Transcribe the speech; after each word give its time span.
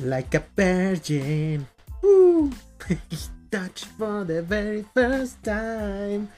like 0.00 0.34
a 0.34 0.44
virgin. 0.56 1.66
Ooh, 2.04 2.50
touch 3.50 3.84
for 3.96 4.24
the 4.24 4.42
very 4.42 4.84
first 4.94 5.42
time. 5.42 6.28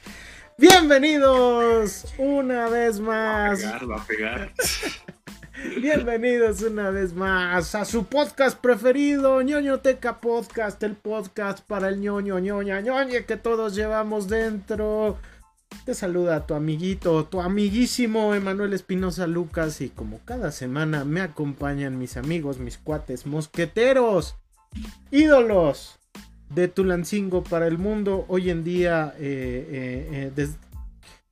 Bienvenidos 0.57 2.05
una 2.17 2.69
vez 2.69 2.99
más. 2.99 3.63
Va 3.63 3.69
a 3.69 3.79
pegar, 3.79 3.89
va 3.89 3.95
a 3.95 4.05
pegar. 4.05 4.51
Bienvenidos 5.81 6.61
una 6.63 6.89
vez 6.89 7.13
más 7.13 7.75
a 7.75 7.85
su 7.85 8.05
podcast 8.05 8.57
preferido, 8.59 9.41
ñoñoteca 9.41 10.19
Podcast, 10.19 10.81
el 10.83 10.95
podcast 10.95 11.59
para 11.59 11.89
el 11.89 11.99
ñoño, 11.99 12.39
ñoña, 12.39 12.81
ñoñe 12.81 13.25
que 13.25 13.37
todos 13.37 13.75
llevamos 13.75 14.27
dentro. 14.27 15.17
Te 15.85 15.95
saluda 15.95 16.45
tu 16.45 16.53
amiguito, 16.53 17.25
tu 17.25 17.41
amiguísimo 17.41 18.35
Emanuel 18.35 18.73
Espinosa 18.73 19.25
Lucas 19.25 19.81
y 19.81 19.89
como 19.89 20.19
cada 20.25 20.51
semana 20.51 21.05
me 21.05 21.21
acompañan 21.21 21.97
mis 21.97 22.17
amigos, 22.17 22.59
mis 22.59 22.77
cuates, 22.77 23.25
mosqueteros, 23.25 24.35
ídolos 25.09 25.99
de 26.53 26.67
Tulancingo 26.67 27.43
para 27.43 27.65
el 27.65 27.79
mundo. 27.79 28.25
Hoy 28.27 28.51
en 28.51 28.63
día, 28.63 29.15
eh, 29.17 29.65
eh, 30.11 30.31
eh, 30.37 30.49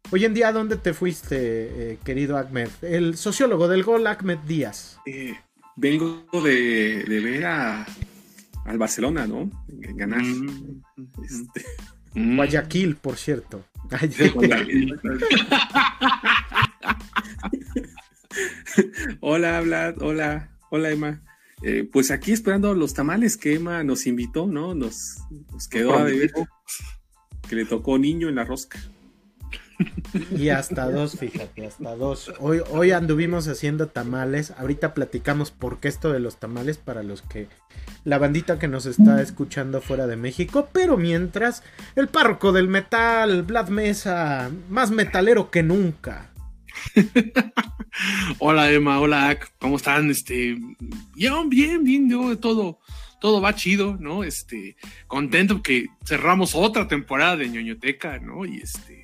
hoy 0.09 0.25
en 0.25 0.33
día, 0.33 0.52
¿dónde 0.52 0.77
te 0.77 0.95
fuiste, 0.95 1.92
eh, 1.92 2.00
querido 2.03 2.36
Ahmed? 2.36 2.70
El 2.81 3.17
sociólogo 3.17 3.67
del 3.67 3.83
gol, 3.83 4.08
Ahmed 4.08 4.39
Díaz. 4.47 4.97
Eh, 5.05 5.36
vengo 5.75 6.25
de, 6.44 7.03
de 7.03 7.20
ver 7.20 7.45
a, 7.45 7.86
al 8.66 8.77
Barcelona, 8.80 9.27
¿no? 9.27 9.47
Ganar. 9.67 10.23
Mm. 10.23 10.81
Este, 11.23 11.66
Guayaquil, 12.14 12.96
por 12.96 13.18
cierto. 13.18 13.66
Hola, 19.20 19.62
Vlad, 19.62 20.02
hola, 20.02 20.50
hola, 20.70 20.92
Emma. 20.92 21.22
Eh, 21.62 21.88
pues 21.92 22.12
aquí 22.12 22.32
esperando 22.32 22.74
los 22.74 22.94
tamales 22.94 23.36
que 23.36 23.56
Emma 23.56 23.84
nos 23.84 24.08
invitó, 24.08 24.48
¿no? 24.48 24.74
Nos, 24.74 25.18
nos 25.52 25.68
quedó 25.68 25.98
a 25.98 26.06
deber 26.06 26.32
que 27.50 27.56
le 27.56 27.66
tocó 27.66 27.98
niño 27.98 28.30
en 28.30 28.36
la 28.36 28.46
rosca. 28.46 28.80
Y 30.32 30.50
hasta 30.50 30.90
dos, 30.90 31.18
fíjate, 31.18 31.66
hasta 31.66 31.96
dos. 31.96 32.34
Hoy, 32.40 32.62
hoy 32.72 32.92
anduvimos 32.92 33.48
haciendo 33.48 33.88
tamales. 33.88 34.52
Ahorita 34.52 34.94
platicamos 34.94 35.52
por 35.52 35.80
qué 35.80 35.88
esto 35.88 36.12
de 36.12 36.20
los 36.20 36.38
tamales 36.38 36.78
para 36.78 37.04
los 37.04 37.22
que 37.22 37.48
la 38.04 38.18
bandita 38.18 38.60
que 38.60 38.68
nos 38.68 38.86
está 38.86 39.22
escuchando 39.22 39.82
fuera 39.82 40.08
de 40.08 40.16
México. 40.16 40.70
Pero 40.73 40.98
mientras, 40.98 41.64
el 41.95 42.08
párroco 42.08 42.52
del 42.52 42.68
metal, 42.68 43.44
Vlad 43.44 43.70
Mesa, 43.70 44.50
más 44.70 44.92
metalero 44.92 45.52
que 45.52 45.64
nunca. 45.64 46.32
Hola 48.39 48.72
Emma, 48.72 49.00
hola 49.00 49.30
Ak, 49.30 49.52
¿cómo 49.60 49.76
están? 49.76 50.10
Este, 50.10 50.58
yo 51.16 51.48
bien, 51.50 51.84
bien, 51.84 52.10
yo 52.10 52.38
todo, 52.38 52.80
todo 53.20 53.42
va 53.42 53.56
chido, 53.56 53.98
¿no? 54.00 54.23
Este, 54.23 54.78
contento 55.08 55.62
que 55.62 55.88
cerramos 56.06 56.56
otra 56.56 56.88
temporada 56.88 57.36
de 57.38 57.50
ñoñoteca, 57.50 58.20
¿no? 58.20 58.45
Y 58.45 58.58
este, 58.58 58.98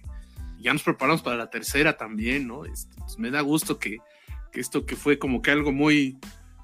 ya 0.65 0.73
nos 0.73 0.83
preparamos 0.83 1.21
para 1.21 1.37
la 1.37 1.49
tercera 1.49 1.95
también, 1.95 2.47
¿no? 2.47 2.65
Este, 2.65 2.95
pues 2.97 3.17
me 3.19 3.31
da 3.31 3.41
gusto 3.41 3.77
que, 3.79 3.99
esto 4.53 4.85
que 4.85 4.95
fue 4.95 5.19
como 5.19 5.41
que 5.41 5.51
algo 5.51 5.71
muy, 5.71 6.17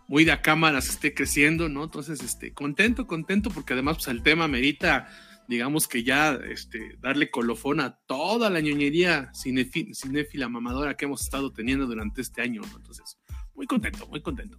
muy 0.08 0.26
de 0.26 0.32
a 0.32 0.42
cámaras 0.42 0.90
esté 0.90 1.14
creciendo, 1.14 1.70
¿no? 1.70 1.84
Entonces, 1.84 2.22
este, 2.22 2.54
contento, 2.54 3.06
contento, 3.06 3.52
porque 3.52 3.74
además, 3.74 3.98
pues 3.98 4.08
el 4.08 4.24
tema 4.24 4.48
merita, 4.48 5.08
digamos 5.48 5.88
que 5.88 6.04
ya, 6.04 6.34
este, 6.50 6.98
darle 7.00 7.30
colofón 7.30 7.80
a 7.80 8.00
toda 8.08 8.50
la 8.50 8.60
ñoñería 8.60 9.32
cinefi- 9.34 9.94
cinéfila 9.94 10.50
mamadora 10.50 10.96
que 10.98 11.06
hemos 11.06 11.22
estado 11.22 11.52
teniendo 11.54 11.86
durante 11.86 12.22
este 12.22 12.42
año, 12.42 12.62
¿no? 12.62 12.78
Entonces, 12.78 13.20
muy 13.54 13.68
contento, 13.68 14.08
muy 14.08 14.22
contento. 14.22 14.58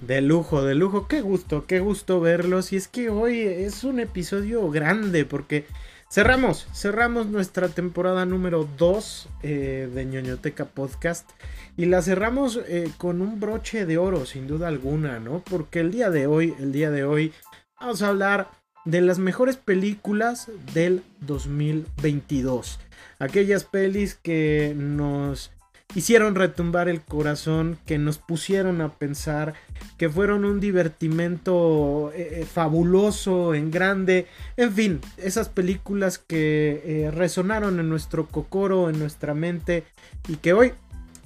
De 0.00 0.20
lujo, 0.20 0.62
de 0.62 0.74
lujo. 0.74 1.08
Qué 1.08 1.20
gusto, 1.20 1.66
qué 1.66 1.80
gusto 1.80 2.20
verlos. 2.20 2.72
Y 2.72 2.76
es 2.76 2.88
que 2.88 3.10
hoy 3.10 3.40
es 3.40 3.84
un 3.84 4.00
episodio 4.00 4.70
grande 4.70 5.24
porque 5.24 5.66
cerramos, 6.10 6.66
cerramos 6.72 7.26
nuestra 7.26 7.68
temporada 7.68 8.24
número 8.24 8.68
2 8.78 9.28
eh, 9.42 9.90
de 9.92 10.04
ñoñoteca 10.04 10.66
Podcast. 10.66 11.28
Y 11.76 11.86
la 11.86 12.02
cerramos 12.02 12.60
eh, 12.66 12.90
con 12.98 13.22
un 13.22 13.38
broche 13.38 13.86
de 13.86 13.98
oro, 13.98 14.26
sin 14.26 14.48
duda 14.48 14.68
alguna, 14.68 15.20
¿no? 15.20 15.44
Porque 15.48 15.80
el 15.80 15.92
día 15.92 16.10
de 16.10 16.26
hoy, 16.26 16.54
el 16.58 16.72
día 16.72 16.90
de 16.90 17.04
hoy, 17.04 17.32
vamos 17.80 18.02
a 18.02 18.08
hablar 18.08 18.50
de 18.84 19.00
las 19.00 19.18
mejores 19.18 19.56
películas 19.56 20.50
del 20.74 21.02
2022. 21.20 22.80
Aquellas 23.18 23.64
pelis 23.64 24.14
que 24.14 24.74
nos 24.76 25.52
hicieron 25.94 26.34
retumbar 26.34 26.88
el 26.88 27.00
corazón, 27.00 27.78
que 27.86 27.98
nos 27.98 28.18
pusieron 28.18 28.80
a 28.80 28.90
pensar, 28.90 29.54
que 29.96 30.08
fueron 30.08 30.44
un 30.44 30.60
divertimento 30.60 32.12
eh, 32.14 32.40
eh, 32.40 32.44
fabuloso, 32.44 33.54
en 33.54 33.70
grande, 33.70 34.26
en 34.56 34.72
fin, 34.72 35.00
esas 35.16 35.48
películas 35.48 36.18
que 36.18 36.82
eh, 36.84 37.10
resonaron 37.10 37.80
en 37.80 37.88
nuestro 37.88 38.26
cocoro, 38.26 38.90
en 38.90 38.98
nuestra 38.98 39.34
mente 39.34 39.84
y 40.28 40.36
que 40.36 40.52
hoy 40.52 40.72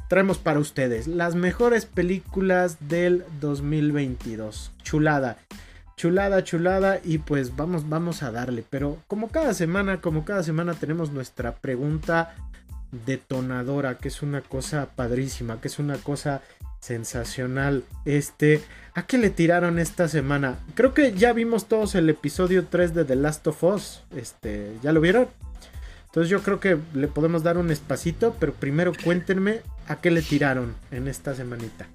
traemos 0.09 0.39
para 0.39 0.61
ustedes 0.61 1.07
las 1.07 1.35
mejores 1.35 1.87
películas 1.87 2.77
del 2.89 3.25
2022. 3.41 4.73
Chulada. 4.83 5.39
Chulada, 5.97 6.43
chulada 6.43 7.01
y 7.05 7.19
pues 7.19 7.57
vamos, 7.57 7.89
vamos 7.89 8.23
a 8.23 8.31
darle. 8.31 8.65
Pero 8.69 8.99
como 9.07 9.29
cada 9.29 9.55
semana, 9.55 10.01
como 10.01 10.25
cada 10.25 10.43
semana 10.43 10.75
tenemos 10.75 11.13
nuestra 11.13 11.55
pregunta 11.55 12.35
detonadora, 12.93 13.99
que 13.99 14.09
es 14.09 14.23
una 14.23 14.43
cosa 14.43 14.91
padrísima, 14.95 15.61
que 15.61 15.69
es 15.69 15.79
una 15.79 15.97
cosa 15.97 16.43
sensacional. 16.79 17.85
Este, 18.05 18.63
¿a 18.95 19.07
qué 19.07 19.19
le 19.19 19.31
tiraron 19.31 19.79
esta 19.79 20.09
semana? 20.09 20.59
Creo 20.75 20.95
que 20.95 21.13
ya 21.13 21.33
vimos 21.33 21.69
todos 21.69 21.95
el 21.95 22.09
episodio 22.11 22.67
3 22.67 22.95
de 22.95 23.05
The 23.05 23.17
Last 23.17 23.47
of 23.47 23.63
Us. 23.65 24.03
Este, 24.15 24.73
¿ya 24.83 24.93
lo 24.93 25.01
vieron? 25.01 25.29
Entonces 26.07 26.29
yo 26.29 26.43
creo 26.43 26.61
que 26.61 26.79
le 26.95 27.09
podemos 27.09 27.43
dar 27.43 27.57
un 27.57 27.71
espacito, 27.71 28.37
pero 28.39 28.53
primero 28.53 28.93
cuéntenme 29.03 29.63
a 29.89 30.01
qué 30.01 30.11
le 30.11 30.21
tiraron 30.21 30.75
en 30.91 31.09
esta 31.09 31.35
semanita. 31.35 31.89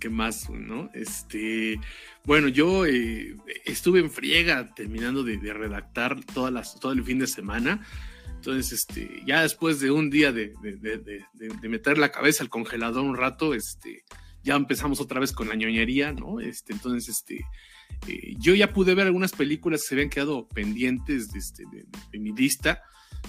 ¿Qué 0.00 0.08
más, 0.08 0.48
no? 0.50 0.90
Este, 0.94 1.80
bueno, 2.24 2.48
yo 2.48 2.86
eh, 2.86 3.36
estuve 3.64 4.00
en 4.00 4.10
friega 4.10 4.74
terminando 4.74 5.24
de, 5.24 5.38
de 5.38 5.52
redactar 5.52 6.24
todas 6.24 6.52
las, 6.52 6.78
todo 6.78 6.92
el 6.92 7.04
fin 7.04 7.18
de 7.18 7.26
semana. 7.26 7.84
Entonces, 8.38 8.72
este, 8.72 9.22
ya 9.26 9.42
después 9.42 9.80
de 9.80 9.90
un 9.90 10.10
día 10.10 10.30
de, 10.30 10.52
de, 10.62 10.78
de, 11.34 11.68
meter 11.68 11.98
la 11.98 12.12
cabeza 12.12 12.44
al 12.44 12.48
congelador 12.48 13.04
un 13.04 13.16
rato, 13.16 13.52
este, 13.52 14.04
ya 14.44 14.54
empezamos 14.54 15.00
otra 15.00 15.18
vez 15.18 15.32
con 15.32 15.48
la 15.48 15.56
ñoñería, 15.56 16.12
¿no? 16.12 16.38
Este, 16.38 16.72
entonces, 16.72 17.08
este, 17.08 17.44
eh, 18.06 18.34
yo 18.38 18.54
ya 18.54 18.72
pude 18.72 18.94
ver 18.94 19.06
algunas 19.06 19.32
películas 19.32 19.82
que 19.82 19.88
se 19.88 19.94
habían 19.96 20.08
quedado 20.08 20.46
pendientes 20.48 21.32
de, 21.32 21.38
este, 21.40 21.64
mi 22.12 22.32
lista 22.32 22.80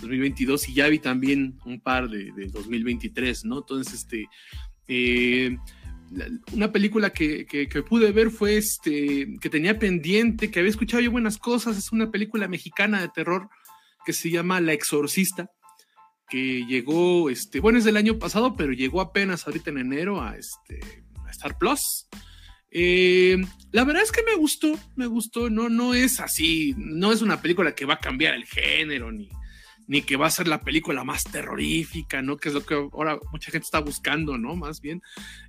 2022 0.01 0.69
y 0.69 0.73
ya 0.75 0.88
vi 0.88 1.00
también 1.00 1.57
un 1.65 1.81
par 1.81 2.07
de, 2.07 2.31
de 2.31 2.47
2023, 2.47 3.45
¿no? 3.45 3.57
Entonces, 3.59 3.95
este, 3.95 4.27
eh, 4.88 5.57
una 6.53 6.71
película 6.71 7.11
que, 7.11 7.47
que, 7.47 7.67
que 7.67 7.83
pude 7.83 8.11
ver 8.11 8.29
fue 8.29 8.57
este, 8.57 9.38
que 9.41 9.50
tenía 9.50 9.77
pendiente, 9.77 10.51
que 10.51 10.59
había 10.59 10.69
escuchado 10.71 11.01
yo 11.01 11.11
buenas 11.11 11.38
cosas, 11.38 11.77
es 11.77 11.91
una 11.91 12.11
película 12.11 12.47
mexicana 12.47 13.01
de 13.01 13.09
terror 13.09 13.50
que 14.09 14.13
se 14.13 14.31
llama 14.31 14.59
La 14.59 14.73
Exorcista, 14.73 15.51
que 16.27 16.65
llegó, 16.65 17.29
este, 17.29 17.59
bueno, 17.59 17.77
es 17.77 17.83
del 17.83 17.95
año 17.95 18.17
pasado, 18.17 18.56
pero 18.56 18.71
llegó 18.71 19.01
apenas 19.01 19.45
ahorita 19.45 19.69
en 19.69 19.77
enero 19.77 20.19
a, 20.19 20.35
este, 20.35 20.79
Star 21.29 21.59
Plus. 21.59 22.07
Eh, 22.71 23.38
la 23.71 23.83
verdad 23.83 24.01
es 24.01 24.11
que 24.11 24.23
me 24.23 24.33
gustó, 24.33 24.73
me 24.95 25.06
gustó, 25.06 25.51
no, 25.51 25.69
no 25.69 25.94
es 25.94 26.19
así, 26.19 26.73
no 26.75 27.11
es 27.11 27.21
una 27.21 27.39
película 27.39 27.75
que 27.75 27.85
va 27.85 27.94
a 27.94 28.00
cambiar 28.00 28.33
el 28.33 28.45
género, 28.45 29.11
ni, 29.11 29.29
ni 29.85 30.01
que 30.01 30.17
va 30.17 30.25
a 30.25 30.31
ser 30.31 30.47
la 30.47 30.61
película 30.61 31.03
más 31.03 31.23
terrorífica, 31.25 32.23
¿no? 32.23 32.38
Que 32.38 32.50
es 32.50 32.56
lo 32.56 32.65
que 32.65 32.73
ahora 32.73 33.19
mucha 33.31 33.51
gente 33.51 33.65
está 33.65 33.79
buscando, 33.79 34.39
¿no? 34.39 34.56
Más 34.56 34.81
bien. 34.81 35.03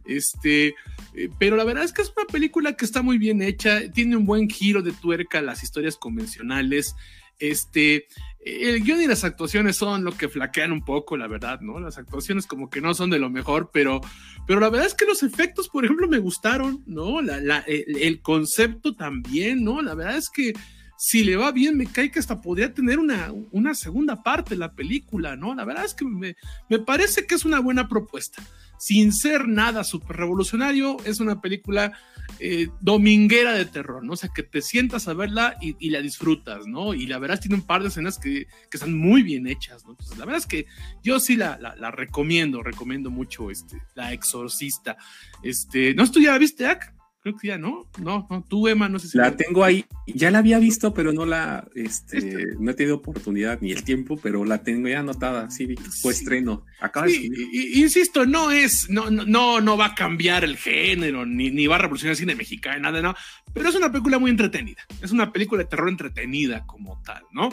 Este, 0.05 0.75
eh, 1.15 1.31
pero 1.39 1.57
la 1.57 1.65
verdad 1.65 1.85
es 1.85 1.95
que 1.95 2.03
es 2.03 2.13
una 2.15 2.27
película 2.27 2.75
que 2.75 2.85
está 2.85 3.01
muy 3.01 3.17
bien 3.17 3.41
hecha, 3.41 3.91
tiene 3.91 4.19
un 4.19 4.27
buen 4.27 4.51
giro 4.51 4.83
de 4.83 4.93
tuerca 4.93 5.39
a 5.39 5.43
las 5.43 5.63
historias 5.63 5.97
convencionales. 5.97 6.95
Este, 7.41 8.07
el 8.43 8.83
guion 8.83 9.03
y 9.03 9.07
las 9.07 9.25
actuaciones 9.25 9.77
son 9.77 10.03
lo 10.03 10.17
que 10.17 10.29
flaquean 10.29 10.73
un 10.73 10.83
poco, 10.83 11.17
la 11.17 11.29
verdad, 11.29 11.61
¿no? 11.61 11.79
Las 11.79 11.99
actuaciones 11.99 12.47
como 12.47 12.71
que 12.71 12.81
no 12.81 12.95
son 12.95 13.11
de 13.11 13.19
lo 13.19 13.29
mejor, 13.29 13.71
pero, 13.73 14.01
pero 14.47 14.61
la 14.61 14.71
verdad 14.71 14.87
es 14.87 14.95
que 14.95 15.05
los 15.05 15.23
efectos, 15.23 15.69
por 15.69 15.85
ejemplo, 15.85 16.09
me 16.09 16.19
gustaron, 16.19 16.83
¿no? 16.87 17.21
La, 17.21 17.41
la, 17.41 17.59
el, 17.67 18.23
concepto 18.23 18.95
también, 18.95 19.63
¿no? 19.63 19.83
La 19.83 19.95
verdad 19.95 20.17
es 20.17 20.31
que 20.31 20.55
si 20.97 21.23
le 21.25 21.37
va 21.37 21.53
bien, 21.53 21.77
me 21.77 21.87
cae 21.87 22.11
que 22.11 22.19
hasta 22.19 22.41
podría 22.41 22.73
tener 22.73 22.99
una, 22.99 23.33
una 23.53 23.75
segunda 23.75 24.23
parte 24.23 24.51
de 24.51 24.59
la 24.59 24.73
película, 24.73 25.37
¿no? 25.37 25.55
La 25.55 25.65
verdad 25.65 25.85
es 25.85 25.95
que 25.95 26.05
me, 26.05 26.37
me 26.69 26.79
parece 26.79 27.27
que 27.27 27.35
es 27.35 27.45
una 27.45 27.61
buena 27.61 27.89
propuesta. 27.89 28.43
Sin 28.81 29.13
ser 29.13 29.47
nada 29.47 29.85
súper 29.85 30.17
revolucionario, 30.17 30.97
es 31.05 31.21
una 31.21 31.43
película 31.43 31.93
eh, 32.39 32.69
dominguera 32.81 33.53
de 33.53 33.67
terror, 33.67 34.03
¿no? 34.03 34.15
O 34.15 34.17
sea, 34.17 34.31
que 34.35 34.43
te 34.43 34.63
sientas 34.63 35.07
a 35.07 35.13
verla 35.13 35.59
y, 35.61 35.91
la 35.91 36.01
disfrutas, 36.01 36.67
¿no? 36.67 36.95
Y 36.95 37.07
la 37.07 37.19
verdad 37.19 37.39
tiene 37.39 37.57
un 37.57 37.67
par 37.67 37.83
de 37.83 37.89
escenas 37.89 38.19
que, 38.19 38.47
que 38.71 38.77
están 38.79 38.97
muy 38.97 39.23
bien 39.23 39.47
hechas, 39.47 39.85
¿no? 39.85 39.91
Entonces, 39.91 40.17
la 40.17 40.25
verdad 40.25 40.39
es 40.39 40.47
que 40.47 40.65
yo 41.03 41.21
sí 41.21 41.37
la, 41.37 41.59
la, 41.59 41.91
recomiendo, 41.91 42.63
recomiendo 42.63 43.11
mucho 43.11 43.51
este, 43.51 43.83
La 43.95 44.15
Exorcista. 44.15 44.97
Este, 45.43 45.93
¿no 45.95 46.05
la 46.05 46.39
viste, 46.39 46.67
Ak? 46.67 46.95
Creo 47.21 47.37
que 47.37 47.49
ya 47.49 47.59
no, 47.59 47.87
no, 47.99 48.27
no, 48.31 48.45
tú 48.49 48.67
Emma, 48.67 48.89
no 48.89 48.99
sé 48.99 49.09
si... 49.09 49.19
La 49.19 49.37
tengo 49.37 49.63
ahí, 49.63 49.85
ya 50.07 50.31
la 50.31 50.39
había 50.39 50.59
visto, 50.59 50.95
pero 50.95 51.13
no 51.13 51.27
la, 51.27 51.69
este, 51.75 52.57
no 52.59 52.71
he 52.71 52.75
tenido 52.75 52.97
oportunidad 52.97 53.61
ni 53.61 53.73
el 53.73 53.85
tiempo, 53.85 54.17
pero 54.17 54.45
la 54.45 54.63
tengo 54.63 54.89
ya 54.89 55.01
anotada, 55.01 55.51
sí, 55.51 55.75
fue 56.01 56.13
estreno, 56.13 56.65
acaba 56.81 57.09
sí, 57.09 57.31
Insisto, 57.75 58.25
no 58.25 58.51
es, 58.51 58.89
no, 58.89 59.11
no, 59.11 59.61
no 59.61 59.77
va 59.77 59.87
a 59.87 59.95
cambiar 59.95 60.45
el 60.45 60.57
género, 60.57 61.27
ni, 61.27 61.51
ni 61.51 61.67
va 61.67 61.77
a 61.77 61.81
revolucionar 61.81 62.13
el 62.13 62.19
cine 62.19 62.35
mexicano, 62.35 62.81
nada, 62.81 63.03
no, 63.03 63.15
pero 63.53 63.69
es 63.69 63.75
una 63.75 63.93
película 63.93 64.19
muy 64.19 64.31
entretenida, 64.31 64.83
es 65.03 65.13
una 65.13 65.33
película 65.33 65.63
de 65.63 65.69
terror 65.69 65.89
entretenida 65.89 66.65
como 66.67 67.03
tal, 67.03 67.23
¿no? 67.33 67.51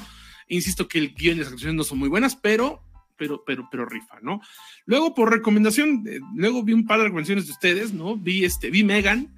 Insisto 0.48 0.88
que 0.88 1.00
el 1.00 1.14
guion 1.14 1.36
y 1.36 1.40
las 1.40 1.48
actuaciones 1.48 1.76
no 1.76 1.84
son 1.84 2.00
muy 2.00 2.10
buenas, 2.10 2.38
pero 2.38 2.84
pero, 3.18 3.44
pero, 3.44 3.68
pero 3.70 3.86
rifa, 3.86 4.20
¿no? 4.22 4.42
Luego, 4.86 5.16
por 5.16 5.32
recomendación, 5.32 6.04
luego 6.36 6.64
vi 6.64 6.74
un 6.74 6.86
par 6.86 7.00
de 7.00 7.06
recomendaciones 7.06 7.48
de 7.48 7.52
ustedes, 7.52 7.92
¿no? 7.92 8.16
Vi 8.16 8.46
este, 8.46 8.70
vi 8.70 8.84
Megan, 8.84 9.34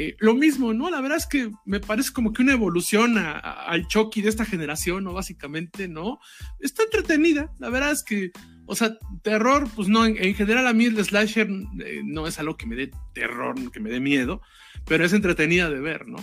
eh, 0.00 0.14
lo 0.20 0.34
mismo, 0.34 0.72
¿no? 0.72 0.90
La 0.90 1.00
verdad 1.00 1.18
es 1.18 1.26
que 1.26 1.50
me 1.64 1.80
parece 1.80 2.12
como 2.12 2.32
que 2.32 2.42
una 2.42 2.52
evolución 2.52 3.18
al 3.18 3.88
Chucky 3.88 4.22
de 4.22 4.28
esta 4.28 4.44
generación, 4.44 5.02
¿no? 5.02 5.12
Básicamente, 5.12 5.88
¿no? 5.88 6.20
Está 6.60 6.84
entretenida, 6.84 7.52
la 7.58 7.68
verdad 7.68 7.90
es 7.90 8.04
que, 8.04 8.30
o 8.66 8.76
sea, 8.76 8.96
terror, 9.24 9.68
pues 9.74 9.88
no, 9.88 10.06
en, 10.06 10.34
general 10.36 10.68
a 10.68 10.72
mí 10.72 10.84
el 10.84 11.04
slasher 11.04 11.48
eh, 11.84 12.02
no 12.04 12.28
es 12.28 12.38
algo 12.38 12.56
que 12.56 12.66
me 12.66 12.76
dé 12.76 12.92
terror, 13.12 13.56
que 13.72 13.80
me 13.80 13.90
dé 13.90 13.98
miedo, 13.98 14.40
pero 14.86 15.04
es 15.04 15.12
entretenida 15.12 15.68
de 15.68 15.80
ver, 15.80 16.06
¿no? 16.06 16.18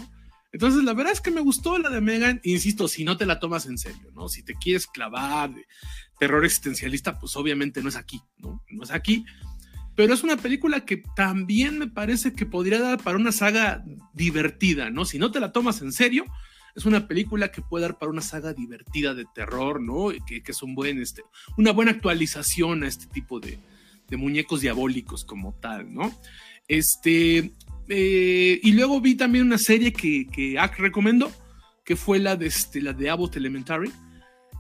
Entonces, 0.54 0.86
la 0.86 0.94
verdad 0.94 1.12
es 1.12 1.20
que 1.20 1.32
me 1.32 1.42
gustó 1.42 1.78
la 1.78 1.90
de 1.90 2.00
Megan, 2.00 2.40
insisto, 2.46 2.88
si 2.88 3.04
no 3.04 3.18
te 3.18 3.26
la 3.26 3.42
tomas 3.42 3.66
en 3.66 3.78
serio, 3.78 4.10
¿no? 4.14 4.30
Si 4.30 4.42
te 4.42 4.54
quieres 4.54 4.88
clavar 4.88 5.54
de 5.54 5.68
terror 6.18 6.46
existencialista, 6.46 7.20
pues 7.20 7.36
obviamente 7.36 7.84
no 7.84 7.90
es 7.90 7.98
aquí, 7.98 8.22
¿no? 8.38 8.64
No 8.70 8.84
es 8.84 8.92
aquí, 8.92 9.26
pero 9.96 10.14
es 10.14 10.24
una 10.24 10.38
película 10.38 10.86
que 10.86 11.04
también 11.16 11.80
me 11.80 11.88
parece 11.88 12.34
que 12.34 12.46
podría 12.46 12.80
dar 12.80 13.02
para 13.02 13.18
una 13.18 13.32
saga 13.32 13.84
divertida, 14.14 14.90
¿no? 14.90 15.06
Si 15.06 15.18
no 15.18 15.32
te 15.32 15.40
la 15.40 15.52
tomas 15.52 15.82
en 15.82 15.94
serio, 15.94 16.26
es 16.76 16.86
una 16.86 17.08
película 17.08 17.52
que 17.52 17.62
puede 17.62 17.84
dar 17.84 17.98
para 17.98 18.12
una 18.12 18.22
saga 18.22 18.54
divertida 18.54 19.14
de 19.14 19.26
terror, 19.34 19.82
¿no? 19.82 20.10
Que, 20.28 20.44
que 20.44 20.52
es 20.52 20.62
este, 21.00 21.24
una 21.58 21.72
buena 21.72 21.92
actualización 21.92 22.84
a 22.84 22.88
este 22.88 23.08
tipo 23.08 23.40
de, 23.40 23.58
muñecos 24.18 24.62
diabólicos 24.62 25.26
como 25.26 25.54
tal, 25.54 25.94
¿no? 25.94 26.14
Este, 26.68 27.54
eh, 27.88 28.60
y 28.62 28.72
luego 28.74 29.02
vi 29.02 29.16
también 29.16 29.46
una 29.46 29.58
serie 29.58 29.94
que, 29.94 30.28
que 30.28 30.60
recomendó, 30.78 31.32
que 31.86 31.96
fue 31.96 32.20
la 32.20 32.36
de, 32.36 32.48
este, 32.48 32.82
la 32.82 32.94
de 32.94 33.10
Abbott 33.10 33.38
Elementary. 33.38 33.92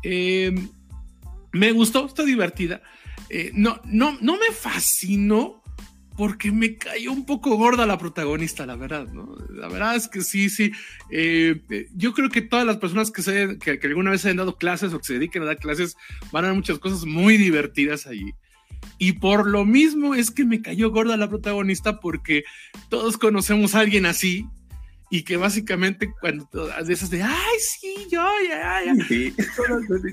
Eh, 0.03 0.55
me 1.51 1.71
gustó, 1.73 2.05
está 2.05 2.23
divertida. 2.23 2.81
Eh, 3.29 3.51
no, 3.53 3.81
no, 3.85 4.17
no 4.21 4.33
me 4.37 4.51
fascinó 4.51 5.63
porque 6.17 6.51
me 6.51 6.77
cayó 6.77 7.11
un 7.11 7.25
poco 7.25 7.57
gorda 7.57 7.85
la 7.85 7.97
protagonista, 7.97 8.65
la 8.65 8.75
verdad, 8.75 9.07
¿no? 9.07 9.35
La 9.49 9.67
verdad 9.67 9.95
es 9.95 10.07
que 10.07 10.21
sí, 10.21 10.49
sí. 10.49 10.71
Eh, 11.09 11.61
eh, 11.69 11.87
yo 11.95 12.13
creo 12.13 12.29
que 12.29 12.41
todas 12.41 12.65
las 12.65 12.77
personas 12.77 13.11
que, 13.11 13.21
se, 13.21 13.57
que, 13.59 13.79
alguna 13.83 14.11
vez 14.11 14.23
hayan 14.25 14.37
dado 14.37 14.57
clases 14.57 14.93
o 14.93 14.99
que 14.99 15.05
se 15.05 15.13
dediquen 15.13 15.43
a 15.43 15.47
dar 15.47 15.57
clases 15.57 15.97
van 16.31 16.45
a 16.45 16.47
ver 16.49 16.55
muchas 16.55 16.79
cosas 16.79 17.05
muy 17.05 17.37
divertidas 17.37 18.07
allí. 18.07 18.33
Y 18.97 19.13
por 19.13 19.47
lo 19.47 19.65
mismo 19.65 20.15
es 20.15 20.31
que 20.31 20.45
me 20.45 20.61
cayó 20.61 20.91
gorda 20.91 21.17
la 21.17 21.29
protagonista 21.29 21.99
porque 21.99 22.45
todos 22.89 23.17
conocemos 23.17 23.75
a 23.75 23.79
alguien 23.79 24.05
así 24.05 24.47
y 25.09 25.23
que 25.23 25.37
básicamente 25.37 26.11
cuando 26.19 26.67
de 26.67 26.93
esas 26.93 27.09
de 27.09 27.21
ay 27.21 27.59
sí 27.59 28.07
yo 28.11 28.25
ya 28.47 28.81
ya, 28.85 28.95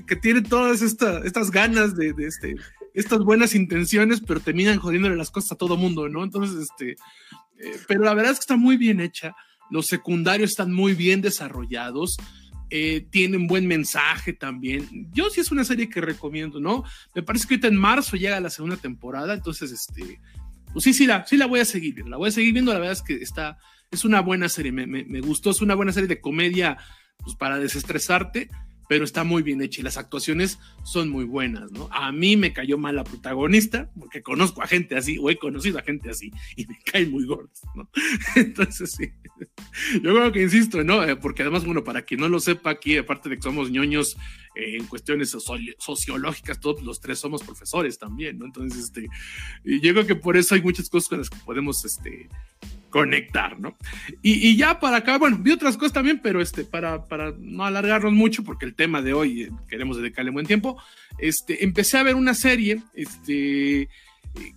que 0.07 0.15
tiene 0.15 0.41
todas 0.41 0.81
estas 0.81 1.25
estas 1.25 1.49
ganas 1.49 1.95
de, 1.95 2.13
de, 2.13 2.27
este 2.27 2.55
estas 2.93 3.19
buenas 3.19 3.55
intenciones, 3.55 4.21
pero 4.21 4.39
terminan 4.39 4.79
jodiéndole 4.79 5.15
las 5.15 5.31
cosas 5.31 5.53
a 5.53 5.55
todo 5.55 5.77
mundo, 5.77 6.09
¿no? 6.09 6.23
Entonces, 6.23 6.69
este, 6.69 6.91
eh, 6.91 7.77
pero 7.87 8.03
la 8.03 8.13
verdad 8.13 8.31
es 8.31 8.39
que 8.39 8.43
está 8.43 8.57
muy 8.57 8.77
bien 8.77 8.99
hecha, 8.99 9.35
los 9.69 9.87
secundarios 9.87 10.51
están 10.51 10.71
muy 10.71 10.93
bien 10.93 11.21
desarrollados, 11.21 12.17
eh, 12.69 13.05
tienen 13.09 13.47
buen 13.47 13.67
mensaje 13.67 14.33
también. 14.33 15.09
Yo 15.11 15.29
sí 15.29 15.41
es 15.41 15.51
una 15.51 15.63
serie 15.63 15.89
que 15.89 16.01
recomiendo, 16.01 16.59
¿no? 16.59 16.83
Me 17.13 17.23
parece 17.23 17.47
que 17.47 17.55
ahorita 17.55 17.67
en 17.67 17.75
marzo 17.75 18.15
llega 18.17 18.39
la 18.39 18.49
segunda 18.49 18.77
temporada, 18.77 19.33
entonces, 19.33 19.71
este, 19.71 20.19
pues 20.71 20.83
sí, 20.83 20.93
sí 20.93 21.05
la, 21.05 21.25
sí 21.25 21.37
la 21.37 21.45
voy 21.45 21.59
a 21.59 21.65
seguir 21.65 21.93
viendo, 21.93 22.11
la 22.11 22.17
voy 22.17 22.29
a 22.29 22.31
seguir 22.31 22.53
viendo, 22.53 22.73
la 22.73 22.79
verdad 22.79 22.93
es 22.93 23.01
que 23.01 23.15
está, 23.15 23.57
es 23.91 24.05
una 24.05 24.21
buena 24.21 24.49
serie, 24.49 24.71
me, 24.71 24.87
me, 24.87 25.03
me 25.03 25.21
gustó, 25.21 25.51
es 25.51 25.61
una 25.61 25.75
buena 25.75 25.91
serie 25.91 26.07
de 26.07 26.21
comedia, 26.21 26.77
pues 27.17 27.35
para 27.35 27.57
desestresarte 27.59 28.49
pero 28.87 29.05
está 29.05 29.23
muy 29.23 29.43
bien 29.43 29.61
hecha 29.61 29.81
y 29.81 29.83
las 29.83 29.97
actuaciones 29.97 30.59
son 30.83 31.09
muy 31.09 31.25
buenas, 31.25 31.71
¿no? 31.71 31.89
A 31.91 32.11
mí 32.11 32.37
me 32.37 32.53
cayó 32.53 32.77
mal 32.77 32.95
la 32.95 33.03
protagonista, 33.03 33.89
porque 33.97 34.21
conozco 34.21 34.61
a 34.61 34.67
gente 34.67 34.95
así, 34.95 35.17
o 35.17 35.29
he 35.29 35.37
conocido 35.37 35.79
a 35.79 35.83
gente 35.83 36.09
así, 36.09 36.31
y 36.55 36.65
me 36.67 36.77
caen 36.85 37.11
muy 37.11 37.25
gordos, 37.25 37.61
¿no? 37.75 37.89
Entonces, 38.35 38.91
sí. 38.91 39.11
Yo 40.01 40.13
creo 40.13 40.31
que 40.31 40.41
insisto, 40.41 40.83
¿no? 40.83 41.03
Eh, 41.03 41.15
porque 41.15 41.41
además, 41.41 41.65
bueno, 41.65 41.83
para 41.83 42.03
quien 42.03 42.19
no 42.19 42.29
lo 42.29 42.39
sepa, 42.39 42.71
aquí, 42.71 42.97
aparte 42.97 43.29
de 43.29 43.37
que 43.37 43.41
somos 43.41 43.71
ñoños 43.71 44.17
eh, 44.55 44.77
en 44.77 44.85
cuestiones 44.85 45.35
sociológicas, 45.77 46.59
todos 46.59 46.81
los 46.83 46.99
tres 46.99 47.19
somos 47.19 47.43
profesores 47.43 47.97
también, 47.97 48.39
¿no? 48.39 48.45
Entonces, 48.45 48.85
este, 48.85 49.07
yo 49.63 49.93
creo 49.93 50.05
que 50.05 50.15
por 50.15 50.37
eso 50.37 50.55
hay 50.55 50.61
muchas 50.61 50.89
cosas 50.89 51.09
con 51.09 51.19
las 51.19 51.29
que 51.29 51.37
podemos, 51.45 51.83
este, 51.85 52.29
conectar, 52.93 53.59
¿no? 53.59 53.75
Y, 54.21 54.55
ya 54.55 54.79
para 54.79 54.97
acá, 54.97 55.17
bueno, 55.17 55.39
vi 55.39 55.51
otras 55.51 55.77
cosas 55.77 55.93
también, 55.93 56.19
pero 56.21 56.39
este, 56.39 56.63
para, 56.63 57.05
para 57.05 57.33
no 57.39 57.65
alargarnos 57.65 58.13
mucho, 58.13 58.43
porque 58.43 58.67
el 58.67 58.75
tema 58.75 59.01
de 59.01 59.13
hoy 59.13 59.41
eh, 59.41 59.51
queremos 59.67 59.97
dedicarle 59.97 60.29
buen 60.29 60.45
tiempo, 60.45 60.77
este, 61.17 61.63
empecé 61.63 61.97
a 61.97 62.03
ver 62.03 62.13
una 62.13 62.35
serie, 62.35 62.83
este, 62.93 63.89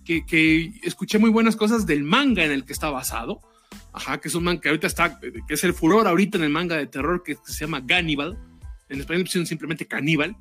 que, 0.05 0.23
que, 0.27 0.71
escuché 0.83 1.17
muy 1.17 1.31
buenas 1.31 1.55
cosas 1.55 1.87
del 1.87 2.03
manga 2.03 2.45
en 2.45 2.51
el 2.51 2.63
que 2.63 2.73
está 2.73 2.91
basado, 2.91 3.41
ajá, 3.91 4.19
que 4.19 4.27
es 4.27 4.35
un 4.35 4.43
manga 4.43 4.61
que 4.61 4.69
ahorita 4.69 4.85
está, 4.85 5.19
que 5.19 5.53
es 5.55 5.63
el 5.63 5.73
furor 5.73 6.07
ahorita 6.07 6.37
en 6.37 6.43
el 6.43 6.51
manga 6.51 6.77
de 6.77 6.85
terror 6.85 7.23
que, 7.23 7.37
se 7.43 7.65
llama 7.65 7.81
Gannibal, 7.83 8.37
en 8.89 8.99
español 8.99 9.27
simplemente 9.27 9.85
Caníbal, 9.85 10.35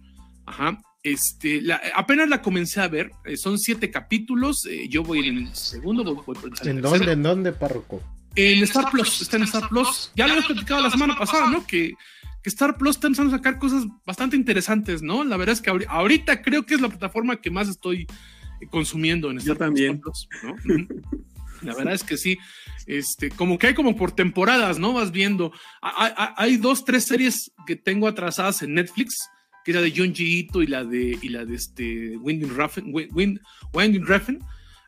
ajá, 0.47 0.81
este, 1.03 1.62
apenas 1.95 2.29
la 2.29 2.43
comencé 2.43 2.81
a 2.81 2.88
ver, 2.88 3.12
eh, 3.25 3.37
son 3.37 3.59
siete 3.59 3.91
capítulos, 3.91 4.67
eh, 4.67 4.88
yo 4.88 5.03
voy 5.03 5.29
en 5.29 5.38
el 5.38 5.55
segundo, 5.55 6.03
voy, 6.03 6.37
¿En 6.65 6.81
dónde, 6.81 7.12
en 7.12 7.23
dónde, 7.23 7.53
párroco? 7.53 8.03
En 8.35 8.62
Star 8.65 8.91
Plus, 8.91 9.23
está 9.23 9.37
en 9.37 9.45
Star 9.45 9.69
Plus. 9.69 10.11
Ya 10.15 10.26
lo 10.26 10.35
hemos 10.35 10.47
platicado 10.47 10.83
la 10.83 10.91
semana 10.91 11.17
pasada, 11.17 11.49
¿no? 11.49 11.67
Que, 11.67 11.95
que 12.43 12.50
Star 12.50 12.76
Plus 12.76 12.97
está 12.97 13.07
empezando 13.07 13.35
a 13.35 13.38
sacar 13.38 13.59
cosas 13.59 13.87
bastante 14.05 14.37
interesantes, 14.37 15.00
¿no? 15.00 15.25
La 15.25 15.37
verdad 15.37 15.55
es 15.55 15.62
que 15.62 15.71
ahorita 15.88 16.43
creo 16.43 16.67
que 16.67 16.75
es 16.75 16.81
la 16.81 16.88
plataforma 16.88 17.41
que 17.41 17.50
más 17.50 17.69
estoy 17.69 18.07
eh, 18.61 18.67
consumiendo 18.69 19.31
en 19.31 19.38
Star, 19.38 19.55
yo 19.55 19.59
también. 19.59 20.00
Plus, 20.00 20.29
¿no? 20.43 20.55
La 21.62 21.75
verdad 21.75 21.94
es 21.94 22.04
que 22.04 22.16
sí, 22.16 22.38
este, 22.86 23.30
como 23.30 23.58
que 23.58 23.68
hay 23.68 23.75
como 23.75 23.96
por 23.96 24.12
temporadas, 24.12 24.78
¿no? 24.78 24.92
Vas 24.92 25.12
viendo. 25.12 25.52
Hay, 25.80 26.56
dos, 26.56 26.84
tres 26.84 27.04
series 27.04 27.52
que 27.66 27.76
tengo 27.76 28.08
atrasadas 28.08 28.62
en 28.62 28.75
Netflix 28.75 29.28
que 29.64 29.72
era 29.72 29.80
de 29.80 29.92
John 29.94 30.12
Ito 30.16 30.62
y 30.62 30.68
la 30.68 30.84
de, 30.84 31.18
y 31.20 31.28
la 31.28 31.44
de 31.44 31.56
este 31.56 32.16
Winding 32.18 32.56
Refn, 32.56 32.92
Wind, 32.92 33.40
Winding 33.72 34.06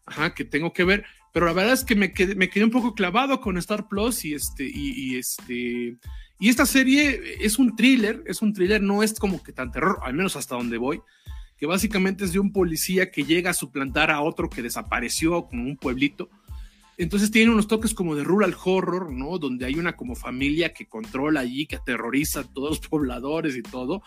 ajá, 0.07 0.35
que 0.35 0.45
tengo 0.45 0.73
que 0.73 0.85
ver, 0.85 1.05
pero 1.33 1.47
la 1.47 1.53
verdad 1.53 1.75
es 1.75 1.85
que 1.85 1.97
me 1.97 2.13
quedé, 2.13 2.37
me 2.37 2.49
quedé 2.49 2.65
un 2.65 2.71
poco 2.71 2.95
clavado 2.95 3.41
con 3.41 3.59
Star 3.59 3.89
Plus 3.89 4.25
y 4.25 4.35
este, 4.35 4.71
y, 4.73 5.17
este, 5.17 5.99
y 6.39 6.49
esta 6.49 6.65
serie 6.65 7.21
es 7.41 7.59
un 7.59 7.77
thriller, 7.77 8.23
es 8.27 8.41
un 8.41 8.53
thriller, 8.53 8.81
no 8.81 9.03
es 9.03 9.15
como 9.19 9.43
que 9.43 9.53
tan 9.53 9.73
terror, 9.73 9.99
al 10.03 10.15
menos 10.15 10.37
hasta 10.37 10.55
donde 10.55 10.79
voy, 10.79 11.01
que 11.57 11.67
básicamente 11.67 12.25
es 12.25 12.33
de 12.33 12.39
un 12.39 12.53
policía 12.53 13.11
que 13.11 13.25
llega 13.25 13.51
a 13.51 13.55
suplantar 13.55 14.11
a 14.11 14.21
otro 14.21 14.49
que 14.49 14.63
desapareció 14.63 15.47
como 15.47 15.65
un 15.65 15.77
pueblito 15.77 16.31
entonces 16.99 17.31
tiene 17.31 17.53
unos 17.53 17.69
toques 17.69 17.95
como 17.95 18.17
de 18.17 18.25
rural 18.25 18.57
horror, 18.65 19.13
¿no? 19.13 19.39
Donde 19.39 19.65
hay 19.65 19.77
una 19.77 19.95
como 19.95 20.17
familia 20.17 20.73
que 20.73 20.89
controla 20.89 21.41
allí, 21.41 21.65
que 21.67 21.77
aterroriza 21.77 22.41
a 22.41 22.53
todos 22.53 22.71
los 22.71 22.89
pobladores 22.89 23.57
y 23.57 23.63
todo. 23.63 24.03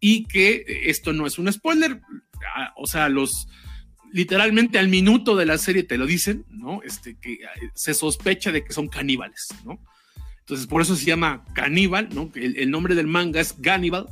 Y 0.00 0.24
que 0.24 0.52
eh, 0.52 0.64
esto 0.86 1.12
no 1.12 1.26
es 1.26 1.38
un 1.38 1.52
spoiler, 1.52 2.00
o 2.76 2.86
sea, 2.86 3.10
los 3.10 3.46
literalmente 4.12 4.78
al 4.78 4.88
minuto 4.88 5.36
de 5.36 5.46
la 5.46 5.58
serie 5.58 5.82
te 5.82 5.98
lo 5.98 6.06
dicen, 6.06 6.46
¿no? 6.48 6.82
Este, 6.82 7.18
que 7.18 7.34
eh, 7.34 7.46
se 7.74 7.92
sospecha 7.92 8.50
de 8.50 8.64
que 8.64 8.72
son 8.72 8.88
caníbales, 8.88 9.48
¿no? 9.66 9.78
Entonces, 10.38 10.66
por 10.66 10.80
eso 10.80 10.96
se 10.96 11.04
llama 11.04 11.44
caníbal, 11.54 12.08
¿no? 12.14 12.32
El, 12.34 12.56
el 12.56 12.70
nombre 12.70 12.94
del 12.94 13.06
manga 13.06 13.40
es 13.40 13.60
Gannibal. 13.60 14.06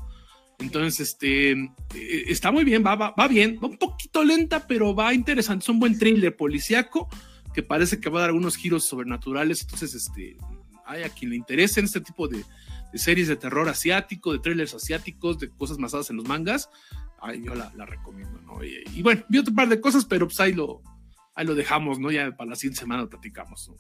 Entonces, 0.59 1.01
este, 1.01 1.53
eh, 1.53 2.25
está 2.27 2.53
muy 2.53 2.65
bien, 2.65 2.85
va, 2.85 2.95
va, 2.95 3.15
va, 3.19 3.27
bien, 3.27 3.59
va 3.63 3.69
un 3.69 3.79
poquito 3.79 4.23
lenta, 4.23 4.67
pero 4.67 4.95
va 4.95 5.15
interesante. 5.15 5.63
Es 5.63 5.69
un 5.71 5.81
buen 5.81 5.99
thriller 5.99 6.37
policíaco 6.37 7.09
que 7.59 7.63
parece 7.65 7.99
que 7.99 8.09
va 8.09 8.19
a 8.19 8.21
dar 8.21 8.29
algunos 8.31 8.55
giros 8.55 8.85
sobrenaturales. 8.87 9.63
Entonces, 9.63 9.93
este, 9.93 10.37
hay 10.87 11.03
a 11.03 11.09
quien 11.09 11.31
le 11.31 11.37
interese 11.37 11.81
en 11.81 11.87
este 11.87 12.01
tipo 12.01 12.29
de, 12.29 12.45
series 12.95 13.27
de 13.27 13.35
terror 13.35 13.69
asiático, 13.69 14.33
de 14.33 14.39
trailers 14.39 14.75
asiáticos, 14.75 15.41
de 15.41 15.49
cosas 15.49 15.77
basadas 15.77 16.09
en 16.11 16.19
los 16.19 16.29
mangas, 16.29 16.71
yo 17.43 17.57
la, 17.57 17.85
recomiendo, 17.85 18.41
¿no? 18.43 18.63
Y, 18.63 19.03
bueno, 19.03 19.25
vi 19.29 19.39
otro 19.39 19.53
par 19.53 19.69
de 19.69 19.81
cosas, 19.81 20.05
pero 20.05 20.29
pues 20.29 20.39
ahí 20.39 20.53
lo, 20.53 20.83
ahí 21.35 21.45
lo 21.45 21.57
dejamos, 21.57 21.99
¿no? 21.99 22.13
Ya 22.13 22.31
para 22.37 22.51
la 22.51 22.55
siguiente 22.55 22.79
semana 22.79 23.03
lo 23.03 23.09
platicamos. 23.09 23.73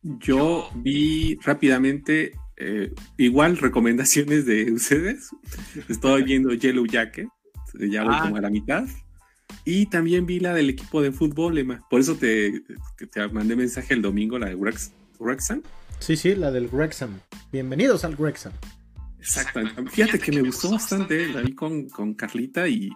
Yo 0.00 0.70
vi 0.76 1.38
rápidamente, 1.42 2.32
eh, 2.56 2.94
igual 3.18 3.58
recomendaciones 3.58 4.46
de 4.46 4.72
ustedes. 4.72 5.28
Estoy 5.90 6.22
viendo 6.22 6.54
Yellow 6.54 6.86
Jacket, 6.86 7.28
ya 7.74 8.02
voy 8.02 8.14
ah. 8.16 8.22
como 8.22 8.36
a 8.36 8.40
la 8.40 8.48
mitad. 8.48 8.88
Y 9.68 9.86
también 9.86 10.26
vi 10.26 10.38
la 10.38 10.54
del 10.54 10.70
equipo 10.70 11.02
de 11.02 11.10
fútbol, 11.10 11.58
Emma. 11.58 11.84
Por 11.90 12.00
eso 12.00 12.14
te, 12.14 12.62
te 13.10 13.28
mandé 13.28 13.56
mensaje 13.56 13.94
el 13.94 14.00
domingo, 14.00 14.38
la 14.38 14.46
de 14.46 14.54
Wrexham. 14.54 15.60
Sí, 15.98 16.16
sí, 16.16 16.36
la 16.36 16.52
del 16.52 16.68
Wrexham. 16.68 17.18
Bienvenidos 17.50 18.04
al 18.04 18.14
Wrexham. 18.14 18.52
Exacto. 19.18 19.58
Fíjate 19.90 20.20
que 20.20 20.30
me 20.30 20.42
gustó 20.42 20.70
bastante, 20.70 21.26
la 21.30 21.40
vi 21.40 21.52
con, 21.52 21.88
con 21.88 22.14
Carlita 22.14 22.68
y 22.68 22.90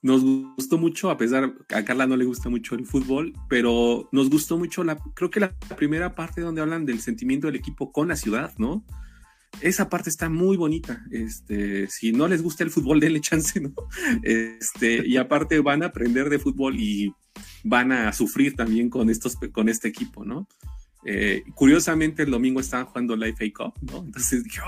nos 0.00 0.22
gustó 0.22 0.78
mucho, 0.78 1.10
a 1.10 1.18
pesar, 1.18 1.54
a 1.74 1.84
Carla 1.84 2.06
no 2.06 2.16
le 2.16 2.24
gusta 2.24 2.48
mucho 2.48 2.76
el 2.76 2.86
fútbol, 2.86 3.34
pero 3.48 4.08
nos 4.12 4.30
gustó 4.30 4.56
mucho 4.56 4.84
la, 4.84 4.98
creo 5.14 5.28
que 5.28 5.40
la 5.40 5.52
primera 5.76 6.14
parte 6.14 6.40
donde 6.40 6.60
hablan 6.60 6.86
del 6.86 7.00
sentimiento 7.00 7.48
del 7.48 7.56
equipo 7.56 7.90
con 7.90 8.06
la 8.06 8.14
ciudad, 8.14 8.54
¿no? 8.58 8.84
Esa 9.60 9.88
parte 9.88 10.10
está 10.10 10.28
muy 10.28 10.56
bonita. 10.56 11.04
Este, 11.10 11.88
si 11.88 12.12
no 12.12 12.26
les 12.28 12.42
gusta 12.42 12.64
el 12.64 12.70
fútbol, 12.70 13.00
denle 13.00 13.20
chance, 13.20 13.60
¿no? 13.60 13.72
Este, 14.22 15.06
y 15.06 15.16
aparte 15.16 15.60
van 15.60 15.82
a 15.82 15.86
aprender 15.86 16.30
de 16.30 16.38
fútbol 16.38 16.78
y 16.78 17.14
van 17.64 17.92
a 17.92 18.12
sufrir 18.12 18.56
también 18.56 18.90
con 18.90 19.10
estos, 19.10 19.36
con 19.52 19.68
este 19.68 19.88
equipo, 19.88 20.24
¿no? 20.24 20.48
Eh, 21.04 21.42
curiosamente, 21.54 22.22
el 22.22 22.30
domingo 22.30 22.60
estaban 22.60 22.86
jugando 22.86 23.16
la 23.16 23.26
FA 23.26 23.44
Cup, 23.54 23.74
¿no? 23.80 24.04
Entonces 24.04 24.44
dije, 24.44 24.60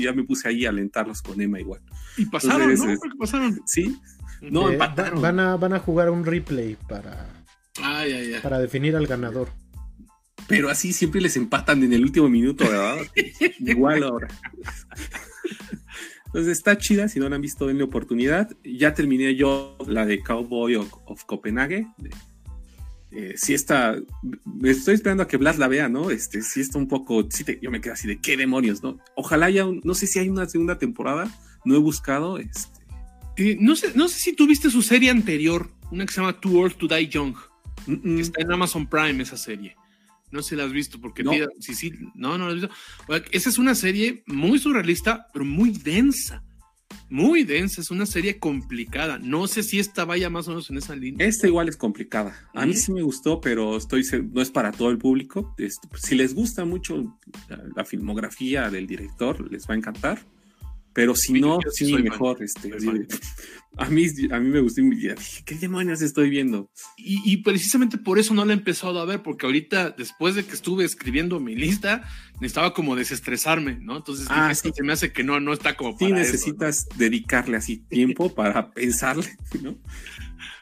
ya 0.00 0.12
me 0.12 0.24
puse 0.24 0.48
ahí 0.48 0.66
a 0.66 0.70
alentarlos 0.70 1.22
con 1.22 1.40
Emma 1.40 1.60
igual. 1.60 1.80
Y 2.16 2.26
pasaron, 2.26 2.74
¿no? 2.74 2.98
pasaron. 3.18 3.60
Sí, 3.64 3.96
no, 4.40 4.70
empataron. 4.70 5.22
Van 5.22 5.38
a, 5.38 5.56
van 5.56 5.74
a 5.74 5.78
jugar 5.78 6.10
un 6.10 6.24
replay 6.24 6.76
para, 6.88 7.44
ay, 7.80 8.34
para 8.42 8.58
definir 8.58 8.96
al 8.96 9.06
ganador. 9.06 9.50
Pero 10.48 10.70
así 10.70 10.92
siempre 10.92 11.20
les 11.20 11.36
empatan 11.36 11.84
en 11.84 11.92
el 11.92 12.02
último 12.02 12.28
minuto, 12.28 12.64
¿verdad? 12.64 12.96
Igual 13.60 14.02
ahora. 14.02 14.28
Entonces 16.26 16.58
está 16.58 16.76
chida, 16.76 17.08
si 17.08 17.20
no 17.20 17.28
la 17.28 17.36
han 17.36 17.42
visto, 17.42 17.66
denle 17.66 17.84
oportunidad. 17.84 18.50
Ya 18.64 18.94
terminé 18.94 19.34
yo 19.34 19.76
la 19.86 20.04
de 20.04 20.22
Cowboy 20.22 20.76
of, 20.76 21.24
Copenhague. 21.24 21.86
Eh, 23.10 23.34
si 23.36 23.54
está, 23.54 23.96
estoy 24.62 24.94
esperando 24.94 25.22
a 25.22 25.28
que 25.28 25.38
Blas 25.38 25.58
la 25.58 25.68
vea, 25.68 25.88
¿no? 25.88 26.10
Este, 26.10 26.42
si 26.42 26.60
está 26.60 26.78
un 26.78 26.88
poco, 26.88 27.26
sí 27.30 27.44
yo 27.62 27.70
me 27.70 27.80
quedo 27.80 27.94
así 27.94 28.06
de 28.06 28.20
qué 28.20 28.36
demonios, 28.36 28.82
¿no? 28.82 28.98
Ojalá 29.16 29.46
haya, 29.46 29.64
no 29.82 29.94
sé 29.94 30.06
si 30.06 30.18
hay 30.18 30.28
una 30.28 30.46
segunda 30.46 30.78
temporada, 30.78 31.30
no 31.64 31.74
he 31.74 31.78
buscado, 31.78 32.36
este, 32.36 32.78
no, 33.58 33.76
sé, 33.76 33.92
no 33.94 34.08
sé 34.08 34.18
si 34.18 34.32
tuviste 34.34 34.68
su 34.68 34.82
serie 34.82 35.10
anterior, 35.10 35.70
una 35.90 36.04
que 36.04 36.12
se 36.12 36.20
llama 36.20 36.38
Too 36.38 36.58
Old 36.58 36.74
to 36.74 36.88
Die 36.88 37.08
Young. 37.08 37.34
Está 38.18 38.42
en 38.42 38.52
Amazon 38.52 38.86
Prime 38.86 39.22
esa 39.22 39.38
serie. 39.38 39.76
No 40.30 40.42
sé 40.42 40.50
si 40.50 40.56
la 40.56 40.64
has 40.64 40.72
visto, 40.72 41.00
porque 41.00 41.22
no. 41.22 41.32
sí, 41.60 41.74
sí, 41.74 41.92
no, 42.14 42.38
no 42.38 42.46
la 42.46 42.54
has 42.54 42.60
visto. 42.60 42.74
esa 43.32 43.48
es 43.48 43.58
una 43.58 43.74
serie 43.74 44.22
muy 44.26 44.58
surrealista, 44.58 45.26
pero 45.32 45.44
muy 45.44 45.70
densa. 45.70 46.42
Muy 47.10 47.42
densa, 47.42 47.80
es 47.80 47.90
una 47.90 48.04
serie 48.04 48.38
complicada. 48.38 49.18
No 49.18 49.46
sé 49.46 49.62
si 49.62 49.78
esta 49.78 50.04
vaya 50.04 50.28
más 50.28 50.46
o 50.46 50.50
menos 50.50 50.68
en 50.70 50.76
esa 50.76 50.94
línea. 50.94 51.26
Esta 51.26 51.46
igual 51.46 51.68
es 51.68 51.76
complicada. 51.76 52.48
A 52.54 52.66
mí 52.66 52.74
sí 52.74 52.92
me 52.92 53.02
gustó, 53.02 53.40
pero 53.40 53.76
estoy 53.76 54.02
no 54.32 54.42
es 54.42 54.50
para 54.50 54.72
todo 54.72 54.90
el 54.90 54.98
público. 54.98 55.54
Si 55.94 56.14
les 56.14 56.34
gusta 56.34 56.64
mucho 56.64 57.18
la 57.76 57.84
filmografía 57.84 58.70
del 58.70 58.86
director, 58.86 59.50
les 59.50 59.66
va 59.66 59.74
a 59.74 59.76
encantar. 59.78 60.20
Pero 60.98 61.14
si 61.14 61.34
no, 61.34 61.60
sí, 61.70 61.94
mejor. 61.94 62.42
Este, 62.42 62.72
a, 63.76 63.84
mí, 63.88 64.06
a 64.32 64.40
mí 64.40 64.48
me 64.50 64.58
gustó 64.58 64.80
y 64.80 64.90
dije, 64.90 65.14
¿qué 65.44 65.54
demonios 65.54 66.02
estoy 66.02 66.28
viendo? 66.28 66.72
Y, 66.96 67.36
precisamente 67.36 67.98
por 67.98 68.18
eso 68.18 68.34
no 68.34 68.44
la 68.44 68.52
he 68.52 68.56
empezado 68.56 68.98
a 68.98 69.04
ver, 69.04 69.22
porque 69.22 69.46
ahorita, 69.46 69.90
después 69.90 70.34
de 70.34 70.44
que 70.44 70.54
estuve 70.54 70.84
escribiendo 70.84 71.38
mi 71.38 71.54
lista, 71.54 72.02
necesitaba 72.40 72.74
como 72.74 72.96
desestresarme, 72.96 73.78
¿no? 73.80 73.98
Entonces, 73.98 74.26
ah, 74.28 74.52
sí. 74.52 74.72
se 74.74 74.82
me 74.82 74.92
hace 74.92 75.12
que 75.12 75.22
no, 75.22 75.38
no 75.38 75.52
está 75.52 75.76
como 75.76 75.96
para 75.96 76.08
Sí, 76.08 76.12
necesitas 76.12 76.88
dedicarle 76.96 77.58
así 77.58 77.76
tiempo 77.76 78.28
para 78.34 78.72
pensarle, 78.72 79.36
¿no? 79.62 79.78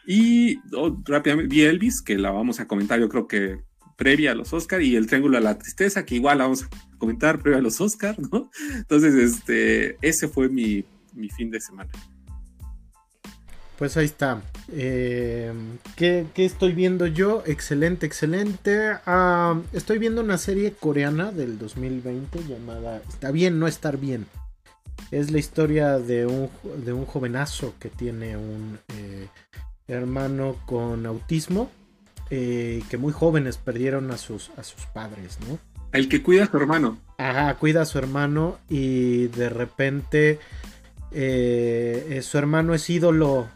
Y 0.07 0.59
oh, 0.75 1.03
rápidamente 1.07 1.49
vi 1.49 1.63
Elvis, 1.63 2.03
que 2.03 2.19
la 2.19 2.31
vamos 2.31 2.61
a 2.61 2.69
comentar, 2.69 3.01
yo 3.01 3.09
creo 3.09 3.27
que 3.27 3.63
previa 3.97 4.33
a 4.33 4.35
los 4.35 4.53
Oscar 4.53 4.83
y 4.83 4.95
el 4.95 5.07
Triángulo 5.07 5.39
de 5.39 5.45
la 5.45 5.59
Tristeza, 5.59 6.05
que 6.05 6.15
igual 6.15 6.39
vamos 6.39 6.65
a 6.65 6.99
comentar 6.99 7.41
previa 7.41 7.59
a 7.59 7.63
los 7.63 7.81
Oscar, 7.81 8.17
¿no? 8.19 8.51
Entonces, 8.75 9.15
este, 9.15 9.97
ese 10.03 10.29
fue 10.29 10.49
mi, 10.49 10.85
fin 11.35 11.51
de 11.51 11.61
semana. 11.61 11.91
Pues 13.79 13.97
ahí 13.97 14.07
está. 14.07 14.43
Eh, 14.73 15.53
¿qué, 15.97 16.27
estoy 16.37 16.73
viendo 16.73 17.07
yo? 17.07 17.43
Excelente, 17.47 18.07
excelente. 18.07 18.93
Ah, 19.05 19.61
estoy 19.73 19.99
viendo 19.99 20.23
una 20.23 20.39
serie 20.39 20.73
coreana 20.73 21.31
del 21.31 21.59
2020 21.59 22.45
llamada 22.49 23.03
Está 23.09 23.31
bien 23.31 23.59
no 23.59 23.67
estar 23.67 23.99
bien. 23.99 24.27
Es 25.11 25.31
la 25.31 25.39
historia 25.39 25.99
de 25.99 26.27
un, 26.27 26.51
de 26.85 26.93
un 26.95 27.05
jovenazo 27.05 27.75
que 27.79 27.91
tiene 27.91 28.37
un 28.37 28.79
eh, 28.89 29.29
hermano 29.89 30.57
con 30.67 31.05
autismo 31.05 31.71
eh, 32.31 32.83
que 32.91 32.97
muy 32.97 33.13
jóvenes 33.13 33.57
perdieron 33.59 34.11
a 34.11 34.19
sus, 34.19 34.51
a 34.57 34.63
sus 34.63 34.87
padres, 34.87 35.39
¿no? 35.49 35.59
El 35.93 36.09
que 36.09 36.23
cuida 36.23 36.45
a 36.45 36.51
su 36.51 36.57
hermano. 36.57 36.99
Ajá, 37.19 37.55
cuida 37.55 37.83
a 37.83 37.87
su 37.87 37.99
hermano 37.99 38.59
y 38.69 39.29
de 39.29 39.49
repente 39.49 40.39
eh, 41.13 42.07
eh, 42.11 42.23
su 42.23 42.37
hermano 42.39 42.75
es 42.75 42.91
ídolo. 42.91 43.49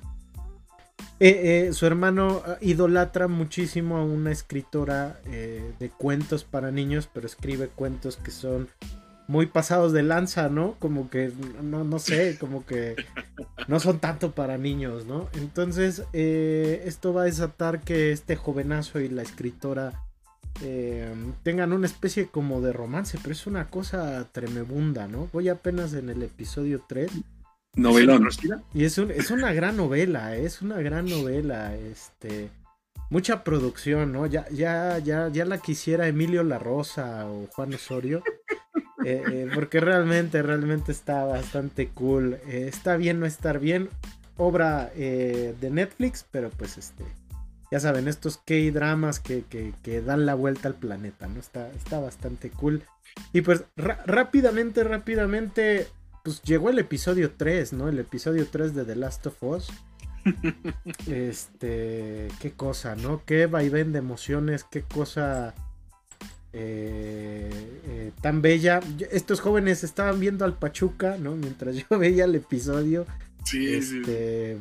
su 1.18 1.86
hermano 1.86 2.42
idolatra 2.60 3.28
muchísimo 3.28 3.98
a 3.98 4.04
una 4.04 4.30
escritora 4.30 5.20
de 5.24 5.90
cuentos 5.90 6.44
para 6.44 6.70
niños, 6.70 7.10
pero 7.12 7.26
escribe 7.26 7.68
cuentos 7.68 8.16
que 8.16 8.30
son 8.30 8.68
muy 9.30 9.46
pasados 9.46 9.92
de 9.92 10.02
lanza, 10.02 10.48
¿no? 10.48 10.74
Como 10.80 11.08
que, 11.08 11.30
no, 11.62 11.84
no 11.84 12.00
sé, 12.00 12.36
como 12.40 12.66
que 12.66 12.96
no 13.68 13.78
son 13.78 14.00
tanto 14.00 14.32
para 14.32 14.58
niños, 14.58 15.06
¿no? 15.06 15.28
Entonces, 15.34 16.02
eh, 16.12 16.82
esto 16.84 17.14
va 17.14 17.22
a 17.22 17.26
desatar 17.26 17.80
que 17.80 18.10
este 18.10 18.34
jovenazo 18.34 18.98
y 18.98 19.08
la 19.08 19.22
escritora 19.22 20.02
eh, 20.62 21.14
tengan 21.44 21.72
una 21.72 21.86
especie 21.86 22.26
como 22.26 22.60
de 22.60 22.72
romance, 22.72 23.18
pero 23.22 23.32
es 23.32 23.46
una 23.46 23.68
cosa 23.68 24.26
tremebunda, 24.32 25.06
¿no? 25.06 25.28
Voy 25.32 25.48
apenas 25.48 25.94
en 25.94 26.10
el 26.10 26.24
episodio 26.24 26.82
3. 26.88 27.12
Novelón. 27.76 28.28
Y 28.74 28.82
es, 28.82 28.98
es 28.98 29.30
una 29.30 29.52
gran 29.52 29.76
novela, 29.76 30.36
¿eh? 30.36 30.44
es 30.44 30.60
una 30.60 30.78
gran 30.78 31.06
novela, 31.06 31.76
este 31.76 32.50
mucha 33.10 33.44
producción, 33.44 34.12
¿no? 34.12 34.26
Ya, 34.26 34.48
ya, 34.50 34.98
ya, 34.98 35.28
ya 35.28 35.44
la 35.44 35.58
quisiera 35.58 36.08
Emilio 36.08 36.42
La 36.42 36.58
Rosa 36.58 37.26
o 37.26 37.46
Juan 37.52 37.74
Osorio. 37.74 38.24
Eh, 39.04 39.22
eh, 39.30 39.50
porque 39.54 39.80
realmente, 39.80 40.42
realmente 40.42 40.92
está 40.92 41.24
bastante 41.24 41.88
cool. 41.88 42.34
Eh, 42.46 42.66
está 42.68 42.96
bien 42.96 43.20
no 43.20 43.26
estar 43.26 43.58
bien. 43.58 43.88
Obra 44.36 44.90
de 44.94 45.70
Netflix, 45.70 46.24
pero 46.30 46.48
pues 46.48 46.78
este. 46.78 47.04
Ya 47.70 47.78
saben, 47.78 48.08
estos 48.08 48.38
K-dramas 48.38 49.20
que, 49.20 49.44
que, 49.82 50.00
dan 50.00 50.24
la 50.24 50.34
vuelta 50.34 50.66
al 50.66 50.74
planeta, 50.74 51.28
¿no? 51.28 51.38
Está, 51.38 51.70
está 51.72 52.00
bastante 52.00 52.50
cool. 52.50 52.82
Y 53.34 53.42
pues 53.42 53.64
rápidamente, 53.76 54.82
rápidamente, 54.82 55.88
pues 56.24 56.40
llegó 56.42 56.70
el 56.70 56.78
episodio 56.78 57.32
3, 57.36 57.74
¿no? 57.74 57.88
El 57.88 57.98
episodio 57.98 58.46
3 58.50 58.74
de 58.74 58.84
The 58.86 58.96
Last 58.96 59.26
of 59.26 59.42
Us. 59.42 59.70
este, 61.06 62.28
qué 62.40 62.52
cosa, 62.52 62.96
¿no? 62.96 63.22
Qué 63.26 63.46
vaivén 63.46 63.92
de 63.92 63.98
emociones, 63.98 64.64
qué 64.64 64.82
cosa 64.82 65.54
eh, 66.52 67.50
eh, 67.86 68.12
tan 68.20 68.42
bella. 68.42 68.80
Estos 69.10 69.40
jóvenes 69.40 69.84
estaban 69.84 70.18
viendo 70.18 70.44
al 70.44 70.54
Pachuca, 70.54 71.16
¿no? 71.18 71.36
Mientras 71.36 71.76
yo 71.90 71.98
veía 71.98 72.24
el 72.24 72.34
episodio. 72.34 73.06
Sí, 73.44 73.74
este, 73.74 74.58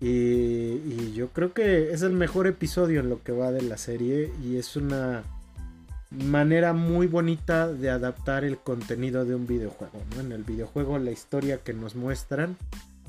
Y, 0.00 1.12
yo 1.12 1.28
creo 1.28 1.52
que 1.52 1.92
es 1.92 2.02
el 2.02 2.12
mejor 2.12 2.46
episodio 2.46 3.00
en 3.00 3.08
lo 3.08 3.22
que 3.22 3.32
va 3.32 3.52
de 3.52 3.62
la 3.62 3.76
serie 3.78 4.32
y 4.44 4.56
es 4.56 4.76
una 4.76 5.22
manera 6.10 6.72
muy 6.72 7.06
bonita 7.06 7.72
de 7.72 7.90
adaptar 7.90 8.44
el 8.44 8.58
contenido 8.58 9.24
de 9.24 9.34
un 9.34 9.46
videojuego. 9.46 10.00
¿no? 10.14 10.22
En 10.22 10.32
el 10.32 10.44
videojuego 10.44 10.98
la 10.98 11.10
historia 11.10 11.58
que 11.58 11.72
nos 11.72 11.94
muestran, 11.96 12.56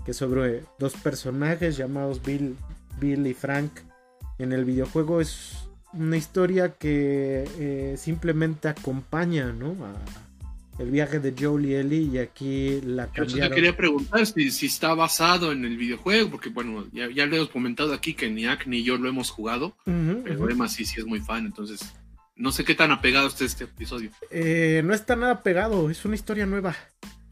que 0.05 0.13
sobre 0.13 0.63
dos 0.79 0.94
personajes 0.94 1.77
llamados 1.77 2.22
Bill, 2.24 2.55
Bill 3.00 3.27
y 3.27 3.34
Frank, 3.34 3.72
en 4.38 4.53
el 4.53 4.65
videojuego 4.65 5.22
es 5.22 5.64
una 5.97 6.17
historia 6.17 6.73
que 6.73 7.47
eh, 7.59 7.95
simplemente 7.97 8.67
acompaña, 8.67 9.51
¿no? 9.51 9.75
el 10.77 10.91
viaje 10.91 11.19
de 11.19 11.33
Joel 11.37 11.65
y 11.65 11.75
Ellie 11.75 12.09
y 12.13 12.17
aquí 12.17 12.81
la 12.81 13.07
cambiaron. 13.07 13.49
Yo 13.49 13.55
quería 13.55 13.77
preguntar 13.77 14.25
si, 14.25 14.65
está 14.65 14.93
basado 14.93 15.51
en 15.51 15.63
el 15.63 15.77
videojuego, 15.77 16.31
porque 16.31 16.49
bueno, 16.49 16.85
ya, 16.91 17.09
ya 17.09 17.25
le 17.25 17.37
hemos 17.37 17.49
comentado 17.49 17.93
aquí 17.93 18.13
que 18.13 18.29
ni 18.29 18.45
Ak 18.45 18.67
ni 18.67 18.83
yo 18.83 18.97
lo 18.97 19.07
hemos 19.07 19.29
jugado, 19.29 19.75
pero 19.85 20.49
Emma 20.49 20.67
sí, 20.67 20.85
sí 20.85 20.99
es 20.99 21.05
muy 21.05 21.21
fan, 21.21 21.45
entonces 21.45 21.93
no 22.35 22.51
sé 22.51 22.65
qué 22.65 22.75
tan 22.75 22.91
apegado 22.91 23.27
está 23.27 23.45
este 23.45 23.63
episodio. 23.63 24.11
Eh, 24.29 24.81
no 24.83 24.93
está 24.93 25.15
nada 25.15 25.43
pegado, 25.43 25.89
es 25.89 26.03
una 26.03 26.15
historia 26.15 26.45
nueva. 26.45 26.75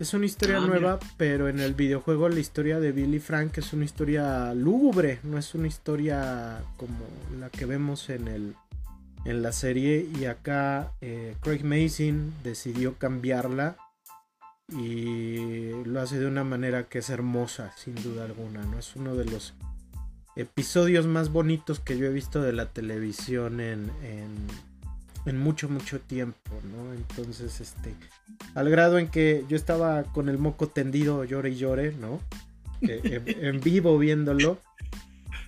Es 0.04 0.14
una 0.14 0.26
historia 0.26 0.58
ah, 0.58 0.68
nueva, 0.68 1.00
pero 1.16 1.48
en 1.48 1.62
el 1.62 1.76
videojuego 1.76 2.28
la 2.28 2.42
historia 2.42 2.82
de 2.82 2.92
Billy 2.92 3.22
Frank 3.22 3.58
es 3.58 3.72
una 3.72 3.86
historia 3.86 4.54
lúgubre, 4.54 5.20
no 5.24 5.38
es 5.38 5.56
una 5.56 5.70
historia 5.70 6.62
como 6.76 7.08
la 7.40 7.50
que 7.50 7.66
vemos 7.66 8.10
en 8.10 8.28
el 8.28 8.54
en 9.24 9.42
la 9.42 9.54
serie. 9.54 10.06
Y 10.20 10.26
acá 10.26 10.92
eh, 11.00 11.38
Craig 11.40 11.64
Mason 11.64 12.34
decidió 12.44 12.98
cambiarla 12.98 13.78
y 14.78 15.72
lo 15.86 16.02
hace 16.02 16.20
de 16.20 16.28
una 16.28 16.44
manera 16.44 16.90
que 16.90 17.00
es 17.00 17.10
hermosa 17.10 17.72
sin 17.78 17.96
duda 17.96 18.26
alguna, 18.26 18.62
no 18.62 18.80
es 18.80 18.98
uno 18.98 19.16
de 19.16 19.24
los 19.24 19.54
episodios 20.36 21.08
más 21.08 21.32
bonitos 21.32 21.80
que 21.80 21.98
yo 21.98 22.08
he 22.08 22.12
visto 22.12 22.42
de 22.42 22.52
la 22.52 22.74
televisión 22.74 23.62
en, 23.62 23.90
en 24.04 24.48
mucho, 25.32 25.70
mucho 25.70 26.02
tiempo, 26.02 26.52
¿no? 26.76 26.94
Entonces, 26.94 27.62
este, 27.62 27.94
al 28.56 28.70
grado 28.70 28.98
en 28.98 29.08
que 29.08 29.46
yo 29.48 29.56
estaba 29.56 30.04
con 30.04 30.28
el 30.28 30.38
moco 30.38 30.68
tendido, 30.68 31.24
llore 31.24 31.52
y 31.52 31.56
llore, 31.56 31.94
¿no? 31.94 32.20
Eh, 32.82 33.22
en, 33.42 33.62
vivo 33.62 33.98
viéndolo. 33.98 34.60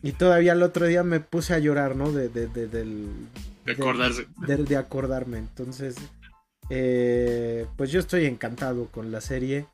Y 0.01 0.13
todavía 0.13 0.53
el 0.53 0.63
otro 0.63 0.85
día 0.85 1.03
me 1.03 1.19
puse 1.19 1.53
a 1.53 1.59
llorar, 1.59 1.95
¿no? 1.95 2.11
De, 2.11 2.29
de, 2.29 2.47
de, 2.47 2.67
del, 2.67 3.09
de 3.65 3.71
acordarse. 3.71 4.27
De, 4.37 4.77
acordarme. 4.77 5.39
Entonces, 5.39 5.95
eh, 6.69 7.65
pues 7.75 7.91
yo 7.91 7.99
estoy 7.99 8.25
encantado 8.25 8.85
con 8.85 9.11
la 9.11 9.21
serie. 9.21 9.65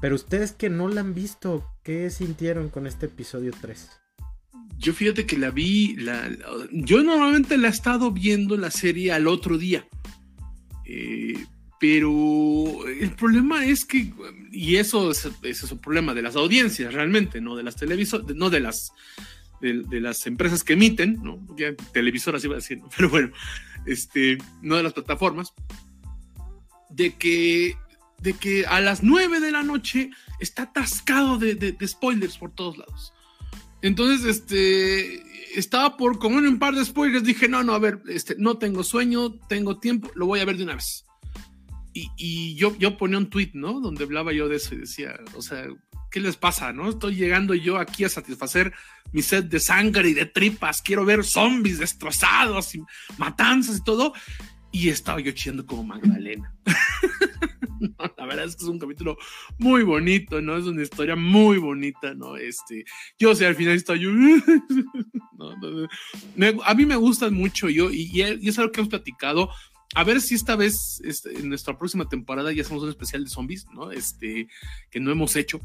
Pero 0.00 0.14
ustedes 0.14 0.52
que 0.52 0.70
no 0.70 0.88
la 0.88 1.00
han 1.00 1.14
visto, 1.14 1.64
¿qué 1.82 2.10
sintieron 2.10 2.68
con 2.68 2.86
este 2.86 3.06
episodio 3.06 3.52
3? 3.60 3.97
Yo 4.78 4.94
fíjate 4.94 5.26
que 5.26 5.36
la 5.36 5.50
vi, 5.50 5.96
la, 5.96 6.30
yo 6.70 7.02
normalmente 7.02 7.58
la 7.58 7.68
he 7.68 7.70
estado 7.70 8.12
viendo 8.12 8.56
la 8.56 8.70
serie 8.70 9.12
al 9.12 9.26
otro 9.26 9.58
día. 9.58 9.86
Eh, 10.84 11.44
pero 11.80 12.86
el 12.88 13.10
problema 13.12 13.64
es 13.64 13.84
que, 13.84 14.12
y 14.50 14.76
eso 14.76 15.10
es, 15.10 15.26
ese 15.42 15.66
es 15.66 15.72
un 15.72 15.78
problema 15.78 16.14
de 16.14 16.22
las 16.22 16.36
audiencias 16.36 16.92
realmente, 16.92 17.40
no 17.40 17.56
de 17.56 17.62
las 17.62 17.76
televisoras, 17.76 18.26
no 18.34 18.50
de 18.50 18.60
las, 18.60 18.92
de, 19.60 20.00
las 20.00 20.26
empresas 20.26 20.64
que 20.64 20.72
emiten, 20.72 21.20
¿no? 21.22 21.44
televisoras 21.92 22.44
iba 22.44 22.54
a 22.54 22.56
decir, 22.56 22.80
pero 22.96 23.10
bueno, 23.10 23.30
este, 23.86 24.38
no 24.62 24.76
de 24.76 24.82
las 24.82 24.92
plataformas, 24.92 25.52
de 26.90 27.14
que, 27.14 27.76
de 28.20 28.32
que 28.32 28.66
a 28.66 28.80
las 28.80 29.02
9 29.02 29.40
de 29.40 29.52
la 29.52 29.62
noche 29.62 30.10
está 30.40 30.64
atascado 30.64 31.38
de, 31.38 31.54
de 31.54 31.88
spoilers 31.88 32.38
por 32.38 32.52
todos 32.52 32.78
lados. 32.78 33.12
Entonces, 33.82 34.24
este, 34.24 35.22
estaba 35.58 35.96
por 35.96 36.18
comer 36.18 36.44
un 36.44 36.58
par 36.58 36.74
de 36.74 36.84
spoilers, 36.84 37.24
dije, 37.24 37.48
no, 37.48 37.62
no, 37.62 37.74
a 37.74 37.78
ver, 37.78 38.02
este, 38.08 38.34
no 38.38 38.58
tengo 38.58 38.82
sueño, 38.82 39.34
tengo 39.48 39.78
tiempo, 39.78 40.10
lo 40.14 40.26
voy 40.26 40.40
a 40.40 40.44
ver 40.44 40.56
de 40.56 40.64
una 40.64 40.74
vez. 40.74 41.04
Y, 41.94 42.54
yo, 42.54 42.76
yo 42.78 42.96
ponía 42.96 43.18
un 43.18 43.28
tweet, 43.28 43.50
¿no? 43.54 43.80
Donde 43.80 44.04
hablaba 44.04 44.32
yo 44.32 44.48
de 44.48 44.56
eso 44.56 44.74
y 44.74 44.78
decía, 44.78 45.18
o 45.34 45.42
sea, 45.42 45.66
¿qué 46.12 46.20
les 46.20 46.36
pasa, 46.36 46.72
no? 46.72 46.88
Estoy 46.88 47.16
llegando 47.16 47.54
yo 47.54 47.76
aquí 47.76 48.04
a 48.04 48.08
satisfacer 48.08 48.72
mi 49.12 49.20
sed 49.20 49.44
de 49.44 49.58
sangre 49.58 50.08
y 50.10 50.14
de 50.14 50.26
tripas, 50.26 50.80
quiero 50.80 51.04
ver 51.04 51.24
zombies 51.24 51.80
destrozados 51.80 52.76
y 52.76 52.82
matanzas 53.16 53.78
y 53.78 53.82
todo. 53.82 54.12
Y 54.70 54.90
estaba 54.90 55.18
yo 55.18 55.32
chillando 55.32 55.66
como 55.66 55.82
Magdalena. 55.82 56.54
la 58.16 58.26
verdad 58.26 58.46
es 58.46 58.56
que 58.56 58.64
es 58.64 58.68
un 58.68 58.78
capítulo 58.78 59.16
muy 59.58 59.82
bonito, 59.82 60.40
¿no? 60.40 60.56
Es 60.56 60.64
una 60.64 60.82
historia 60.82 61.16
muy 61.16 61.58
bonita, 61.58 62.14
¿no? 62.14 62.36
Este, 62.36 62.84
yo 63.18 63.34
sé, 63.34 63.46
al 63.46 63.54
final 63.54 63.74
estoy 63.74 64.00
yo. 64.00 64.10
a 66.64 66.74
mí 66.74 66.86
me 66.86 66.96
gustan 66.96 67.34
mucho, 67.34 67.68
yo, 67.68 67.90
y, 67.90 68.22
es 68.22 68.58
algo 68.58 68.72
que 68.72 68.80
hemos 68.80 68.90
platicado. 68.90 69.50
A 69.94 70.04
ver 70.04 70.20
si 70.20 70.34
esta 70.34 70.54
vez, 70.54 71.00
este, 71.04 71.38
en 71.38 71.48
nuestra 71.48 71.78
próxima 71.78 72.08
temporada, 72.08 72.52
ya 72.52 72.62
hacemos 72.62 72.82
un 72.82 72.90
especial 72.90 73.24
de 73.24 73.30
zombies, 73.30 73.66
¿no? 73.72 73.90
Este, 73.90 74.48
que 74.90 75.00
no 75.00 75.10
hemos 75.10 75.34
hecho. 75.36 75.60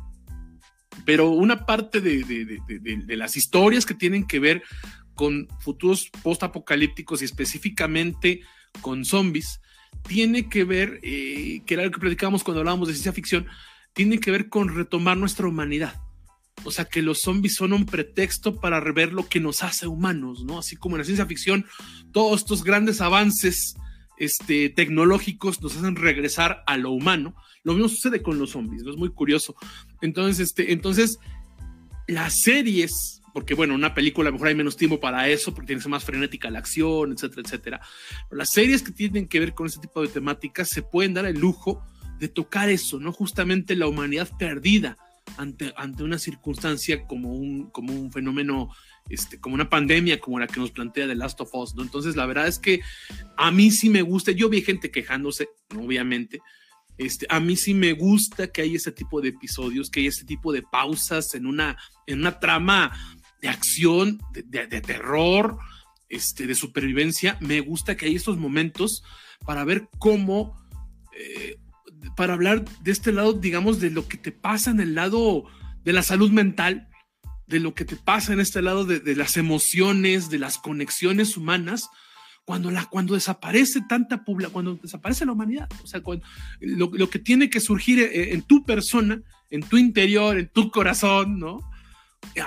Pero 1.06 1.32
una 1.32 1.65
parte 1.65 2.02
de, 2.02 2.23
de 2.23 3.17
las 3.17 3.36
historias 3.36 3.86
que 3.86 3.95
tienen 3.95 4.26
que 4.26 4.39
ver 4.39 4.63
con 5.15 5.47
futuros 5.60 6.10
post-apocalípticos 6.21 7.21
y 7.21 7.26
específicamente 7.26 8.41
con 8.82 9.06
zombies, 9.06 9.60
tiene 10.08 10.49
que 10.49 10.63
ver, 10.63 10.99
eh, 11.03 11.62
que 11.65 11.73
era 11.73 11.86
lo 11.86 11.91
que 11.91 11.99
platicábamos 11.99 12.43
cuando 12.43 12.60
hablábamos 12.60 12.88
de 12.88 12.93
ciencia 12.93 13.13
ficción, 13.13 13.47
tiene 13.93 14.19
que 14.19 14.32
ver 14.32 14.49
con 14.49 14.75
retomar 14.75 15.17
nuestra 15.17 15.47
humanidad. 15.47 16.01
O 16.65 16.71
sea, 16.71 16.86
que 16.86 17.01
los 17.01 17.21
zombies 17.21 17.56
son 17.56 17.73
un 17.73 17.86
pretexto 17.86 18.60
para 18.60 18.79
rever 18.79 19.13
lo 19.13 19.27
que 19.27 19.39
nos 19.39 19.63
hace 19.63 19.88
humanos, 19.88 20.43
¿no? 20.43 20.60
Así 20.60 20.75
como 20.75 20.95
en 20.95 20.99
la 20.99 21.06
ciencia 21.06 21.25
ficción, 21.25 21.65
todos 22.12 22.41
estos 22.41 22.63
grandes 22.63 23.01
avances 23.01 23.75
este, 24.17 24.69
tecnológicos 24.69 25.62
nos 25.62 25.75
hacen 25.75 25.95
regresar 25.95 26.63
a 26.67 26.77
lo 26.77 26.91
humano. 26.91 27.36
Lo 27.63 27.73
mismo 27.73 27.89
sucede 27.89 28.21
con 28.21 28.39
los 28.39 28.51
zombies, 28.51 28.84
¿no? 28.84 28.91
Es 28.91 28.97
muy 28.97 29.10
curioso. 29.10 29.56
Entonces, 30.01 30.39
este, 30.39 30.71
entonces, 30.71 31.17
las 32.08 32.41
series 32.41 33.21
porque 33.34 33.56
bueno, 33.56 33.74
una 33.74 33.93
película 33.93 34.30
a 34.30 34.32
lo 34.32 34.34
mejor 34.34 34.50
hay 34.50 34.56
menos 34.56 34.78
tiempo 34.78 35.00
para 35.00 35.28
eso, 35.28 35.54
porque 35.54 35.67
tiene 35.67 35.80
que 35.80 35.84
ser 35.84 35.91
más 35.91 36.04
frenética 36.04 36.52
la 36.52 36.60
acción, 36.60 37.12
etcétera, 37.12 37.41
etcétera. 37.43 37.82
Pero 38.30 38.38
las 38.38 38.52
series 38.52 38.84
que 38.84 38.91
tienen 38.91 39.28
que 39.28 39.39
ver 39.39 39.54
con 39.54 39.65
este 39.65 39.82
tipo 39.82 40.02
de 40.02 40.08
temáticas 40.08 40.69
se 40.69 40.84
pueden 40.84 41.13
dar 41.13 41.26
el 41.26 41.39
lujo 41.39 41.84
de 42.19 42.28
tocar 42.28 42.69
eso, 42.69 43.00
¿no? 43.00 43.12
Justamente 43.12 43.76
la 43.76 43.88
humanidad 43.88 44.30
perdida 44.38 44.98
ante, 45.38 45.74
ante 45.78 46.04
una 46.04 46.19
circunstancia 46.19 47.06
como 47.08 47.34
un, 47.34 47.69
como 47.72 47.91
un 47.93 48.12
fenómeno, 48.12 48.69
este, 49.10 49.39
como 49.39 49.56
una 49.56 49.69
pandemia 49.69 50.19
como 50.19 50.39
la 50.39 50.48
que 50.48 50.60
nos 50.60 50.72
plantea 50.72 51.08
The 51.08 51.15
Last 51.15 51.41
of 51.41 51.54
Us, 51.54 51.74
¿no? 51.76 51.82
Entonces, 51.82 52.15
la 52.15 52.28
verdad 52.28 52.48
es 52.48 52.60
que 52.60 52.82
a 53.36 53.52
mí 53.52 53.72
sí 53.72 53.89
me 53.89 54.04
gusta, 54.04 54.32
yo 54.32 54.48
vi 54.48 54.62
gente 54.62 54.91
quejándose, 54.91 55.50
obviamente, 55.76 56.39
este, 56.98 57.26
a 57.30 57.39
mí 57.39 57.56
sí 57.56 57.74
me 57.74 57.93
gusta 57.93 58.48
que 58.48 58.62
hay 58.62 58.76
ese 58.76 58.91
tipo 58.91 59.19
de 59.19 59.30
episodios, 59.30 59.89
que 59.89 60.02
hay 60.02 60.08
ese 60.08 60.26
tipo 60.26 60.54
de 60.54 60.62
pausas 60.62 61.34
en 61.34 61.48
una, 61.48 61.76
en 62.06 62.19
una 62.19 62.39
trama 62.39 62.91
de 63.43 63.49
acción, 63.49 64.21
de, 64.32 64.82
terror, 64.82 65.58
este, 66.08 66.47
de 66.47 66.56
supervivencia. 66.56 67.38
Me 67.41 67.60
gusta 67.60 67.97
que 67.97 68.06
hay 68.06 68.15
estos 68.15 68.38
momentos 68.38 69.03
para 69.45 69.65
ver 69.65 69.89
cómo, 69.99 70.56
eh, 71.19 71.58
para 72.15 72.36
hablar 72.36 72.63
de 72.79 72.91
este 72.93 73.12
lado, 73.12 73.34
digamos, 73.34 73.82
de 73.82 73.91
lo 73.91 74.08
que 74.08 74.15
te 74.15 74.32
pasa 74.32 74.71
en 74.71 74.79
el 74.79 74.95
lado 74.95 75.43
de 75.84 75.91
la 75.91 76.03
salud 76.03 76.32
mental, 76.32 76.88
de 77.45 77.60
lo 77.60 77.73
que 77.73 77.84
te 77.84 77.97
pasa 77.97 78.32
en 78.32 78.39
este 78.39 78.62
lado 78.62 78.86
de, 78.86 79.15
las 79.17 79.36
emociones, 79.36 80.29
de 80.29 80.39
las 80.39 80.58
conexiones 80.58 81.36
humanas, 81.36 81.89
cuando, 82.45 82.71
la, 82.71 82.86
cuando 82.86 83.13
desaparece 83.13 83.82
tanta 83.89 84.23
población, 84.23 84.53
cuando 84.53 84.75
desaparece 84.75 85.25
la 85.25 85.34
humanidad. 85.34 85.67
O 85.84 85.88
sea, 85.88 85.99
cuando, 85.99 86.25
lo, 86.62 86.89
lo, 86.93 87.10
que 87.10 87.19
tiene 87.19 87.49
que 87.49 87.60
surgir 87.60 87.99
eh, 87.99 88.34
en 88.34 88.41
tu 88.43 88.63
persona, 88.63 89.21
en 89.49 89.63
tu 89.63 89.77
interior, 89.77 90.39
en 90.39 90.47
tu 90.47 90.71
corazón, 90.71 91.39
¿no? 91.39 91.73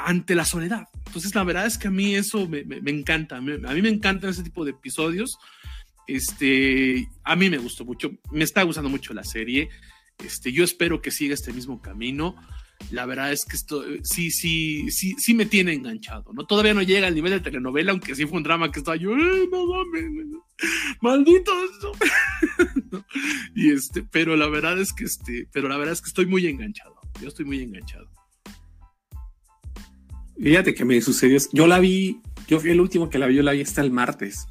Ante 0.05 0.35
la 0.35 0.45
soledad. 0.45 0.89
Entonces, 1.07 1.35
la 1.35 1.45
verdad 1.45 1.67
es 1.67 1.79
que 1.79 1.89
a 1.89 1.91
mí 1.91 2.15
eso 2.15 2.49
me, 2.49 2.61
encanta. 2.87 3.37
A 3.37 3.41
mí, 3.41 3.83
me 3.83 3.89
encantan 3.89 4.31
ese 4.31 4.43
tipo 4.43 4.65
de 4.65 4.73
episodios. 4.73 5.39
Este, 6.07 7.09
a 7.25 7.35
mí 7.37 7.51
me 7.51 7.59
gustó 7.59 7.85
mucho, 7.85 8.13
me 8.31 8.45
está 8.45 8.63
gustando 8.63 8.91
mucho 8.91 9.15
la 9.15 9.25
serie. 9.25 9.71
Este, 10.25 10.53
yo 10.53 10.65
espero 10.65 11.03
que 11.03 11.11
siga 11.11 11.35
este 11.35 11.53
mismo 11.53 11.81
camino. 11.81 12.37
La 12.91 13.07
verdad 13.07 13.33
es 13.33 13.45
que 13.45 13.57
esto 13.57 13.83
sí, 14.03 14.31
sí, 14.31 14.91
sí, 14.91 15.15
sí 15.19 15.35
me 15.35 15.47
tiene 15.47 15.73
enganchado, 15.73 16.33
¿no? 16.33 16.47
Todavía 16.47 16.75
no 16.75 16.83
llega 16.83 17.07
al 17.07 17.15
nivel 17.15 17.33
de 17.33 17.41
telenovela, 17.41 17.91
aunque 17.91 18.15
sí 18.15 18.27
fue 18.27 18.37
un 18.37 18.45
drama 18.45 18.71
que 18.71 18.81
estaba 18.81 18.97
yo, 18.97 19.17
no 19.17 19.67
mames, 19.67 20.05
maldito 21.01 21.53
Y 23.55 23.73
este, 23.73 24.03
pero 24.03 24.37
la 24.37 24.49
verdad 24.49 24.79
es 24.79 24.93
que 24.93 25.05
este, 25.05 25.49
pero 25.53 25.69
la 25.69 25.79
verdad 25.79 25.95
es 25.95 26.03
que 26.03 26.09
estoy 26.09 26.27
muy 26.27 26.47
enganchado. 26.47 26.95
Yo 27.21 27.29
estoy 27.29 27.47
muy 27.47 27.61
enganchado. 27.61 28.09
Fíjate 30.41 30.75
que 30.75 30.85
me 30.85 31.01
sucedió. 31.01 31.39
Yo 31.53 31.67
la 31.67 31.79
vi, 31.79 32.21
yo 32.47 32.61
fui 32.61 32.71
el 32.71 32.81
último 32.81 33.09
que 33.09 33.19
la 33.19 33.27
vi, 33.27 33.37
yo 33.37 33.43
la 33.43 33.53
vi 33.53 33.63
hasta 33.63 33.81
el 33.81 33.91
martes. 33.91 34.47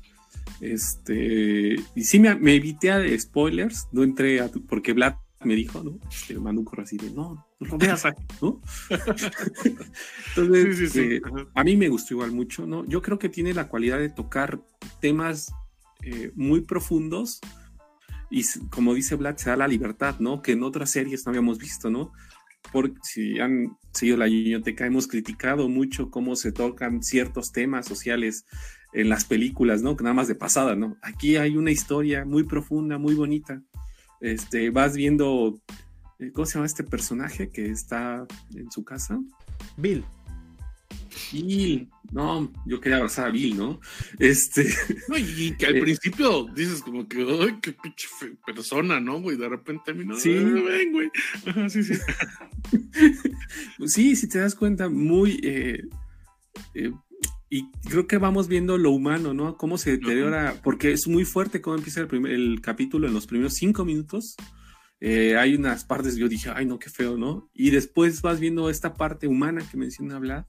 Este, 0.61 1.75
y 1.95 2.03
sí 2.03 2.19
me, 2.19 2.29
evité 2.55 2.91
a 2.91 3.19
spoilers, 3.19 3.87
no 3.91 4.03
entré 4.03 4.39
a 4.39 4.49
porque 4.67 4.93
Vlad 4.93 5.15
me 5.43 5.53
dijo, 5.53 5.83
¿no? 5.83 5.99
Me 6.29 6.39
mandó 6.39 6.61
un 6.61 6.65
correo 6.65 6.85
así 6.85 6.97
de, 6.97 7.11
no, 7.11 7.45
no 7.59 7.67
lo 7.67 7.77
veas, 7.77 8.03
¿no? 8.41 8.61
Entonces, 10.35 10.95
eh, 10.95 11.21
a 11.53 11.63
mí 11.63 11.77
me 11.77 11.89
gustó 11.89 12.15
igual 12.15 12.31
mucho, 12.31 12.65
¿no? 12.65 12.85
Yo 12.85 13.01
creo 13.01 13.19
que 13.19 13.29
tiene 13.29 13.53
la 13.53 13.67
cualidad 13.67 13.99
de 13.99 14.09
tocar 14.09 14.59
temas 15.01 15.53
eh, 16.01 16.31
muy 16.35 16.61
profundos 16.61 17.41
y 18.29 18.43
como 18.69 18.93
dice 18.93 19.15
Vlad, 19.15 19.37
se 19.37 19.49
da 19.49 19.57
la 19.57 19.67
libertad, 19.67 20.15
¿no? 20.19 20.41
Que 20.41 20.53
en 20.53 20.63
otras 20.63 20.89
series 20.89 21.25
no 21.25 21.29
habíamos 21.29 21.57
visto, 21.57 21.89
¿no? 21.89 22.11
Porque 22.71 22.97
si 23.03 23.39
han 23.39 23.77
seguido 23.93 24.17
la 24.17 24.25
biblioteca, 24.25 24.85
hemos 24.85 25.07
criticado 25.07 25.69
mucho 25.69 26.09
cómo 26.09 26.35
se 26.35 26.51
tocan 26.51 27.03
ciertos 27.03 27.51
temas 27.51 27.85
sociales 27.85 28.45
en 28.93 29.09
las 29.09 29.25
películas, 29.25 29.81
¿no? 29.81 29.95
Nada 29.95 30.13
más 30.13 30.27
de 30.27 30.35
pasada, 30.35 30.75
¿no? 30.75 30.97
Aquí 31.01 31.35
hay 31.35 31.57
una 31.57 31.71
historia 31.71 32.25
muy 32.25 32.43
profunda, 32.43 32.97
muy 32.97 33.13
bonita. 33.13 33.61
Este, 34.21 34.69
vas 34.69 34.95
viendo, 34.95 35.59
eh, 36.19 36.31
¿cómo 36.31 36.45
se 36.45 36.55
llama 36.55 36.65
este 36.65 36.83
personaje 36.83 37.49
que 37.49 37.69
está 37.69 38.25
en 38.55 38.71
su 38.71 38.83
casa? 38.83 39.19
Bill. 39.77 40.03
Bill, 41.31 41.89
no, 42.11 42.51
yo 42.65 42.79
quería 42.79 42.97
abrazar 42.97 43.27
a 43.27 43.31
Bill, 43.31 43.57
¿no? 43.57 43.79
Este. 44.19 44.67
y 45.17 45.51
que 45.55 45.65
al 45.65 45.77
eh, 45.77 45.81
principio 45.81 46.47
dices 46.55 46.81
como 46.81 47.07
que, 47.07 47.19
ay, 47.19 47.59
qué 47.61 47.73
pinche 47.73 48.07
persona, 48.45 48.99
¿no, 48.99 49.21
güey? 49.21 49.37
De 49.37 49.49
repente 49.49 49.91
a 49.91 49.93
mí 49.93 50.05
no, 50.05 50.15
sí. 50.15 50.33
ven, 50.33 50.91
güey. 50.91 51.09
sí, 51.69 51.83
sí. 51.83 51.93
sí, 53.85 54.15
si 54.15 54.29
te 54.29 54.39
das 54.39 54.55
cuenta, 54.55 54.89
muy. 54.89 55.39
Eh, 55.43 55.83
eh, 56.73 56.91
y 57.49 57.71
creo 57.89 58.07
que 58.07 58.17
vamos 58.17 58.47
viendo 58.47 58.77
lo 58.77 58.91
humano, 58.91 59.33
¿no? 59.33 59.55
Cómo 59.55 59.77
se 59.77 59.91
deteriora, 59.91 60.59
porque 60.63 60.91
es 60.91 61.07
muy 61.07 61.25
fuerte 61.25 61.61
cómo 61.61 61.77
empieza 61.77 62.01
el, 62.01 62.07
primer, 62.07 62.33
el 62.33 62.59
capítulo 62.61 63.07
en 63.07 63.13
los 63.13 63.27
primeros 63.27 63.53
cinco 63.53 63.85
minutos. 63.85 64.35
hay 65.01 65.55
unas 65.55 65.85
partes, 65.85 66.15
yo 66.15 66.27
dije, 66.27 66.49
ay, 66.53 66.65
no, 66.65 66.79
qué 66.79 66.89
feo, 66.89 67.17
¿no? 67.17 67.49
Y 67.53 67.69
después 67.69 68.21
vas 68.21 68.39
viendo 68.39 68.69
esta 68.69 68.95
parte 68.95 69.27
humana 69.27 69.63
que 69.69 69.77
menciona 69.77 70.19
Vlad 70.19 70.45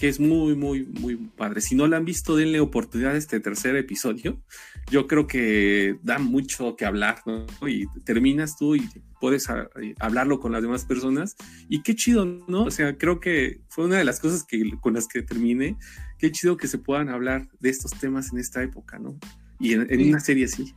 que 0.00 0.08
es 0.08 0.18
muy, 0.18 0.56
muy, 0.56 0.86
muy 0.86 1.16
padre. 1.16 1.60
Si 1.60 1.74
no 1.74 1.86
la 1.86 1.98
han 1.98 2.06
visto, 2.06 2.34
denle 2.34 2.58
oportunidad 2.58 3.12
a 3.12 3.18
este 3.18 3.38
tercer 3.38 3.76
episodio. 3.76 4.42
Yo 4.90 5.06
creo 5.06 5.26
que 5.26 5.98
da 6.02 6.18
mucho 6.18 6.74
que 6.74 6.86
hablar, 6.86 7.20
¿no? 7.26 7.44
Y 7.68 7.86
terminas 8.06 8.56
tú 8.56 8.76
y 8.76 8.88
puedes 9.20 9.46
hablarlo 9.98 10.40
con 10.40 10.52
las 10.52 10.62
demás 10.62 10.86
personas. 10.86 11.36
Y 11.68 11.82
qué 11.82 11.94
chido, 11.94 12.24
¿no? 12.24 12.62
O 12.62 12.70
sea, 12.70 12.96
creo 12.96 13.20
que 13.20 13.60
fue 13.68 13.84
una 13.84 13.98
de 13.98 14.04
las 14.04 14.20
cosas 14.20 14.42
que, 14.44 14.70
con 14.80 14.94
las 14.94 15.06
que 15.06 15.20
terminé. 15.20 15.76
Qué 16.18 16.32
chido 16.32 16.56
que 16.56 16.66
se 16.66 16.78
puedan 16.78 17.10
hablar 17.10 17.50
de 17.60 17.68
estos 17.68 17.90
temas 17.90 18.32
en 18.32 18.38
esta 18.38 18.62
época, 18.62 18.98
¿no? 18.98 19.18
Y 19.58 19.74
en, 19.74 20.08
una 20.08 20.20
serie 20.20 20.46
así. 20.46 20.72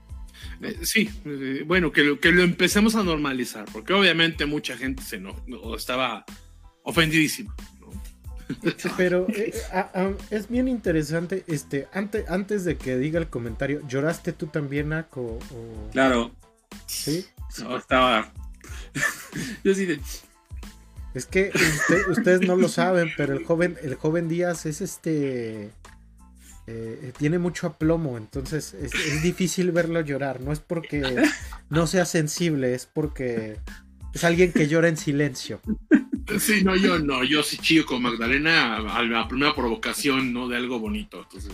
Eh, 0.62 0.80
sí, 0.82 1.10
eh, 1.24 1.64
bueno, 1.66 1.94
que 1.94 2.04
lo, 2.04 2.20
que 2.20 2.34
lo 2.34 2.44
empecemos 2.44 2.96
a 2.96 3.04
normalizar, 3.04 3.64
porque 3.72 3.94
obviamente 3.94 4.46
mucha 4.46 4.76
gente 4.76 5.02
se 5.02 5.22
no, 5.22 5.34
estaba 5.78 6.26
ofendidísima. 6.84 7.56
Pero 8.98 9.28
eh, 9.30 9.54
es 10.30 10.50
bien 10.50 10.68
interesante, 10.68 11.44
este, 11.48 11.88
antes, 11.94 12.30
antes 12.30 12.66
de 12.66 12.78
que 12.78 12.98
diga 12.98 13.20
el 13.20 13.28
comentario, 13.28 13.82
¿lloraste 13.88 14.34
tú 14.34 14.48
también, 14.48 14.90
Naco? 14.90 15.40
Claro. 15.92 16.32
¿Sí? 16.86 17.26
estaba... 17.78 18.32
Yo 19.64 19.74
sí 19.74 19.86
de... 19.86 20.00
Es 21.14 21.28
que 21.28 21.52
ustedes 22.10 22.42
no 22.42 22.56
lo 22.56 22.68
saben, 22.68 23.12
pero 23.16 23.34
el 23.34 23.46
joven, 23.46 23.78
el 23.84 23.96
joven 23.96 24.28
Díaz 24.28 24.66
es 24.66 24.82
este 24.82 25.72
eh, 26.66 27.12
tiene 27.18 27.40
mucho 27.40 27.68
aplomo, 27.68 28.18
entonces 28.18 28.74
es, 28.74 29.22
difícil 29.22 29.72
verlo 29.72 30.00
llorar. 30.02 30.42
No 30.42 30.52
es 30.54 30.60
porque 30.60 31.24
no 31.70 31.88
sea 31.88 32.06
sensible, 32.06 32.74
es 32.74 32.86
porque 32.86 33.58
es 34.14 34.24
alguien 34.24 34.54
que 34.54 34.68
llora 34.68 34.88
en 34.88 34.98
silencio. 34.98 35.60
Sí, 36.40 36.64
no, 36.64 36.76
yo 36.76 37.00
no, 37.00 37.24
yo 37.24 37.44
sí 37.44 37.58
chillo 37.58 37.86
con 37.86 38.02
Magdalena 38.02 38.78
a 38.78 39.04
la 39.04 39.28
primera 39.28 39.56
provocación, 39.56 40.34
¿no? 40.34 40.48
De 40.48 40.58
algo 40.58 40.80
bonito. 40.80 41.24
Entonces, 41.24 41.52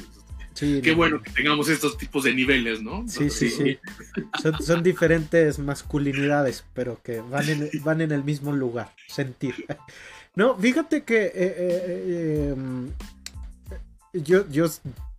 qué 0.81 0.93
bueno 0.93 1.21
que 1.21 1.31
tengamos 1.31 1.69
estos 1.69 1.97
tipos 1.97 2.23
de 2.23 2.33
niveles, 2.33 2.81
¿no? 2.81 3.05
Sí, 3.07 3.29
sí, 3.29 3.49
sí. 3.49 3.79
Son, 4.63 4.83
diferentes 4.83 5.59
masculinidades, 5.59 6.65
pero 6.73 7.01
que 7.01 7.21
van 7.21 7.49
en, 7.49 7.69
van 7.83 8.01
en 8.01 8.11
el 8.11 8.23
mismo 8.23 8.51
lugar, 8.51 8.93
sentir. 9.07 9.65
No, 10.35 10.57
fíjate 10.57 11.03
que 11.03 11.25
eh, 11.25 11.33
eh, 11.35 12.53
em, 12.55 12.91
yo, 14.13 14.47
yo 14.49 14.67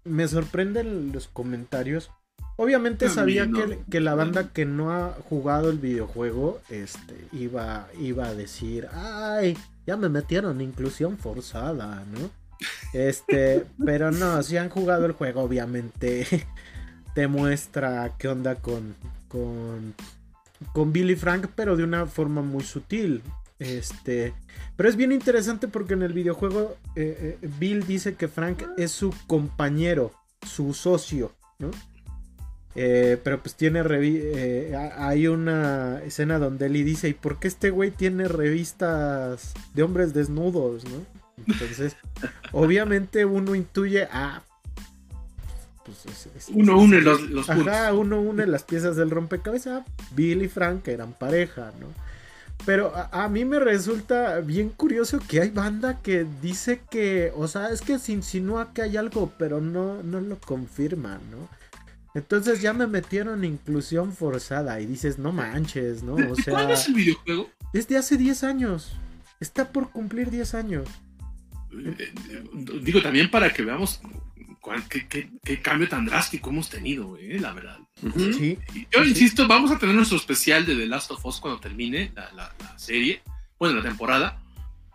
me 0.05 0.29
sorprenden 0.29 1.13
los 1.13 1.29
comentarios. 1.29 2.11
Obviamente 2.63 3.09
sabía 3.09 3.49
que, 3.91 4.01
la 4.01 4.15
banda 4.15 4.51
que 4.53 4.67
no 4.67 4.93
ha 4.93 5.17
jugado 5.31 5.71
el 5.71 5.79
videojuego 5.79 6.61
este, 6.69 7.17
iba, 7.33 7.89
iba 7.99 8.27
a 8.27 8.35
decir, 8.35 8.87
ay, 8.93 9.57
ya 9.87 9.97
me 9.97 10.11
metieron 10.11 10.61
inclusión 10.61 11.17
forzada, 11.17 12.05
¿no? 12.13 12.29
Este, 12.93 13.65
pero 13.87 14.11
no, 14.11 14.43
si 14.43 14.59
han 14.59 14.69
jugado 14.69 15.07
el 15.07 15.13
juego, 15.13 15.41
obviamente 15.41 16.27
te 17.15 17.29
muestra 17.29 18.13
qué 18.19 18.29
onda 18.29 18.57
con, 18.57 18.95
con, 19.29 19.95
con 20.75 20.93
Billy 20.93 21.17
Frank, 21.17 21.47
pero 21.55 21.79
de 21.79 21.85
una 21.85 22.05
forma 22.05 22.43
muy 22.43 22.63
sutil. 22.63 23.23
Este, 23.59 24.35
pero 24.77 24.91
es 24.91 24.97
bien 24.97 25.13
interesante 25.13 25.67
porque 25.67 25.95
en 25.95 26.03
el 26.03 26.13
videojuego 26.13 26.77
eh, 26.95 27.39
eh, 27.41 27.49
Bill 27.59 27.87
dice 27.87 28.17
que 28.17 28.29
Frank 28.29 28.65
es 28.77 28.91
su 28.91 29.15
compañero, 29.27 30.13
su 30.47 30.75
socio, 30.75 31.33
¿no? 31.59 31.71
Eh, 32.83 33.19
pero 33.23 33.43
pues 33.43 33.57
tiene 33.57 33.83
hay 34.97 35.27
una 35.27 36.01
escena 36.03 36.39
donde 36.39 36.65
él 36.65 36.73
dice, 36.73 37.11
¿y 37.11 37.13
por 37.13 37.39
qué 37.39 37.47
este 37.47 37.69
güey 37.69 37.91
tiene 37.91 38.27
revistas 38.27 39.53
de 39.75 39.83
hombres 39.83 40.15
desnudos, 40.15 40.85
no? 40.85 41.05
Entonces, 41.47 41.95
obviamente 42.53 43.27
uno 43.27 43.55
intuye, 43.55 44.09
ah, 44.11 44.43
pues 45.85 46.49
uno 46.55 46.79
une 46.79 47.03
los, 47.03 47.21
los 47.29 47.51
uno 47.51 48.19
une 48.19 48.47
las 48.47 48.63
piezas 48.63 48.97
del 48.97 49.11
rompecabezas. 49.11 49.85
Bill 50.13 50.41
y 50.41 50.49
Frank 50.49 50.89
eran 50.89 51.13
pareja, 51.13 51.75
¿no? 51.79 51.89
Pero 52.65 52.95
a, 52.95 53.29
mí 53.29 53.45
me 53.45 53.59
resulta 53.59 54.41
bien 54.41 54.71
curioso 54.71 55.19
que 55.29 55.43
hay 55.43 55.51
banda 55.51 55.99
que 56.01 56.27
dice 56.41 56.81
que, 56.91 57.31
o 57.37 57.47
sea, 57.47 57.69
es 57.73 57.83
que 57.83 57.99
se 57.99 58.13
insinúa 58.13 58.73
que 58.73 58.81
hay 58.81 58.97
algo, 58.97 59.31
pero 59.37 59.61
no, 59.61 60.03
no 60.03 60.23
lo 60.23 60.39
confirma, 60.39 61.21
¿no? 61.31 61.60
Entonces 62.15 62.61
ya 62.61 62.73
me 62.73 62.87
metieron 62.87 63.45
inclusión 63.45 64.13
forzada 64.13 64.81
y 64.81 64.87
dices, 64.87 65.19
no 65.19 65.33
manches, 65.33 66.03
¿no? 66.03 66.15
O 66.15 66.35
sea, 66.35 66.55
¿Cuándo 66.55 66.75
es 66.75 66.89
el 66.89 66.95
videojuego? 66.95 67.51
Es 67.73 67.87
de 67.89 67.97
hace 67.99 68.17
10 68.17 68.45
años. 68.45 68.93
Está 69.39 69.73
por 69.73 69.91
cumplir 69.91 70.31
10 70.31 70.55
años. 70.55 70.89
Eh, 71.73 72.13
eh, 72.31 72.45
digo, 72.83 73.01
también 73.01 73.31
para 73.31 73.53
que 73.53 73.63
veamos 73.63 74.01
qué, 75.43 75.61
cambio 75.63 75.89
tan 75.89 76.05
drástico 76.05 76.51
hemos 76.51 76.69
tenido, 76.69 77.17
eh, 77.17 77.39
la 77.41 77.53
verdad. 77.53 77.79
Yo 78.03 79.05
insisto, 79.05 79.47
vamos 79.47 79.71
a 79.71 79.79
tener 79.79 79.95
nuestro 79.95 80.17
especial 80.17 80.67
de 80.67 80.77
The 80.77 80.87
Last 80.87 81.11
of 81.11 81.25
Us 81.25 81.41
cuando 81.41 81.61
termine 81.61 82.13
la, 82.15 82.55
serie, 82.77 83.23
bueno, 83.59 83.77
la 83.77 83.83
temporada. 83.83 84.43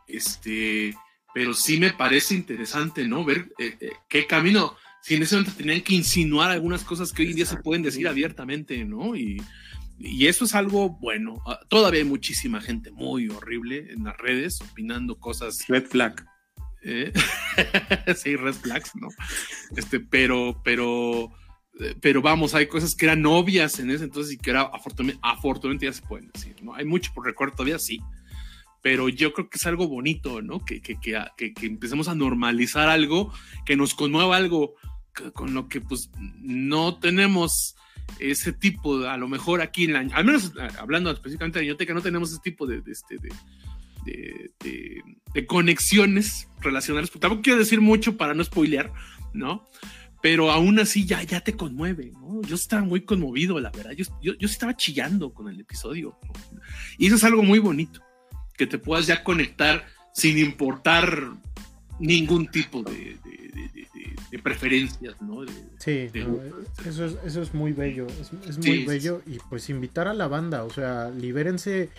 Este, 0.07 0.95
pero 1.33 1.53
sí 1.53 1.79
me 1.79 1.91
parece 1.91 2.35
interesante, 2.35 3.07
¿no? 3.07 3.25
Ver 3.25 3.49
eh, 3.57 3.75
eh, 3.79 3.91
qué 4.07 4.27
camino, 4.27 4.75
si 5.05 5.13
en 5.13 5.21
ese 5.21 5.35
momento 5.35 5.55
tenían 5.55 5.81
que 5.81 5.93
insinuar 5.93 6.49
algunas 6.49 6.83
cosas 6.83 7.13
que 7.13 7.21
hoy 7.21 7.29
en 7.29 7.35
día 7.35 7.45
se 7.45 7.57
pueden 7.57 7.83
decir 7.83 8.07
abiertamente, 8.07 8.83
¿no? 8.85 9.15
Y, 9.15 9.39
y 9.99 10.25
eso 10.25 10.45
es 10.45 10.55
algo 10.55 10.97
bueno. 10.99 11.43
Ah, 11.45 11.59
todavía 11.69 11.99
hay 11.99 12.07
muchísima 12.07 12.59
gente 12.59 12.89
muy 12.89 13.29
horrible 13.29 13.93
en 13.93 14.05
las 14.05 14.17
redes 14.17 14.59
opinando 14.61 15.19
cosas. 15.19 15.67
Red 15.67 15.85
flag. 15.85 16.25
¿eh? 16.83 17.13
sí, 18.15 18.35
red 18.35 18.55
flags, 18.55 18.95
¿no? 18.95 19.09
Este, 19.77 19.99
pero, 19.99 20.59
pero, 20.63 21.31
pero 22.01 22.23
vamos, 22.23 22.55
hay 22.55 22.65
cosas 22.65 22.95
que 22.95 23.05
eran 23.05 23.23
obvias 23.27 23.77
en 23.77 23.91
ese 23.91 24.05
entonces 24.05 24.33
y 24.33 24.37
que 24.39 24.49
era 24.49 24.71
afortunadamente, 25.21 25.85
ya 25.85 25.93
se 25.93 26.01
pueden 26.01 26.31
decir, 26.33 26.55
¿no? 26.63 26.73
Hay 26.73 26.85
mucho 26.85 27.11
por 27.13 27.27
recuerdo 27.27 27.57
todavía, 27.57 27.77
sí, 27.77 28.01
pero 28.81 29.07
yo 29.07 29.33
creo 29.33 29.51
que 29.51 29.57
es 29.57 29.67
algo 29.67 29.87
bonito, 29.87 30.41
¿no? 30.41 30.65
Que, 30.65 30.81
que, 30.81 30.99
que, 30.99 31.53
que, 31.53 31.65
empecemos 31.67 32.07
a 32.07 32.15
normalizar 32.15 32.89
algo, 32.89 33.31
que 33.67 33.75
nos 33.75 33.93
conmueva 33.93 34.35
algo 34.35 34.73
con 35.33 35.53
lo 35.53 35.67
que 35.67 35.81
pues 35.81 36.09
no 36.41 36.99
tenemos 36.99 37.75
ese 38.19 38.53
tipo, 38.53 38.99
a 39.05 39.17
lo 39.17 39.27
mejor 39.27 39.61
aquí 39.61 39.85
en 39.85 39.93
la, 39.93 39.99
al 39.99 40.25
menos 40.25 40.53
hablando 40.79 41.11
específicamente 41.11 41.59
de 41.59 41.85
que 41.85 41.93
no 41.93 42.01
tenemos 42.01 42.31
ese 42.31 42.39
tipo 42.41 42.65
de, 42.65 42.81
de, 42.81 42.91
este, 42.91 43.17
de, 45.33 45.45
conexiones 45.47 46.47
relacionales. 46.61 47.11
Tampoco 47.11 47.41
quiero 47.41 47.59
decir 47.59 47.81
mucho 47.81 48.15
para 48.17 48.33
no 48.33 48.43
spoilear, 48.43 48.91
¿no? 49.33 49.67
Pero 50.21 50.51
aún 50.51 50.79
así 50.79 51.05
ya, 51.05 51.21
ya 51.23 51.41
te 51.41 51.55
conmueve, 51.55 52.11
¿no? 52.13 52.41
Yo 52.43 52.55
estaba 52.55 52.83
muy 52.83 53.01
conmovido, 53.01 53.59
la 53.59 53.69
verdad. 53.71 53.91
Yo, 53.91 54.05
yo, 54.21 54.33
yo 54.35 54.47
estaba 54.47 54.75
chillando 54.75 55.33
con 55.33 55.49
el 55.49 55.59
episodio. 55.59 56.17
Y 56.97 57.07
eso 57.07 57.15
es 57.15 57.23
algo 57.23 57.43
muy 57.43 57.59
bonito, 57.59 58.01
que 58.57 58.65
te 58.65 58.77
puedas 58.77 59.07
ya 59.07 59.23
conectar 59.23 59.85
sin 60.13 60.37
importar 60.37 61.33
ningún 61.99 62.47
tipo 62.47 62.81
de, 62.83 63.17
preferencias, 64.39 65.21
¿no? 65.21 65.45
sí, 65.77 66.09
eso, 66.85 67.05
es, 67.05 67.17
eso 67.25 67.41
es 67.41 67.53
muy 67.53 67.73
bello, 67.73 68.07
es, 68.47 68.57
muy 68.57 68.85
bello 68.85 69.21
y 69.25 69.37
pues 69.49 69.69
invitar 69.69 70.07
a 70.07 70.13
la 70.13 70.27
banda, 70.27 70.63
o 70.63 70.69
sea, 70.69 71.09
libérense 71.09 71.89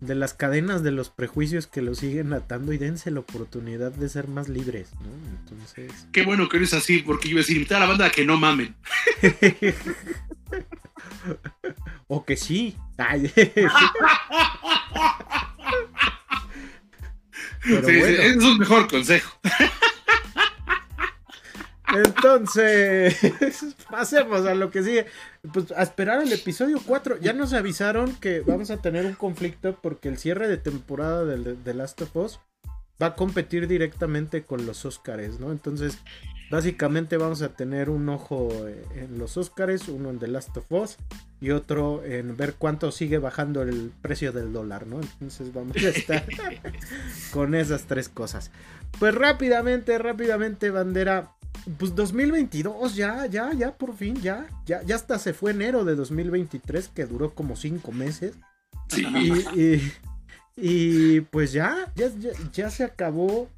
de 0.00 0.14
las 0.16 0.34
cadenas 0.34 0.82
de 0.82 0.90
los 0.90 1.10
prejuicios 1.10 1.68
que 1.68 1.80
lo 1.80 1.94
siguen 1.94 2.32
atando 2.32 2.72
y 2.72 2.78
dense 2.78 3.12
la 3.12 3.20
oportunidad 3.20 3.92
de 3.92 4.08
ser 4.08 4.26
más 4.26 4.48
libres, 4.48 4.88
¿no? 5.00 5.38
Entonces. 5.38 6.08
Qué 6.10 6.24
bueno 6.24 6.48
que 6.48 6.56
eres 6.56 6.74
así, 6.74 6.98
porque 6.98 7.28
iba 7.28 7.38
a 7.38 7.42
decir 7.42 7.56
invitar 7.56 7.76
a 7.76 7.80
la 7.80 7.86
banda 7.86 8.06
a 8.06 8.10
que 8.10 8.24
no 8.24 8.36
mamen. 8.36 8.74
o 12.08 12.24
que 12.24 12.36
sí. 12.36 12.76
es 17.64 18.36
un 18.36 18.58
mejor 18.58 18.88
consejo. 18.88 19.38
Entonces, 21.92 23.16
pasemos 23.90 24.46
a 24.46 24.54
lo 24.54 24.70
que 24.70 24.82
sigue. 24.82 25.06
Pues 25.52 25.72
a 25.72 25.82
esperar 25.82 26.22
el 26.22 26.32
episodio 26.32 26.80
4. 26.84 27.18
Ya 27.20 27.32
nos 27.32 27.52
avisaron 27.52 28.14
que 28.16 28.40
vamos 28.40 28.70
a 28.70 28.78
tener 28.78 29.06
un 29.06 29.14
conflicto 29.14 29.76
porque 29.82 30.08
el 30.08 30.18
cierre 30.18 30.48
de 30.48 30.56
temporada 30.56 31.24
de, 31.24 31.74
Last 31.74 32.00
of 32.02 32.16
Us 32.16 32.40
va 33.02 33.08
a 33.08 33.14
competir 33.14 33.66
directamente 33.66 34.44
con 34.44 34.64
los 34.66 34.84
Oscars, 34.84 35.40
¿no? 35.40 35.50
Entonces, 35.50 35.98
básicamente 36.50 37.16
vamos 37.16 37.42
a 37.42 37.54
tener 37.54 37.90
un 37.90 38.08
ojo 38.08 38.50
en 38.94 39.18
los 39.18 39.36
Oscars, 39.36 39.88
uno 39.88 40.10
en 40.10 40.18
The 40.18 40.28
Last 40.28 40.56
of 40.56 40.70
Us 40.70 40.96
y 41.40 41.50
otro 41.50 42.04
en 42.04 42.36
ver 42.36 42.54
cuánto 42.54 42.92
sigue 42.92 43.18
bajando 43.18 43.62
el 43.62 43.90
precio 44.00 44.32
del 44.32 44.52
dólar, 44.52 44.86
¿no? 44.86 45.00
Entonces 45.00 45.52
vamos 45.52 45.76
a 45.76 45.88
estar 45.88 46.24
con 47.32 47.54
esas 47.54 47.86
tres 47.86 48.08
cosas. 48.08 48.52
Pues 49.00 49.14
rápidamente, 49.14 49.98
rápidamente, 49.98 50.70
bandera 50.70 51.32
pues 51.78 51.94
2022, 51.94 52.94
ya, 52.94 53.26
ya, 53.26 53.52
ya, 53.52 53.76
por 53.76 53.94
fin, 53.96 54.20
ya, 54.20 54.46
ya, 54.66 54.82
ya 54.82 54.96
hasta 54.96 55.18
se 55.18 55.32
fue 55.32 55.52
enero 55.52 55.84
de 55.84 55.94
2023, 55.94 56.88
que 56.88 57.06
duró 57.06 57.34
como 57.34 57.56
cinco 57.56 57.92
meses. 57.92 58.34
Y, 58.94 59.80
y, 60.56 61.20
pues 61.22 61.52
ya, 61.52 61.90
ya, 61.94 62.10
ya, 62.52 62.70
se 62.70 62.84
acabó 62.84 63.48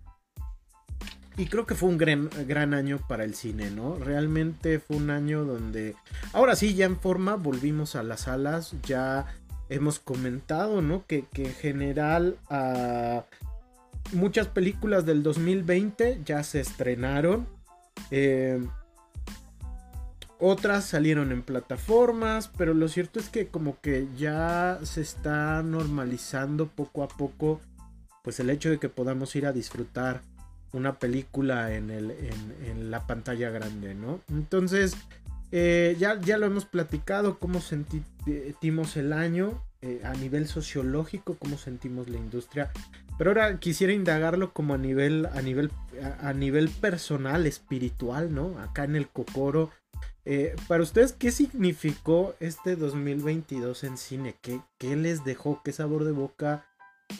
y 1.36 1.46
creo 1.46 1.66
que 1.66 1.74
fue 1.74 1.88
un 1.88 1.98
gran, 1.98 2.30
gran 2.46 2.72
año 2.72 3.00
para 3.08 3.24
el 3.24 3.34
cine, 3.34 3.70
¿no? 3.70 3.96
Realmente 3.96 4.78
fue 4.78 4.98
un 4.98 5.10
año 5.10 5.44
donde, 5.44 5.96
ahora 6.32 6.54
sí, 6.54 6.74
ya 6.74 6.86
en 6.86 6.96
forma, 6.96 7.34
volvimos 7.34 7.96
a 7.96 8.04
las 8.04 8.22
salas, 8.22 8.74
ya 8.84 9.26
hemos 9.68 9.98
comentado, 9.98 10.82
¿no? 10.82 11.04
Que, 11.06 11.24
en 11.34 11.54
general 11.54 12.36
ah, 12.48 13.24
muchas 14.12 14.46
películas 14.46 15.06
del 15.06 15.22
2020 15.22 16.20
ya 16.24 16.42
se 16.44 16.60
estrenaron. 16.60 17.46
Eh, 18.10 18.60
otras 20.38 20.84
salieron 20.84 21.32
en 21.32 21.42
plataformas, 21.42 22.50
pero 22.56 22.74
lo 22.74 22.88
cierto 22.88 23.18
es 23.18 23.28
que 23.28 23.48
como 23.48 23.80
que 23.80 24.08
ya 24.16 24.78
se 24.82 25.00
está 25.00 25.62
normalizando 25.62 26.66
poco 26.66 27.02
a 27.02 27.08
poco, 27.08 27.60
pues 28.22 28.40
el 28.40 28.50
hecho 28.50 28.70
de 28.70 28.78
que 28.78 28.88
podamos 28.88 29.34
ir 29.36 29.46
a 29.46 29.52
disfrutar 29.52 30.22
una 30.72 30.98
película 30.98 31.72
en, 31.74 31.90
el, 31.90 32.10
en, 32.10 32.90
la 32.90 33.06
pantalla 33.06 33.50
grande, 33.50 33.94
¿no? 33.94 34.20
Entonces, 34.28 34.96
eh, 35.52 35.96
ya, 35.98 36.20
ya 36.20 36.36
lo 36.36 36.46
hemos 36.46 36.64
platicado, 36.64 37.38
cómo 37.38 37.60
sentimos 37.60 38.96
el 38.96 39.12
año 39.12 39.62
eh, 39.82 40.00
a 40.02 40.14
nivel 40.14 40.48
sociológico, 40.48 41.36
cómo 41.38 41.58
sentimos 41.58 42.08
la 42.08 42.18
industria. 42.18 42.72
Pero 43.16 43.30
ahora 43.30 43.58
quisiera 43.58 43.92
indagarlo 43.92 44.52
como 44.52 44.74
a 44.74 44.78
nivel, 44.78 45.26
a 45.26 45.40
nivel, 45.40 45.70
a, 46.20 46.32
nivel 46.32 46.68
personal, 46.68 47.46
espiritual, 47.46 48.34
¿no? 48.34 48.58
Acá 48.58 48.84
en 48.84 48.96
el 48.96 49.08
Cocoro. 49.08 49.70
Eh, 50.24 50.56
para 50.66 50.82
ustedes, 50.82 51.12
¿qué 51.12 51.30
significó 51.30 52.34
este 52.40 52.76
2022 52.76 53.84
en 53.84 53.98
cine? 53.98 54.34
¿Qué, 54.40 54.60
¿Qué, 54.78 54.96
les 54.96 55.24
dejó? 55.24 55.60
¿Qué 55.62 55.72
sabor 55.72 56.04
de 56.04 56.12
boca 56.12 56.64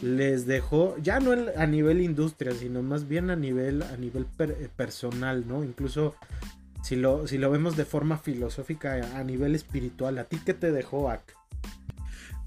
les 0.02 0.46
dejó? 0.46 0.96
Ya 0.98 1.20
no 1.20 1.32
a 1.56 1.66
nivel 1.66 2.00
industria, 2.00 2.52
sino 2.52 2.82
más 2.82 3.06
bien 3.06 3.30
a 3.30 3.36
nivel, 3.36 3.82
a 3.82 3.96
nivel 3.96 4.26
personal, 4.76 5.46
¿no? 5.46 5.62
Incluso 5.62 6.16
si 6.82 6.96
lo, 6.96 7.26
si 7.28 7.38
lo 7.38 7.50
vemos 7.50 7.76
de 7.76 7.84
forma 7.84 8.18
filosófica 8.18 9.18
a 9.18 9.22
nivel 9.22 9.54
espiritual, 9.54 10.18
¿a 10.18 10.24
ti 10.24 10.40
qué 10.44 10.54
te 10.54 10.72
dejó, 10.72 11.08
Ak? 11.08 11.34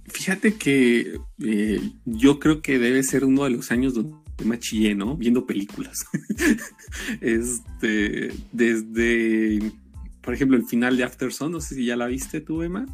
Fíjate 0.07 0.55
que 0.55 1.19
eh, 1.43 1.91
yo 2.05 2.39
creo 2.39 2.61
que 2.61 2.79
debe 2.79 3.03
ser 3.03 3.25
uno 3.25 3.43
de 3.43 3.49
los 3.49 3.71
años 3.71 3.93
donde 3.93 4.15
me 4.43 4.59
chillé, 4.59 4.95
¿no? 4.95 5.17
Viendo 5.17 5.45
películas. 5.45 6.05
este, 7.21 8.33
desde, 8.51 9.71
por 10.21 10.33
ejemplo, 10.33 10.57
el 10.57 10.65
final 10.65 10.95
de 10.97 11.03
After 11.03 11.33
Sun, 11.33 11.51
no 11.51 11.61
sé 11.61 11.75
si 11.75 11.85
ya 11.85 11.95
la 11.95 12.07
viste 12.07 12.41
tú, 12.41 12.63
Emma. 12.63 12.85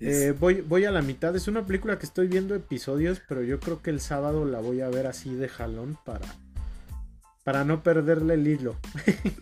Eh, 0.00 0.34
voy, 0.38 0.60
voy 0.60 0.84
a 0.84 0.90
la 0.90 1.00
mitad. 1.00 1.34
Es 1.36 1.48
una 1.48 1.64
película 1.64 1.98
que 1.98 2.06
estoy 2.06 2.26
viendo 2.26 2.54
episodios, 2.54 3.22
pero 3.28 3.42
yo 3.42 3.60
creo 3.60 3.80
que 3.80 3.90
el 3.90 4.00
sábado 4.00 4.44
la 4.44 4.60
voy 4.60 4.80
a 4.80 4.88
ver 4.88 5.06
así 5.06 5.34
de 5.34 5.48
jalón 5.48 5.96
para, 6.04 6.26
para 7.46 7.62
no 7.62 7.80
perderle 7.80 8.34
el 8.34 8.48
hilo. 8.48 8.76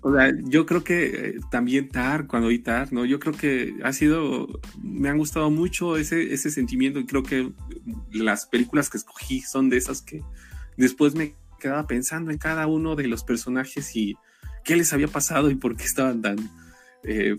o 0.02 0.14
sea, 0.14 0.30
yo 0.42 0.66
creo 0.66 0.84
que 0.84 1.06
eh, 1.06 1.34
también 1.50 1.88
Tar, 1.88 2.26
cuando 2.26 2.48
vi 2.48 2.58
Tar, 2.58 2.92
¿no? 2.92 3.06
Yo 3.06 3.18
creo 3.18 3.32
que 3.32 3.76
ha 3.82 3.94
sido, 3.94 4.46
me 4.82 5.08
han 5.08 5.16
gustado 5.16 5.50
mucho 5.50 5.96
ese, 5.96 6.34
ese 6.34 6.50
sentimiento 6.50 7.00
y 7.00 7.06
creo 7.06 7.22
que 7.22 7.50
las 8.12 8.44
películas 8.44 8.90
que 8.90 8.98
escogí 8.98 9.40
son 9.40 9.70
de 9.70 9.78
esas 9.78 10.02
que 10.02 10.22
después 10.76 11.14
me 11.14 11.34
quedaba 11.58 11.86
pensando 11.86 12.30
en 12.30 12.36
cada 12.36 12.66
uno 12.66 12.94
de 12.94 13.08
los 13.08 13.24
personajes 13.24 13.96
y 13.96 14.18
qué 14.64 14.76
les 14.76 14.92
había 14.92 15.08
pasado 15.08 15.50
y 15.50 15.54
por 15.54 15.74
qué 15.74 15.84
estaban 15.84 16.20
tan 16.20 16.36
eh, 17.04 17.38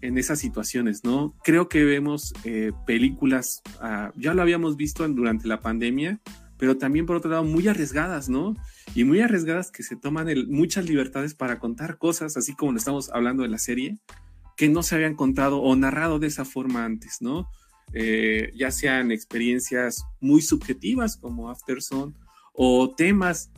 en 0.00 0.18
esas 0.18 0.40
situaciones, 0.40 1.04
¿no? 1.04 1.36
Creo 1.44 1.68
que 1.68 1.84
vemos 1.84 2.34
eh, 2.42 2.72
películas, 2.84 3.62
ah, 3.80 4.10
ya 4.16 4.34
lo 4.34 4.42
habíamos 4.42 4.76
visto 4.76 5.06
durante 5.06 5.46
la 5.46 5.60
pandemia, 5.60 6.18
pero 6.58 6.78
también 6.78 7.06
por 7.06 7.14
otro 7.14 7.30
lado 7.30 7.44
muy 7.44 7.68
arriesgadas, 7.68 8.28
¿no? 8.28 8.56
Y 8.94 9.04
muy 9.04 9.20
arriesgadas 9.20 9.70
que 9.70 9.82
se 9.82 9.96
toman 9.96 10.26
muchas 10.48 10.88
libertades 10.88 11.34
para 11.34 11.58
contar 11.58 11.98
cosas, 11.98 12.36
así 12.36 12.54
como 12.54 12.72
lo 12.72 12.78
estamos 12.78 13.10
hablando 13.10 13.42
de 13.42 13.48
la 13.48 13.58
serie, 13.58 13.98
que 14.56 14.68
no 14.68 14.82
se 14.82 14.94
habían 14.94 15.14
contado 15.14 15.60
o 15.60 15.76
narrado 15.76 16.18
de 16.18 16.26
esa 16.26 16.44
forma 16.44 16.84
antes, 16.84 17.18
¿no? 17.20 17.48
Eh, 17.92 18.52
ya 18.56 18.70
sean 18.70 19.10
experiencias 19.10 20.04
muy 20.20 20.42
subjetivas 20.42 21.16
como 21.16 21.50
Afterson 21.50 22.14
o 22.52 22.94
temas 22.94 23.50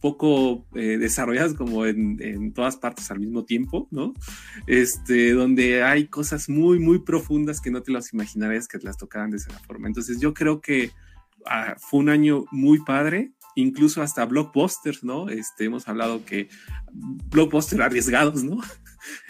poco 0.00 0.66
eh, 0.74 0.98
desarrollados 0.98 1.54
como 1.54 1.86
en, 1.86 2.18
en, 2.20 2.52
todas 2.52 2.76
partes 2.76 3.10
al 3.10 3.20
mismo 3.20 3.44
tiempo, 3.44 3.88
¿no? 3.90 4.12
Este, 4.66 5.32
donde 5.32 5.82
hay 5.82 6.08
cosas 6.08 6.48
muy, 6.48 6.78
muy 6.78 6.98
profundas 6.98 7.60
que 7.60 7.70
no 7.70 7.82
te 7.82 7.90
las 7.90 8.12
imaginarías 8.12 8.68
que 8.68 8.78
te 8.78 8.84
las 8.84 8.98
tocaran 8.98 9.30
de 9.30 9.38
esa 9.38 9.58
forma. 9.60 9.88
Entonces 9.88 10.20
yo 10.20 10.34
creo 10.34 10.60
que 10.60 10.92
Ah, 11.46 11.74
fue 11.78 12.00
un 12.00 12.08
año 12.08 12.46
muy 12.50 12.82
padre, 12.84 13.32
incluso 13.54 14.02
hasta 14.02 14.24
blockbusters, 14.24 15.04
¿no? 15.04 15.28
Este, 15.28 15.64
hemos 15.64 15.88
hablado 15.88 16.24
que 16.24 16.48
blockbusters 16.92 17.82
arriesgados, 17.82 18.42
¿no? 18.44 18.60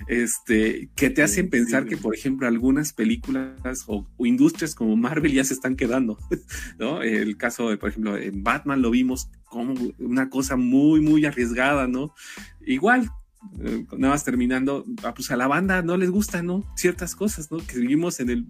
Este, 0.07 0.89
que 0.95 1.11
te 1.11 1.25
hacen 1.25 1.51
pensar 1.51 1.85
que, 1.87 1.97
por 1.97 2.15
ejemplo, 2.15 2.47
algunas 2.47 2.93
películas 2.93 3.83
o, 3.89 4.07
industrias 4.21 4.73
como 4.73 4.95
Marvel 4.95 5.33
ya 5.33 5.43
se 5.43 5.55
están 5.55 5.75
quedando, 5.75 6.17
¿no? 6.79 7.03
El 7.03 7.37
caso 7.37 7.71
de, 7.71 7.77
por 7.77 7.89
ejemplo, 7.89 8.17
en 8.17 8.45
Batman 8.45 8.83
lo 8.83 8.93
vimos 8.93 9.29
como 9.47 9.75
una 9.99 10.31
cosa 10.31 10.55
muy, 10.55 11.01
muy 11.01 11.27
arriesgada, 11.27 11.89
¿no? 11.89 12.15
Igual, 12.65 13.11
eh, 13.61 13.87
nada 13.97 14.15
más 14.15 14.25
terminando, 14.25 14.85
ah, 15.03 15.15
pues 15.15 15.31
a 15.31 15.37
la 15.37 15.47
banda 15.47 15.83
no 15.83 15.97
les 15.97 16.11
gustan, 16.11 16.47
¿no? 16.47 16.65
Ciertas 16.77 17.15
cosas, 17.15 17.51
¿no? 17.51 17.59
Que 17.59 17.79
vivimos 17.79 18.21
en 18.21 18.31
el, 18.31 18.47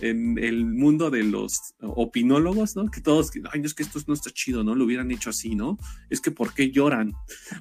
en 0.00 0.38
el 0.38 0.64
mundo 0.64 1.10
de 1.10 1.24
los 1.24 1.74
opinólogos, 1.80 2.76
¿no? 2.76 2.90
Que 2.90 3.00
todos, 3.00 3.30
ay, 3.52 3.62
es 3.64 3.74
que 3.74 3.82
esto 3.82 4.00
no 4.06 4.14
está 4.14 4.30
chido, 4.30 4.64
¿no? 4.64 4.74
Lo 4.74 4.84
hubieran 4.84 5.10
hecho 5.10 5.30
así, 5.30 5.54
¿no? 5.54 5.78
Es 6.10 6.20
que 6.20 6.30
¿por 6.30 6.54
qué 6.54 6.70
lloran? 6.70 7.12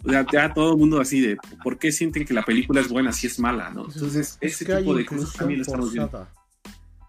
O 0.03 0.09
sea, 0.09 0.25
ya 0.31 0.53
todo 0.53 0.73
el 0.73 0.77
mundo 0.77 0.99
así 0.99 1.21
de, 1.21 1.37
¿por 1.63 1.77
qué 1.77 1.91
sienten 1.91 2.25
que 2.25 2.33
la 2.33 2.43
película 2.43 2.81
es 2.81 2.89
buena 2.89 3.11
si 3.11 3.27
es 3.27 3.39
mala, 3.39 3.69
¿no? 3.71 3.85
Entonces, 3.85 4.37
ese 4.41 4.65
tipo 4.65 4.95
de 4.95 5.05
cosas 5.05 5.33
también 5.33 5.59
lo 5.59 5.65
estamos 5.65 5.93
viendo. 5.93 6.27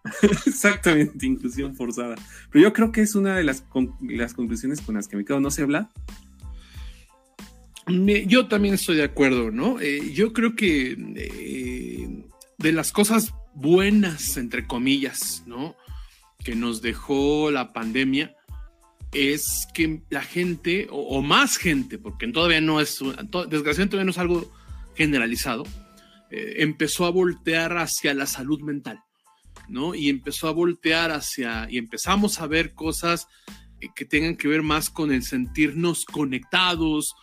Exactamente, 0.46 1.26
inclusión 1.26 1.74
forzada. 1.74 2.14
Pero 2.50 2.62
yo 2.62 2.72
creo 2.72 2.92
que 2.92 3.02
es 3.02 3.14
una 3.14 3.36
de 3.36 3.44
las, 3.44 3.64
las 4.00 4.34
conclusiones 4.34 4.80
con 4.80 4.94
las 4.94 5.08
que 5.08 5.16
me 5.16 5.24
quedo. 5.24 5.40
¿No 5.40 5.50
se 5.50 5.62
habla? 5.62 5.90
Yo 7.86 8.48
también 8.48 8.74
estoy 8.74 8.96
de 8.96 9.04
acuerdo, 9.04 9.50
¿no? 9.50 9.80
Eh, 9.80 10.12
yo 10.12 10.32
creo 10.32 10.56
que 10.56 10.96
eh, 11.16 12.24
de 12.58 12.72
las 12.72 12.92
cosas 12.92 13.32
buenas, 13.54 14.36
entre 14.36 14.66
comillas, 14.66 15.44
¿no? 15.46 15.76
Que 16.44 16.56
nos 16.56 16.82
dejó 16.82 17.50
la 17.50 17.72
pandemia 17.72 18.34
es 19.12 19.68
que 19.72 20.02
la 20.10 20.22
gente, 20.22 20.88
o, 20.90 21.22
más 21.22 21.56
gente, 21.56 21.96
porque 21.96 22.26
todavía 22.28 22.60
no 22.60 22.80
es, 22.80 22.98
desgraciadamente 22.98 23.90
todavía 23.92 24.04
no 24.04 24.10
es 24.10 24.18
algo 24.18 24.52
generalizado, 24.94 25.62
eh, 26.30 26.56
empezó 26.58 27.06
a 27.06 27.10
voltear 27.10 27.78
hacia 27.78 28.14
la 28.14 28.26
salud 28.26 28.60
mental, 28.60 29.00
¿no? 29.68 29.94
Y 29.94 30.08
empezó 30.08 30.48
a 30.48 30.52
voltear 30.52 31.12
hacia, 31.12 31.68
y 31.70 31.78
empezamos 31.78 32.40
a 32.40 32.46
ver 32.46 32.74
cosas 32.74 33.28
que 33.94 34.04
tengan 34.04 34.36
que 34.36 34.48
ver 34.48 34.62
más 34.62 34.90
con 34.90 35.12
el 35.12 35.22
sentirnos 35.22 36.04
conectados, 36.04 37.14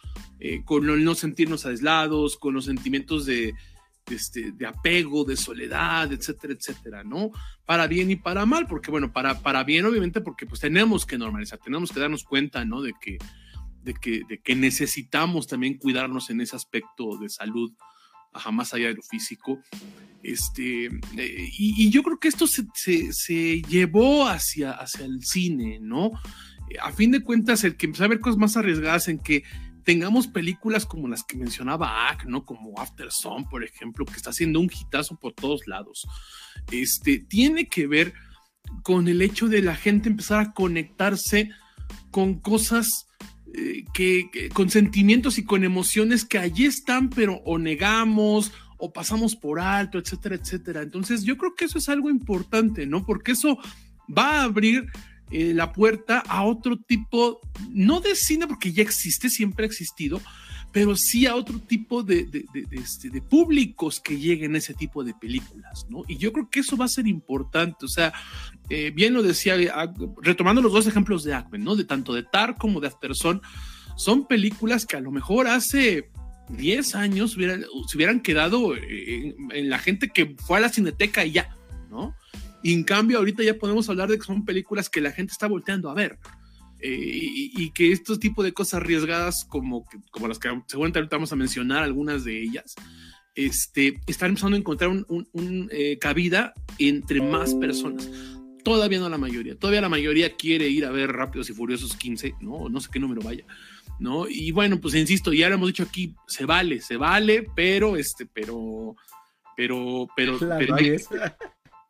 eh, 0.46 0.62
con 0.66 0.90
el 0.90 1.06
no 1.06 1.16
sentirnos 1.16 1.66
aislados, 1.66 2.36
con 2.36 2.54
los 2.54 2.66
sentimientos 2.66 3.26
de, 3.26 3.54
este, 4.12 4.52
de 4.52 4.66
apego, 4.66 5.24
de 5.24 5.38
soledad, 5.38 6.12
etcétera, 6.12 6.54
etcétera, 6.54 7.04
¿no? 7.06 7.32
Para 7.66 7.88
bien 7.88 8.12
y 8.12 8.18
para 8.18 8.46
mal, 8.46 8.68
porque 8.68 8.92
bueno, 8.92 9.14
para, 9.14 9.40
para 9.40 9.64
bien 9.64 9.86
obviamente 9.86 10.20
porque 10.20 10.46
pues 10.46 10.60
tenemos 10.60 11.06
que 11.06 11.18
normalizar, 11.18 11.60
tenemos 11.60 11.94
que 11.94 12.02
darnos 12.02 12.26
cuenta, 12.26 12.66
¿no? 12.66 12.82
De 12.82 12.92
que, 13.00 13.20
de 13.84 13.94
que, 13.94 14.24
de 14.28 14.40
que 14.40 14.54
necesitamos 14.54 15.48
también 15.48 15.78
cuidarnos 15.78 16.30
en 16.30 16.42
ese 16.42 16.58
aspecto 16.58 17.18
de 17.18 17.30
salud, 17.30 17.72
más 18.52 18.74
allá 18.74 18.88
de 18.88 18.96
lo 18.96 19.02
físico. 19.02 19.62
Este, 20.24 20.88
eh, 20.88 21.50
y, 21.58 21.90
yo 21.90 22.04
creo 22.04 22.20
que 22.20 22.28
esto 22.28 22.48
se, 22.48 22.66
se, 23.14 23.62
llevó 23.62 24.28
hacia, 24.28 24.74
hacia 24.74 25.06
el 25.06 25.24
cine, 25.24 25.80
¿no? 25.80 26.12
A 26.82 26.92
fin 26.92 27.12
de 27.12 27.24
cuentas, 27.24 27.64
el 27.64 27.78
que 27.78 27.86
empezó 27.86 28.04
a 28.04 28.10
ver 28.10 28.20
cosas 28.20 28.38
más 28.38 28.58
arriesgadas 28.58 29.08
en 29.08 29.20
que 29.20 29.44
tengamos 29.84 30.28
películas 30.28 30.86
como 30.86 31.08
las 31.08 31.24
que 31.24 31.38
mencionaba 31.38 32.10
Ack, 32.10 32.26
¿no? 32.26 32.46
Como 32.46 32.80
After 32.80 33.12
Sun, 33.12 33.48
por 33.50 33.64
ejemplo, 33.64 34.06
que 34.06 34.16
está 34.16 34.30
haciendo 34.30 34.60
un 34.60 34.72
hitazo 34.72 35.18
por 35.18 35.34
todos 35.34 35.68
lados. 35.68 36.08
Este, 36.72 37.20
tiene 37.20 37.68
que 37.68 37.88
ver 37.88 38.14
con 38.84 39.08
el 39.08 39.22
hecho 39.22 39.48
de 39.48 39.62
la 39.62 39.76
gente 39.76 40.10
empezar 40.10 40.40
a 40.40 40.54
conectarse 40.54 41.52
con 42.12 42.40
cosas 42.40 43.08
eh, 43.54 43.86
que, 43.94 44.50
con 44.54 44.70
sentimientos 44.70 45.38
y 45.38 45.44
con 45.44 45.64
emociones 45.64 46.26
que 46.26 46.40
allí 46.40 46.66
están, 46.66 47.10
pero 47.10 47.42
o 47.46 47.58
negamos 47.58 48.52
o 48.78 48.92
pasamos 48.92 49.36
por 49.36 49.60
alto, 49.60 50.00
etcétera, 50.00 50.36
etcétera. 50.36 50.82
Entonces 50.82 51.24
yo 51.24 51.38
creo 51.38 51.56
que 51.56 51.66
eso 51.66 51.78
es 51.78 51.90
algo 51.90 52.10
importante, 52.10 52.86
¿no? 52.88 53.06
Porque 53.06 53.34
eso 53.34 53.58
va 54.10 54.40
a 54.40 54.44
abrir 54.44 54.88
eh, 55.32 55.54
la 55.54 55.72
puerta 55.72 56.20
a 56.28 56.44
otro 56.44 56.78
tipo, 56.78 57.40
no 57.70 58.02
de 58.02 58.16
cine, 58.16 58.48
porque 58.48 58.72
ya 58.72 58.84
existe, 58.84 59.30
siempre 59.30 59.66
ha 59.66 59.68
existido, 59.68 60.22
pero 60.72 60.96
sí 60.96 61.28
a 61.28 61.36
otro 61.36 61.60
tipo 61.60 62.02
de, 62.04 62.26
de, 62.26 62.46
este, 62.72 63.10
de, 63.12 63.22
públicos 63.22 64.00
que 64.00 64.18
lleguen 64.18 64.56
a 64.56 64.58
ese 64.58 64.74
tipo 64.74 65.04
de 65.04 65.14
películas, 65.14 65.86
¿no? 65.88 66.04
Y 66.08 66.18
yo 66.18 66.34
creo 66.34 66.50
que 66.50 66.62
eso 66.62 66.76
va 66.76 66.86
a 66.86 66.90
ser 66.90 67.08
importante, 67.08 67.86
o 67.86 67.88
sea, 67.88 68.12
eh, 68.70 68.92
bien 68.94 69.14
lo 69.14 69.22
decía, 69.22 69.56
ah, 69.74 69.94
retomando 70.22 70.62
los 70.62 70.74
dos 70.74 70.88
ejemplos 70.88 71.24
de 71.24 71.36
Ackman, 71.36 71.64
¿no? 71.64 71.76
De 71.76 71.86
tanto 71.86 72.14
de 72.14 72.24
Tar 72.24 72.58
como 72.58 72.80
de 72.80 72.88
Afterson, 72.88 73.42
son 73.96 74.26
películas 74.26 74.88
que 74.88 74.98
a 74.98 75.02
lo 75.02 75.12
mejor 75.12 75.48
hace 75.48 76.10
10 76.50 76.96
años 76.96 77.38
hubieran, 77.38 77.66
se 77.88 77.98
hubieran 77.98 78.22
quedado 78.22 78.76
en, 78.76 79.36
en, 79.52 79.70
la 79.70 79.78
gente 79.78 80.10
que 80.10 80.36
fue 80.40 80.58
a 80.58 80.62
la 80.62 80.70
cineteca 80.70 81.24
y 81.24 81.34
ya, 81.34 81.56
¿no? 81.92 82.16
Y 82.64 82.74
en 82.74 82.84
cambio, 82.84 83.18
ahorita 83.20 83.44
ya 83.44 83.58
podemos 83.58 83.90
hablar 83.90 84.10
de 84.10 84.18
que 84.18 84.24
son 84.24 84.46
películas 84.46 84.90
que 84.90 85.02
la 85.02 85.12
gente 85.12 85.34
está 85.34 85.48
volteando 85.48 85.90
a 85.90 85.94
ver. 85.94 86.18
Eh, 86.80 86.90
y, 86.90 87.64
y, 87.64 87.72
que 87.72 87.92
estos 87.92 88.20
tipos 88.20 88.44
de 88.44 88.54
cosas 88.54 88.76
arriesgadas, 88.76 89.46
como, 89.46 89.86
como 90.12 90.28
las 90.28 90.40
que 90.40 90.50
seguramente 90.68 91.00
ahorita 91.00 91.16
vamos 91.16 91.32
a 91.32 91.38
mencionar, 91.38 91.84
algunas 91.84 92.26
de 92.26 92.42
ellas, 92.42 92.76
este, 93.36 94.02
están 94.06 94.30
empezando 94.30 94.56
a 94.56 94.60
encontrar 94.60 94.90
un, 94.90 95.06
un, 95.08 95.28
un 95.32 95.70
eh, 95.72 95.98
cabida 95.98 96.54
entre 96.80 97.22
más 97.22 97.54
personas. 97.56 98.10
Todavía 98.64 99.00
no 99.00 99.10
la 99.10 99.18
mayoría. 99.18 99.58
Todavía 99.58 99.82
la 99.82 99.90
mayoría 99.90 100.36
quiere 100.36 100.68
ir 100.70 100.86
a 100.86 100.92
ver 100.92 101.12
Rápidos 101.12 101.50
y 101.50 101.54
Furiosos 101.54 101.96
15, 101.96 102.36
¿no? 102.42 102.70
No 102.70 102.80
sé 102.80 102.90
qué 102.92 103.00
número 103.00 103.22
vaya. 103.22 103.46
¿No? 104.00 104.28
Y 104.28 104.52
bueno, 104.52 104.80
pues 104.80 104.96
insisto, 104.96 105.34
ya 105.34 105.50
lo 105.50 105.56
hemos 105.56 105.68
dicho 105.68 105.84
aquí, 105.84 106.16
se 106.28 106.46
vale, 106.46 106.82
se 106.82 106.98
vale, 106.98 107.48
pero 107.56 107.96
este, 107.96 108.26
pero, 108.26 108.96
pero, 109.56 110.08
pero, 110.16 110.38
pero, 110.40 110.76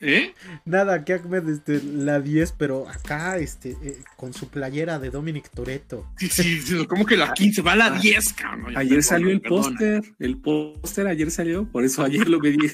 ¿Eh? 0.05 0.33
Nada, 0.65 1.05
que 1.05 1.13
Ahmed, 1.13 1.47
este, 1.47 1.81
la 1.81 2.19
10, 2.19 2.55
pero 2.57 2.89
acá, 2.89 3.37
este, 3.37 3.77
eh, 3.81 4.03
con 4.17 4.33
su 4.33 4.49
playera 4.49 4.99
de 4.99 5.09
Dominic 5.09 5.49
Toretto. 5.49 6.05
Sí, 6.17 6.27
sí, 6.27 6.61
sí, 6.61 6.85
como 6.87 7.05
que 7.05 7.15
la 7.15 7.33
15 7.33 7.61
va 7.61 7.71
a 7.71 7.75
la 7.77 7.89
10, 7.91 8.33
cabrón. 8.33 8.75
Ayer 8.75 9.01
salió 9.01 9.29
el 9.29 9.39
póster, 9.39 10.03
el 10.19 10.37
póster 10.37 11.07
ayer 11.07 11.31
salió, 11.31 11.65
por 11.65 11.85
eso 11.85 12.03
ayer 12.03 12.27
lo 12.27 12.39
pedí. 12.41 12.69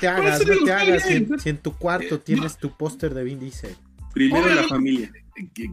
te 0.00 0.08
hagas, 0.08 0.44
no 0.44 0.64
te 0.64 0.72
hagas, 0.72 1.04
si 1.04 1.12
en, 1.14 1.38
si 1.38 1.48
en, 1.50 1.58
tu 1.58 1.76
cuarto 1.76 2.18
tienes 2.18 2.58
tu 2.58 2.76
póster 2.76 3.14
de 3.14 3.22
Vin 3.22 3.38
Diesel. 3.38 3.76
Primero 4.12 4.46
Obvio, 4.46 4.54
la 4.56 4.64
familia. 4.64 5.12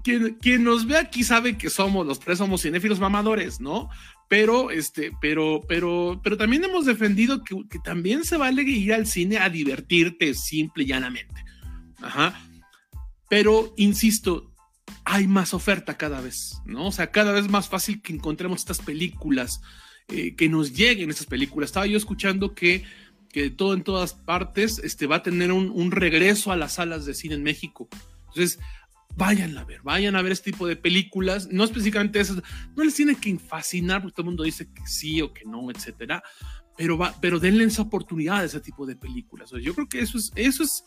Quien, 0.04 0.36
quien, 0.36 0.64
nos 0.64 0.86
ve 0.86 0.98
aquí 0.98 1.24
sabe 1.24 1.58
que 1.58 1.72
somos, 1.72 2.06
los 2.06 2.20
tres 2.20 2.38
somos 2.38 2.62
cinéfilos 2.62 3.00
mamadores, 3.00 3.60
¿no? 3.60 3.90
Pero 4.28 4.72
este, 4.72 5.12
pero, 5.22 5.62
pero, 5.68 6.20
pero 6.24 6.38
también 6.38 6.64
hemos 6.64 6.86
defendido 6.86 7.44
que, 7.44 7.80
también 7.84 8.24
se 8.24 8.38
vale 8.38 8.64
ir 8.64 8.94
al 8.94 9.06
cine 9.06 9.38
a 9.38 9.50
divertirte 9.50 10.34
simple 10.34 10.84
y 10.84 10.88
llanamente. 10.88 11.44
Ajá. 12.02 12.40
Pero, 13.30 13.74
insisto, 13.78 14.52
hay 15.04 15.28
más 15.28 15.54
oferta 15.54 15.98
cada 15.98 16.22
vez, 16.22 16.60
¿no? 16.66 16.88
O 16.88 16.92
sea, 16.92 17.12
cada 17.12 17.32
vez 17.32 17.50
más 17.50 17.70
fácil 17.70 18.02
que 18.02 18.14
encontremos 18.14 18.60
estas 18.60 18.80
películas, 18.80 19.62
eh, 20.08 20.36
que 20.36 20.50
nos 20.50 20.74
lleguen 20.74 21.10
estas 21.10 21.28
películas. 21.28 21.70
Estaba 21.70 21.88
yo 21.88 21.98
escuchando 21.98 22.54
que, 22.54 22.84
que 23.30 23.50
todo 23.50 23.74
en 23.74 23.84
todas 23.84 24.14
partes 24.14 24.80
este, 24.84 25.08
va 25.08 25.18
a 25.18 25.24
tener 25.24 25.52
un, 25.52 25.70
un 25.70 25.92
regreso 25.92 26.52
a 26.52 26.56
las 26.56 26.74
salas 26.74 27.06
de 27.06 27.14
cine 27.14 27.36
en 27.36 27.44
México. 27.44 27.88
Entonces, 28.28 28.60
vayan 29.18 29.58
a 29.58 29.64
ver, 29.64 29.82
vayan 29.82 30.16
a 30.16 30.22
ver 30.22 30.34
este 30.34 30.52
tipo 30.52 30.68
de 30.68 30.76
películas, 30.76 31.48
no 31.52 31.64
específicamente 31.64 32.20
esas, 32.20 32.42
no 32.76 32.84
les 32.84 32.96
tiene 32.96 33.16
que 33.16 33.38
fascinar 33.38 34.02
porque 34.02 34.14
todo 34.14 34.24
el 34.24 34.28
mundo 34.28 34.44
dice 34.44 34.68
que 34.72 34.86
sí 34.86 35.22
o 35.22 35.34
que 35.34 35.46
no, 35.46 35.72
etcétera, 35.72 36.22
pero, 36.78 36.98
va, 36.98 37.16
pero 37.22 37.40
denle 37.40 37.64
esa 37.64 37.84
oportunidad 37.84 38.40
a 38.40 38.44
ese 38.44 38.60
tipo 38.60 38.86
de 38.86 38.98
películas. 38.98 39.52
O 39.52 39.56
sea, 39.56 39.64
yo 39.64 39.74
creo 39.74 39.88
que 39.88 40.00
eso 40.00 40.18
es, 40.18 40.32
eso 40.36 40.64
es 40.64 40.84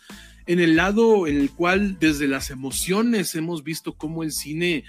en 0.47 0.61
el 0.61 0.77
lado 0.77 1.27
en 1.27 1.39
el 1.39 1.51
cual 1.51 1.99
desde 1.99 2.29
las 2.29 2.51
emociones 2.51 3.35
hemos 3.35 3.65
visto 3.65 3.97
cómo 3.97 4.23
el 4.23 4.33
cine 4.33 4.85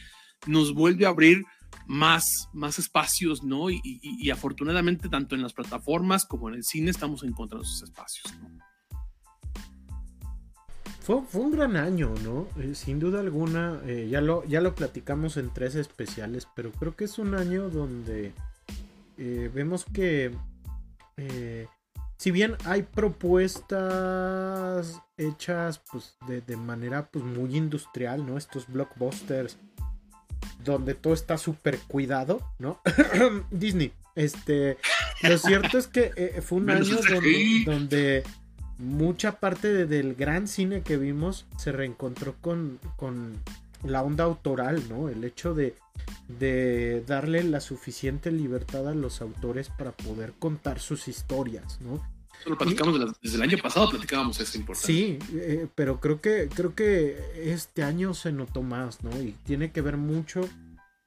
nos 0.46 0.74
vuelve 0.74 1.06
a 1.06 1.10
abrir 1.10 1.44
más, 1.88 2.50
más 2.54 2.80
espacios, 2.80 3.44
¿no? 3.44 3.70
Y, 3.70 3.80
y, 3.84 4.00
y 4.20 4.30
afortunadamente 4.30 5.08
tanto 5.08 5.36
en 5.36 5.42
las 5.42 5.54
plataformas 5.54 6.26
como 6.26 6.50
en 6.50 6.56
el 6.56 6.64
cine 6.64 6.92
estamos 6.92 7.24
encontrando 7.24 7.66
esos 7.66 7.84
espacios, 7.84 8.34
¿no? 8.42 8.69
Fue, 11.10 11.24
fue, 11.28 11.42
un 11.42 11.50
gran 11.50 11.76
año, 11.76 12.14
¿no? 12.24 12.48
Eh, 12.62 12.76
sin 12.76 13.00
duda 13.00 13.20
alguna, 13.20 13.82
eh, 13.88 14.08
ya, 14.12 14.22
lo, 14.22 14.46
ya 14.46 14.62
lo 14.62 14.76
platicamos 14.76 15.38
en 15.38 15.52
tres 15.52 15.74
especiales, 15.74 16.48
pero 16.56 16.72
creo 16.72 16.96
que 16.96 17.06
es 17.06 17.18
un 17.18 17.34
año 17.34 17.72
donde 17.72 18.32
eh, 19.18 19.50
vemos 19.52 19.86
que, 19.92 20.32
si 22.16 22.30
bien 22.30 22.58
hay 22.64 22.84
propuestas 22.84 25.02
hechas 25.18 25.82
pues, 25.92 26.16
de, 26.28 26.42
de, 26.42 26.56
manera 26.56 27.10
pues, 27.10 27.26
muy 27.26 27.58
industrial, 27.58 28.24
¿no? 28.24 28.38
Estos 28.38 28.68
blockbusters, 28.68 29.58
donde 30.64 30.94
todo 30.94 31.16
está 31.16 31.40
súper 31.40 31.80
cuidado, 31.88 32.40
¿no? 32.60 32.82
Disney. 33.50 33.94
Este, 34.14 34.78
lo 35.24 35.40
cierto 35.40 35.80
es 35.80 35.88
que 35.88 36.40
fue 36.46 36.60
un 36.60 36.70
año 36.70 36.98
donde, 36.98 37.64
donde 37.66 38.24
mucha 38.80 39.40
parte 39.40 39.72
de, 39.72 39.86
del 39.86 40.16
gran 40.16 40.48
cine 40.48 40.82
que 40.82 40.98
vimos 40.98 41.46
se 41.58 41.72
reencontró 41.72 42.36
con, 42.42 42.80
con 42.96 43.38
la 43.84 44.02
onda 44.02 44.24
autoral, 44.24 44.82
¿no? 44.90 45.10
El 45.10 45.24
hecho 45.24 45.54
de, 45.54 45.76
de, 46.28 47.04
darle 47.06 47.44
la 47.44 47.60
suficiente 47.60 48.32
libertad 48.32 48.88
a 48.88 48.96
los 48.96 49.22
autores 49.22 49.70
para 49.70 49.92
poder 49.92 50.34
contar 50.40 50.80
sus 50.80 51.08
historias, 51.08 51.80
¿no? 51.82 52.02
Eso 52.40 52.52
lo 52.52 52.58
platicamos 52.58 52.96
y, 52.96 53.06
desde 53.22 53.36
el 53.36 53.44
año 53.44 53.58
pasado, 53.62 53.90
platicábamos 53.90 54.40
esto 54.40 54.58
importante. 54.58 54.88
Sí, 54.88 55.20
eh, 55.34 55.68
pero 55.76 56.00
creo 56.00 56.22
que, 56.22 56.48
creo 56.48 56.74
que 56.74 57.20
este 57.36 57.84
año 57.84 58.14
se 58.14 58.32
notó 58.32 58.64
más, 58.64 59.04
¿no? 59.04 59.12
Y 59.22 59.36
tiene 59.44 59.72
que 59.72 59.82
ver 59.82 59.98
mucho, 59.98 60.48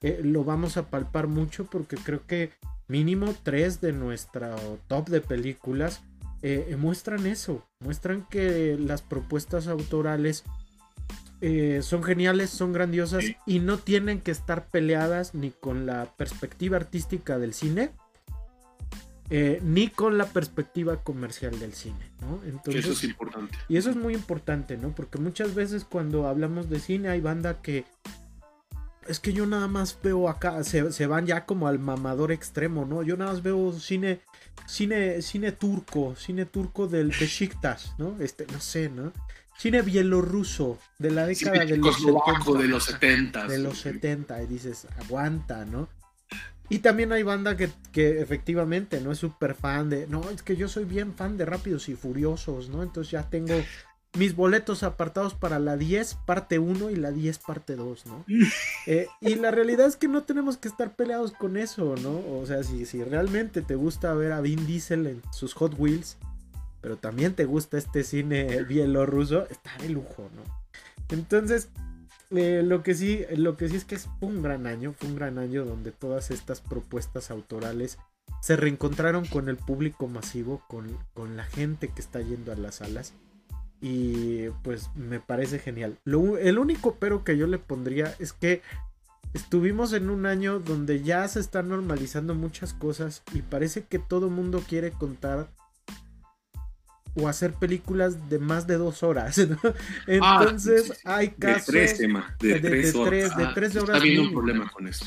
eh, 0.03 0.21
lo 0.23 0.45
vamos 0.45 0.77
a 0.77 0.91
palpar 0.91 1.29
mucho 1.29 1.65
porque 1.65 1.97
creo 1.97 2.27
que 2.27 2.53
mínimo 2.87 3.35
tres 3.43 3.81
de 3.81 3.93
nuestra 3.93 4.57
top 4.89 5.09
de 5.09 5.23
películas 5.23 6.03
eh, 6.43 6.77
muestran 6.79 7.27
eso, 7.27 7.65
muestran 7.81 8.27
que 8.29 8.77
las 8.79 9.03
propuestas 9.03 9.69
autorales 9.69 10.45
eh, 11.41 11.81
son 11.83 12.03
geniales, 12.03 12.51
son 12.51 12.73
grandiosas 12.73 13.25
sí. 13.25 13.37
y 13.47 13.59
no 13.59 13.79
tienen 13.79 14.21
que 14.21 14.31
estar 14.31 14.67
peleadas 14.69 15.35
ni 15.35 15.51
con 15.51 15.87
la 15.87 16.07
perspectiva 16.17 16.77
artística 16.77 17.39
del 17.39 17.53
cine. 17.53 17.91
Eh, 19.31 19.61
ni 19.63 19.89
con 19.89 20.19
la 20.19 20.27
perspectiva 20.27 21.03
comercial 21.03 21.59
del 21.59 21.73
cine, 21.73 22.11
¿no? 22.21 22.41
Entonces, 22.45 22.85
eso 22.85 22.93
es 22.93 23.05
importante. 23.05 23.57
Y 23.67 23.79
eso 23.79 23.89
es 23.89 23.97
muy 23.97 24.13
importante, 24.13 24.77
¿no? 24.77 24.95
Porque 24.95 25.19
muchas 25.19 25.55
veces 25.55 25.85
cuando 25.85 26.29
hablamos 26.29 26.69
de 26.69 26.79
cine 26.79 27.09
hay 27.09 27.23
banda 27.23 27.63
que 27.63 27.87
es 29.09 29.21
que 29.21 29.33
yo 29.33 29.47
nada 29.47 29.69
más 29.69 29.99
veo 30.03 30.29
acá, 30.29 30.63
se, 30.65 30.93
se, 30.93 31.07
van 31.07 31.27
ya 31.27 31.45
como 31.45 31.69
al 31.69 31.79
mamador 31.79 32.33
extremo, 32.33 32.85
¿no? 32.85 33.03
Yo 33.03 33.17
nada 33.17 33.33
más 33.33 33.43
veo 33.43 33.73
cine, 33.73 34.21
cine, 34.67 35.23
cine 35.23 35.53
turco, 35.53 36.15
cine 36.17 36.47
turco 36.47 36.87
del 36.87 37.09
Besiktas, 37.09 37.95
¿no? 37.99 38.17
Este, 38.21 38.47
no 38.47 38.61
sé, 38.61 38.89
¿no? 38.89 39.13
Cine 39.59 39.83
bielorruso 39.83 40.79
de 40.99 41.11
la 41.11 41.27
década 41.27 41.63
sí, 41.63 41.73
de, 41.73 41.77
los 41.77 41.97
70, 41.97 42.57
de 42.57 42.69
los 42.69 42.85
70. 42.85 43.47
De 43.49 43.59
los 43.59 43.79
70, 43.81 44.43
y 44.43 44.47
dices, 44.47 44.87
aguanta, 44.99 45.65
¿no? 45.65 45.89
Y 46.69 46.79
también 46.79 47.13
hay 47.13 47.23
banda 47.23 47.57
que, 47.57 47.69
que 47.93 48.23
efectivamente 48.23 49.01
no 49.01 49.13
es 49.13 49.19
súper 49.19 49.55
fan 49.55 49.91
de, 49.91 50.07
no, 50.07 50.31
es 50.31 50.43
que 50.43 50.57
yo 50.57 50.69
soy 50.69 50.85
bien 50.85 51.13
fan 51.13 51.37
de 51.37 51.45
Rápidos 51.45 51.89
y 51.89 51.97
Furiosos, 51.97 52.71
¿no? 52.71 52.83
Entonces 52.83 53.11
ya 53.11 53.29
tengo 53.29 53.55
mis 54.19 54.37
boletos 54.37 54.83
apartados 54.83 55.35
para 55.35 55.59
la 55.59 55.77
10 55.77 56.15
parte 56.27 56.59
1 56.59 56.91
y 56.91 56.97
la 56.97 57.11
10 57.13 57.39
parte 57.39 57.77
2, 57.77 58.07
¿no? 58.07 58.25
Eh, 58.87 59.07
y 59.21 59.37
la 59.37 59.53
realidad 59.53 59.87
es 59.87 59.97
que 59.97 60.09
no 60.09 60.25
tenemos 60.25 60.57
que 60.57 60.67
estar 60.67 60.97
peleados 60.97 61.33
con 61.33 61.57
eso, 61.57 61.95
¿no? 62.03 62.21
O 62.37 62.45
sea, 62.47 62.65
si, 62.65 62.85
si 62.85 63.05
realmente 63.05 63.63
te 63.63 63.77
gusta 63.77 64.13
ver 64.15 64.33
a 64.33 64.41
Vin 64.41 64.67
Diesel 64.67 65.07
en 65.07 65.23
sus 65.31 65.55
Hot 65.55 65.75
Wheels, 65.79 66.17
pero 66.81 66.97
también 66.97 67.35
te 67.35 67.45
gusta 67.45 67.79
este 67.79 68.03
cine 68.03 68.65
bielorruso, 68.69 69.49
está 69.49 69.71
de 69.79 69.91
lujo, 69.91 70.29
¿no? 70.35 70.43
Entonces, 71.11 71.69
eh, 72.31 72.63
lo, 72.65 72.83
que 72.83 72.95
sí, 72.95 73.25
lo 73.37 73.57
que 73.57 73.69
sí 73.69 73.77
es 73.77 73.85
que 73.85 73.95
es 73.95 74.09
un 74.21 74.43
gran 74.43 74.67
año, 74.67 74.93
fue 74.93 75.09
un 75.09 75.17
gran 75.17 75.39
año 75.39 75.65
donde 75.65 75.93
todas 75.93 76.31
estas 76.31 76.61
propuestas 76.61 77.31
autorales 77.31 77.99
se 78.41 78.57
reencontraron 78.57 79.27
con 79.27 79.49
el 79.49 79.57
público 79.57 80.09
masivo, 80.09 80.63
con, 80.67 80.99
con 81.15 81.37
la 81.37 81.45
gente 81.45 81.89
que 81.89 82.01
está 82.01 82.21
yendo 82.21 82.51
a 82.51 82.57
las 82.57 82.77
salas. 82.77 83.13
Y 83.83 84.49
pues 84.63 84.91
me 84.95 85.19
parece 85.19 85.59
genial. 85.59 85.99
Lo, 86.05 86.39
el 86.39 86.59
único 86.59 86.97
pero 87.01 87.25
que 87.25 87.37
yo 87.37 87.47
le 87.47 87.59
pondría 87.59 88.15
es 88.21 88.33
que 88.33 88.63
estuvimos 89.35 89.93
en 89.93 90.09
un 90.09 90.25
año 90.25 90.61
donde 90.61 91.03
ya 91.03 91.27
se 91.27 91.41
están 91.41 91.69
normalizando 91.69 92.35
muchas 92.35 92.75
cosas 92.75 93.23
y 93.35 93.43
parece 93.43 93.85
que 93.85 93.99
todo 93.99 94.31
mundo 94.31 94.63
quiere 94.67 94.93
contar 94.93 95.49
o 97.15 97.29
hacer 97.29 97.55
películas 97.55 98.31
de 98.31 98.39
más 98.39 98.67
de 98.67 98.77
dos 98.77 99.03
horas. 99.03 99.37
¿no? 99.39 99.59
Entonces 100.07 101.01
ah, 101.05 101.17
hay 101.17 101.31
casos 101.31 101.67
de 101.67 101.73
tres, 101.73 102.01
Emma, 102.01 102.37
de, 102.39 102.49
de, 102.55 102.61
tres, 102.61 102.93
de, 102.93 103.05
tres, 103.05 103.37
de 103.37 103.47
tres 103.55 103.77
horas. 103.77 103.89
Está 103.89 103.97
habiendo 103.97 104.23
un 104.23 104.33
problema 104.33 104.71
con 104.71 104.87
eso. 104.87 105.05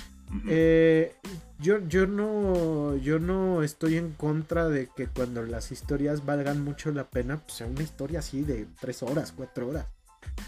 Eh, 0.47 1.15
yo, 1.59 1.79
yo 1.87 2.07
no 2.07 2.95
yo 2.97 3.19
no 3.19 3.63
estoy 3.63 3.97
en 3.97 4.11
contra 4.11 4.67
de 4.67 4.89
que 4.95 5.07
cuando 5.07 5.43
las 5.43 5.71
historias 5.71 6.25
valgan 6.25 6.63
mucho 6.63 6.91
la 6.91 7.09
pena, 7.09 7.37
pues 7.37 7.53
sea 7.53 7.67
una 7.67 7.83
historia 7.83 8.19
así 8.19 8.41
de 8.41 8.67
tres 8.79 9.03
horas, 9.03 9.33
cuatro 9.35 9.69
horas. 9.69 9.85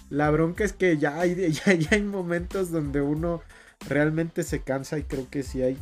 La 0.10 0.30
bronca 0.32 0.64
es 0.64 0.74
que 0.74 0.98
ya 0.98 1.20
hay, 1.20 1.52
ya, 1.66 1.74
ya 1.74 1.90
hay 1.92 2.04
momentos 2.04 2.72
donde 2.72 3.02
uno 3.02 3.42
realmente 3.88 4.44
se 4.44 4.62
cansa 4.62 4.98
y 4.98 5.04
creo 5.04 5.30
que 5.30 5.44
sí 5.44 5.62
hay 5.62 5.78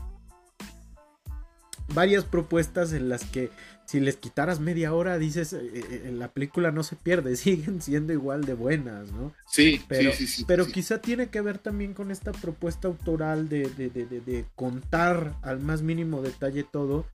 varias 1.94 2.26
propuestas 2.26 2.94
en 2.94 3.10
las 3.10 3.24
que 3.26 3.50
si 3.86 4.00
les 4.00 4.18
quitaras 4.18 4.60
media 4.60 4.94
hora, 4.94 5.18
dices, 5.18 5.54
eh, 5.54 5.60
eh, 5.74 6.12
la 6.12 6.30
película 6.30 6.72
no 6.72 6.84
se 6.84 6.96
pierde, 6.96 7.36
siguen 7.36 7.82
siendo 7.82 8.14
igual 8.14 8.46
de 8.46 8.54
buenas, 8.54 9.12
¿no? 9.12 9.32
Sí, 9.48 9.82
pero, 9.88 10.12
sí, 10.12 10.28
sí, 10.28 10.44
pero 10.48 10.66
quizá 10.66 11.00
tiene 11.00 11.30
que 11.30 11.42
ver 11.42 11.60
también 11.60 11.94
con 11.94 12.12
esta 12.12 12.32
propuesta 12.32 12.88
autoral 12.88 13.48
de, 13.48 13.70
de, 13.70 13.90
de, 13.90 14.06
de, 14.06 14.46
contar 14.56 15.36
al 15.42 15.60
más 15.60 15.82
mínimo 15.82 16.22
detalle 16.22 16.64
todo. 16.64 17.06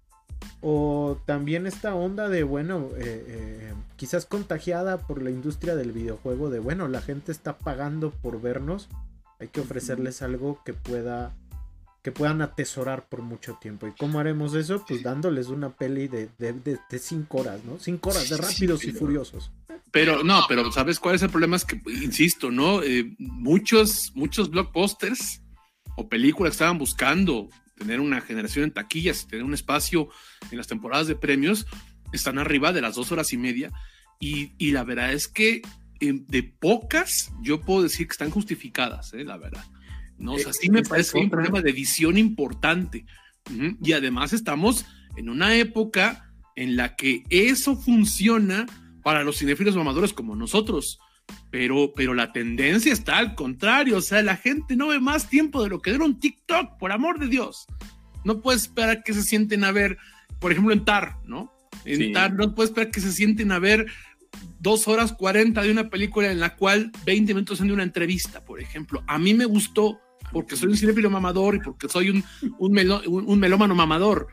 O 0.62 1.22
también 1.26 1.68
esta 1.68 1.94
onda 1.94 2.28
de, 2.28 2.42
bueno, 2.42 2.90
eh, 2.98 3.74
quizás 3.96 4.26
contagiada 4.26 4.98
por 4.98 5.22
la 5.22 5.30
industria 5.30 5.76
del 5.76 5.92
videojuego, 5.92 6.50
de, 6.50 6.58
bueno, 6.58 6.88
la 6.88 7.02
gente 7.02 7.32
está 7.32 7.60
pagando 7.60 8.10
por 8.10 8.42
vernos, 8.42 8.90
hay 9.40 9.50
que 9.50 9.62
ofrecerles 9.62 10.24
algo 10.24 10.60
que 10.64 10.74
pueda 10.74 11.32
que 12.02 12.12
puedan 12.12 12.42
atesorar 12.42 13.08
por 13.08 13.22
mucho 13.22 13.58
tiempo. 13.62 13.88
¿Y 13.88 13.92
cómo 13.92 14.20
haremos 14.20 14.56
eso? 14.56 14.84
Pues 14.88 15.04
dándoles 15.04 15.48
una 15.48 15.70
peli 15.70 16.08
de, 16.08 16.30
de, 16.38 17.00
cinco 17.00 17.40
horas, 17.40 17.64
¿no? 17.64 17.78
Cinco 17.80 18.10
horas 18.10 18.30
de 18.30 18.38
rápidos 18.38 18.84
y 18.86 18.92
furiosos. 18.92 19.52
Pero 19.92 20.24
no, 20.24 20.46
pero 20.48 20.72
¿sabes 20.72 21.00
cuál 21.00 21.16
es 21.16 21.22
el 21.22 21.30
problema? 21.30 21.58
Es 21.58 21.66
que, 21.66 21.80
insisto, 22.02 22.50
¿no? 22.50 22.82
Eh, 22.82 23.14
muchos, 23.20 24.12
muchos 24.16 24.50
blockbusters 24.50 25.42
o 25.96 26.08
películas 26.08 26.54
estaban 26.54 26.78
buscando 26.78 27.50
tener 27.78 28.00
una 28.00 28.22
generación 28.22 28.66
en 28.66 28.72
taquillas, 28.72 29.28
tener 29.28 29.44
un 29.44 29.54
espacio 29.54 30.10
en 30.50 30.58
las 30.58 30.68
temporadas 30.68 31.08
de 31.08 31.16
premios, 31.16 31.66
están 32.14 32.40
arriba 32.40 32.74
de 32.74 32.82
las 32.82 32.96
dos 32.96 33.12
horas 33.12 33.32
y 33.34 33.38
media. 33.38 33.72
Y, 34.20 34.54
y 34.58 34.72
la 34.72 34.84
verdad 34.84 35.14
es 35.14 35.28
que 35.28 35.62
eh, 36.00 36.14
de 36.28 36.44
pocas, 36.44 37.32
yo 37.42 37.62
puedo 37.62 37.84
decir 37.84 38.08
que 38.08 38.14
están 38.14 38.32
justificadas, 38.32 39.14
¿eh? 39.14 39.24
la 39.24 39.38
verdad. 39.38 39.64
¿No? 40.22 40.34
O 40.34 40.40
sea, 40.40 40.54
sí 40.54 40.70
me 40.70 40.84
parece 40.84 41.18
un 41.18 41.30
problema 41.30 41.62
de 41.62 41.72
visión 41.72 42.18
importante. 42.18 43.06
Y 43.82 43.94
además 43.94 44.34
estamos 44.34 44.86
en 45.18 45.30
una 45.30 45.56
época 45.56 46.32
en 46.56 46.76
la 46.76 46.96
que 46.96 47.24
eso 47.30 47.76
funciona 47.76 48.66
para 49.04 49.24
los 49.24 49.40
cinéfilos 49.40 49.76
mamadores 49.76 50.14
como 50.14 50.36
nosotros. 50.36 51.00
Pero, 51.50 51.94
pero 51.96 52.14
la 52.14 52.34
tendencia 52.34 52.92
está 52.92 53.18
al 53.18 53.36
contrario, 53.36 53.98
o 53.98 54.02
sea, 54.02 54.22
la 54.22 54.36
gente 54.38 54.76
no 54.76 54.88
ve 54.88 55.00
más 55.00 55.30
tiempo 55.30 55.64
de 55.64 55.70
lo 55.70 55.82
que 55.82 55.92
dura 55.92 56.06
un 56.06 56.20
TikTok, 56.20 56.78
por 56.78 56.92
amor 56.92 57.20
de 57.20 57.28
Dios. 57.28 57.66
No 58.24 58.42
puedes 58.42 58.64
esperar 58.64 59.04
que 59.04 59.14
se 59.14 59.24
sienten 59.24 59.64
a 59.64 59.72
ver, 59.72 59.98
por 60.40 60.52
ejemplo, 60.52 60.74
en 60.74 60.84
TAR, 60.84 61.18
¿no? 61.26 61.54
En 61.86 62.12
TAR 62.12 62.34
no 62.34 62.54
puedes 62.54 62.72
esperar 62.72 62.92
que 62.92 63.00
se 63.00 63.12
sienten 63.12 63.52
a 63.52 63.60
ver 63.60 63.88
dos 64.60 64.88
horas 64.88 65.14
cuarenta 65.14 65.62
de 65.62 65.72
una 65.72 65.90
película 65.90 66.32
en 66.32 66.40
la 66.40 66.56
cual 66.56 66.92
20 67.06 67.34
minutos 67.34 67.58
son 67.58 67.68
de 67.68 67.74
una 67.74 67.84
entrevista, 67.84 68.44
por 68.44 68.60
ejemplo. 68.60 69.04
A 69.08 69.18
mí 69.18 69.34
me 69.34 69.46
gustó 69.46 70.00
porque 70.32 70.56
soy 70.56 70.70
un 70.70 70.78
cinéfilo 70.78 71.10
mamador 71.10 71.56
y 71.56 71.60
porque 71.60 71.90
soy 71.90 72.10
un, 72.10 72.24
un, 72.60 73.40
melómano 73.40 73.76
mamador. 73.76 74.28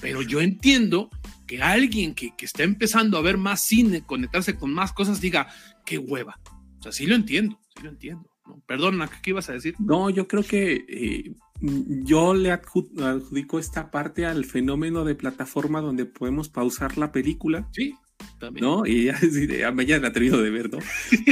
Pero 0.00 0.22
yo 0.22 0.40
entiendo 0.40 1.10
que 1.46 1.62
alguien 1.62 2.14
que, 2.14 2.34
que, 2.36 2.44
está 2.44 2.62
empezando 2.62 3.16
a 3.16 3.22
ver 3.22 3.38
más 3.38 3.62
cine, 3.62 4.02
conectarse 4.04 4.56
con 4.56 4.72
más 4.72 4.92
cosas, 4.92 5.20
diga, 5.20 5.48
qué 5.84 5.98
hueva. 5.98 6.38
O 6.78 6.82
sea, 6.82 6.92
sí 6.92 7.06
lo 7.06 7.14
entiendo, 7.14 7.58
sí 7.74 7.82
lo 7.82 7.90
entiendo. 7.90 8.30
¿no? 8.46 8.62
Perdona, 8.66 9.10
¿qué 9.22 9.30
ibas 9.30 9.48
a 9.48 9.54
decir? 9.54 9.74
No, 9.78 10.10
yo 10.10 10.28
creo 10.28 10.42
que 10.42 10.84
eh, 10.88 11.32
yo 11.60 12.34
le 12.34 12.52
adjudico 12.52 13.58
esta 13.58 13.90
parte 13.90 14.26
al 14.26 14.44
fenómeno 14.44 15.04
de 15.04 15.14
plataforma 15.14 15.80
donde 15.80 16.04
podemos 16.04 16.48
pausar 16.48 16.98
la 16.98 17.10
película. 17.10 17.68
Sí. 17.72 17.94
También. 18.40 18.66
¿No? 18.66 18.84
Y 18.84 19.04
ya, 19.04 19.18
ya 19.58 19.72
me 19.72 19.92
han 19.92 20.04
atrevido 20.04 20.42
de 20.42 20.50
ver, 20.50 20.72
¿no? 20.72 20.78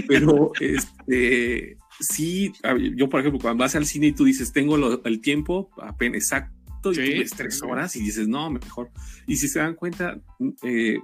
Pero 0.08 0.52
este 0.60 1.76
sí, 2.01 2.53
yo 2.94 3.09
por 3.09 3.20
ejemplo, 3.20 3.40
cuando 3.40 3.62
vas 3.62 3.74
al 3.74 3.86
cine 3.86 4.09
y 4.09 4.12
tú 4.12 4.24
dices, 4.24 4.53
tengo 4.53 4.76
el 5.05 5.20
tiempo 5.20 5.70
apenas 5.80 6.16
exacto, 6.22 6.92
y 6.92 6.94
tú 6.94 7.01
ves 7.01 7.30
tres 7.30 7.62
horas 7.62 7.97
y 7.97 8.01
dices, 8.01 8.28
no, 8.28 8.51
mejor. 8.51 8.90
Y 9.26 9.36
si 9.36 9.49
se 9.49 9.59
dan 9.59 9.74
cuenta, 9.74 10.20
eh, 10.62 10.99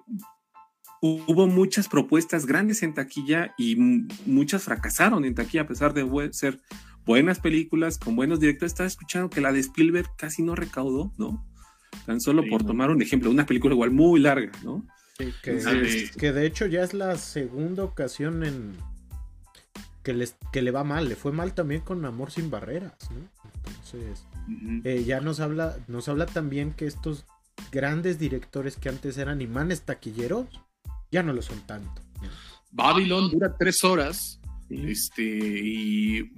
hubo 1.01 1.47
muchas 1.49 1.89
propuestas 1.89 2.47
grandes 2.47 2.83
en 2.83 2.95
taquilla 2.95 3.55
y 3.59 3.77
muchas 4.27 4.63
fracasaron 4.63 5.25
en 5.25 5.35
taquilla 5.35 5.63
a 5.63 5.67
pesar 5.67 5.95
de 5.95 6.33
ser 6.33 6.61
buenas 7.05 7.41
películas 7.41 7.99
con 7.99 8.15
buenos 8.15 8.41
directores. 8.41 8.73
Estaba 8.73 8.87
escuchando 8.87 9.29
que 9.29 9.41
la 9.41 9.53
de 9.53 9.61
Spielberg 9.61 10.09
casi 10.17 10.43
no 10.43 10.55
recaudó, 10.55 11.13
¿no? 11.19 11.45
Tan 12.07 12.21
solo 12.21 12.43
por 12.49 12.65
tomar 12.65 12.91
un 12.91 13.03
ejemplo, 13.03 13.31
una 13.31 13.47
película 13.47 13.75
igual 13.75 13.91
muy 13.91 14.21
larga, 14.21 14.53
¿no? 14.63 14.87
que 16.19 16.33
de 16.33 16.47
hecho 16.47 16.67
ya 16.67 16.83
es 16.83 16.95
la 16.95 17.17
segunda 17.17 17.85
ocasión 17.85 18.43
en, 18.45 18.73
que, 20.03 20.13
les, 20.13 20.37
que 20.53 20.63
le 20.63 20.71
va 20.71 20.85
mal, 20.85 21.09
le 21.09 21.17
fue 21.17 21.33
mal 21.33 21.55
también 21.55 21.81
con 21.81 22.05
Amor 22.05 22.31
sin 22.31 22.51
Barreras, 22.51 22.97
¿no? 23.11 23.29
Entonces, 23.67 24.27
eh, 24.85 25.05
ya 25.05 25.21
nos 25.21 25.41
habla, 25.41 25.77
nos 25.89 26.09
habla 26.09 26.27
también 26.27 26.73
que 26.73 26.87
estos 26.87 27.25
grandes 27.71 28.19
directores 28.19 28.77
que 28.77 28.89
antes 28.89 29.19
eran 29.19 29.41
imanes 29.41 29.83
taquilleros, 29.83 30.47
ya 31.11 31.23
no 31.23 31.33
lo 31.33 31.43
son 31.43 31.61
tanto. 31.67 32.03
Babylon 32.71 33.31
dura 33.31 33.55
tres 33.59 33.85
horas. 33.85 34.39
Este, 34.71 35.23
y 35.23 36.31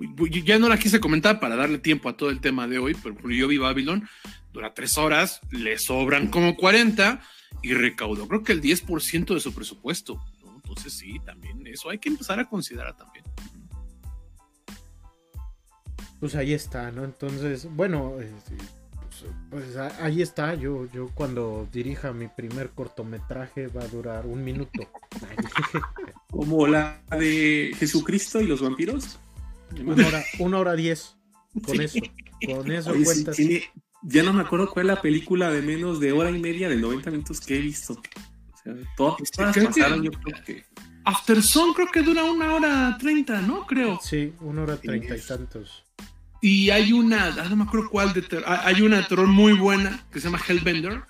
ya 0.42 0.58
no 0.58 0.68
la 0.68 0.76
quise 0.76 0.98
comentar 0.98 1.38
para 1.38 1.54
darle 1.54 1.78
tiempo 1.78 2.08
a 2.08 2.16
todo 2.16 2.30
el 2.30 2.40
tema 2.40 2.66
de 2.66 2.78
hoy, 2.80 2.96
pero 3.00 3.30
yo 3.30 3.46
vi 3.46 3.58
Babylon, 3.58 4.08
dura 4.52 4.74
tres 4.74 4.98
horas, 4.98 5.40
le 5.52 5.78
sobran 5.78 6.26
como 6.26 6.56
40 6.56 7.22
y 7.62 7.74
recaudó 7.74 8.26
creo 8.26 8.42
que 8.42 8.50
el 8.50 8.60
10% 8.60 9.34
de 9.34 9.40
su 9.40 9.54
presupuesto. 9.54 10.20
Entonces 10.56 10.94
sí, 10.94 11.20
también 11.24 11.64
eso 11.68 11.90
hay 11.90 11.98
que 11.98 12.08
empezar 12.08 12.40
a 12.40 12.48
considerar 12.48 12.96
también 12.96 13.24
pues 16.24 16.36
ahí 16.36 16.54
está, 16.54 16.90
¿no? 16.90 17.04
Entonces, 17.04 17.68
bueno, 17.70 18.16
eh, 18.18 18.32
pues, 18.96 19.26
pues 19.50 19.76
ahí 19.76 20.22
está. 20.22 20.54
Yo, 20.54 20.90
yo 20.90 21.10
cuando 21.14 21.68
dirija 21.70 22.14
mi 22.14 22.28
primer 22.28 22.70
cortometraje 22.70 23.66
va 23.66 23.82
a 23.82 23.88
durar 23.88 24.24
un 24.24 24.42
minuto. 24.42 24.88
Como 26.30 26.66
la 26.66 27.02
de 27.10 27.72
Jesucristo 27.76 28.40
y 28.40 28.46
los 28.46 28.62
vampiros. 28.62 29.18
Una 29.84 30.06
hora, 30.06 30.24
una 30.38 30.58
hora 30.60 30.74
diez. 30.74 31.14
Con 31.62 31.82
eso. 31.82 31.98
Con 32.46 32.72
eso 32.72 32.94
cuentas. 33.04 33.36
ya 34.00 34.22
no 34.22 34.32
me 34.32 34.44
acuerdo 34.44 34.70
cuál 34.70 34.86
es 34.88 34.94
la 34.96 35.02
película 35.02 35.50
de 35.50 35.60
menos 35.60 36.00
de 36.00 36.12
hora 36.12 36.30
y 36.30 36.38
media 36.38 36.70
de 36.70 36.76
90 36.76 37.10
minutos 37.10 37.38
que 37.42 37.58
he 37.58 37.60
visto. 37.60 37.92
O 37.92 38.56
sea, 38.62 38.74
todas, 38.96 39.30
pasaron, 39.30 40.02
yo 40.02 40.10
creo 40.10 40.42
que. 40.42 40.64
After 41.04 41.42
Song 41.42 41.74
creo 41.74 41.88
que 41.92 42.00
dura 42.00 42.24
una 42.24 42.54
hora 42.54 42.96
treinta, 42.98 43.42
¿no? 43.42 43.66
Creo. 43.66 44.00
Sí, 44.02 44.32
una 44.40 44.62
hora 44.62 44.78
treinta 44.78 45.14
y 45.14 45.20
tantos. 45.20 45.84
Y 46.44 46.68
hay 46.68 46.92
una, 46.92 47.28
ah, 47.28 47.46
no 47.48 47.56
me 47.56 47.64
acuerdo 47.64 47.88
cuál 47.88 48.12
de 48.12 48.20
terror, 48.20 48.44
ah, 48.46 48.60
hay 48.66 48.82
una 48.82 48.98
de 48.98 49.04
terror 49.04 49.26
muy 49.26 49.54
buena 49.54 50.04
que 50.12 50.20
se 50.20 50.26
llama 50.26 50.38
Hellbender, 50.46 51.00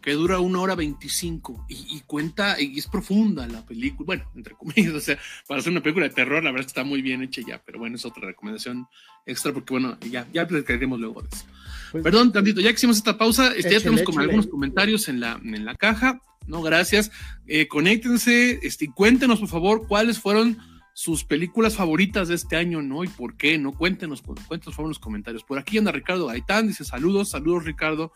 que 0.00 0.10
dura 0.14 0.40
una 0.40 0.58
hora 0.58 0.74
veinticinco 0.74 1.64
y, 1.68 2.00
cuenta, 2.00 2.60
y 2.60 2.76
es 2.80 2.88
profunda 2.88 3.46
la 3.46 3.64
película, 3.64 4.04
bueno, 4.04 4.24
entre 4.34 4.56
comillas, 4.56 4.92
o 4.94 5.00
sea, 5.00 5.16
para 5.46 5.60
hacer 5.60 5.70
una 5.70 5.84
película 5.84 6.08
de 6.08 6.14
terror, 6.14 6.42
la 6.42 6.50
verdad 6.50 6.66
está 6.66 6.82
muy 6.82 7.00
bien 7.00 7.22
hecha 7.22 7.42
ya, 7.46 7.62
pero 7.64 7.78
bueno, 7.78 7.94
es 7.94 8.04
otra 8.04 8.26
recomendación 8.26 8.88
extra 9.24 9.52
porque 9.52 9.72
bueno, 9.72 9.96
ya, 10.10 10.26
ya 10.32 10.48
platicaremos 10.48 10.98
luego 10.98 11.22
de 11.22 11.28
eso. 11.28 11.44
Pues, 11.92 12.02
Perdón, 12.02 12.32
tantito, 12.32 12.60
ya 12.60 12.70
que 12.70 12.74
hicimos 12.74 12.96
esta 12.96 13.16
pausa, 13.16 13.52
este, 13.54 13.70
ya 13.70 13.78
tenemos 13.78 14.02
como 14.02 14.18
algunos 14.18 14.48
comentarios 14.48 15.08
en 15.08 15.20
la, 15.20 15.40
en 15.44 15.64
la 15.64 15.76
caja, 15.76 16.20
¿no? 16.48 16.60
Gracias. 16.60 17.12
Eh, 17.46 17.68
conéctense, 17.68 18.58
este, 18.64 18.90
cuéntenos 18.90 19.38
por 19.38 19.48
favor 19.48 19.86
cuáles 19.86 20.18
fueron 20.18 20.58
sus 20.94 21.24
películas 21.24 21.76
favoritas 21.76 22.28
de 22.28 22.34
este 22.34 22.56
año, 22.56 22.82
¿no? 22.82 23.04
Y 23.04 23.08
por 23.08 23.36
qué, 23.36 23.58
¿no? 23.58 23.72
Cuéntenos, 23.72 24.22
cuéntenos 24.22 24.76
por 24.76 24.88
los 24.88 24.98
comentarios. 24.98 25.44
Por 25.44 25.58
aquí 25.58 25.78
anda 25.78 25.92
Ricardo 25.92 26.26
Gaitán, 26.26 26.68
dice 26.68 26.84
saludos, 26.84 27.30
saludos 27.30 27.64
Ricardo. 27.64 28.12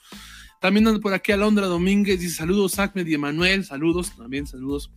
También 0.60 0.86
anda 0.88 1.00
por 1.00 1.14
aquí 1.14 1.32
Alondra 1.32 1.66
Domínguez, 1.66 2.20
dice 2.20 2.36
saludos 2.36 2.78
Ahmed 2.78 3.06
y 3.06 3.14
Emanuel, 3.14 3.64
saludos, 3.64 4.14
también 4.16 4.46
saludos. 4.46 4.90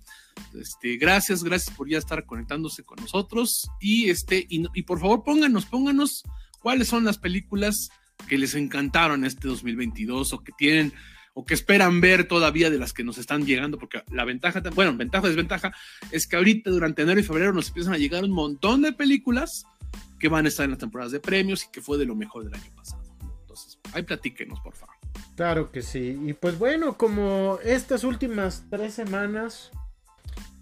Este, 0.53 0.97
gracias, 0.97 1.43
gracias 1.43 1.75
por 1.75 1.89
ya 1.89 1.97
estar 1.97 2.25
conectándose 2.25 2.83
con 2.83 2.99
nosotros. 2.99 3.69
Y 3.79 4.09
este, 4.09 4.45
y, 4.49 4.65
y 4.73 4.83
por 4.83 4.99
favor 4.99 5.23
pónganos, 5.23 5.65
pónganos 5.65 6.23
cuáles 6.61 6.87
son 6.87 7.05
las 7.05 7.17
películas 7.17 7.89
que 8.27 8.37
les 8.37 8.55
encantaron 8.55 9.23
este 9.23 9.47
2022 9.47 10.33
o 10.33 10.43
que 10.43 10.51
tienen 10.57 10.93
o 11.33 11.45
que 11.45 11.53
esperan 11.53 12.01
ver 12.01 12.27
todavía 12.27 12.69
de 12.69 12.77
las 12.77 12.93
que 12.93 13.03
nos 13.03 13.17
están 13.17 13.45
llegando, 13.45 13.77
porque 13.77 14.03
la 14.11 14.25
ventaja, 14.25 14.61
bueno, 14.73 14.95
ventaja 14.95 15.25
o 15.25 15.27
desventaja, 15.27 15.73
es 16.11 16.27
que 16.27 16.35
ahorita 16.35 16.69
durante 16.69 17.01
enero 17.01 17.19
y 17.19 17.23
febrero 17.23 17.53
nos 17.53 17.67
empiezan 17.67 17.93
a 17.93 17.97
llegar 17.97 18.23
un 18.23 18.31
montón 18.31 18.81
de 18.81 18.93
películas 18.93 19.65
que 20.19 20.27
van 20.27 20.45
a 20.45 20.49
estar 20.49 20.65
en 20.65 20.71
las 20.71 20.79
temporadas 20.79 21.11
de 21.11 21.19
premios 21.19 21.65
y 21.65 21.71
que 21.71 21.81
fue 21.81 21.97
de 21.97 22.05
lo 22.05 22.15
mejor 22.15 22.43
del 22.43 22.53
año 22.53 22.71
pasado. 22.75 23.01
Entonces, 23.41 23.79
ahí 23.93 24.03
platíquenos, 24.03 24.59
por 24.59 24.75
favor. 24.75 24.95
Claro 25.35 25.71
que 25.71 25.81
sí. 25.81 26.19
Y 26.25 26.33
pues 26.33 26.59
bueno, 26.59 26.97
como 26.97 27.59
estas 27.63 28.03
últimas 28.03 28.65
tres 28.69 28.93
semanas, 28.93 29.71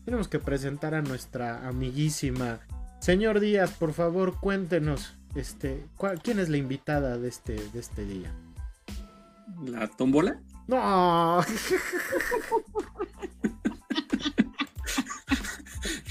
tenemos 0.05 0.27
que 0.27 0.39
presentar 0.39 0.93
a 0.93 1.01
nuestra 1.01 1.67
amiguísima. 1.67 2.59
Señor 3.01 3.39
Díaz, 3.39 3.71
por 3.71 3.93
favor, 3.93 4.39
cuéntenos, 4.39 5.17
este, 5.35 5.85
¿quién 6.23 6.39
es 6.39 6.49
la 6.49 6.57
invitada 6.57 7.17
de 7.17 7.27
este, 7.27 7.55
de 7.55 7.79
este 7.79 8.05
día? 8.05 8.33
¿La 9.65 9.87
tómbola? 9.87 10.39
No. 10.67 11.43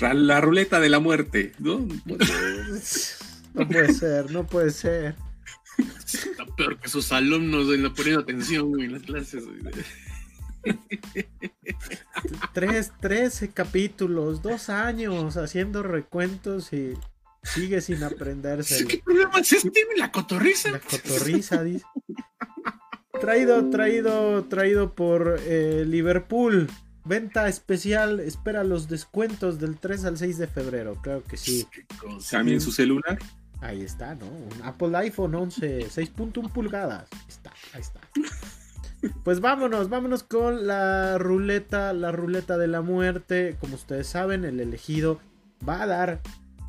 La 0.01 0.41
ruleta 0.41 0.81
de 0.81 0.89
la 0.89 0.99
muerte, 0.99 1.53
¿no? 1.59 1.87
No 3.55 3.69
puede 3.69 3.93
ser, 3.93 4.31
no 4.31 4.47
puede 4.47 4.71
ser. 4.71 5.15
peor 6.57 6.79
que 6.79 6.89
sus 6.89 7.13
alumnos, 7.13 7.73
en 7.73 7.83
la 7.83 7.93
poniendo 7.93 8.21
atención, 8.21 8.81
en 8.81 8.93
las 8.93 9.03
clases. 9.03 9.45
Tres, 12.53 12.93
trece 13.01 13.51
capítulos, 13.51 14.43
dos 14.43 14.69
años 14.69 15.37
haciendo 15.37 15.83
recuentos 15.83 16.73
y 16.73 16.95
sigue 17.43 17.81
sin 17.81 18.03
aprenderse. 18.03 18.87
¿Qué 18.87 18.99
problema 19.05 19.41
es 19.41 19.53
este? 19.53 19.87
La 19.97 20.11
cotorriza. 20.11 20.71
La 20.71 20.81
cotorriza, 20.81 21.63
dice. 21.63 21.85
Traído, 23.21 23.71
traído, 23.71 24.45
traído 24.45 24.95
por 24.95 25.41
eh, 25.45 25.85
Liverpool. 25.87 26.69
Venta 27.05 27.49
especial, 27.49 28.21
espera 28.21 28.65
los 28.65 28.89
descuentos 28.89 29.61
del 29.61 29.79
3 29.79 30.05
al 30.07 30.19
6 30.19 30.39
de 30.39 30.47
febrero, 30.49 30.99
claro 31.03 31.23
que 31.23 31.37
sí. 31.37 31.67
También 32.31 32.61
su 32.61 32.73
celular. 32.73 33.19
Ahí 33.61 33.83
está, 33.83 34.15
¿no? 34.17 34.27
Un 34.27 34.63
Apple 34.65 34.97
iPhone 34.99 35.35
11, 35.35 35.87
6.1 35.87 36.51
pulgadas. 36.53 37.09
Ahí 37.13 37.21
está, 37.29 37.53
ahí 37.73 37.81
está. 37.81 38.01
Pues 39.23 39.41
vámonos, 39.41 39.89
vámonos 39.89 40.23
con 40.23 40.67
la 40.67 41.17
ruleta, 41.19 41.93
la 41.93 42.13
ruleta 42.13 42.59
de 42.59 42.67
la 42.67 42.81
muerte. 42.81 43.57
Como 43.61 43.77
ustedes 43.77 44.09
saben, 44.09 44.45
el 44.45 44.59
elegido 44.59 45.21
va 45.67 45.83
a 45.83 45.87
dar 45.87 46.21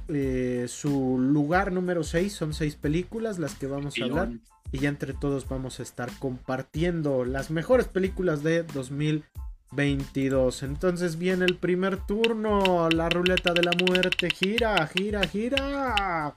eh, 0.07 0.65
su 0.67 1.17
lugar 1.19 1.71
número 1.71 2.03
6. 2.03 2.31
Son 2.31 2.53
seis 2.53 2.75
películas 2.75 3.39
las 3.39 3.55
que 3.55 3.67
vamos 3.67 3.95
a 3.99 4.03
hablar. 4.03 4.29
Y 4.71 4.79
ya 4.79 4.89
entre 4.89 5.13
todos 5.13 5.47
vamos 5.47 5.79
a 5.79 5.83
estar 5.83 6.09
compartiendo 6.19 7.23
las 7.25 7.51
mejores 7.51 7.87
películas 7.87 8.43
de 8.43 8.63
2022. 8.63 10.63
Entonces 10.63 11.17
viene 11.17 11.45
el 11.45 11.55
primer 11.55 12.05
turno. 12.05 12.89
La 12.89 13.07
ruleta 13.09 13.53
de 13.53 13.63
la 13.63 13.71
muerte. 13.87 14.29
Gira, 14.29 14.85
gira, 14.87 15.25
gira. 15.27 16.35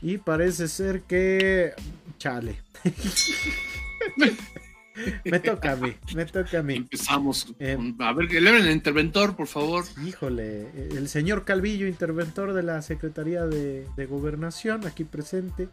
Y 0.00 0.18
parece 0.18 0.68
ser 0.68 1.02
que... 1.02 1.72
Chale. 2.18 2.60
me 5.24 5.40
toca 5.40 5.72
a 5.72 5.76
mí, 5.76 5.94
me 6.14 6.24
toca 6.26 6.58
a 6.58 6.62
mí. 6.62 6.76
Empezamos. 6.76 7.54
Eh, 7.58 7.76
a 7.98 8.12
ver, 8.12 8.28
que 8.28 8.38
el 8.38 8.70
interventor, 8.70 9.36
por 9.36 9.46
favor. 9.46 9.84
Híjole, 10.06 10.68
el 10.90 11.08
señor 11.08 11.44
Calvillo, 11.44 11.86
interventor 11.86 12.52
de 12.52 12.62
la 12.62 12.82
Secretaría 12.82 13.46
de, 13.46 13.86
Gobernación, 14.08 14.86
aquí 14.86 15.04
presente. 15.04 15.68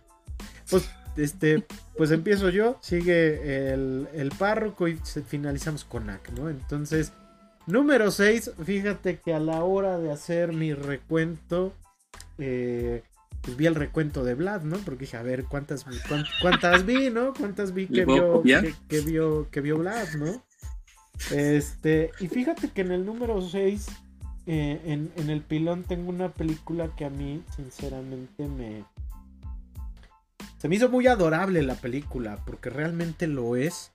Pues, 0.69 0.89
este, 1.19 1.65
pues 1.97 2.11
empiezo 2.11 2.49
yo, 2.49 2.77
sigue 2.81 3.71
el, 3.73 4.07
el 4.13 4.31
párroco 4.31 4.87
y 4.87 4.95
finalizamos 5.27 5.83
con 5.83 6.09
AC, 6.09 6.31
¿no? 6.31 6.49
Entonces, 6.49 7.13
número 7.67 8.11
6, 8.11 8.51
fíjate 8.63 9.19
que 9.19 9.33
a 9.33 9.39
la 9.39 9.63
hora 9.63 9.97
de 9.97 10.11
hacer 10.11 10.53
mi 10.53 10.73
recuento, 10.73 11.73
eh, 12.37 13.03
pues 13.41 13.57
vi 13.57 13.65
el 13.65 13.75
recuento 13.75 14.23
de 14.23 14.35
Vlad, 14.35 14.63
¿no? 14.63 14.77
Porque 14.77 15.01
dije, 15.05 15.17
a 15.17 15.23
ver, 15.23 15.45
¿cuántas, 15.45 15.85
cuántas, 16.41 16.85
vi, 16.85 17.09
¿no? 17.09 17.33
¿Cuántas 17.33 17.73
vi 17.73 17.87
que 17.87 18.05
vio, 18.05 18.41
que, 18.43 19.01
vio, 19.01 19.49
que 19.49 19.61
vio 19.61 19.77
Vlad, 19.77 20.13
¿no? 20.15 20.43
Este, 21.31 22.11
y 22.19 22.27
fíjate 22.27 22.69
que 22.69 22.81
en 22.81 22.91
el 22.91 23.05
número 23.05 23.41
6, 23.41 23.87
eh, 24.47 24.81
en, 24.85 25.11
en, 25.15 25.29
el 25.29 25.41
pilón 25.41 25.83
tengo 25.83 26.09
una 26.09 26.29
película 26.29 26.89
que 26.95 27.05
a 27.05 27.09
mí, 27.09 27.43
sinceramente, 27.55 28.47
me... 28.47 28.83
Se 30.57 30.67
me 30.67 30.75
hizo 30.75 30.89
muy 30.89 31.07
adorable 31.07 31.63
la 31.63 31.75
película, 31.75 32.43
porque 32.45 32.69
realmente 32.69 33.27
lo 33.27 33.55
es. 33.55 33.91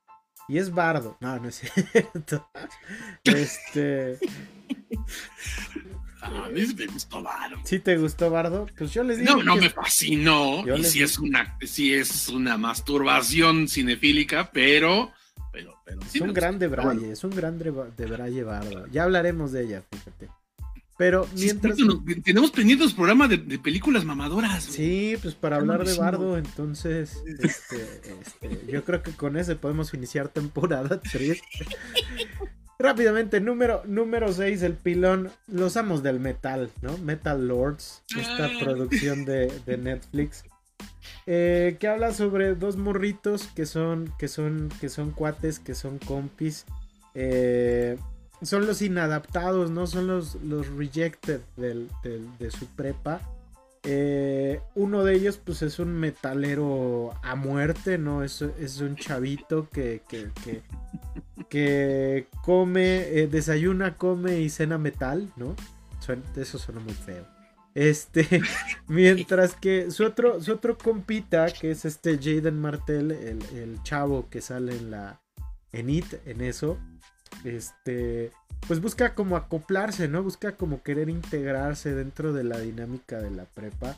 Y 0.48 0.58
es 0.58 0.72
bardo. 0.72 1.16
No, 1.20 1.38
no 1.38 1.48
es 1.48 1.56
cierto. 1.92 2.48
Este. 3.24 4.18
A 6.20 6.48
mí 6.48 6.62
me 6.74 6.86
gustó 6.86 7.22
Bardo. 7.22 7.56
¿Sí 7.64 7.80
te 7.80 7.98
gustó 7.98 8.30
Bardo? 8.30 8.66
Pues 8.76 8.92
yo 8.92 9.02
les 9.02 9.18
digo. 9.18 9.36
No, 9.36 9.42
no 9.42 9.56
me 9.56 9.68
fascinó. 9.68 10.64
Y 10.76 10.84
si 10.84 11.02
es 11.02 11.18
una, 11.18 11.58
si 11.60 11.94
es 11.94 12.28
una 12.28 12.56
masturbación 12.56 13.68
cinefílica, 13.68 14.50
pero. 14.50 15.12
pero, 15.52 15.78
pero 15.84 16.00
es 16.00 16.20
un 16.20 16.32
grande 16.32 16.66
Braille, 16.66 17.12
es 17.12 17.24
un 17.24 17.30
grande 17.30 17.72
de 17.96 18.06
Braille 18.06 18.42
Bardo. 18.42 18.86
Ya 18.86 19.04
hablaremos 19.04 19.52
de 19.52 19.64
ella, 19.64 19.82
fíjate. 19.90 20.30
Pero 20.96 21.28
mientras. 21.34 21.76
tenemos 22.22 22.52
pendientes 22.52 22.92
programas 22.92 23.28
de, 23.28 23.38
de, 23.38 23.58
películas 23.58 24.04
mamadoras. 24.04 24.62
Sí, 24.62 25.16
pues 25.20 25.34
para 25.34 25.56
hablar 25.56 25.84
de 25.84 25.96
Bardo, 25.96 26.38
entonces. 26.38 27.18
Este, 27.26 27.82
este, 28.20 28.72
yo 28.72 28.84
creo 28.84 29.02
que 29.02 29.10
con 29.12 29.36
ese 29.36 29.56
podemos 29.56 29.92
iniciar 29.92 30.28
temporada 30.28 31.00
3. 31.12 31.42
Rápidamente, 32.78 33.40
número, 33.40 33.82
número 33.86 34.32
6, 34.32 34.62
el 34.62 34.74
pilón, 34.74 35.30
los 35.48 35.76
amos 35.76 36.02
del 36.02 36.20
metal, 36.20 36.70
¿no? 36.82 36.96
Metal 36.98 37.46
Lords, 37.46 38.02
esta 38.16 38.46
ah. 38.46 38.50
producción 38.60 39.24
de, 39.24 39.50
Netflix. 39.66 40.44
Eh, 41.26 41.76
que 41.80 41.88
habla 41.88 42.12
sobre 42.12 42.54
dos 42.54 42.76
morritos 42.76 43.46
que 43.48 43.66
son, 43.66 44.12
que 44.18 44.28
son, 44.28 44.70
que 44.80 44.88
son 44.88 45.10
cuates, 45.10 45.58
que 45.58 45.74
son 45.74 45.98
compis. 45.98 46.66
Eh, 47.14 47.96
son 48.42 48.66
los 48.66 48.82
inadaptados, 48.82 49.70
¿no? 49.70 49.86
Son 49.86 50.06
los, 50.06 50.36
los 50.36 50.68
rejected 50.68 51.40
de 51.56 52.50
su 52.50 52.66
prepa. 52.66 53.20
Eh, 53.86 54.62
uno 54.74 55.04
de 55.04 55.14
ellos, 55.14 55.36
pues 55.36 55.60
es 55.60 55.78
un 55.78 55.92
metalero 55.92 57.12
a 57.22 57.34
muerte, 57.34 57.98
¿no? 57.98 58.24
Es, 58.24 58.40
es 58.40 58.80
un 58.80 58.96
chavito 58.96 59.68
que, 59.68 60.00
que, 60.08 60.30
que, 61.50 62.26
come, 62.42 63.08
eh, 63.08 63.26
desayuna, 63.26 63.98
come 63.98 64.40
y 64.40 64.48
cena 64.48 64.78
metal, 64.78 65.30
¿no? 65.36 65.54
eso 66.36 66.58
suena 66.58 66.80
muy 66.80 66.92
feo. 66.92 67.26
Este, 67.74 68.42
mientras 68.88 69.54
que 69.54 69.90
su 69.90 70.04
otro, 70.04 70.42
su 70.42 70.52
otro 70.52 70.76
compita, 70.76 71.46
que 71.46 71.70
es 71.70 71.84
este 71.84 72.18
Jaden 72.18 72.60
Martel, 72.60 73.10
el, 73.10 73.42
el 73.56 73.82
chavo 73.82 74.28
que 74.28 74.40
sale 74.40 74.76
en 74.76 74.90
la 74.90 75.20
en 75.72 75.90
It, 75.90 76.06
en 76.26 76.40
eso, 76.40 76.78
este, 77.44 78.30
pues 78.66 78.80
busca 78.80 79.14
como 79.14 79.36
acoplarse, 79.36 80.08
¿no? 80.08 80.22
Busca 80.22 80.56
como 80.56 80.82
querer 80.82 81.08
integrarse 81.08 81.94
dentro 81.94 82.32
de 82.32 82.44
la 82.44 82.58
dinámica 82.58 83.20
de 83.20 83.30
la 83.30 83.44
prepa. 83.44 83.96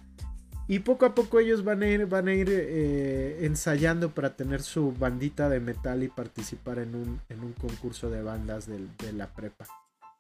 Y 0.69 0.81
poco 0.81 1.07
a 1.07 1.15
poco 1.15 1.39
ellos 1.39 1.63
van 1.63 1.83
a 1.83 1.89
ir, 1.89 2.07
van 2.07 2.27
a 2.27 2.35
ir 2.35 2.49
eh, 2.51 3.39
ensayando 3.43 4.11
para 4.11 4.35
tener 4.35 4.63
su 4.63 4.93
bandita 4.93 5.49
de 5.49 5.61
metal 5.61 6.03
y 6.03 6.09
participar 6.09 6.81
en 6.81 6.97
un, 6.97 7.21
en 7.29 7.41
un 7.45 7.53
concurso 7.53 8.11
de 8.11 8.23
bandas 8.23 8.67
de, 8.67 9.13
la 9.13 9.29
prepa. 9.29 9.67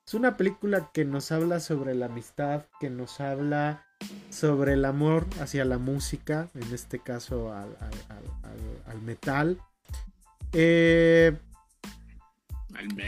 Es 0.06 0.14
una 0.14 0.36
película 0.36 0.90
que 0.94 1.04
nos 1.04 1.32
habla 1.32 1.58
sobre 1.58 1.96
la 1.96 2.06
amistad, 2.06 2.62
que 2.78 2.90
nos 2.90 3.20
habla 3.20 3.84
sobre 4.30 4.74
el 4.74 4.84
amor 4.84 5.26
hacia 5.40 5.64
la 5.64 5.78
música, 5.78 6.48
en 6.54 6.72
este 6.72 7.00
caso 7.00 7.52
al, 7.52 7.76
al 8.86 9.02
metal. 9.02 9.58
Eh, 10.52 11.36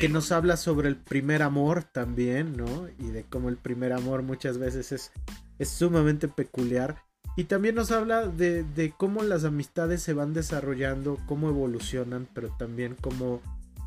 que 0.01 0.09
nos 0.09 0.33
habla 0.33 0.57
sobre 0.57 0.89
el 0.89 0.97
primer 0.97 1.43
amor 1.43 1.85
también, 1.85 2.57
¿no? 2.57 2.89
Y 2.99 3.11
de 3.11 3.25
cómo 3.25 3.49
el 3.49 3.57
primer 3.57 3.93
amor 3.93 4.23
muchas 4.23 4.59
veces 4.59 4.93
es, 4.93 5.13
es 5.59 5.69
sumamente 5.69 6.29
peculiar. 6.29 7.03
Y 7.37 7.45
también 7.45 7.77
nos 7.77 7.93
habla 7.93 8.27
de, 8.27 8.65
de, 8.65 8.93
cómo 8.97 9.23
las 9.23 9.45
amistades 9.45 10.03
se 10.03 10.13
van 10.13 10.35
desarrollando, 10.35 11.19
cómo 11.27 11.49
evolucionan, 11.49 12.27
pero 12.35 12.49
también 12.59 12.97
cómo... 13.01 13.41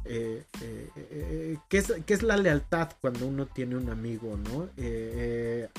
Eh, 0.05 0.45
eh, 0.61 0.89
eh, 0.95 1.57
qué, 1.69 1.77
es, 1.77 1.93
qué, 2.05 2.13
es, 2.13 2.23
la 2.23 2.35
lealtad 2.35 2.89
cuando 3.01 3.27
uno 3.27 3.45
tiene 3.45 3.75
un 3.75 3.89
amigo, 3.89 4.35
¿no? 4.37 4.69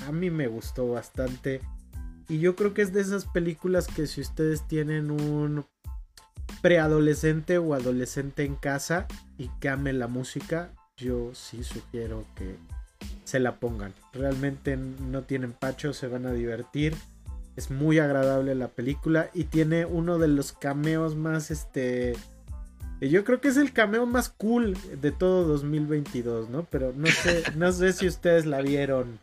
a 0.07 0.13
mí 0.13 0.31
me 0.31 0.47
gustó 0.49 0.93
bastante. 0.93 1.61
Y 2.29 2.39
yo 2.39 2.57
creo 2.57 2.73
que 2.73 2.83
es 2.83 2.93
de 2.93 3.01
esas 3.01 3.25
películas 3.25 3.89
que 3.89 4.07
si 4.07 4.21
ustedes 4.21 4.67
tienen 4.69 5.11
un 5.11 5.65
preadolescente 6.61 7.59
o 7.59 7.75
adolescente 7.75 8.45
en 8.45 8.55
casa 8.55 9.07
y 9.39 9.49
que 9.61 9.69
ame 9.69 9.93
la 9.93 10.07
música, 10.07 10.71
yo 10.97 11.35
sí 11.35 11.65
sugiero 11.65 12.25
que 12.35 12.57
se 13.25 13.41
la 13.41 13.57
pongan. 13.57 13.95
Realmente 14.13 14.77
no 14.77 15.23
tienen 15.23 15.53
pacho, 15.53 15.93
se 15.93 16.09
van 16.09 16.27
a 16.27 16.33
divertir. 16.33 16.95
Es 17.57 17.71
muy 17.71 17.99
agradable 17.99 18.55
la 18.55 18.69
película 18.69 19.29
y 19.35 19.45
tiene 19.45 19.85
uno 19.85 20.19
de 20.19 20.29
los 20.29 20.53
cameos 20.53 21.17
más 21.17 21.51
este 21.51 22.15
yo 23.09 23.25
creo 23.25 23.41
que 23.41 23.49
es 23.49 23.57
el 23.57 23.73
cameo 23.73 24.07
más 24.07 24.29
cool 24.29 24.77
de 25.01 25.11
todo 25.11 25.45
2022, 25.45 26.49
¿no? 26.51 26.67
Pero 26.71 26.93
no 26.97 27.09
sé, 27.09 27.43
no 27.57 27.73
sé 27.73 27.93
si 27.93 28.07
ustedes 28.07 28.47
la 28.47 28.63
vieron. 28.63 29.19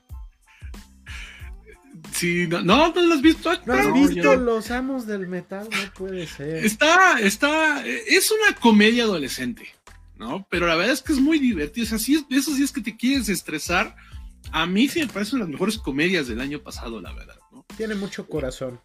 Sí, 2.12 2.48
no, 2.48 2.62
no, 2.62 2.94
no 2.94 3.02
lo 3.02 3.14
has 3.16 3.22
visto. 3.22 3.52
¿No 3.66 3.74
has 3.74 3.94
visto 3.94 4.36
Los 4.36 4.72
Amos 4.72 5.06
del 5.06 5.28
Metal? 5.28 5.68
No 5.70 5.94
puede 5.94 6.28
ser. 6.28 6.66
Está, 6.66 7.20
está, 7.20 7.86
es 7.86 8.32
una 8.32 8.56
comedia 8.56 9.04
adolescente, 9.04 9.68
¿no? 10.18 10.46
Pero 10.50 10.68
la 10.68 10.76
verdad 10.76 10.94
es 10.94 11.02
que 11.02 11.14
es 11.14 11.20
muy 11.20 11.40
divertido. 11.40 11.86
O 11.86 11.90
sea, 11.90 12.00
sí, 12.00 12.26
esos 12.30 12.58
días 12.58 12.72
que 12.72 12.82
te 12.82 12.96
quieres 12.96 13.30
estresar, 13.30 13.96
a 14.52 14.66
mí 14.66 14.88
sí 14.88 15.00
me 15.00 15.08
parecen 15.08 15.40
las 15.40 15.50
mejores 15.50 15.78
comedias 15.78 16.28
del 16.28 16.42
año 16.42 16.60
pasado, 16.60 17.02
la 17.02 17.14
verdad, 17.14 17.38
¿no? 17.52 17.66
Tiene 17.78 17.96
mucho 17.96 18.28
corazón. 18.28 18.80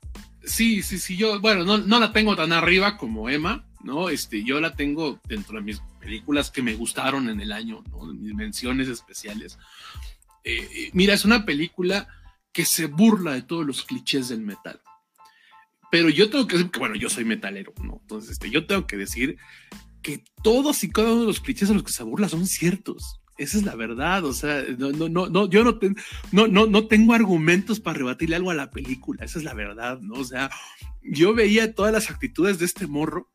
Sí, 0.45 0.83
sí, 0.83 0.99
sí, 0.99 1.17
yo, 1.17 1.41
bueno, 1.41 1.65
no, 1.65 1.79
no 1.79 1.99
la 1.99 2.13
tengo 2.13 2.37
tan 2.37 2.53
arriba 2.53 2.99
como 2.99 3.31
Emma, 3.31 3.65
¿no? 3.83 4.11
Este, 4.11 4.45
yo 4.45 4.61
la 4.61 4.75
tengo 4.75 5.21
dentro 5.27 5.57
de 5.57 5.63
mis 5.63 5.81
películas 6.01 6.51
que 6.51 6.63
me 6.63 6.75
gustaron 6.75 7.29
en 7.31 7.41
el 7.41 7.53
año, 7.53 7.83
¿no? 7.91 8.05
Mis 8.13 8.35
menciones 8.35 8.89
especiales. 8.89 9.59
Eh, 10.45 10.69
eh, 10.75 10.91
mira, 10.93 11.15
es 11.15 11.25
una 11.25 11.47
película 11.47 12.09
que 12.55 12.65
se 12.65 12.87
burla 12.87 13.33
de 13.33 13.43
todos 13.43 13.67
los 13.67 13.85
clichés 13.85 14.29
del 14.29 14.41
metal. 14.41 14.81
Pero 15.91 16.09
yo 16.09 16.31
tengo 16.31 16.47
que 16.47 16.57
decir 16.57 16.71
que, 16.71 16.79
bueno, 16.79 16.95
yo 16.95 17.11
soy 17.11 17.25
metalero, 17.25 17.75
¿no? 17.83 17.99
Entonces, 18.01 18.31
este, 18.31 18.51
yo 18.51 18.67
tengo 18.67 18.87
que 18.87 18.97
decir 18.97 19.37
que 20.01 20.25
todos 20.43 20.83
y 20.85 20.91
cada 20.91 21.13
uno 21.13 21.23
de 21.23 21.27
los 21.27 21.41
clichés 21.41 21.69
a 21.71 21.75
los 21.75 21.83
que 21.83 21.93
se 21.93 22.05
burla 22.05 22.29
son 22.29 22.47
ciertos. 22.47 23.21
Esa 23.37 23.59
es 23.59 23.65
la 23.65 23.75
verdad, 23.75 24.25
o 24.25 24.33
sea, 24.33 24.63
no, 24.79 24.93
no, 24.93 25.09
no, 25.09 25.27
no 25.27 25.51
yo 25.51 25.65
no, 25.65 25.79
no, 26.31 26.47
no, 26.47 26.67
no 26.67 26.87
tengo 26.87 27.15
argumentos 27.15 27.81
para 27.81 27.99
rebatirle 27.99 28.37
algo 28.37 28.53
a 28.53 28.55
la 28.55 28.71
película, 28.71 29.25
esa 29.25 29.39
es 29.39 29.45
la 29.45 29.55
verdad, 29.55 29.99
¿no? 30.01 30.15
O 30.15 30.25
sea, 30.25 30.51
yo 31.03 31.35
veía 31.35 31.75
todas 31.75 31.93
las 31.93 32.11
actitudes 32.11 32.61
de 32.61 32.67
este 32.67 32.87
morro, 32.87 33.29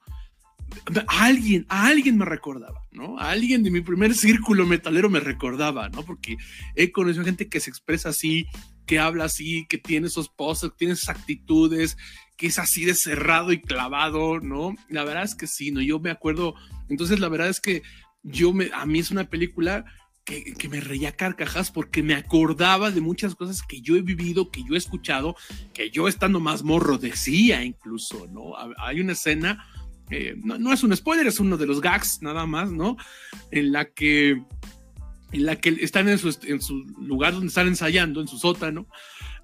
a 1.07 1.25
alguien, 1.25 1.65
a 1.69 1.87
alguien 1.87 2.17
me 2.17 2.25
recordaba, 2.25 2.81
¿no? 2.91 3.19
A 3.19 3.31
alguien 3.31 3.63
de 3.63 3.71
mi 3.71 3.81
primer 3.81 4.13
círculo 4.13 4.65
metalero 4.65 5.09
me 5.09 5.19
recordaba, 5.19 5.89
¿no? 5.89 6.03
Porque 6.03 6.37
he 6.75 6.91
conocido 6.91 7.25
gente 7.25 7.49
que 7.49 7.59
se 7.59 7.69
expresa 7.69 8.09
así, 8.09 8.47
que 8.89 8.97
habla 8.97 9.25
así, 9.25 9.67
que 9.69 9.77
tiene 9.77 10.07
esos 10.07 10.29
poses, 10.29 10.71
que 10.71 10.77
tiene 10.77 10.93
esas 10.95 11.09
actitudes, 11.09 11.95
que 12.35 12.47
es 12.47 12.57
así 12.57 12.85
de 12.85 12.95
cerrado 12.95 13.51
y 13.51 13.61
clavado, 13.61 14.39
¿no? 14.39 14.73
La 14.89 15.03
verdad 15.03 15.25
es 15.25 15.35
que 15.35 15.45
sí, 15.45 15.69
¿no? 15.69 15.79
Yo 15.79 15.99
me 15.99 16.09
acuerdo, 16.09 16.55
entonces 16.89 17.19
la 17.19 17.29
verdad 17.29 17.49
es 17.49 17.61
que 17.61 17.83
yo 18.23 18.51
me, 18.51 18.71
a 18.73 18.87
mí 18.87 18.97
es 18.97 19.11
una 19.11 19.29
película 19.29 19.85
que, 20.25 20.55
que, 20.55 20.69
me 20.69 20.81
reía 20.81 21.15
carcajas 21.15 21.69
porque 21.69 22.01
me 22.01 22.15
acordaba 22.15 22.89
de 22.89 22.99
muchas 22.99 23.35
cosas 23.35 23.61
que 23.61 23.79
yo 23.79 23.95
he 23.95 24.01
vivido, 24.01 24.49
que 24.49 24.63
yo 24.67 24.73
he 24.73 24.79
escuchado, 24.79 25.35
que 25.71 25.91
yo 25.91 26.07
estando 26.07 26.39
más 26.39 26.63
morro 26.63 26.97
decía 26.97 27.63
incluso, 27.63 28.25
¿no? 28.25 28.53
Hay 28.79 29.01
una 29.01 29.11
escena, 29.11 29.67
eh, 30.09 30.33
no, 30.43 30.57
no, 30.57 30.73
es 30.73 30.81
un 30.81 30.97
spoiler, 30.97 31.27
es 31.27 31.39
uno 31.39 31.57
de 31.57 31.67
los 31.67 31.79
gags 31.79 32.23
nada 32.23 32.47
más, 32.47 32.71
¿no? 32.71 32.97
En 33.51 33.71
la 33.71 33.85
que, 33.85 34.43
en 35.31 35.45
la 35.45 35.55
que 35.55 35.69
están 35.81 36.09
en 36.09 36.17
su, 36.17 36.85
lugar 36.99 37.33
donde 37.33 37.47
están 37.47 37.67
ensayando, 37.67 38.21
en 38.21 38.27
su 38.27 38.37
sótano, 38.37 38.87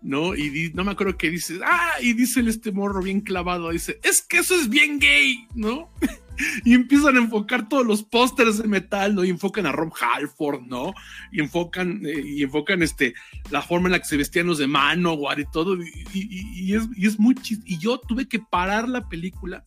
¿no? 0.02 0.36
Y 0.36 0.72
no 0.74 0.84
me 0.84 0.92
acuerdo 0.92 1.18
qué 1.18 1.30
dice, 1.30 1.60
ah, 1.64 1.94
y 2.02 2.14
dice 2.14 2.42
este 2.42 2.72
morro 2.72 3.02
bien 3.02 3.22
clavado, 3.22 3.70
dice, 3.70 4.00
es 4.04 4.22
que 4.22 4.38
eso 4.38 4.56
es 4.56 4.70
bien 4.70 5.00
gay, 5.00 5.48
¿no? 5.54 5.92
y 6.66 6.74
empiezan 6.74 7.16
a 7.16 7.20
enfocar 7.20 7.70
todos 7.70 7.86
los 7.86 8.04
pósters 8.04 8.58
de 8.58 8.68
metal, 8.68 9.16
¿no? 9.16 9.24
Y 9.24 9.30
enfocan 9.30 9.66
a 9.66 9.72
Rob 9.72 9.94
Halford, 10.00 10.62
¿no? 10.62 10.94
Y 11.32 11.40
enfocan, 11.40 12.06
eh, 12.06 12.22
y 12.26 12.44
enfocan 12.44 12.82
este, 12.82 13.14
la 13.52 13.62
forma 13.62 13.88
en 13.88 13.94
la 13.94 14.00
que 14.00 14.06
se 14.06 14.18
vestían 14.18 14.48
los 14.48 14.58
de 14.58 14.68
Manowar 14.68 15.40
y 15.40 15.46
todo, 15.52 15.78
y, 16.14 16.74
es, 16.74 16.84
y 16.96 17.22
muy 17.22 17.36
chist 17.36 17.62
Y 17.66 17.78
yo 17.78 18.00
tuve 18.00 18.28
que 18.28 18.40
parar 18.40 18.90
la 18.90 19.08
película 19.08 19.64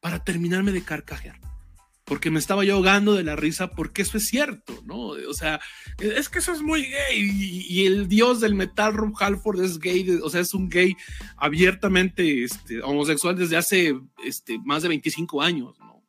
para 0.00 0.22
terminarme 0.22 0.72
de 0.72 0.82
carcajear 0.82 1.40
porque 2.04 2.30
me 2.30 2.38
estaba 2.38 2.64
yo 2.64 2.74
ahogando 2.74 3.14
de 3.14 3.24
la 3.24 3.36
risa, 3.36 3.70
porque 3.70 4.02
eso 4.02 4.18
es 4.18 4.26
cierto, 4.28 4.82
¿no? 4.84 4.98
O 4.98 5.34
sea, 5.34 5.60
es 5.98 6.28
que 6.28 6.38
eso 6.38 6.52
es 6.52 6.60
muy 6.60 6.82
gay, 6.82 7.66
y, 7.68 7.86
el 7.86 8.08
dios 8.08 8.40
del 8.40 8.54
metal, 8.54 8.92
Rob 8.94 9.14
Halford, 9.18 9.62
es 9.62 9.78
gay, 9.78 10.08
o 10.22 10.28
sea, 10.28 10.40
es 10.40 10.52
un 10.54 10.68
gay 10.68 10.94
abiertamente 11.36 12.44
este, 12.44 12.82
homosexual 12.82 13.36
desde 13.36 13.56
hace 13.56 13.98
este, 14.24 14.58
más 14.64 14.82
de 14.82 14.90
25 14.90 15.40
años, 15.40 15.78
¿no? 15.78 16.02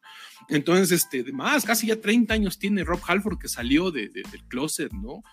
Entonces, 0.47 0.91
este, 0.91 1.31
más, 1.31 1.65
casi 1.65 1.87
ya 1.87 1.99
30 1.99 2.33
años 2.33 2.59
tiene 2.59 2.83
Rob 2.83 2.99
Halford 3.07 3.39
que 3.39 3.47
salió 3.47 3.89
de, 3.89 4.09
de, 4.09 4.21
del 4.31 4.43
closet, 4.47 4.91
¿no? 4.91 5.23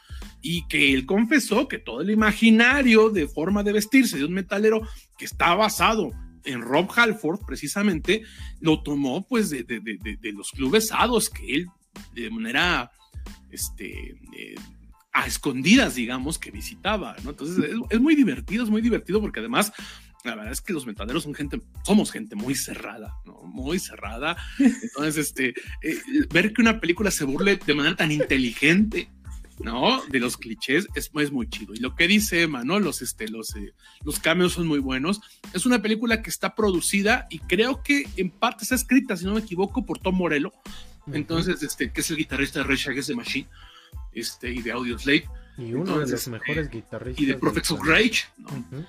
Y 0.40 0.66
que 0.68 0.94
él 0.94 1.04
confesó 1.04 1.68
que 1.68 1.78
todo 1.78 2.00
el 2.00 2.10
imaginario 2.10 3.10
de 3.10 3.28
forma 3.28 3.62
de 3.62 3.72
vestirse 3.72 4.16
de 4.16 4.24
un 4.24 4.32
metalero 4.32 4.80
que 5.18 5.26
está 5.26 5.54
basado 5.54 6.12
en 6.44 6.62
Rob 6.62 6.90
Halford, 6.94 7.40
precisamente, 7.46 8.22
lo 8.60 8.82
tomó 8.82 9.26
pues 9.26 9.50
de, 9.50 9.64
de, 9.64 9.80
de, 9.80 10.18
de 10.20 10.32
los 10.32 10.50
clubes 10.50 10.88
sados 10.88 11.30
que 11.30 11.54
él 11.54 11.68
de 12.14 12.30
manera 12.30 12.90
este, 13.50 14.16
eh, 14.36 14.54
a 15.12 15.26
escondidas, 15.26 15.94
digamos, 15.94 16.38
que 16.38 16.50
visitaba. 16.50 17.14
Entonces 17.24 17.70
es, 17.90 18.00
muy 18.00 18.14
divertido, 18.14 18.64
es 18.64 18.70
muy 18.70 18.80
divertido 18.80 19.20
porque 19.20 19.40
además 19.40 19.72
la 20.24 20.36
verdad 20.36 20.52
es 20.52 20.60
que 20.60 20.72
los 20.72 20.86
metaleros 20.86 21.24
son 21.24 21.34
gente, 21.34 21.60
somos 21.84 22.12
gente 22.12 22.36
muy 22.36 22.54
cerrada, 22.54 23.16
¿no? 23.26 23.42
Muy 23.42 23.78
cerrada. 23.80 24.36
Entonces, 24.58 25.16
este, 25.16 25.48
eh, 25.82 25.98
ver 26.32 26.52
que 26.52 26.62
una 26.62 26.80
película 26.80 27.10
se 27.10 27.24
burle 27.24 27.56
de 27.56 27.74
manera 27.74 27.96
tan 27.96 28.12
inteligente 28.12 29.08
¿no? 29.62 30.02
De 30.06 30.20
los 30.20 30.36
clichés 30.36 30.88
es, 30.94 31.10
es, 31.14 31.32
muy 31.32 31.48
chido. 31.48 31.74
Y 31.74 31.78
lo 31.78 31.94
que 31.94 32.08
dice 32.08 32.42
Emma, 32.42 32.64
¿no? 32.64 32.78
Los, 32.80 33.02
este, 33.02 33.28
los, 33.28 33.54
eh, 33.56 33.72
los 34.04 34.18
cameos 34.18 34.52
son 34.52 34.66
muy 34.66 34.78
buenos. 34.78 35.20
Es 35.52 35.66
una 35.66 35.80
película 35.80 36.22
que 36.22 36.30
está 36.30 36.54
producida 36.54 37.26
y 37.30 37.38
creo 37.38 37.82
que 37.82 38.08
en 38.16 38.30
parte 38.30 38.64
está 38.64 38.74
escrita, 38.74 39.16
si 39.16 39.24
no 39.24 39.34
me 39.34 39.40
equivoco, 39.40 39.84
por 39.84 39.98
Tom 39.98 40.16
Morello. 40.16 40.52
Entonces, 41.12 41.62
este, 41.62 41.90
que 41.90 42.00
es 42.00 42.10
el 42.10 42.16
guitarrista 42.16 42.60
de 42.60 42.66
Rage 42.66 42.90
Against 42.90 43.08
the 43.08 43.16
Machine 43.16 43.48
este, 44.12 44.52
y 44.52 44.62
de 44.62 44.72
Audio 44.72 44.98
Slave. 44.98 45.28
Y 45.58 45.74
uno 45.74 45.80
Entonces, 45.80 46.24
de 46.24 46.30
los 46.30 46.40
mejores 46.40 46.70
guitarristas. 46.70 47.22
Y 47.22 47.26
de 47.26 47.34
Prophets 47.34 47.70
of 47.72 47.80
Rage, 47.84 48.24
¿no? 48.38 48.48
Uh 48.48 48.64
-huh. 48.70 48.86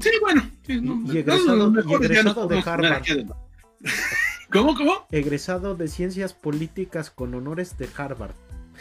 Sí, 0.00 0.10
bueno. 0.20 0.50
Sí, 0.66 0.80
no, 0.80 1.12
y 1.12 1.18
egresado, 1.18 1.70
no, 1.70 1.80
y 1.80 1.94
egresado 1.94 2.46
de 2.46 2.58
Harvard. 2.58 3.04
¿Cómo, 4.52 4.74
cómo? 4.74 5.06
Egresado 5.10 5.74
de 5.74 5.88
Ciencias 5.88 6.32
Políticas 6.32 7.10
con 7.10 7.34
honores 7.34 7.76
de 7.76 7.88
Harvard. 7.96 8.34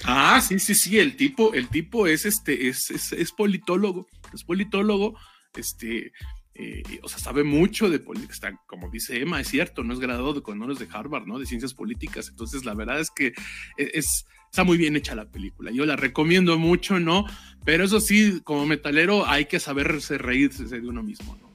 Ah, 0.05 0.41
sí, 0.41 0.59
sí, 0.59 0.75
sí, 0.75 0.99
el 0.99 1.15
tipo, 1.15 1.53
el 1.53 1.69
tipo 1.69 2.07
es 2.07 2.25
este, 2.25 2.67
es, 2.67 2.91
es, 2.91 3.13
es 3.13 3.31
politólogo, 3.31 4.07
es 4.33 4.43
politólogo, 4.43 5.17
este, 5.55 6.11
eh, 6.55 6.83
o 7.01 7.09
sea, 7.09 7.19
sabe 7.19 7.43
mucho 7.43 7.89
de 7.89 7.99
política, 7.99 8.59
como 8.67 8.89
dice 8.89 9.21
Emma, 9.21 9.39
es 9.39 9.47
cierto, 9.47 9.83
no 9.83 9.93
es 9.93 9.99
graduado 9.99 10.33
de 10.33 10.51
honores 10.51 10.77
de 10.77 10.87
Harvard, 10.91 11.25
¿no? 11.25 11.39
De 11.39 11.45
ciencias 11.45 11.73
políticas, 11.73 12.27
entonces 12.29 12.65
la 12.65 12.73
verdad 12.73 12.99
es 12.99 13.11
que 13.11 13.33
es, 13.77 14.25
está 14.51 14.63
muy 14.63 14.77
bien 14.77 14.95
hecha 14.95 15.15
la 15.15 15.29
película, 15.29 15.71
yo 15.71 15.85
la 15.85 15.95
recomiendo 15.95 16.57
mucho, 16.59 16.99
¿no? 16.99 17.25
Pero 17.63 17.85
eso 17.85 17.99
sí, 18.01 18.41
como 18.43 18.65
metalero 18.65 19.25
hay 19.25 19.45
que 19.45 19.59
saberse 19.59 20.17
reírse 20.17 20.65
de 20.65 20.87
uno 20.87 21.01
mismo, 21.01 21.35
¿no? 21.41 21.53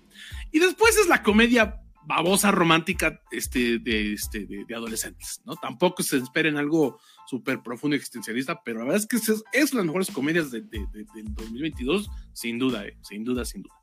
Y 0.50 0.58
después 0.58 0.96
es 0.96 1.06
la 1.06 1.22
comedia 1.22 1.82
babosa 2.08 2.50
romántica 2.50 3.20
este, 3.30 3.78
de, 3.78 4.14
este, 4.14 4.46
de, 4.46 4.74
adolescentes, 4.74 5.42
¿no? 5.44 5.56
Tampoco 5.56 6.02
se 6.02 6.16
esperen 6.16 6.56
algo 6.56 6.98
súper 7.28 7.62
profundo 7.62 7.94
y 7.94 7.98
existencialista, 7.98 8.62
pero 8.64 8.78
la 8.78 8.86
verdad 8.86 9.02
es 9.02 9.06
que 9.06 9.16
es, 9.16 9.44
es 9.52 9.74
las 9.74 9.84
mejores 9.84 10.10
comedias 10.10 10.50
de, 10.50 10.62
del 10.62 11.34
2022, 11.34 12.10
sin 12.32 12.58
duda, 12.58 12.86
eh, 12.86 12.96
sin 13.02 13.24
duda, 13.24 13.44
sin 13.44 13.62
duda. 13.62 13.74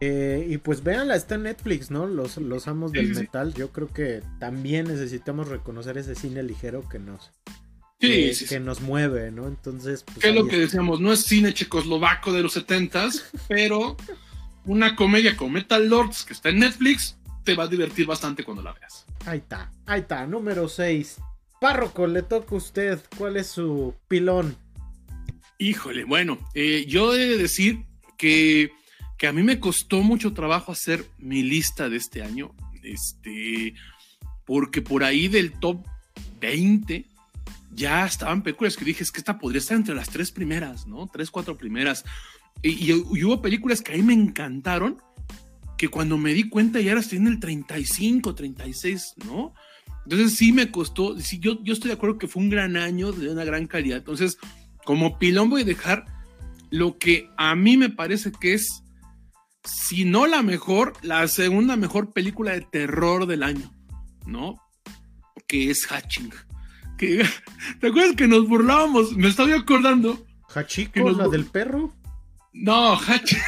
Eh, 0.00 0.48
y 0.50 0.58
pues 0.58 0.82
véanla, 0.82 1.14
está 1.14 1.36
en 1.36 1.44
Netflix, 1.44 1.88
¿no? 1.92 2.08
Los, 2.08 2.36
los 2.38 2.66
amos 2.66 2.90
del 2.90 3.14
sí, 3.14 3.20
metal. 3.20 3.54
Yo 3.54 3.70
creo 3.70 3.86
que 3.86 4.20
también 4.40 4.88
necesitamos 4.88 5.46
reconocer 5.46 5.96
ese 5.96 6.16
cine 6.16 6.42
ligero 6.42 6.88
que 6.88 6.98
nos, 6.98 7.30
sí, 8.00 8.08
que, 8.08 8.46
que 8.48 8.58
nos 8.58 8.80
mueve, 8.80 9.30
¿no? 9.30 9.46
Entonces. 9.46 10.02
Pues, 10.02 10.18
¿Qué 10.18 10.30
es 10.30 10.34
lo 10.34 10.48
que 10.48 10.58
decíamos? 10.58 11.00
No 11.00 11.12
es 11.12 11.20
cine 11.20 11.54
checoslovaco 11.54 12.32
de 12.32 12.42
los 12.42 12.56
70s, 12.56 13.22
pero 13.48 13.96
una 14.64 14.96
comedia 14.96 15.36
con 15.36 15.52
Metal 15.52 15.88
Lords 15.88 16.24
que 16.24 16.32
está 16.32 16.48
en 16.48 16.58
Netflix 16.58 17.16
te 17.44 17.54
va 17.54 17.64
a 17.64 17.68
divertir 17.68 18.04
bastante 18.06 18.42
cuando 18.42 18.64
la 18.64 18.72
veas. 18.72 19.06
Ahí 19.24 19.38
está, 19.38 19.70
ahí 19.86 20.00
está, 20.00 20.26
número 20.26 20.68
6. 20.68 21.20
Párroco, 21.62 22.08
le 22.08 22.22
toca 22.22 22.56
a 22.56 22.58
usted. 22.58 23.00
¿Cuál 23.16 23.36
es 23.36 23.46
su 23.46 23.94
pilón? 24.08 24.56
Híjole, 25.58 26.02
bueno, 26.02 26.40
eh, 26.54 26.86
yo 26.88 27.14
he 27.14 27.24
de 27.24 27.38
decir 27.38 27.84
que, 28.18 28.72
que, 29.16 29.28
a 29.28 29.32
mí 29.32 29.44
me 29.44 29.60
costó 29.60 30.02
mucho 30.02 30.32
trabajo 30.32 30.72
hacer 30.72 31.06
mi 31.18 31.44
lista 31.44 31.88
de 31.88 31.98
este 31.98 32.20
año. 32.20 32.52
Este, 32.82 33.74
porque 34.44 34.82
por 34.82 35.04
ahí 35.04 35.28
del 35.28 35.52
top 35.52 35.86
20 36.40 37.06
ya 37.70 38.06
estaban 38.06 38.42
películas 38.42 38.76
que 38.76 38.84
dije, 38.84 39.04
es 39.04 39.12
que 39.12 39.20
esta 39.20 39.38
podría 39.38 39.60
estar 39.60 39.76
entre 39.76 39.94
las 39.94 40.10
tres 40.10 40.32
primeras, 40.32 40.88
¿no? 40.88 41.06
Tres, 41.12 41.30
cuatro 41.30 41.56
primeras. 41.56 42.04
Y, 42.60 42.92
hubo 42.92 43.40
películas 43.40 43.82
que 43.82 43.92
a 43.92 43.96
mí 43.96 44.02
me 44.02 44.14
encantaron, 44.14 45.00
que 45.78 45.86
cuando 45.86 46.18
me 46.18 46.34
di 46.34 46.48
cuenta 46.48 46.80
ya 46.80 46.90
eras 46.90 47.12
en 47.12 47.28
el 47.28 47.38
35, 47.38 48.34
36, 48.34 49.14
¿no? 49.26 49.54
Entonces 50.04 50.34
sí 50.34 50.52
me 50.52 50.70
costó, 50.70 51.18
sí, 51.20 51.38
yo, 51.38 51.62
yo 51.62 51.72
estoy 51.72 51.88
de 51.88 51.94
acuerdo 51.94 52.18
que 52.18 52.28
fue 52.28 52.42
un 52.42 52.50
gran 52.50 52.76
año 52.76 53.12
de 53.12 53.30
una 53.30 53.44
gran 53.44 53.66
calidad. 53.66 53.98
Entonces, 53.98 54.38
como 54.84 55.18
pilón 55.18 55.48
voy 55.48 55.62
a 55.62 55.66
dejar 55.66 56.06
lo 56.70 56.98
que 56.98 57.30
a 57.36 57.54
mí 57.54 57.76
me 57.76 57.90
parece 57.90 58.32
que 58.32 58.54
es, 58.54 58.82
si 59.64 60.04
no 60.04 60.26
la 60.26 60.42
mejor, 60.42 60.94
la 61.02 61.28
segunda 61.28 61.76
mejor 61.76 62.12
película 62.12 62.52
de 62.52 62.62
terror 62.62 63.26
del 63.26 63.42
año, 63.42 63.72
¿no? 64.26 64.56
Que 65.46 65.70
es 65.70 65.86
Hatching. 65.86 66.32
Que, 66.98 67.24
¿Te 67.80 67.88
acuerdas 67.88 68.16
que 68.16 68.26
nos 68.26 68.48
burlábamos? 68.48 69.16
Me 69.16 69.28
estaba 69.28 69.54
acordando. 69.54 70.26
¿Hachico, 70.54 71.10
la 71.10 71.28
del 71.28 71.44
perro? 71.44 71.94
No, 72.52 72.96
Hatching. 72.96 73.38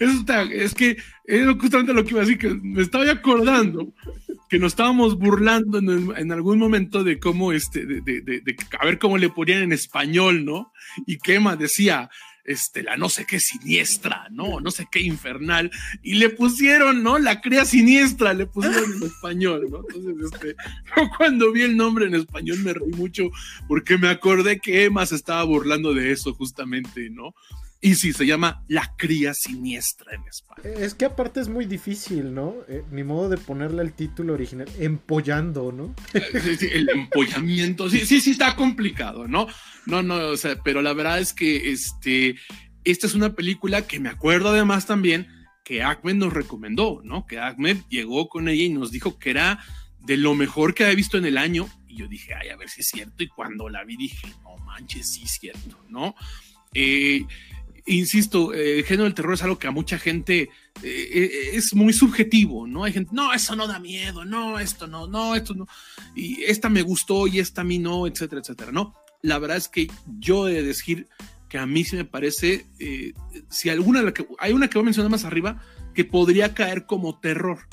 es 0.52 0.74
que 0.74 0.98
es 1.24 1.46
justamente 1.58 1.92
lo 1.92 2.04
que 2.04 2.10
iba 2.10 2.20
a 2.20 2.24
decir, 2.24 2.38
que 2.38 2.50
me 2.50 2.82
estaba 2.82 3.10
acordando 3.10 3.94
que 4.48 4.58
nos 4.58 4.72
estábamos 4.72 5.18
burlando 5.18 5.78
en, 5.78 6.16
en, 6.16 6.32
algún 6.32 6.58
momento 6.58 7.04
de 7.04 7.18
cómo, 7.18 7.52
este, 7.52 7.84
de, 7.84 8.00
de, 8.00 8.56
a 8.78 8.84
ver 8.84 8.98
cómo 8.98 9.18
le 9.18 9.28
ponían 9.28 9.62
en 9.62 9.72
español, 9.72 10.44
¿no? 10.44 10.72
Y 11.06 11.18
Kema 11.18 11.56
decía, 11.56 12.10
este, 12.48 12.82
la 12.82 12.96
no 12.96 13.10
sé 13.10 13.26
qué 13.26 13.40
siniestra, 13.40 14.26
¿no? 14.30 14.58
No 14.60 14.70
sé 14.70 14.88
qué 14.90 15.00
infernal. 15.00 15.70
Y 16.02 16.14
le 16.14 16.30
pusieron, 16.30 17.02
¿no? 17.02 17.18
La 17.18 17.42
cría 17.42 17.66
siniestra, 17.66 18.32
le 18.32 18.46
pusieron 18.46 18.90
en 18.94 19.02
español, 19.02 19.66
¿no? 19.70 19.82
Entonces, 19.86 20.32
este, 20.32 20.56
yo 20.96 21.10
cuando 21.18 21.52
vi 21.52 21.62
el 21.62 21.76
nombre 21.76 22.06
en 22.06 22.14
español 22.14 22.58
me 22.60 22.72
reí 22.72 22.90
mucho 22.92 23.30
porque 23.68 23.98
me 23.98 24.08
acordé 24.08 24.60
que 24.60 24.84
Emma 24.84 25.04
se 25.04 25.16
estaba 25.16 25.44
burlando 25.44 25.92
de 25.92 26.10
eso 26.10 26.32
justamente, 26.32 27.10
¿no? 27.10 27.34
Y 27.80 27.94
sí, 27.94 28.12
se 28.12 28.26
llama 28.26 28.64
La 28.66 28.94
cría 28.96 29.34
siniestra 29.34 30.14
en 30.14 30.22
España. 30.26 30.62
Es 30.64 30.94
que 30.94 31.04
aparte 31.04 31.40
es 31.40 31.48
muy 31.48 31.64
difícil, 31.64 32.34
¿no? 32.34 32.56
Eh, 32.68 32.82
ni 32.90 33.04
modo 33.04 33.28
de 33.28 33.36
ponerle 33.36 33.82
el 33.82 33.92
título 33.92 34.34
original, 34.34 34.68
empollando, 34.80 35.70
¿no? 35.70 35.94
el 36.12 36.88
empollamiento, 36.88 37.88
sí, 37.88 38.00
sí, 38.04 38.20
sí 38.20 38.32
está 38.32 38.56
complicado, 38.56 39.28
¿no? 39.28 39.46
No, 39.86 40.02
no, 40.02 40.16
o 40.16 40.36
sea, 40.36 40.60
pero 40.62 40.82
la 40.82 40.92
verdad 40.92 41.20
es 41.20 41.32
que 41.32 41.70
este, 41.70 42.34
esta 42.82 43.06
es 43.06 43.14
una 43.14 43.34
película 43.34 43.86
que 43.86 44.00
me 44.00 44.08
acuerdo 44.08 44.48
además 44.48 44.86
también 44.86 45.28
que 45.68 45.82
Ahmed 45.82 46.14
nos 46.14 46.32
recomendó, 46.32 47.02
¿no? 47.04 47.26
Que 47.26 47.38
Ahmed 47.38 47.76
llegó 47.90 48.28
con 48.28 48.48
ella 48.48 48.64
y 48.64 48.70
nos 48.70 48.90
dijo 48.90 49.18
que 49.18 49.30
era 49.30 49.62
de 50.00 50.16
lo 50.16 50.34
mejor 50.34 50.72
que 50.72 50.84
había 50.84 50.96
visto 50.96 51.18
en 51.18 51.26
el 51.26 51.36
año. 51.36 51.68
Y 51.86 51.98
yo 51.98 52.08
dije, 52.08 52.32
ay, 52.32 52.48
a 52.48 52.56
ver 52.56 52.70
si 52.70 52.80
es 52.80 52.88
cierto. 52.88 53.22
Y 53.22 53.28
cuando 53.28 53.68
la 53.68 53.84
vi 53.84 53.98
dije, 53.98 54.28
no 54.42 54.56
manches, 54.64 55.12
sí 55.12 55.24
es 55.24 55.32
cierto, 55.32 55.78
¿no? 55.90 56.14
Eh, 56.72 57.26
insisto, 57.88 58.52
eh, 58.52 58.78
el 58.78 58.84
género 58.84 59.04
del 59.04 59.14
terror 59.14 59.34
es 59.34 59.42
algo 59.42 59.58
que 59.58 59.66
a 59.66 59.72
mucha 59.72 59.98
gente 59.98 60.50
eh, 60.82 61.08
eh, 61.12 61.50
es 61.54 61.74
muy 61.74 61.92
subjetivo, 61.92 62.66
¿no? 62.66 62.84
Hay 62.84 62.92
gente, 62.92 63.10
no, 63.12 63.32
eso 63.32 63.56
no 63.56 63.66
da 63.66 63.78
miedo, 63.78 64.24
no, 64.24 64.58
esto 64.58 64.86
no, 64.86 65.06
no, 65.06 65.34
esto 65.34 65.54
no, 65.54 65.66
y 66.14 66.42
esta 66.44 66.68
me 66.68 66.82
gustó 66.82 67.26
y 67.26 67.38
esta 67.38 67.62
a 67.62 67.64
mí 67.64 67.78
no, 67.78 68.06
etcétera, 68.06 68.40
etcétera, 68.40 68.72
¿no? 68.72 68.94
La 69.22 69.38
verdad 69.38 69.56
es 69.56 69.68
que 69.68 69.90
yo 70.18 70.48
he 70.48 70.54
de 70.54 70.62
decir 70.62 71.08
que 71.48 71.58
a 71.58 71.66
mí 71.66 71.84
sí 71.84 71.96
me 71.96 72.04
parece, 72.04 72.66
si 73.48 73.70
alguna, 73.70 74.02
la 74.02 74.12
que, 74.12 74.26
hay 74.38 74.52
una 74.52 74.68
que 74.68 74.78
voy 74.78 74.82
a 74.82 74.84
mencionar 74.84 75.10
más 75.10 75.24
arriba, 75.24 75.62
que 75.94 76.04
podría 76.04 76.54
caer 76.54 76.84
como 76.84 77.18
terror, 77.18 77.68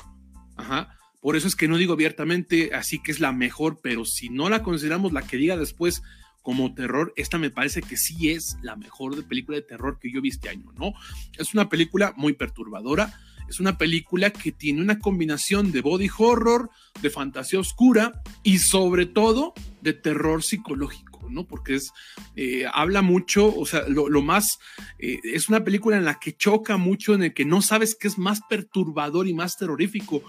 ajá. 0.56 0.92
Por 1.20 1.36
eso 1.36 1.48
es 1.48 1.56
que 1.56 1.66
no 1.66 1.76
digo 1.76 1.92
abiertamente 1.92 2.72
así 2.72 3.02
que 3.02 3.10
es 3.10 3.20
la 3.20 3.32
mejor, 3.32 3.80
pero 3.82 4.04
si 4.04 4.28
no 4.28 4.48
la 4.48 4.62
consideramos 4.62 5.12
la 5.12 5.22
que 5.22 5.36
diga 5.36 5.56
después, 5.56 6.02
como 6.46 6.72
terror, 6.74 7.12
esta 7.16 7.38
me 7.38 7.50
parece 7.50 7.82
que 7.82 7.96
sí 7.96 8.30
es 8.30 8.56
la 8.62 8.76
mejor 8.76 9.16
de 9.16 9.24
película 9.24 9.56
de 9.56 9.62
terror 9.62 9.98
que 9.98 10.12
yo 10.12 10.20
vi 10.20 10.28
este 10.28 10.48
año, 10.48 10.72
¿no? 10.78 10.92
Es 11.36 11.54
una 11.54 11.68
película 11.68 12.14
muy 12.16 12.34
perturbadora, 12.34 13.12
es 13.48 13.58
una 13.58 13.76
película 13.76 14.30
que 14.30 14.52
tiene 14.52 14.80
una 14.80 15.00
combinación 15.00 15.72
de 15.72 15.80
body 15.80 16.08
horror, 16.16 16.70
de 17.02 17.10
fantasía 17.10 17.58
oscura 17.58 18.22
y 18.44 18.58
sobre 18.58 19.06
todo 19.06 19.54
de 19.80 19.92
terror 19.92 20.44
psicológico, 20.44 21.28
¿no? 21.28 21.48
Porque 21.48 21.74
es, 21.74 21.90
eh, 22.36 22.64
habla 22.72 23.02
mucho, 23.02 23.52
o 23.52 23.66
sea, 23.66 23.82
lo, 23.88 24.22
más, 24.22 24.60
eh, 25.00 25.18
es 25.24 25.48
una 25.48 25.64
película 25.64 25.96
en 25.96 26.04
la 26.04 26.20
que 26.20 26.36
choca 26.36 26.76
mucho, 26.76 27.12
en 27.14 27.24
el 27.24 27.34
que 27.34 27.44
no 27.44 27.60
sabes 27.60 27.96
qué 27.98 28.06
es 28.06 28.18
más 28.18 28.40
perturbador 28.48 29.26
y 29.26 29.34
más 29.34 29.56
terrorífico, 29.56 30.22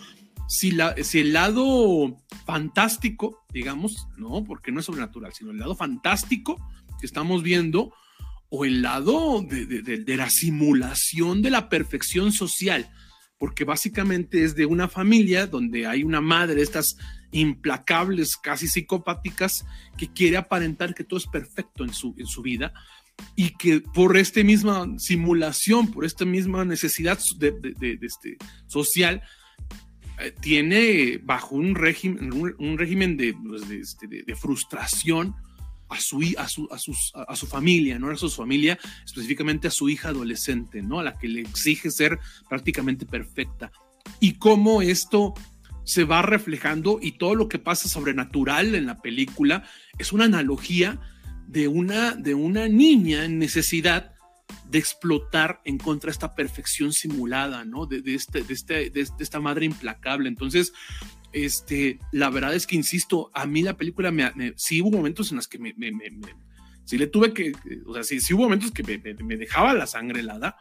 si, 0.47 0.71
la, 0.71 0.95
si 1.03 1.19
el 1.19 1.33
lado 1.33 2.17
fantástico, 2.45 3.45
digamos, 3.51 4.07
no, 4.17 4.43
porque 4.43 4.71
no 4.71 4.79
es 4.79 4.85
sobrenatural, 4.85 5.33
sino 5.33 5.51
el 5.51 5.59
lado 5.59 5.75
fantástico 5.75 6.57
que 6.99 7.05
estamos 7.05 7.43
viendo, 7.43 7.93
o 8.49 8.65
el 8.65 8.81
lado 8.81 9.41
de, 9.41 10.15
la 10.15 10.29
simulación 10.29 11.41
de 11.41 11.49
la 11.49 11.69
perfección 11.69 12.31
social, 12.31 12.89
porque 13.37 13.65
básicamente 13.65 14.43
es 14.43 14.55
de 14.55 14.65
una 14.65 14.87
familia 14.87 15.47
donde 15.47 15.85
hay 15.85 16.03
una 16.03 16.21
madre, 16.21 16.61
estas 16.61 16.97
implacables, 17.31 18.37
casi 18.37 18.67
psicopáticas, 18.67 19.65
que 19.97 20.11
quiere 20.11 20.37
aparentar 20.37 20.95
que 20.95 21.03
todo 21.03 21.19
es 21.19 21.27
perfecto 21.27 21.83
en 21.83 21.93
su, 21.93 22.15
en 22.17 22.25
su 22.25 22.41
vida 22.41 22.73
y 23.35 23.49
que 23.57 23.81
por 23.81 24.15
esta 24.17 24.43
misma 24.43 24.87
simulación, 24.97 25.91
por 25.91 26.05
esta 26.05 26.23
misma 26.23 26.63
necesidad 26.65 27.19
de, 27.37 27.97
este, 28.01 28.37
social, 28.67 29.21
tiene 30.41 31.19
bajo 31.23 31.55
un 31.55 31.75
régimen, 31.75 32.55
un, 32.57 32.77
régimen 32.77 33.17
pues, 33.47 33.69
este, 33.69 34.07
de, 34.07 34.23
de, 34.23 34.35
frustración 34.35 35.35
a 35.89 35.99
su, 35.99 36.21
a, 36.37 36.47
su, 36.47 36.67
a, 36.71 36.77
sus, 36.77 37.11
a, 37.15 37.35
su 37.35 37.47
familia, 37.47 37.99
¿no? 37.99 38.09
A 38.09 38.15
su 38.15 38.29
familia, 38.29 38.77
específicamente 39.05 39.67
a 39.67 39.71
su 39.71 39.89
hija 39.89 40.09
adolescente, 40.09 40.81
¿no? 40.81 40.99
A 40.99 41.03
la 41.03 41.17
que 41.17 41.27
le 41.27 41.41
exige 41.41 41.91
ser 41.91 42.19
prácticamente 42.49 43.05
perfecta. 43.05 43.71
Y 44.19 44.33
cómo 44.33 44.81
esto 44.81 45.33
se 45.83 46.03
va 46.03 46.21
reflejando 46.21 46.99
y 47.01 47.13
todo 47.13 47.35
lo 47.35 47.47
que 47.47 47.59
pasa 47.59 47.87
sobrenatural 47.87 48.75
en 48.75 48.85
la 48.85 49.01
película 49.01 49.63
es 49.97 50.11
una 50.11 50.25
analogía 50.25 50.99
de 51.47 51.69
una, 51.69 52.13
de 52.13 52.33
una 52.33 52.67
niña 52.67 53.23
en 53.23 53.39
necesidad 53.39 54.16
de 54.69 54.79
explotar 54.79 55.61
en 55.65 55.77
contra 55.77 56.09
de 56.09 56.13
esta 56.13 56.35
perfección 56.35 56.93
simulada, 56.93 57.65
¿no? 57.65 57.85
De, 57.85 58.01
este, 58.05 58.43
este, 58.49 58.89
de, 58.89 59.07
esta 59.19 59.39
madre 59.39 59.65
implacable. 59.65 60.29
Entonces, 60.29 60.73
este, 61.33 61.99
la 62.11 62.29
verdad 62.29 62.53
es 62.53 62.67
que, 62.67 62.75
insisto, 62.75 63.31
a 63.33 63.45
mí 63.45 63.61
la 63.61 63.77
película 63.77 64.11
me, 64.11 64.53
sí 64.55 64.81
hubo 64.81 64.91
momentos 64.91 65.31
en 65.31 65.37
los 65.37 65.47
que 65.47 65.59
me, 65.59 65.73
me, 65.77 65.91
sí 66.83 66.97
le 66.97 67.07
tuve 67.07 67.33
que, 67.33 67.53
o 67.85 67.93
sea, 67.93 68.03
sí 68.03 68.33
hubo 68.33 68.43
momentos 68.43 68.71
que 68.71 68.83
me, 68.83 69.37
dejaba 69.37 69.73
la 69.73 69.87
sangre 69.87 70.21
helada, 70.21 70.57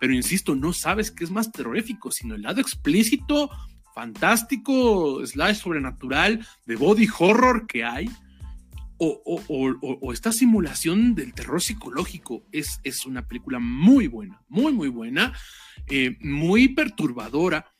pero 0.00 0.12
insisto, 0.12 0.54
no 0.54 0.72
sabes 0.72 1.10
qué 1.10 1.24
es 1.24 1.30
más 1.30 1.50
terrorífico, 1.52 2.10
sino 2.10 2.34
el 2.34 2.42
lado 2.42 2.60
explícito, 2.60 3.50
fantástico, 3.94 5.24
slash 5.26 5.56
sobrenatural, 5.56 6.46
de 6.66 6.76
body 6.76 7.08
horror 7.18 7.66
que 7.66 7.84
hay 7.84 8.08
o, 8.98 10.12
esta 10.12 10.32
simulación 10.32 11.14
del 11.14 11.34
terror 11.34 11.62
psicológico 11.62 12.46
es, 12.52 12.80
es 12.82 13.06
una 13.06 13.26
película 13.26 13.58
muy 13.58 14.06
buena, 14.06 14.42
muy, 14.48 14.72
muy 14.72 14.88
buena, 14.88 15.32
eh, 15.88 16.16
muy 16.20 16.68
perturbadora, 16.68 17.72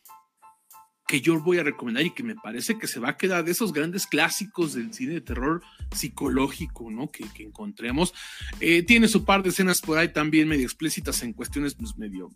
que 1.06 1.20
yo 1.20 1.40
voy 1.40 1.58
a 1.58 1.62
recomendar 1.62 2.04
y 2.04 2.10
que 2.10 2.24
me 2.24 2.34
parece 2.34 2.78
que 2.78 2.88
se 2.88 2.98
va 2.98 3.10
a 3.10 3.16
quedar 3.16 3.44
de 3.44 3.52
esos 3.52 3.72
grandes 3.72 4.06
clásicos 4.06 4.74
del 4.74 4.92
cine 4.92 5.14
de 5.14 5.20
terror 5.20 5.62
psicológico, 5.94 6.90
¿no? 6.90 7.10
Que, 7.10 7.24
encontremos. 7.44 8.12
Eh, 8.58 8.82
tiene 8.82 9.06
su 9.06 9.24
par 9.24 9.42
de 9.42 9.50
escenas 9.50 9.80
por 9.80 9.98
ahí 9.98 10.12
también 10.12 10.48
medio 10.48 10.64
explícitas 10.64 11.22
en 11.22 11.32
cuestiones 11.32 11.76
pues, 11.76 11.96
medio 11.96 12.30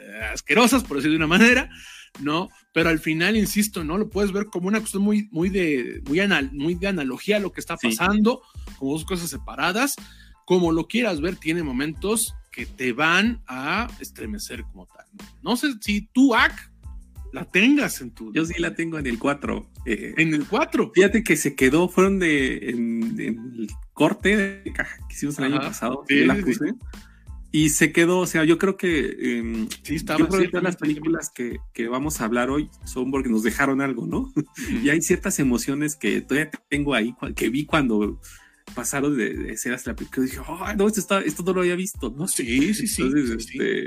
eh, 0.00 0.20
asquerosas, 0.32 0.82
por 0.82 0.96
decir 0.96 1.10
de 1.10 1.18
una 1.18 1.26
manera, 1.26 1.68
¿no? 2.20 2.48
Pero 2.72 2.90
al 2.90 2.98
final, 2.98 3.36
insisto, 3.36 3.84
¿no? 3.84 3.98
Lo 3.98 4.08
puedes 4.08 4.32
ver 4.32 4.46
como 4.46 4.68
una 4.68 4.80
cuestión 4.80 5.02
muy, 5.02 5.28
muy, 5.30 5.48
de, 5.48 6.02
muy, 6.06 6.20
muy 6.52 6.74
de 6.74 6.88
analogía 6.88 7.36
a 7.36 7.40
lo 7.40 7.52
que 7.52 7.60
está 7.60 7.76
pasando, 7.76 8.42
como 8.78 8.92
dos 8.92 9.04
cosas 9.04 9.30
separadas. 9.30 9.96
Como 10.44 10.72
lo 10.72 10.86
quieras 10.86 11.20
ver, 11.20 11.36
tiene 11.36 11.62
momentos 11.62 12.34
que 12.52 12.66
te 12.66 12.92
van 12.92 13.42
a 13.46 13.88
estremecer 14.00 14.62
como 14.62 14.86
tal. 14.86 15.06
No, 15.42 15.56
sé 15.56 15.74
si 15.80 16.08
tú, 16.12 16.34
Ak, 16.34 16.70
la 17.32 17.44
tengas 17.44 18.00
en 18.00 18.12
tu. 18.12 18.32
Yo 18.32 18.44
sí 18.44 18.54
la 18.58 18.74
tengo 18.74 18.98
en 18.98 19.06
el 19.06 19.18
4. 19.18 19.70
Eh, 19.84 20.14
en 20.16 20.32
el 20.32 20.46
4. 20.46 20.92
Fíjate 20.94 21.22
que 21.22 21.36
se 21.36 21.54
quedó, 21.54 21.88
fueron 21.88 22.18
de 22.18 22.70
en, 22.70 23.20
el 23.20 23.68
corte 23.92 24.36
de 24.36 24.72
caja 24.72 24.96
que 25.08 25.14
hicimos 25.14 25.38
el 25.38 25.44
año 25.44 25.60
pasado. 25.60 26.04
la 26.08 26.34
puse. 26.36 26.74
Y 27.56 27.70
se 27.70 27.90
quedó, 27.90 28.18
o 28.18 28.26
sea, 28.26 28.44
yo 28.44 28.58
creo 28.58 28.76
que, 28.76 29.16
eh, 29.18 29.66
sí, 29.82 29.96
yo 30.18 30.28
creo 30.28 30.42
que 30.42 30.48
todas 30.48 30.62
las 30.62 30.76
películas 30.76 31.30
que, 31.30 31.56
que, 31.72 31.88
vamos 31.88 32.20
a 32.20 32.26
hablar 32.26 32.50
hoy 32.50 32.68
son 32.84 33.10
porque 33.10 33.30
nos 33.30 33.42
dejaron 33.42 33.80
algo, 33.80 34.06
¿no? 34.06 34.30
y 34.84 34.90
hay 34.90 35.00
ciertas 35.00 35.38
emociones 35.38 35.96
que 35.96 36.20
todavía 36.20 36.50
tengo 36.68 36.92
ahí, 36.92 37.14
que 37.34 37.48
vi 37.48 37.64
cuando 37.64 38.20
pasaron 38.74 39.16
de, 39.16 39.32
de 39.32 39.56
ser 39.56 39.72
hasta 39.72 39.92
la 39.92 39.96
película. 39.96 40.26
Dije, 40.26 40.40
oh, 40.46 40.66
no, 40.76 40.86
esto, 40.86 41.00
está, 41.00 41.20
esto 41.22 41.42
no 41.44 41.54
lo 41.54 41.60
había 41.62 41.76
visto, 41.76 42.14
¿no? 42.14 42.28
Sí, 42.28 42.74
sí, 42.74 42.86
sí. 42.86 43.00
Entonces, 43.00 43.46
Este, 43.46 43.86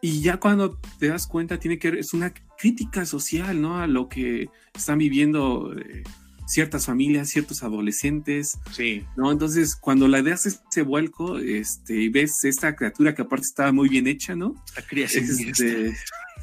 y 0.00 0.22
ya 0.22 0.38
cuando 0.38 0.78
te 0.98 1.08
das 1.08 1.26
cuenta, 1.26 1.58
tiene 1.58 1.78
que 1.78 1.88
es 1.88 2.14
una 2.14 2.32
crítica 2.56 3.04
social, 3.04 3.60
¿no? 3.60 3.82
A 3.82 3.86
lo 3.86 4.08
que 4.08 4.48
están 4.72 4.96
viviendo. 4.96 5.74
Eh, 5.78 6.04
ciertas 6.50 6.86
familias, 6.86 7.28
ciertos 7.28 7.62
adolescentes. 7.62 8.58
Sí. 8.72 9.04
¿no? 9.16 9.30
Entonces, 9.30 9.76
cuando 9.76 10.08
la 10.08 10.22
das 10.22 10.46
ese 10.46 10.82
vuelco, 10.82 11.38
este, 11.38 11.94
y 11.94 12.08
ves 12.08 12.44
esta 12.44 12.74
criatura 12.74 13.14
que 13.14 13.22
aparte 13.22 13.46
estaba 13.46 13.72
muy 13.72 13.88
bien 13.88 14.06
hecha, 14.06 14.34
¿no? 14.34 14.54
La 14.76 14.82
criatura. 14.82 15.22
Este... 15.22 15.96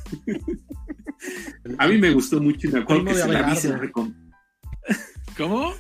a 1.78 1.88
mí 1.88 1.98
me 1.98 2.12
gustó 2.12 2.42
mucho 2.42 2.68
y 2.68 2.72
me 2.72 2.80
acuerdo 2.80 3.06
que 3.06 3.16
se 3.16 3.28
la 3.28 3.54
vi 3.82 3.92
¿Cómo? 5.36 5.74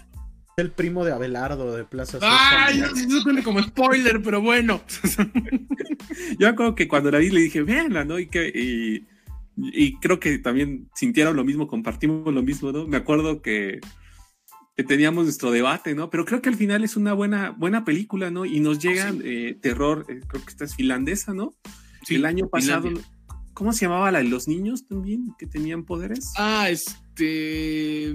El 0.57 0.71
primo 0.71 1.05
de 1.05 1.13
Abelardo 1.13 1.75
de 1.75 1.84
Plaza 1.84 2.17
¡Ay! 2.21 2.82
Eso 2.82 3.21
suena 3.21 3.43
como 3.43 3.61
spoiler, 3.61 4.21
pero 4.23 4.41
bueno. 4.41 4.82
Yo 6.32 6.39
me 6.39 6.47
acuerdo 6.47 6.75
que 6.75 6.88
cuando 6.88 7.11
la 7.11 7.19
vi 7.19 7.30
le 7.30 7.41
dije, 7.41 7.61
véanla, 7.61 8.05
¿no? 8.05 8.19
Y 8.19 8.28
que. 8.28 8.51
Y, 8.53 9.07
y 9.55 9.99
creo 9.99 10.19
que 10.19 10.39
también 10.39 10.89
sintieron 10.95 11.36
lo 11.36 11.43
mismo, 11.43 11.67
compartimos 11.67 12.34
lo 12.34 12.41
mismo, 12.43 12.71
¿no? 12.71 12.88
Me 12.88 12.97
acuerdo 12.97 13.41
que 13.41 13.80
que 14.78 14.84
teníamos 14.84 15.23
nuestro 15.23 15.49
debate, 15.49 15.95
¿no? 15.95 16.11
Pero 16.11 16.23
creo 16.23 16.39
que 16.39 16.49
al 16.49 16.55
final 16.55 16.84
es 16.84 16.95
una 16.95 17.13
buena, 17.13 17.49
buena 17.49 17.84
película, 17.84 18.30
¿no? 18.30 18.45
Y 18.45 18.59
nos 18.59 18.78
llega 18.78 19.11
eh, 19.23 19.57
terror, 19.59 20.05
eh, 20.07 20.21
creo 20.28 20.45
que 20.45 20.51
esta 20.51 20.65
es 20.65 20.75
finlandesa, 20.75 21.34
¿no? 21.34 21.55
Sí, 22.03 22.15
el 22.15 22.25
año 22.25 22.47
pasado, 22.47 22.88
¿cómo 23.55 23.73
se 23.73 23.86
llamaba 23.86 24.11
la 24.11 24.19
de 24.19 24.25
los 24.25 24.47
niños 24.47 24.88
también 24.88 25.34
que 25.39 25.47
tenían 25.47 25.84
poderes? 25.84 26.32
Ah, 26.38 26.69
este. 26.69 28.13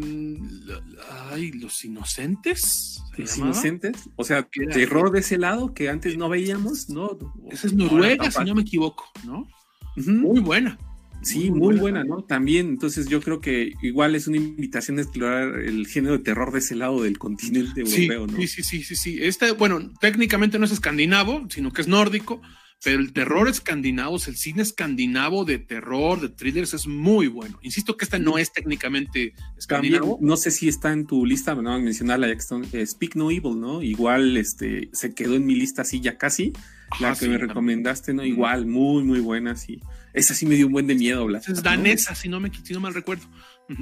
Ay, 1.32 1.50
los 1.50 1.84
inocentes. 1.84 3.02
Los 3.16 3.36
inocentes. 3.38 4.08
O 4.14 4.22
sea, 4.22 4.48
terror 4.72 5.10
de 5.10 5.18
ese 5.18 5.38
lado 5.38 5.74
que 5.74 5.90
antes 5.90 6.16
no 6.16 6.28
veíamos, 6.28 6.88
¿no? 6.88 7.18
Esa 7.50 7.66
es 7.66 7.72
Noruega, 7.72 8.30
si 8.30 8.44
no 8.44 8.54
me 8.54 8.62
equivoco, 8.62 9.04
¿no? 9.26 9.48
Muy 9.96 10.38
buena. 10.38 10.78
Sí, 11.22 11.50
muy, 11.50 11.76
buena, 11.76 12.04
¿no? 12.04 12.24
También, 12.24 12.68
entonces 12.68 13.08
yo 13.08 13.20
creo 13.20 13.40
que 13.40 13.74
igual 13.82 14.14
es 14.14 14.26
una 14.26 14.38
invitación 14.38 14.98
a 14.98 15.02
explorar 15.02 15.60
el 15.60 15.86
género 15.86 16.18
de 16.18 16.24
terror 16.24 16.52
de 16.52 16.58
ese 16.58 16.74
lado 16.74 17.02
del 17.02 17.18
continente 17.18 17.80
europeo, 17.80 18.26
¿no? 18.26 18.36
Sí, 18.36 18.48
sí, 18.48 18.62
sí, 18.62 18.82
sí, 18.82 18.96
sí. 18.96 19.18
Este, 19.20 19.52
bueno, 19.52 19.90
técnicamente 20.00 20.58
no 20.58 20.64
es 20.64 20.72
escandinavo, 20.72 21.46
sino 21.48 21.72
que 21.72 21.82
es 21.82 21.88
nórdico, 21.88 22.40
pero 22.84 22.98
el 22.98 23.12
terror 23.12 23.48
escandinavo, 23.48 24.16
el 24.16 24.36
cine 24.36 24.62
escandinavo 24.62 25.44
de 25.44 25.58
terror, 25.58 26.20
de 26.20 26.28
thrillers, 26.28 26.74
es 26.74 26.88
muy 26.88 27.28
bueno. 27.28 27.58
Insisto 27.62 27.96
que 27.96 28.04
esta 28.04 28.18
no 28.18 28.38
es 28.38 28.52
técnicamente 28.52 29.34
escandinavo. 29.56 30.18
no 30.20 30.36
sé 30.36 30.50
si 30.50 30.68
está 30.68 30.92
en 30.92 31.06
tu 31.06 31.24
lista, 31.24 31.54
no 31.54 31.78
mencionarla 31.78 32.26
ya 32.26 32.36
que 32.70 32.84
Speak 32.84 33.14
No 33.14 33.30
Evil, 33.30 33.60
¿no? 33.60 33.82
Igual 33.82 34.36
este, 34.36 34.90
se 34.92 35.14
quedó 35.14 35.36
en 35.36 35.46
mi 35.46 35.54
lista 35.54 35.82
así 35.82 36.00
ya 36.00 36.18
casi. 36.18 36.52
la 37.00 37.14
que 37.14 37.28
me 37.28 37.38
recomendaste, 37.38 38.14
¿no? 38.14 38.24
Igual, 38.24 38.66
muy, 38.66 39.04
muy 39.04 39.20
buena, 39.20 39.54
sí. 39.54 39.80
Esa 40.14 40.34
sí 40.34 40.46
me 40.46 40.54
dio 40.54 40.66
un 40.66 40.72
buen 40.72 40.86
de 40.86 40.94
miedo, 40.94 41.24
Blas. 41.24 41.48
Es 41.48 41.62
danesa, 41.62 42.14
si, 42.14 42.28
no 42.28 42.38
me, 42.38 42.50
si 42.62 42.74
no 42.74 42.80
mal 42.80 42.94
recuerdo. 42.94 43.24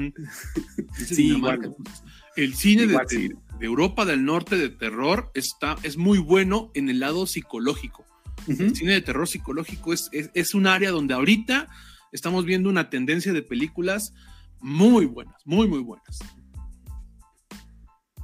sí, 0.97 1.29
igual. 1.29 1.75
El 2.37 2.55
cine 2.55 2.87
de, 2.87 3.37
Europa 3.61 4.05
del 4.05 4.25
Norte 4.25 4.57
de 4.57 4.69
terror 4.69 5.31
está, 5.35 5.77
es 5.83 5.97
muy 5.97 6.19
bueno 6.19 6.71
en 6.75 6.89
el 6.89 7.01
lado 7.01 7.27
psicológico. 7.27 8.05
El 8.47 8.75
cine 8.75 8.93
de 8.93 9.03
terror 9.03 9.29
psicológico 9.29 9.93
es, 9.93 10.09
es, 10.13 10.55
un 10.55 10.67
área 10.67 10.91
donde 10.91 11.13
ahorita 11.13 11.69
estamos 12.11 12.47
viendo 12.47 12.71
una 12.71 12.89
tendencia 12.89 13.33
de 13.35 13.43
películas 13.43 14.15
muy 14.61 15.05
buenas, 15.05 15.37
muy, 15.45 15.69
muy 15.69 15.81
buenas. 15.81 16.21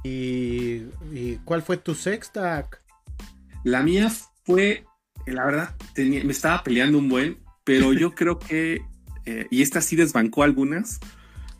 ¿Y, 0.03 1.35
cuál 1.43 1.61
fue 1.61 1.77
tu 1.77 1.93
sexta? 1.93 2.67
La 3.63 3.83
mía 3.83 4.11
fue, 4.43 4.85
la 5.25 5.45
verdad, 5.45 5.75
me 5.95 6.31
estaba 6.31 6.63
peleando 6.63 6.97
un 6.97 7.09
buen, 7.09 7.37
pero 7.67 7.91
yo 7.91 8.15
creo 8.15 8.39
que, 8.39 8.81
eh, 9.25 9.47
y 9.51 9.61
esta 9.61 9.81
sí 9.81 9.97
desbancó 9.97 10.43
algunas, 10.43 11.01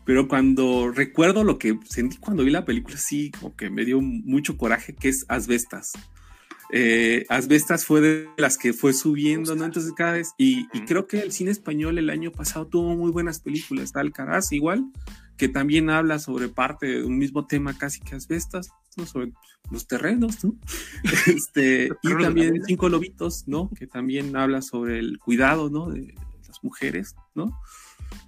pero 0.05 0.29
cuando 0.29 0.89
recuerdo 0.89 1.43
lo 1.43 1.59
que 1.59 1.77
sentí 1.83 2.15
cuando 2.15 2.45
vi 2.45 2.49
la 2.49 2.63
película, 2.63 2.95
sí, 2.95 3.29
como 3.31 3.57
que 3.57 3.69
me 3.69 3.83
dio 3.83 3.99
mucho 3.99 4.55
coraje, 4.55 4.95
que 4.95 5.09
es 5.09 5.25
Asbestas. 5.27 5.91
Eh, 6.71 7.25
Asbestas 7.27 7.85
fue 7.85 7.99
de 7.99 8.29
las 8.37 8.57
que 8.57 8.71
fue 8.71 8.93
subiendo, 8.93 9.53
¿no? 9.57 9.65
Entonces 9.65 9.91
cada 9.97 10.13
vez, 10.13 10.31
y, 10.37 10.65
creo 10.87 11.07
que 11.07 11.19
el 11.19 11.33
cine 11.33 11.51
español 11.51 11.97
el 11.97 12.09
año 12.09 12.31
pasado 12.31 12.67
tuvo 12.67 12.95
muy 12.95 13.11
buenas 13.11 13.41
películas, 13.41 13.83
está 13.83 13.99
Alcaraz 13.99 14.53
igual, 14.53 14.85
que 15.35 15.49
también 15.49 15.89
habla 15.89 16.19
sobre 16.19 16.47
parte 16.47 16.85
de 16.85 17.03
un 17.03 17.17
mismo 17.17 17.47
tema 17.47 17.77
casi 17.77 17.99
que 17.99 18.15
Asbestas, 18.15 18.69
¿no? 18.97 19.05
Sobre 19.05 19.31
los 19.71 19.87
terrenos, 19.87 20.43
¿no? 20.43 20.55
este, 21.27 21.89
y 22.03 22.09
también 22.21 22.63
Cinco 22.65 22.89
Lobitos, 22.89 23.47
¿no? 23.47 23.69
Que 23.77 23.87
también 23.87 24.35
habla 24.35 24.61
sobre 24.61 24.99
el 24.99 25.19
cuidado, 25.19 25.69
¿no? 25.69 25.89
De 25.89 26.15
las 26.47 26.63
mujeres, 26.63 27.15
¿no? 27.35 27.59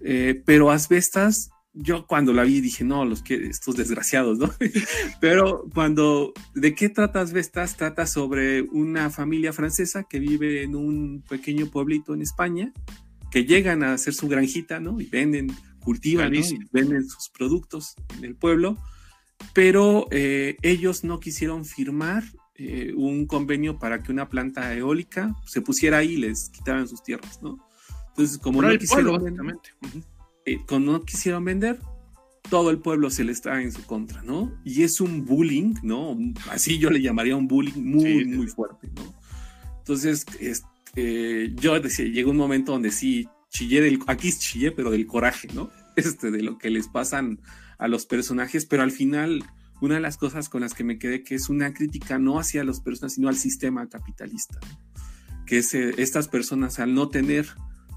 Eh, 0.02 0.42
pero 0.46 0.72
Asbestas 0.72 1.52
yo 1.74 2.06
cuando 2.08 2.34
la 2.34 2.44
vi 2.44 2.62
dije, 2.62 2.84
no, 2.84 3.06
los 3.06 3.22
que, 3.22 3.48
estos 3.48 3.76
desgraciados, 3.76 4.38
¿no? 4.38 4.50
Pero 5.22 5.66
cuando, 5.74 6.34
¿de 6.56 6.74
qué 6.74 6.90
tratas, 6.90 7.32
Vestas? 7.32 7.78
Trata 7.78 8.06
sobre 8.06 8.64
una 8.64 9.10
familia 9.10 9.54
francesa 9.54 10.04
que 10.04 10.20
vive 10.20 10.64
en 10.64 10.76
un 10.76 11.24
pequeño 11.30 11.68
pueblito 11.68 12.14
en 12.14 12.22
España, 12.22 12.74
que 13.32 13.46
llegan 13.46 13.84
a 13.84 13.94
hacer 13.94 14.14
su 14.14 14.28
granjita, 14.28 14.80
¿no? 14.80 15.00
Y 15.00 15.06
venden, 15.06 15.52
cultivan, 15.80 16.34
y 16.34 16.42
venden 16.72 17.08
sus 17.08 17.30
productos 17.30 17.96
en 18.18 18.26
el 18.26 18.36
pueblo, 18.36 18.78
pero 19.54 20.08
eh, 20.12 20.58
ellos 20.62 21.04
no 21.04 21.20
quisieron 21.20 21.66
firmar 21.66 22.24
eh, 22.56 22.94
un 22.96 23.26
convenio 23.26 23.80
para 23.80 24.04
que 24.04 24.12
una 24.12 24.30
planta 24.30 24.74
eólica 24.74 25.36
se 25.46 25.62
pusiera 25.62 25.98
ahí 26.00 26.14
y 26.14 26.18
les 26.18 26.50
quitaran 26.50 26.88
sus 26.88 27.04
tierras, 27.04 27.42
¿no? 27.42 27.58
Entonces, 28.10 28.38
como 28.38 28.62
no 28.62 28.78
quisieron... 28.78 29.40
Eh, 30.46 30.60
cuando 30.68 30.94
no 30.94 31.04
quisieron 31.04 31.46
vender, 31.46 31.80
todo 32.50 32.72
el 32.72 32.80
pueblo 32.80 33.10
se 33.10 33.24
le 33.24 33.32
está 33.32 33.62
en 33.62 33.72
su 33.72 33.84
contra, 33.86 34.24
¿no? 34.24 34.52
Y 34.66 34.84
es 34.84 35.00
un 35.00 35.26
bullying, 35.26 35.76
¿no? 35.84 36.18
Así 36.50 36.80
yo 36.80 36.90
le 36.90 37.02
llamaría 37.02 37.36
un 37.36 37.48
bullying 37.48 37.82
muy, 37.84 38.26
muy 38.26 38.48
fuerte, 38.48 38.90
¿no? 38.96 39.14
Entonces, 39.78 40.26
este, 40.40 41.54
yo 41.56 41.80
decía, 41.80 42.06
llegó 42.06 42.32
un 42.32 42.38
momento 42.38 42.72
donde 42.72 42.92
sí 42.92 43.28
chillé 43.50 43.82
del, 43.82 44.00
aquí 44.08 44.32
chillé, 44.32 44.72
pero 44.72 44.92
del 44.92 45.06
coraje, 45.06 45.48
¿no? 45.54 45.70
Este, 45.96 46.32
de 46.32 46.42
lo 46.42 46.58
que 46.58 46.70
les 46.70 46.88
pasan 46.88 47.42
a 47.80 47.88
los 47.88 48.06
personajes, 48.06 48.66
pero 48.66 48.84
al 48.84 48.92
final, 48.92 49.44
una 49.82 49.96
de 49.96 50.02
las 50.02 50.18
cosas 50.18 50.50
con 50.50 50.62
las 50.62 50.74
que 50.74 50.84
me 50.84 51.00
quedé 51.00 51.24
que 51.24 51.36
es 51.36 51.50
una 51.50 51.74
crítica 51.74 52.20
no 52.20 52.38
hacia 52.38 52.64
los 52.64 52.82
personas, 52.82 53.14
sino 53.14 53.30
al 53.30 53.38
sistema 53.38 53.88
capitalista, 53.90 54.60
que 55.48 55.60
es, 55.60 55.74
eh, 55.74 55.96
estas 55.98 56.28
personas 56.28 56.78
al 56.80 56.94
no 56.94 57.10
tener 57.10 57.48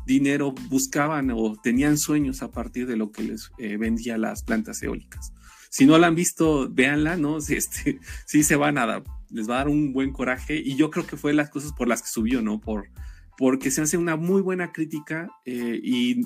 dinero 0.07 0.55
buscaban 0.69 1.31
o 1.31 1.57
tenían 1.63 1.99
sueños 1.99 2.43
a 2.43 2.51
partir 2.51 2.87
de 2.87 2.97
lo 2.97 3.13
que 3.13 3.25
les 3.25 3.51
eh, 3.59 3.77
vendía 3.77 4.17
las 4.19 4.43
plantas 4.43 4.83
eólicas. 4.83 5.33
Si 5.69 5.87
no 5.87 5.99
la 5.99 6.09
han 6.09 6.15
visto, 6.15 6.69
véanla, 6.71 7.17
¿no? 7.17 7.39
Este, 7.49 7.99
sí 8.27 8.45
se 8.45 8.57
van 8.57 8.79
a 8.79 8.87
dar, 8.87 9.05
les 9.31 9.49
va 9.49 9.55
a 9.55 9.59
dar 9.59 9.69
un 9.69 9.93
buen 9.93 10.13
coraje 10.13 10.57
y 10.57 10.77
yo 10.77 10.91
creo 10.91 11.07
que 11.07 11.17
fue 11.17 11.33
las 11.33 11.51
cosas 11.51 11.73
por 11.73 11.89
las 11.89 12.03
que 12.03 12.09
subió, 12.09 12.41
¿no? 12.41 12.61
Por, 12.61 12.89
porque 13.37 13.71
se 13.73 13.83
hace 13.83 13.97
una 13.97 14.17
muy 14.17 14.43
buena 14.43 14.71
crítica 14.73 15.29
eh, 15.45 15.81
y 15.83 16.23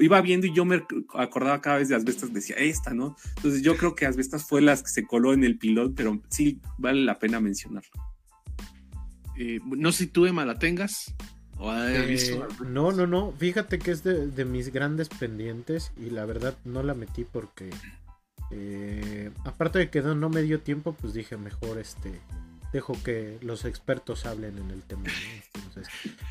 iba 0.00 0.20
viendo 0.20 0.46
y 0.46 0.54
yo 0.54 0.64
me 0.64 0.82
acordaba 1.14 1.60
cada 1.60 1.78
vez 1.78 1.88
de 1.88 1.96
Asbestas, 1.96 2.32
decía 2.32 2.56
esta, 2.56 2.92
¿no? 2.92 3.16
Entonces 3.36 3.62
yo 3.62 3.76
creo 3.76 3.94
que 3.94 4.06
Asbestas 4.06 4.44
fue 4.46 4.60
las 4.60 4.82
que 4.82 4.90
se 4.90 5.06
coló 5.06 5.32
en 5.32 5.44
el 5.44 5.58
pilón, 5.58 5.94
pero 5.94 6.20
sí 6.28 6.60
vale 6.78 7.02
la 7.02 7.18
pena 7.18 7.40
mencionarlo. 7.40 7.90
Eh, 9.38 9.60
no 9.64 9.92
sé 9.92 10.04
si 10.04 10.06
tú, 10.08 10.26
Emma, 10.26 10.44
la 10.44 10.58
tengas. 10.58 11.14
Eh, 11.60 12.38
no, 12.66 12.92
no, 12.92 13.06
no. 13.06 13.32
Fíjate 13.38 13.78
que 13.78 13.90
es 13.90 14.02
de, 14.02 14.44
mis 14.44 14.72
grandes 14.72 15.08
pendientes 15.08 15.92
y 15.96 16.10
la 16.10 16.24
verdad 16.26 16.56
no 16.64 16.82
la 16.82 16.94
metí 16.94 17.24
porque 17.24 17.70
eh, 18.50 19.30
aparte 19.44 19.78
de 19.78 19.90
que 19.90 20.02
no, 20.02 20.28
me 20.28 20.42
dio 20.42 20.60
tiempo, 20.60 20.94
pues 20.94 21.14
dije 21.14 21.36
mejor 21.36 21.78
este 21.78 22.20
dejo 22.72 22.94
que 23.02 23.38
los 23.40 23.64
expertos 23.64 24.26
hablen 24.26 24.58
en 24.58 24.70
el 24.70 24.82
tema. 24.82 25.04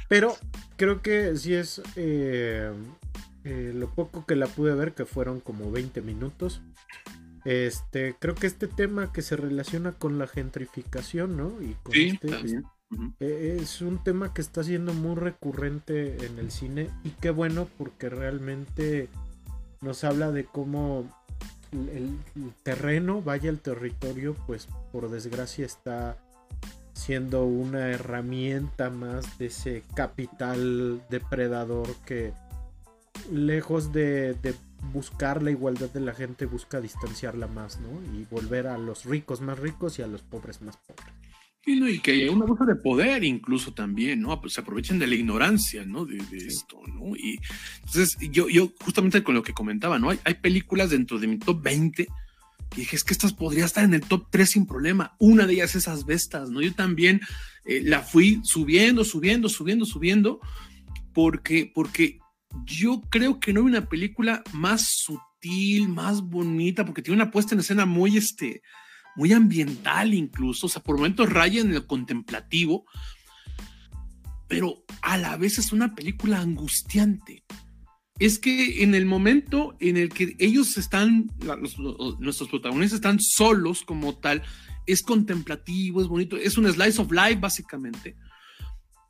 pero 0.10 0.36
creo 0.78 1.02
que 1.02 1.36
sí 1.38 1.54
es 1.54 1.82
eh, 3.46 3.72
lo 3.74 3.90
poco 3.92 4.26
que 4.26 4.36
la 4.36 4.48
pude 4.48 4.74
ver, 4.74 4.94
que 4.94 5.06
fueron 5.06 5.40
como 5.40 5.72
20 5.72 6.02
minutos. 6.02 6.62
Este, 7.46 8.16
creo 8.20 8.34
que 8.34 8.48
este 8.48 8.68
tema 8.68 9.14
que 9.14 9.22
se 9.22 9.38
relaciona 9.38 9.92
con 9.92 10.18
la 10.18 10.26
gentrificación, 10.26 11.38
¿no? 11.38 11.62
Y 11.62 11.76
con 11.84 11.96
este, 11.96 12.64
e-, 13.20 13.58
es 13.62 13.82
un 13.82 14.04
tema 14.04 14.34
que 14.34 14.42
está 14.42 14.64
siendo 14.64 14.94
muy 14.94 15.16
recurrente 15.16 16.26
en 16.26 16.40
el 16.40 16.50
cine 16.50 16.90
y 17.04 17.12
qué 17.12 17.30
bueno 17.30 17.68
porque 17.78 18.10
realmente 18.10 19.10
nos 19.82 20.04
habla 20.04 20.32
de 20.32 20.46
cómo 20.46 21.08
el, 21.72 22.18
terreno, 22.64 23.22
vaya 23.22 23.52
el 23.52 23.60
territorio, 23.60 24.36
pues 24.48 24.68
por 24.92 25.12
desgracia 25.12 25.68
está 25.68 26.18
siendo 26.94 27.46
una 27.46 27.90
herramienta 27.90 28.90
más 28.90 29.38
de 29.38 29.48
ese 29.48 29.84
capital 29.94 31.04
depredador 31.10 31.94
que 32.08 32.34
lejos 33.32 33.92
de, 33.94 34.34
de, 34.36 34.54
buscar 34.94 35.42
la 35.42 35.52
igualdad 35.52 35.90
de 35.90 36.00
la 36.00 36.14
gente 36.14 36.46
busca 36.46 36.80
distanciarla 36.80 37.48
más, 37.48 37.80
¿no? 37.80 37.90
Y 38.18 38.26
volver 38.26 38.68
a 38.68 38.78
los 38.78 39.06
ricos 39.06 39.42
más 39.42 39.58
ricos 39.58 39.98
y 40.00 40.04
a 40.04 40.08
los 40.08 40.22
pobres 40.22 40.62
más 40.62 40.78
pobres. 40.78 41.14
Y, 41.68 42.00
que 42.00 42.12
hay 42.12 42.30
un 42.30 42.44
abuso 42.44 42.64
de 42.66 42.76
poder 42.76 43.24
incluso 43.24 43.74
también, 43.74 44.22
¿no? 44.22 44.40
Pues 44.40 44.54
se 44.54 44.62
aprovechan 44.62 45.00
de 45.00 45.08
la 45.08 45.16
ignorancia, 45.16 45.84
¿no? 45.84 46.06
De, 46.06 46.18
esto, 46.38 46.80
¿no? 46.94 47.16
Y 47.16 47.40
entonces 47.80 48.18
yo, 48.30 48.48
yo 48.48 48.72
justamente 48.80 49.24
con 49.24 49.34
lo 49.34 49.42
que 49.42 49.54
comentaba, 49.54 49.98
¿no? 49.98 50.12
Hay, 50.12 50.20
hay 50.24 50.36
películas 50.36 50.92
dentro 50.92 51.18
de 51.18 51.26
mi 51.26 51.40
top 51.40 51.64
20 51.64 52.08
y 52.76 52.80
dije, 52.80 52.96
es 52.96 53.04
que 53.04 53.14
estas 53.14 53.34
podrían 53.34 53.66
estar 53.66 53.84
en 53.84 53.94
el 53.94 54.02
top 54.02 54.28
3 54.30 54.50
sin 54.50 54.66
problema. 54.68 55.16
Una 55.18 55.48
de 55.48 55.54
ellas 55.54 55.76
esas 55.76 56.06
bestas, 56.06 56.50
¿no? 56.50 56.62
Yo 56.62 56.74
también 56.74 57.22
eh, 57.66 57.82
la 57.84 58.02
fui 58.02 58.42
subiendo, 58.44 59.04
subiendo, 59.04 59.50
subiendo, 59.50 59.86
subiendo, 59.86 60.40
porque, 61.14 61.72
porque 61.74 62.20
yo 62.66 63.02
creo 63.10 63.40
que 63.40 63.54
no 63.54 63.62
hay 63.62 63.66
una 63.66 63.90
película 63.90 64.44
más 64.54 64.88
sutil, 64.90 65.90
más 65.90 66.22
bonita, 66.22 66.86
porque 66.86 67.02
tiene 67.02 67.22
una 67.22 67.32
puesta 67.32 67.54
en 67.54 67.60
escena 67.60 67.86
muy, 67.86 68.18
este, 68.18 68.62
muy 69.16 69.34
ambiental 69.34 70.14
incluso, 70.14 70.68
o 70.68 70.70
sea, 70.70 70.84
por 70.84 70.98
momentos 70.98 71.32
raya 71.32 71.62
en 71.62 71.74
el 71.74 71.86
contemplativo, 71.86 72.86
pero 74.48 74.84
a 75.02 75.18
la 75.18 75.38
vez 75.38 75.58
es 75.58 75.72
una 75.72 75.96
película 75.96 76.40
angustiante. 76.40 77.44
Es 78.18 78.40
que 78.40 78.84
en 78.84 78.96
el 78.96 79.06
momento 79.06 79.76
en 79.82 79.98
el 79.98 80.10
que 80.10 80.36
ellos 80.40 80.78
están, 80.78 81.30
nuestros 82.20 82.48
protagonistas 82.50 82.98
están 82.98 83.20
solos 83.20 83.84
como 83.84 84.18
tal, 84.18 84.42
es 84.86 85.02
contemplativo, 85.02 86.02
es 86.02 86.08
bonito, 86.08 86.38
es 86.38 86.58
un 86.58 86.72
slice 86.72 87.02
of 87.02 87.12
life 87.12 87.36
básicamente. 87.36 88.16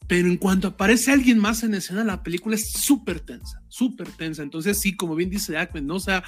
Pero 0.08 0.28
en 0.28 0.38
cuanto 0.38 0.68
aparece 0.68 1.12
alguien 1.12 1.40
más 1.40 1.64
en 1.64 1.74
escena, 1.74 2.04
la 2.04 2.22
película 2.22 2.56
es 2.56 2.72
súper 2.72 3.20
tensa, 3.22 3.64
súper 3.70 4.08
tensa. 4.10 4.44
Entonces, 4.44 4.80
sí, 4.80 4.96
como 4.96 5.16
bien 5.16 5.32
dice 5.32 5.58
Ackman, 5.58 5.88
¿no? 5.88 5.96
O 5.96 6.00
sea, 6.00 6.24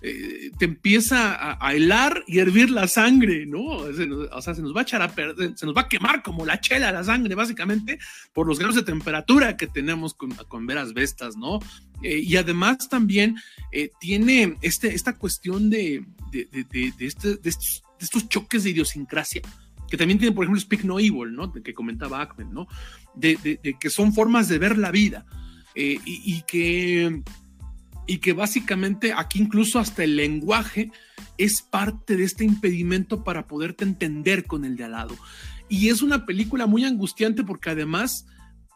eh, 0.00 0.50
te 0.58 0.64
empieza 0.64 1.56
a, 1.60 1.74
helar 1.74 2.22
y 2.26 2.38
hervir 2.38 2.70
la 2.70 2.86
sangre, 2.86 3.46
¿no? 3.46 3.64
o 3.64 4.42
sea, 4.42 4.54
se 4.54 4.62
nos 4.62 4.74
va 4.74 4.80
a 4.80 4.82
echar 4.82 5.02
a 5.02 5.14
perder, 5.14 5.56
se 5.56 5.66
nos 5.66 5.76
va 5.76 5.82
a 5.82 5.88
quemar 5.88 6.22
como 6.22 6.44
la 6.44 6.60
chela 6.60 6.92
la 6.92 7.04
sangre, 7.04 7.34
básicamente, 7.34 7.98
por 8.32 8.46
los 8.46 8.58
grados 8.58 8.76
de 8.76 8.82
temperatura 8.82 9.56
que 9.56 9.66
tenemos 9.66 10.14
con, 10.14 10.30
con 10.30 10.66
veras 10.66 10.92
bestas, 10.92 11.36
¿no? 11.36 11.60
Eh, 12.02 12.18
y 12.18 12.36
además 12.36 12.88
también 12.88 13.36
eh, 13.72 13.90
tiene 14.00 14.56
este, 14.62 14.94
esta 14.94 15.16
cuestión 15.16 15.70
de, 15.70 16.04
de, 16.30 16.48
de, 16.52 16.92
este, 17.00 17.36
de, 17.36 17.48
estos, 17.48 17.82
de 17.98 18.04
estos 18.04 18.28
choques 18.28 18.64
de 18.64 18.70
idiosincrasia 18.70 19.42
que 19.90 19.96
también 19.96 20.18
tiene, 20.18 20.34
por 20.34 20.44
ejemplo, 20.44 20.60
Speak 20.60 20.84
No 20.84 20.98
Evil, 20.98 21.32
¿no? 21.32 21.52
Que 21.52 21.74
comentaba 21.74 22.22
Ackman, 22.22 22.52
¿no? 22.52 22.66
De, 23.14 23.58
que 23.78 23.90
son 23.90 24.12
formas 24.12 24.48
de 24.48 24.58
ver 24.58 24.78
la 24.78 24.90
vida 24.90 25.26
eh, 25.74 25.98
y, 26.04 26.42
que, 26.42 27.22
y 28.06 28.18
que 28.18 28.32
básicamente 28.32 29.12
aquí 29.12 29.40
incluso 29.40 29.78
hasta 29.78 30.04
el 30.04 30.16
lenguaje 30.16 30.90
es 31.38 31.62
parte 31.62 32.16
de 32.16 32.24
este 32.24 32.44
impedimento 32.44 33.24
para 33.24 33.46
poderte 33.46 33.84
entender 33.84 34.44
con 34.44 34.64
el 34.64 34.76
de 34.76 34.84
al 34.84 34.92
lado. 34.92 35.16
Y 35.68 35.88
es 35.88 36.02
una 36.02 36.26
película 36.26 36.66
muy 36.66 36.84
angustiante 36.84 37.42
porque 37.42 37.70
además, 37.70 38.26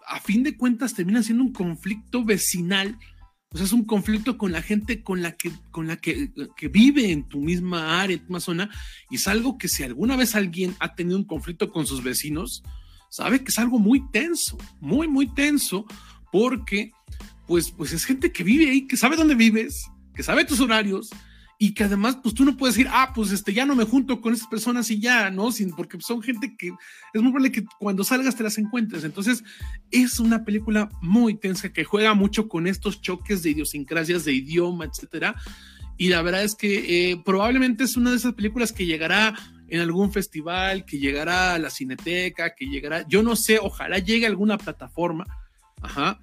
a 0.06 0.20
fin 0.20 0.42
de 0.42 0.56
cuentas, 0.56 0.94
termina 0.94 1.22
siendo 1.22 1.44
un 1.44 1.52
conflicto 1.52 2.24
vecinal 2.24 2.98
o 3.52 3.56
sea, 3.56 3.66
es 3.66 3.72
un 3.72 3.84
conflicto 3.84 4.38
con 4.38 4.52
la 4.52 4.62
gente 4.62 5.02
con 5.02 5.22
la 5.22 5.32
que, 5.32 5.50
con 5.72 5.88
la 5.88 5.96
que, 5.96 6.30
vive 6.70 7.10
en 7.10 7.24
tu 7.28 7.40
misma 7.40 8.00
área, 8.00 8.14
en 8.14 8.20
tu 8.20 8.26
misma 8.26 8.40
zona, 8.40 8.70
y 9.10 9.16
es 9.16 9.26
algo 9.26 9.58
que 9.58 9.68
si 9.68 9.82
alguna 9.82 10.16
vez 10.16 10.36
alguien 10.36 10.76
ha 10.78 10.94
tenido 10.94 11.18
un 11.18 11.24
conflicto 11.24 11.72
con 11.72 11.84
sus 11.84 12.02
vecinos, 12.04 12.62
sabe 13.08 13.42
que 13.42 13.50
es 13.50 13.58
algo 13.58 13.80
muy 13.80 14.08
tenso, 14.10 14.56
muy, 14.80 15.08
muy 15.08 15.26
tenso, 15.34 15.84
porque 16.30 16.92
pues, 17.48 17.72
pues 17.72 17.92
es 17.92 18.04
gente 18.04 18.30
que 18.30 18.44
vive 18.44 18.70
ahí, 18.70 18.86
que 18.86 18.96
sabe 18.96 19.16
dónde 19.16 19.34
vives, 19.34 19.90
que 20.14 20.22
sabe 20.22 20.44
tus 20.44 20.60
horarios, 20.60 21.10
y 21.62 21.74
que 21.74 21.84
además, 21.84 22.16
pues 22.22 22.34
tú 22.34 22.46
no 22.46 22.56
puedes 22.56 22.74
decir, 22.74 22.90
ah, 22.90 23.12
pues 23.14 23.32
este, 23.32 23.52
ya 23.52 23.66
no 23.66 23.74
me 23.74 23.84
junto 23.84 24.22
con 24.22 24.32
esas 24.32 24.48
personas 24.48 24.90
y 24.90 24.98
ya, 24.98 25.30
¿no? 25.30 25.52
Sin, 25.52 25.72
porque 25.72 26.00
son 26.00 26.22
gente 26.22 26.56
que 26.56 26.68
es 26.68 27.20
muy 27.20 27.32
probable 27.32 27.52
que 27.52 27.66
cuando 27.78 28.02
salgas 28.02 28.34
te 28.34 28.42
las 28.42 28.56
encuentres. 28.56 29.04
Entonces, 29.04 29.44
es 29.90 30.18
una 30.20 30.42
película 30.46 30.88
muy 31.02 31.34
tensa 31.34 31.70
que 31.70 31.84
juega 31.84 32.14
mucho 32.14 32.48
con 32.48 32.66
estos 32.66 33.02
choques 33.02 33.42
de 33.42 33.50
idiosincrasias, 33.50 34.24
de 34.24 34.32
idioma, 34.32 34.86
etcétera. 34.86 35.34
Y 35.98 36.08
la 36.08 36.22
verdad 36.22 36.44
es 36.44 36.54
que 36.54 37.10
eh, 37.10 37.22
probablemente 37.22 37.84
es 37.84 37.94
una 37.98 38.10
de 38.10 38.16
esas 38.16 38.32
películas 38.32 38.72
que 38.72 38.86
llegará 38.86 39.34
en 39.68 39.80
algún 39.82 40.14
festival, 40.14 40.86
que 40.86 40.98
llegará 40.98 41.52
a 41.52 41.58
la 41.58 41.68
cineteca, 41.68 42.54
que 42.54 42.68
llegará, 42.68 43.06
yo 43.06 43.22
no 43.22 43.36
sé, 43.36 43.58
ojalá 43.60 43.98
llegue 43.98 44.24
a 44.24 44.30
alguna 44.30 44.56
plataforma, 44.56 45.26
ajá, 45.82 46.18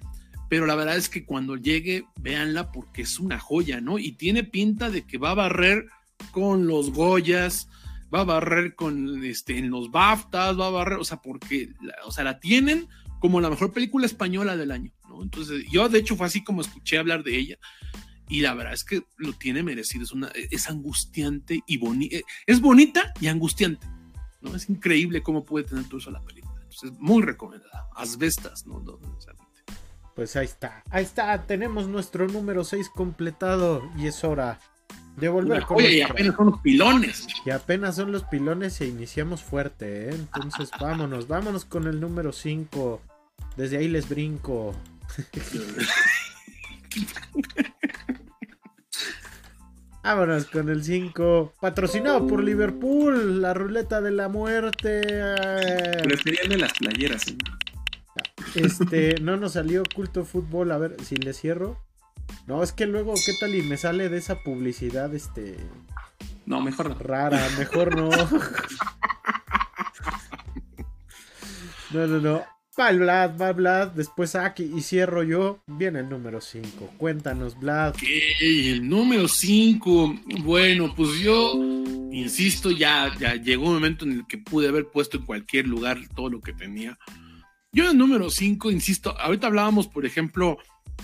pero 0.48 0.66
la 0.66 0.74
verdad 0.74 0.96
es 0.96 1.08
que 1.08 1.24
cuando 1.24 1.56
llegue, 1.56 2.04
véanla 2.20 2.72
porque 2.72 3.02
es 3.02 3.18
una 3.20 3.38
joya, 3.38 3.80
¿no? 3.80 3.98
Y 3.98 4.12
tiene 4.12 4.44
pinta 4.44 4.90
de 4.90 5.04
que 5.04 5.18
va 5.18 5.30
a 5.30 5.34
barrer 5.34 5.86
con 6.32 6.66
los 6.66 6.90
Goyas, 6.92 7.68
va 8.12 8.20
a 8.20 8.24
barrer 8.24 8.74
con, 8.74 9.24
este, 9.24 9.58
en 9.58 9.70
los 9.70 9.90
BAFTAs, 9.90 10.58
va 10.58 10.68
a 10.68 10.70
barrer, 10.70 10.98
o 10.98 11.04
sea, 11.04 11.20
porque, 11.20 11.70
o 12.04 12.10
sea, 12.10 12.24
la 12.24 12.40
tienen 12.40 12.88
como 13.20 13.40
la 13.40 13.50
mejor 13.50 13.72
película 13.72 14.06
española 14.06 14.56
del 14.56 14.70
año, 14.70 14.92
¿no? 15.08 15.22
Entonces, 15.22 15.64
yo 15.70 15.88
de 15.88 15.98
hecho 15.98 16.16
fue 16.16 16.26
así 16.26 16.42
como 16.42 16.62
escuché 16.62 16.98
hablar 16.98 17.22
de 17.24 17.36
ella. 17.36 17.58
Y 18.30 18.42
la 18.42 18.54
verdad 18.54 18.74
es 18.74 18.84
que 18.84 19.04
lo 19.16 19.32
tiene 19.32 19.62
merecido, 19.62 20.04
es, 20.34 20.68
angustiante 20.68 21.62
y 21.66 21.78
bonita, 21.78 22.18
es 22.46 22.60
bonita 22.60 23.14
y 23.20 23.28
angustiante, 23.28 23.86
¿no? 24.42 24.54
Es 24.54 24.68
increíble 24.68 25.22
cómo 25.22 25.44
puede 25.44 25.64
tener 25.66 25.84
todo 25.86 25.98
eso 25.98 26.10
la 26.10 26.22
película. 26.22 26.60
Entonces, 26.62 26.92
muy 26.98 27.22
recomendada. 27.22 27.88
Asbestas, 27.96 28.66
¿no? 28.66 28.80
no 28.80 28.98
pues 30.18 30.34
ahí 30.34 30.46
está. 30.46 30.82
Ahí 30.90 31.04
está. 31.04 31.46
Tenemos 31.46 31.86
nuestro 31.86 32.26
número 32.26 32.64
6 32.64 32.88
completado. 32.88 33.88
Y 33.96 34.08
es 34.08 34.24
hora 34.24 34.58
de 35.16 35.28
volver 35.28 35.62
con. 35.62 35.76
Oye, 35.76 35.98
y 35.98 36.02
apenas 36.02 36.34
son 36.34 36.50
los 36.50 36.60
pilones. 36.60 37.28
Y 37.46 37.50
apenas 37.50 37.94
son 37.94 38.10
los 38.10 38.24
pilones 38.24 38.80
e 38.80 38.88
iniciamos 38.88 39.44
fuerte, 39.44 40.08
¿eh? 40.08 40.10
Entonces 40.12 40.70
vámonos. 40.80 41.28
Vámonos 41.28 41.64
con 41.64 41.86
el 41.86 42.00
número 42.00 42.32
5. 42.32 43.00
Desde 43.56 43.76
ahí 43.76 43.86
les 43.86 44.08
brinco. 44.08 44.74
Vámonos 50.02 50.46
con 50.46 50.68
el 50.68 50.82
5. 50.82 51.52
Patrocinado 51.60 52.26
por 52.26 52.42
Liverpool. 52.42 53.40
La 53.40 53.54
ruleta 53.54 54.00
de 54.00 54.10
la 54.10 54.28
muerte. 54.28 55.00
Preferían 56.02 56.48
de 56.48 56.58
las 56.58 56.72
playeras. 56.72 57.28
¿eh? 57.28 57.36
Este, 58.54 59.20
no 59.20 59.36
nos 59.36 59.52
salió 59.52 59.82
culto 59.94 60.24
fútbol. 60.24 60.72
A 60.72 60.78
ver 60.78 60.96
si 61.04 61.16
le 61.16 61.32
cierro. 61.32 61.78
No, 62.46 62.62
es 62.62 62.72
que 62.72 62.86
luego, 62.86 63.14
¿qué 63.14 63.32
tal? 63.40 63.54
Y 63.54 63.62
me 63.62 63.76
sale 63.76 64.08
de 64.08 64.18
esa 64.18 64.42
publicidad, 64.42 65.14
este. 65.14 65.56
No, 66.46 66.60
mejor 66.60 66.90
no. 66.90 66.98
Rara, 66.98 67.46
mejor 67.58 67.96
no. 67.96 68.10
no, 71.90 72.06
no, 72.06 72.20
no. 72.20 72.42
Va 72.78 72.90
el 72.90 73.00
Vlad, 73.00 73.36
va 73.36 73.52
Vlad, 73.52 73.88
después 73.88 74.36
aquí 74.36 74.70
y 74.74 74.82
cierro 74.82 75.24
yo. 75.24 75.60
Viene 75.66 75.98
el 75.98 76.08
número 76.08 76.40
5. 76.40 76.94
Cuéntanos, 76.96 77.58
Vlad. 77.58 77.96
el 78.40 78.88
número 78.88 79.26
5. 79.26 80.14
Bueno, 80.44 80.94
pues 80.94 81.18
yo 81.18 81.54
insisto, 82.12 82.70
ya, 82.70 83.12
ya 83.18 83.34
llegó 83.34 83.66
un 83.66 83.74
momento 83.74 84.04
en 84.04 84.12
el 84.12 84.26
que 84.28 84.38
pude 84.38 84.68
haber 84.68 84.86
puesto 84.86 85.16
en 85.16 85.26
cualquier 85.26 85.66
lugar 85.66 85.98
todo 86.14 86.30
lo 86.30 86.40
que 86.40 86.52
tenía. 86.52 86.96
Yo 87.78 87.84
en 87.84 87.90
el 87.90 87.98
número 87.98 88.28
5, 88.28 88.72
insisto, 88.72 89.16
ahorita 89.16 89.46
hablábamos, 89.46 89.86
por 89.86 90.04
ejemplo, 90.04 90.58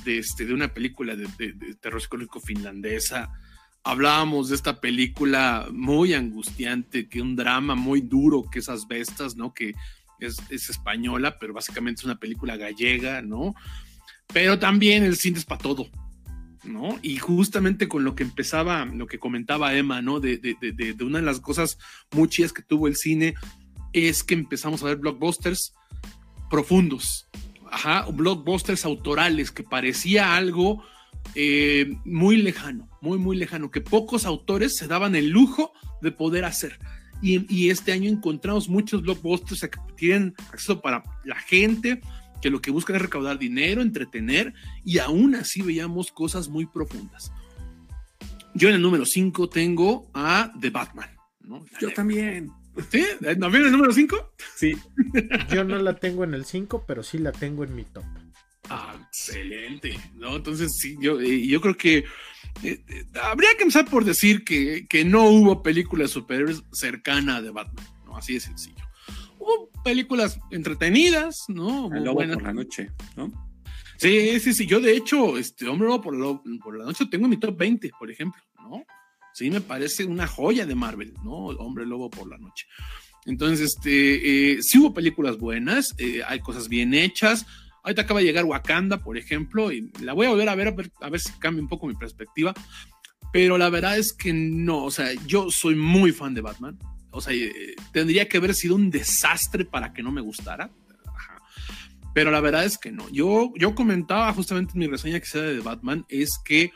de, 0.05 0.18
este, 0.18 0.45
de 0.45 0.53
una 0.53 0.75
película 0.75 1.14
de, 1.14 1.29
terror 1.81 2.03
psicológico 2.03 2.41
finlandesa. 2.41 3.31
Hablábamos 3.85 4.49
de 4.49 4.57
esta 4.57 4.81
película 4.81 5.68
muy 5.70 6.14
angustiante, 6.14 7.09
que 7.09 7.22
un 7.22 7.37
drama 7.37 7.77
muy 7.77 8.01
duro, 8.01 8.43
que 8.51 8.59
esas 8.59 8.89
bestas, 8.89 9.37
¿no? 9.37 9.55
Que 9.55 9.77
es, 10.18 10.37
española, 10.51 11.39
pero 11.39 11.55
básicamente 11.55 12.01
es 12.01 12.07
una 12.07 12.18
película 12.18 12.57
gallega, 12.57 13.22
¿no? 13.22 13.55
Pero 14.33 14.59
también 14.59 15.05
el 15.05 15.14
cine 15.14 15.39
es 15.39 15.45
para 15.45 15.62
todo, 15.62 15.87
¿no? 16.64 16.99
Y 17.03 17.18
justamente 17.18 17.87
con 17.87 18.03
lo 18.03 18.16
que 18.16 18.25
empezaba, 18.25 18.85
lo 18.85 19.07
que 19.07 19.20
comentaba 19.20 19.77
Emma, 19.77 20.03
¿no? 20.03 20.18
De, 20.18 20.39
de, 20.39 21.05
una 21.05 21.20
de 21.20 21.25
las 21.25 21.39
cosas 21.39 21.79
muy 22.11 22.29
chidas 22.29 22.53
que 22.53 22.62
tuvo 22.62 22.89
el 22.89 22.97
cine 22.97 23.35
es 23.93 24.25
que 24.25 24.35
empezamos 24.35 24.83
a 24.83 24.87
ver 24.87 24.97
blockbusters 24.97 25.72
profundos, 26.51 27.28
ajá, 27.70 28.07
blockbusters 28.11 28.84
autorales, 28.84 29.51
que 29.51 29.62
parecía 29.62 30.36
algo 30.36 30.82
eh, 31.34 31.97
muy 32.05 32.36
lejano, 32.36 32.88
muy, 33.01 33.18
muy 33.18 33.36
lejano, 33.36 33.70
que 33.70 33.80
pocos 33.80 34.26
autores 34.26 34.76
se 34.76 34.86
daban 34.86 35.16
el 35.16 35.30
lujo 35.30 35.72
de 36.01 36.12
poder 36.12 36.45
hacer. 36.45 36.78
Y, 37.22 37.70
este 37.70 37.92
año 37.92 38.11
encontramos 38.11 38.68
muchos 38.68 39.01
blockbusters 39.01 39.62
que 39.62 39.78
tienen 39.97 40.34
acceso 40.53 40.82
para 40.82 41.03
la 41.24 41.36
gente, 41.36 42.03
que 42.42 42.51
lo 42.51 42.61
que 42.61 42.70
buscan 42.70 42.97
es 42.97 43.03
recaudar 43.03 43.38
dinero, 43.38 43.80
entretener, 43.80 44.53
y 44.84 44.99
aún 44.99 45.34
así 45.34 45.62
veíamos 45.62 46.12
cosas 46.12 46.49
muy 46.49 46.66
profundas. 46.66 47.32
Yo 48.55 48.68
en 48.68 48.74
el 48.74 48.82
número 48.82 49.07
5 49.07 49.49
tengo 49.49 50.11
a 50.12 50.53
The 50.61 50.68
Batman. 50.68 51.09
¿no? 51.40 51.64
Yo 51.80 51.90
también. 51.92 52.53
¿Sí? 52.91 53.05
¿También 53.41 53.64
el 53.64 53.72
número 53.72 53.93
5? 53.93 54.35
Sí. 54.57 54.77
Yo 55.51 55.64
no 55.64 55.79
la 55.79 55.97
tengo 55.97 56.25
en 56.25 56.35
el 56.35 56.45
5, 56.45 56.85
pero 56.87 57.03
sí 57.03 57.18
la 57.18 57.33
tengo 57.33 57.64
en 57.64 57.75
mi 57.75 57.85
top. 57.85 58.05
Ah, 58.68 58.97
excelente. 59.09 59.99
¿no? 60.14 60.37
Entonces, 60.37 60.77
sí, 60.77 60.97
yo, 61.01 61.20
eh, 61.20 61.47
yo 61.47 61.61
creo 61.61 61.77
que 61.77 61.99
eh, 61.99 62.05
eh, 62.89 63.05
habría 63.22 63.51
que 63.57 63.62
empezar 63.62 63.89
por 63.89 64.05
decir 64.05 64.45
que, 64.45 64.87
que 64.89 65.05
no 65.05 65.25
hubo 65.29 65.62
películas 65.62 66.11
superiores 66.11 66.62
cercana 66.72 67.43
de 67.43 67.51
Batman, 67.51 67.87
¿no? 68.07 68.16
Así 68.16 68.35
de 68.35 68.41
sencillo. 68.41 68.85
Hubo 69.39 69.70
películas 69.85 70.39
entretenidas, 70.51 71.45
¿no? 71.49 71.87
Hubo 71.87 71.95
Lobo 71.95 72.20
por 72.20 72.43
la 72.43 72.53
noche, 72.53 72.91
¿no? 73.16 73.31
Sí, 73.99 74.41
sí, 74.41 74.55
sí. 74.55 74.66
Yo, 74.66 74.81
de 74.81 74.97
hecho, 74.97 75.39
este 75.39 75.68
Hombre 75.68 75.89
Lobo 75.89 76.03
por, 76.03 76.43
por 76.61 76.79
la 76.79 76.85
noche 76.85 77.07
tengo 77.07 77.29
mi 77.29 77.37
top 77.37 77.57
20, 77.57 77.91
por 77.99 78.11
ejemplo, 78.11 78.43
¿no? 78.59 78.85
Sí, 79.35 79.51
me 79.51 79.61
parece 79.61 80.05
una 80.05 80.28
joya 80.28 80.64
de 80.64 80.76
Marvel, 80.76 81.12
¿no? 81.24 81.32
Hombre 81.32 81.85
Lobo 81.85 82.09
por 82.09 82.28
la 82.28 82.39
noche. 82.39 82.66
Entonces, 83.26 83.74
este, 83.74 84.53
eh, 84.53 84.62
sí 84.62 84.78
hubo 84.78 84.95
películas 84.95 85.39
buenas, 85.39 85.93
eh, 85.99 86.22
hay 86.24 86.39
cosas 86.39 86.68
bien 86.68 86.95
hechas. 86.95 87.45
Ahorita 87.82 88.03
acaba 88.03 88.20
de 88.20 88.26
llegar 88.26 88.45
Wakanda, 88.45 89.03
por 89.03 89.18
ejemplo, 89.18 89.72
y 89.72 89.91
la 90.01 90.12
voy 90.12 90.26
a 90.26 90.30
volver 90.30 90.49
a 90.49 90.55
ver, 90.55 90.93
a 91.01 91.11
ver, 91.11 91.20
si 91.20 91.32
cambia 91.41 91.61
un 91.61 91.68
poco 91.68 91.89
mi 91.89 91.97
perspectiva. 91.97 92.55
Pero 93.32 93.59
la 93.59 93.70
verdad 93.70 93.99
es 93.99 94.12
que 94.12 94.32
no, 94.32 94.85
o 94.85 94.93
sea, 94.93 95.12
yo 95.26 95.51
soy 95.51 95.74
muy 95.74 96.12
fan 96.12 96.32
de 96.35 96.41
Batman. 96.41 96.78
O 97.11 97.20
sea, 97.20 97.35
eh, 97.35 97.74
tendría 97.93 98.28
que 98.28 98.37
haber 98.37 98.55
sido 98.55 98.76
un 98.76 98.89
desastre 98.89 99.64
para 99.64 99.93
que 99.93 100.05
no 100.05 100.12
me 100.12 100.20
gustara. 100.20 100.70
Pero 102.14 102.30
la 102.30 102.41
verdad 102.41 102.64
es 102.64 102.78
que 102.78 102.93
no. 102.93 103.11
Yo, 103.11 103.53
yo 103.57 103.74
comentaba 103.74 104.32
justamente 104.32 104.74
en 104.74 104.78
mi 104.78 104.87
reseña 104.87 105.18
que 105.18 105.26
sea 105.26 105.43
de 105.43 105.59
Batman, 105.59 106.07
es 106.09 106.39
que 106.45 106.70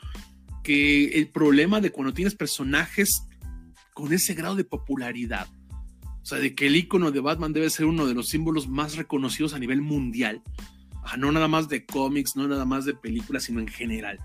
que 0.68 1.18
el 1.18 1.28
problema 1.28 1.80
de 1.80 1.90
cuando 1.90 2.12
tienes 2.12 2.34
personajes 2.34 3.22
con 3.94 4.12
ese 4.12 4.34
grado 4.34 4.54
de 4.54 4.64
popularidad, 4.64 5.48
o 6.20 6.26
sea, 6.26 6.40
de 6.40 6.54
que 6.54 6.66
el 6.66 6.76
icono 6.76 7.10
de 7.10 7.20
Batman 7.20 7.54
debe 7.54 7.70
ser 7.70 7.86
uno 7.86 8.06
de 8.06 8.12
los 8.12 8.28
símbolos 8.28 8.68
más 8.68 8.96
reconocidos 8.96 9.54
a 9.54 9.58
nivel 9.58 9.80
mundial, 9.80 10.42
no 11.16 11.32
nada 11.32 11.48
más 11.48 11.70
de 11.70 11.86
cómics, 11.86 12.36
no 12.36 12.46
nada 12.46 12.66
más 12.66 12.84
de 12.84 12.92
películas, 12.92 13.44
sino 13.44 13.60
en 13.60 13.68
general. 13.68 14.18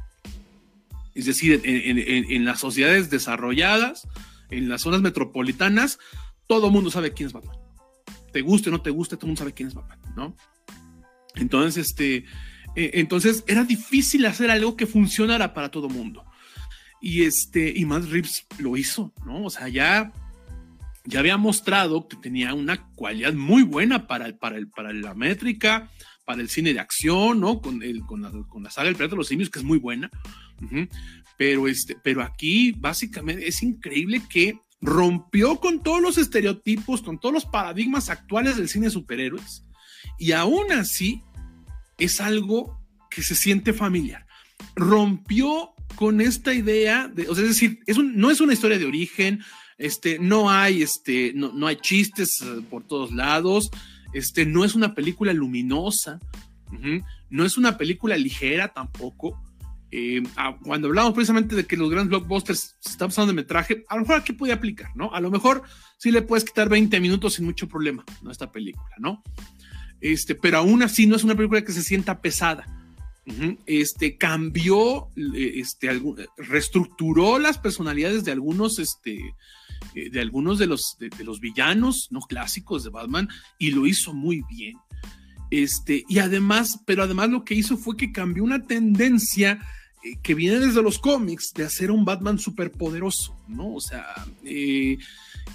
Es 1.15 1.27
decir, 1.27 1.61
en, 1.63 2.43
las 2.43 2.59
sociedades 2.59 3.09
desarrolladas, 3.09 4.05
en 4.49 4.67
las 4.67 4.81
zonas 4.81 4.99
metropolitanas, 4.99 5.97
todo 6.45 6.67
el 6.67 6.73
mundo 6.73 6.91
sabe 6.91 7.13
quién 7.13 7.27
es 7.27 7.33
Batman. 7.33 7.55
Te 8.33 8.41
guste 8.41 8.67
o 8.67 8.73
no 8.73 8.81
te 8.81 8.89
guste, 8.89 9.15
todo 9.15 9.27
el 9.27 9.29
mundo 9.29 9.39
sabe 9.39 9.53
quién 9.53 9.69
es 9.69 9.75
Batman, 9.75 9.99
¿no? 10.17 10.35
Entonces, 11.35 11.87
este, 11.87 12.25
eh, 12.75 12.91
entonces 12.95 13.45
era 13.47 13.63
difícil 13.63 14.25
hacer 14.25 14.51
algo 14.51 14.75
que 14.75 14.87
funcionara 14.87 15.53
para 15.53 15.71
todo 15.71 15.87
mundo. 15.87 16.25
Y 17.05 17.23
este, 17.23 17.73
y 17.75 17.83
Matt 17.83 18.05
Reeves 18.05 18.45
lo 18.59 18.77
hizo, 18.77 19.13
¿no? 19.25 19.43
O 19.43 19.49
sea, 19.49 19.67
ya 19.67 20.13
ya 21.05 21.19
había 21.19 21.35
mostrado 21.35 22.07
que 22.07 22.15
tenía 22.15 22.53
una 22.53 22.87
cualidad 22.95 23.33
muy 23.33 23.63
buena 23.63 24.07
para, 24.07 24.31
para, 24.37 24.55
el, 24.57 24.69
para 24.69 24.93
la 24.93 25.13
métrica, 25.13 25.91
para 26.23 26.41
el 26.41 26.47
cine 26.47 26.73
de 26.73 26.79
acción, 26.79 27.41
¿no? 27.41 27.61
Con, 27.61 27.83
el, 27.83 28.05
con, 28.05 28.21
la, 28.21 28.31
con 28.31 28.63
la 28.63 28.71
saga 28.71 28.87
El 28.87 28.95
Planeta 28.95 29.15
de 29.15 29.17
los 29.17 29.27
Simios, 29.27 29.49
que 29.49 29.59
es 29.59 29.65
muy 29.65 29.79
buena. 29.79 30.09
pero, 31.37 31.67
este, 31.67 31.97
pero 32.01 32.21
aquí, 32.21 32.71
básicamente, 32.71 33.49
es 33.49 33.61
increíble 33.63 34.21
que 34.29 34.61
rompió 34.79 35.59
con 35.59 35.83
todos 35.83 36.01
los 36.01 36.17
estereotipos, 36.17 37.01
con 37.01 37.19
todos 37.19 37.33
los 37.33 37.45
paradigmas 37.45 38.09
actuales 38.09 38.55
del 38.55 38.69
cine 38.69 38.85
de 38.85 38.91
superhéroes. 38.91 39.65
Y 40.17 40.31
aún 40.31 40.71
así, 40.71 41.21
es 41.97 42.21
algo 42.21 42.79
que 43.09 43.23
se 43.23 43.35
siente 43.35 43.73
familiar. 43.73 44.25
Rompió 44.73 45.73
con 45.95 46.21
esta 46.21 46.53
idea 46.53 47.07
de, 47.07 47.27
o 47.29 47.35
sea, 47.35 47.43
es 47.43 47.49
decir, 47.51 47.79
no 48.15 48.31
es 48.31 48.41
una 48.41 48.53
historia 48.53 48.77
de 48.77 48.85
origen, 48.85 49.41
este, 49.77 50.19
no 50.19 50.49
hay, 50.49 50.81
este, 50.81 51.33
no, 51.35 51.67
hay 51.67 51.77
chistes 51.77 52.41
eh, 52.41 52.61
por 52.69 52.83
todos 52.83 53.11
lados, 53.11 53.69
este, 54.13 54.45
no 54.45 54.63
es 54.63 54.75
una 54.75 54.93
película 54.95 55.33
luminosa, 55.33 56.19
no 57.29 57.45
es 57.45 57.57
una 57.57 57.77
película 57.77 58.17
ligera 58.17 58.69
tampoco. 58.69 59.39
Eh, 59.91 60.23
ah, 60.37 60.57
cuando 60.63 60.87
hablamos 60.87 61.13
precisamente 61.13 61.55
de 61.55 61.65
que 61.65 61.77
los 61.77 61.91
grandes 61.91 62.09
blockbusters 62.09 62.77
se 62.79 62.89
están 62.89 63.09
pasando 63.09 63.31
de 63.31 63.35
metraje, 63.35 63.85
a 63.89 63.95
lo 63.95 64.01
mejor 64.01 64.15
aquí 64.15 64.33
puede 64.33 64.51
aplicar, 64.51 64.89
¿no? 64.95 65.13
A 65.13 65.21
lo 65.21 65.29
mejor 65.29 65.61
sí 65.97 66.09
le 66.09 66.23
puedes 66.23 66.43
quitar 66.43 66.67
20 66.67 66.99
minutos 66.99 67.35
sin 67.35 67.45
mucho 67.45 67.67
problema, 67.67 68.03
¿no? 68.23 68.31
Esta 68.31 68.51
película, 68.51 68.95
¿no? 68.97 69.21
Este, 70.01 70.33
pero 70.33 70.57
aún 70.57 70.81
así 70.81 71.05
no 71.05 71.15
es 71.15 71.23
una 71.23 71.35
película 71.35 71.63
que 71.63 71.71
se 71.71 71.83
sienta 71.83 72.21
pesada. 72.21 72.65
Este 73.65 74.17
cambió, 74.17 75.07
eh, 75.15 75.53
este, 75.55 76.01
reestructuró 76.37 77.39
las 77.39 77.57
personalidades 77.57 78.25
de 78.25 78.33
algunos, 78.33 78.79
este, 78.79 79.35
eh, 79.95 80.09
de 80.09 80.19
algunos 80.19 80.59
de 80.59 80.67
los, 80.67 80.97
de, 80.99 81.23
los 81.23 81.39
villanos 81.39 82.09
no 82.11 82.19
clásicos 82.19 82.83
de 82.83 82.89
Batman 82.89 83.29
y 83.57 83.71
lo 83.71 83.87
hizo 83.87 84.13
muy 84.13 84.43
bien. 84.49 84.77
Este, 85.51 86.03
y 86.09 86.19
además, 86.19 86.81
pero 86.85 87.03
además 87.03 87.29
lo 87.29 87.45
que 87.45 87.55
hizo 87.55 87.77
fue 87.77 87.95
que 87.95 88.11
cambió 88.11 88.43
una 88.43 88.65
tendencia 88.65 89.61
eh, 90.03 90.17
que 90.21 90.33
viene 90.33 90.59
desde 90.59 90.81
los 90.81 90.99
cómics 90.99 91.53
de 91.53 91.63
hacer 91.63 91.91
un 91.91 92.03
Batman 92.03 92.39
superpoderoso, 92.39 93.37
¿no? 93.47 93.75
O 93.75 93.79
sea, 93.79 94.05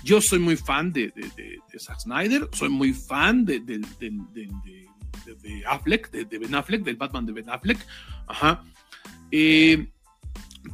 yo 0.04 0.20
soy 0.22 0.38
muy 0.38 0.56
fan 0.56 0.92
de, 0.92 1.12
de, 1.36 1.78
Zack 1.78 2.00
Snyder, 2.00 2.48
soy 2.52 2.70
muy 2.70 2.94
fan 2.94 3.44
de, 3.44 3.60
de 5.42 5.64
Affleck, 5.66 6.10
de, 6.10 6.38
Ben 6.38 6.54
Affleck, 6.54 6.82
del 6.82 6.96
Batman 6.96 7.26
de 7.26 7.32
Ben 7.32 7.50
Affleck, 7.50 7.78
ajá. 8.26 8.64
Eh, 9.30 9.88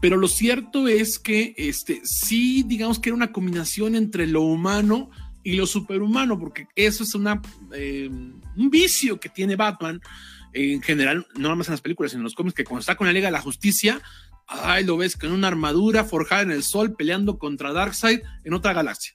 pero 0.01 0.17
lo 0.17 0.29
cierto 0.29 0.89
es 0.89 1.19
que 1.19 1.55
este, 1.57 2.01
sí, 2.05 2.63
digamos 2.67 2.99
que 2.99 3.11
era 3.11 3.17
una 3.17 3.33
combinación 3.33 3.95
entre 3.95 4.27
lo 4.27 4.43
humano 4.43 5.11
y 5.43 5.55
lo 5.55 5.67
superhumano, 5.67 6.39
porque 6.39 6.67
eso 6.75 7.05
es 7.05 7.15
una, 7.15 7.41
eh, 7.75 8.09
un 8.11 8.71
vicio 8.71 9.21
que 9.21 9.29
tiene 9.29 9.57
Batman 9.57 10.01
en 10.53 10.81
general, 10.83 11.27
no 11.35 11.43
nada 11.43 11.57
más 11.57 11.69
en 11.69 11.73
las 11.73 11.81
películas, 11.81 12.13
sino 12.13 12.21
en 12.21 12.25
los 12.25 12.35
cómics, 12.35 12.55
que 12.55 12.65
cuando 12.65 12.81
está 12.81 12.97
con 12.97 13.07
la 13.07 13.13
Liga 13.13 13.29
de 13.29 13.33
la 13.33 13.41
Justicia, 13.41 14.01
ay, 14.47 14.85
lo 14.85 14.97
ves 14.97 15.17
con 15.17 15.33
una 15.33 15.49
armadura 15.49 16.05
forjada 16.05 16.43
en 16.43 16.51
el 16.51 16.63
sol 16.63 16.95
peleando 16.97 17.39
contra 17.39 17.73
Darkseid 17.73 18.21
en 18.45 18.55
otra 18.55 18.73
galaxia. 18.73 19.15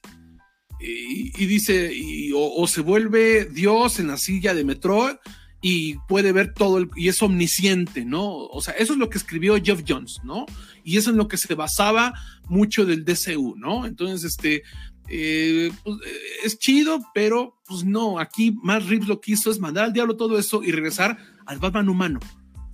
Y, 0.80 1.46
dice, 1.46 1.92
o, 2.34 2.66
se 2.66 2.80
vuelve 2.80 3.44
Dios 3.44 4.00
en 4.00 4.06
la 4.06 4.16
silla 4.16 4.54
de 4.54 4.64
Metroid 4.64 5.16
y 5.60 5.96
puede 6.08 6.32
ver 6.32 6.54
todo 6.54 6.78
el, 6.78 6.90
y 6.96 7.08
es 7.08 7.22
omnisciente, 7.22 8.04
¿no? 8.04 8.26
O 8.26 8.62
sea, 8.62 8.74
eso 8.74 8.94
es 8.94 8.98
lo 8.98 9.10
que 9.10 9.18
escribió 9.18 9.62
Jeff 9.62 9.82
Jones, 9.86 10.20
¿no? 10.24 10.46
Y 10.84 10.96
eso 10.96 11.10
es 11.10 11.14
en 11.14 11.18
lo 11.18 11.28
que 11.28 11.36
se 11.36 11.54
basaba 11.54 12.14
mucho 12.48 12.86
del 12.86 13.04
DCU, 13.04 13.56
¿no? 13.56 13.84
Entonces, 13.84 14.24
este, 14.24 14.62
eh, 15.08 15.70
pues, 15.84 15.96
eh, 16.06 16.20
es 16.44 16.58
chido, 16.58 17.00
pero 17.12 17.58
pues 17.66 17.84
no, 17.84 18.18
aquí 18.18 18.56
más 18.62 18.86
Reeves 18.86 19.08
lo 19.08 19.20
que 19.20 19.32
hizo 19.32 19.50
es 19.50 19.58
mandar 19.58 19.84
al 19.84 19.92
diablo 19.92 20.16
todo 20.16 20.38
eso 20.38 20.62
y 20.62 20.70
regresar 20.70 21.18
al 21.46 21.58
Batman 21.58 21.88
humano, 21.88 22.20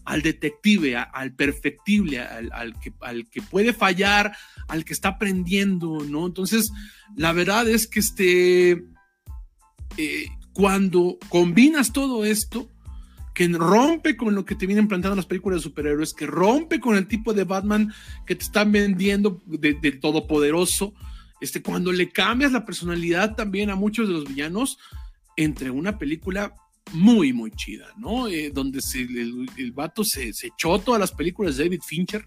al 0.07 0.23
detective, 0.23 0.97
al 0.97 1.35
perfectible, 1.35 2.21
al, 2.21 2.79
que, 2.81 2.93
al 3.01 3.29
que 3.29 3.43
puede 3.43 3.73
fallar, 3.73 4.37
al 4.69 4.85
que 4.85 4.93
está 4.93 5.11
aprendiendo, 5.11 5.99
¿no? 6.09 6.27
Entonces, 6.27 6.73
la 7.17 7.33
verdad 7.33 7.69
es 7.69 7.89
que 7.89 8.01
este, 8.01 8.71
eh, 9.97 10.27
cuando 10.53 11.19
combinas 11.29 11.93
todo 11.93 12.25
esto, 12.25 12.71
que 13.35 13.49
rompe 13.49 14.17
con 14.17 14.35
lo 14.35 14.45
que 14.47 14.55
te 14.55 14.67
vienen 14.67 14.89
plantando 14.89 15.17
las 15.17 15.27
películas 15.27 15.59
de 15.59 15.65
superhéroes, 15.65 16.15
que 16.15 16.27
rompe 16.27 16.81
con 16.81 16.97
el 16.97 17.09
tipo 17.09 17.35
de 17.35 17.45
Batman 17.45 17.93
que 18.25 18.37
te 18.37 18.45
están 18.45 18.73
vendiendo 18.73 19.43
del 19.45 19.81
de 19.81 19.93
todopoderoso, 19.93 20.95
este, 21.41 21.61
cuando 21.61 21.93
le 21.93 22.11
cambias 22.11 22.53
la 22.53 22.65
personalidad 22.65 23.35
también 23.35 23.71
a 23.71 23.77
muchos 23.77 24.07
de 24.07 24.15
los 24.15 24.27
villanos, 24.27 24.79
entre 25.37 25.71
una 25.71 25.99
película 25.99 26.55
muy, 26.93 27.32
muy 27.32 27.51
chida, 27.51 27.87
¿no? 27.97 28.28
Eh, 28.28 28.51
donde 28.53 28.80
el, 28.95 29.49
el, 29.57 29.72
vato 29.72 30.05
se, 30.05 30.32
se, 30.32 30.49
echó 30.49 30.78
todas 30.78 31.01
las 31.01 31.12
películas 31.12 31.57
de 31.57 31.64
David 31.64 31.82
Fincher 31.84 32.26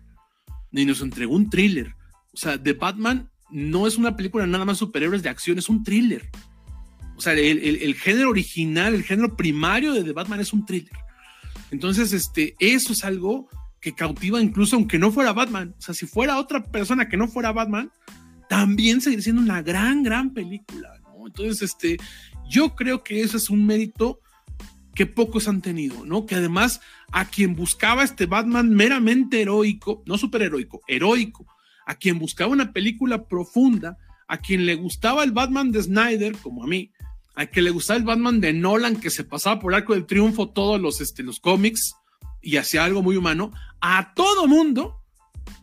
y 0.71 0.85
nos 0.85 1.01
entregó 1.01 1.35
un 1.35 1.49
thriller. 1.49 1.95
O 2.33 2.37
sea, 2.37 2.61
The 2.61 2.73
Batman 2.73 3.29
no 3.49 3.87
es 3.87 3.97
una 3.97 4.15
película 4.15 4.45
nada 4.45 4.65
más 4.65 4.77
superhéroes 4.77 5.23
de 5.23 5.29
acción, 5.29 5.57
es 5.57 5.69
un 5.69 5.83
thriller. 5.83 6.29
O 7.19 7.21
sea, 7.21 7.33
el, 7.33 7.95
género 7.95 8.29
original, 8.29 8.95
el 8.95 9.03
género 9.03 9.35
primario 9.35 9.93
de 9.93 10.03
The 10.05 10.13
Batman 10.13 10.39
es 10.39 10.53
un 10.53 10.65
thriller. 10.65 10.97
Entonces, 11.69 12.13
este, 12.13 12.55
eso 12.59 12.93
es 12.93 13.03
algo 13.03 13.49
que 13.81 13.93
cautiva 13.93 14.41
incluso 14.41 14.75
aunque 14.75 14.97
no 14.97 15.11
fuera 15.11 15.33
Batman. 15.33 15.75
O 15.77 15.81
sea, 15.81 15.93
si 15.93 16.05
fuera 16.05 16.39
otra 16.39 16.63
persona 16.63 17.09
que 17.09 17.17
no 17.17 17.27
fuera 17.27 17.51
Batman, 17.51 17.91
también 18.47 19.01
seguiría 19.01 19.23
siendo 19.23 19.41
una 19.41 19.61
gran, 19.61 20.01
gran 20.01 20.33
película. 20.33 20.93
¿no? 21.03 21.27
Entonces, 21.27 21.61
este, 21.61 21.97
yo 22.49 22.73
creo 22.75 23.03
que 23.03 23.21
eso 23.21 23.35
es 23.35 23.49
un 23.49 23.65
mérito 23.65 24.21
que 24.95 25.05
pocos 25.05 25.47
han 25.47 25.61
tenido, 25.61 26.05
¿no? 26.05 26.25
Que 26.25 26.35
además 26.35 26.81
a 27.11 27.25
quien 27.25 27.55
buscaba 27.55 28.03
este 28.03 28.25
Batman 28.25 28.69
meramente 28.69 29.41
heroico, 29.41 30.03
no 30.05 30.17
superheroico, 30.17 30.81
heroico, 30.87 31.45
a 31.85 31.95
quien 31.95 32.19
buscaba 32.19 32.51
una 32.51 32.73
película 32.73 33.27
profunda, 33.27 33.97
a 34.27 34.37
quien 34.37 34.65
le 34.65 34.75
gustaba 34.75 35.23
el 35.23 35.31
Batman 35.31 35.71
de 35.71 35.83
Snyder, 35.83 36.35
como 36.37 36.63
a 36.63 36.67
mí, 36.67 36.91
a 37.35 37.45
que 37.45 37.61
le 37.61 37.69
gustaba 37.69 37.97
el 37.97 38.03
Batman 38.03 38.41
de 38.41 38.51
Nolan, 38.51 38.99
que 38.99 39.09
se 39.09 39.23
pasaba 39.23 39.59
por 39.59 39.73
arco 39.73 39.93
del 39.93 40.05
triunfo 40.05 40.49
todos 40.49 40.79
los, 40.79 40.99
este, 40.99 41.23
los 41.23 41.39
cómics 41.39 41.95
y 42.41 42.57
hacía 42.57 42.83
algo 42.83 43.01
muy 43.01 43.15
humano, 43.15 43.53
a 43.81 44.13
todo 44.13 44.47
mundo 44.47 45.01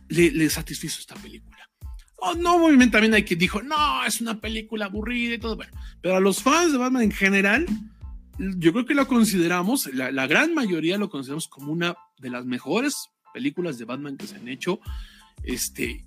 le, 0.09 0.49
satisfizo 0.49 0.99
esta 0.99 1.15
película. 1.15 1.69
Oh, 2.17 2.33
no, 2.33 2.55
obviamente 2.55 2.93
también 2.93 3.13
hay 3.13 3.23
quien 3.23 3.39
dijo, 3.39 3.61
no, 3.61 4.03
es 4.05 4.21
una 4.21 4.41
película 4.41 4.85
aburrida 4.85 5.35
y 5.35 5.37
todo, 5.37 5.55
bueno, 5.55 5.71
pero 6.01 6.15
a 6.15 6.19
los 6.19 6.41
fans 6.41 6.71
de 6.71 6.79
Batman 6.79 7.03
en 7.03 7.11
general, 7.11 7.67
yo 8.37 8.73
creo 8.73 8.85
que 8.85 8.95
lo 8.95 9.07
consideramos, 9.07 9.91
la, 9.93 10.27
gran 10.27 10.53
mayoría 10.53 10.97
lo 10.97 11.09
consideramos 11.09 11.47
como 11.47 11.71
una 11.71 11.95
de 12.19 12.29
las 12.29 12.45
mejores 12.45 13.09
películas 13.33 13.77
de 13.77 13.85
Batman 13.85 14.17
que 14.17 14.27
se 14.27 14.35
han 14.35 14.47
hecho. 14.47 14.79
Este, 15.43 16.05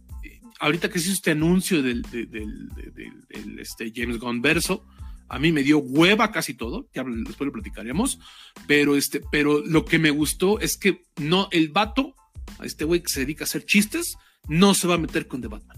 ahorita 0.61 0.89
que 0.91 0.99
se 0.99 1.07
hizo 1.07 1.15
este 1.15 1.33
anuncio 1.33 1.83
del, 1.83 2.03
del 2.03 3.59
este 3.59 3.93
James 3.95 4.19
Gunn 4.19 4.43
verso, 4.43 4.87
a 5.29 5.39
mí 5.39 5.53
me 5.53 5.63
dio 5.63 5.79
hueva 5.79 6.33
casi 6.33 6.55
todo, 6.55 6.89
ya 6.93 7.05
después 7.05 7.47
lo 7.47 7.53
platicaremos, 7.53 8.19
pero, 8.67 8.97
este, 8.97 9.23
pero 9.31 9.65
lo 9.65 9.85
que 9.85 10.01
me 10.01 10.11
gustó 10.11 10.59
es 10.59 10.77
que 10.77 11.03
no, 11.19 11.49
el 11.53 11.69
vato, 11.69 12.17
este 12.65 12.85
güey 12.85 13.01
que 13.01 13.11
se 13.11 13.21
dedica 13.21 13.45
a 13.45 13.47
hacer 13.47 13.65
chistes, 13.65 14.17
no 14.49 14.75
se 14.75 14.89
va 14.89 14.95
a 14.95 14.99
meter 14.99 15.29
con 15.29 15.41
The 15.41 15.49
Batman. 15.49 15.77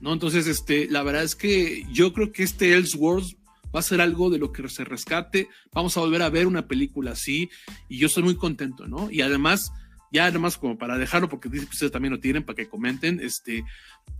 ¿no? 0.00 0.12
Entonces, 0.12 0.46
este, 0.46 0.88
la 0.90 1.02
verdad 1.02 1.22
es 1.22 1.34
que 1.34 1.86
yo 1.90 2.12
creo 2.12 2.32
que 2.32 2.42
este 2.42 2.74
Elseworlds 2.74 3.36
va 3.74 3.80
a 3.80 3.82
ser 3.82 4.00
algo 4.00 4.30
de 4.30 4.38
lo 4.38 4.52
que 4.52 4.68
se 4.68 4.84
rescate. 4.84 5.48
Vamos 5.72 5.96
a 5.96 6.00
volver 6.00 6.22
a 6.22 6.30
ver 6.30 6.46
una 6.46 6.66
película 6.66 7.12
así 7.12 7.50
y 7.88 7.98
yo 7.98 8.06
estoy 8.06 8.22
muy 8.22 8.36
contento, 8.36 8.86
¿no? 8.86 9.10
Y 9.10 9.20
además, 9.20 9.72
ya 10.12 10.26
además 10.26 10.56
como 10.56 10.78
para 10.78 10.98
dejarlo, 10.98 11.28
porque 11.28 11.48
dice 11.48 11.66
que 11.66 11.72
ustedes 11.72 11.92
también 11.92 12.12
lo 12.12 12.20
tienen 12.20 12.44
para 12.44 12.56
que 12.56 12.68
comenten, 12.68 13.20
este, 13.20 13.64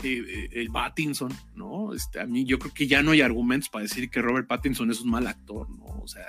eh, 0.02 0.48
el 0.52 0.68
Pattinson, 0.70 1.32
¿no? 1.54 1.94
Este, 1.94 2.20
a 2.20 2.26
mí 2.26 2.44
yo 2.44 2.58
creo 2.58 2.74
que 2.74 2.86
ya 2.86 3.02
no 3.02 3.12
hay 3.12 3.22
argumentos 3.22 3.68
para 3.68 3.84
decir 3.84 4.10
que 4.10 4.20
Robert 4.20 4.46
Pattinson 4.46 4.90
es 4.90 5.00
un 5.00 5.10
mal 5.10 5.26
actor, 5.26 5.70
¿no? 5.70 5.84
O 6.02 6.08
sea, 6.08 6.26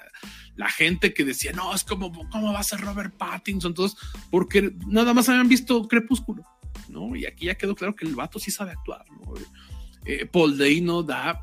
la 0.55 0.69
gente 0.69 1.13
que 1.13 1.25
decía, 1.25 1.51
no, 1.51 1.73
es 1.75 1.83
como, 1.83 2.11
¿cómo 2.29 2.53
va 2.53 2.59
a 2.59 2.63
ser 2.63 2.79
Robert 2.81 3.15
Pattinson? 3.15 3.71
Entonces, 3.71 3.97
porque 4.31 4.73
nada 4.87 5.13
más 5.13 5.27
habían 5.27 5.49
visto 5.49 5.87
Crepúsculo, 5.87 6.43
¿no? 6.87 7.15
Y 7.15 7.25
aquí 7.25 7.45
ya 7.45 7.55
quedó 7.55 7.75
claro 7.75 7.95
que 7.95 8.05
el 8.05 8.15
vato 8.15 8.39
sí 8.39 8.51
sabe 8.51 8.71
actuar, 8.71 9.05
¿no? 9.11 9.33
Eh, 10.05 10.25
Paul 10.25 10.57
Dano 10.57 11.03
da 11.03 11.41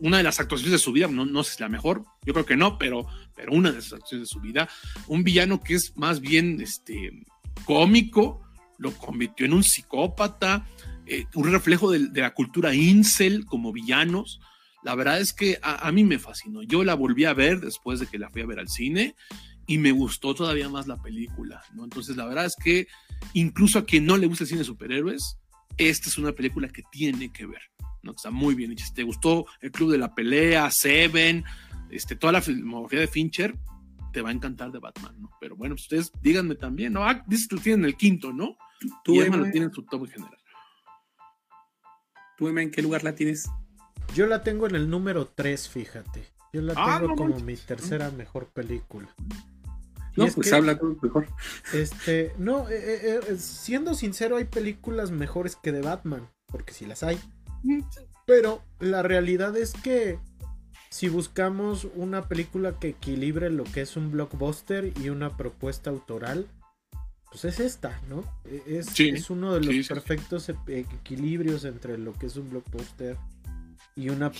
una 0.00 0.16
de 0.18 0.22
las 0.22 0.40
actuaciones 0.40 0.72
de 0.72 0.78
su 0.78 0.92
vida, 0.92 1.08
no, 1.08 1.24
no 1.24 1.42
sé 1.44 1.54
si 1.54 1.62
la 1.62 1.68
mejor, 1.68 2.04
yo 2.24 2.32
creo 2.32 2.46
que 2.46 2.56
no, 2.56 2.78
pero, 2.78 3.06
pero 3.34 3.52
una 3.52 3.70
de 3.70 3.76
las 3.76 3.92
actuaciones 3.92 4.28
de 4.28 4.32
su 4.32 4.40
vida, 4.40 4.68
un 5.06 5.24
villano 5.24 5.60
que 5.60 5.74
es 5.74 5.96
más 5.96 6.20
bien 6.20 6.60
este, 6.60 7.10
cómico, 7.64 8.42
lo 8.78 8.92
convirtió 8.92 9.46
en 9.46 9.52
un 9.52 9.64
psicópata, 9.64 10.66
eh, 11.06 11.26
un 11.34 11.50
reflejo 11.50 11.90
de, 11.90 12.08
la 12.20 12.34
cultura 12.34 12.74
incel 12.74 13.44
como 13.44 13.72
villanos. 13.72 14.40
La 14.82 14.94
verdad 14.94 15.20
es 15.20 15.32
que 15.32 15.58
a, 15.62 15.90
mí 15.92 16.04
me 16.04 16.18
fascinó. 16.18 16.62
Yo 16.62 16.84
la 16.84 16.94
volví 16.94 17.24
a 17.24 17.32
ver 17.32 17.60
después 17.60 18.00
de 18.00 18.06
que 18.06 18.18
la 18.18 18.30
fui 18.30 18.42
a 18.42 18.46
ver 18.46 18.58
al 18.58 18.68
cine 18.68 19.14
y 19.66 19.78
me 19.78 19.92
gustó 19.92 20.34
todavía 20.34 20.68
más 20.68 20.86
la 20.86 21.00
película, 21.00 21.62
¿no? 21.72 21.84
Entonces 21.84 22.16
la 22.16 22.26
verdad 22.26 22.44
es 22.44 22.54
que 22.54 22.86
incluso 23.32 23.78
a 23.78 23.86
quien 23.86 24.04
no 24.04 24.18
le 24.18 24.26
gusta 24.26 24.44
el 24.44 24.48
cine 24.48 24.58
de 24.58 24.66
superhéroes, 24.66 25.38
esta 25.78 26.10
es 26.10 26.18
una 26.18 26.32
película 26.32 26.68
que 26.68 26.82
tiene 26.92 27.32
que 27.32 27.46
ver. 27.46 27.62
¿No? 28.04 28.12
Está 28.12 28.30
muy 28.30 28.54
bien 28.54 28.72
hecha. 28.72 28.86
Si 28.86 28.94
te 28.94 29.02
gustó 29.02 29.46
el 29.60 29.72
Club 29.72 29.92
de 29.92 29.98
la 29.98 30.14
Pelea, 30.14 30.70
Seven, 30.70 31.44
este, 31.90 32.16
toda 32.16 32.32
la 32.32 32.40
filmografía 32.40 33.00
de 33.00 33.08
Fincher, 33.08 33.56
te 34.12 34.22
va 34.22 34.30
a 34.30 34.32
encantar 34.32 34.70
de 34.70 34.78
Batman, 34.78 35.14
¿no? 35.20 35.30
Pero 35.40 35.56
bueno, 35.56 35.74
pues 35.74 35.82
ustedes 35.82 36.12
díganme 36.22 36.54
también, 36.54 36.92
¿no? 36.92 37.04
Ah, 37.04 37.24
dices 37.26 37.48
que 37.48 37.56
lo 37.56 37.62
tienen 37.62 37.84
el 37.84 37.96
quinto, 37.96 38.32
¿no? 38.32 38.56
Tú, 39.02 39.20
Emma, 39.20 39.36
lo 39.36 39.50
tiene 39.50 39.66
en 39.66 39.72
su 39.72 39.82
top 39.82 40.04
en 40.04 40.10
general. 40.10 40.38
¿Tú, 42.36 42.48
Emma, 42.48 42.62
en 42.62 42.70
qué 42.70 42.82
lugar 42.82 43.02
la 43.02 43.14
tienes? 43.14 43.48
Yo 44.14 44.26
la 44.26 44.42
tengo 44.42 44.66
en 44.66 44.74
el 44.74 44.88
número 44.88 45.26
3, 45.26 45.68
fíjate. 45.68 46.24
Yo 46.52 46.62
la 46.62 46.74
ah, 46.76 47.00
tengo 47.00 47.16
como 47.16 47.40
mi 47.40 47.56
tercera 47.56 48.10
mejor 48.10 48.46
película. 48.50 49.08
No, 50.16 50.28
pues 50.28 50.52
habla 50.52 50.78
tú 50.78 50.96
mejor. 51.02 51.26
Este, 51.72 52.32
no, 52.38 52.68
eh, 52.68 52.76
eh, 52.78 53.20
eh, 53.28 53.36
siendo 53.36 53.94
sincero, 53.94 54.36
hay 54.36 54.44
películas 54.44 55.10
mejores 55.10 55.56
que 55.56 55.72
de 55.72 55.80
Batman, 55.80 56.28
porque 56.46 56.72
sí 56.72 56.86
las 56.86 57.02
hay. 57.02 57.18
Pero 58.26 58.62
la 58.80 59.02
realidad 59.02 59.56
es 59.56 59.72
que 59.72 60.18
si 60.90 61.08
buscamos 61.08 61.88
una 61.96 62.28
película 62.28 62.78
que 62.78 62.90
equilibre 62.90 63.50
lo 63.50 63.64
que 63.64 63.80
es 63.80 63.96
un 63.96 64.12
blockbuster 64.12 64.92
y 65.02 65.08
una 65.08 65.36
propuesta 65.36 65.90
autoral, 65.90 66.46
pues 67.30 67.44
es 67.46 67.58
esta, 67.58 68.00
¿no? 68.08 68.22
E, 68.44 68.78
es, 68.78 69.28
uno 69.28 69.54
de 69.54 69.60
los 69.60 69.88
perfectos 69.88 70.48
equilibrios 70.68 71.64
entre 71.64 71.98
lo 71.98 72.12
que 72.12 72.26
es 72.26 72.36
un 72.36 72.48
blockbuster 72.48 73.16
y 73.96 74.08
una 74.10 74.30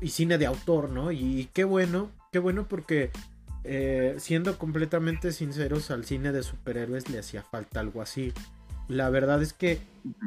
y 0.00 0.08
cine 0.08 0.38
de 0.38 0.46
autor, 0.46 0.88
¿no? 0.88 1.12
Y, 1.12 1.50
qué 1.52 1.64
bueno, 1.64 2.10
qué 2.32 2.38
bueno 2.38 2.66
porque 2.66 3.10
eh, 3.64 4.14
siendo 4.18 4.56
completamente 4.56 5.32
sinceros 5.32 5.90
al 5.90 6.06
cine 6.06 6.32
de 6.32 6.42
superhéroes 6.42 7.10
le 7.10 7.18
hacía 7.18 7.42
falta 7.42 7.80
algo 7.80 8.00
así. 8.00 8.32
La 8.88 9.10
verdad 9.10 9.42
es 9.42 9.52
que 9.52 9.80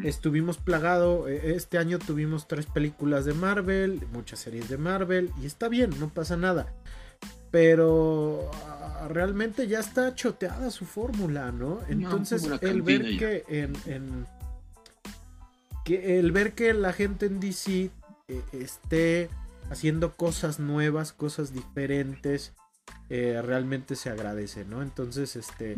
estuvimos 0.04 0.58
plagado. 0.58 1.28
E, 1.28 1.56
este 1.56 1.78
año 1.78 2.00
tuvimos 2.00 2.48
tres 2.48 2.66
películas 2.66 3.26
de 3.26 3.34
Marvel, 3.34 4.02
muchas 4.14 4.40
series 4.40 4.70
de 4.70 4.78
Marvel, 4.78 5.32
y 5.42 5.46
está 5.46 5.68
bien, 5.68 5.92
no 6.00 6.10
pasa 6.10 6.38
nada. 6.38 6.72
Pero 7.50 8.50
ah, 8.66 9.08
realmente 9.10 9.68
ya 9.68 9.80
está 9.80 10.16
choteada 10.16 10.72
su 10.72 10.86
fórmula, 10.86 11.52
¿no? 11.52 11.80
Entonces, 11.90 12.48
el 12.62 12.82
ver 12.82 13.18
que 13.18 13.44
en, 13.50 14.26
que 15.84 16.20
el 16.20 16.32
ver 16.32 16.54
que 16.54 16.74
la 16.74 16.94
gente 16.94 17.26
en 17.26 17.40
DC 17.40 17.90
eh, 18.28 18.42
esté 18.54 19.30
haciendo 19.70 20.16
cosas 20.16 20.60
nuevas, 20.60 21.12
cosas 21.12 21.54
diferentes, 21.54 22.54
eh, 23.10 23.42
realmente 23.44 23.96
se 23.96 24.10
agradece, 24.10 24.66
¿no? 24.66 24.82
Entonces, 24.82 25.36
este... 25.36 25.76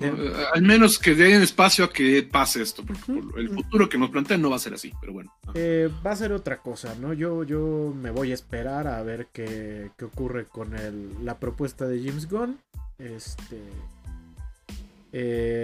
Eh, 0.00 0.32
al 0.52 0.62
menos 0.62 0.98
que 0.98 1.14
den 1.14 1.42
espacio 1.42 1.84
a 1.84 1.92
que 1.92 2.22
pase 2.22 2.62
esto, 2.62 2.84
porque 2.84 3.12
el 3.38 3.50
futuro 3.50 3.88
que 3.88 3.98
nos 3.98 4.10
plantean 4.10 4.42
no 4.42 4.50
va 4.50 4.56
a 4.56 4.60
ser 4.60 4.74
así, 4.74 4.92
pero 5.00 5.12
bueno. 5.12 5.32
Eh, 5.54 5.88
va 6.04 6.12
a 6.12 6.16
ser 6.16 6.32
otra 6.32 6.58
cosa, 6.58 6.94
¿no? 7.00 7.12
Yo, 7.12 7.44
yo 7.44 7.94
me 7.94 8.10
voy 8.10 8.32
a 8.32 8.34
esperar 8.34 8.86
a 8.88 9.02
ver 9.02 9.28
qué, 9.32 9.90
qué 9.96 10.04
ocurre 10.04 10.46
con 10.46 10.76
el, 10.76 11.24
la 11.24 11.38
propuesta 11.38 11.86
de 11.86 12.02
James 12.02 12.28
Gunn. 12.28 12.58
Este... 12.98 13.60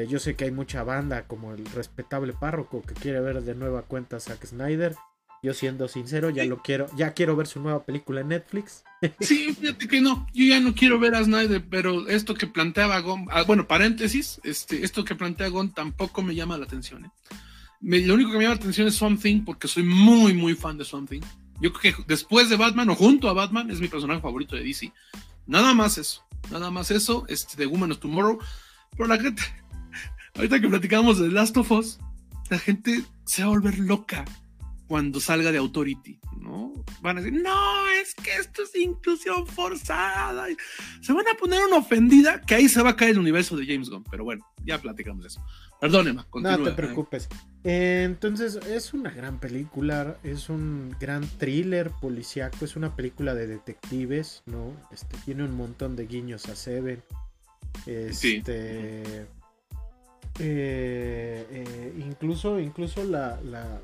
yo 0.08 0.18
sé 0.18 0.34
que 0.34 0.44
hay 0.44 0.50
mucha 0.50 0.82
banda 0.82 1.26
como 1.26 1.52
el 1.52 1.64
respetable 1.66 2.32
párroco 2.32 2.82
que 2.82 2.94
quiere 2.94 3.20
ver 3.20 3.42
de 3.42 3.54
nueva 3.54 3.82
cuenta 3.82 4.16
a 4.16 4.20
Zack 4.20 4.46
Snyder. 4.46 4.94
Yo 5.42 5.54
siendo 5.54 5.88
sincero, 5.88 6.30
ya 6.30 6.44
lo 6.44 6.62
quiero, 6.62 6.86
ya 6.96 7.14
quiero 7.14 7.34
ver 7.34 7.48
su 7.48 7.60
nueva 7.60 7.84
película 7.84 8.20
en 8.20 8.28
Netflix. 8.28 8.84
Sí, 9.20 9.54
fíjate 9.58 9.88
que 9.88 10.00
no, 10.00 10.26
yo 10.32 10.44
ya 10.44 10.60
no 10.60 10.74
quiero 10.74 10.98
ver 10.98 11.14
a 11.14 11.24
Snyder, 11.24 11.64
pero 11.68 12.08
esto 12.08 12.34
que 12.34 12.46
planteaba 12.46 13.00
Gon, 13.00 13.26
ah, 13.30 13.42
bueno, 13.42 13.66
paréntesis, 13.66 14.40
este, 14.44 14.84
esto 14.84 15.04
que 15.04 15.14
plantea 15.14 15.48
Gon 15.48 15.72
tampoco 15.72 16.22
me 16.22 16.34
llama 16.34 16.56
la 16.58 16.64
atención. 16.64 17.06
¿eh? 17.06 17.10
lo 17.80 18.14
único 18.14 18.30
que 18.30 18.38
me 18.38 18.44
llama 18.44 18.54
la 18.54 18.60
atención 18.60 18.86
es 18.86 18.94
Something, 18.94 19.44
porque 19.44 19.66
soy 19.66 19.82
muy, 19.82 20.34
muy 20.34 20.54
fan 20.54 20.78
de 20.78 20.84
Something. 20.84 21.20
Yo 21.60 21.72
creo 21.72 21.96
que 21.96 22.04
después 22.06 22.48
de 22.48 22.56
Batman 22.56 22.90
o 22.90 22.94
junto 22.94 23.28
a 23.28 23.32
Batman 23.32 23.70
es 23.70 23.80
mi 23.80 23.88
personaje 23.88 24.20
favorito 24.20 24.56
de 24.56 24.62
DC. 24.62 24.92
Nada 25.46 25.74
más 25.74 25.98
eso, 25.98 26.24
nada 26.50 26.70
más 26.70 26.90
eso, 26.90 27.24
este, 27.28 27.56
de 27.56 27.66
Woman 27.66 27.92
of 27.92 27.98
Tomorrow. 27.98 28.38
Pero 28.96 29.08
la 29.08 29.18
gente, 29.18 29.42
ahorita 30.36 30.60
que 30.60 30.68
platicamos 30.68 31.18
de 31.18 31.28
Last 31.28 31.56
of 31.56 31.70
Us, 31.72 31.98
la 32.50 32.58
gente 32.58 33.04
se 33.24 33.42
va 33.42 33.48
a 33.48 33.50
volver 33.50 33.78
loca 33.78 34.24
cuando 34.92 35.20
salga 35.20 35.50
de 35.50 35.56
Authority, 35.56 36.20
¿no? 36.38 36.70
Van 37.00 37.16
a 37.16 37.22
decir, 37.22 37.40
no, 37.40 37.88
es 37.88 38.14
que 38.14 38.36
esto 38.36 38.62
es 38.62 38.76
inclusión 38.76 39.46
forzada. 39.46 40.46
Se 41.00 41.14
van 41.14 41.26
a 41.28 41.34
poner 41.38 41.64
una 41.64 41.78
ofendida 41.78 42.42
que 42.42 42.56
ahí 42.56 42.68
se 42.68 42.82
va 42.82 42.90
a 42.90 42.96
caer 42.96 43.12
el 43.12 43.20
universo 43.20 43.56
de 43.56 43.64
James 43.64 43.88
Gunn. 43.88 44.04
Pero 44.10 44.24
bueno, 44.24 44.46
ya 44.66 44.76
platicamos 44.76 45.22
de 45.22 45.28
eso. 45.28 45.42
Perdón, 45.80 46.08
Emma, 46.08 46.26
continúa. 46.28 46.58
No 46.58 46.64
te 46.64 46.72
preocupes. 46.72 47.30
entonces, 47.64 48.56
es 48.66 48.92
una 48.92 49.08
gran 49.08 49.40
película, 49.40 50.18
es 50.24 50.50
un 50.50 50.94
gran 51.00 51.26
thriller 51.38 51.90
policíaco, 51.92 52.62
es 52.62 52.76
una 52.76 52.94
película 52.94 53.34
de 53.34 53.46
detectives, 53.46 54.42
¿no? 54.44 54.76
Este, 54.90 55.16
tiene 55.24 55.42
un 55.44 55.56
montón 55.56 55.96
de 55.96 56.06
guiños 56.06 56.50
a 56.50 56.54
Seven. 56.54 57.02
Este. 57.86 58.42
Eh, 60.38 61.46
eh, 61.50 61.94
incluso, 61.98 62.58
incluso 62.58 63.04
la, 63.04 63.40
la, 63.42 63.80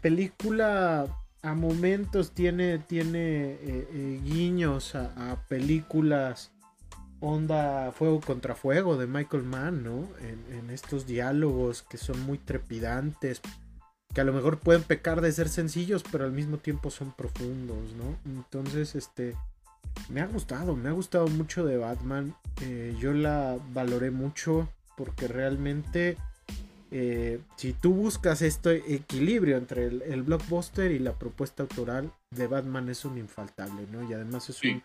película 0.00 1.06
a 1.42 1.54
momentos 1.54 2.32
tiene, 2.32 2.78
tiene 2.78 3.52
eh, 3.52 3.58
eh, 3.92 4.20
guiños 4.24 4.94
a, 4.94 5.36
películas 5.48 6.50
onda 7.20 7.92
Fuego 7.92 8.20
contra 8.20 8.54
Fuego 8.54 8.96
de 8.96 9.06
Michael 9.06 9.42
Mann, 9.42 9.84
¿no? 9.84 10.08
En, 10.20 10.70
estos 10.70 11.06
diálogos 11.06 11.82
que 11.82 11.98
son 11.98 12.20
muy 12.22 12.38
trepidantes, 12.38 13.40
que 14.12 14.20
a 14.20 14.24
lo 14.24 14.32
mejor 14.32 14.58
pueden 14.58 14.82
pecar 14.82 15.20
de 15.20 15.30
ser 15.30 15.48
sencillos, 15.48 16.02
pero 16.10 16.24
al 16.24 16.32
mismo 16.32 16.56
tiempo 16.58 16.90
son 16.90 17.12
profundos, 17.12 17.92
¿no? 17.94 18.16
Entonces, 18.24 18.94
este, 18.96 19.36
me 20.08 20.20
ha 20.20 20.26
gustado, 20.26 20.74
me 20.74 20.88
ha 20.88 20.92
gustado 20.92 21.28
mucho 21.28 21.64
de 21.64 21.76
Batman. 21.76 22.34
Eh, 22.62 22.96
yo 22.98 23.12
la 23.12 23.58
valoré 23.72 24.10
mucho 24.10 24.68
porque 24.96 25.28
realmente 25.28 26.16
eh, 26.96 27.40
si 27.56 27.72
tú 27.72 27.92
buscas 27.92 28.40
este 28.40 28.94
equilibrio 28.94 29.56
entre 29.56 29.86
el, 29.86 30.22
blockbuster 30.22 30.92
y 30.92 31.00
la 31.00 31.14
propuesta 31.14 31.64
autoral 31.64 32.12
de 32.30 32.46
Batman 32.46 32.88
es 32.88 33.04
un 33.04 33.18
infaltable, 33.18 33.88
¿no? 33.90 34.08
Y 34.08 34.12
además 34.12 34.48
es 34.48 34.62
un 34.62 34.80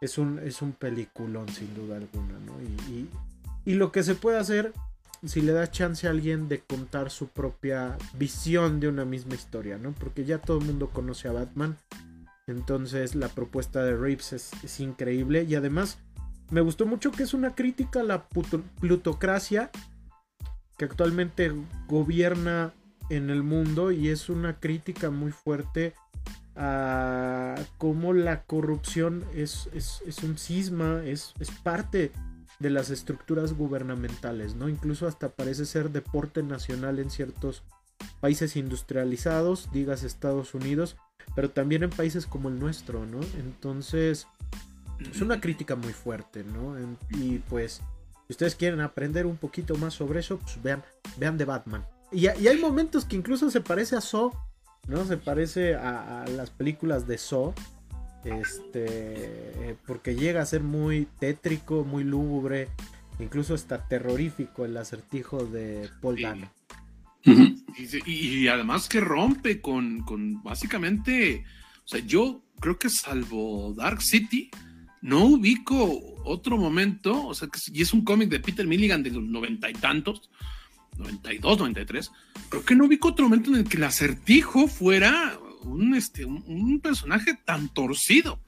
es 0.00 0.16
un 0.16 0.38
es 0.38 0.62
un 0.62 0.70
peliculón 0.70 1.48
sin 1.48 1.74
duda 1.74 1.96
alguna, 1.96 2.38
¿no? 2.46 2.52
Y, 2.62 3.08
y, 3.64 3.74
lo 3.74 3.90
que 3.90 4.04
se 4.04 4.14
puede 4.14 4.38
hacer 4.38 4.72
si 5.26 5.40
le 5.40 5.50
das 5.50 5.72
chance 5.72 6.06
a 6.06 6.10
alguien 6.10 6.48
de 6.48 6.60
contar 6.60 7.10
su 7.10 7.26
propia 7.26 7.98
visión 8.14 8.78
de 8.78 8.86
una 8.86 9.04
misma 9.04 9.34
historia, 9.34 9.76
¿no? 9.76 9.90
Porque 9.90 10.24
ya 10.24 10.38
todo 10.38 10.58
el 10.58 10.66
mundo 10.66 10.90
conoce 10.90 11.26
a 11.26 11.32
Batman. 11.32 11.76
Entonces 12.46 13.16
la 13.16 13.26
propuesta 13.26 13.82
de 13.82 13.96
Reeves 13.96 14.34
es, 14.34 14.52
es 14.62 14.78
increíble 14.78 15.42
y 15.48 15.56
además 15.56 15.98
me 16.50 16.60
gustó 16.60 16.86
mucho 16.86 17.10
que 17.10 17.24
es 17.24 17.34
una 17.34 17.56
crítica 17.56 18.00
a 18.00 18.04
la 18.04 18.28
plutocracia 18.28 19.72
que 20.80 20.86
actualmente 20.86 21.52
gobierna 21.88 22.72
en 23.10 23.28
el 23.28 23.42
mundo 23.42 23.90
y 23.90 24.08
es 24.08 24.30
una 24.30 24.58
crítica 24.60 25.10
muy 25.10 25.30
fuerte 25.30 25.92
a 26.56 27.54
cómo 27.76 28.14
la 28.14 28.44
corrupción 28.44 29.22
es, 29.34 29.68
un 30.22 30.38
cisma, 30.38 31.02
es, 31.04 31.34
es, 31.38 31.50
parte 31.50 32.12
de 32.60 32.70
las 32.70 32.88
estructuras 32.88 33.52
gubernamentales, 33.52 34.54
¿no? 34.54 34.70
Incluso 34.70 35.06
hasta 35.06 35.28
parece 35.28 35.66
ser 35.66 35.90
deporte 35.90 36.42
nacional 36.42 36.98
en 36.98 37.10
ciertos 37.10 37.62
países 38.20 38.56
industrializados, 38.56 39.68
digas 39.72 40.02
Estados 40.02 40.54
Unidos, 40.54 40.96
pero 41.34 41.50
también 41.50 41.82
en 41.82 41.90
países 41.90 42.24
como 42.24 42.48
el 42.48 42.58
nuestro, 42.58 43.04
¿no? 43.04 43.20
Entonces, 43.38 44.26
es 44.98 45.20
una 45.20 45.42
crítica 45.42 45.76
muy 45.76 45.92
fuerte, 45.92 46.42
¿no? 46.42 46.74
y 47.10 47.38
pues 47.50 47.82
si 48.30 48.34
ustedes 48.34 48.54
quieren 48.54 48.80
aprender 48.80 49.26
un 49.26 49.36
poquito 49.36 49.74
más 49.74 49.92
sobre 49.94 50.20
eso, 50.20 50.38
pues 50.38 50.62
vean, 50.62 50.84
vean 51.16 51.36
de 51.36 51.44
Batman. 51.44 51.84
Y, 52.12 52.28
hay 52.28 52.58
momentos 52.58 53.04
que 53.04 53.16
incluso 53.16 53.50
se 53.50 53.60
parece 53.60 53.96
a 53.96 54.00
Saw, 54.00 54.30
¿no? 54.86 55.04
Se 55.04 55.16
parece 55.16 55.74
a, 55.74 56.24
las 56.28 56.48
películas 56.50 57.08
de 57.08 57.18
Saw. 57.18 57.52
Este, 58.22 58.84
eh, 58.86 59.76
porque 59.84 60.14
llega 60.14 60.42
a 60.42 60.46
ser 60.46 60.62
muy 60.62 61.08
tétrico, 61.18 61.82
muy 61.82 62.04
lúgubre, 62.04 62.68
incluso 63.18 63.52
hasta 63.52 63.88
terrorífico 63.88 64.64
el 64.64 64.76
acertijo 64.76 65.44
de 65.46 65.90
Paul 66.00 66.22
Dano. 66.22 66.52
y, 68.06 68.46
además 68.46 68.88
que 68.88 69.00
rompe 69.00 69.60
con, 69.60 70.04
con 70.04 70.40
básicamente, 70.44 71.42
o 71.84 71.88
sea, 71.88 71.98
yo 71.98 72.44
creo 72.60 72.78
que 72.78 72.90
salvo 72.90 73.74
Dark 73.76 74.02
City, 74.02 74.52
no 75.02 75.24
ubico 75.24 76.00
otro 76.24 76.56
momento, 76.56 77.26
o 77.26 77.34
sea, 77.34 77.48
y 77.72 77.82
es 77.82 77.92
un 77.92 78.04
cómic 78.04 78.28
de 78.28 78.40
Peter 78.40 78.66
Milligan 78.66 79.02
de 79.02 79.10
los 79.10 79.22
noventa 79.22 79.70
y 79.70 79.72
tantos, 79.74 80.30
92, 80.98 81.58
93, 81.58 82.10
creo 82.48 82.64
que 82.64 82.74
no 82.74 82.84
ubico 82.84 83.08
otro 83.08 83.24
momento 83.24 83.50
en 83.50 83.56
el 83.56 83.64
que 83.64 83.78
el 83.78 83.84
acertijo 83.84 84.68
fuera 84.68 85.38
un, 85.62 85.94
este, 85.94 86.24
un, 86.24 86.80
personaje 86.80 87.38
tan 87.44 87.68
torcido. 87.68 88.40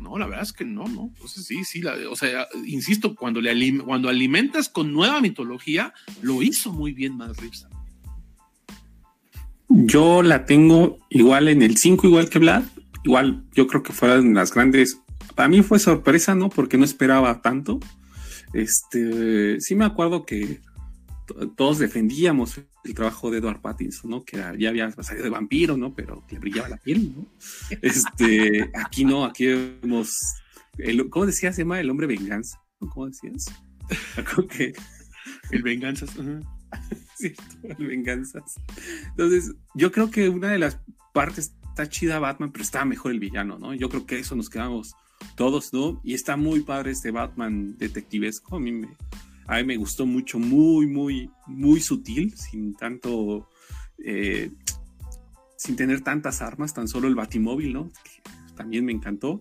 No, 0.00 0.16
la 0.16 0.26
verdad 0.26 0.44
es 0.44 0.52
que 0.52 0.64
no, 0.64 0.86
no. 0.86 1.10
Entonces 1.14 1.44
sí, 1.44 1.64
sí, 1.64 1.82
o 1.84 2.16
sea, 2.16 2.46
insisto, 2.64 3.14
cuando, 3.14 3.40
le 3.40 3.78
cuando 3.78 4.08
alimentas 4.08 4.68
con 4.68 4.92
nueva 4.92 5.20
mitología, 5.20 5.92
lo 6.22 6.42
hizo 6.42 6.72
muy 6.72 6.92
bien 6.92 7.16
Matt 7.16 7.38
Reeves. 7.38 7.66
Yo 9.68 10.22
la 10.22 10.46
tengo 10.46 10.98
igual 11.10 11.48
en 11.48 11.62
el 11.62 11.76
5, 11.76 12.06
igual 12.06 12.30
que 12.30 12.38
Vlad. 12.38 12.64
Igual 13.04 13.44
yo 13.54 13.66
creo 13.66 13.82
que 13.82 13.92
fueron 13.92 14.34
las 14.34 14.52
grandes. 14.52 15.00
Para 15.38 15.48
mí 15.48 15.62
fue 15.62 15.78
sorpresa, 15.78 16.34
¿no? 16.34 16.48
Porque 16.48 16.76
no 16.76 16.84
esperaba 16.84 17.40
tanto. 17.40 17.78
Este, 18.52 19.60
sí 19.60 19.76
me 19.76 19.84
acuerdo 19.84 20.26
que 20.26 20.60
todos 21.56 21.78
defendíamos 21.78 22.60
el 22.82 22.92
trabajo 22.92 23.30
de 23.30 23.38
Edward 23.38 23.60
Pattinson, 23.60 24.10
¿no? 24.10 24.24
Que 24.24 24.38
ya 24.58 24.68
había 24.68 24.90
salido 24.90 25.22
de 25.22 25.30
vampiro, 25.30 25.76
¿no? 25.76 25.94
Pero 25.94 26.24
le 26.28 26.40
brillaba 26.40 26.68
la 26.68 26.76
piel, 26.78 27.14
¿no? 27.14 27.32
Este, 27.70 28.68
aquí 28.74 29.04
no, 29.04 29.24
aquí 29.24 29.46
vemos, 29.46 30.18
el, 30.76 31.08
¿cómo 31.08 31.26
decías, 31.26 31.56
Emma? 31.60 31.78
El 31.78 31.90
hombre 31.90 32.08
venganza, 32.08 32.60
¿cómo 32.80 33.06
decías? 33.06 33.46
que... 34.50 34.72
El 35.52 35.62
venganzas. 35.62 36.16
el 37.20 37.86
venganzas. 37.86 38.56
Entonces, 39.10 39.54
yo 39.76 39.92
creo 39.92 40.10
que 40.10 40.30
una 40.30 40.48
de 40.48 40.58
las 40.58 40.80
partes 41.14 41.54
está 41.68 41.88
chida 41.88 42.18
Batman, 42.18 42.50
pero 42.50 42.64
está 42.64 42.84
mejor 42.84 43.12
el 43.12 43.20
villano, 43.20 43.56
¿no? 43.56 43.72
Yo 43.72 43.88
creo 43.88 44.04
que 44.04 44.18
eso 44.18 44.34
nos 44.34 44.50
quedamos 44.50 44.96
todos, 45.36 45.72
¿no? 45.72 46.00
Y 46.04 46.14
está 46.14 46.36
muy 46.36 46.60
padre 46.60 46.92
este 46.92 47.10
Batman 47.10 47.76
detectivesco. 47.78 48.56
A 48.56 48.60
mí 48.60 48.72
me, 48.72 48.88
a 49.46 49.56
mí 49.56 49.64
me 49.64 49.76
gustó 49.76 50.06
mucho, 50.06 50.38
muy, 50.38 50.86
muy, 50.86 51.30
muy 51.46 51.80
sutil, 51.80 52.36
sin 52.36 52.74
tanto, 52.74 53.48
eh, 54.04 54.50
sin 55.56 55.76
tener 55.76 56.02
tantas 56.02 56.42
armas, 56.42 56.74
tan 56.74 56.88
solo 56.88 57.08
el 57.08 57.14
batimóvil, 57.14 57.72
¿no? 57.72 57.90
también 58.58 58.84
me 58.84 58.92
encantó. 58.92 59.40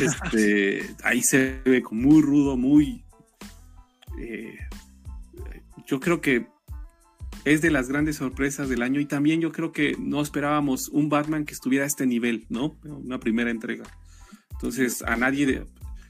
Este, 0.00 0.82
ahí 1.02 1.22
se 1.22 1.60
ve 1.64 1.82
como 1.82 2.02
muy 2.02 2.22
rudo, 2.22 2.56
muy... 2.56 3.02
Eh, 4.18 4.58
yo 5.86 5.98
creo 5.98 6.20
que 6.20 6.46
es 7.44 7.60
de 7.60 7.70
las 7.70 7.88
grandes 7.88 8.16
sorpresas 8.16 8.68
del 8.68 8.82
año 8.82 9.00
y 9.00 9.06
también 9.06 9.40
yo 9.40 9.50
creo 9.50 9.72
que 9.72 9.96
no 9.98 10.20
esperábamos 10.20 10.88
un 10.90 11.08
Batman 11.08 11.44
que 11.44 11.54
estuviera 11.54 11.84
a 11.84 11.88
este 11.88 12.06
nivel, 12.06 12.46
¿no? 12.50 12.76
Una 12.84 13.18
primera 13.18 13.50
entrega. 13.50 13.84
Entonces, 14.62 15.02
a 15.02 15.16
nadie, 15.16 15.64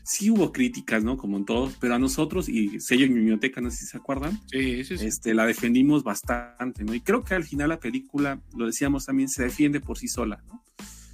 sí 0.04 0.28
hubo 0.28 0.52
críticas, 0.52 1.02
¿no? 1.02 1.16
Como 1.16 1.38
en 1.38 1.46
todos, 1.46 1.74
pero 1.80 1.94
a 1.94 1.98
nosotros 1.98 2.50
y 2.50 2.80
sello 2.80 3.06
en 3.06 3.14
biblioteca, 3.14 3.62
no 3.62 3.70
sé 3.70 3.78
si 3.78 3.86
se 3.86 3.96
acuerdan, 3.96 4.38
sí, 4.50 4.84
sí, 4.84 4.98
sí. 4.98 5.06
Este, 5.06 5.32
la 5.32 5.46
defendimos 5.46 6.04
bastante, 6.04 6.84
¿no? 6.84 6.94
Y 6.94 7.00
creo 7.00 7.24
que 7.24 7.34
al 7.34 7.44
final 7.44 7.70
la 7.70 7.80
película, 7.80 8.42
lo 8.54 8.66
decíamos 8.66 9.06
también, 9.06 9.30
se 9.30 9.44
defiende 9.44 9.80
por 9.80 9.96
sí 9.96 10.06
sola, 10.06 10.44
¿no? 10.48 10.62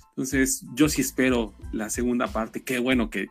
Entonces, 0.09 0.66
yo 0.74 0.89
sí 0.89 1.01
espero 1.01 1.55
la 1.70 1.90
segunda 1.90 2.27
parte, 2.27 2.65
qué 2.65 2.81
bueno 2.81 3.09
que 3.09 3.28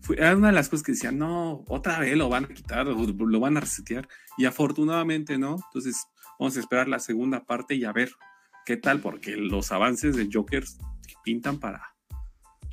fue, 0.00 0.16
era 0.16 0.34
una 0.34 0.46
de 0.46 0.54
las 0.54 0.70
cosas 0.70 0.82
que 0.82 0.92
decían, 0.92 1.18
no, 1.18 1.62
otra 1.68 1.98
vez 1.98 2.16
lo 2.16 2.30
van 2.30 2.46
a 2.46 2.48
quitar, 2.48 2.86
lo 2.86 3.40
van 3.40 3.58
a 3.58 3.60
resetear, 3.60 4.08
y 4.38 4.46
afortunadamente, 4.46 5.36
¿no? 5.36 5.56
Entonces, 5.66 6.06
vamos 6.38 6.56
a 6.56 6.60
esperar 6.60 6.88
la 6.88 7.00
segunda 7.00 7.44
parte 7.44 7.74
y 7.74 7.84
a 7.84 7.92
ver 7.92 8.12
qué 8.64 8.78
tal, 8.78 9.00
porque 9.00 9.36
los 9.36 9.72
avances 9.72 10.16
de 10.16 10.30
Joker 10.32 10.64
pintan 11.22 11.58
para 11.60 11.91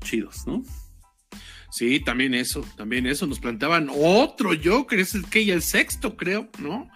chidos, 0.02 0.46
¿no? 0.48 0.64
Sí, 1.72 2.00
también 2.00 2.34
eso, 2.34 2.66
también 2.76 3.06
eso. 3.06 3.28
Nos 3.28 3.40
planteaban 3.40 3.90
otro 3.90 4.52
Joker, 4.62 5.00
es 5.00 5.14
el 5.14 5.26
que 5.26 5.46
ya 5.46 5.54
el 5.54 5.62
sexto, 5.62 6.18
creo, 6.18 6.50
¿no? 6.60 6.90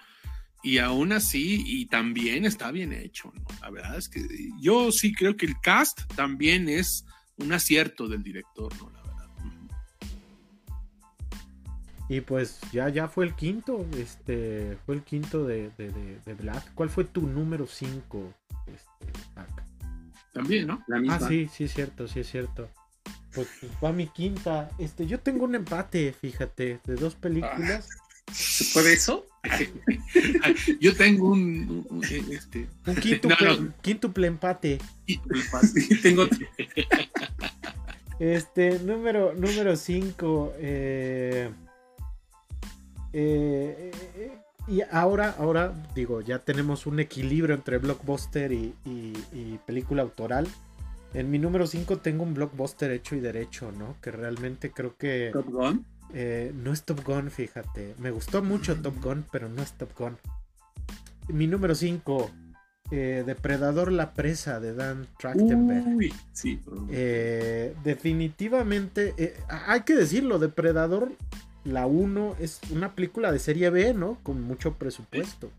Y 0.64 0.78
aún 0.78 1.12
así, 1.12 1.64
y 1.66 1.86
también 1.88 2.46
está 2.46 2.72
bien 2.72 2.94
hecho, 2.94 3.32
¿no? 3.36 3.46
La 3.62 3.70
verdad 3.70 3.98
es 3.98 4.10
que 4.10 4.22
yo 4.62 4.92
sí 4.92 5.14
creo 5.14 5.36
que 5.36 5.46
el 5.46 5.60
cast 5.62 6.02
también 6.16 6.70
es 6.70 7.06
un 7.38 7.52
acierto 7.52 8.08
del 8.08 8.24
director, 8.24 8.74
¿no? 8.78 8.90
La 8.90 9.02
verdad. 9.02 9.30
Y 12.10 12.22
pues 12.22 12.60
ya, 12.72 12.90
ya 12.90 13.08
fue 13.08 13.26
el 13.26 13.36
quinto, 13.36 13.86
este, 13.98 14.78
fue 14.86 14.96
el 14.96 15.04
quinto 15.04 15.46
de, 15.46 15.70
de, 15.78 16.34
Black. 16.34 16.74
¿Cuál 16.74 16.90
fue 16.90 17.04
tu 17.04 17.28
número 17.28 17.68
5? 17.68 18.34
Este, 18.68 19.20
También, 20.34 20.68
¿no? 20.68 20.84
Ah, 21.10 21.20
sí, 21.28 21.50
sí 21.52 21.66
es 21.66 21.74
cierto, 21.74 22.08
sí 22.08 22.22
es 22.22 22.30
cierto. 22.30 22.70
Pues 23.34 23.48
va 23.84 23.92
mi 23.92 24.08
quinta. 24.08 24.70
Este, 24.78 25.06
yo 25.08 25.20
tengo 25.20 25.46
un 25.46 25.56
empate, 25.56 26.14
fíjate, 26.14 26.80
de 26.86 26.96
dos 26.96 27.16
películas. 27.16 27.90
¿Se 28.32 28.66
puede 28.74 28.94
eso? 28.94 29.26
yo 30.80 30.96
tengo 30.96 31.30
un, 31.30 31.86
un, 31.90 32.04
este... 32.04 32.68
un 32.88 32.96
quíntuple, 33.82 34.28
empate. 34.28 34.80
tengo 36.02 36.28
Este, 38.20 38.80
número 38.80 39.34
número 39.34 39.76
5. 39.76 40.54
Eh, 40.58 41.50
eh, 43.12 43.92
eh, 44.16 44.32
y 44.68 44.82
ahora, 44.92 45.36
ahora, 45.38 45.74
digo, 45.94 46.22
ya 46.22 46.40
tenemos 46.40 46.86
un 46.86 47.00
equilibrio 47.00 47.54
entre 47.54 47.80
blockbuster 47.80 48.54
y 48.54 49.60
película 49.66 50.04
autoral. 50.04 50.48
En 51.14 51.30
mi 51.30 51.38
número 51.38 51.68
5 51.68 51.98
tengo 51.98 52.24
un 52.24 52.34
blockbuster 52.34 52.92
hecho 52.92 53.16
y 53.16 53.20
derecho, 53.20 53.72
¿no? 53.72 53.96
Que 54.02 54.12
realmente 54.12 54.72
creo 54.72 54.98
que... 54.98 55.30
¿Top 55.32 55.46
Gun? 55.48 55.86
Eh, 56.14 56.52
no 56.56 56.74
es 56.74 56.84
Top 56.84 57.04
Gun, 57.04 57.30
fíjate. 57.30 57.96
Me 58.00 58.12
gustó 58.12 58.42
mucho 58.42 58.76
Top 58.76 59.00
Gun, 59.02 59.26
pero 59.32 59.48
no 59.48 59.62
es 59.62 59.74
Top 59.74 59.92
Gun. 59.98 60.18
Mi 61.28 61.48
número 61.48 61.76
5, 61.76 62.32
eh, 62.92 63.24
Depredador 63.26 63.92
la 63.92 64.14
presa 64.14 64.60
de 64.60 64.74
Dan 64.74 65.08
Trachtenberg. 65.20 65.88
Uy, 65.96 66.14
sí. 66.34 66.60
Eh, 66.90 67.76
definitivamente, 67.84 69.36
hay 69.48 69.82
que 69.82 69.96
decirlo, 69.96 70.40
Depredador, 70.40 71.12
la 71.64 71.86
1 71.86 72.38
es 72.40 72.60
una 72.72 72.96
película 72.96 73.32
de 73.32 73.40
serie 73.40 73.70
B, 73.70 73.94
¿no? 73.94 74.18
Con 74.24 74.42
mucho 74.42 74.74
presupuesto. 74.74 75.52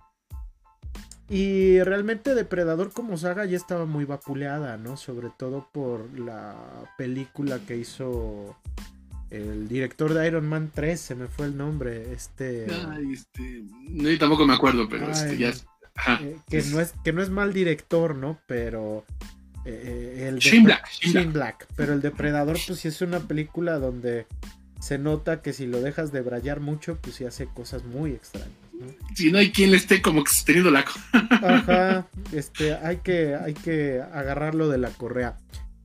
Y 1.28 1.80
realmente 1.82 2.34
Depredador 2.34 2.92
como 2.92 3.16
saga 3.16 3.46
ya 3.46 3.56
estaba 3.56 3.86
muy 3.86 4.04
vapuleada, 4.04 4.76
¿no? 4.76 4.96
Sobre 4.96 5.30
todo 5.30 5.68
por 5.72 6.18
la 6.18 6.54
película 6.98 7.60
que 7.66 7.78
hizo 7.78 8.56
el 9.30 9.66
director 9.66 10.12
de 10.12 10.26
Iron 10.26 10.46
Man 10.46 10.70
3, 10.72 11.00
se 11.00 11.14
me 11.14 11.26
fue 11.26 11.46
el 11.46 11.56
nombre, 11.56 12.12
este... 12.12 12.66
Ay, 12.90 13.14
este... 13.14 13.64
No, 13.88 14.08
yo 14.08 14.18
tampoco 14.18 14.46
me 14.46 14.54
acuerdo, 14.54 14.88
pero 14.88 15.10
este, 15.10 15.36
ya... 15.38 15.52
Eh, 16.20 16.36
que, 16.48 16.62
no 16.62 16.80
es, 16.80 16.92
que 17.02 17.12
no 17.12 17.22
es 17.22 17.30
mal 17.30 17.52
director, 17.52 18.14
¿no? 18.14 18.38
Pero... 18.46 19.04
Eh, 19.64 20.18
eh, 20.18 20.28
el 20.28 20.38
Shane 20.40 20.64
Black. 20.64 20.88
Shane 20.90 21.32
Black. 21.32 21.66
Pero 21.74 21.94
el 21.94 22.02
Depredador, 22.02 22.58
pues 22.66 22.80
sí 22.80 22.88
es 22.88 23.00
una 23.00 23.20
película 23.20 23.78
donde 23.78 24.26
se 24.78 24.98
nota 24.98 25.40
que 25.40 25.54
si 25.54 25.66
lo 25.66 25.80
dejas 25.80 26.12
de 26.12 26.20
brayar 26.20 26.60
mucho, 26.60 26.96
pues 27.00 27.16
sí 27.16 27.24
hace 27.24 27.46
cosas 27.46 27.84
muy 27.84 28.12
extrañas. 28.12 28.63
Si 29.14 29.30
no 29.30 29.38
hay 29.38 29.52
quien 29.52 29.70
le 29.70 29.76
esté 29.76 30.02
como 30.02 30.24
teniendo 30.44 30.70
la 30.70 30.84
Ajá, 31.12 32.06
este, 32.32 32.74
hay 32.74 32.98
que, 32.98 33.34
hay 33.36 33.54
que 33.54 34.00
agarrarlo 34.00 34.68
de 34.68 34.78
la 34.78 34.90
correa. 34.90 35.36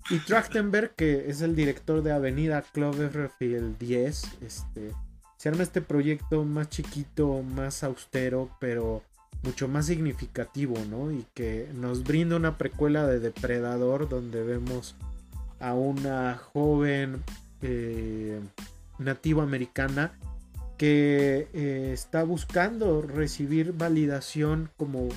Y 0.09 0.17
Trachtenberg, 0.19 0.95
que 0.95 1.29
es 1.29 1.41
el 1.41 1.55
director 1.55 2.01
de 2.01 2.11
Avenida 2.11 2.63
Cloverfield 2.73 3.77
10, 3.77 4.37
este, 4.41 4.91
se 5.37 5.49
arma 5.49 5.61
este 5.61 5.81
proyecto 5.81 6.43
más 6.45 6.69
chiquito, 6.69 7.43
más 7.43 7.83
austero, 7.83 8.49
pero 8.59 9.03
mucho 9.43 9.67
más 9.67 9.85
significativo, 9.85 10.75
¿no? 10.89 11.11
Y 11.11 11.25
que 11.33 11.69
nos 11.75 12.03
brinda 12.03 12.35
una 12.35 12.57
precuela 12.57 13.05
de 13.05 13.19
Depredador 13.19 14.09
donde 14.09 14.43
vemos 14.43 14.95
a 15.59 15.73
una 15.73 16.37
joven 16.37 17.23
eh, 17.61 18.39
nativa 18.97 19.43
americana 19.43 20.11
que 20.79 21.49
eh, 21.53 21.91
está 21.93 22.23
buscando 22.23 23.01
recibir 23.01 23.73
validación 23.73 24.71
como 24.77 25.09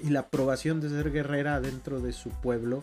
y 0.00 0.08
la 0.08 0.20
aprobación 0.20 0.80
de 0.80 0.88
ser 0.88 1.12
guerrera 1.12 1.60
dentro 1.60 2.00
de 2.00 2.14
su 2.14 2.30
pueblo 2.30 2.82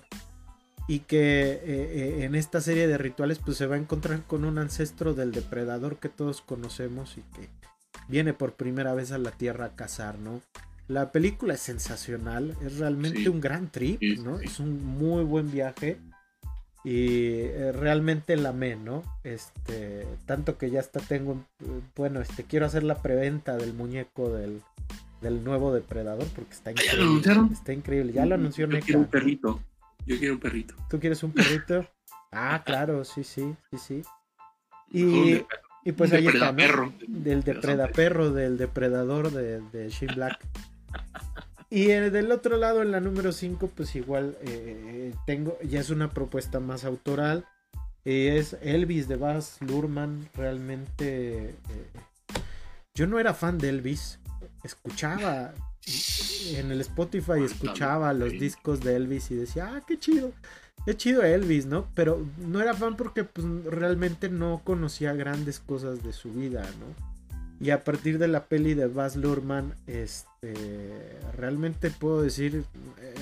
y 0.88 1.00
que 1.00 1.52
eh, 1.52 1.60
eh, 1.66 2.26
en 2.26 2.36
esta 2.36 2.62
serie 2.62 2.88
de 2.88 3.00
rituales 3.00 3.40
pues 3.40 3.58
se 3.58 3.66
va 3.66 3.76
a 3.76 3.80
encontrar 3.80 4.22
con 4.28 4.46
un 4.46 4.60
ancestro 4.60 5.16
del 5.16 5.32
depredador 5.32 5.98
que 5.98 6.10
todos 6.10 6.42
conocemos 6.42 7.18
y 7.18 7.22
que 7.36 7.50
viene 8.08 8.34
por 8.34 8.54
primera 8.54 8.94
vez 8.94 9.12
a 9.12 9.18
la 9.18 9.32
tierra 9.32 9.66
a 9.66 9.76
cazar, 9.76 10.20
¿no? 10.20 10.42
La 10.88 11.12
película 11.12 11.56
es 11.56 11.60
sensacional, 11.60 12.56
es 12.64 12.78
realmente 12.78 13.30
un 13.30 13.42
gran 13.42 13.72
trip, 13.72 14.02
¿no? 14.20 14.40
Es 14.40 14.60
un 14.60 14.84
muy 14.84 15.24
buen 15.24 15.52
viaje 15.52 15.98
y 16.84 17.42
eh, 17.42 17.72
realmente 17.74 18.38
la 18.38 18.50
amé, 18.50 18.76
¿no? 18.76 19.04
Este, 19.24 20.08
tanto 20.26 20.58
que 20.58 20.72
ya 20.72 20.80
hasta 20.80 21.00
tengo, 21.00 21.44
bueno, 21.96 22.22
este, 22.22 22.44
quiero 22.44 22.66
hacer 22.66 22.84
la 22.84 23.02
preventa 23.02 23.58
del 23.58 23.74
muñeco 23.74 24.30
del, 24.30 24.62
del 25.22 25.44
nuevo 25.44 25.74
depredador 25.74 26.28
porque 26.36 26.54
está 26.54 26.72
increíble. 26.72 26.98
¿Ya 26.98 27.04
lo 27.04 27.10
anunciaron? 27.10 27.52
Está 27.52 27.74
increíble, 27.74 28.14
ya 28.14 28.26
lo 28.26 28.36
anunció 28.36 28.68
Yo 28.68 28.80
quiero 28.80 29.00
un 29.00 29.08
perrito. 29.08 29.60
Yo 30.06 30.18
quiero 30.18 30.36
un 30.36 30.40
perrito. 30.40 30.76
¿Tú 30.90 31.00
quieres 31.00 31.22
un 31.24 31.32
perrito? 31.34 31.86
Ah, 32.32 32.64
claro, 32.66 33.04
sí, 33.04 33.24
sí, 33.24 33.56
sí, 33.72 33.78
sí. 33.78 34.02
Y, 34.92 35.44
y 35.84 35.92
pues 35.92 36.14
ahí 36.14 36.28
está, 36.28 36.52
¿no? 36.52 36.94
Del 37.08 37.44
depredaperro, 37.44 38.32
del 38.32 38.58
depredador 38.58 39.32
de, 39.32 39.62
de 39.72 39.90
Shane 39.90 40.16
Black. 40.16 40.40
Y 41.70 41.86
del 41.86 42.32
otro 42.32 42.58
lado, 42.58 42.82
en 42.82 42.92
la 42.92 43.00
número 43.00 43.32
5, 43.32 43.72
pues 43.76 43.96
igual 43.96 44.38
eh, 44.42 45.14
tengo, 45.26 45.58
ya 45.64 45.80
es 45.80 45.90
una 45.90 46.10
propuesta 46.10 46.60
más 46.60 46.84
autoral. 46.84 47.46
es 48.06 48.58
Elvis 48.62 49.08
de 49.08 49.18
Baz 49.18 49.58
Luhrmann. 49.62 50.30
Realmente, 50.34 51.50
eh, 51.50 51.56
yo 52.96 53.06
no 53.06 53.20
era 53.20 53.34
fan 53.34 53.58
de 53.60 53.70
Elvis. 53.70 54.20
Escuchaba 54.64 55.54
en 56.52 56.72
el 56.72 56.82
Spotify 56.82 57.44
escuchaba 57.44 58.14
los 58.14 58.32
discos 58.32 58.82
de 58.82 58.96
Elvis 58.96 59.32
y 59.32 59.36
decía, 59.36 59.72
ah, 59.74 59.82
qué 59.88 59.98
chido. 59.98 60.32
Qué 60.86 60.96
chido 60.96 61.24
Elvis, 61.24 61.66
¿no? 61.66 61.88
Pero 61.94 62.26
no 62.38 62.62
era 62.62 62.74
fan 62.74 62.96
porque 62.96 63.24
pues, 63.24 63.46
realmente 63.66 64.30
no 64.30 64.62
conocía 64.64 65.14
grandes 65.14 65.60
cosas 65.60 66.04
de 66.04 66.14
su 66.14 66.32
vida, 66.32 66.62
¿no? 66.80 67.66
Y 67.66 67.72
a 67.72 67.84
partir 67.84 68.18
de 68.18 68.30
la 68.30 68.46
peli 68.46 68.74
de 68.74 68.88
Baz 68.88 69.18
Luhrmann, 69.18 69.76
este, 69.88 70.29
realmente 71.36 71.90
puedo 71.90 72.22
decir 72.22 72.64
eh, 73.00 73.16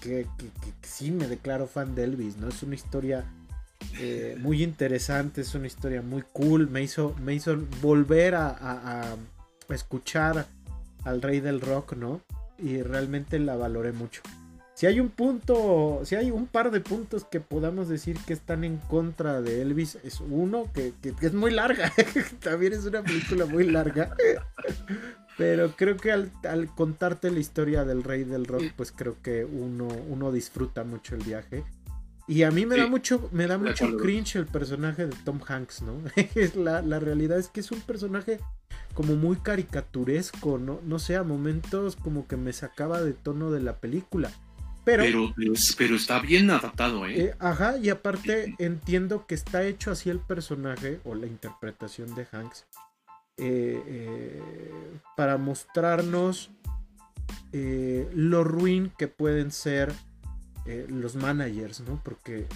que, 0.00 0.26
sí 0.82 1.10
me 1.10 1.26
declaro 1.28 1.66
fan 1.66 1.94
de 1.94 2.04
Elvis, 2.04 2.36
¿no? 2.36 2.48
Es 2.48 2.62
una 2.62 2.74
historia 2.74 3.24
eh, 3.98 4.36
muy 4.40 4.62
interesante, 4.62 5.40
es 5.40 5.54
una 5.54 5.66
historia 5.66 6.02
muy 6.02 6.22
cool, 6.32 6.68
me 6.68 6.82
hizo, 6.82 7.14
me 7.22 7.34
hizo 7.34 7.56
volver 7.80 8.34
a 8.34 9.16
escuchar 9.68 10.46
al 11.04 11.22
rey 11.22 11.40
del 11.40 11.60
rock, 11.60 11.94
¿no? 11.94 12.20
Y 12.58 12.82
realmente 12.82 13.38
la 13.38 13.56
valoré 13.56 13.92
mucho. 13.92 14.22
Si 14.82 14.86
hay 14.86 14.98
un 14.98 15.10
punto, 15.10 16.00
si 16.04 16.16
hay 16.16 16.32
un 16.32 16.48
par 16.48 16.72
de 16.72 16.80
puntos 16.80 17.24
que 17.24 17.38
podamos 17.38 17.88
decir 17.88 18.16
que 18.26 18.32
están 18.32 18.64
en 18.64 18.78
contra 18.78 19.40
de 19.40 19.62
Elvis, 19.62 19.96
es 20.02 20.20
uno 20.20 20.64
que, 20.74 20.92
es 21.20 21.34
muy 21.34 21.52
larga. 21.52 21.92
También 22.42 22.72
es 22.72 22.84
una 22.84 23.00
película 23.00 23.46
muy 23.46 23.62
larga. 23.62 24.16
Pero 25.38 25.72
creo 25.76 25.96
que 25.96 26.12
al, 26.12 26.30
contarte 26.74 27.30
la 27.30 27.38
historia 27.38 27.84
del 27.84 28.02
rey 28.02 28.24
del 28.24 28.46
rock, 28.46 28.64
pues 28.76 28.92
creo 28.92 29.16
que 29.22 29.44
uno, 29.44 29.88
uno 30.08 30.30
disfruta 30.32 30.84
mucho 30.84 31.14
el 31.14 31.22
viaje. 31.22 31.64
Y 32.28 32.44
a 32.44 32.50
mí 32.50 32.66
me 32.66 32.76
da 32.76 32.86
mucho, 32.86 33.28
me 33.32 33.46
da 33.46 33.58
mucho 33.58 33.96
cringe 33.96 34.36
el 34.36 34.46
personaje 34.46 35.06
de 35.06 35.16
Tom 35.24 35.40
Hanks, 35.46 35.82
¿no? 35.82 36.00
la, 36.54 36.82
la 36.82 37.00
realidad 37.00 37.38
es 37.38 37.48
que 37.48 37.60
es 37.60 37.72
un 37.72 37.80
personaje 37.80 38.38
como 38.94 39.16
muy 39.16 39.36
caricaturesco, 39.36 40.58
¿no? 40.58 40.80
No 40.84 40.98
sé, 40.98 41.16
a 41.16 41.22
momentos 41.22 41.96
como 41.96 42.28
que 42.28 42.36
me 42.36 42.52
sacaba 42.52 43.02
de 43.02 43.12
tono 43.12 43.50
de 43.50 43.60
la 43.60 43.78
película. 43.78 44.30
Pero, 44.84 45.32
pero, 45.76 45.94
está 45.94 46.18
bien 46.18 46.50
adaptado, 46.50 47.06
¿eh? 47.06 47.20
¿eh? 47.20 47.34
Ajá, 47.38 47.78
y 47.78 47.88
aparte 47.88 48.56
entiendo 48.58 49.26
que 49.26 49.36
está 49.36 49.64
hecho 49.64 49.92
así 49.92 50.10
el 50.10 50.18
personaje 50.18 50.98
o 51.04 51.14
la 51.14 51.26
interpretación 51.26 52.14
de 52.16 52.26
Hanks 52.32 52.66
eh, 53.36 53.82
eh, 53.86 54.42
para 55.16 55.36
mostrarnos 55.36 56.50
lo 57.52 58.44
ruin 58.44 58.90
que 58.96 59.08
pueden 59.08 59.50
ser 59.50 59.92
los 60.88 61.16
managers, 61.16 61.80
¿no? 61.80 62.00
Porque 62.02 62.46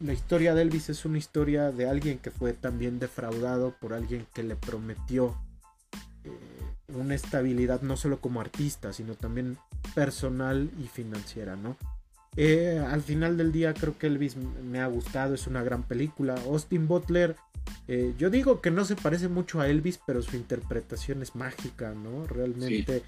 la 0.00 0.12
historia 0.12 0.52
de 0.54 0.62
Elvis 0.62 0.88
es 0.88 1.04
una 1.04 1.18
historia 1.18 1.70
de 1.70 1.88
alguien 1.88 2.18
que 2.18 2.32
fue 2.32 2.52
también 2.52 2.98
defraudado 2.98 3.76
por 3.80 3.94
alguien 3.94 4.26
que 4.34 4.42
le 4.42 4.56
prometió 4.56 5.36
una 6.88 7.14
estabilidad 7.14 7.82
no 7.82 7.96
solo 7.96 8.20
como 8.20 8.40
artista, 8.40 8.92
sino 8.92 9.14
también 9.14 9.58
personal 9.94 10.70
y 10.82 10.88
financiera, 10.88 11.56
¿no? 11.56 11.76
Eh, 12.36 12.82
al 12.90 13.02
final 13.02 13.36
del 13.36 13.52
día 13.52 13.74
creo 13.74 13.98
que 13.98 14.06
Elvis 14.06 14.36
me 14.36 14.80
ha 14.80 14.86
gustado, 14.86 15.34
es 15.34 15.46
una 15.46 15.62
gran 15.62 15.82
película. 15.82 16.34
Austin 16.46 16.88
Butler, 16.88 17.36
eh, 17.88 18.14
yo 18.18 18.30
digo 18.30 18.60
que 18.60 18.70
no 18.70 18.84
se 18.84 18.96
parece 18.96 19.28
mucho 19.28 19.60
a 19.60 19.68
Elvis, 19.68 19.98
pero 20.06 20.22
su 20.22 20.36
interpretación 20.36 21.22
es 21.22 21.34
mágica, 21.34 21.92
¿no? 21.92 22.26
Realmente 22.26 23.02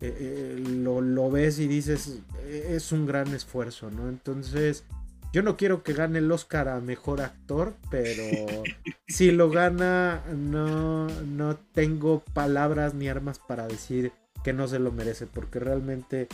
eh, 0.00 0.62
lo, 0.82 1.00
lo, 1.00 1.30
ves 1.30 1.58
y 1.58 1.66
dices, 1.66 2.18
es 2.46 2.92
un 2.92 3.06
gran 3.06 3.34
esfuerzo, 3.34 3.90
¿no? 3.90 4.08
Entonces, 4.08 4.84
yo 5.32 5.42
no 5.42 5.56
quiero 5.56 5.82
que 5.82 5.92
gane 5.92 6.20
el 6.20 6.32
Oscar 6.32 6.68
a 6.68 6.80
mejor 6.80 7.20
actor, 7.20 7.74
pero 7.90 8.22
si 9.08 9.30
lo 9.30 9.50
gana, 9.50 10.22
no, 10.34 11.06
no 11.06 11.56
tengo 11.72 12.20
palabras 12.32 12.94
ni 12.94 13.08
armas 13.08 13.38
para 13.38 13.66
decir 13.66 14.12
que 14.42 14.52
no 14.52 14.68
se 14.68 14.78
lo 14.78 14.90
merece, 14.92 15.26
porque 15.26 15.58
realmente 15.58 16.28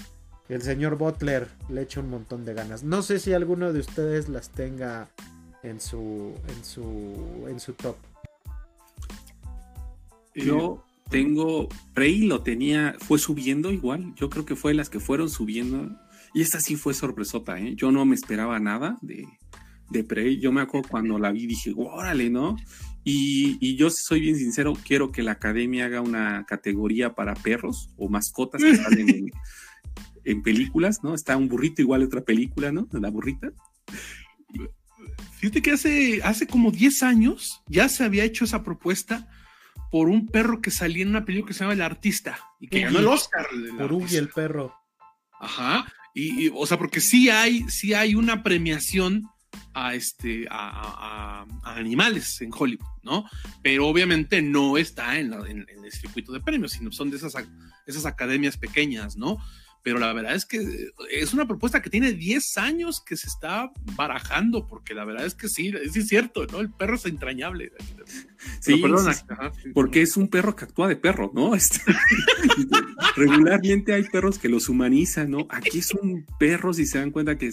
el 0.48 0.62
señor 0.62 0.96
Butler 0.96 1.48
le 1.68 1.82
echa 1.82 2.00
un 2.00 2.10
montón 2.10 2.44
de 2.44 2.54
ganas. 2.54 2.84
No 2.84 3.02
sé 3.02 3.18
si 3.18 3.32
alguno 3.32 3.72
de 3.72 3.80
ustedes 3.80 4.28
las 4.28 4.50
tenga 4.50 5.08
en 5.64 5.80
su 5.80 6.32
en 6.48 6.64
su 6.64 7.46
en 7.48 7.58
su 7.58 7.72
top. 7.72 7.96
Yo 10.34 10.84
tengo 11.10 11.68
Prey 11.94 12.22
lo 12.26 12.42
tenía 12.42 12.96
fue 12.98 13.18
subiendo 13.18 13.72
igual, 13.72 14.14
yo 14.16 14.30
creo 14.30 14.44
que 14.44 14.56
fue 14.56 14.74
las 14.74 14.90
que 14.90 15.00
fueron 15.00 15.28
subiendo 15.30 15.90
y 16.34 16.42
esta 16.42 16.60
sí 16.60 16.74
fue 16.74 16.94
sorpresota, 16.94 17.60
¿eh? 17.60 17.74
Yo 17.76 17.92
no 17.92 18.04
me 18.04 18.16
esperaba 18.16 18.58
nada 18.58 18.98
de, 19.02 19.24
de 19.90 20.02
Prey. 20.02 20.40
Yo 20.40 20.50
me 20.50 20.60
acuerdo 20.60 20.88
cuando 20.88 21.16
la 21.16 21.30
vi, 21.30 21.46
dije, 21.46 21.72
órale, 21.76 22.28
¿no? 22.28 22.56
Y, 23.04 23.56
y, 23.60 23.76
yo 23.76 23.88
soy 23.88 24.20
bien 24.20 24.36
sincero, 24.36 24.72
quiero 24.84 25.12
que 25.12 25.22
la 25.22 25.32
academia 25.32 25.84
haga 25.84 26.00
una 26.00 26.44
categoría 26.46 27.14
para 27.14 27.34
perros 27.34 27.90
o 27.98 28.08
mascotas 28.08 28.62
que 28.62 28.76
salen 28.76 29.08
en, 29.10 29.30
en, 30.24 30.42
películas, 30.42 31.04
¿no? 31.04 31.14
Está 31.14 31.36
un 31.36 31.48
burrito 31.48 31.82
igual 31.82 32.02
otra 32.02 32.22
película, 32.22 32.72
¿no? 32.72 32.88
La 32.92 33.10
burrita. 33.10 33.52
Fíjate 35.44 35.60
que 35.60 35.72
hace, 35.72 36.22
hace 36.24 36.46
como 36.46 36.70
10 36.70 37.02
años 37.02 37.62
ya 37.66 37.90
se 37.90 38.02
había 38.02 38.24
hecho 38.24 38.46
esa 38.46 38.64
propuesta 38.64 39.28
por 39.90 40.08
un 40.08 40.26
perro 40.26 40.62
que 40.62 40.70
salía 40.70 41.02
en 41.02 41.10
una 41.10 41.26
película 41.26 41.48
que 41.48 41.52
se 41.52 41.60
llama 41.60 41.74
El 41.74 41.82
Artista 41.82 42.38
y 42.58 42.68
que 42.68 42.80
ganó 42.80 43.00
el 43.00 43.08
Oscar. 43.08 43.46
Por 43.76 43.92
Ugi 43.92 44.16
el 44.16 44.30
perro. 44.30 44.74
Ajá. 45.38 45.86
Y, 46.14 46.48
o 46.48 46.64
sea, 46.64 46.78
porque 46.78 47.02
sí 47.02 47.28
hay, 47.28 47.68
sí 47.68 47.92
hay 47.92 48.14
una 48.14 48.42
premiación 48.42 49.28
a, 49.74 49.94
este, 49.94 50.46
a, 50.50 51.44
animales 51.62 52.40
en 52.40 52.50
Hollywood, 52.50 52.88
¿no? 53.02 53.28
Pero 53.62 53.86
obviamente 53.86 54.40
no 54.40 54.78
está 54.78 55.18
en, 55.18 55.34
en, 55.34 55.66
el 55.68 55.92
circuito 55.92 56.32
de 56.32 56.40
premios, 56.40 56.72
sino 56.72 56.90
son 56.90 57.10
de 57.10 57.18
esas, 57.18 57.34
esas 57.86 58.06
academias 58.06 58.56
pequeñas, 58.56 59.18
¿no? 59.18 59.36
Pero 59.84 59.98
la 59.98 60.14
verdad 60.14 60.34
es 60.34 60.46
que 60.46 60.88
es 61.10 61.34
una 61.34 61.46
propuesta 61.46 61.82
que 61.82 61.90
tiene 61.90 62.12
10 62.12 62.56
años 62.56 63.02
que 63.04 63.18
se 63.18 63.28
está 63.28 63.70
barajando, 63.94 64.66
porque 64.66 64.94
la 64.94 65.04
verdad 65.04 65.26
es 65.26 65.34
que 65.34 65.46
sí, 65.46 65.72
es 65.84 66.08
cierto, 66.08 66.46
¿no? 66.46 66.60
El 66.60 66.70
perro 66.72 66.96
es 66.96 67.06
entrañable. 67.06 67.70
Sí, 68.60 68.82
porque 69.72 70.02
es 70.02 70.18
un 70.18 70.28
perro 70.28 70.54
que 70.54 70.66
actúa 70.66 70.86
de 70.86 70.96
perro, 70.96 71.32
¿no? 71.34 71.54
Este, 71.64 71.80
regularmente 73.16 73.94
hay 73.94 74.04
perros 74.04 74.38
que 74.38 74.50
los 74.50 74.68
humanizan, 74.68 75.30
¿no? 75.30 75.46
Aquí 75.48 75.78
es 75.78 75.92
un 75.94 76.26
perro, 76.38 76.74
si 76.74 76.84
se 76.84 76.98
dan 76.98 77.10
cuenta 77.10 77.38
que, 77.38 77.50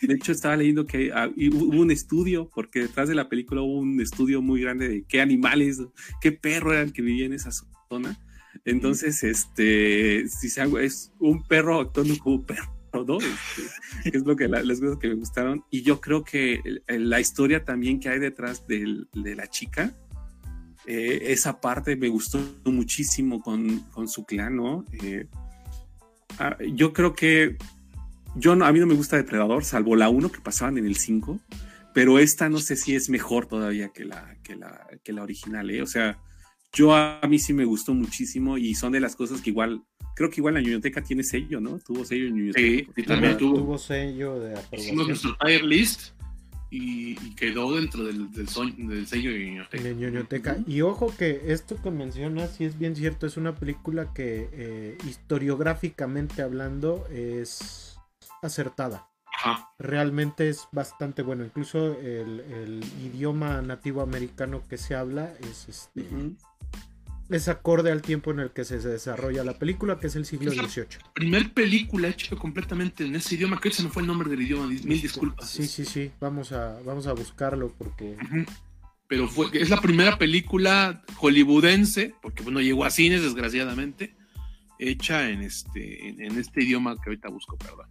de 0.00 0.14
hecho 0.14 0.32
estaba 0.32 0.56
leyendo 0.56 0.84
que 0.84 1.12
ah, 1.12 1.30
hubo 1.52 1.80
un 1.80 1.92
estudio, 1.92 2.50
porque 2.52 2.80
detrás 2.80 3.08
de 3.08 3.14
la 3.14 3.28
película 3.28 3.60
hubo 3.60 3.78
un 3.78 4.00
estudio 4.00 4.42
muy 4.42 4.60
grande 4.60 4.88
de 4.88 5.04
qué 5.04 5.20
animales, 5.20 5.80
qué 6.20 6.32
perro 6.32 6.72
era 6.72 6.82
el 6.82 6.92
que 6.92 7.02
vivía 7.02 7.26
en 7.26 7.34
esa 7.34 7.50
zona 7.88 8.18
entonces, 8.64 9.22
este, 9.24 10.28
si 10.28 10.48
se 10.48 10.60
hago, 10.60 10.78
es 10.78 11.12
un 11.18 11.42
perro 11.42 11.80
actuando 11.80 12.16
como 12.18 12.44
perro, 12.44 13.04
¿no? 13.06 13.18
Este, 13.18 14.16
es 14.18 14.24
lo 14.24 14.36
que 14.36 14.48
las 14.48 14.80
cosas 14.80 14.98
que 14.98 15.08
me 15.08 15.14
gustaron. 15.14 15.64
Y 15.70 15.82
yo 15.82 16.00
creo 16.00 16.24
que 16.24 16.60
la 16.86 17.20
historia 17.20 17.64
también 17.64 18.00
que 18.00 18.08
hay 18.08 18.18
detrás 18.18 18.66
de 18.66 19.06
la 19.14 19.46
chica, 19.48 19.94
eh, 20.86 21.30
esa 21.32 21.60
parte 21.60 21.94
me 21.94 22.08
gustó 22.08 22.40
muchísimo 22.64 23.40
con, 23.40 23.80
con 23.90 24.08
su 24.08 24.24
clan, 24.24 24.56
¿no? 24.56 24.84
Eh, 25.02 25.26
ah, 26.38 26.56
yo 26.74 26.92
creo 26.92 27.14
que 27.14 27.56
yo 28.34 28.56
no, 28.56 28.64
a 28.64 28.72
mí 28.72 28.80
no 28.80 28.86
me 28.86 28.94
gusta 28.94 29.16
Depredador, 29.16 29.64
salvo 29.64 29.94
la 29.94 30.08
1 30.08 30.32
que 30.32 30.40
pasaban 30.40 30.78
en 30.78 30.86
el 30.86 30.96
5, 30.96 31.38
pero 31.94 32.18
esta 32.18 32.48
no 32.48 32.58
sé 32.58 32.74
si 32.76 32.96
es 32.96 33.08
mejor 33.10 33.46
todavía 33.46 33.90
que 33.90 34.04
la, 34.04 34.36
que 34.42 34.56
la, 34.56 34.88
que 35.04 35.12
la 35.12 35.22
original, 35.22 35.70
¿eh? 35.70 35.82
O 35.82 35.86
sea, 35.86 36.18
yo 36.72 36.94
a 36.94 37.20
mí 37.28 37.38
sí 37.38 37.52
me 37.52 37.64
gustó 37.64 37.92
muchísimo 37.94 38.56
y 38.56 38.74
son 38.74 38.92
de 38.92 39.00
las 39.00 39.14
cosas 39.14 39.40
que 39.40 39.50
igual, 39.50 39.82
creo 40.14 40.30
que 40.30 40.40
igual 40.40 40.54
la 40.54 40.60
biblioteca 40.60 41.02
tiene 41.02 41.22
sello, 41.22 41.60
¿no? 41.60 41.78
Tuvo 41.78 42.04
sello 42.04 42.26
en 42.28 42.34
biblioteca. 42.34 42.92
Sí, 42.96 43.02
también 43.02 43.36
tuvo. 43.36 43.76
sello 43.78 44.40
de. 44.40 44.58
Hicimos 44.72 45.08
nuestro 45.08 45.36
tier 45.36 45.62
list 45.64 46.12
y, 46.70 47.14
quedó 47.34 47.76
dentro 47.76 48.04
del, 48.04 48.32
del, 48.32 48.48
sello 48.48 49.30
de 49.32 49.92
biblioteca. 49.92 50.56
Y 50.66 50.80
ojo 50.80 51.14
que 51.14 51.42
esto 51.48 51.80
que 51.82 51.90
mencionas, 51.90 52.56
sí 52.56 52.64
es 52.64 52.78
bien 52.78 52.96
cierto, 52.96 53.26
es 53.26 53.36
una 53.36 53.54
película 53.54 54.14
que 54.14 54.48
eh, 54.52 54.98
historiográficamente 55.06 56.40
hablando 56.40 57.06
es 57.12 57.98
acertada. 58.40 59.11
Realmente 59.78 60.48
es 60.48 60.68
bastante 60.72 61.22
bueno. 61.22 61.44
Incluso 61.44 61.98
el, 62.00 62.84
idioma 63.02 63.60
nativo 63.62 64.02
americano 64.02 64.62
que 64.68 64.78
se 64.78 64.94
habla 64.94 65.32
es 65.40 65.68
este, 65.68 66.06
es 67.28 67.48
acorde 67.48 67.90
al 67.90 68.02
tiempo 68.02 68.30
en 68.30 68.40
el 68.40 68.50
que 68.50 68.64
se 68.64 68.78
desarrolla 68.78 69.44
la 69.44 69.58
película, 69.58 69.98
que 69.98 70.06
es 70.08 70.16
el 70.16 70.26
siglo 70.26 70.50
XVIII. 70.50 70.86
Primer 71.14 71.52
película 71.52 72.08
hecha 72.08 72.36
completamente 72.36 73.04
en 73.04 73.16
ese 73.16 73.34
idioma, 73.34 73.60
que 73.60 73.68
ese 73.68 73.82
no 73.82 73.90
fue 73.90 74.02
el 74.02 74.08
nombre 74.08 74.28
del 74.28 74.42
idioma, 74.42 74.66
mil 74.66 75.00
disculpas. 75.00 75.48
Sí, 75.48 75.66
sí, 75.66 75.84
sí, 75.84 76.10
vamos 76.20 76.52
a, 76.52 76.80
vamos 76.82 77.06
a 77.06 77.12
buscarlo 77.12 77.72
porque... 77.76 78.16
Pero 79.08 79.28
fue, 79.28 79.48
es 79.52 79.68
la 79.68 79.80
primera 79.80 80.16
película 80.16 81.02
hollywoodense, 81.16 82.14
porque 82.22 82.42
bueno, 82.42 82.60
llegó 82.60 82.84
a 82.84 82.90
cines 82.90 83.22
desgraciadamente, 83.22 84.16
hecha 84.78 85.28
en 85.28 85.42
este, 85.42 86.08
en, 86.08 86.38
este 86.38 86.62
idioma 86.62 86.96
que 86.96 87.10
ahorita 87.10 87.28
busco, 87.28 87.58
perdón. 87.58 87.88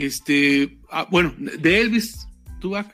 Este, 0.00 0.78
ah, 0.90 1.06
bueno, 1.10 1.34
de 1.38 1.80
Elvis 1.80 2.26
¿Tú, 2.60 2.76
ah, 2.76 2.92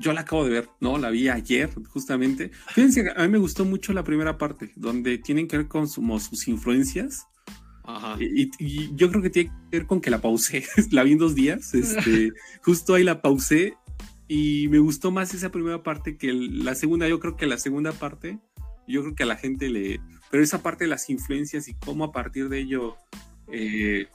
yo 0.00 0.12
la 0.12 0.22
acabo 0.22 0.44
de 0.44 0.50
ver, 0.50 0.68
no, 0.80 0.98
la 0.98 1.10
vi 1.10 1.28
ayer, 1.28 1.70
justamente. 1.88 2.50
Fíjense, 2.70 3.12
a 3.14 3.22
mí 3.22 3.28
me 3.28 3.38
gustó 3.38 3.64
mucho 3.64 3.92
la 3.92 4.02
primera 4.02 4.36
parte, 4.38 4.72
donde 4.74 5.18
tienen 5.18 5.46
que 5.46 5.56
ver 5.56 5.68
con 5.68 5.88
sus 5.88 6.48
influencias. 6.48 7.28
Ajá. 7.84 8.16
Y, 8.18 8.50
yo 8.96 9.10
creo 9.10 9.22
que 9.22 9.30
tiene 9.30 9.50
que 9.50 9.78
ver 9.78 9.86
con 9.86 10.00
que 10.00 10.10
la 10.10 10.20
pausé, 10.20 10.64
la 10.90 11.04
vi 11.04 11.12
en 11.12 11.18
dos 11.18 11.36
días, 11.36 11.74
este, 11.74 12.32
justo 12.62 12.94
ahí 12.94 13.04
la 13.04 13.22
pausé 13.22 13.76
y 14.26 14.66
me 14.68 14.80
gustó 14.80 15.12
más 15.12 15.32
esa 15.32 15.50
primera 15.52 15.82
parte 15.82 16.16
que 16.16 16.32
la 16.32 16.74
segunda. 16.74 17.06
Yo 17.06 17.20
creo 17.20 17.36
que 17.36 17.46
la 17.46 17.58
segunda 17.58 17.92
parte, 17.92 18.40
yo 18.88 19.02
creo 19.02 19.14
que 19.14 19.22
a 19.22 19.26
la 19.26 19.36
gente 19.36 19.70
le. 19.70 20.00
Pero 20.30 20.42
esa 20.42 20.60
parte 20.60 20.84
de 20.84 20.90
las 20.90 21.08
influencias 21.08 21.68
y 21.68 21.74
cómo 21.74 22.04
a 22.04 22.12
partir 22.12 22.48
de 22.48 22.58
ello 22.58 22.96
eh, 23.52 24.08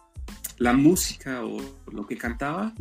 la 0.57 0.73
música 0.73 1.43
o 1.45 1.59
lo 1.91 2.05
que 2.05 2.17
cantaba, 2.17 2.73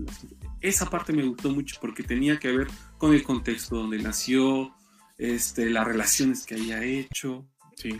esa 0.60 0.90
parte 0.90 1.12
me 1.12 1.22
gustó 1.24 1.50
mucho 1.50 1.76
porque 1.80 2.02
tenía 2.02 2.38
que 2.38 2.50
ver 2.50 2.68
con 2.98 3.14
el 3.14 3.22
contexto 3.22 3.76
donde 3.76 3.98
nació, 3.98 4.74
este, 5.16 5.70
las 5.70 5.86
relaciones 5.86 6.44
que 6.46 6.54
había 6.54 6.82
hecho 6.82 7.46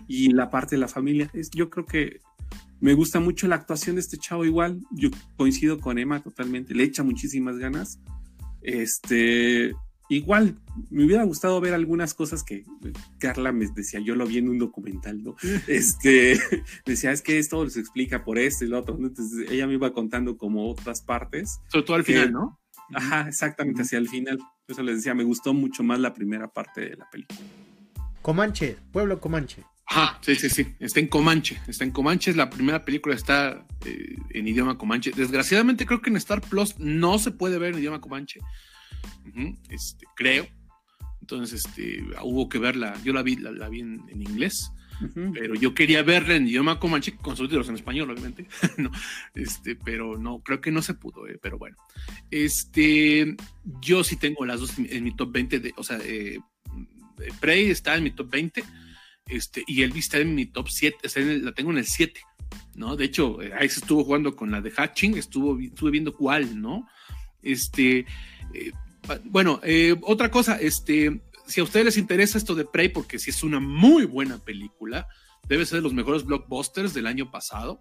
y 0.08 0.32
la 0.32 0.50
parte 0.50 0.76
de 0.76 0.80
la 0.80 0.88
familia. 0.88 1.30
Es, 1.32 1.50
yo 1.50 1.70
creo 1.70 1.86
que 1.86 2.20
me 2.80 2.94
gusta 2.94 3.20
mucho 3.20 3.46
la 3.48 3.56
actuación 3.56 3.96
de 3.96 4.00
este 4.00 4.18
chavo 4.18 4.44
igual. 4.44 4.80
Yo 4.90 5.10
coincido 5.36 5.80
con 5.80 5.98
Emma 5.98 6.22
totalmente, 6.22 6.74
le 6.74 6.84
echa 6.84 7.02
muchísimas 7.02 7.58
ganas. 7.58 8.00
Este, 8.62 9.74
Igual, 10.10 10.58
me 10.90 11.04
hubiera 11.04 11.22
gustado 11.24 11.60
ver 11.60 11.74
algunas 11.74 12.14
cosas 12.14 12.42
que 12.42 12.64
Carla 13.18 13.52
me 13.52 13.66
decía, 13.66 14.00
yo 14.00 14.14
lo 14.14 14.26
vi 14.26 14.38
en 14.38 14.48
un 14.48 14.58
documental, 14.58 15.22
¿no? 15.22 15.36
Este, 15.66 16.38
decía, 16.86 17.12
es 17.12 17.20
que 17.20 17.38
esto 17.38 17.68
se 17.68 17.80
explica 17.80 18.24
por 18.24 18.38
esto 18.38 18.64
y 18.64 18.68
lo 18.68 18.78
otro. 18.78 18.96
Entonces 18.98 19.50
ella 19.50 19.66
me 19.66 19.74
iba 19.74 19.92
contando 19.92 20.38
como 20.38 20.70
otras 20.70 21.02
partes. 21.02 21.60
Sobre 21.68 21.84
todo 21.84 21.96
al 21.96 22.04
final, 22.04 22.32
¿no? 22.32 22.58
Ajá, 22.94 23.28
exactamente, 23.28 23.82
hacia 23.82 23.98
el 23.98 24.08
final. 24.08 24.38
Por 24.38 24.72
eso 24.72 24.82
les 24.82 24.96
decía, 24.96 25.14
me 25.14 25.24
gustó 25.24 25.52
mucho 25.52 25.82
más 25.82 25.98
la 25.98 26.14
primera 26.14 26.48
parte 26.48 26.80
de 26.80 26.96
la 26.96 27.08
película. 27.10 27.40
Comanche, 28.22 28.76
pueblo 28.90 29.20
Comanche. 29.20 29.62
Ajá, 29.90 30.18
sí, 30.22 30.36
sí, 30.36 30.48
sí. 30.48 30.74
Está 30.80 31.00
en 31.00 31.08
Comanche. 31.08 31.60
Está 31.66 31.84
en 31.84 31.90
Comanche. 31.90 32.34
La 32.34 32.48
primera 32.50 32.84
película 32.84 33.14
está 33.14 33.66
eh, 33.84 34.16
en 34.30 34.48
idioma 34.48 34.78
Comanche. 34.78 35.12
Desgraciadamente, 35.14 35.86
creo 35.86 36.00
que 36.00 36.10
en 36.10 36.16
Star 36.16 36.40
Plus 36.40 36.78
no 36.78 37.18
se 37.18 37.30
puede 37.30 37.58
ver 37.58 37.72
en 37.72 37.80
idioma 37.80 38.00
Comanche 38.00 38.40
este, 39.68 40.06
creo. 40.14 40.46
Entonces, 41.20 41.64
este, 41.66 42.02
hubo 42.22 42.48
que 42.48 42.58
verla. 42.58 42.94
Yo 43.04 43.12
la 43.12 43.22
vi, 43.22 43.36
la, 43.36 43.68
vi 43.68 43.80
en, 43.80 44.02
inglés, 44.10 44.72
pero 45.34 45.54
yo 45.54 45.74
quería 45.74 46.02
verla 46.02 46.36
en 46.36 46.48
idioma 46.48 46.80
comanche 46.80 47.16
con 47.16 47.36
subtítulos 47.36 47.68
en 47.68 47.74
español, 47.74 48.10
obviamente. 48.10 48.46
no, 48.78 48.90
este, 49.34 49.76
pero 49.76 50.16
no, 50.16 50.40
creo 50.40 50.60
que 50.60 50.70
no 50.70 50.82
se 50.82 50.94
pudo, 50.94 51.28
eh, 51.28 51.38
pero 51.40 51.58
bueno. 51.58 51.76
Este, 52.30 53.36
yo 53.80 54.04
sí 54.04 54.16
tengo 54.16 54.46
las 54.46 54.60
dos 54.60 54.78
en, 54.78 55.04
mi 55.04 55.14
top 55.14 55.32
20, 55.32 55.60
de, 55.60 55.74
o 55.76 55.84
sea, 55.84 55.98
eh, 56.02 56.38
Prey 57.40 57.70
está 57.70 57.96
en 57.96 58.04
mi 58.04 58.10
top 58.10 58.30
20, 58.30 58.64
este, 59.26 59.64
y 59.66 59.82
Elvis 59.82 60.04
está 60.04 60.18
en 60.18 60.34
mi 60.34 60.46
top 60.46 60.68
7, 60.68 60.96
la 61.42 61.52
tengo 61.52 61.70
en 61.70 61.78
el 61.78 61.86
7. 61.86 62.20
¿no? 62.74 62.96
De 62.96 63.04
hecho, 63.04 63.42
eh, 63.42 63.52
ahí 63.58 63.68
se 63.68 63.80
estuvo 63.80 64.04
jugando 64.04 64.34
con 64.34 64.50
la 64.50 64.60
de 64.60 64.70
Hatching, 64.70 65.18
estuvo, 65.18 65.58
estuve 65.58 65.90
viendo 65.90 66.14
cuál, 66.14 66.60
¿no? 66.60 66.88
Este, 67.42 68.06
bueno, 69.24 69.60
eh, 69.62 69.96
otra 70.02 70.30
cosa, 70.30 70.58
este, 70.60 71.20
si 71.46 71.60
a 71.60 71.64
ustedes 71.64 71.86
les 71.86 71.96
interesa 71.96 72.38
esto 72.38 72.54
de 72.54 72.64
Prey, 72.64 72.88
porque 72.88 73.18
si 73.18 73.30
es 73.30 73.42
una 73.42 73.60
muy 73.60 74.04
buena 74.04 74.38
película, 74.38 75.08
debe 75.48 75.66
ser 75.66 75.78
de 75.78 75.82
los 75.82 75.94
mejores 75.94 76.24
blockbusters 76.24 76.94
del 76.94 77.06
año 77.06 77.30
pasado. 77.30 77.80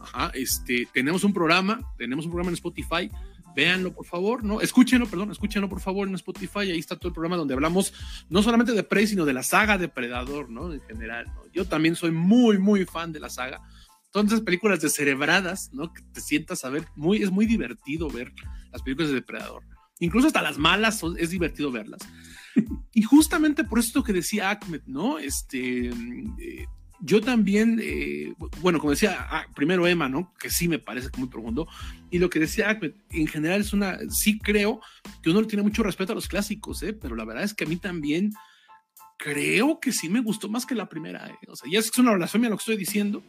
Ajá, 0.00 0.30
este, 0.34 0.88
tenemos 0.92 1.24
un 1.24 1.32
programa, 1.32 1.80
tenemos 1.96 2.24
un 2.24 2.32
programa 2.32 2.50
en 2.50 2.54
Spotify, 2.54 3.10
véanlo 3.54 3.92
por 3.92 4.06
favor, 4.06 4.42
¿no? 4.42 4.60
Escúchenlo, 4.60 5.06
perdón, 5.06 5.30
escúchenlo 5.30 5.68
por 5.68 5.80
favor 5.80 6.08
en 6.08 6.14
Spotify, 6.14 6.70
ahí 6.70 6.78
está 6.78 6.96
todo 6.96 7.08
el 7.08 7.14
programa 7.14 7.36
donde 7.36 7.54
hablamos 7.54 7.92
no 8.28 8.42
solamente 8.42 8.72
de 8.72 8.82
Prey, 8.82 9.06
sino 9.06 9.24
de 9.24 9.32
la 9.32 9.42
saga 9.42 9.78
de 9.78 9.88
Predador, 9.88 10.50
¿no? 10.50 10.72
En 10.72 10.80
general. 10.80 11.26
Yo 11.52 11.66
también 11.66 11.96
soy 11.96 12.10
muy, 12.10 12.58
muy 12.58 12.84
fan 12.84 13.12
de 13.12 13.20
la 13.20 13.30
saga. 13.30 13.62
Esas 14.12 14.42
películas 14.42 14.80
descerebradas, 14.80 15.70
¿no? 15.72 15.92
Que 15.92 16.02
te 16.12 16.20
sientas 16.20 16.64
a 16.64 16.70
ver, 16.70 16.86
muy, 16.94 17.22
es 17.22 17.32
muy 17.32 17.46
divertido 17.46 18.08
ver 18.08 18.32
las 18.72 18.82
películas 18.82 19.08
de 19.08 19.16
Depredador. 19.16 19.64
Incluso 20.04 20.26
hasta 20.26 20.42
las 20.42 20.58
malas 20.58 21.02
es 21.18 21.30
divertido 21.30 21.72
verlas. 21.72 22.02
Y 22.92 23.02
justamente 23.02 23.64
por 23.64 23.78
esto 23.78 24.04
que 24.04 24.12
decía 24.12 24.50
Ahmed, 24.50 24.82
¿no? 24.86 25.18
Este, 25.18 25.88
eh, 25.88 26.66
yo 27.00 27.20
también, 27.20 27.80
eh, 27.82 28.34
bueno, 28.60 28.78
como 28.78 28.90
decía 28.92 29.16
ah, 29.30 29.46
primero 29.54 29.86
Emma, 29.86 30.08
¿no? 30.08 30.32
Que 30.38 30.50
sí 30.50 30.68
me 30.68 30.78
parece 30.78 31.08
muy 31.16 31.28
profundo. 31.28 31.66
Y 32.10 32.18
lo 32.18 32.30
que 32.30 32.38
decía 32.38 32.70
Ahmed, 32.70 32.92
en 33.10 33.26
general 33.26 33.62
es 33.62 33.72
una, 33.72 33.98
sí 34.10 34.38
creo 34.38 34.80
que 35.22 35.30
uno 35.30 35.40
le 35.40 35.46
tiene 35.46 35.62
mucho 35.62 35.82
respeto 35.82 36.12
a 36.12 36.14
los 36.14 36.28
clásicos, 36.28 36.82
¿eh? 36.82 36.92
Pero 36.92 37.16
la 37.16 37.24
verdad 37.24 37.44
es 37.44 37.54
que 37.54 37.64
a 37.64 37.66
mí 37.66 37.76
también 37.76 38.30
creo 39.16 39.80
que 39.80 39.90
sí 39.90 40.08
me 40.10 40.20
gustó 40.20 40.48
más 40.48 40.66
que 40.66 40.74
la 40.74 40.88
primera. 40.88 41.26
¿eh? 41.28 41.38
O 41.48 41.56
sea, 41.56 41.70
ya 41.70 41.78
es 41.78 41.96
una 41.98 42.12
blasfemia 42.12 42.50
lo 42.50 42.56
que 42.56 42.60
estoy 42.60 42.76
diciendo, 42.76 43.24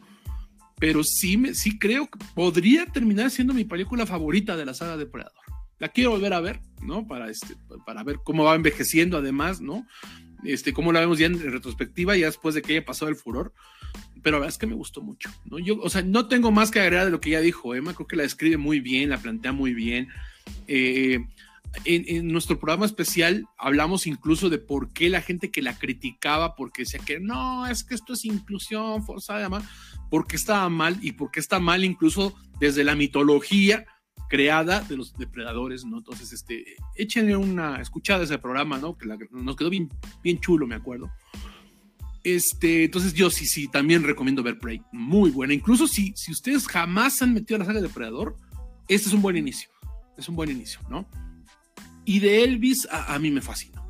pero 0.78 1.02
sí, 1.02 1.38
me, 1.38 1.54
sí 1.54 1.78
creo 1.78 2.06
que 2.06 2.18
podría 2.34 2.84
terminar 2.86 3.30
siendo 3.30 3.54
mi 3.54 3.64
película 3.64 4.04
favorita 4.04 4.56
de 4.56 4.66
la 4.66 4.74
saga 4.74 4.98
de 4.98 5.06
Predador 5.06 5.45
la 5.78 5.88
quiero 5.88 6.10
volver 6.10 6.32
a 6.32 6.40
ver, 6.40 6.60
¿no? 6.82 7.06
Para, 7.06 7.30
este, 7.30 7.54
para 7.84 8.02
ver 8.02 8.20
cómo 8.24 8.44
va 8.44 8.54
envejeciendo 8.54 9.18
además, 9.18 9.60
¿no? 9.60 9.86
Este, 10.44 10.72
cómo 10.72 10.92
la 10.92 11.00
vemos 11.00 11.18
ya 11.18 11.26
en 11.26 11.40
retrospectiva, 11.40 12.16
ya 12.16 12.26
después 12.26 12.54
de 12.54 12.62
que 12.62 12.72
haya 12.72 12.84
pasado 12.84 13.10
el 13.10 13.16
furor. 13.16 13.52
Pero 14.22 14.36
la 14.36 14.40
verdad 14.40 14.54
es 14.54 14.58
que 14.58 14.66
me 14.66 14.74
gustó 14.74 15.02
mucho, 15.02 15.30
¿no? 15.44 15.58
Yo, 15.58 15.78
o 15.80 15.88
sea, 15.88 16.02
no 16.02 16.26
tengo 16.26 16.50
más 16.50 16.70
que 16.70 16.80
agregar 16.80 17.04
de 17.04 17.10
lo 17.10 17.20
que 17.20 17.30
ya 17.30 17.40
dijo 17.40 17.74
Emma, 17.74 17.94
creo 17.94 18.06
que 18.06 18.16
la 18.16 18.22
describe 18.22 18.56
muy 18.56 18.80
bien, 18.80 19.10
la 19.10 19.18
plantea 19.18 19.52
muy 19.52 19.74
bien. 19.74 20.08
Eh, 20.66 21.20
en, 21.84 22.28
nuestro 22.28 22.58
programa 22.58 22.86
especial 22.86 23.46
hablamos 23.58 24.06
incluso 24.06 24.48
de 24.48 24.58
por 24.58 24.92
qué 24.92 25.10
la 25.10 25.20
gente 25.20 25.50
que 25.50 25.62
la 25.62 25.78
criticaba, 25.78 26.56
porque 26.56 26.82
decía 26.82 27.00
que 27.04 27.20
no, 27.20 27.66
es 27.66 27.84
que 27.84 27.94
esto 27.94 28.14
es 28.14 28.24
inclusión 28.24 29.04
forzada, 29.04 29.40
además, 29.40 29.64
porque 30.10 30.36
estaba 30.36 30.68
mal 30.68 30.98
y 31.02 31.12
porque 31.12 31.40
está 31.40 31.60
mal 31.60 31.84
incluso 31.84 32.34
desde 32.58 32.84
la 32.84 32.94
mitología 32.94 33.84
creada 34.28 34.80
de 34.80 34.96
los 34.96 35.14
depredadores, 35.14 35.84
¿no? 35.84 35.98
Entonces, 35.98 36.32
este, 36.32 36.76
échenle 36.94 37.36
una 37.36 37.80
escuchada 37.80 38.20
a 38.20 38.24
ese 38.24 38.38
programa, 38.38 38.78
¿no? 38.78 38.96
Que 38.96 39.06
nos 39.30 39.56
quedó 39.56 39.70
bien, 39.70 39.88
bien 40.22 40.40
chulo, 40.40 40.66
me 40.66 40.74
acuerdo. 40.74 41.10
Este, 42.24 42.84
entonces 42.84 43.14
yo 43.14 43.30
sí, 43.30 43.46
sí, 43.46 43.68
también 43.68 44.02
recomiendo 44.02 44.42
ver 44.42 44.58
Prey. 44.58 44.82
Muy 44.90 45.30
buena. 45.30 45.54
Incluso 45.54 45.86
si, 45.86 46.12
si 46.16 46.32
ustedes 46.32 46.66
jamás 46.66 47.22
han 47.22 47.32
metido 47.32 47.56
a 47.56 47.58
la 47.60 47.64
saga 47.64 47.80
de 47.80 47.86
Depredador, 47.86 48.36
este 48.88 49.08
es 49.08 49.14
un 49.14 49.22
buen 49.22 49.36
inicio. 49.36 49.70
Es 50.18 50.28
un 50.28 50.34
buen 50.34 50.50
inicio, 50.50 50.80
¿no? 50.88 51.08
Y 52.04 52.18
de 52.20 52.42
Elvis, 52.42 52.88
a, 52.90 53.18
mí 53.18 53.30
me 53.30 53.40
fascinó. 53.40 53.86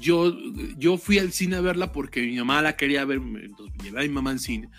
Yo, 0.00 0.34
yo 0.76 0.96
fui 0.98 1.18
al 1.18 1.32
cine 1.32 1.56
a 1.56 1.60
verla 1.60 1.92
porque 1.92 2.22
mi 2.22 2.36
mamá 2.36 2.60
la 2.62 2.76
quería 2.76 3.04
ver, 3.04 3.18
entonces 3.18 3.74
llevé 3.82 4.00
a 4.00 4.02
mi 4.02 4.08
mamá 4.08 4.30
al 4.30 4.40
cine 4.40 4.70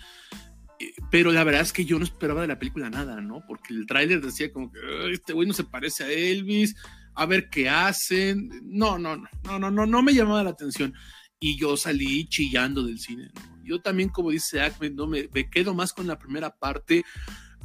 pero 1.10 1.32
la 1.32 1.44
verdad 1.44 1.62
es 1.62 1.72
que 1.72 1.84
yo 1.84 1.98
no 1.98 2.04
esperaba 2.04 2.42
de 2.42 2.48
la 2.48 2.58
película 2.58 2.90
nada, 2.90 3.20
¿no? 3.20 3.44
Porque 3.46 3.74
el 3.74 3.86
tráiler 3.86 4.20
decía 4.20 4.52
como 4.52 4.70
que 4.70 4.80
este 5.12 5.32
güey 5.32 5.48
no 5.48 5.54
se 5.54 5.64
parece 5.64 6.04
a 6.04 6.10
Elvis, 6.10 6.76
a 7.14 7.26
ver 7.26 7.48
qué 7.50 7.68
hacen. 7.68 8.50
No, 8.64 8.98
no, 8.98 9.16
no, 9.16 9.58
no, 9.58 9.70
no, 9.70 9.86
no, 9.86 10.02
me 10.02 10.14
llamaba 10.14 10.44
la 10.44 10.50
atención. 10.50 10.94
Y 11.40 11.58
yo 11.58 11.76
salí 11.76 12.28
chillando 12.28 12.84
del 12.84 12.98
cine. 12.98 13.28
¿no? 13.34 13.64
Yo 13.64 13.80
también, 13.80 14.08
como 14.08 14.30
dice 14.30 14.60
Ahmed, 14.60 14.92
no 14.92 15.06
me, 15.06 15.28
quedo 15.50 15.74
más 15.74 15.92
con 15.92 16.06
la 16.06 16.18
primera 16.18 16.56
parte. 16.56 17.04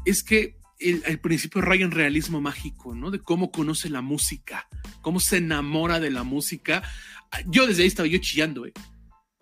Es 0.05 0.23
que 0.23 0.57
el, 0.79 1.03
el, 1.05 1.19
principio 1.19 1.61
raya 1.61 1.85
en 1.85 1.91
realismo 1.91 2.41
mágico, 2.41 2.93
¿no? 2.93 3.09
De 3.09 3.19
cómo 3.19 3.51
conoce 3.51 3.89
la 3.89 4.01
música, 4.01 4.67
cómo 5.01 5.19
se 5.19 5.37
enamora 5.37 5.99
de 5.99 6.11
la 6.11 6.23
música. 6.23 6.83
Yo 7.47 7.67
desde 7.67 7.83
ahí 7.83 7.87
estaba 7.87 8.07
yo 8.07 8.17
chillando, 8.17 8.65
¿eh? 8.65 8.73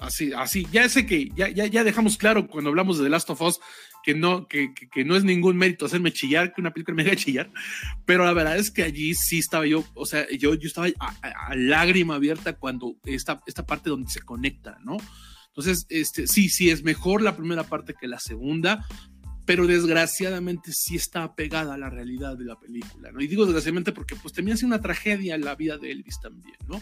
Así, 0.01 0.33
así, 0.33 0.67
ya 0.71 0.89
sé 0.89 1.05
que 1.05 1.29
ya, 1.35 1.47
ya, 1.49 1.67
ya 1.67 1.83
dejamos 1.83 2.17
claro 2.17 2.47
cuando 2.47 2.71
hablamos 2.71 2.97
de 2.97 3.03
The 3.03 3.09
Last 3.11 3.29
of 3.29 3.41
Us 3.41 3.59
que 4.03 4.15
no, 4.15 4.47
que, 4.47 4.73
que, 4.73 5.05
no 5.05 5.15
es 5.15 5.23
ningún 5.23 5.57
mérito 5.57 5.85
hacerme 5.85 6.11
chillar, 6.11 6.55
que 6.55 6.61
una 6.61 6.73
película 6.73 6.95
me 6.95 7.03
haga 7.03 7.15
chillar, 7.15 7.51
pero 8.03 8.25
la 8.25 8.33
verdad 8.33 8.57
es 8.57 8.71
que 8.71 8.81
allí 8.81 9.13
sí 9.13 9.37
estaba 9.37 9.67
yo, 9.67 9.83
o 9.93 10.07
sea, 10.07 10.27
yo, 10.31 10.55
yo 10.55 10.67
estaba 10.67 10.87
a, 10.97 11.55
lágrima 11.55 12.15
abierta 12.15 12.57
cuando 12.57 12.95
esta, 13.05 13.43
esta 13.45 13.67
parte 13.67 13.91
donde 13.91 14.09
se 14.09 14.21
conecta, 14.21 14.79
¿no? 14.83 14.97
Entonces, 15.49 15.85
este, 15.89 16.25
sí, 16.25 16.49
sí, 16.49 16.71
es 16.71 16.83
mejor 16.83 17.21
la 17.21 17.37
primera 17.37 17.63
parte 17.63 17.93
que 17.93 18.07
la 18.07 18.19
segunda, 18.19 18.83
pero 19.45 19.67
desgraciadamente 19.67 20.71
sí 20.73 20.95
está 20.95 21.35
pegada 21.35 21.75
a 21.75 21.77
la 21.77 21.91
realidad 21.91 22.35
de 22.39 22.45
la 22.45 22.59
película, 22.59 23.11
¿no? 23.11 23.21
Y 23.21 23.27
digo 23.27 23.45
desgraciadamente 23.45 23.91
porque 23.91 24.15
pues 24.15 24.33
también 24.33 24.55
hace 24.55 24.65
una 24.65 24.81
tragedia 24.81 25.35
en 25.35 25.45
la 25.45 25.53
vida 25.53 25.77
de 25.77 25.91
Elvis 25.91 26.19
también, 26.19 26.57
¿no? 26.67 26.81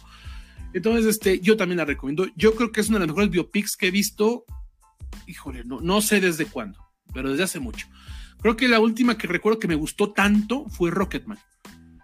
Entonces, 0.74 1.06
este, 1.06 1.40
yo 1.40 1.58
también 1.58 1.78
la 1.78 1.86
recomiendo. 1.86 2.28
Yo 2.36 2.56
creo 2.56 2.72
que 2.72 2.82
es 2.82 2.90
una 2.90 3.00
de 3.00 3.06
las 3.06 3.16
mejores 3.16 3.32
biopics 3.32 3.76
que 3.76 3.88
he 3.88 3.92
visto. 3.92 4.46
Híjole, 5.28 5.64
no, 5.64 5.80
no 5.82 6.02
sé 6.02 6.22
desde 6.22 6.46
cuándo, 6.46 6.80
pero 7.14 7.32
desde 7.32 7.44
hace 7.44 7.60
mucho. 7.60 7.88
Creo 8.42 8.56
que 8.56 8.68
la 8.68 8.80
última 8.80 9.18
que 9.18 9.28
recuerdo 9.28 9.60
que 9.60 9.68
me 9.68 9.76
gustó 9.76 10.12
tanto 10.14 10.66
fue 10.70 10.92
Rocketman, 10.92 11.40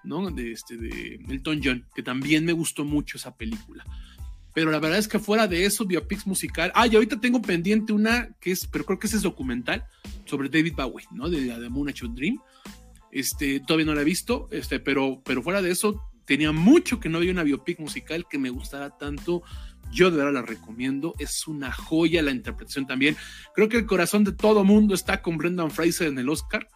¿no? 0.03 0.29
De, 0.31 0.51
este, 0.51 0.77
de 0.77 1.19
Elton 1.29 1.61
John, 1.63 1.85
que 1.95 2.03
también 2.03 2.43
me 2.43 2.53
gustó 2.53 2.83
mucho 2.83 3.17
esa 3.17 3.35
película. 3.35 3.85
Pero 4.53 4.71
la 4.71 4.79
verdad 4.79 4.99
es 4.99 5.07
que 5.07 5.19
fuera 5.19 5.47
de 5.47 5.65
eso, 5.65 5.85
biopics 5.85 6.25
musical. 6.25 6.71
Ah, 6.75 6.87
y 6.87 6.95
ahorita 6.95 7.19
tengo 7.19 7.41
pendiente 7.41 7.93
una 7.93 8.29
que 8.39 8.51
es, 8.51 8.65
pero 8.67 8.85
creo 8.85 8.97
que 8.97 9.07
ese 9.07 9.17
es 9.17 9.21
documental 9.21 9.85
sobre 10.25 10.49
David 10.49 10.73
Bowie, 10.75 11.05
¿no? 11.11 11.29
De, 11.29 11.41
de 11.41 11.69
Moon 11.69 11.93
Dream. 12.15 12.41
Este, 13.11 13.59
todavía 13.59 13.85
no 13.85 13.95
la 13.95 14.01
he 14.01 14.05
visto, 14.05 14.47
este, 14.51 14.79
pero, 14.79 15.21
pero 15.23 15.41
fuera 15.41 15.61
de 15.61 15.71
eso, 15.71 16.01
tenía 16.25 16.51
mucho 16.51 16.99
que 16.99 17.09
no 17.09 17.17
había 17.17 17.31
una 17.31 17.43
biopic 17.43 17.79
musical 17.79 18.25
que 18.29 18.37
me 18.37 18.49
gustara 18.49 18.97
tanto. 18.97 19.43
Yo 19.91 20.11
de 20.11 20.17
verdad 20.17 20.33
la 20.33 20.41
recomiendo. 20.41 21.13
Es 21.19 21.47
una 21.47 21.71
joya 21.71 22.21
la 22.21 22.31
interpretación 22.31 22.87
también. 22.87 23.15
Creo 23.53 23.69
que 23.69 23.77
el 23.77 23.85
corazón 23.85 24.23
de 24.23 24.31
todo 24.31 24.63
mundo 24.63 24.95
está 24.95 25.21
con 25.21 25.37
Brendan 25.37 25.71
Fraser 25.71 26.07
en 26.07 26.19
el 26.19 26.29
Oscar. 26.29 26.67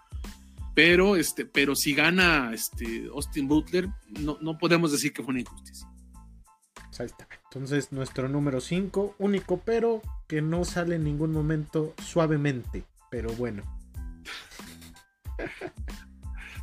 Pero, 0.76 1.16
este, 1.16 1.46
pero 1.46 1.76
si 1.76 1.94
gana 1.94 2.52
este, 2.54 3.10
Austin 3.14 3.48
Butler, 3.48 3.90
no, 4.22 4.38
no 4.40 4.58
podemos 4.58 4.92
decir 4.92 5.12
que 5.12 5.24
fue 5.24 5.32
una 5.32 5.42
injusticia. 5.42 5.90
Ahí 7.00 7.06
está. 7.06 7.28
Entonces, 7.46 7.94
nuestro 7.94 8.28
número 8.28 8.60
5, 8.60 9.16
único, 9.20 9.62
pero 9.62 10.02
que 10.28 10.42
no 10.42 10.66
sale 10.66 10.96
en 10.96 11.06
ningún 11.06 11.32
momento 11.32 11.96
suavemente. 12.06 12.84
Pero 13.10 13.32
bueno. 13.34 13.64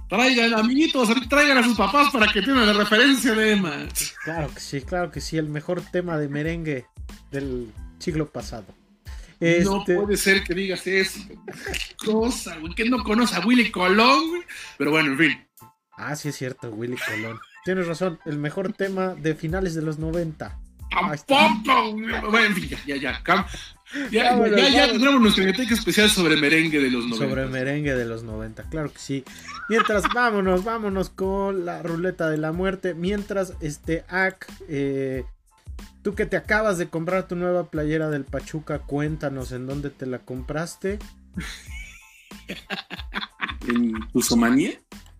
Traigan, 0.09 0.55
amiguitos, 0.55 1.09
traigan 1.29 1.59
a 1.59 1.65
sus 1.65 1.77
papás 1.77 2.11
para 2.13 2.33
que 2.33 2.41
tengan 2.41 2.67
la 2.67 2.73
referencia 2.73 3.35
de 3.35 3.53
Emma. 3.53 3.89
Claro 4.25 4.53
que 4.55 4.61
sí, 4.61 4.81
claro 4.83 5.11
que 5.11 5.21
sí, 5.21 5.37
el 5.37 5.49
mejor 5.49 5.81
tema 5.81 6.17
de 6.17 6.29
merengue 6.29 6.87
del 7.31 7.73
siglo 7.99 8.31
pasado. 8.31 8.67
No 9.41 9.81
este 9.81 9.97
puede 9.97 10.17
ser 10.17 10.45
que 10.45 10.55
digas 10.55 10.87
eso. 10.87 11.21
Cosa, 12.05 12.57
güey, 12.59 12.75
que 12.75 12.89
no 12.89 13.03
conoce 13.03 13.37
a 13.37 13.41
Willy 13.41 13.71
Colón, 13.71 14.45
Pero 14.79 14.93
bueno, 14.93 15.13
en 15.13 15.19
fin. 15.19 15.47
Ah, 15.97 16.17
sí 16.17 16.29
es 16.29 16.37
cierto, 16.37 16.71
Willy 16.71 16.97
Colón. 16.97 17.39
Tienes 17.65 17.87
razón, 17.87 18.19
el 18.25 18.39
mejor 18.39 18.73
tema 18.73 19.15
de 19.15 19.35
finales 19.35 19.75
de 19.75 19.83
los 19.83 19.99
90. 19.99 20.59
Tampoco, 21.27 21.93
bueno, 21.93 22.45
en 22.45 22.55
fin, 22.55 22.69
ya, 22.87 22.97
ya, 22.97 22.97
ya. 22.97 23.47
Ya, 24.11 24.37
ya, 24.69 24.91
tendremos 24.91 25.21
nuestra 25.21 25.45
biblioteca 25.45 25.75
especial 25.75 26.11
sobre 26.11 26.37
merengue 26.37 26.81
de 26.81 26.91
los 26.91 27.07
90. 27.07 27.25
Sobre 27.25 27.47
merengue 27.47 27.95
de 27.95 28.05
los 28.05 28.25
90, 28.25 28.65
claro 28.65 28.93
que 28.93 28.99
sí. 28.99 29.25
Mientras, 29.69 30.05
vámonos, 30.15 30.65
vámonos 30.65 31.11
con 31.11 31.65
la 31.65 31.83
ruleta 31.83 32.29
de 32.29 32.37
la 32.37 32.53
muerte. 32.53 32.95
Mientras, 32.95 33.55
este, 33.61 34.05
Ak, 34.09 34.47
eh, 34.69 35.25
tú 36.03 36.15
que 36.15 36.27
te 36.27 36.37
acabas 36.37 36.79
de 36.79 36.89
comprar 36.89 37.29
tu 37.29 37.37
nueva 37.37 37.71
playera 37.71 38.11
del 38.11 38.25
Pachuca, 38.25 38.81
cuéntanos 38.81 39.53
en 39.53 39.67
dónde 39.67 39.91
te 39.91 40.07
la 40.07 40.19
compraste. 40.19 40.99
¿En 43.69 43.95
Usomanía? 44.13 44.73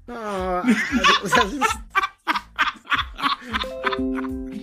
No, 0.09 0.61
o 0.61 1.29
sea, 1.29 1.45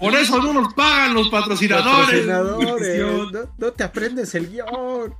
por 0.00 0.14
eso 0.14 0.42
no 0.42 0.52
nos 0.54 0.74
pagan 0.74 1.14
los 1.14 1.28
patrocinadores. 1.28 2.26
No, 3.58 3.72
te 3.72 3.84
aprendes 3.84 4.34
el 4.34 4.50
guion. 4.50 5.14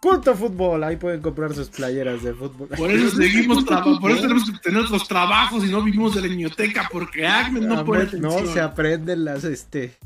Culto 0.00 0.34
Fútbol, 0.34 0.84
ahí 0.84 0.96
pueden 0.96 1.20
comprar 1.20 1.54
sus 1.54 1.68
playeras 1.68 2.22
de 2.22 2.34
fútbol. 2.34 2.68
Por 2.68 2.90
eso 2.90 3.16
seguimos 3.16 3.64
por 3.64 4.10
eso 4.10 4.22
tenemos 4.22 4.50
que 4.50 4.58
tener 4.58 4.82
otros 4.82 5.06
trabajos 5.06 5.64
y 5.64 5.68
no 5.68 5.82
vivimos 5.82 6.14
de 6.14 6.22
la 6.22 6.28
biblioteca, 6.28 6.88
porque 6.90 7.26
Agnes 7.26 7.62
no 7.62 7.84
puede. 7.84 8.18
No 8.18 8.46
se 8.46 8.60
aprenden 8.60 9.24
las 9.24 9.44
este. 9.44 9.96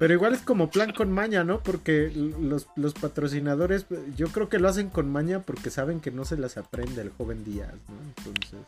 Pero 0.00 0.14
igual 0.14 0.32
es 0.32 0.40
como 0.40 0.70
plan 0.70 0.92
con 0.92 1.12
maña, 1.12 1.44
¿no? 1.44 1.60
Porque 1.60 2.10
los, 2.10 2.94
patrocinadores, 2.94 3.84
yo 4.16 4.28
creo 4.28 4.48
que 4.48 4.58
lo 4.58 4.66
hacen 4.66 4.88
con 4.88 5.12
maña 5.12 5.40
porque 5.40 5.68
saben 5.68 6.00
que 6.00 6.10
no 6.10 6.24
se 6.24 6.38
las 6.38 6.56
aprende 6.56 7.02
el 7.02 7.10
joven 7.10 7.44
Díaz, 7.44 7.74
¿no? 7.86 7.96
Entonces. 8.16 8.60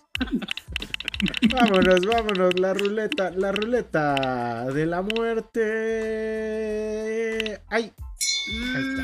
Vámonos, 1.52 2.04
vámonos, 2.06 2.58
la 2.58 2.74
ruleta, 2.74 3.30
la 3.30 3.52
ruleta 3.52 4.66
de 4.72 4.86
la 4.86 5.02
muerte. 5.02 5.60
¡Ay! 7.68 7.92
Ahí 8.74 8.82
está. 8.82 9.02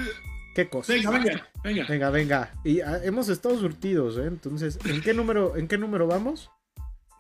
¿Qué 0.55 0.69
cosa? 0.69 0.93
Venga, 0.93 1.11
venga, 1.11 1.49
venga. 1.63 1.87
Venga, 1.89 2.11
venga. 2.11 2.53
Y 2.65 2.81
ah, 2.81 3.01
hemos 3.05 3.29
estado 3.29 3.57
surtidos, 3.59 4.19
¿eh? 4.19 4.27
Entonces, 4.27 4.79
¿en 4.85 5.01
qué 5.01 5.15
número, 5.15 5.57
en 5.57 5.69
qué 5.69 5.79
número 5.79 6.09
vamos? 6.09 6.51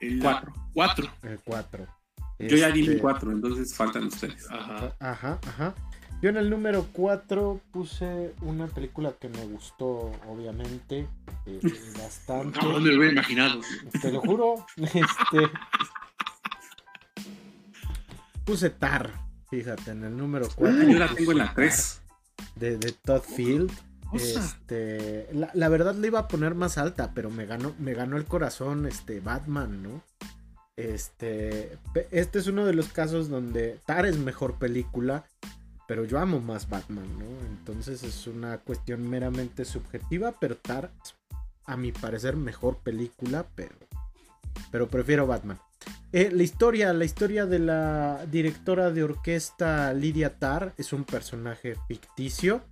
El 0.00 0.18
4. 0.20 0.52
4. 0.74 1.10
El 1.22 1.38
4. 1.44 1.86
Yo 2.40 2.56
ya 2.56 2.70
di 2.70 2.88
mi 2.88 2.96
4, 2.96 3.30
este, 3.30 3.34
entonces 3.34 3.76
faltan 3.76 4.04
ustedes. 4.06 4.50
Ajá. 4.50 4.96
Ajá, 4.98 5.38
ajá. 5.46 5.74
Yo 6.20 6.30
en 6.30 6.36
el 6.36 6.50
número 6.50 6.86
4 6.92 7.60
puse 7.70 8.34
una 8.42 8.66
película 8.66 9.12
que 9.20 9.28
me 9.28 9.44
gustó, 9.46 10.10
obviamente, 10.28 11.06
eh, 11.48 11.60
bastante. 12.02 12.60
No, 12.60 12.80
me 12.80 12.90
lo 12.90 12.96
había 12.96 13.12
imaginado. 13.12 13.60
Te 14.00 14.12
lo 14.12 14.20
juro. 14.20 14.66
Este. 14.76 15.50
Puse 18.44 18.70
Tar, 18.70 19.12
fíjate, 19.50 19.90
en 19.90 20.04
el 20.04 20.16
número 20.16 20.48
4. 20.54 20.88
Yo 20.88 20.98
la 20.98 21.14
tengo 21.14 21.32
en 21.32 21.38
la 21.38 21.52
3. 21.54 22.00
De, 22.56 22.78
de 22.78 22.92
Todd 22.92 23.22
Field. 23.22 23.70
Este, 24.14 25.28
la, 25.32 25.50
la, 25.52 25.68
verdad 25.68 25.94
le 25.94 26.06
iba 26.06 26.20
a 26.20 26.28
poner 26.28 26.54
más 26.54 26.78
alta, 26.78 27.12
pero 27.14 27.30
me 27.30 27.44
ganó, 27.44 27.74
me 27.78 27.92
ganó 27.92 28.16
el 28.16 28.24
corazón 28.24 28.86
este 28.86 29.20
Batman, 29.20 29.82
¿no? 29.82 30.02
Este, 30.78 31.76
este 32.12 32.38
es 32.38 32.46
uno 32.46 32.64
de 32.64 32.72
los 32.72 32.88
casos 32.88 33.28
donde 33.28 33.80
Tar 33.84 34.06
es 34.06 34.16
mejor 34.16 34.60
película, 34.60 35.24
pero 35.88 36.04
yo 36.04 36.20
amo 36.20 36.40
más 36.40 36.68
Batman, 36.68 37.18
¿no? 37.18 37.26
Entonces 37.48 38.04
es 38.04 38.28
una 38.28 38.58
cuestión 38.58 39.10
meramente 39.10 39.64
subjetiva, 39.64 40.36
pero 40.38 40.56
Tar, 40.56 40.92
a 41.68 41.76
mi 41.76 41.92
parecer, 41.92 42.36
mejor 42.36 42.78
película, 42.78 43.46
pero, 43.54 43.76
pero 44.72 44.88
prefiero 44.88 45.26
Batman. 45.26 45.58
Eh, 46.12 46.30
la 46.32 46.42
historia, 46.42 46.92
la 46.92 47.04
historia 47.04 47.46
de 47.46 47.60
la 47.60 48.26
directora 48.26 48.90
de 48.90 49.04
orquesta 49.04 49.92
Lydia 49.92 50.38
Tar 50.38 50.74
es 50.76 50.92
un 50.92 51.04
personaje 51.04 51.76
ficticio 51.86 52.62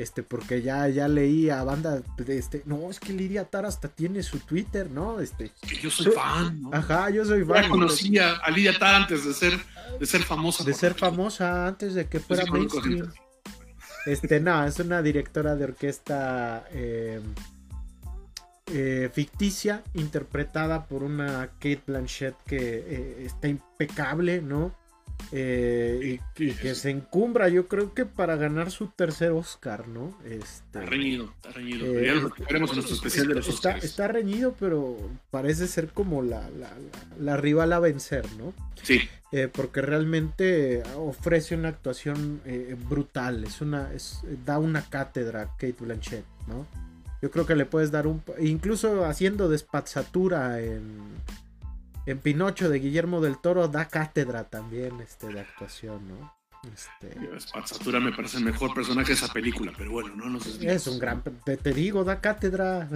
este, 0.00 0.22
porque 0.22 0.62
ya, 0.62 0.88
ya 0.88 1.08
leí 1.08 1.50
a 1.50 1.62
banda, 1.62 2.00
este, 2.26 2.62
no, 2.64 2.88
es 2.90 2.98
que 2.98 3.12
Lidia 3.12 3.44
Tar 3.44 3.66
hasta 3.66 3.88
tiene 3.88 4.22
su 4.22 4.38
Twitter, 4.38 4.90
¿no? 4.90 5.20
Este, 5.20 5.52
yo 5.82 5.90
soy 5.90 6.10
fan, 6.12 6.62
¿no? 6.62 6.70
Ajá, 6.72 7.10
yo 7.10 7.22
soy 7.22 7.44
fan. 7.44 7.64
Ya 7.64 7.68
conocía 7.68 8.36
a 8.36 8.50
Lidia 8.50 8.78
Tar 8.78 8.94
antes 8.94 9.26
de 9.26 9.34
ser, 9.34 9.60
de 9.98 10.06
ser 10.06 10.22
famosa. 10.22 10.64
De 10.64 10.72
ser 10.72 10.94
famosa 10.94 11.66
antes 11.66 11.92
de 11.92 12.06
que 12.08 12.18
fuera 12.18 12.46
mainstream. 12.46 13.12
Este, 14.06 14.40
no, 14.40 14.64
es 14.64 14.78
una 14.78 15.02
directora 15.02 15.54
de 15.54 15.64
orquesta 15.64 16.64
eh, 16.70 17.20
eh, 18.72 19.10
ficticia, 19.12 19.82
interpretada 19.94 20.86
por 20.86 21.02
una 21.02 21.50
Kate 21.58 21.82
Blanchett 21.86 22.34
que 22.44 22.58
eh, 22.58 23.24
está 23.26 23.48
impecable, 23.48 24.42
¿no? 24.42 24.74
Eh, 25.32 26.18
y, 26.36 26.52
que 26.52 26.74
se 26.74 26.90
encumbra, 26.90 27.48
yo 27.48 27.68
creo 27.68 27.94
que 27.94 28.04
para 28.04 28.36
ganar 28.36 28.70
su 28.70 28.88
tercer 28.88 29.30
Oscar, 29.30 29.86
¿no? 29.86 30.18
Este, 30.24 30.44
está 30.44 30.80
reñido, 30.82 31.32
está 31.36 31.50
reñido. 31.50 31.86
Eh, 31.86 32.08
en 32.08 32.58
nuestro 32.58 32.80
especial 32.80 33.28
de 33.28 33.34
los 33.36 33.48
está, 33.48 33.76
Está 33.78 34.08
reñido, 34.08 34.56
pero 34.58 34.96
parece 35.30 35.68
ser 35.68 35.88
como 35.88 36.22
la, 36.22 36.48
la, 37.18 37.36
rival 37.36 37.72
a 37.72 37.78
vencer, 37.78 38.24
¿no? 38.38 38.52
Sí. 38.82 39.00
Eh, 39.32 39.48
porque 39.52 39.80
realmente 39.82 40.82
ofrece 40.96 41.54
una 41.54 41.68
actuación 41.68 42.40
brutal, 42.88 43.44
es 43.44 43.60
una, 43.60 43.92
es, 43.92 44.22
da 44.44 44.58
una 44.58 44.82
cátedra 44.82 45.50
Kate 45.58 45.76
Blanchett, 45.78 46.24
¿no? 46.48 46.66
Yo 47.22 47.30
creo 47.30 47.46
que 47.46 47.54
le 47.54 47.66
puedes 47.66 47.90
dar 47.90 48.06
un... 48.06 48.22
Incluso 48.38 49.04
haciendo 49.04 49.48
despatzatura 49.48 50.60
en 50.60 51.20
en 52.06 52.18
Pinocho 52.18 52.68
de 52.68 52.78
Guillermo 52.78 53.20
del 53.20 53.38
Toro 53.38 53.68
da 53.68 53.88
cátedra 53.88 54.44
también 54.44 55.00
este, 55.00 55.28
de 55.28 55.40
actuación, 55.40 56.08
¿no? 56.08 56.34
Este... 56.74 58.00
me 58.00 58.12
parece 58.12 58.36
el 58.36 58.44
mejor 58.44 58.74
personaje 58.74 59.08
de 59.08 59.14
esa 59.14 59.32
película, 59.32 59.72
pero 59.78 59.92
bueno, 59.92 60.14
no 60.14 60.28
nos 60.28 60.46
Es 60.46 60.86
un 60.86 60.98
gran. 60.98 61.22
Te, 61.22 61.72
digo, 61.72 62.04
da 62.04 62.20
cátedra. 62.20 62.86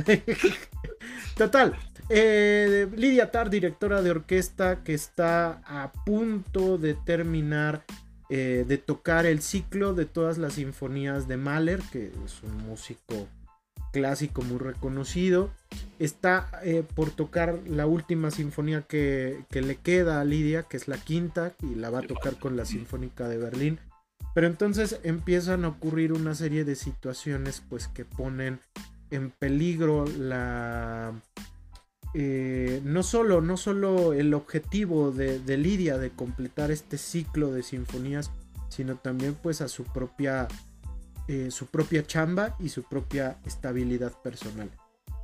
Total. 1.37 1.75
Eh, 2.11 2.87
Lidia 2.95 3.31
Tar, 3.31 3.49
directora 3.49 4.03
de 4.03 4.11
orquesta, 4.11 4.83
que 4.85 4.93
está 4.93 5.63
a 5.65 5.93
punto 6.05 6.77
de 6.77 6.93
terminar 6.93 7.85
eh, 8.29 8.67
de 8.69 8.77
tocar 8.77 9.25
el 9.25 9.41
ciclo 9.41 9.95
de 9.95 10.05
todas 10.05 10.37
las 10.37 10.55
sinfonías 10.55 11.27
de 11.27 11.39
Mahler, 11.39 11.81
que 11.91 12.13
es 12.25 12.43
un 12.43 12.57
músico 12.67 13.29
clásico 13.95 14.43
muy 14.43 14.59
reconocido. 14.59 15.51
Está 16.01 16.51
eh, 16.65 16.83
por 16.97 17.11
tocar 17.13 17.61
la 17.69 17.87
última 17.87 18.33
sinfonía 18.33 18.83
que, 18.83 19.45
le 19.53 19.77
queda 19.77 20.21
a 20.21 20.25
Lidia, 20.25 20.65
que 20.65 20.77
es 20.77 20.89
la 20.89 20.99
quinta, 20.99 21.55
y 21.63 21.77
la 21.77 21.91
va 21.91 22.01
a 22.01 22.07
tocar 22.07 22.37
con 22.41 22.57
la 22.57 22.65
Sinfónica 22.65 23.29
de 23.29 23.39
Berlín. 23.39 23.79
Pero 24.35 24.49
entonces 24.49 24.99
empiezan 25.05 25.65
a 25.65 25.69
ocurrir 25.69 26.13
una 26.13 26.35
serie 26.35 26.65
de 26.65 26.75
situaciones 26.75 27.63
pues 27.69 27.87
que 27.87 28.05
ponen 28.05 28.59
en 29.11 29.31
peligro 29.31 30.05
la... 30.19 31.13
Eh, 32.15 32.81
no, 32.85 33.05
solo, 33.05 33.41
no 33.41 33.57
solo 33.57 34.13
el 34.13 34.35
objetivo 34.35 35.13
de, 35.13 35.39
de 35.39 35.57
Lidia 35.57 35.99
de 35.99 36.11
completar 36.11 36.73
este 36.73 36.99
ciclo 36.99 37.53
de 37.53 37.63
sinfonías, 37.63 38.33
sino 38.69 38.97
también 38.97 39.37
pues 39.41 39.61
a 39.61 39.69
su 39.69 39.85
propia 39.85 40.49
eh, 41.27 41.51
su 41.51 41.67
propia 41.67 42.07
chamba 42.07 42.55
y 42.59 42.69
su 42.69 42.83
propia 42.83 43.39
estabilidad 43.47 44.13
personal. 44.23 44.71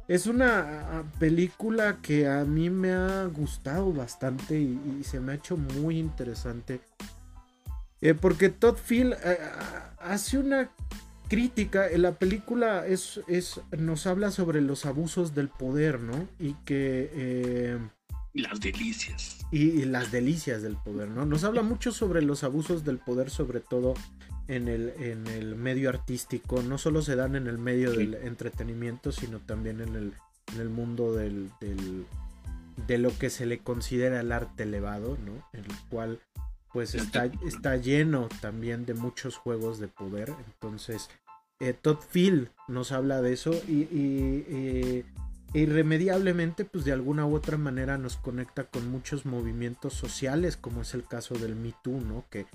Es 0.08 0.26
una 0.26 1.04
película 1.18 1.98
que 2.00 2.26
a 2.26 2.44
mí 2.44 2.70
me 2.70 2.92
ha 2.92 3.26
gustado 3.26 3.92
bastante 3.92 4.58
y, 4.58 5.04
se 5.04 5.20
me 5.20 5.32
ha 5.32 5.34
hecho 5.36 5.56
muy 5.56 5.98
interesante. 5.98 6.80
Eh, 8.00 8.14
porque 8.14 8.48
Todd 8.48 8.76
Field 8.76 9.12
eh, 9.12 9.38
hace 10.00 10.38
una 10.38 10.70
crítica, 11.28 11.86
la 11.96 12.12
película 12.12 12.86
es, 12.86 13.20
es, 13.28 13.60
nos 13.76 14.06
habla 14.06 14.30
sobre 14.30 14.62
los 14.62 14.86
abusos 14.86 15.34
del 15.34 15.48
poder, 15.48 16.00
¿no? 16.00 16.26
Y 16.38 16.54
que... 16.64 17.78
Y 18.32 18.42
las 18.42 18.60
delicias. 18.60 19.38
Y, 19.50 19.84
las 19.84 20.10
delicias 20.12 20.62
del 20.62 20.76
poder, 20.76 21.08
¿no? 21.08 21.26
Nos 21.26 21.44
habla 21.44 21.62
mucho 21.62 21.92
sobre 21.92 22.22
los 22.22 22.42
abusos 22.42 22.84
del 22.84 22.98
poder, 22.98 23.28
sobre 23.28 23.60
todo 23.60 23.94
en 24.50 24.66
el, 24.66 24.92
en 24.98 25.26
el 25.28 25.54
medio 25.54 25.88
artístico. 25.88 26.62
No 26.62 26.76
solo 26.76 27.02
se 27.02 27.14
dan 27.14 27.36
en 27.36 27.46
el 27.46 27.56
medio 27.56 27.92
del 27.92 28.14
entretenimiento, 28.14 29.12
sino 29.12 29.38
también 29.38 29.80
en 29.80 29.94
el, 29.94 30.14
en 30.52 30.60
el 30.60 30.68
mundo 30.68 31.14
del, 31.14 31.50
del, 31.60 32.04
de 32.88 32.98
lo 32.98 33.16
que 33.16 33.30
se 33.30 33.46
le 33.46 33.60
considera 33.60 34.20
el 34.20 34.32
arte 34.32 34.64
elevado, 34.64 35.16
¿no? 35.24 35.46
En 35.52 35.64
el 35.64 35.76
cual 35.88 36.20
pues 36.72 36.94
está, 36.94 37.26
está 37.46 37.76
lleno 37.76 38.28
también 38.40 38.86
de 38.86 38.94
muchos 38.94 39.36
juegos 39.36 39.78
de 39.78 39.88
poder. 39.88 40.32
Entonces, 40.46 41.10
eh, 41.60 41.72
Todd 41.72 41.98
Phil 42.10 42.50
nos 42.68 42.92
habla 42.92 43.22
de 43.22 43.32
eso 43.32 43.52
y, 43.68 43.82
y, 43.92 45.04
irremediablemente, 45.52 46.64
pues 46.64 46.84
de 46.84 46.92
alguna 46.92 47.26
u 47.26 47.34
otra 47.34 47.56
manera 47.56 47.98
nos 47.98 48.16
conecta 48.16 48.64
con 48.64 48.88
muchos 48.90 49.26
movimientos 49.26 49.94
sociales, 49.94 50.56
como 50.56 50.82
es 50.82 50.94
el 50.94 51.04
caso 51.04 51.34
del 51.34 51.56
Me 51.56 51.72
Too, 51.82 52.00
¿no? 52.00 52.24
Que, 52.30 52.46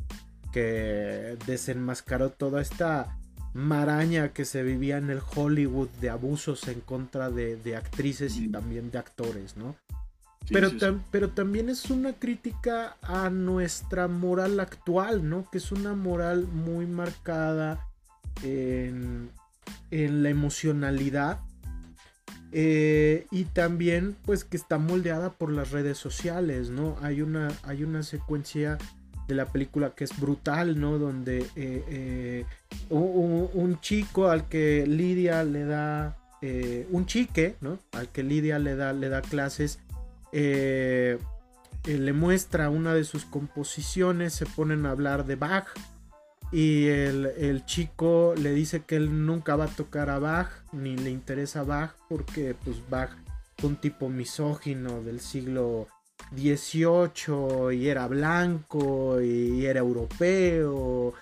que 0.56 1.38
desenmascaró 1.46 2.30
toda 2.30 2.62
esta 2.62 3.18
maraña 3.54 4.30
que 4.30 4.46
se 4.46 4.64
vivía 4.64 4.96
en 4.96 5.10
el 5.10 5.20
Hollywood 5.36 5.90
de 6.00 6.10
abusos 6.10 6.70
en 6.70 6.80
contra 6.80 7.30
de, 7.30 7.58
de 7.58 7.76
actrices 7.76 8.38
y 8.38 8.48
también 8.48 8.90
de 8.90 8.98
actores, 8.98 9.58
¿no? 9.58 9.76
pero, 10.50 10.70
pero 11.12 11.30
también 11.32 11.68
es 11.68 11.90
una 11.90 12.14
crítica 12.14 12.96
a 13.02 13.30
nuestra 13.30 14.08
moral 14.08 14.62
actual, 14.62 15.28
¿no? 15.28 15.46
Que 15.52 15.58
es 15.58 15.74
una 15.74 15.94
moral 15.94 16.48
muy 16.48 16.86
marcada 16.86 17.86
en, 18.44 19.30
la 19.92 20.30
emocionalidad. 20.30 21.42
Eh, 22.58 23.28
y 23.32 23.44
también 23.44 24.16
pues 24.24 24.46
que 24.46 24.56
está 24.56 24.78
moldeada 24.78 25.34
por 25.34 25.52
las 25.52 25.72
redes 25.72 25.98
sociales, 25.98 26.70
¿no? 26.70 26.96
Hay 27.02 27.22
una, 27.22 27.50
hay 27.64 27.84
una 27.84 28.02
secuencia 28.02 28.78
de 29.28 29.36
la 29.36 29.46
película 29.46 29.92
que 29.92 30.04
es 30.04 30.20
brutal, 30.20 30.80
¿no? 30.80 30.98
Donde 30.98 31.40
eh, 31.56 31.84
eh, 31.90 32.46
un, 32.90 33.80
chico 33.82 34.30
al 34.30 34.48
que 34.48 34.86
Lidia 34.88 35.44
le 35.44 35.66
da, 35.66 36.18
un 36.92 37.06
chique, 37.06 37.56
¿no? 37.62 37.80
Al 37.92 38.10
que 38.10 38.22
Lidia 38.24 38.60
le 38.60 38.76
da, 38.76 38.94
le 38.94 39.10
da 39.10 39.22
clases, 39.22 39.80
eh, 40.38 41.18
eh, 41.86 41.98
le 41.98 42.12
muestra 42.12 42.70
una 42.70 42.94
de 42.94 43.06
sus 43.06 43.24
composiciones, 43.24 44.34
se 44.34 44.46
ponen 44.46 44.86
a 44.86 44.92
hablar 44.92 45.26
de 45.26 45.38
Bach 45.38 45.68
y 46.52 46.88
el, 46.88 47.64
chico 47.66 48.34
le 48.38 48.54
dice 48.54 48.84
que 48.84 48.98
él 48.98 49.26
nunca 49.26 49.56
va 49.56 49.66
a 49.66 49.76
tocar 49.76 50.10
a 50.10 50.20
Bach, 50.20 50.50
ni 50.74 50.98
le 50.98 51.10
interesa 51.10 51.64
Bach, 51.64 51.92
porque 52.10 52.54
pues 52.66 52.78
Bach 52.90 53.12
fue 53.58 53.70
un 53.70 53.76
tipo 53.78 54.10
misógino 54.10 55.02
del 55.04 55.22
siglo 55.22 55.88
XVIII 56.34 57.76
y 57.76 57.88
era 57.88 58.08
blanco 58.08 59.22
y 59.22 59.66
era 59.66 59.80
europeo 59.80 61.14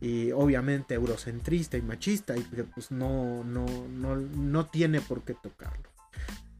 y 0.00 0.32
obviamente 0.32 0.94
eurocentrista 0.94 1.76
y 1.76 1.82
machista 1.82 2.36
y 2.36 2.40
pues 2.40 2.90
no, 2.90 3.44
no, 3.44 3.66
no, 3.88 4.16
no 4.16 4.66
tiene 4.66 5.00
por 5.00 5.22
qué 5.22 5.34
tocarlo. 5.34 5.90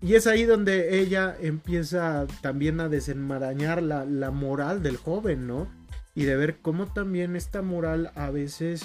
Y 0.02 0.14
es 0.14 0.26
ahí 0.26 0.44
donde 0.44 0.98
ella 0.98 1.36
empieza 1.40 2.26
también 2.40 2.80
a 2.80 2.88
desenmarañar 2.88 3.82
la, 3.82 4.30
moral 4.30 4.82
del 4.82 4.96
joven, 4.96 5.46
¿no? 5.46 5.68
Y 6.14 6.24
de 6.24 6.36
ver 6.36 6.58
cómo 6.60 6.86
también 6.86 7.36
esta 7.36 7.60
moral 7.60 8.10
a 8.14 8.30
veces 8.30 8.82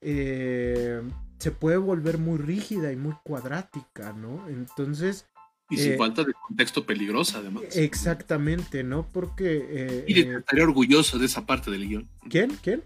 eh, 0.00 1.02
se 1.38 1.50
puede 1.50 1.76
volver 1.76 2.18
muy 2.18 2.38
rígida 2.38 2.92
y 2.92 2.96
muy 2.96 3.14
cuadrática, 3.24 4.12
¿no? 4.12 4.48
Entonces... 4.48 5.26
Y 5.74 5.76
sin 5.76 5.92
eh, 5.92 5.96
falta 5.96 6.24
de 6.24 6.32
contexto 6.32 6.84
peligrosa, 6.84 7.38
además. 7.38 7.64
Exactamente, 7.74 8.82
¿no? 8.82 9.06
Porque... 9.12 10.04
Eh, 10.06 10.36
estaría 10.38 10.64
orgulloso 10.64 11.18
de 11.18 11.26
esa 11.26 11.46
parte 11.46 11.70
del 11.70 11.86
guion. 11.86 12.08
¿Quién? 12.28 12.56
¿Quién? 12.62 12.82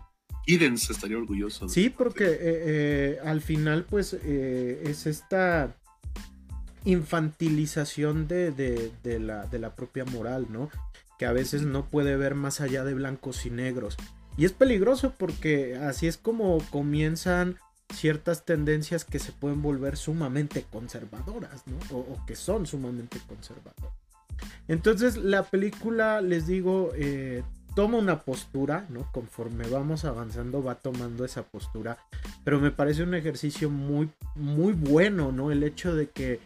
Idens 0.46 0.88
estaría 0.90 1.18
orgulloso. 1.18 1.68
sí, 1.68 1.90
porque 1.90 3.18
al 3.22 3.40
final, 3.42 3.84
pues, 3.84 4.14
es 4.14 5.06
esta 5.06 5.76
infantilización 6.84 8.28
de, 8.28 8.92
la, 9.20 9.74
propia 9.76 10.04
moral, 10.06 10.46
¿no? 10.50 10.70
Que 11.18 11.26
a 11.26 11.32
veces 11.32 11.62
no 11.62 11.84
puede 11.86 12.16
ver 12.16 12.34
más 12.34 12.60
allá 12.60 12.84
de 12.84 12.94
blancos 12.94 13.44
y 13.44 13.50
negros. 13.50 13.96
Y 14.36 14.44
es 14.44 14.52
peligroso 14.52 15.14
porque 15.18 15.76
así 15.76 16.06
es 16.06 16.16
como 16.16 16.58
comienzan 16.70 17.56
ciertas 17.92 18.44
tendencias 18.44 19.04
que 19.04 19.18
se 19.18 19.32
pueden 19.32 19.62
volver 19.62 19.96
sumamente 19.96 20.64
conservadoras, 20.70 21.64
¿no? 21.66 21.96
O, 21.96 22.24
que 22.26 22.36
son 22.36 22.66
sumamente 22.66 23.18
conservadoras. 23.26 23.92
Entonces 24.68 25.16
la 25.16 25.42
película, 25.44 26.20
les 26.20 26.46
digo, 26.46 26.92
eh, 26.94 27.42
toma 27.74 27.98
una 27.98 28.20
postura, 28.22 28.86
¿no? 28.88 29.10
Conforme 29.12 29.68
vamos 29.68 30.04
avanzando 30.04 30.62
va 30.62 30.76
tomando 30.76 31.24
esa 31.24 31.42
postura, 31.42 31.98
pero 32.44 32.60
me 32.60 32.70
parece 32.70 33.02
un 33.02 33.14
ejercicio 33.14 33.70
muy, 33.70 34.10
muy 34.34 34.72
bueno, 34.72 35.32
¿no? 35.32 35.50
El 35.50 35.62
hecho 35.62 35.94
de 35.94 36.08
que 36.08 36.40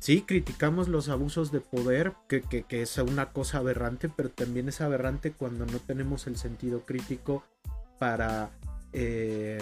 sí, 0.00 0.22
criticamos 0.22 0.88
los 0.88 1.08
abusos 1.08 1.52
de 1.52 1.60
poder, 1.60 2.12
que, 2.28 2.64
es 2.70 2.98
una 2.98 3.32
cosa 3.32 3.58
aberrante, 3.58 4.08
pero 4.08 4.30
también 4.30 4.68
es 4.68 4.80
aberrante 4.80 5.32
cuando 5.32 5.66
no 5.66 5.78
tenemos 5.78 6.26
el 6.26 6.36
sentido 6.36 6.80
crítico 6.80 7.44
para 7.98 8.50
eh, 8.92 9.58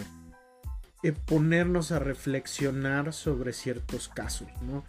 eh, 1.03 1.13
ponernos 1.13 1.93
a 1.93 1.99
reflexionar 1.99 3.13
sobre 3.13 3.53
ciertos 3.53 4.09
casos. 4.09 4.49
¿no? 4.63 4.85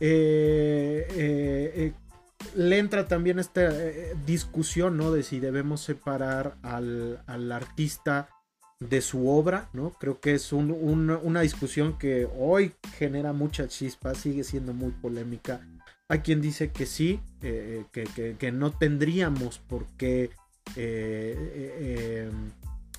Eh, 0.00 1.92
le 2.54 2.78
entra 2.78 3.06
también 3.06 3.38
esta 3.38 3.70
discusión 4.26 4.96
¿no? 4.96 5.12
de 5.12 5.22
si 5.22 5.40
debemos 5.40 5.80
separar 5.80 6.56
al, 6.62 7.22
al 7.26 7.52
artista 7.52 8.28
de 8.80 9.00
su 9.00 9.28
obra, 9.28 9.68
¿no? 9.72 9.90
Creo 9.98 10.20
que 10.20 10.34
es 10.34 10.52
una 10.52 11.40
discusión 11.40 11.98
que 11.98 12.28
hoy 12.36 12.74
genera 12.98 13.32
mucha 13.32 13.68
chispa, 13.68 14.14
sigue 14.14 14.44
siendo 14.44 14.74
muy 14.74 14.90
polémica. 14.90 15.66
Hay 16.08 16.20
quien 16.20 16.40
dice 16.40 16.70
que 16.70 16.86
sí, 16.86 17.20
eh, 17.42 17.84
que, 17.92 18.52
no 18.52 18.72
tendríamos 18.72 19.58
por 19.58 19.86
qué 19.96 20.30
eh, 20.76 21.34
eh, 21.78 22.30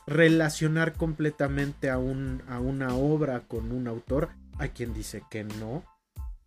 relacionar 0.08 0.94
completamente 0.94 1.90
a, 1.90 1.98
un, 2.00 2.42
a 2.48 2.60
una 2.60 2.96
obra 2.96 3.42
con 3.42 3.72
un 3.72 3.88
autor. 3.88 4.30
Hay 4.58 4.70
quien 4.70 4.94
dice 4.94 5.22
que 5.30 5.44
no. 5.44 5.84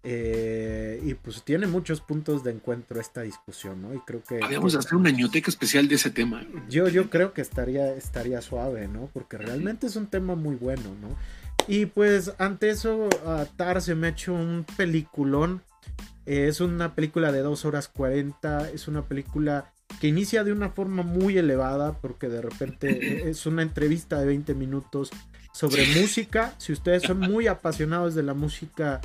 Eh, 0.03 0.99
y 1.05 1.13
pues 1.13 1.43
tiene 1.45 1.67
muchos 1.67 2.01
puntos 2.01 2.43
de 2.43 2.53
encuentro 2.53 2.99
esta 2.99 3.21
discusión, 3.21 3.83
¿no? 3.83 3.95
Y 3.95 3.99
creo 3.99 4.23
que. 4.25 4.39
Podríamos 4.39 4.75
hacer 4.75 4.95
una 4.95 5.11
ñoteca 5.11 5.51
especial 5.51 5.89
de 5.89 5.97
ese 5.97 6.11
tema. 6.11 6.43
Yo, 6.71 6.89
yo 6.89 7.11
creo 7.11 7.35
que 7.35 7.43
estaría, 7.43 7.93
estaría 7.95 8.41
suave, 8.41 8.89
¿no? 8.89 9.11
Porque 9.13 9.37
realmente 9.37 9.87
es 9.87 9.97
un 9.97 10.07
tema 10.07 10.35
muy 10.35 10.57
bueno, 10.57 10.97
¿no? 11.03 11.09
Y 11.69 11.85
pues 11.87 12.33
ante 12.39 12.71
eso, 12.71 13.11
Tar 13.57 13.83
se 13.83 13.95
me 13.95 14.07
ha 14.07 14.11
hecho 14.11 14.33
un 14.33 14.65
peliculón. 14.77 15.63
es 16.25 16.63
una 16.63 16.95
película 16.95 17.31
de 17.31 17.41
2 17.41 17.67
horas 17.67 17.89
40. 17.89 18.71
Es 18.71 18.89
una 18.89 19.03
película 19.03 19.71
que 20.01 20.09
inicia 20.09 20.45
de 20.45 20.53
una 20.53 20.71
forma 20.71 21.03
muy 21.03 21.39
elevada 21.39 21.93
porque 22.01 22.29
de 22.29 22.43
repente 22.43 23.29
es 23.31 23.47
una 23.47 23.63
entrevista 23.63 24.19
de 24.19 24.27
20 24.27 24.55
minutos 24.55 25.11
sobre 25.53 25.87
música. 26.01 26.55
Si 26.59 26.73
ustedes 26.73 27.03
son 27.03 27.19
muy 27.19 27.47
apasionados 27.47 28.15
de 28.15 28.23
la 28.23 28.35
música 28.35 29.01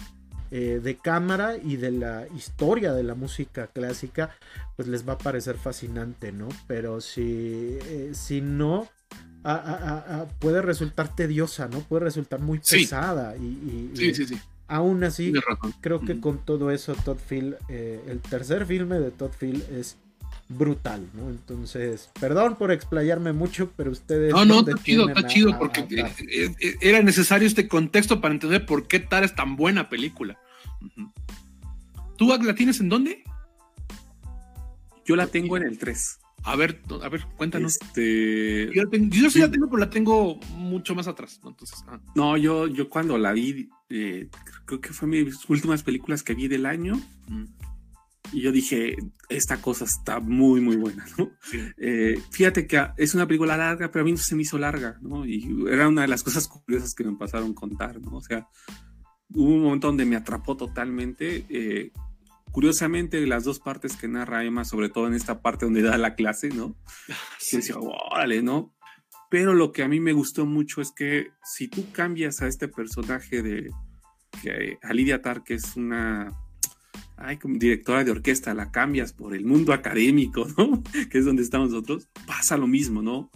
eh, 0.52 0.80
de 0.82 0.98
cámara 0.98 1.58
y 1.58 1.78
de 1.78 1.92
la 1.92 2.28
historia 2.36 2.94
de 2.94 3.04
la 3.04 3.16
música 3.16 3.68
clásica, 3.68 4.36
pues 4.76 4.88
les 4.88 5.08
va 5.08 5.14
a 5.14 5.18
parecer 5.18 5.58
fascinante, 5.58 6.32
¿no? 6.32 6.48
Pero 6.68 7.02
si, 7.02 7.80
eh, 7.82 8.12
si 8.14 8.42
no, 8.42 8.88
puede 10.40 10.62
resultar 10.62 11.16
tediosa, 11.16 11.68
¿no? 11.68 11.80
Puede 11.80 12.06
resultar 12.06 12.40
muy 12.40 12.60
pesada. 12.60 13.36
Y, 13.38 13.92
sí, 13.96 14.14
sí, 14.14 14.26
sí. 14.28 14.40
Aún 14.68 15.04
así, 15.04 15.32
creo 15.82 16.00
que 16.00 16.20
con 16.20 16.40
todo 16.40 16.72
eso, 16.72 16.96
Todd 16.96 17.18
Phil, 17.18 17.56
eh, 17.70 18.02
el 18.08 18.20
tercer 18.20 18.66
filme 18.66 19.00
de 19.00 19.12
Todd 19.12 19.32
Phil 19.38 19.64
es 19.72 19.98
brutal, 20.48 21.08
¿no? 21.14 21.30
Entonces, 21.30 22.10
perdón 22.20 22.56
por 22.56 22.72
explayarme 22.72 23.34
mucho, 23.34 23.72
pero 23.76 23.92
ustedes... 23.92 24.32
No, 24.34 24.46
no, 24.46 24.60
está 24.60 24.82
chido, 24.84 25.10
está 25.10 25.28
chido, 25.28 25.58
porque 25.58 25.82
eh, 25.82 26.56
eh, 26.60 26.76
era 26.82 27.02
necesario 27.02 27.48
este 27.48 27.68
contexto 27.68 28.22
para 28.22 28.34
entender 28.34 28.66
por 28.66 28.88
qué 28.88 29.00
Tar 29.00 29.24
es 29.24 29.36
tan 29.36 29.56
buena 29.56 29.90
película. 29.90 30.40
¿Tú 32.18 32.28
la 32.28 32.56
tienes 32.56 32.80
en 32.80 32.90
dónde? 32.90 33.24
Yo 35.06 35.16
la 35.16 35.28
tengo 35.28 35.58
en 35.58 35.64
el 35.64 35.78
3. 35.78 36.20
A 36.44 36.56
ver, 36.56 36.80
a 37.02 37.10
ver, 37.10 37.26
cuéntanos. 37.38 37.80
Este... 37.82 38.72
Yo, 38.74 39.30
sí 39.32 39.40
la 39.40 39.50
tengo, 39.50 39.68
pero 39.68 39.80
la 39.80 39.90
tengo 39.90 40.36
mucho 40.58 40.94
más 40.94 41.08
atrás. 41.08 41.40
¿no? 41.44 41.50
Entonces, 41.50 41.84
ah. 41.88 42.00
no, 42.14 42.38
yo, 42.38 42.68
yo 42.68 42.88
cuando 42.88 43.18
la 43.18 43.34
vi, 43.34 43.70
eh, 43.90 44.30
creo 44.66 44.80
que 44.80 44.90
fue 44.90 45.08
mis 45.08 45.50
últimas 45.50 45.82
películas 45.82 46.22
que 46.22 46.36
vi 46.36 46.48
del 46.48 46.68
año. 46.68 47.02
Y 48.32 48.42
yo 48.42 48.52
dije, 48.52 48.98
esta 49.30 49.62
cosa 49.62 49.86
está 49.86 50.20
muy, 50.20 50.62
muy 50.62 50.76
buena, 50.76 51.06
¿no? 51.18 51.32
Eh, 51.78 52.20
fíjate 52.32 52.68
que 52.68 52.88
es 52.98 53.14
una 53.16 53.28
película 53.28 53.58
larga, 53.58 53.92
pero 53.92 54.04
a 54.04 54.06
mí 54.06 54.12
no 54.12 54.18
se 54.18 54.36
me 54.36 54.42
hizo 54.42 54.58
larga, 54.58 54.98
¿no? 55.02 55.26
Y 55.26 55.48
era 55.70 55.88
una 55.88 56.02
de 56.02 56.08
las 56.08 56.24
cosas 56.24 56.48
curiosas 56.48 56.94
que 56.94 57.04
me 57.04 57.16
pasaron 57.18 57.52
a 57.52 57.56
contar, 57.56 58.02
¿no? 58.02 58.18
O 58.18 58.22
sea, 58.22 58.48
hubo 59.30 59.54
un 59.54 59.64
momento 59.64 59.88
donde 59.88 60.06
me 60.06 60.16
atrapó 60.16 60.58
totalmente. 60.58 61.46
Eh, 61.50 61.92
curiosamente, 62.52 63.26
las 63.26 63.44
dos 63.44 63.60
partes 63.60 63.96
que 63.96 64.08
narra 64.08 64.44
Emma, 64.44 64.66
sobre 64.66 64.90
todo 64.90 65.08
en 65.08 65.14
esta 65.14 65.42
parte 65.42 65.66
donde 65.66 65.82
da 65.82 65.98
la 65.98 66.16
clase, 66.16 66.50
¿no? 66.50 66.76
Sí. 67.40 67.58
decía, 67.58 67.78
órale, 67.78 68.42
¿no? 68.42 68.74
Pero 69.30 69.54
lo 69.54 69.72
que 69.72 69.84
a 69.84 69.88
mí 69.88 70.00
me 70.00 70.14
gustó 70.14 70.46
mucho 70.46 70.82
es 70.82 70.92
que 70.92 71.32
si 71.44 71.68
tú 71.68 71.92
cambias 71.92 72.42
a 72.42 72.48
este 72.48 72.68
personaje 72.68 73.42
de 73.42 73.72
que 74.42 74.78
a 74.82 74.94
Lidia 74.94 75.22
Tar, 75.22 75.44
que 75.44 75.56
es 75.56 75.76
una 75.76 76.32
ay, 77.18 77.38
como 77.38 77.58
directora 77.58 78.04
de 78.04 78.12
orquesta, 78.12 78.54
la 78.54 78.72
cambias 78.72 79.14
por 79.14 79.36
el 79.36 79.46
mundo 79.46 79.74
académico, 79.74 80.48
¿no? 80.58 80.84
que 81.10 81.18
es 81.18 81.26
donde 81.26 81.44
estamos 81.44 81.72
nosotros, 81.72 82.08
pasa 82.26 82.58
lo 82.58 82.68
mismo, 82.68 83.02
¿no? 83.02 83.30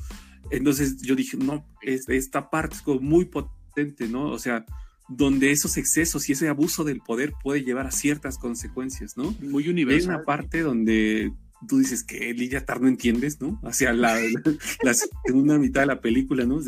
Entonces 0.52 1.02
yo 1.02 1.16
dije, 1.16 1.38
no, 1.38 1.66
esta 1.82 2.50
parte 2.50 2.76
es 2.76 2.82
como 2.82 3.02
muy 3.02 3.26
potente, 3.26 4.08
¿no? 4.08 4.32
O 4.32 4.40
sea, 4.40 4.66
donde 5.08 5.52
esos 5.52 5.78
excesos 5.78 6.30
y 6.30 6.34
ese 6.34 6.48
abuso 6.48 6.84
del 6.84 7.02
poder 7.02 7.34
puede 7.44 7.64
llevar 7.64 7.88
a 7.88 7.92
ciertas 7.92 8.38
consecuencias, 8.38 9.18
¿no? 9.18 9.36
Muy 9.42 9.68
universal. 9.70 10.12
Hay 10.12 10.16
una 10.18 10.26
parte 10.26 10.62
donde 10.62 11.32
tú 11.68 11.80
dices 11.80 12.04
que 12.04 12.34
Lidia 12.34 12.66
Tar 12.66 12.82
no 12.82 12.88
entiendes, 12.88 13.42
¿no? 13.42 13.60
Hacia 13.64 13.92
la, 13.94 14.20
la, 14.84 14.94
segunda 15.26 15.58
mitad 15.58 15.82
de 15.82 15.88
la 15.88 16.02
película, 16.02 16.46
¿no? 16.46 16.60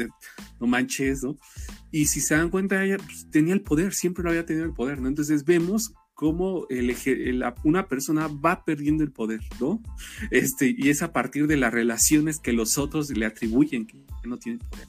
no 0.59 0.67
manches, 0.67 1.23
¿no? 1.23 1.38
Y 1.91 2.05
si 2.05 2.21
se 2.21 2.35
dan 2.35 2.49
cuenta, 2.49 2.83
ella 2.83 2.97
pues, 2.97 3.27
tenía 3.29 3.53
el 3.53 3.61
poder, 3.61 3.93
siempre 3.93 4.23
lo 4.23 4.29
había 4.29 4.45
tenido 4.45 4.65
el 4.65 4.73
poder, 4.73 4.99
¿no? 4.99 5.07
Entonces 5.07 5.45
vemos 5.45 5.93
cómo 6.22 6.68
el, 6.69 6.95
una 7.64 7.88
persona 7.88 8.27
va 8.27 8.64
perdiendo 8.64 9.03
el 9.03 9.11
poder, 9.11 9.39
¿no? 9.60 9.81
Este, 10.30 10.76
y 10.77 10.89
es 10.89 11.02
a 11.02 11.14
partir 11.14 11.48
de 11.48 11.57
las 11.57 11.73
relaciones 11.73 12.38
que 12.38 12.53
los 12.53 12.77
otros 12.77 13.10
le 13.10 13.26
atribuyen 13.26 13.88
que 13.88 13.98
no 14.26 14.38
tiene 14.38 14.60
poder. 14.60 14.88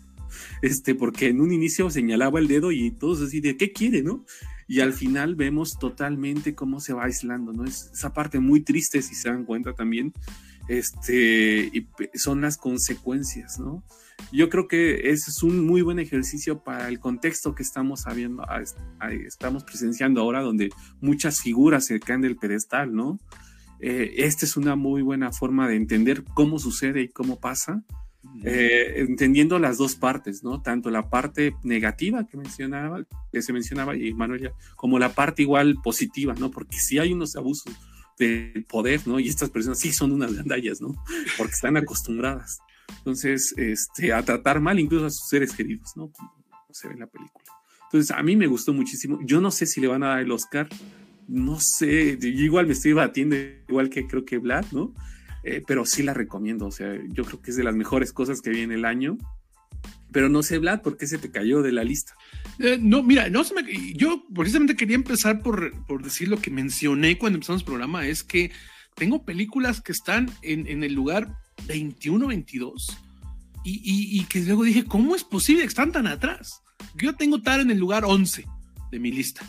Este, 0.61 0.95
porque 0.95 1.29
en 1.29 1.41
un 1.41 1.51
inicio 1.51 1.89
señalaba 1.89 2.39
el 2.39 2.49
dedo 2.49 2.71
y 2.71 2.91
todos 2.91 3.23
así 3.23 3.41
de 3.41 3.57
qué 3.57 3.73
quiere, 3.73 4.03
¿no? 4.03 4.27
Y 4.69 4.81
al 4.81 4.93
final 4.93 5.35
vemos 5.35 5.79
totalmente 5.79 6.55
cómo 6.55 6.81
se 6.81 6.93
va 6.93 7.05
aislando, 7.05 7.55
¿no? 7.55 7.65
Es 7.65 7.91
esa 7.95 8.13
parte 8.13 8.39
muy 8.39 8.61
triste, 8.61 9.01
si 9.01 9.15
se 9.15 9.31
dan 9.31 9.47
cuenta 9.47 9.73
también, 9.73 10.13
este, 10.69 11.71
y 11.73 11.89
son 12.13 12.43
las 12.43 12.59
consecuencias, 12.59 13.59
¿no? 13.59 13.83
Yo 14.33 14.49
creo 14.49 14.69
que 14.69 15.11
ese 15.11 15.31
es 15.31 15.43
un 15.43 15.67
muy 15.67 15.83
buen 15.83 15.99
ejercicio 15.99 16.63
para 16.63 16.89
el 16.89 16.99
contexto 16.99 17.55
que 17.55 17.63
estamos 17.63 18.03
sabiendo, 18.03 18.45
estamos 19.27 19.65
presenciando 19.65 20.21
ahora, 20.21 20.41
donde 20.41 20.71
muchas 21.01 21.41
figuras 21.41 21.87
se 21.87 22.01
caen 22.01 22.23
del 22.23 22.37
pedestal, 22.37 22.95
¿no? 22.95 23.21
Eh, 23.81 24.25
esta 24.25 24.47
es 24.47 24.57
una 24.57 24.77
muy 24.77 25.03
buena 25.03 25.33
forma 25.33 25.69
de 25.69 25.77
entender 25.77 26.25
cómo 26.35 26.59
sucede 26.59 27.03
y 27.03 27.09
cómo 27.09 27.41
pasa, 27.41 27.83
eh, 28.45 28.95
entendiendo 28.99 29.59
las 29.59 29.79
dos 29.79 29.97
partes, 29.97 30.45
¿no? 30.45 30.63
Tanto 30.63 30.91
la 30.91 31.11
parte 31.11 31.57
negativa 31.65 32.27
que 32.27 32.37
mencionaba, 32.37 33.05
que 33.33 33.43
se 33.43 33.53
mencionaba 33.53 33.97
y 33.97 34.15
Manuel 34.15 34.53
como 34.77 34.99
la 34.99 35.13
parte 35.13 35.43
igual 35.43 35.77
positiva, 35.83 36.35
¿no? 36.39 36.51
Porque 36.51 36.79
si 36.79 36.99
hay 36.99 37.13
unos 37.13 37.35
abusos 37.35 37.75
del 38.19 38.65
poder, 38.65 39.07
¿no? 39.07 39.19
Y 39.19 39.29
estas 39.29 39.51
personas 39.51 39.81
sí 39.81 39.93
son 39.93 40.13
unas 40.13 40.33
gandallas, 40.35 40.81
¿no? 40.81 40.95
Porque 41.37 41.53
están 41.53 41.77
acostumbradas. 41.77 42.61
Entonces, 42.99 43.55
este, 43.57 44.13
a 44.13 44.23
tratar 44.23 44.61
mal 44.61 44.79
incluso 44.79 45.07
a 45.07 45.11
sus 45.11 45.29
seres 45.29 45.53
queridos, 45.53 45.93
¿no? 45.97 46.11
Como 46.11 46.33
se 46.71 46.89
ve 46.89 46.95
en 46.95 47.01
la 47.01 47.07
película. 47.07 47.45
Entonces, 47.85 48.11
a 48.11 48.23
mí 48.23 48.37
me 48.37 48.47
gustó 48.47 48.73
muchísimo. 48.73 49.19
Yo 49.23 49.41
no 49.41 49.51
sé 49.51 49.67
si 49.67 49.81
le 49.81 49.89
van 49.89 50.03
a 50.03 50.09
dar 50.09 50.21
el 50.21 50.33
Oscar. 50.33 50.69
No 51.29 51.61
sé, 51.61 52.19
igual 52.23 52.67
me 52.67 52.73
estoy 52.73 52.95
batiendo, 52.95 53.37
igual 53.69 53.91
que 53.91 54.07
creo 54.07 54.25
que 54.25 54.39
Vlad, 54.39 54.65
¿no? 54.73 54.95
Eh, 55.45 55.63
pero 55.67 55.85
sí 55.85 56.03
la 56.03 56.15
recomiendo. 56.15 56.67
O 56.67 56.71
sea, 56.71 56.99
yo 57.09 57.25
creo 57.25 57.43
que 57.43 57.51
es 57.51 57.57
de 57.57 57.65
las 57.65 57.75
mejores 57.75 58.13
cosas 58.13 58.41
que 58.41 58.51
viene 58.51 58.75
el 58.75 58.85
año. 58.85 59.19
Pero 60.11 60.29
no 60.29 60.43
sé, 60.43 60.59
Vlad, 60.59 60.83
¿por 60.83 60.97
qué 60.97 61.07
se 61.07 61.19
te 61.19 61.31
cayó 61.31 61.63
de 61.63 61.73
la 61.73 61.85
lista? 61.85 62.15
Eh, 62.59 62.79
no, 62.81 63.03
mira, 63.03 63.29
no 63.31 63.45
se 63.45 63.55
me, 63.55 63.63
yo 63.95 64.25
precisamente 64.35 64.77
quería 64.77 64.97
empezar 64.97 65.43
por, 65.43 65.85
por, 65.87 66.03
decir 66.03 66.29
lo 66.29 66.39
que 66.41 66.51
mencioné 66.51 67.19
cuando 67.19 67.37
empezamos 67.37 67.63
el 67.63 67.67
programa, 67.67 68.07
es 68.07 68.23
que 68.23 68.53
tengo 68.95 69.25
películas 69.25 69.81
que 69.81 69.93
están 69.93 70.31
en, 70.43 70.67
en 70.67 70.85
el 70.85 70.93
lugar 70.93 71.35
21, 71.67 72.27
22, 72.27 72.99
y, 73.65 74.25
que 74.25 74.41
luego 74.41 74.65
dije, 74.65 74.85
¿cómo 74.85 75.15
es 75.15 75.25
posible 75.25 75.63
que 75.63 75.69
están 75.69 75.93
tan 75.93 76.07
atrás? 76.07 76.63
Yo 76.97 77.15
tengo 77.15 77.41
tal 77.41 77.61
en 77.61 77.71
el 77.71 77.79
lugar 77.79 78.05
11 78.05 78.45
de 78.91 78.99
mi 78.99 79.13
lista. 79.13 79.47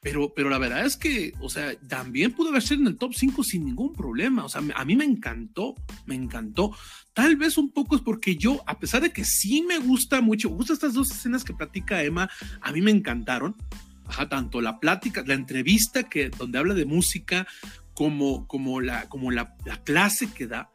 Pero, 0.00 0.32
pero 0.32 0.48
la 0.48 0.58
verdad 0.58 0.86
es 0.86 0.96
que, 0.96 1.34
o 1.40 1.50
sea, 1.50 1.74
también 1.88 2.32
pudo 2.32 2.50
haber 2.50 2.62
sido 2.62 2.82
en 2.82 2.86
el 2.86 2.96
top 2.96 3.14
5 3.14 3.42
sin 3.42 3.64
ningún 3.64 3.92
problema. 3.92 4.44
O 4.44 4.48
sea, 4.48 4.62
a 4.76 4.84
mí 4.84 4.94
me 4.94 5.04
encantó, 5.04 5.74
me 6.06 6.14
encantó. 6.14 6.72
Tal 7.12 7.34
vez 7.34 7.58
un 7.58 7.72
poco 7.72 7.96
es 7.96 8.02
porque 8.02 8.36
yo, 8.36 8.62
a 8.66 8.78
pesar 8.78 9.02
de 9.02 9.12
que 9.12 9.24
sí 9.24 9.62
me 9.62 9.78
gusta 9.78 10.20
mucho, 10.20 10.50
me 10.50 10.56
gustan 10.56 10.74
estas 10.74 10.94
dos 10.94 11.10
escenas 11.10 11.42
que 11.42 11.52
platica 11.52 12.04
Emma, 12.04 12.30
a 12.60 12.72
mí 12.72 12.80
me 12.80 12.92
encantaron. 12.92 13.56
Ajá, 14.06 14.28
tanto 14.28 14.60
la 14.60 14.78
plática, 14.78 15.24
la 15.26 15.34
entrevista 15.34 16.04
que, 16.04 16.30
donde 16.30 16.58
habla 16.58 16.74
de 16.74 16.84
música, 16.84 17.48
como, 17.92 18.46
como, 18.46 18.80
la, 18.80 19.08
como 19.08 19.32
la 19.32 19.56
clase 19.84 20.30
que 20.32 20.46
da. 20.46 20.70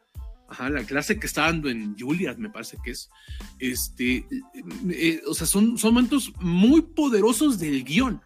Ajá, 0.48 0.70
la 0.70 0.84
clase 0.84 1.20
que 1.20 1.28
está 1.28 1.44
dando 1.44 1.70
en 1.70 1.98
Juliet, 1.98 2.38
me 2.38 2.50
parece 2.50 2.78
que 2.84 2.92
es. 2.92 3.10
Este, 3.60 4.18
eh, 4.18 4.28
eh, 4.90 5.22
o 5.28 5.34
sea, 5.34 5.48
son, 5.48 5.78
son 5.78 5.94
momentos 5.94 6.32
muy 6.40 6.82
poderosos 6.82 7.60
del 7.60 7.84
guion. 7.84 8.22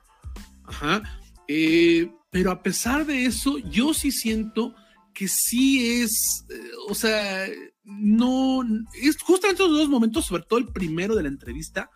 Ajá. 0.65 1.01
Eh, 1.47 2.11
pero 2.29 2.51
a 2.51 2.61
pesar 2.61 3.05
de 3.05 3.25
eso, 3.25 3.57
yo 3.57 3.93
sí 3.93 4.11
siento 4.11 4.75
que 5.13 5.27
sí 5.27 6.01
es, 6.01 6.45
o 6.87 6.93
sea, 6.93 7.47
no, 7.83 8.61
es 9.01 9.17
justamente 9.17 9.63
esos 9.63 9.75
dos 9.75 9.89
momentos, 9.89 10.25
sobre 10.25 10.43
todo 10.43 10.59
el 10.59 10.67
primero 10.67 11.15
de 11.15 11.23
la 11.23 11.29
entrevista, 11.29 11.89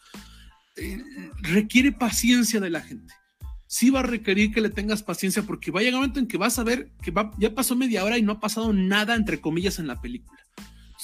requiere 1.42 1.92
paciencia 1.92 2.60
de 2.60 2.72
la 2.72 2.82
gente 2.82 3.14
sí 3.72 3.90
va 3.90 4.02
a 4.02 4.04
requerir 4.04 4.52
que 4.52 4.60
le 4.60 4.70
tengas 4.70 5.02
paciencia 5.02 5.44
porque 5.44 5.72
va 5.72 5.80
a 5.80 5.84
llegar 5.84 5.96
un 5.96 6.02
momento 6.02 6.20
en 6.20 6.28
que 6.28 6.36
vas 6.38 6.60
a 6.60 6.64
ver 6.66 6.92
que 7.02 7.14
ya 7.38 7.56
pasó 7.56 7.74
media 7.74 8.04
hora 8.04 8.18
y 8.18 8.22
no 8.22 8.34
ha 8.34 8.40
pasado 8.42 8.74
nada, 8.74 9.16
entre 9.16 9.40
comillas, 9.40 9.80
en 9.80 9.88
la 9.88 10.02
película. 10.02 10.42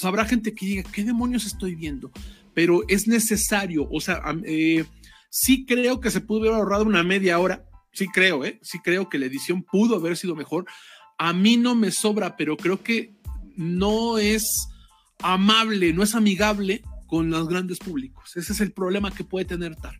habrá 0.02 0.26
gente 0.26 0.54
que 0.54 0.66
diga, 0.66 0.82
¿qué 0.92 1.02
demonios 1.02 1.46
estoy 1.46 1.74
viendo? 1.74 2.12
Pero 2.52 2.82
es 2.86 3.08
necesario, 3.08 3.88
o 3.90 4.02
sea, 4.02 4.22
eh, 4.44 4.84
sí 5.30 5.64
creo 5.64 5.98
que 6.00 6.10
se 6.10 6.20
pudo 6.20 6.40
haber 6.40 6.52
ahorrado 6.52 6.84
una 6.84 7.02
media 7.02 7.38
hora, 7.38 7.64
sí 7.90 8.06
creo, 8.08 8.44
¿eh? 8.44 8.58
Sí 8.60 8.80
creo 8.80 9.08
que 9.08 9.18
la 9.18 9.24
edición 9.24 9.62
pudo 9.62 9.96
haber 9.96 10.18
sido 10.18 10.36
mejor. 10.36 10.66
A 11.16 11.32
mí 11.32 11.56
no 11.56 11.74
me 11.74 11.90
sobra, 11.90 12.36
pero 12.36 12.58
creo 12.58 12.82
que 12.82 13.14
no 13.56 14.18
es 14.18 14.68
amable, 15.20 15.94
no 15.94 16.02
es 16.02 16.14
amigable 16.14 16.82
con 17.06 17.30
los 17.30 17.48
grandes 17.48 17.78
públicos. 17.78 18.36
Ese 18.36 18.52
es 18.52 18.60
el 18.60 18.72
problema 18.72 19.10
que 19.10 19.24
puede 19.24 19.46
tener 19.46 19.74
TAR. 19.74 19.98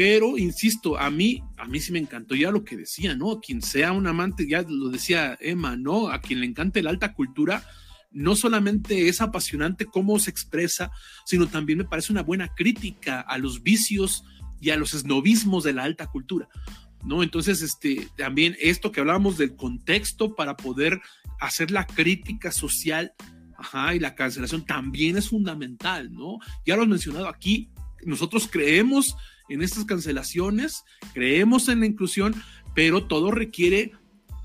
Pero, 0.00 0.38
insisto, 0.38 0.96
a 0.96 1.10
mí, 1.10 1.42
a 1.56 1.64
mí 1.64 1.80
sí 1.80 1.90
me 1.90 1.98
encantó 1.98 2.36
ya 2.36 2.52
lo 2.52 2.62
que 2.62 2.76
decía, 2.76 3.16
¿no? 3.16 3.40
Quien 3.40 3.60
sea 3.60 3.90
un 3.90 4.06
amante, 4.06 4.46
ya 4.48 4.62
lo 4.62 4.90
decía 4.90 5.36
Emma, 5.40 5.76
¿no? 5.76 6.10
A 6.10 6.20
quien 6.20 6.38
le 6.38 6.46
encante 6.46 6.84
la 6.84 6.90
alta 6.90 7.14
cultura, 7.14 7.64
no 8.12 8.36
solamente 8.36 9.08
es 9.08 9.20
apasionante 9.20 9.86
cómo 9.86 10.20
se 10.20 10.30
expresa, 10.30 10.92
sino 11.26 11.48
también 11.48 11.78
me 11.78 11.84
parece 11.84 12.12
una 12.12 12.22
buena 12.22 12.54
crítica 12.54 13.20
a 13.22 13.38
los 13.38 13.64
vicios 13.64 14.22
y 14.60 14.70
a 14.70 14.76
los 14.76 14.94
esnovismos 14.94 15.64
de 15.64 15.72
la 15.72 15.82
alta 15.82 16.06
cultura. 16.06 16.48
¿No? 17.04 17.24
Entonces, 17.24 17.60
este, 17.60 18.08
también 18.16 18.56
esto 18.60 18.92
que 18.92 19.00
hablábamos 19.00 19.36
del 19.36 19.56
contexto 19.56 20.36
para 20.36 20.56
poder 20.56 21.00
hacer 21.40 21.72
la 21.72 21.84
crítica 21.84 22.52
social 22.52 23.14
Ajá, 23.60 23.96
y 23.96 23.98
la 23.98 24.14
cancelación 24.14 24.64
también 24.64 25.16
es 25.16 25.30
fundamental, 25.30 26.12
¿no? 26.12 26.38
Ya 26.64 26.76
lo 26.76 26.84
he 26.84 26.86
mencionado 26.86 27.26
aquí, 27.26 27.72
nosotros 28.04 28.46
creemos 28.48 29.16
en 29.48 29.62
estas 29.62 29.84
cancelaciones, 29.84 30.84
creemos 31.14 31.68
en 31.68 31.80
la 31.80 31.86
inclusión, 31.86 32.34
pero 32.74 33.06
todo 33.06 33.30
requiere 33.30 33.92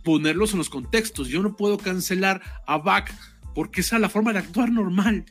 ponerlos 0.03 0.51
en 0.51 0.57
los 0.59 0.69
contextos. 0.69 1.27
Yo 1.27 1.41
no 1.41 1.55
puedo 1.55 1.77
cancelar 1.77 2.41
a 2.67 2.77
Bach 2.77 3.09
porque 3.55 3.81
esa 3.81 3.95
es 3.97 4.01
la 4.01 4.09
forma 4.09 4.33
de 4.33 4.39
actuar 4.39 4.71
normal. 4.71 5.25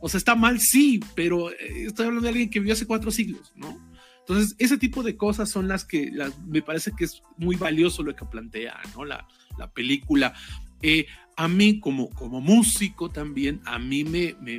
O 0.00 0.08
sea, 0.08 0.18
está 0.18 0.34
mal, 0.34 0.60
sí, 0.60 1.00
pero 1.14 1.50
eh, 1.50 1.86
estoy 1.86 2.06
hablando 2.06 2.24
de 2.24 2.30
alguien 2.30 2.50
que 2.50 2.60
vivió 2.60 2.74
hace 2.74 2.86
cuatro 2.86 3.10
siglos, 3.10 3.52
¿no? 3.56 3.80
Entonces, 4.20 4.54
ese 4.58 4.78
tipo 4.78 5.02
de 5.02 5.16
cosas 5.16 5.50
son 5.50 5.68
las 5.68 5.84
que 5.84 6.10
me 6.46 6.62
parece 6.62 6.92
que 6.96 7.04
es 7.04 7.22
muy 7.36 7.56
valioso 7.56 8.02
lo 8.02 8.16
que 8.16 8.24
plantea, 8.24 8.80
¿no? 8.94 9.04
La, 9.04 9.26
la 9.58 9.70
película. 9.70 10.34
Eh, 10.82 11.06
a 11.36 11.48
mí, 11.48 11.80
como, 11.80 12.10
como 12.10 12.40
músico 12.40 13.10
también, 13.10 13.60
a 13.64 13.78
mí 13.78 14.04
me, 14.04 14.34
me, 14.40 14.56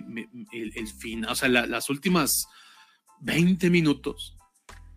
el, 0.51 0.71
el, 0.75 0.87
fin, 0.87 1.25
o 1.25 1.35
sea, 1.35 1.49
las 1.49 1.89
últimas 1.89 2.47
20 3.21 3.69
minutos, 3.69 4.34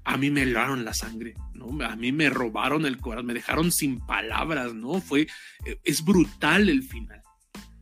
a 0.08 0.16
mí 0.16 0.30
me 0.30 0.40
helaron 0.42 0.86
la 0.86 0.94
sangre, 0.94 1.34
¿no? 1.52 1.84
A 1.84 1.94
mí 1.94 2.12
me 2.12 2.30
robaron 2.30 2.86
el 2.86 2.96
corazón, 2.96 3.26
me 3.26 3.34
dejaron 3.34 3.70
sin 3.70 4.00
palabras, 4.00 4.72
¿no? 4.72 5.02
Fue, 5.02 5.28
eh, 5.66 5.80
es 5.84 6.02
brutal 6.02 6.70
el 6.70 6.82
final. 6.82 7.20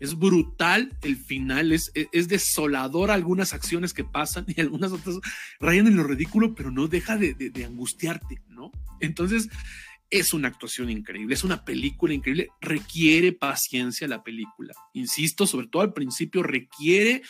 Es 0.01 0.19
brutal 0.19 0.91
el 1.03 1.17
final, 1.17 1.71
es, 1.71 1.93
es, 1.95 2.27
desolador 2.27 3.13
algunas 3.13 3.55
acciones 3.55 3.95
que 3.95 4.03
pasan 4.03 4.45
y 4.49 4.61
algunas 4.61 4.91
otras 4.91 5.21
rayan 5.61 5.87
en 5.87 5.97
lo 5.97 6.03
ridículo, 6.03 6.53
pero 6.57 6.73
no 6.73 6.89
deja 6.89 7.17
de, 7.17 7.33
de, 7.35 7.51
de 7.51 7.65
angustiarte, 7.65 8.43
¿no? 8.49 8.73
Entonces, 9.01 9.49
es 10.11 10.35
una 10.35 10.49
actuación 10.49 10.91
increíble, 10.91 11.33
es 11.33 11.45
una 11.45 11.65
película 11.65 12.13
increíble, 12.13 12.49
requiere 12.61 13.33
paciencia 13.33 14.09
la 14.09 14.25
película. 14.25 14.75
Insisto, 14.95 15.47
sobre 15.47 15.69
todo 15.69 15.83
al 15.83 15.93
principio 15.93 16.43
requiere 16.43 17.23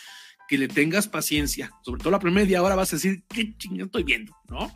que 0.47 0.57
le 0.57 0.67
tengas 0.67 1.07
paciencia, 1.07 1.71
sobre 1.83 1.99
todo 1.99 2.11
la 2.11 2.19
primera 2.19 2.43
media 2.43 2.63
hora 2.63 2.75
vas 2.75 2.93
a 2.93 2.95
decir, 2.95 3.23
qué 3.29 3.55
chingada 3.57 3.85
estoy 3.85 4.03
viendo, 4.03 4.35
¿no? 4.49 4.73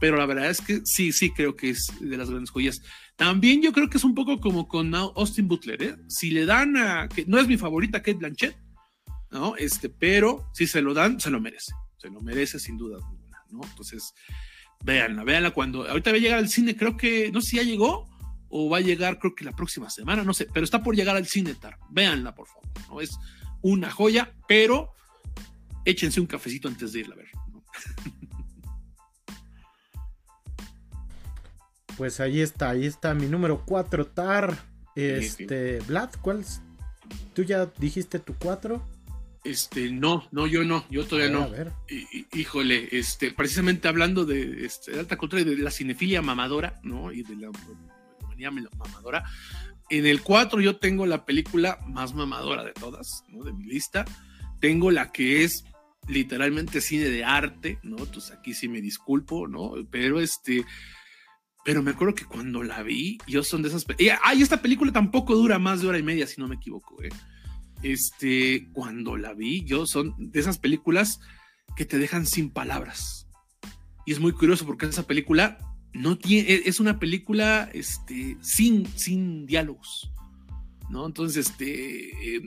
Pero 0.00 0.16
la 0.16 0.26
verdad 0.26 0.50
es 0.50 0.60
que 0.60 0.80
sí, 0.84 1.12
sí 1.12 1.30
creo 1.30 1.56
que 1.56 1.70
es 1.70 1.92
de 2.00 2.16
las 2.16 2.28
grandes 2.28 2.50
joyas. 2.50 2.82
También 3.16 3.62
yo 3.62 3.72
creo 3.72 3.88
que 3.88 3.96
es 3.96 4.04
un 4.04 4.14
poco 4.14 4.40
como 4.40 4.66
con 4.66 4.94
Austin 4.94 5.46
Butler, 5.46 5.82
¿eh? 5.82 5.96
Si 6.08 6.30
le 6.30 6.46
dan 6.46 6.76
a, 6.76 7.08
que 7.08 7.24
no 7.26 7.38
es 7.38 7.46
mi 7.46 7.56
favorita 7.56 8.00
Kate 8.00 8.18
Blanchett, 8.18 8.56
¿no? 9.30 9.56
Este, 9.56 9.88
pero 9.88 10.50
si 10.52 10.66
se 10.66 10.82
lo 10.82 10.94
dan, 10.94 11.20
se 11.20 11.30
lo 11.30 11.40
merece, 11.40 11.72
se 11.96 12.08
lo 12.10 12.20
merece 12.20 12.58
sin 12.58 12.76
duda 12.76 12.96
alguna, 12.96 13.38
¿no? 13.50 13.60
Entonces, 13.64 14.14
véanla, 14.84 15.24
véanla 15.24 15.52
cuando, 15.52 15.88
ahorita 15.88 16.10
va 16.10 16.16
a 16.16 16.20
llegar 16.20 16.38
al 16.38 16.48
cine, 16.48 16.76
creo 16.76 16.96
que, 16.96 17.30
no 17.32 17.40
sé 17.40 17.50
si 17.50 17.56
ya 17.56 17.62
llegó 17.62 18.08
o 18.48 18.68
va 18.68 18.78
a 18.78 18.80
llegar, 18.80 19.18
creo 19.18 19.34
que 19.34 19.44
la 19.44 19.52
próxima 19.52 19.90
semana, 19.90 20.22
no 20.22 20.34
sé, 20.34 20.46
pero 20.52 20.64
está 20.64 20.82
por 20.82 20.94
llegar 20.94 21.16
al 21.16 21.26
cine, 21.26 21.54
tar. 21.54 21.78
Por 22.36 22.46
favor, 22.46 22.68
¿no? 22.88 23.00
Es 23.00 23.16
una 23.62 23.90
joya, 23.90 24.34
pero 24.46 24.92
échense 25.84 26.20
un 26.20 26.26
cafecito 26.26 26.68
antes 26.68 26.92
de 26.92 27.00
irla 27.00 27.14
a 27.14 27.18
ver, 27.18 27.28
¿no? 27.52 27.64
Pues 31.96 32.20
ahí 32.20 32.40
está, 32.40 32.70
ahí 32.70 32.86
está 32.86 33.14
mi 33.14 33.26
número 33.26 33.64
4, 33.64 34.06
Tar. 34.08 34.56
Este, 34.96 35.80
Vlad, 35.80 36.10
¿cuál 36.20 36.40
es? 36.40 36.60
¿Tú 37.34 37.42
ya 37.42 37.66
dijiste 37.78 38.18
tu 38.18 38.34
4? 38.34 38.82
Este, 39.44 39.90
no, 39.90 40.26
no, 40.32 40.46
yo 40.46 40.64
no, 40.64 40.84
yo 40.90 41.06
todavía 41.06 41.30
no. 41.30 41.42
A 41.42 41.48
ver. 41.48 41.72
híjole, 42.32 42.88
este, 42.92 43.30
precisamente 43.30 43.88
hablando 43.88 44.24
de, 44.24 44.64
este, 44.64 44.98
alta 44.98 45.16
cultura 45.16 45.42
y 45.42 45.44
de 45.44 45.56
la 45.58 45.70
cinefilia 45.70 46.22
mamadora, 46.22 46.80
¿no? 46.82 47.12
Y 47.12 47.22
de 47.22 47.36
la 47.36 47.50
manía 48.26 48.50
mamadora. 48.50 49.24
En 49.90 50.06
el 50.06 50.22
4 50.22 50.60
yo 50.60 50.76
tengo 50.76 51.06
la 51.06 51.26
película 51.26 51.78
más 51.86 52.14
mamadora 52.14 52.64
de 52.64 52.72
todas, 52.72 53.22
¿no? 53.28 53.44
De 53.44 53.52
mi 53.52 53.64
lista. 53.64 54.04
Tengo 54.60 54.90
la 54.90 55.12
que 55.12 55.44
es 55.44 55.64
literalmente 56.08 56.80
cine 56.80 57.04
de 57.04 57.24
arte, 57.24 57.78
¿no? 57.82 57.98
Entonces 57.98 58.32
aquí 58.32 58.54
sí 58.54 58.68
me 58.68 58.80
disculpo, 58.80 59.48
¿no? 59.48 59.72
Pero 59.90 60.20
este, 60.20 60.64
pero 61.64 61.82
me 61.82 61.92
acuerdo 61.92 62.14
que 62.14 62.26
cuando 62.26 62.62
la 62.62 62.82
vi, 62.82 63.18
yo 63.26 63.42
son 63.42 63.62
de 63.62 63.68
esas... 63.68 63.86
Ay, 64.22 64.42
esta 64.42 64.60
película 64.60 64.92
tampoco 64.92 65.34
dura 65.34 65.58
más 65.58 65.80
de 65.80 65.88
hora 65.88 65.98
y 65.98 66.02
media, 66.02 66.26
si 66.26 66.40
no 66.40 66.46
me 66.46 66.56
equivoco, 66.56 67.02
¿eh? 67.02 67.08
este, 67.84 68.68
cuando 68.72 69.16
la 69.16 69.34
vi, 69.34 69.64
yo 69.64 69.86
son 69.86 70.14
de 70.18 70.40
esas 70.40 70.58
películas 70.58 71.20
que 71.76 71.84
te 71.84 71.98
dejan 71.98 72.26
sin 72.26 72.50
palabras. 72.50 73.28
Y 74.06 74.12
es 74.12 74.20
muy 74.20 74.32
curioso 74.32 74.66
porque 74.66 74.86
esa 74.86 75.06
película 75.06 75.58
no 75.92 76.18
tiene, 76.18 76.62
es 76.64 76.80
una 76.80 76.98
película 76.98 77.70
este, 77.72 78.36
sin, 78.40 78.86
sin 78.96 79.46
diálogos. 79.46 80.10
¿no? 80.90 81.06
Entonces, 81.06 81.48
este, 81.48 82.42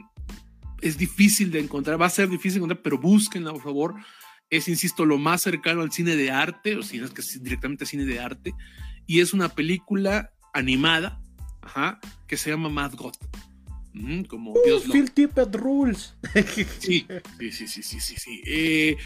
es 0.82 0.98
difícil 0.98 1.52
de 1.52 1.60
encontrar, 1.60 2.02
va 2.02 2.06
a 2.06 2.10
ser 2.10 2.30
difícil 2.30 2.54
de 2.54 2.58
encontrar, 2.60 2.82
pero 2.84 2.98
búsquenla, 2.98 3.52
por 3.52 3.64
favor. 3.64 3.96
Es, 4.50 4.68
insisto, 4.68 5.06
lo 5.06 5.18
más 5.18 5.42
cercano 5.42 5.82
al 5.82 5.92
cine 5.92 6.16
de 6.16 6.32
arte, 6.32 6.78
o 6.78 6.84
si 6.84 7.00
no 7.00 7.06
es 7.06 7.12
que 7.12 7.22
es 7.22 7.44
directamente 7.44 7.86
cine 7.86 8.06
de 8.06 8.20
arte, 8.20 8.54
y 9.06 9.20
es 9.20 9.34
una 9.34 9.50
película 9.50 10.32
animada, 10.54 11.22
que 12.28 12.38
se 12.38 12.50
llama 12.50 12.70
Mad 12.70 12.94
God 12.96 13.14
como 14.28 14.52
uh, 14.52 14.58
Dios 14.66 14.86
Rules. 15.52 16.16
sí, 16.80 17.06
sí, 17.40 17.52
sí, 17.52 17.68
sí, 17.68 18.00
sí, 18.00 18.16
sí. 18.18 18.42
Eh, 18.46 18.98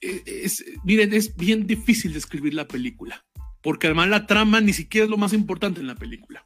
eh, 0.00 0.22
es, 0.26 0.64
miren, 0.84 1.12
es 1.12 1.36
bien 1.36 1.66
difícil 1.66 2.12
describir 2.12 2.54
la 2.54 2.66
película, 2.66 3.24
porque 3.62 3.86
además 3.86 4.08
la 4.08 4.26
trama 4.26 4.60
ni 4.60 4.72
siquiera 4.72 5.04
es 5.04 5.10
lo 5.10 5.16
más 5.16 5.32
importante 5.32 5.80
en 5.80 5.86
la 5.86 5.94
película. 5.94 6.44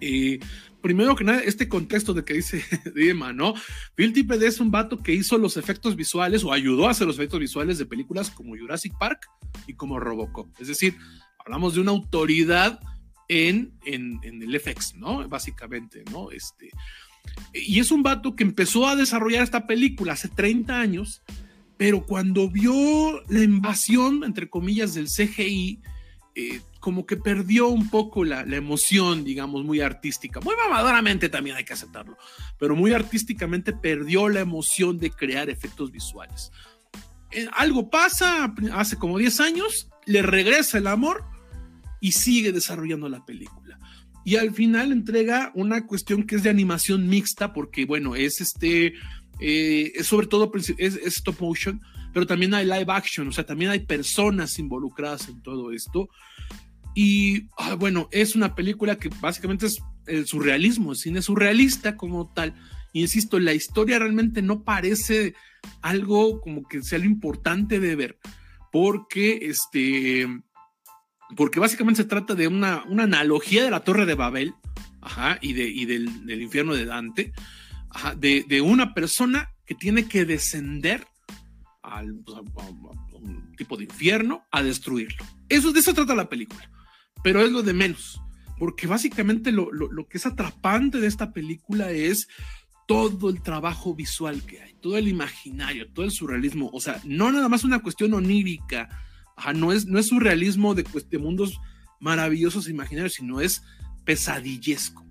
Eh, 0.00 0.38
primero 0.80 1.16
que 1.16 1.24
nada, 1.24 1.40
este 1.40 1.68
contexto 1.68 2.14
de 2.14 2.24
que 2.24 2.34
dice 2.34 2.64
Dima, 2.94 3.32
¿no? 3.32 3.54
Phil 3.94 4.12
Tippett 4.12 4.42
es 4.42 4.60
un 4.60 4.70
vato 4.70 5.02
que 5.02 5.14
hizo 5.14 5.38
los 5.38 5.56
efectos 5.56 5.96
visuales 5.96 6.44
o 6.44 6.52
ayudó 6.52 6.88
a 6.88 6.90
hacer 6.90 7.06
los 7.06 7.16
efectos 7.16 7.40
visuales 7.40 7.78
de 7.78 7.86
películas 7.86 8.30
como 8.30 8.56
Jurassic 8.56 8.96
Park 8.98 9.26
y 9.66 9.74
como 9.74 10.00
Robocop. 10.00 10.48
Es 10.60 10.68
decir, 10.68 10.96
hablamos 11.38 11.74
de 11.74 11.80
una 11.80 11.90
autoridad 11.90 12.80
en, 13.28 13.78
el 13.84 14.60
FX, 14.60 14.96
¿no? 14.96 15.28
Básicamente, 15.28 16.02
¿no? 16.10 16.30
Este, 16.30 16.70
y 17.52 17.78
es 17.78 17.90
un 17.92 18.02
vato 18.02 18.34
que 18.34 18.42
empezó 18.42 18.88
a 18.88 18.96
desarrollar 18.96 19.42
esta 19.42 19.66
película 19.66 20.14
hace 20.14 20.28
30 20.28 20.80
años, 20.80 21.22
pero 21.76 22.04
cuando 22.04 22.50
vio 22.50 23.22
la 23.28 23.42
invasión, 23.42 24.24
entre 24.24 24.50
comillas, 24.50 24.94
del 24.94 25.06
CGI, 25.06 25.80
eh, 26.40 26.62
como 26.80 27.04
que 27.04 27.16
perdió 27.18 27.68
un 27.68 27.90
poco 27.90 28.24
la, 28.24 28.40
emoción, 28.42 29.22
digamos, 29.24 29.64
muy 29.64 29.80
artística. 29.80 30.40
Muy 30.40 30.54
mamadoramente 30.56 31.28
también 31.28 31.56
hay 31.56 31.64
que 31.64 31.74
aceptarlo, 31.74 32.16
pero 32.58 32.74
muy 32.74 32.92
artísticamente 32.92 33.74
perdió 33.74 34.28
la 34.28 34.40
emoción 34.40 34.98
de 34.98 35.10
crear 35.10 35.50
efectos 35.50 35.92
visuales. 35.92 36.50
Eh, 37.32 37.46
algo 37.52 37.90
pasa 37.90 38.54
hace 38.72 38.96
como 38.96 39.18
10 39.18 39.40
años, 39.40 39.90
le 40.06 40.22
regresa 40.22 40.78
el 40.78 40.86
amor 40.86 41.24
y 42.00 42.12
sigue 42.12 42.52
desarrollando 42.52 43.08
la 43.10 43.26
película. 43.26 43.78
Y 44.24 44.36
al 44.36 44.54
final 44.54 44.92
entrega 44.92 45.52
una 45.54 45.86
cuestión 45.86 46.22
que 46.22 46.36
es 46.36 46.42
de 46.42 46.50
animación 46.50 47.08
mixta, 47.08 47.52
porque 47.52 47.84
bueno, 47.84 48.16
es 48.16 48.40
este, 48.40 48.94
eh, 49.40 49.92
es 49.94 50.06
sobre 50.06 50.26
todo 50.26 50.50
es, 50.78 50.96
stop 50.96 51.40
motion, 51.40 51.80
pero 52.12 52.26
también 52.26 52.54
hay 52.54 52.64
live 52.64 52.86
action, 52.88 53.28
o 53.28 53.32
sea, 53.32 53.44
también 53.44 53.70
hay 53.70 53.80
personas 53.80 54.58
involucradas 54.58 55.28
en 55.28 55.42
todo 55.42 55.72
esto. 55.72 56.08
Y 56.94 57.46
ah, 57.56 57.74
bueno, 57.74 58.08
es 58.10 58.34
una 58.34 58.54
película 58.54 58.96
que 58.96 59.10
básicamente 59.20 59.66
es 59.66 59.80
el 60.06 60.26
surrealismo, 60.26 60.92
el 60.92 60.98
cine 60.98 61.22
surrealista 61.22 61.96
como 61.96 62.32
tal. 62.32 62.54
insisto, 62.92 63.38
la 63.38 63.54
historia 63.54 63.98
realmente 63.98 64.42
no 64.42 64.64
parece 64.64 65.34
algo 65.82 66.40
como 66.40 66.66
que 66.66 66.82
sea 66.82 66.98
lo 66.98 67.04
importante 67.04 67.78
de 67.80 67.94
ver, 67.94 68.18
porque 68.72 69.38
este 69.42 70.26
porque 71.36 71.60
básicamente 71.60 72.02
se 72.02 72.08
trata 72.08 72.34
de 72.34 72.48
una, 72.48 72.82
analogía 72.82 73.64
de 73.64 73.70
la 73.70 73.84
Torre 73.84 74.06
de 74.06 74.14
Babel 74.14 74.54
y, 75.40 75.52
de, 75.52 75.86
del, 75.86 76.42
infierno 76.42 76.74
de 76.74 76.84
Dante, 76.84 77.32
de, 78.16 78.60
una 78.60 78.94
persona 78.94 79.50
que 79.66 79.74
tiene 79.74 80.06
que 80.06 80.24
descender 80.24 81.06
al, 81.82 82.14
pues, 82.24 82.36
a, 82.36 82.40
un 83.16 83.54
tipo 83.56 83.76
de 83.76 83.84
infierno 83.84 84.44
a 84.50 84.62
destruirlo. 84.62 85.24
Eso, 85.48 85.72
de 85.72 85.80
eso 85.80 85.94
trata 85.94 86.14
la 86.14 86.28
película, 86.28 86.70
pero 87.22 87.42
es 87.42 87.50
lo 87.50 87.62
de 87.62 87.72
menos, 87.72 88.20
porque 88.58 88.86
básicamente 88.86 89.52
lo, 89.52 89.72
lo 89.72 90.06
que 90.08 90.18
es 90.18 90.26
atrapante 90.26 90.98
de 90.98 91.06
esta 91.06 91.32
película 91.32 91.90
es 91.90 92.28
todo 92.86 93.30
el 93.30 93.40
trabajo 93.40 93.94
visual 93.94 94.42
que 94.42 94.60
hay, 94.60 94.74
todo 94.80 94.96
el 94.96 95.06
imaginario, 95.06 95.92
todo 95.92 96.04
el 96.04 96.10
surrealismo, 96.10 96.70
o 96.72 96.80
sea, 96.80 97.00
no 97.04 97.30
nada 97.30 97.48
más 97.48 97.62
una 97.62 97.78
cuestión 97.78 98.14
onírica, 98.14 98.88
no 99.54 99.72
es, 99.72 99.86
no 99.86 99.98
es 99.98 100.08
surrealismo 100.08 100.74
de, 100.74 100.84
pues, 100.84 101.08
de 101.08 101.18
mundos 101.18 101.60
maravillosos 102.00 102.66
e 102.66 102.72
imaginarios, 102.72 103.14
sino 103.14 103.40
es 103.40 103.62
pesadillesco. 104.04 105.06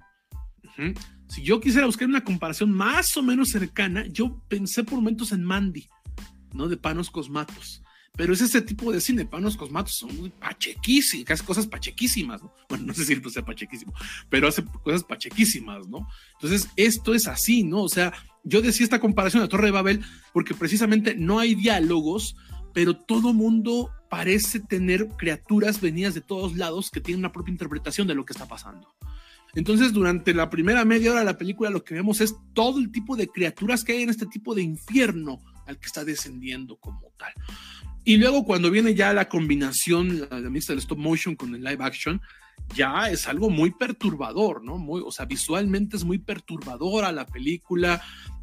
Si 1.28 1.44
yo 1.44 1.60
quisiera 1.60 1.86
buscar 1.86 2.08
una 2.08 2.24
comparación 2.24 2.72
más 2.72 3.16
o 3.18 3.24
menos 3.24 3.50
cercana, 3.50 4.06
yo 4.08 4.42
pensé 4.48 4.84
por 4.84 4.96
momentos 4.96 5.32
en 5.32 5.44
Mandy, 5.44 5.88
¿no? 6.54 6.68
De 6.68 6.78
Panos 6.78 7.10
Cosmatos. 7.10 7.82
Pero 8.16 8.34
es 8.34 8.42
ese 8.42 8.62
tipo 8.62 8.92
de 8.92 9.00
cine, 9.00 9.26
Panos 9.26 9.56
Cosmatos 9.56 9.96
son 9.96 10.16
muy 10.18 10.30
pachequísimas, 10.30 11.42
cosas 11.42 11.68
pachequísimas, 11.68 12.42
¿no? 12.42 12.54
Bueno, 12.68 12.88
no 12.88 12.94
sé 12.94 13.06
si 13.06 13.16
pues 13.16 13.34
sea 13.34 13.46
pachequísimo, 13.46 13.94
pero 14.30 14.48
hace 14.48 14.64
cosas 14.84 15.04
pachequísimas, 15.04 15.88
¿no? 15.88 16.08
Entonces, 16.34 16.70
esto 16.76 17.14
es 17.14 17.28
así, 17.28 17.64
¿no? 17.64 17.84
O 17.84 17.90
sea, 17.90 18.12
yo 18.44 18.62
decía 18.62 18.84
esta 18.84 19.00
comparación 19.00 19.44
a 19.44 19.48
Torre 19.48 19.68
de 19.68 19.72
Babel 19.72 20.02
porque 20.34 20.54
precisamente 20.54 21.16
no 21.16 21.40
hay 21.40 21.56
diálogos, 21.56 22.36
pero 22.74 22.96
todo 22.98 23.34
mundo 23.34 23.90
parece 24.10 24.60
tener 24.60 25.08
criaturas 25.18 25.80
venidas 25.80 26.14
de 26.14 26.22
todos 26.22 26.58
lados 26.58 26.90
que 26.92 27.00
tienen 27.00 27.20
una 27.20 27.32
propia 27.32 27.52
interpretación 27.52 28.08
de 28.08 28.16
lo 28.16 28.26
que 28.26 28.34
está 28.34 28.48
pasando. 28.48 28.96
Entonces, 29.56 29.94
durante 29.94 30.34
la 30.34 30.50
primera 30.50 30.86
media 30.86 31.12
hora 31.12 31.22
de 31.22 31.26
la 31.26 31.38
película, 31.38 31.70
lo 31.70 31.84
que 31.84 31.96
vemos 31.96 32.22
es 32.22 32.36
todo 32.54 32.80
el 32.80 32.92
tipo 32.92 33.16
de 33.16 33.28
criaturas 33.28 33.84
que 33.84 33.94
hay 33.94 34.04
en 34.04 34.10
este 34.10 34.26
tipo 34.26 34.54
de 34.54 34.62
infierno 34.62 35.42
al 35.70 35.80
que 35.80 35.88
está 35.88 36.04
descendiendo 36.04 36.78
como 36.78 37.12
tal. 37.18 37.34
Y 38.04 38.18
luego, 38.18 38.44
cuando 38.44 38.72
viene 38.72 38.96
ya 38.96 39.14
la 39.14 39.30
combinación, 39.30 40.28
la 40.30 40.50
mixta 40.50 40.74
del 40.74 40.80
stop 40.80 40.98
motion 40.98 41.36
con 41.36 41.56
el 41.56 41.64
live 41.64 41.84
action, 41.84 42.22
ya 42.76 43.10
es 43.10 43.28
algo 43.28 43.50
muy 43.50 43.72
perturbador, 43.72 44.64
¿no? 44.64 44.78
Muy, 44.78 45.02
o 45.06 45.12
sea, 45.12 45.26
visualmente 45.26 45.98
es 45.98 46.04
muy 46.04 46.18
perturbadora 46.18 47.12
la 47.12 47.26
película. 47.26 48.02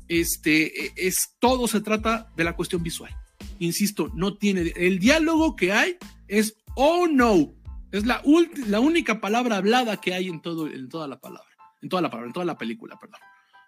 Este, 0.08 0.86
e, 0.86 0.92
es 0.96 1.34
todo 1.38 1.68
se 1.68 1.80
trata 1.80 2.30
de 2.36 2.44
la 2.44 2.54
cuestión 2.54 2.82
visual 2.82 3.14
insisto, 3.58 4.10
no 4.14 4.36
tiene. 4.36 4.72
El 4.76 4.98
diálogo 4.98 5.56
que 5.56 5.72
hay 5.72 5.96
es 6.28 6.56
oh 6.74 7.06
no. 7.06 7.54
Es 7.92 8.04
la, 8.04 8.22
la 8.66 8.80
única 8.80 9.20
palabra 9.20 9.56
hablada 9.56 10.00
que 10.00 10.14
hay 10.14 10.28
en, 10.28 10.40
todo, 10.40 10.66
en 10.66 10.88
toda 10.88 11.08
la 11.08 11.20
palabra. 11.20 11.48
En 11.80 11.88
toda 11.88 12.02
la 12.02 12.10
palabra, 12.10 12.28
en 12.28 12.32
toda 12.32 12.46
la 12.46 12.58
película, 12.58 12.98
perdón. 12.98 13.20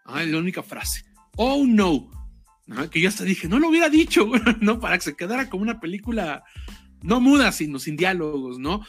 Ah, 0.05 0.23
es 0.23 0.29
la 0.29 0.39
única 0.39 0.63
frase. 0.63 1.05
Oh 1.37 1.65
no. 1.67 2.11
Que 2.91 3.01
yo 3.01 3.09
hasta 3.09 3.25
dije, 3.25 3.49
no 3.49 3.59
lo 3.59 3.69
hubiera 3.69 3.89
dicho, 3.89 4.31
¿no? 4.61 4.81
Para 4.81 4.99
que 4.99 5.05
se 5.05 5.17
quedara 5.17 5.49
como 5.49 5.63
una 5.63 5.81
película 5.81 6.45
no 7.03 7.21
muda, 7.21 7.53
sino 7.53 7.79
sin 7.79 7.97
diálogos, 7.97 8.59
¿no? 8.59 8.85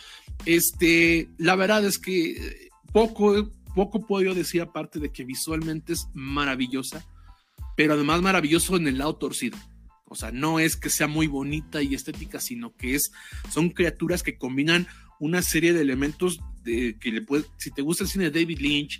Este, 0.45 1.29
la 1.37 1.55
verdad 1.55 1.85
es 1.85 1.99
que 1.99 2.69
poco, 2.91 3.51
poco 3.75 4.05
puedo 4.05 4.25
yo 4.25 4.35
decir 4.35 4.61
aparte 4.61 4.99
de 4.99 5.11
que 5.11 5.23
visualmente 5.23 5.93
es 5.93 6.07
maravillosa, 6.13 7.05
pero 7.77 7.93
además 7.93 8.21
maravilloso 8.21 8.75
en 8.77 8.87
el 8.87 8.97
lado 8.97 9.15
torcido. 9.15 9.57
O 10.05 10.15
sea, 10.15 10.31
no 10.31 10.59
es 10.59 10.75
que 10.75 10.89
sea 10.89 11.07
muy 11.07 11.27
bonita 11.27 11.83
y 11.83 11.93
estética, 11.93 12.39
sino 12.39 12.75
que 12.75 12.95
es, 12.95 13.11
son 13.49 13.69
criaturas 13.69 14.23
que 14.23 14.37
combinan 14.37 14.87
una 15.19 15.41
serie 15.41 15.71
de 15.71 15.81
elementos 15.81 16.41
de, 16.63 16.97
que 16.99 17.11
le 17.11 17.21
puede, 17.21 17.45
si 17.57 17.69
te 17.71 17.83
gusta 17.83 18.03
el 18.03 18.09
cine 18.09 18.29
de 18.29 18.41
David 18.41 18.59
Lynch, 18.59 18.99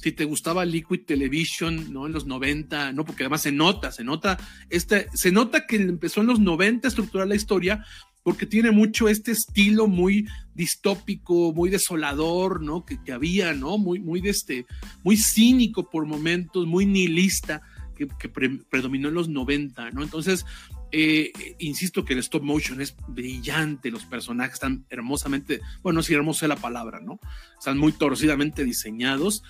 si 0.00 0.12
te 0.12 0.24
gustaba 0.24 0.64
Liquid 0.64 1.04
Television, 1.06 1.92
¿no? 1.92 2.06
En 2.06 2.12
los 2.12 2.26
90, 2.26 2.92
¿no? 2.92 3.04
Porque 3.04 3.24
además 3.24 3.42
se 3.42 3.52
nota, 3.52 3.92
se 3.92 4.02
nota, 4.02 4.38
este, 4.70 5.08
se 5.12 5.30
nota 5.30 5.66
que 5.66 5.76
empezó 5.76 6.22
en 6.22 6.28
los 6.28 6.40
90 6.40 6.86
a 6.86 6.90
estructurar 6.90 7.28
la 7.28 7.34
historia, 7.34 7.84
porque 8.22 8.46
tiene 8.46 8.70
mucho 8.70 9.08
este 9.08 9.32
estilo 9.32 9.86
muy 9.86 10.26
distópico, 10.54 11.52
muy 11.52 11.70
desolador, 11.70 12.62
¿no? 12.62 12.84
Que, 12.84 13.02
que 13.02 13.12
había, 13.12 13.52
¿no? 13.52 13.78
Muy, 13.78 14.00
muy, 14.00 14.26
este, 14.26 14.66
muy 15.02 15.16
cínico 15.16 15.88
por 15.90 16.06
momentos, 16.06 16.66
muy 16.66 16.86
nihilista, 16.86 17.62
que, 17.94 18.08
que 18.18 18.28
predominó 18.28 19.08
en 19.08 19.14
los 19.14 19.28
90, 19.28 19.90
¿no? 19.90 20.02
Entonces, 20.02 20.46
eh, 20.92 21.30
insisto 21.58 22.04
que 22.04 22.14
el 22.14 22.18
stop 22.18 22.42
motion 22.42 22.80
es 22.80 22.96
brillante, 23.06 23.90
los 23.90 24.04
personajes 24.04 24.54
están 24.54 24.84
hermosamente, 24.90 25.60
bueno, 25.82 26.02
si 26.02 26.14
hermosa 26.14 26.46
es 26.46 26.48
la 26.48 26.56
palabra, 26.56 27.00
¿no? 27.00 27.20
Están 27.58 27.78
muy 27.78 27.92
torcidamente 27.92 28.64
diseñados. 28.64 29.44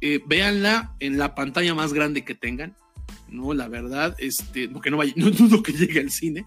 Eh, 0.00 0.20
véanla 0.26 0.94
en 1.00 1.18
la 1.18 1.34
pantalla 1.34 1.74
más 1.74 1.92
grande 1.92 2.24
que 2.24 2.34
tengan, 2.34 2.74
¿no? 3.28 3.52
La 3.52 3.68
verdad, 3.68 4.16
este, 4.18 4.68
porque 4.68 4.90
no 4.90 4.96
vaya, 4.96 5.12
no 5.16 5.30
dudo 5.30 5.62
que 5.62 5.72
llegue 5.72 6.00
al 6.00 6.10
cine, 6.10 6.44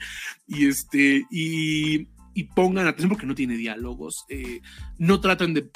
y 0.47 0.67
este, 0.67 1.25
y, 1.29 2.07
pongan 2.55 2.87
atención 2.87 3.09
porque 3.09 3.27
no 3.27 3.35
tiene 3.35 3.55
diálogos, 3.55 4.25
eh, 4.27 4.61
no 4.97 5.21
tratan 5.21 5.53
de, 5.53 5.69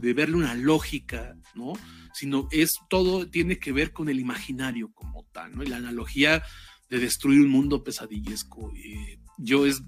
de, 0.00 0.14
verle 0.14 0.36
una 0.36 0.54
lógica, 0.54 1.34
¿no? 1.54 1.72
Sino 2.12 2.46
es 2.50 2.72
todo, 2.90 3.28
tiene 3.28 3.58
que 3.58 3.72
ver 3.72 3.92
con 3.92 4.08
el 4.08 4.20
imaginario 4.20 4.92
como 4.92 5.24
tal, 5.32 5.56
¿no? 5.56 5.62
Y 5.62 5.66
la 5.66 5.78
analogía 5.78 6.42
de 6.90 6.98
destruir 6.98 7.40
un 7.40 7.48
mundo 7.48 7.82
pesadillesco. 7.82 8.70
Eh, 8.76 9.18
yo 9.38 9.66
es, 9.66 9.82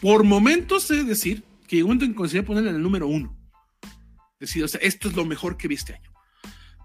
por 0.00 0.24
momentos 0.24 0.84
sé 0.84 1.04
decir 1.04 1.42
que 1.66 1.82
un 1.82 1.88
momento 1.88 2.04
en 2.04 2.14
consideré 2.14 2.46
ponerle 2.46 2.70
el 2.70 2.82
número 2.82 3.08
uno. 3.08 3.35
Decir, 4.38 4.64
o 4.64 4.68
sea, 4.68 4.80
esto 4.82 5.08
es 5.08 5.14
lo 5.14 5.24
mejor 5.24 5.56
que 5.56 5.68
vi 5.68 5.74
este 5.74 5.94
año. 5.94 6.10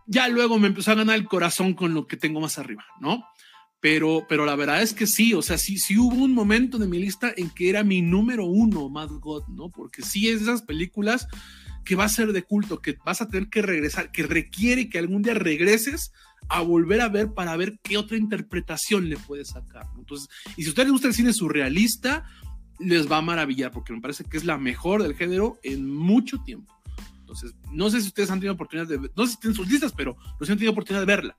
Ya 0.07 0.27
luego 0.27 0.59
me 0.59 0.67
empezó 0.67 0.91
a 0.91 0.95
ganar 0.95 1.15
el 1.15 1.25
corazón 1.25 1.73
con 1.73 1.93
lo 1.93 2.07
que 2.07 2.17
tengo 2.17 2.41
más 2.41 2.57
arriba, 2.57 2.85
¿no? 2.99 3.23
Pero, 3.79 4.25
pero 4.29 4.45
la 4.45 4.55
verdad 4.55 4.81
es 4.81 4.93
que 4.93 5.07
sí, 5.07 5.33
o 5.33 5.41
sea, 5.41 5.57
sí, 5.57 5.77
sí 5.77 5.97
hubo 5.97 6.15
un 6.15 6.33
momento 6.33 6.77
de 6.77 6.87
mi 6.87 6.99
lista 6.99 7.33
en 7.35 7.49
que 7.49 7.69
era 7.69 7.83
mi 7.83 8.01
número 8.01 8.45
uno, 8.45 8.89
Mad 8.89 9.09
God, 9.19 9.47
¿no? 9.47 9.69
Porque 9.69 10.03
sí 10.03 10.29
es 10.29 10.41
esas 10.41 10.61
películas 10.61 11.27
que 11.83 11.95
va 11.95 12.05
a 12.05 12.09
ser 12.09 12.31
de 12.31 12.43
culto, 12.43 12.81
que 12.81 12.97
vas 13.03 13.21
a 13.21 13.27
tener 13.27 13.49
que 13.49 13.61
regresar, 13.61 14.11
que 14.11 14.23
requiere 14.23 14.89
que 14.89 14.99
algún 14.99 15.23
día 15.23 15.33
regreses 15.33 16.11
a 16.47 16.61
volver 16.61 17.01
a 17.01 17.09
ver 17.09 17.33
para 17.33 17.55
ver 17.57 17.79
qué 17.81 17.97
otra 17.97 18.17
interpretación 18.17 19.09
le 19.09 19.17
puede 19.17 19.45
sacar. 19.45 19.87
Entonces, 19.97 20.29
y 20.57 20.63
si 20.63 20.67
a 20.67 20.69
ustedes 20.69 20.87
les 20.87 20.93
gusta 20.93 21.07
el 21.07 21.13
cine 21.13 21.33
surrealista, 21.33 22.25
les 22.79 23.11
va 23.11 23.17
a 23.17 23.21
maravillar, 23.21 23.71
porque 23.71 23.93
me 23.93 24.01
parece 24.01 24.23
que 24.25 24.37
es 24.37 24.45
la 24.45 24.57
mejor 24.57 25.01
del 25.03 25.15
género 25.15 25.59
en 25.63 25.89
mucho 25.89 26.41
tiempo. 26.43 26.80
Entonces, 27.31 27.55
no 27.71 27.89
sé 27.89 28.01
si 28.01 28.07
ustedes 28.07 28.29
han 28.29 28.39
tenido 28.39 28.53
oportunidad 28.53 28.87
de 28.87 29.09
no 29.15 29.25
sé 29.25 29.33
si 29.33 29.39
tienen 29.39 29.55
sus 29.55 29.69
listas, 29.69 29.93
pero 29.95 30.17
no 30.39 30.45
si 30.45 30.51
han 30.51 30.57
tenido 30.57 30.73
oportunidad 30.73 31.01
de 31.01 31.05
verla. 31.05 31.37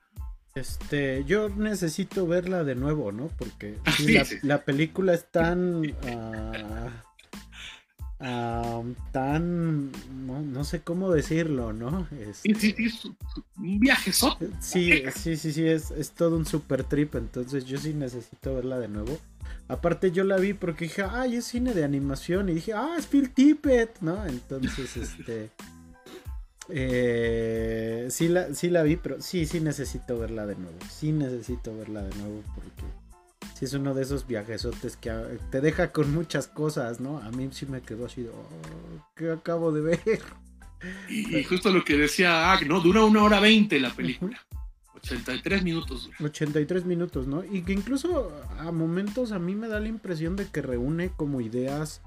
Este, 0.54 1.24
yo 1.26 1.48
necesito 1.48 2.26
verla 2.26 2.62
de 2.62 2.74
nuevo, 2.74 3.10
¿no? 3.10 3.28
Porque 3.38 3.78
sí, 3.96 4.12
la, 4.12 4.24
sí. 4.24 4.36
la, 4.42 4.64
película 4.64 5.14
es 5.14 5.30
tan. 5.30 5.80
Uh, 5.80 6.90
uh, 8.20 8.94
tan. 9.12 9.90
No, 10.26 10.42
no, 10.42 10.64
sé 10.64 10.82
cómo 10.82 11.10
decirlo, 11.10 11.72
¿no? 11.72 12.06
Este, 12.10 12.54
sí, 12.54 12.74
sí, 12.76 12.90
sí, 12.90 13.14
un 13.56 13.80
viaje 13.80 14.12
Sí, 14.12 15.02
sí, 15.14 15.36
sí, 15.36 15.52
sí, 15.52 15.66
es, 15.66 15.90
es 15.90 16.10
todo 16.10 16.36
un 16.36 16.44
super 16.44 16.84
trip. 16.84 17.14
Entonces, 17.14 17.64
yo 17.64 17.78
sí 17.78 17.94
necesito 17.94 18.54
verla 18.54 18.78
de 18.78 18.88
nuevo. 18.88 19.18
Aparte, 19.68 20.10
yo 20.12 20.22
la 20.24 20.36
vi 20.36 20.52
porque 20.52 20.84
dije, 20.84 21.02
ay, 21.02 21.36
es 21.36 21.46
cine 21.46 21.72
de 21.72 21.82
animación. 21.82 22.50
Y 22.50 22.54
dije, 22.54 22.74
ah, 22.74 22.96
es 22.98 23.06
Phil 23.06 23.30
Tippett, 23.30 24.00
¿no? 24.02 24.26
Entonces, 24.26 24.98
este. 24.98 25.50
Eh, 26.74 28.06
sí, 28.08 28.28
la, 28.28 28.54
sí 28.54 28.70
la 28.70 28.82
vi, 28.82 28.96
pero 28.96 29.20
sí, 29.20 29.44
sí 29.44 29.60
necesito 29.60 30.18
verla 30.18 30.46
de 30.46 30.56
nuevo. 30.56 30.78
Sí 30.90 31.12
necesito 31.12 31.76
verla 31.76 32.02
de 32.02 32.16
nuevo 32.16 32.42
porque 32.54 32.82
sí 33.54 33.66
es 33.66 33.74
uno 33.74 33.92
de 33.92 34.02
esos 34.02 34.26
viajesotes 34.26 34.96
que 34.96 35.12
te 35.50 35.60
deja 35.60 35.92
con 35.92 36.12
muchas 36.14 36.46
cosas, 36.46 36.98
¿no? 36.98 37.18
A 37.18 37.30
mí 37.30 37.50
sí 37.52 37.66
me 37.66 37.82
quedó 37.82 38.06
así, 38.06 38.26
oh, 38.26 39.04
¿qué 39.14 39.30
acabo 39.30 39.70
de 39.70 39.82
ver? 39.82 40.22
Y, 41.08 41.36
y, 41.36 41.44
justo 41.44 41.70
lo 41.70 41.84
que 41.84 41.96
decía 41.96 42.52
Ag, 42.52 42.66
¿no? 42.66 42.80
Dura 42.80 43.04
una 43.04 43.22
hora 43.22 43.38
veinte 43.38 43.78
la 43.78 43.90
película. 43.90 44.40
83 44.94 45.62
minutos. 45.62 46.10
83 46.20 46.86
minutos, 46.86 47.26
¿no? 47.26 47.44
Y 47.44 47.62
que 47.62 47.72
incluso 47.72 48.32
a 48.58 48.72
momentos 48.72 49.32
a 49.32 49.38
mí 49.38 49.54
me 49.54 49.68
da 49.68 49.78
la 49.78 49.88
impresión 49.88 50.36
de 50.36 50.46
que 50.46 50.62
reúne 50.62 51.10
como 51.10 51.40
ideas 51.40 52.02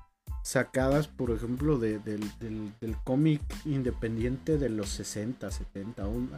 sacadas, 0.46 1.08
por 1.08 1.32
ejemplo, 1.32 1.80
de, 1.80 1.98
del, 1.98 2.22
del, 2.40 2.72
del 2.80 2.96
cómic 3.04 3.42
independiente 3.66 4.60
de 4.60 4.70
los 4.70 4.90
60, 4.90 5.50
70. 5.50 6.08
Un, 6.08 6.30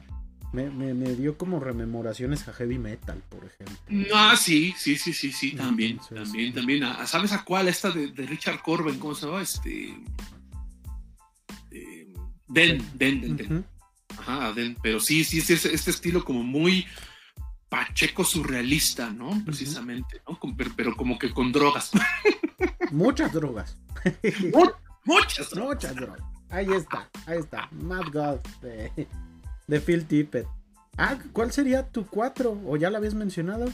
me, 0.53 0.69
me, 0.69 0.93
me, 0.93 1.13
dio 1.13 1.37
como 1.37 1.59
rememoraciones 1.59 2.47
a 2.47 2.53
heavy 2.53 2.77
metal, 2.79 3.21
por 3.27 3.43
ejemplo. 3.43 4.15
Ah, 4.15 4.37
sí, 4.37 4.73
sí, 4.77 4.95
sí, 4.97 5.11
sí, 5.11 5.33
sí, 5.33 5.51
también, 5.57 5.99
también, 6.09 6.53
también. 6.53 6.83
¿Sabes 7.05 7.33
a 7.33 7.43
cuál? 7.43 7.67
Esta 7.67 7.91
de, 7.91 8.07
de 8.07 8.25
Richard 8.25 8.61
Corbin, 8.61 8.97
¿cómo 8.97 9.13
se 9.13 9.25
llama? 9.25 9.41
Este. 9.41 9.93
Eh, 11.71 12.07
Den, 12.47 12.77
Den, 12.93 13.19
Den, 13.19 13.35
Den. 13.35 13.51
Uh 13.51 13.59
-huh. 13.59 13.63
Ajá, 14.19 14.53
Den. 14.53 14.77
Pero 14.81 15.01
sí, 15.01 15.25
sí, 15.25 15.41
sí, 15.41 15.51
este, 15.51 15.75
este 15.75 15.91
estilo 15.91 16.23
como 16.23 16.43
muy 16.43 16.87
pacheco 17.67 18.23
surrealista, 18.23 19.09
¿no? 19.09 19.43
Precisamente, 19.43 20.21
¿no? 20.25 20.39
Pero, 20.55 20.71
pero 20.77 20.95
como 20.95 21.19
que 21.19 21.31
con 21.31 21.51
drogas. 21.51 21.91
Muchas 22.91 23.33
drogas. 23.33 23.77
Muchas, 25.05 25.55
muchas 25.55 25.95
drogas. 25.95 26.19
Ahí 26.49 26.71
está, 26.71 27.09
ahí 27.25 27.39
está. 27.39 27.67
Mad 27.71 28.05
God 28.11 28.39
de, 28.61 29.07
de 29.67 29.79
Phil 29.79 30.05
Tippett. 30.05 30.47
Ah, 30.97 31.17
¿cuál 31.33 31.51
sería 31.51 31.83
tu 31.87 32.05
4? 32.07 32.61
¿O 32.65 32.77
ya 32.77 32.89
la 32.89 32.97
habías 32.97 33.13
mencionado? 33.13 33.67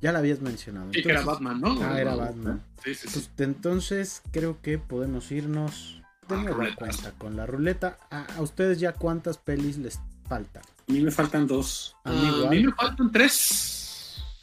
Ya 0.00 0.12
la 0.12 0.20
habías 0.20 0.40
mencionado. 0.40 0.86
Entonces, 0.86 1.10
era 1.10 1.22
Batman, 1.22 1.60
¿no? 1.60 1.78
Ah, 1.82 2.00
era 2.00 2.14
Batman. 2.14 2.62
Sí, 2.84 2.94
sí, 2.94 3.08
sí. 3.08 3.28
Pues, 3.36 3.48
entonces 3.48 4.22
creo 4.30 4.60
que 4.62 4.78
podemos 4.78 5.30
irnos 5.32 6.00
de 6.28 6.36
nueva 6.36 6.68
cuenta 6.76 7.12
con 7.18 7.36
la 7.36 7.46
ruleta. 7.46 7.98
¿A, 8.10 8.24
¿A, 8.36 8.42
ustedes 8.42 8.78
ya 8.78 8.92
cuántas 8.92 9.38
pelis 9.38 9.78
les 9.78 9.98
faltan? 10.28 10.62
A 10.88 10.92
mí 10.92 11.00
me 11.00 11.10
faltan 11.10 11.46
dos. 11.46 11.96
A 12.04 12.12
mí, 12.12 12.30
uh, 12.30 12.46
a 12.46 12.50
mí 12.50 12.64
me 12.64 12.72
faltan 12.72 13.10
tres. 13.10 13.75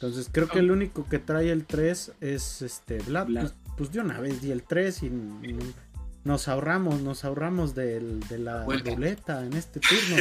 Entonces 0.04 0.28
creo 0.30 0.48
que 0.48 0.58
el 0.58 0.70
único 0.70 1.06
que 1.08 1.18
trae 1.18 1.50
el 1.50 1.64
3 1.64 2.12
es 2.20 2.60
este 2.60 2.98
Vlad. 2.98 3.26
Vlad. 3.26 3.42
Pues, 3.42 3.54
pues 3.76 3.92
de 3.92 4.00
una 4.00 4.20
vez 4.20 4.42
di 4.42 4.50
el 4.50 4.62
3 4.62 5.02
y, 5.02 5.06
y 5.06 5.58
nos 6.24 6.46
ahorramos, 6.48 7.00
nos 7.00 7.24
ahorramos 7.24 7.74
de, 7.74 8.00
de 8.00 8.38
la 8.38 8.64
bueno. 8.64 8.82
ruleta 8.84 9.44
en 9.44 9.54
este 9.54 9.80
turno. 9.80 10.16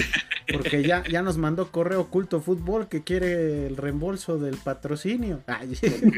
Porque 0.54 0.84
ya, 0.84 1.04
ya 1.10 1.22
nos 1.22 1.38
mandó 1.38 1.70
correo 1.70 2.02
oculto 2.02 2.40
fútbol 2.40 2.88
que 2.88 3.04
quiere 3.04 3.68
el 3.68 3.76
reembolso 3.76 4.38
del 4.38 4.56
patrocinio. 4.56 5.44
Ay. 5.48 5.78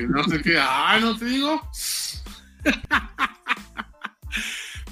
No 0.09 0.23
sé 0.25 0.41
qué, 0.43 0.57
ah, 0.59 0.99
no 1.01 1.17
te 1.17 1.25
digo. 1.25 1.61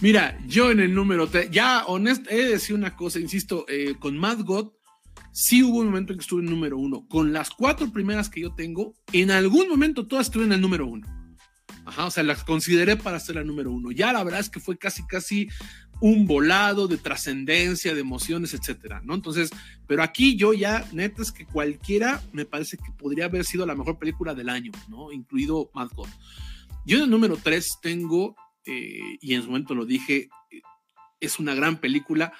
Mira, 0.01 0.37
yo 0.47 0.71
en 0.71 0.79
el 0.79 0.95
número 0.95 1.27
3, 1.27 1.51
ya 1.51 1.85
honesto, 1.85 2.29
he 2.31 2.37
de 2.37 2.49
decir 2.49 2.75
una 2.75 2.95
cosa, 2.95 3.19
insisto, 3.19 3.65
eh, 3.69 3.95
con 3.99 4.17
Mad 4.17 4.39
God, 4.43 4.71
sí 5.33 5.63
hubo 5.63 5.79
un 5.79 5.87
momento 5.87 6.13
en 6.13 6.19
que 6.19 6.23
estuve 6.23 6.41
en 6.41 6.49
número 6.49 6.77
1. 6.77 7.07
Con 7.09 7.33
las 7.33 7.49
cuatro 7.49 7.91
primeras 7.91 8.29
que 8.29 8.39
yo 8.39 8.53
tengo, 8.55 8.93
en 9.11 9.31
algún 9.31 9.67
momento 9.67 10.07
todas 10.07 10.27
estuve 10.27 10.45
en 10.45 10.53
el 10.53 10.61
número 10.61 10.87
1. 10.87 11.23
Ajá, 11.85 12.05
o 12.05 12.11
sea, 12.11 12.23
las 12.23 12.43
consideré 12.43 12.95
para 12.95 13.19
ser 13.19 13.35
la 13.35 13.43
número 13.43 13.71
uno. 13.71 13.91
Ya 13.91 14.13
la 14.13 14.23
verdad 14.23 14.39
es 14.39 14.49
que 14.49 14.59
fue 14.59 14.77
casi, 14.77 15.05
casi 15.05 15.49
un 15.99 16.25
volado 16.27 16.87
de 16.87 16.97
trascendencia, 16.97 17.93
de 17.93 18.01
emociones, 18.01 18.53
etcétera, 18.53 19.01
¿no? 19.03 19.15
Entonces, 19.15 19.49
pero 19.87 20.03
aquí 20.03 20.35
yo 20.35 20.53
ya, 20.53 20.87
neta, 20.93 21.21
es 21.21 21.31
que 21.31 21.45
cualquiera 21.45 22.21
me 22.31 22.45
parece 22.45 22.77
que 22.77 22.91
podría 22.97 23.25
haber 23.25 23.43
sido 23.43 23.65
la 23.65 23.75
mejor 23.75 23.99
película 23.99 24.33
del 24.33 24.49
año, 24.49 24.71
¿no? 24.87 25.11
Incluido 25.11 25.71
Mad 25.73 25.89
God. 25.95 26.09
Yo 26.85 26.97
en 26.97 27.03
el 27.03 27.09
número 27.09 27.37
tres 27.41 27.77
tengo, 27.81 28.35
eh, 28.65 29.17
y 29.19 29.33
en 29.33 29.41
su 29.41 29.47
momento 29.47 29.75
lo 29.75 29.85
dije, 29.85 30.29
es 31.25 31.39
una 31.39 31.55
gran 31.55 31.77
película, 31.77 32.33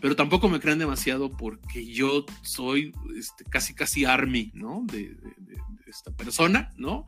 pero 0.00 0.16
tampoco 0.16 0.48
me 0.48 0.60
crean 0.60 0.78
demasiado 0.78 1.30
porque 1.30 1.86
yo 1.86 2.24
soy 2.42 2.92
este, 3.16 3.44
casi, 3.44 3.74
casi 3.74 4.04
army, 4.04 4.50
¿no? 4.54 4.84
De, 4.86 5.14
de, 5.14 5.34
de, 5.38 5.54
esta 5.86 6.10
persona, 6.10 6.70
¿no? 6.76 7.06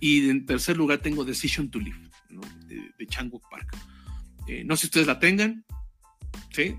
Y 0.00 0.28
en 0.28 0.46
tercer 0.46 0.76
lugar 0.76 0.98
tengo 0.98 1.24
Decision 1.24 1.70
to 1.70 1.78
Live, 1.78 2.10
¿no? 2.30 2.40
de, 2.66 2.92
de 2.98 3.06
Changwook 3.06 3.48
Park. 3.48 3.76
Eh, 4.48 4.64
no 4.64 4.76
sé 4.76 4.82
si 4.82 4.86
ustedes 4.86 5.06
la 5.06 5.18
tengan. 5.18 5.64
¿Sí? 6.50 6.76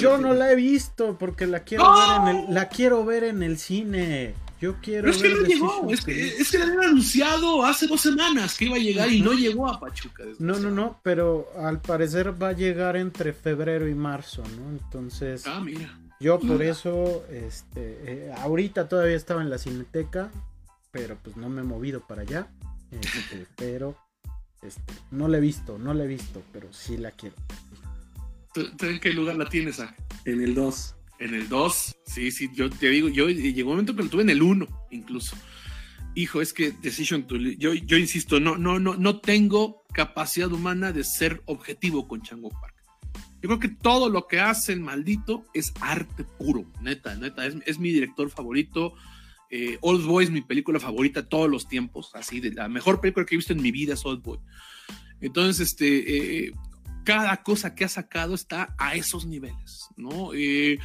Yo 0.00 0.16
no 0.16 0.32
la 0.32 0.50
he 0.50 0.56
visto 0.56 1.18
porque 1.18 1.46
la 1.46 1.62
quiero, 1.62 1.92
ver 1.92 2.20
en 2.20 2.36
el, 2.36 2.54
la 2.54 2.68
quiero 2.68 3.04
ver 3.04 3.24
en 3.24 3.42
el 3.42 3.58
cine. 3.58 4.34
Yo 4.62 4.76
quiero. 4.80 5.10
es 5.10 5.18
que 5.18 5.28
no 5.28 5.40
llegó, 5.40 5.90
es 5.90 6.02
que, 6.02 6.36
es 6.36 6.54
le 6.54 6.62
habían 6.62 6.84
anunciado 6.84 7.64
hace 7.64 7.88
dos 7.88 8.00
semanas 8.00 8.56
que 8.56 8.66
iba 8.66 8.76
a 8.76 8.78
llegar 8.78 9.10
y 9.10 9.20
no 9.20 9.32
llegó 9.32 9.68
a 9.68 9.80
Pachuca. 9.80 10.22
No, 10.38 10.56
no, 10.60 10.70
no, 10.70 11.00
pero 11.02 11.48
al 11.58 11.80
parecer 11.80 12.40
va 12.40 12.50
a 12.50 12.52
llegar 12.52 12.96
entre 12.96 13.32
febrero 13.32 13.88
y 13.88 13.94
marzo, 13.96 14.44
¿no? 14.56 14.70
Entonces. 14.70 15.48
Ah, 15.48 15.58
mira. 15.58 15.98
Yo 16.20 16.38
por 16.38 16.62
eso, 16.62 17.24
este, 17.28 18.28
eh, 18.28 18.34
ahorita 18.38 18.88
todavía 18.88 19.16
estaba 19.16 19.42
en 19.42 19.50
la 19.50 19.58
cineteca, 19.58 20.30
pero 20.92 21.18
pues 21.20 21.36
no 21.36 21.48
me 21.48 21.62
he 21.62 21.64
movido 21.64 21.98
para 22.06 22.22
allá. 22.22 22.46
Este, 22.92 23.48
pero 23.56 23.96
este, 24.62 24.94
no 25.10 25.26
la 25.26 25.38
he 25.38 25.40
visto, 25.40 25.76
no 25.76 25.92
la 25.92 26.04
he 26.04 26.06
visto, 26.06 26.40
pero 26.52 26.72
sí 26.72 26.98
la 26.98 27.10
quiero. 27.10 27.34
¿En 28.54 29.00
qué 29.00 29.12
lugar 29.12 29.34
la 29.34 29.48
tienes? 29.48 29.80
En 30.24 30.40
el 30.40 30.54
2. 30.54 30.94
En 31.22 31.34
el 31.34 31.48
2, 31.48 31.96
sí, 32.04 32.32
sí, 32.32 32.50
yo 32.52 32.68
te 32.68 32.88
digo, 32.88 33.08
yo 33.08 33.28
llegó 33.28 33.70
un 33.70 33.76
momento 33.76 33.94
que 33.94 34.02
lo 34.02 34.08
tuve 34.08 34.22
en 34.22 34.30
el 34.30 34.42
1 34.42 34.66
incluso. 34.90 35.36
Hijo, 36.16 36.42
es 36.42 36.52
que 36.52 36.72
Decision 36.72 37.28
to 37.28 37.36
yo, 37.36 37.74
yo 37.74 37.96
insisto, 37.96 38.40
no, 38.40 38.58
no, 38.58 38.80
no, 38.80 38.96
no 38.96 39.20
tengo 39.20 39.84
capacidad 39.94 40.50
humana 40.50 40.90
de 40.90 41.04
ser 41.04 41.40
objetivo 41.46 42.08
con 42.08 42.22
Chango 42.22 42.50
Park. 42.50 42.74
Yo 43.40 43.48
creo 43.48 43.60
que 43.60 43.68
todo 43.68 44.08
lo 44.08 44.26
que 44.26 44.40
hace 44.40 44.72
el 44.72 44.80
maldito 44.80 45.46
es 45.54 45.72
arte 45.80 46.24
puro, 46.24 46.64
neta, 46.80 47.14
neta, 47.14 47.46
es, 47.46 47.78
mi 47.78 47.92
director 47.92 48.28
favorito. 48.28 48.94
Eh, 49.48 49.78
Old 49.80 50.04
Boy 50.04 50.24
es 50.24 50.30
mi 50.30 50.42
película 50.42 50.80
favorita 50.80 51.28
todos 51.28 51.48
los 51.48 51.68
tiempos, 51.68 52.10
así, 52.14 52.40
de 52.40 52.50
la 52.50 52.68
mejor 52.68 53.00
película 53.00 53.24
que 53.24 53.36
he 53.36 53.38
visto 53.38 53.52
en 53.52 53.62
mi 53.62 53.70
vida 53.70 53.94
es 53.94 54.04
Old 54.04 54.24
Boy. 54.24 54.40
Entonces, 55.20 55.68
este, 55.68 56.46
eh, 56.46 56.52
cada 57.04 57.42
cosa 57.42 57.74
que 57.74 57.84
ha 57.84 57.88
sacado 57.88 58.34
está 58.34 58.74
a 58.78 58.94
esos 58.94 59.26
niveles, 59.26 59.88
¿no? 59.96 60.32
Eh, 60.34 60.78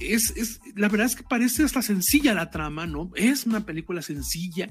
es, 0.00 0.60
la 0.74 0.88
verdad 0.88 1.06
es 1.06 1.16
que 1.16 1.22
parece 1.22 1.62
hasta 1.62 1.82
sencilla 1.82 2.34
la 2.34 2.50
trama, 2.50 2.86
¿no? 2.86 3.10
Es 3.14 3.46
una 3.46 3.64
película 3.64 4.02
sencilla, 4.02 4.68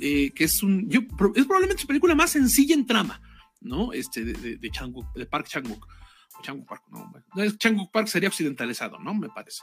eh, 0.00 0.32
que 0.34 0.44
es 0.44 0.62
un, 0.62 0.88
yo, 0.88 1.00
es 1.34 1.44
probablemente 1.44 1.82
su 1.82 1.86
película 1.86 2.14
más 2.14 2.30
sencilla 2.30 2.74
en 2.74 2.86
trama, 2.86 3.20
¿no? 3.60 3.92
Este, 3.92 4.24
de, 4.24 4.32
de, 4.32 4.56
de 4.56 5.26
Park 5.26 5.46
Changwook. 5.48 5.86
Changwook 6.42 6.68
Park, 6.68 6.82
no, 6.90 7.12
Changwook 7.58 7.92
Park 7.92 8.08
sería 8.08 8.28
occidentalizado, 8.28 8.98
¿no? 8.98 9.14
Me 9.14 9.28
parece. 9.28 9.62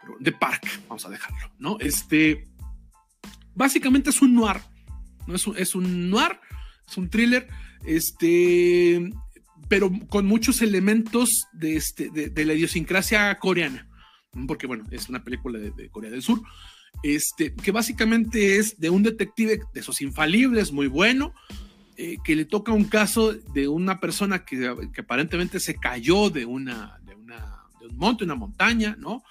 Pero 0.00 0.16
de 0.18 0.32
Park, 0.32 0.66
vamos 0.88 1.04
a 1.04 1.10
dejarlo, 1.10 1.52
¿no? 1.58 1.76
Este, 1.78 2.48
básicamente 3.54 4.10
es 4.10 4.22
un 4.22 4.34
noir, 4.34 4.60
¿no? 5.26 5.34
Es 5.34 5.46
un, 5.46 5.56
es 5.56 5.74
un 5.74 6.10
noir, 6.10 6.40
es 6.88 6.96
un 6.96 7.08
thriller, 7.08 7.46
este, 7.84 9.10
pero 9.68 9.92
con 10.08 10.26
muchos 10.26 10.62
elementos 10.62 11.46
de, 11.52 11.76
este, 11.76 12.10
de 12.10 12.44
la 12.44 12.54
idiosincrasia 12.54 13.38
coreana 13.38 13.87
porque 14.46 14.66
bueno, 14.66 14.84
es 14.90 15.08
una 15.08 15.24
película 15.24 15.58
de, 15.58 15.88
Corea 15.90 16.10
del 16.10 16.22
Sur, 16.22 16.42
este, 17.02 17.54
que 17.54 17.70
básicamente 17.70 18.56
es 18.56 18.78
de 18.78 18.90
un 18.90 19.02
detective 19.02 19.60
de 19.72 19.80
esos 19.80 20.00
infalibles, 20.00 20.72
muy 20.72 20.86
bueno, 20.86 21.34
eh, 21.96 22.18
que 22.24 22.36
le 22.36 22.44
toca 22.44 22.72
un 22.72 22.84
caso 22.84 23.32
de 23.32 23.68
una 23.68 24.00
persona 24.00 24.44
que, 24.44 24.72
aparentemente 24.98 25.60
se 25.60 25.76
cayó 25.76 26.30
de, 26.30 26.44
una, 26.44 26.98
de, 27.04 27.14
una, 27.14 27.64
de 27.80 27.86
un 27.88 27.96
monte, 27.96 28.24
una 28.24 28.34
montaña, 28.34 28.96
¿no? 28.98 29.22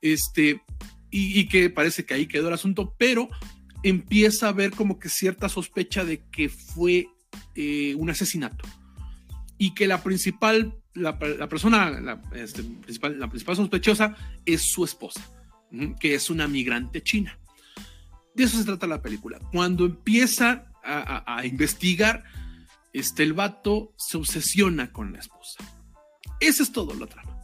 Este, 0.00 0.62
y, 1.10 1.48
que 1.48 1.70
parece 1.70 2.04
que 2.04 2.14
ahí 2.14 2.26
quedó 2.26 2.48
el 2.48 2.54
asunto, 2.54 2.94
pero 2.98 3.28
empieza 3.82 4.48
a 4.48 4.52
ver 4.52 4.72
como 4.72 4.98
que 4.98 5.08
cierta 5.08 5.48
sospecha 5.48 6.04
de 6.04 6.22
que 6.30 6.48
fue 6.48 7.08
eh, 7.54 7.94
un 7.96 8.10
asesinato. 8.10 8.64
Y 9.58 9.74
que 9.74 9.86
la 9.86 10.02
principal 10.02 10.74
la, 10.96 11.18
persona, 11.18 12.20
este, 12.34 12.64
la, 12.98 13.28
principal, 13.28 13.56
sospechosa 13.56 14.16
es 14.44 14.62
su 14.62 14.84
esposa, 14.84 15.20
que 16.00 16.14
es 16.14 16.30
una 16.30 16.48
migrante 16.48 17.02
china. 17.02 17.38
De 18.34 18.44
eso 18.44 18.58
se 18.58 18.64
trata 18.64 18.86
la 18.86 19.02
película. 19.02 19.38
Cuando 19.52 19.86
empieza 19.86 20.72
a, 20.82 21.44
investigar, 21.44 22.24
este, 22.92 23.22
el 23.22 23.32
vato 23.32 23.92
se 23.96 24.16
obsesiona 24.16 24.92
con 24.92 25.12
la 25.12 25.18
esposa. 25.18 25.64
Ese 26.40 26.62
es 26.62 26.72
todo 26.72 26.94
la 26.94 27.06
trama. 27.06 27.36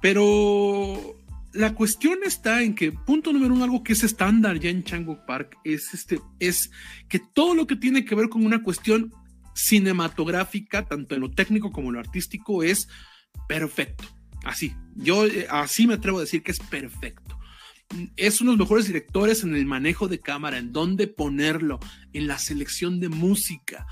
Pero 0.00 1.16
la 1.52 1.74
cuestión 1.74 2.20
está 2.24 2.62
en 2.62 2.74
que, 2.74 2.92
punto 2.92 3.32
número 3.32 3.54
uno, 3.54 3.64
algo 3.64 3.82
que 3.82 3.94
es 3.94 4.04
estándar 4.04 4.58
ya 4.58 4.70
en 4.70 4.84
Chango 4.84 5.24
Park, 5.26 5.58
es, 5.64 5.92
este, 5.94 6.20
es 6.38 6.70
que 7.08 7.18
todo 7.18 7.54
lo 7.54 7.66
que 7.66 7.76
tiene 7.76 8.04
que 8.04 8.14
ver 8.14 8.28
con 8.28 8.44
una 8.44 8.62
cuestión 8.62 9.12
cinematográfica, 9.60 10.86
tanto 10.86 11.14
en 11.14 11.20
lo 11.20 11.30
técnico 11.30 11.70
como 11.70 11.88
en 11.88 11.94
lo 11.94 12.00
artístico, 12.00 12.62
es 12.62 12.88
perfecto. 13.48 14.04
Así, 14.44 14.74
yo 14.94 15.26
eh, 15.26 15.46
así 15.50 15.86
me 15.86 15.94
atrevo 15.94 16.18
a 16.18 16.22
decir 16.22 16.42
que 16.42 16.52
es 16.52 16.58
perfecto. 16.58 17.38
Es 18.16 18.40
uno 18.40 18.52
de 18.52 18.56
los 18.56 18.66
mejores 18.66 18.86
directores 18.86 19.42
en 19.42 19.54
el 19.54 19.66
manejo 19.66 20.08
de 20.08 20.20
cámara, 20.20 20.58
en 20.58 20.72
dónde 20.72 21.08
ponerlo, 21.08 21.80
en 22.12 22.28
la 22.28 22.38
selección 22.38 23.00
de 23.00 23.08
música, 23.08 23.86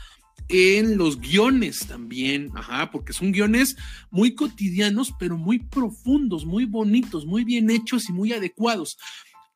en 0.48 0.96
los 0.96 1.20
guiones 1.20 1.80
también, 1.86 2.50
ajá, 2.54 2.90
porque 2.90 3.12
son 3.12 3.32
guiones 3.32 3.76
muy 4.10 4.34
cotidianos, 4.34 5.12
pero 5.18 5.36
muy 5.36 5.58
profundos, 5.58 6.46
muy 6.46 6.64
bonitos, 6.64 7.26
muy 7.26 7.44
bien 7.44 7.70
hechos 7.70 8.08
y 8.08 8.12
muy 8.12 8.32
adecuados. 8.32 8.96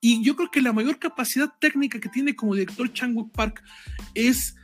Y 0.00 0.22
yo 0.24 0.34
creo 0.34 0.50
que 0.50 0.60
la 0.60 0.72
mayor 0.72 0.98
capacidad 0.98 1.52
técnica 1.60 2.00
que 2.00 2.08
tiene 2.08 2.34
como 2.34 2.54
director 2.54 2.92
Chang 2.92 3.30
Park 3.30 3.62
es 4.14 4.56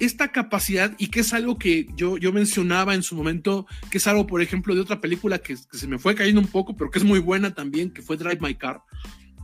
esta 0.00 0.32
capacidad 0.32 0.94
y 0.98 1.08
que 1.08 1.20
es 1.20 1.32
algo 1.32 1.58
que 1.58 1.86
yo, 1.94 2.18
yo 2.18 2.32
mencionaba 2.32 2.94
en 2.94 3.02
su 3.02 3.14
momento, 3.14 3.66
que 3.90 3.98
es 3.98 4.06
algo, 4.06 4.26
por 4.26 4.42
ejemplo, 4.42 4.74
de 4.74 4.80
otra 4.80 5.00
película 5.00 5.38
que, 5.38 5.56
se 5.56 5.86
me 5.86 5.98
fue 5.98 6.14
cayendo 6.14 6.40
un 6.40 6.48
poco, 6.48 6.76
pero 6.76 6.90
que 6.90 6.98
es 6.98 7.04
muy 7.04 7.18
buena 7.18 7.54
también, 7.54 7.90
que 7.90 8.02
fue 8.02 8.16
Drive 8.16 8.38
My 8.40 8.54
Car, 8.54 8.82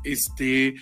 este, 0.04 0.74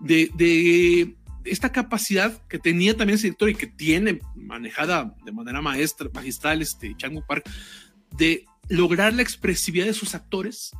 de, 0.00 0.30
de 0.34 1.16
esta 1.44 1.72
capacidad 1.72 2.46
que 2.48 2.58
tenía 2.58 2.96
también 2.96 3.16
ese 3.16 3.28
director 3.28 3.50
y 3.50 3.54
que 3.54 3.66
tiene 3.66 4.20
manejada 4.34 5.14
de 5.24 5.32
manera 5.32 5.60
maestra, 5.60 6.08
magistral, 6.12 6.62
este, 6.62 6.94
Chango 6.96 7.24
Park, 7.26 7.48
de 8.16 8.46
lograr 8.68 9.12
la 9.14 9.22
expresividad 9.22 9.86
de 9.86 9.94
sus 9.94 10.14
actores 10.14 10.72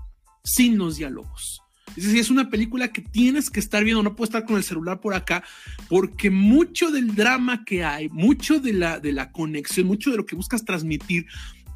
sin 0.45 0.79
los 0.79 0.97
diálogos. 0.97 1.62
Es 1.97 2.05
decir, 2.05 2.21
es 2.21 2.31
una 2.31 2.49
película 2.49 2.89
que 2.89 3.03
tienes 3.03 3.51
que 3.51 3.61
estar 3.61 3.85
viendo, 3.85 4.03
no 4.03 4.17
puedes 4.17 4.31
estar 4.31 4.47
con 4.47 4.57
el 4.57 4.65
celular 4.65 5.01
por 5.01 5.15
acá, 5.15 5.45
porque 5.89 6.31
mucho 6.31 6.91
del 6.91 7.15
drama 7.15 7.65
que 7.65 7.85
hay, 7.85 8.09
mucho 8.09 8.61
de 8.61 8.73
la, 8.73 8.99
de 8.99 9.13
la 9.13 9.31
conexión, 9.33 9.87
mucho 9.87 10.11
de 10.11 10.17
lo 10.17 10.27
que 10.27 10.37
buscas 10.37 10.65
transmitir, 10.65 11.27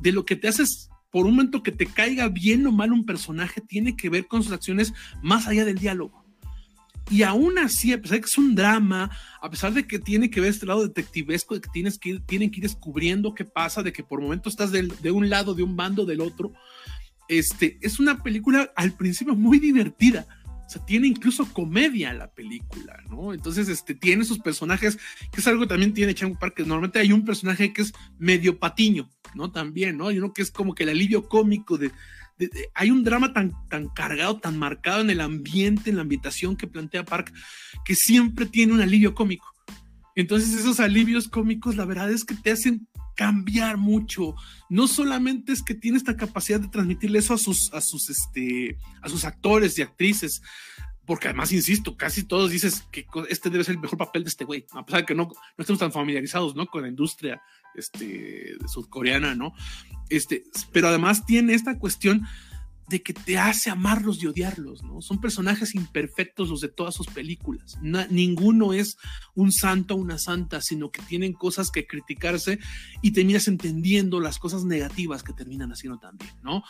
de 0.00 0.12
lo 0.12 0.24
que 0.24 0.36
te 0.36 0.48
haces 0.48 0.88
por 1.10 1.26
un 1.26 1.32
momento 1.32 1.62
que 1.62 1.72
te 1.72 1.86
caiga 1.86 2.28
bien 2.28 2.66
o 2.66 2.72
mal 2.72 2.92
un 2.92 3.06
personaje, 3.06 3.60
tiene 3.60 3.96
que 3.96 4.10
ver 4.10 4.26
con 4.26 4.42
sus 4.42 4.52
acciones 4.52 4.92
más 5.22 5.46
allá 5.46 5.64
del 5.64 5.78
diálogo. 5.78 6.24
Y 7.08 7.22
aún 7.22 7.58
así, 7.58 7.92
a 7.92 8.02
pesar 8.02 8.16
de 8.16 8.20
que 8.22 8.26
es 8.26 8.38
un 8.38 8.54
drama, 8.56 9.10
a 9.40 9.48
pesar 9.48 9.72
de 9.72 9.86
que 9.86 10.00
tiene 10.00 10.28
que 10.28 10.40
ver 10.40 10.50
este 10.50 10.66
lado 10.66 10.86
detectivesco, 10.86 11.54
de 11.54 11.60
que 11.60 11.70
tienes 11.72 11.98
que 11.98 12.10
ir, 12.10 12.20
tienen 12.26 12.50
que 12.50 12.58
ir 12.58 12.64
descubriendo 12.64 13.32
qué 13.32 13.44
pasa, 13.44 13.82
de 13.82 13.92
que 13.92 14.02
por 14.02 14.20
momentos 14.20 14.52
estás 14.52 14.72
de 14.72 15.10
un 15.10 15.30
lado, 15.30 15.54
de 15.54 15.62
un 15.62 15.76
bando, 15.76 16.04
del 16.04 16.20
otro, 16.20 16.52
este, 17.28 17.78
es 17.80 17.98
una 17.98 18.22
película 18.22 18.72
al 18.76 18.92
principio 18.92 19.34
muy 19.34 19.58
divertida. 19.58 20.26
O 20.66 20.68
sea, 20.68 20.84
tiene 20.84 21.06
incluso 21.06 21.46
comedia 21.52 22.12
la 22.12 22.28
película, 22.28 23.00
¿no? 23.08 23.32
Entonces, 23.32 23.68
este, 23.68 23.94
tiene 23.94 24.24
sus 24.24 24.40
personajes, 24.40 24.98
que 25.30 25.40
es 25.40 25.46
algo 25.46 25.62
que 25.62 25.68
también 25.68 25.94
tiene 25.94 26.14
Chango 26.14 26.38
Park, 26.38 26.54
que 26.56 26.64
normalmente 26.64 26.98
hay 26.98 27.12
un 27.12 27.24
personaje 27.24 27.72
que 27.72 27.82
es 27.82 27.92
medio 28.18 28.58
patiño, 28.58 29.08
¿no? 29.34 29.52
También, 29.52 29.96
¿no? 29.96 30.10
Y 30.10 30.18
uno 30.18 30.32
que 30.32 30.42
es 30.42 30.50
como 30.50 30.74
que 30.74 30.82
el 30.82 30.88
alivio 30.88 31.28
cómico 31.28 31.78
de, 31.78 31.92
hay 32.74 32.90
un 32.90 33.04
drama 33.04 33.32
tan, 33.32 33.52
tan 33.68 33.88
cargado, 33.88 34.38
tan 34.38 34.58
marcado 34.58 35.00
en 35.00 35.10
el 35.10 35.20
ambiente, 35.20 35.90
en 35.90 35.96
la 35.96 36.02
ambientación 36.02 36.56
que 36.56 36.66
plantea 36.66 37.04
Park, 37.04 37.32
que 37.84 37.94
siempre 37.94 38.46
tiene 38.46 38.72
un 38.72 38.80
alivio 38.80 39.14
cómico. 39.14 39.46
Entonces 40.14 40.54
esos 40.54 40.80
alivios 40.80 41.28
cómicos, 41.28 41.76
la 41.76 41.84
verdad 41.84 42.10
es 42.10 42.24
que 42.24 42.34
te 42.34 42.50
hacen 42.50 42.88
cambiar 43.16 43.78
mucho. 43.78 44.36
No 44.68 44.86
solamente 44.86 45.52
es 45.52 45.62
que 45.62 45.74
tiene 45.74 45.98
esta 45.98 46.16
capacidad 46.16 46.60
de 46.60 46.68
transmitirle 46.68 47.18
eso 47.18 47.34
a 47.34 47.38
sus, 47.38 47.72
a 47.74 47.80
sus, 47.80 48.08
este, 48.10 48.78
a 49.02 49.08
sus 49.08 49.24
actores 49.24 49.76
y 49.78 49.82
actrices, 49.82 50.42
porque 51.04 51.28
además, 51.28 51.52
insisto, 51.52 51.96
casi 51.96 52.24
todos 52.24 52.50
dices 52.50 52.84
que 52.92 53.06
este 53.28 53.48
debe 53.48 53.64
ser 53.64 53.76
el 53.76 53.80
mejor 53.80 53.98
papel 53.98 54.24
de 54.24 54.28
este 54.28 54.44
güey, 54.44 54.66
a 54.72 54.84
pesar 54.84 55.00
de 55.00 55.06
que 55.06 55.14
no, 55.14 55.24
no 55.24 55.62
estemos 55.62 55.78
tan 55.78 55.92
familiarizados, 55.92 56.54
¿no? 56.54 56.66
Con 56.66 56.82
la 56.82 56.88
industria 56.88 57.40
este, 57.74 58.56
sudcoreana, 58.66 59.34
¿no? 59.34 59.52
Este, 60.08 60.44
pero 60.72 60.88
además 60.88 61.24
tiene 61.24 61.54
esta 61.54 61.78
cuestión 61.78 62.26
de 62.88 63.02
que 63.02 63.12
te 63.12 63.38
hace 63.38 63.70
amarlos 63.70 64.22
y 64.22 64.26
odiarlos, 64.26 64.82
¿no? 64.82 65.02
Son 65.02 65.20
personajes 65.20 65.74
imperfectos 65.74 66.48
los 66.48 66.60
de 66.60 66.68
todas 66.68 66.94
sus 66.94 67.08
películas. 67.08 67.78
ninguno 68.10 68.72
es 68.72 68.96
un 69.34 69.50
santo 69.52 69.94
o 69.94 69.98
una 69.98 70.18
santa, 70.18 70.60
sino 70.60 70.90
que 70.90 71.02
tienen 71.02 71.32
cosas 71.32 71.70
que 71.70 71.86
criticarse 71.86 72.58
y 73.02 73.10
terminas 73.10 73.48
entendiendo 73.48 74.20
las 74.20 74.38
cosas 74.38 74.64
negativas 74.64 75.22
que 75.22 75.32
terminan 75.32 75.72
haciendo 75.72 75.98
también, 75.98 76.30
¿no? 76.42 76.62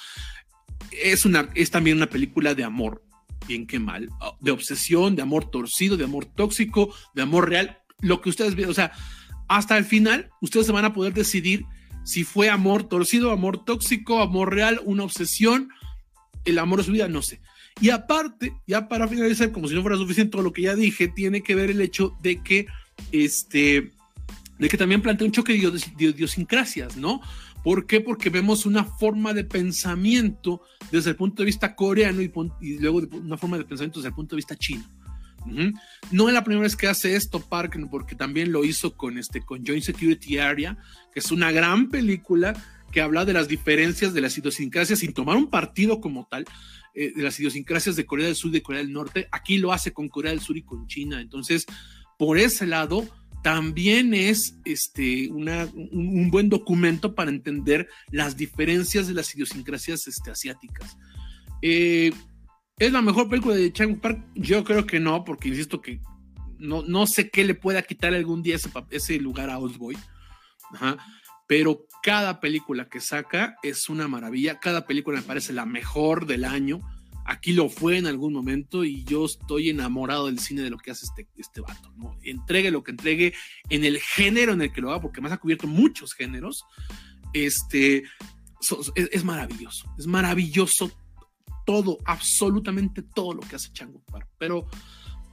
Es, 0.91 1.25
una, 1.25 1.51
es 1.55 1.71
también 1.71 1.99
una 1.99 2.09
película 2.09 2.55
de 2.55 2.65
amor, 2.65 3.05
bien 3.47 3.67
que 3.67 3.79
mal, 3.79 4.09
de 4.41 4.51
obsesión, 4.51 5.17
de 5.17 5.23
amor 5.23 5.51
torcido, 5.51 5.97
de 5.97 6.05
amor 6.05 6.25
tóxico, 6.25 6.95
de 7.15 7.23
amor 7.23 7.49
real, 7.51 7.79
lo 8.01 8.21
que 8.21 8.31
ustedes 8.31 8.55
ven, 8.55 8.71
o 8.71 8.75
sea, 8.75 8.93
hasta 9.49 9.77
el 9.77 9.85
final 9.85 10.31
ustedes 10.41 10.67
se 10.67 10.73
van 10.73 10.85
a 10.85 10.93
poder 10.93 11.13
decidir 11.15 11.67
si 12.05 12.25
fue 12.25 12.51
amor 12.51 12.85
torcido, 12.85 13.33
amor 13.33 13.65
tóxico, 13.65 14.21
amor 14.21 14.55
real, 14.55 14.81
una 14.85 15.03
obsesión 15.03 15.71
el 16.47 16.59
amor 16.59 16.79
de 16.79 16.85
su 16.85 16.93
vida, 16.93 17.09
no 17.09 17.23
sé. 17.23 17.41
Y 17.81 17.91
aparte, 17.91 18.55
ya 18.67 18.89
para 18.89 19.07
finalizar, 19.07 19.53
como 19.53 19.69
si 19.69 19.75
no 19.75 19.83
fuera 19.83 19.97
suficiente 19.97 20.33
todo 20.33 20.43
lo 20.43 20.53
que 20.53 20.63
ya 20.63 20.75
dije, 20.75 21.09
tiene 21.09 21.43
que 21.43 21.55
ver 21.55 21.71
el 21.71 21.81
hecho 21.81 22.17
de 22.23 22.43
que 22.43 22.67
este 23.13 23.93
de 24.59 24.69
que 24.71 24.79
también 24.79 25.03
plantea 25.03 25.27
un 25.27 25.33
choque 25.33 25.53
de 25.53 25.59
idiosincrasias, 25.99 26.97
¿no? 26.97 27.21
¿Por 27.63 27.87
qué? 27.87 28.01
Porque 28.01 28.31
vemos 28.31 28.65
una 28.65 28.85
forma 28.85 29.35
de 29.35 29.45
pensamiento 29.45 30.63
desde 30.91 31.11
el 31.11 31.17
punto 31.17 31.43
de 31.43 31.47
vista 31.47 31.75
coreano 31.75 32.23
y, 32.23 32.79
luego 32.79 33.03
una 33.13 33.37
forma 33.37 33.59
de 33.59 33.65
pensamiento 33.65 33.99
desde 33.99 34.09
el 34.09 34.15
punto 34.15 34.35
de 34.35 34.39
vista 34.39 34.57
chino. 34.57 34.85
No 36.11 36.29
es 36.29 36.35
la 36.35 36.43
primera 36.43 36.63
vez 36.63 36.75
que 36.75 36.89
hace 36.89 37.15
esto 37.15 37.41
Park, 37.41 37.79
porque 37.91 38.15
también 38.17 38.51
lo 38.51 38.65
hizo 38.65 38.97
con, 38.97 39.19
este, 39.19 39.43
con 39.43 39.65
Joint 39.65 39.85
Security 39.85 40.39
Area, 40.39 40.77
que 41.13 41.21
es 41.21 41.31
una 41.31 41.53
gran 41.53 41.89
película 41.89 42.55
que 42.93 43.01
habla 43.01 43.25
de 43.25 43.33
las 43.33 43.49
diferencias 43.49 44.15
de 44.15 44.21
las 44.21 44.37
idiosincrasias 44.39 45.01
sin 45.01 45.13
tomar 45.13 45.37
un 45.37 45.51
partido 45.51 46.01
como 46.01 46.27
tal, 46.31 46.45
eh, 46.95 47.13
de 47.15 47.23
las 47.23 47.39
idiosincrasias 47.39 47.97
de 47.97 48.07
Corea 48.07 48.27
del 48.27 48.37
Sur 48.37 48.51
y 48.51 48.55
de 48.55 48.63
Corea 48.63 48.81
del 48.81 48.93
Norte. 48.93 49.29
Aquí 49.33 49.59
lo 49.59 49.73
hace 49.73 49.93
con 49.93 50.09
Corea 50.09 50.31
del 50.31 50.41
Sur 50.41 50.57
y 50.57 50.63
con 50.63 50.87
China. 50.87 51.21
Entonces, 51.21 51.67
por 52.19 52.39
ese 52.39 52.67
lado, 52.67 53.07
también 53.43 54.15
es 54.15 54.59
este, 54.65 55.31
un, 55.31 56.31
buen 56.31 56.49
documento 56.49 57.15
para 57.15 57.31
entender 57.31 57.89
las 58.11 58.37
diferencias 58.37 59.07
de 59.07 59.15
las 59.15 59.35
idiosincrasias 59.35 60.07
este, 60.09 60.31
asiáticas. 60.31 60.97
Eh, 61.63 62.13
¿Es 62.79 62.93
la 62.93 63.03
mejor 63.03 63.29
película 63.29 63.55
de 63.55 63.73
Chang 63.73 64.01
Park? 64.01 64.23
Yo 64.35 64.65
creo 64.65 64.85
que 64.85 65.01
no, 65.01 65.25
porque 65.25 65.49
insisto 65.49 65.81
que 65.81 66.01
no, 66.59 66.83
no 66.83 67.07
sé 67.07 67.31
qué 67.31 67.45
le 67.45 67.55
pueda 67.55 67.83
quitar 67.83 68.15
algún 68.15 68.43
día 68.43 68.57
ese, 68.91 69.19
lugar 69.19 69.49
a 69.49 69.59
Oldboy. 69.59 69.97
Pero 71.47 71.87
cada 72.07 72.39
película 72.39 72.89
que 72.89 73.01
saca 73.01 73.57
es 73.65 73.89
una 73.89 74.07
maravilla. 74.07 74.61
Cada 74.61 74.87
película 74.87 75.19
me 75.19 75.27
parece 75.27 75.53
la 75.53 75.67
mejor 75.67 76.27
del 76.27 76.45
año. 76.45 76.81
Aquí 77.25 77.53
lo 77.53 77.69
fue 77.69 77.99
en 77.99 78.07
algún 78.07 78.33
momento 78.33 78.85
y 78.85 79.03
yo 79.03 79.25
estoy 79.25 79.71
enamorado 79.71 80.27
del 80.27 80.39
cine 80.39 80.63
de 80.63 80.71
lo 80.71 80.79
que 80.79 80.93
hace 80.93 81.05
este, 81.05 81.27
este 81.37 81.63
vato, 81.63 81.93
¿no? 81.97 82.17
Entregue 82.23 82.71
lo 82.71 82.85
que 82.85 82.93
entregue 82.93 83.35
en 83.71 83.85
el 83.85 83.99
género 83.99 84.53
en 84.53 84.63
el 84.63 84.73
que 84.73 84.81
lo 84.81 84.91
haga, 84.91 85.01
porque 85.01 85.21
más 85.21 85.33
ha 85.33 85.39
cubierto 85.39 85.67
muchos 85.67 86.15
géneros. 86.15 86.65
Este, 87.33 88.05
es, 88.95 89.25
maravilloso, 89.25 89.93
es 89.99 90.07
maravilloso 90.07 90.93
todo, 91.67 91.99
absolutamente 92.05 93.03
todo 93.03 93.35
lo 93.35 93.41
que 93.41 93.57
hace 93.57 93.73
Chango. 93.73 94.01
Pero 94.39 94.65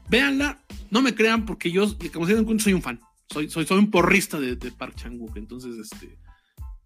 véanla, 0.10 0.66
no 0.90 1.04
me 1.04 1.14
crean 1.14 1.45
porque 1.45 1.70
yo, 1.70 1.86
como 2.12 2.26
se 2.26 2.34
dan 2.34 2.45
cuenta, 2.45 2.64
soy 2.64 2.74
un 2.74 2.82
fan. 2.82 3.00
Soy, 3.30 3.48
soy, 3.48 3.68
soy 3.68 3.78
un 3.78 3.91
porrista 3.91 4.40
de, 4.40 4.56
Park 4.72 4.95
Chang-wook. 4.95 5.38
Entonces, 5.38 5.76
este, 5.78 6.18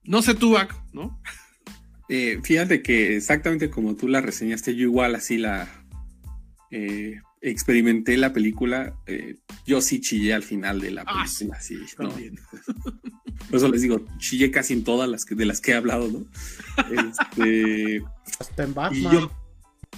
no 0.07 0.21
sé 0.21 0.33
tú, 0.33 0.55
¿no? 0.93 1.21
Eh, 2.09 2.39
fíjate 2.41 2.81
que 2.81 3.17
exactamente 3.17 3.69
como 3.69 3.95
tú 3.95 4.07
la 4.07 4.21
reseñaste, 4.21 4.75
yo 4.75 4.83
igual 4.83 5.15
así 5.15 5.37
la 5.37 5.67
eh, 6.71 7.21
experimenté 7.41 8.17
la 8.17 8.33
película. 8.33 8.95
Eh, 9.05 9.37
yo 9.65 9.81
sí 9.81 9.99
chillé 9.99 10.33
al 10.33 10.43
final 10.43 10.79
de 10.79 10.91
la 10.91 11.03
ah, 11.05 11.25
película. 11.25 11.61
sí, 11.61 11.77
Por 13.49 13.55
eso 13.55 13.67
les 13.69 13.81
digo, 13.81 14.03
chillé 14.17 14.49
casi 14.49 14.73
en 14.73 14.83
todas 14.83 15.09
las 15.09 15.25
que, 15.25 15.35
de 15.35 15.45
las 15.45 15.61
que 15.61 15.71
he 15.71 15.75
hablado, 15.75 16.07
¿no? 16.07 16.25
Este, 16.89 18.01
hasta 18.39 18.63
en 18.63 18.73
Batman. 18.73 19.29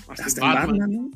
hasta, 0.07 0.41
en 0.41 0.53
Batman, 0.53 0.91
¿no? 0.91 1.11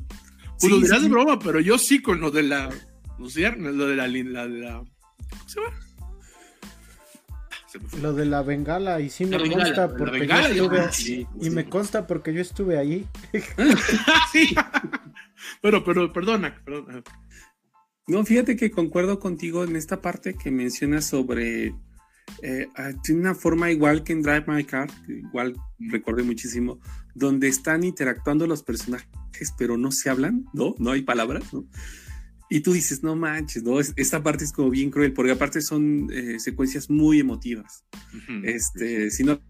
Pues 0.60 0.72
lo 0.72 0.80
dirás 0.80 1.02
de 1.02 1.08
broma, 1.08 1.38
pero 1.38 1.60
yo 1.60 1.78
sí 1.78 2.00
con 2.00 2.20
lo 2.20 2.30
de 2.30 2.44
la. 2.44 2.70
Lo 3.18 3.28
de 3.28 3.96
la, 3.96 4.08
la, 4.08 4.48
de 4.48 4.58
la 4.58 4.84
¿Cómo 5.30 5.48
se 5.48 5.60
llama? 5.60 5.76
Lo 8.00 8.12
de 8.12 8.26
la 8.26 8.42
bengala, 8.42 9.00
y 9.00 9.10
sí 9.10 9.26
me 9.26 9.38
consta 9.50 9.96
porque 9.96 10.26
yo 10.26 10.34
estuve 10.34 11.26
y 11.40 11.50
me 11.50 11.68
consta 11.68 12.06
porque 12.06 12.32
yo 12.34 12.40
estuve 12.40 12.78
ahí. 12.78 13.06
sí. 14.32 14.54
pero, 15.60 15.84
pero, 15.84 16.12
perdona, 16.12 16.60
perdona. 16.64 17.02
No, 18.06 18.24
fíjate 18.24 18.56
que 18.56 18.70
concuerdo 18.70 19.18
contigo 19.18 19.64
en 19.64 19.76
esta 19.76 20.00
parte 20.02 20.34
que 20.34 20.50
mencionas 20.50 21.06
sobre. 21.06 21.74
Eh, 22.42 22.68
ah, 22.76 22.90
tiene 23.02 23.22
una 23.22 23.34
forma 23.34 23.70
igual 23.70 24.02
que 24.02 24.12
en 24.12 24.22
Drive 24.22 24.44
My 24.46 24.64
Car, 24.64 24.90
igual 25.08 25.56
recordé 25.78 26.22
muchísimo, 26.22 26.80
donde 27.14 27.48
están 27.48 27.84
interactuando 27.84 28.46
los 28.46 28.62
personajes, 28.62 29.08
pero 29.58 29.76
no 29.76 29.90
se 29.90 30.10
hablan, 30.10 30.46
¿no? 30.52 30.74
No 30.78 30.92
hay 30.92 31.02
palabras, 31.02 31.52
¿no? 31.52 31.66
Y 32.50 32.60
tú 32.60 32.72
dices, 32.72 33.02
no 33.02 33.16
manches, 33.16 33.62
¿no? 33.62 33.80
Esta 33.80 34.22
parte 34.22 34.44
es 34.44 34.52
como 34.52 34.70
bien 34.70 34.90
cruel, 34.90 35.12
porque 35.12 35.32
aparte 35.32 35.60
son 35.62 36.08
eh, 36.12 36.38
secuencias 36.38 36.90
muy 36.90 37.18
emotivas. 37.18 37.84
Este, 38.42 39.10
si 39.10 39.24
no, 39.24 39.40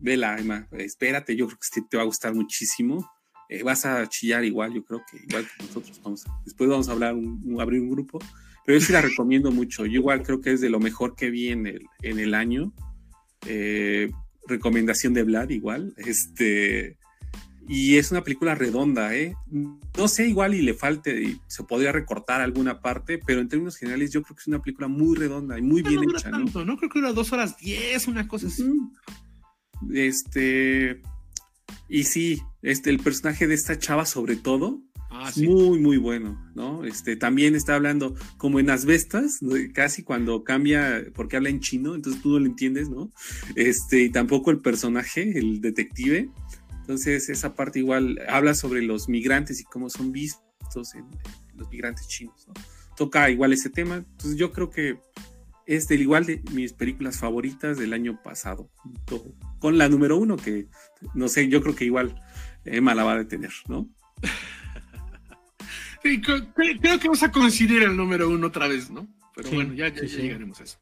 vela, 0.00 0.38
Emma, 0.38 0.68
espérate, 0.72 1.34
yo 1.34 1.46
creo 1.46 1.58
que 1.58 1.80
te 1.88 1.96
va 1.96 2.02
a 2.02 2.06
gustar 2.06 2.34
muchísimo. 2.34 3.10
Eh, 3.48 3.62
vas 3.62 3.86
a 3.86 4.06
chillar 4.08 4.44
igual, 4.44 4.74
yo 4.74 4.84
creo 4.84 5.02
que 5.10 5.16
igual 5.16 5.46
que 5.46 5.64
nosotros. 5.64 6.00
Vamos 6.04 6.24
después 6.44 6.68
vamos 6.68 6.88
a 6.88 6.92
hablar, 6.92 7.14
abrir 7.58 7.80
un 7.80 7.90
grupo. 7.90 8.18
Pero 8.66 8.78
yo 8.78 8.84
sí 8.84 8.92
la 8.92 9.00
recomiendo 9.00 9.50
mucho. 9.50 9.86
Yo 9.86 9.94
igual 9.94 10.22
creo 10.22 10.42
que 10.42 10.52
es 10.52 10.60
de 10.60 10.68
lo 10.68 10.78
mejor 10.78 11.16
que 11.16 11.30
vi 11.30 11.48
en 11.48 11.66
el, 11.66 11.86
en 12.02 12.18
el 12.18 12.34
año. 12.34 12.74
Eh, 13.46 14.10
recomendación 14.46 15.14
de 15.14 15.22
Vlad, 15.22 15.48
igual. 15.48 15.94
Este, 15.96 16.98
y 17.68 17.98
es 17.98 18.10
una 18.10 18.24
película 18.24 18.54
redonda, 18.54 19.14
¿eh? 19.14 19.36
No 19.50 20.08
sé, 20.08 20.26
igual 20.26 20.54
y 20.54 20.62
le 20.62 20.72
falte, 20.72 21.36
se 21.46 21.62
podría 21.64 21.92
recortar 21.92 22.40
alguna 22.40 22.80
parte, 22.80 23.20
pero 23.24 23.40
en 23.40 23.48
términos 23.48 23.76
generales 23.76 24.10
yo 24.10 24.22
creo 24.22 24.34
que 24.34 24.40
es 24.40 24.46
una 24.46 24.62
película 24.62 24.88
muy 24.88 25.14
redonda 25.16 25.58
y 25.58 25.62
muy 25.62 25.82
bien 25.82 26.02
hecha, 26.04 26.30
¿no? 26.30 26.38
¿no? 26.38 26.76
Creo 26.78 26.88
que 26.88 27.00
dura 27.00 27.12
dos 27.12 27.30
horas 27.32 27.58
diez, 27.58 28.08
una 28.08 28.26
cosa 28.26 28.46
así. 28.46 28.64
Este. 29.92 31.02
Y 31.90 32.04
sí, 32.04 32.42
este, 32.62 32.88
el 32.88 33.00
personaje 33.00 33.46
de 33.46 33.54
esta 33.54 33.78
chava, 33.78 34.06
sobre 34.06 34.36
todo, 34.36 34.82
ah, 35.10 35.30
muy, 35.36 35.78
muy 35.78 35.98
bueno, 35.98 36.42
¿no? 36.54 36.84
Este, 36.84 37.16
también 37.16 37.54
está 37.54 37.74
hablando 37.74 38.14
como 38.38 38.60
en 38.60 38.70
asbestas, 38.70 39.40
casi 39.74 40.02
cuando 40.02 40.42
cambia, 40.42 41.04
porque 41.14 41.36
habla 41.36 41.50
en 41.50 41.60
chino, 41.60 41.94
entonces 41.94 42.22
tú 42.22 42.30
no 42.30 42.38
lo 42.40 42.46
entiendes, 42.46 42.88
¿no? 42.88 43.12
Este, 43.56 44.04
y 44.04 44.10
tampoco 44.10 44.50
el 44.50 44.60
personaje, 44.60 45.38
el 45.38 45.60
detective 45.60 46.30
entonces, 46.88 47.28
esa 47.28 47.54
parte 47.54 47.80
igual 47.80 48.18
habla 48.30 48.54
sobre 48.54 48.80
los 48.80 49.10
migrantes 49.10 49.60
y 49.60 49.64
cómo 49.64 49.90
son 49.90 50.10
vistos 50.10 50.94
en, 50.94 51.04
los 51.54 51.68
migrantes 51.68 52.08
chinos. 52.08 52.48
Toca 52.96 53.28
igual 53.28 53.52
ese 53.52 53.68
tema. 53.68 53.96
Entonces, 53.96 54.38
yo 54.38 54.52
creo 54.52 54.70
que 54.70 54.98
es 55.66 55.86
del 55.86 56.00
igual 56.00 56.24
de 56.24 56.42
mis 56.52 56.72
películas 56.72 57.18
favoritas 57.18 57.76
del 57.76 57.92
año 57.92 58.22
pasado, 58.22 58.70
con 59.58 59.76
la 59.76 59.90
número 59.90 60.16
uno, 60.16 60.38
que 60.38 60.68
no 61.12 61.28
sé, 61.28 61.50
yo 61.50 61.60
creo 61.60 61.74
que 61.74 61.84
igual 61.84 62.22
Emma 62.64 62.94
la 62.94 63.04
va 63.04 63.12
a 63.12 63.18
detener, 63.18 63.52
¿no? 63.68 63.86
Sí, 66.00 66.22
creo, 66.22 66.54
que 66.54 67.08
vamos 67.08 67.24
a 67.24 67.32
coincidir 67.32 67.82
el 67.82 67.96
número 67.96 68.30
uno 68.30 68.46
otra 68.46 68.68
vez, 68.68 68.88
¿no? 68.88 69.08
Pero 69.34 69.50
bueno, 69.50 69.74
ya, 69.74 69.88
llegaremos 69.88 70.60
a 70.60 70.64
eso. 70.64 70.78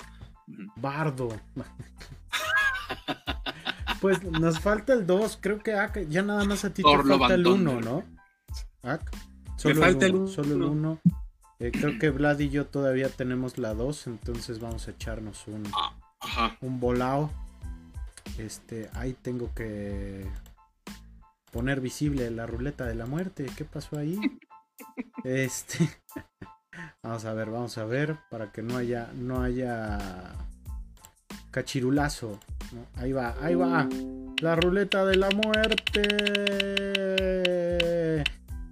Bardo. 0.77 1.41
Pues 4.01 4.23
nos 4.23 4.61
falta 4.61 4.93
el 4.93 5.07
2, 5.07 5.39
creo 5.41 5.59
que 5.61 6.07
ya 6.09 6.23
nada 6.23 6.45
más 6.45 6.65
a 6.65 6.71
ti 6.73 6.83
te 6.83 7.03
falta 7.03 7.35
el 7.35 7.47
1, 7.47 7.81
¿no? 7.81 8.05
solo 9.57 9.81
falta 9.81 10.07
el 10.07 10.15
1. 10.15 10.29
Solo 10.29 10.55
el 10.55 10.63
1. 10.63 11.01
Eh, 11.59 11.73
creo 11.73 11.99
que 11.99 12.11
Vlad 12.11 12.39
y 12.41 12.51
yo 12.51 12.67
todavía 12.67 13.09
tenemos 13.09 13.57
la 13.57 13.73
2, 13.75 14.09
entonces 14.09 14.61
vamos 14.61 14.89
a 14.89 14.91
echarnos 14.91 15.47
un, 15.49 15.65
ah, 15.75 16.57
un 16.61 16.81
volado. 16.81 17.31
Este, 18.39 18.91
ahí 18.93 19.15
tengo 19.15 19.53
que 19.55 20.27
poner 21.53 21.81
visible 21.81 22.31
la 22.31 22.47
ruleta 22.47 22.85
de 22.85 22.95
la 22.95 23.07
muerte. 23.07 23.47
¿Qué 23.57 23.65
pasó 23.65 23.99
ahí? 23.99 24.19
Este, 25.25 25.89
vamos 27.03 27.25
a 27.25 27.33
ver, 27.33 27.51
vamos 27.51 27.79
a 27.79 27.85
ver 27.87 28.19
para 28.31 28.53
que 28.53 28.63
no 28.63 28.77
haya, 28.77 29.11
no 29.15 29.43
haya 29.43 30.35
cachirulazo. 31.51 32.39
Ahí 32.97 33.13
va, 33.13 33.35
ahí 33.41 33.55
va. 33.55 33.89
La 34.41 34.57
ruleta 34.57 35.05
de 35.05 35.17
la 35.17 35.31
muerte. 35.31 36.03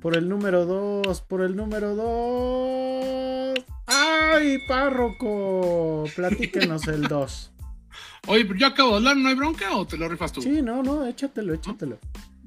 Por 0.01 0.17
el 0.17 0.29
número 0.29 0.67
2, 0.67 1.21
por 1.23 1.41
el 1.43 1.57
número 1.57 1.95
2. 1.95 3.65
¡Ay, 3.87 4.59
párroco! 4.69 6.05
Platíquenos 6.15 6.87
el 6.89 7.03
2. 7.09 7.53
Oye, 8.27 8.45
pero 8.45 8.59
yo 8.59 8.67
acabo 8.67 8.91
de 8.91 8.97
hablar, 8.97 9.17
¿no 9.17 9.29
hay 9.29 9.35
bronca 9.35 9.77
o 9.77 9.87
te 9.87 9.97
lo 9.97 10.09
rifas 10.09 10.33
tú? 10.33 10.43
Sí, 10.43 10.63
no, 10.63 10.83
no, 10.83 11.07
échatelo, 11.07 11.55
échatelo. 11.55 11.99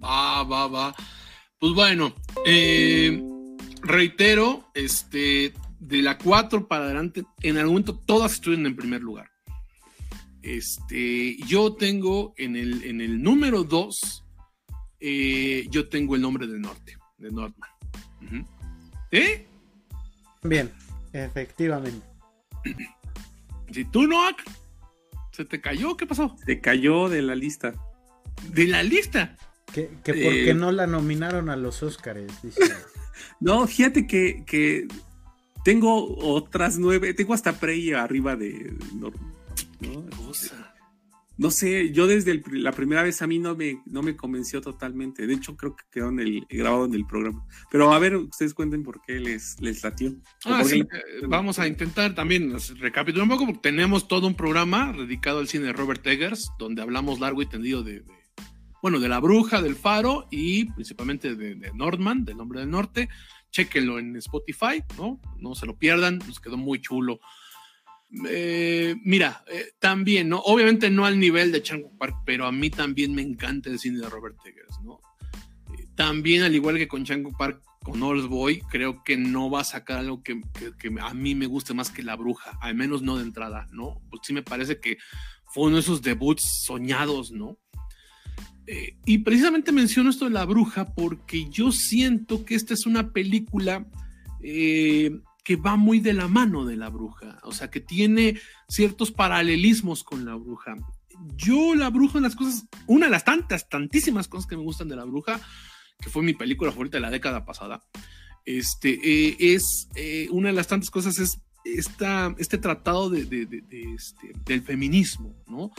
Va, 0.03 0.43
va, 0.43 0.67
va. 0.67 0.95
Pues 1.59 1.73
bueno, 1.73 2.13
eh, 2.45 3.23
reitero, 3.81 4.69
este, 4.73 5.53
de 5.79 6.01
la 6.01 6.17
4 6.17 6.67
para 6.67 6.85
adelante, 6.85 7.23
en 7.41 7.57
algún 7.57 7.73
momento 7.73 7.95
todas 8.05 8.33
estuvieron 8.33 8.65
en 8.65 8.75
primer 8.75 9.01
lugar. 9.01 9.29
Este, 10.47 11.35
yo 11.45 11.73
tengo 11.73 12.33
en 12.37 12.55
el, 12.55 12.81
en 12.85 13.01
el 13.01 13.21
número 13.21 13.65
2, 13.65 14.25
eh, 15.01 15.67
yo 15.69 15.89
tengo 15.89 16.15
el 16.15 16.21
nombre 16.21 16.47
del 16.47 16.61
norte, 16.61 16.97
de 17.17 17.31
Nordman. 17.31 17.69
¿Eh? 19.11 19.45
Bien, 20.43 20.71
efectivamente. 21.13 22.05
Si 23.69 23.83
tú 23.83 24.07
no, 24.07 24.21
¿se 25.33 25.43
te 25.43 25.59
cayó? 25.59 25.97
¿Qué 25.97 26.07
pasó? 26.07 26.33
Se 26.45 26.61
cayó 26.61 27.09
de 27.09 27.21
la 27.21 27.35
lista. 27.35 27.73
¿De 28.53 28.65
la 28.65 28.81
lista? 28.81 29.35
Que, 29.73 29.89
que 30.05 30.13
por 30.13 30.31
qué 30.31 30.51
eh, 30.51 30.53
no 30.53 30.71
la 30.71 30.87
nominaron 30.87 31.49
a 31.49 31.57
los 31.57 31.83
Oscars, 31.83 32.31
no, 33.41 33.67
fíjate 33.67 34.07
que, 34.07 34.45
que, 34.45 34.87
tengo 35.65 36.17
otras 36.17 36.77
nueve, 36.79 37.13
tengo 37.13 37.33
hasta 37.33 37.59
Prey 37.59 37.91
arriba 37.91 38.37
de... 38.37 38.73
¿no? 39.81 40.05
no 41.37 41.51
sé, 41.51 41.91
yo 41.91 42.07
desde 42.07 42.41
la 42.49 42.71
primera 42.71 43.03
vez 43.03 43.21
a 43.21 43.27
mí 43.27 43.37
no 43.37 43.55
me, 43.55 43.81
no 43.85 44.01
me 44.01 44.15
convenció 44.15 44.59
totalmente. 44.59 45.27
De 45.27 45.35
hecho, 45.35 45.55
creo 45.55 45.75
que 45.75 45.83
quedó 45.91 46.09
en 46.09 46.19
el, 46.19 46.47
grabado 46.49 46.85
en 46.85 46.95
el 46.95 47.05
programa. 47.05 47.45
Pero 47.71 47.93
a 47.93 47.99
ver, 47.99 48.15
ustedes 48.15 48.55
cuenten 48.55 48.83
por 48.83 49.01
qué 49.03 49.19
les, 49.19 49.61
les 49.61 49.83
latió. 49.83 50.15
Ah, 50.45 50.63
sí, 50.63 50.79
eh, 50.79 51.25
vamos 51.27 51.59
a 51.59 51.67
intentar 51.67 52.15
también 52.15 52.51
recapitular 52.79 53.23
un 53.23 53.29
poco, 53.29 53.45
porque 53.45 53.61
tenemos 53.61 54.07
todo 54.07 54.25
un 54.25 54.33
programa 54.33 54.91
dedicado 54.93 55.39
al 55.39 55.47
cine 55.47 55.65
de 55.65 55.73
Robert 55.73 56.05
Eggers, 56.07 56.49
donde 56.57 56.81
hablamos 56.81 57.19
largo 57.19 57.43
y 57.43 57.45
tendido 57.45 57.83
de, 57.83 58.03
bueno, 58.81 58.99
de 58.99 59.07
La 59.07 59.19
Bruja, 59.19 59.61
del 59.61 59.75
Faro 59.75 60.27
y 60.31 60.65
principalmente 60.71 61.35
de, 61.35 61.53
de 61.53 61.71
Nordman, 61.73 62.25
del 62.25 62.39
Hombre 62.39 62.61
del 62.61 62.71
Norte. 62.71 63.09
Chequenlo 63.51 63.99
en 63.99 64.15
Spotify, 64.17 64.83
¿no? 64.97 65.21
No 65.37 65.53
se 65.53 65.67
lo 65.67 65.77
pierdan, 65.77 66.17
nos 66.17 66.39
quedó 66.39 66.57
muy 66.57 66.81
chulo 66.81 67.19
eh, 68.29 68.95
mira, 69.03 69.43
eh, 69.51 69.71
también, 69.79 70.29
¿no? 70.29 70.39
Obviamente 70.39 70.89
no 70.89 71.05
al 71.05 71.19
nivel 71.19 71.51
de 71.51 71.61
Chango 71.61 71.91
Park, 71.97 72.15
pero 72.25 72.45
a 72.45 72.51
mí 72.51 72.69
también 72.69 73.13
me 73.13 73.21
encanta 73.21 73.69
el 73.69 73.79
cine 73.79 73.99
de 73.99 74.09
Robert 74.09 74.37
Eggers, 74.45 74.79
¿no? 74.81 75.01
Eh, 75.77 75.87
también, 75.95 76.43
al 76.43 76.55
igual 76.55 76.77
que 76.77 76.87
con 76.87 77.03
Chango 77.03 77.31
Park, 77.37 77.61
con 77.83 78.01
Old 78.01 78.27
Boy, 78.27 78.61
creo 78.69 79.03
que 79.03 79.17
no 79.17 79.49
va 79.49 79.61
a 79.61 79.65
sacar 79.65 79.99
algo 79.99 80.23
que, 80.23 80.39
a 81.01 81.13
mí 81.13 81.35
me 81.35 81.47
guste 81.47 81.73
más 81.73 81.91
que 81.91 82.03
La 82.03 82.15
Bruja, 82.15 82.57
al 82.61 82.75
menos 82.75 83.01
no 83.01 83.17
de 83.17 83.23
entrada, 83.23 83.67
¿no? 83.71 84.01
Porque 84.09 84.27
sí 84.27 84.33
me 84.33 84.43
parece 84.43 84.79
que 84.79 84.97
fue 85.45 85.65
uno 85.65 85.75
de 85.75 85.81
esos 85.81 86.01
debuts 86.01 86.63
soñados, 86.65 87.31
¿no? 87.31 87.57
y 89.05 89.19
precisamente 89.19 89.71
menciono 89.71 90.09
esto 90.09 90.25
de 90.25 90.31
La 90.31 90.43
Bruja 90.43 90.93
porque 90.93 91.49
yo 91.49 91.71
siento 91.71 92.43
que 92.43 92.53
esta 92.53 92.73
es 92.73 92.85
una 92.85 93.13
película 93.13 93.87
que 95.47 95.55
va 95.55 95.77
muy 95.77 96.01
de 96.01 96.11
la 96.11 96.27
mano 96.27 96.65
de 96.65 96.75
la 96.75 96.89
bruja, 96.89 97.39
o 97.43 97.53
sea, 97.53 97.69
que 97.69 97.79
tiene 97.79 98.37
ciertos 98.67 99.13
paralelismos 99.13 100.03
con 100.03 100.25
la 100.25 100.35
bruja. 100.35 100.75
Yo 101.37 101.73
la 101.73 101.89
bruja, 101.89 102.19
las 102.19 102.35
cosas, 102.35 102.65
una 102.85 103.05
de 103.05 103.13
las 103.13 103.23
tantas, 103.23 103.69
tantísimas 103.69 104.27
cosas 104.27 104.45
que 104.45 104.57
me 104.57 104.63
gustan 104.63 104.89
de 104.89 104.97
la 104.97 105.05
bruja, 105.05 105.39
que 106.01 106.09
fue 106.09 106.21
mi 106.21 106.33
película 106.33 106.71
favorita 106.71 106.97
de 106.97 107.01
la 107.01 107.11
década 107.11 107.45
pasada, 107.45 107.81
este, 108.43 108.99
eh, 109.01 109.37
es 109.39 109.87
eh, 109.95 110.27
una 110.31 110.49
de 110.49 110.55
las 110.55 110.67
tantas 110.67 110.89
cosas 110.89 111.17
es 111.17 111.39
esta, 111.63 112.35
este 112.39 112.57
tratado 112.57 113.09
de, 113.09 113.21
este, 113.95 114.33
del 114.43 114.63
feminismo, 114.63 115.33
¿no? 115.47 115.71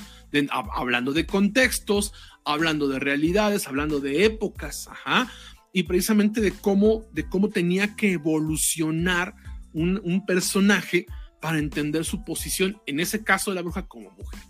hablando 0.75 1.13
de 1.13 1.27
contextos, 1.27 2.15
hablando 2.43 2.89
de 2.89 3.01
realidades, 3.01 3.69
hablando 3.69 4.01
de 4.01 4.25
épocas, 4.25 4.89
ajá, 4.89 5.31
y 5.75 5.83
precisamente 5.83 6.41
de 6.41 6.53
cómo, 6.53 7.05
de 7.13 7.29
cómo 7.29 7.51
tenía 7.51 7.97
que 7.97 8.13
evolucionar 8.13 9.35
un, 9.73 10.25
personaje 10.27 11.07
para 11.41 11.59
entender 11.59 12.05
su 12.05 12.25
posición, 12.25 12.81
en 12.87 13.01
ese 13.01 13.23
caso 13.23 13.51
de 13.51 13.57
la 13.57 13.63
bruja 13.63 13.87
como 13.87 14.11
mujer. 14.11 14.41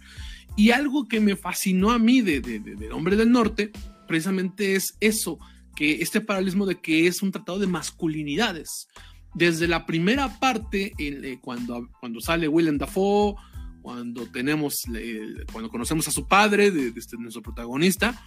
Y 0.57 0.71
algo 0.71 1.07
que 1.07 1.21
me 1.21 1.37
fascinó 1.37 1.91
a 1.91 1.99
mí 1.99 2.21
de, 2.21 2.41
de, 2.41 2.93
Hombre 2.93 3.17
del 3.17 3.31
Norte, 3.31 3.71
precisamente 4.07 4.75
es 4.75 4.97
eso, 5.01 5.39
que 5.77 6.03
este 6.03 6.21
paralelismo 6.21 6.67
de 6.67 6.81
que 6.81 7.07
es 7.07 7.23
un 7.23 7.31
tratado 7.31 7.59
de 7.59 7.67
masculinidades. 7.67 8.89
Desde 9.35 9.69
la 9.69 9.87
primera 9.87 10.41
parte, 10.41 10.93
eh, 10.99 11.39
cuando, 11.41 11.89
cuando 12.01 12.21
sale 12.21 12.49
Willem 12.49 12.79
Dafoe, 12.79 13.35
cuando 13.83 14.27
tenemos, 14.27 14.83
cuando 15.53 15.71
conocemos 15.71 16.09
a 16.09 16.11
su 16.11 16.27
padre, 16.27 16.71
de, 16.71 16.93
este, 16.97 17.17
nuestro 17.17 17.43
protagonista, 17.43 18.21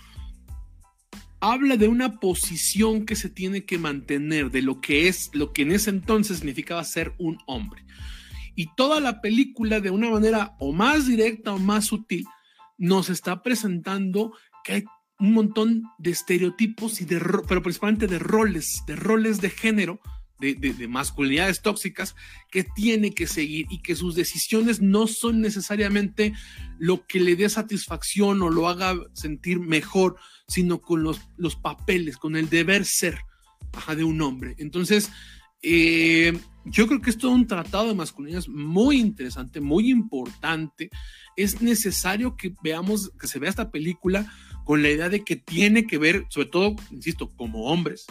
habla 1.41 1.75
de 1.75 1.87
una 1.87 2.19
posición 2.19 3.05
que 3.05 3.15
se 3.15 3.29
tiene 3.29 3.65
que 3.65 3.77
mantener, 3.77 4.51
de 4.51 4.61
lo 4.61 4.79
que 4.79 5.07
es, 5.07 5.31
lo 5.33 5.51
que 5.51 5.63
en 5.63 5.71
ese 5.71 5.89
entonces 5.89 6.37
significaba 6.37 6.83
ser 6.83 7.13
un 7.17 7.39
hombre. 7.47 7.83
Y 8.55 8.67
toda 8.75 8.99
la 8.99 9.21
película, 9.21 9.79
de 9.79 9.89
una 9.89 10.09
manera 10.09 10.55
o 10.59 10.71
más 10.71 11.07
directa 11.07 11.53
o 11.53 11.57
más 11.57 11.85
sutil, 11.85 12.25
nos 12.77 13.09
está 13.09 13.41
presentando 13.41 14.33
que 14.63 14.73
hay 14.73 14.83
un 15.19 15.33
montón 15.33 15.83
de 15.97 16.11
estereotipos 16.11 17.01
y 17.01 17.05
de, 17.05 17.19
pero 17.47 17.61
principalmente 17.61 18.07
de 18.07 18.19
roles, 18.19 18.83
de 18.87 18.95
roles 18.95 19.41
de 19.41 19.49
género, 19.49 19.99
de, 20.41 20.55
de, 20.55 20.87
masculinidades 20.87 21.61
tóxicas 21.61 22.15
que 22.49 22.63
tiene 22.63 23.13
que 23.13 23.27
seguir 23.27 23.67
y 23.69 23.81
que 23.81 23.95
sus 23.95 24.15
decisiones 24.15 24.81
no 24.81 25.07
son 25.07 25.39
necesariamente 25.39 26.33
lo 26.79 27.05
que 27.05 27.21
le 27.21 27.35
dé 27.35 27.47
satisfacción 27.47 28.41
o 28.41 28.49
lo 28.49 28.67
haga 28.67 28.95
sentir 29.13 29.59
mejor, 29.59 30.17
sino 30.47 30.81
con 30.81 31.03
los, 31.03 31.21
los 31.37 31.55
papeles, 31.55 32.17
con 32.17 32.35
el 32.35 32.49
deber 32.49 32.85
ser 32.85 33.19
de 33.95 34.03
un 34.03 34.21
hombre. 34.21 34.55
Entonces, 34.57 35.09
eh, 35.61 36.37
yo 36.65 36.87
creo 36.87 37.01
que 37.01 37.09
es 37.09 37.17
todo 37.17 37.31
un 37.31 37.47
tratado 37.47 37.87
de 37.87 37.95
masculinidad 37.95 38.45
muy 38.47 38.99
interesante, 38.99 39.61
muy 39.61 39.89
importante. 39.89 40.89
Es 41.35 41.61
necesario 41.61 42.35
que 42.35 42.53
veamos, 42.63 43.11
que 43.19 43.27
se 43.27 43.39
vea 43.39 43.49
esta 43.49 43.71
película 43.71 44.31
con 44.65 44.83
la 44.83 44.89
idea 44.89 45.09
de 45.09 45.23
que 45.23 45.35
tiene 45.35 45.85
que 45.87 45.97
ver, 45.97 46.25
sobre 46.29 46.47
todo, 46.47 46.75
insisto, 46.91 47.29
como 47.29 47.65
hombres, 47.65 48.05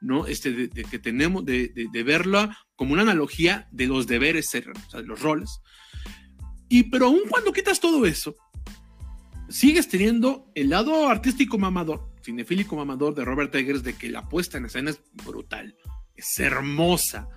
¿no? 0.00 0.26
Este, 0.26 0.52
de, 0.52 0.84
que 0.84 0.98
tenemos, 0.98 1.44
de, 1.44 1.72
de, 1.92 2.02
verla 2.02 2.58
como 2.74 2.92
una 2.92 3.02
analogía 3.02 3.68
de 3.70 3.86
los 3.86 4.06
deberes 4.06 4.50
o 4.92 4.96
de 4.96 5.06
los 5.06 5.20
roles. 5.20 5.60
Y 6.68 6.84
pero 6.84 7.06
aún 7.06 7.22
cuando 7.28 7.52
quitas 7.52 7.80
todo 7.80 8.06
eso, 8.06 8.34
sigues 9.48 9.88
teniendo 9.88 10.50
el 10.54 10.70
lado 10.70 11.08
artístico 11.08 11.58
mamador, 11.58 12.12
cinefílico 12.22 12.76
mamador 12.76 13.14
de 13.14 13.24
Robert 13.24 13.54
Eggers, 13.54 13.82
de 13.82 13.94
que 13.94 14.10
la 14.10 14.28
puesta 14.28 14.58
en 14.58 14.66
escena 14.66 14.90
es 14.90 15.00
brutal, 15.24 15.76
es 16.16 16.38
hermosa, 16.38 17.28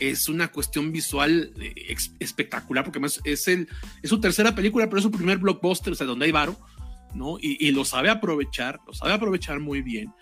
es 0.00 0.28
una 0.28 0.48
cuestión 0.48 0.92
visual 0.92 1.52
eh, 1.60 1.96
espectacular, 2.20 2.84
porque 2.84 2.98
además 2.98 3.20
es, 3.24 3.48
el, 3.48 3.68
es 4.02 4.10
su 4.10 4.20
tercera 4.20 4.54
película, 4.54 4.86
pero 4.86 4.98
es 4.98 5.02
su 5.04 5.10
primer 5.10 5.38
blockbuster, 5.38 5.92
o 5.92 5.96
sea, 5.96 6.06
donde 6.06 6.26
hay 6.26 6.32
varo, 6.32 6.56
¿no? 7.14 7.36
Y, 7.40 7.70
lo 7.72 7.84
sabe 7.84 8.10
aprovechar, 8.10 8.78
lo 8.86 8.92
sabe 8.92 9.12
aprovechar 9.12 9.60
muy 9.60 9.82
bien. 9.82 10.12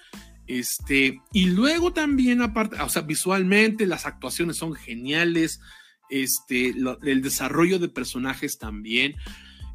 Este, 0.47 1.21
y 1.33 1.47
luego 1.47 1.93
también, 1.93 2.43
aparte, 2.43 2.81
o 2.81 2.89
sea, 2.89 3.03
visualmente 3.03 3.87
las 3.87 4.07
actuaciones 4.07 4.57
son 4.57 4.75
geniales, 4.75 5.61
este, 6.09 6.75
el 7.03 7.23
desarrollo 7.23 7.79
de 7.79 7.89
personajes 7.89 8.59
también. 8.59 9.15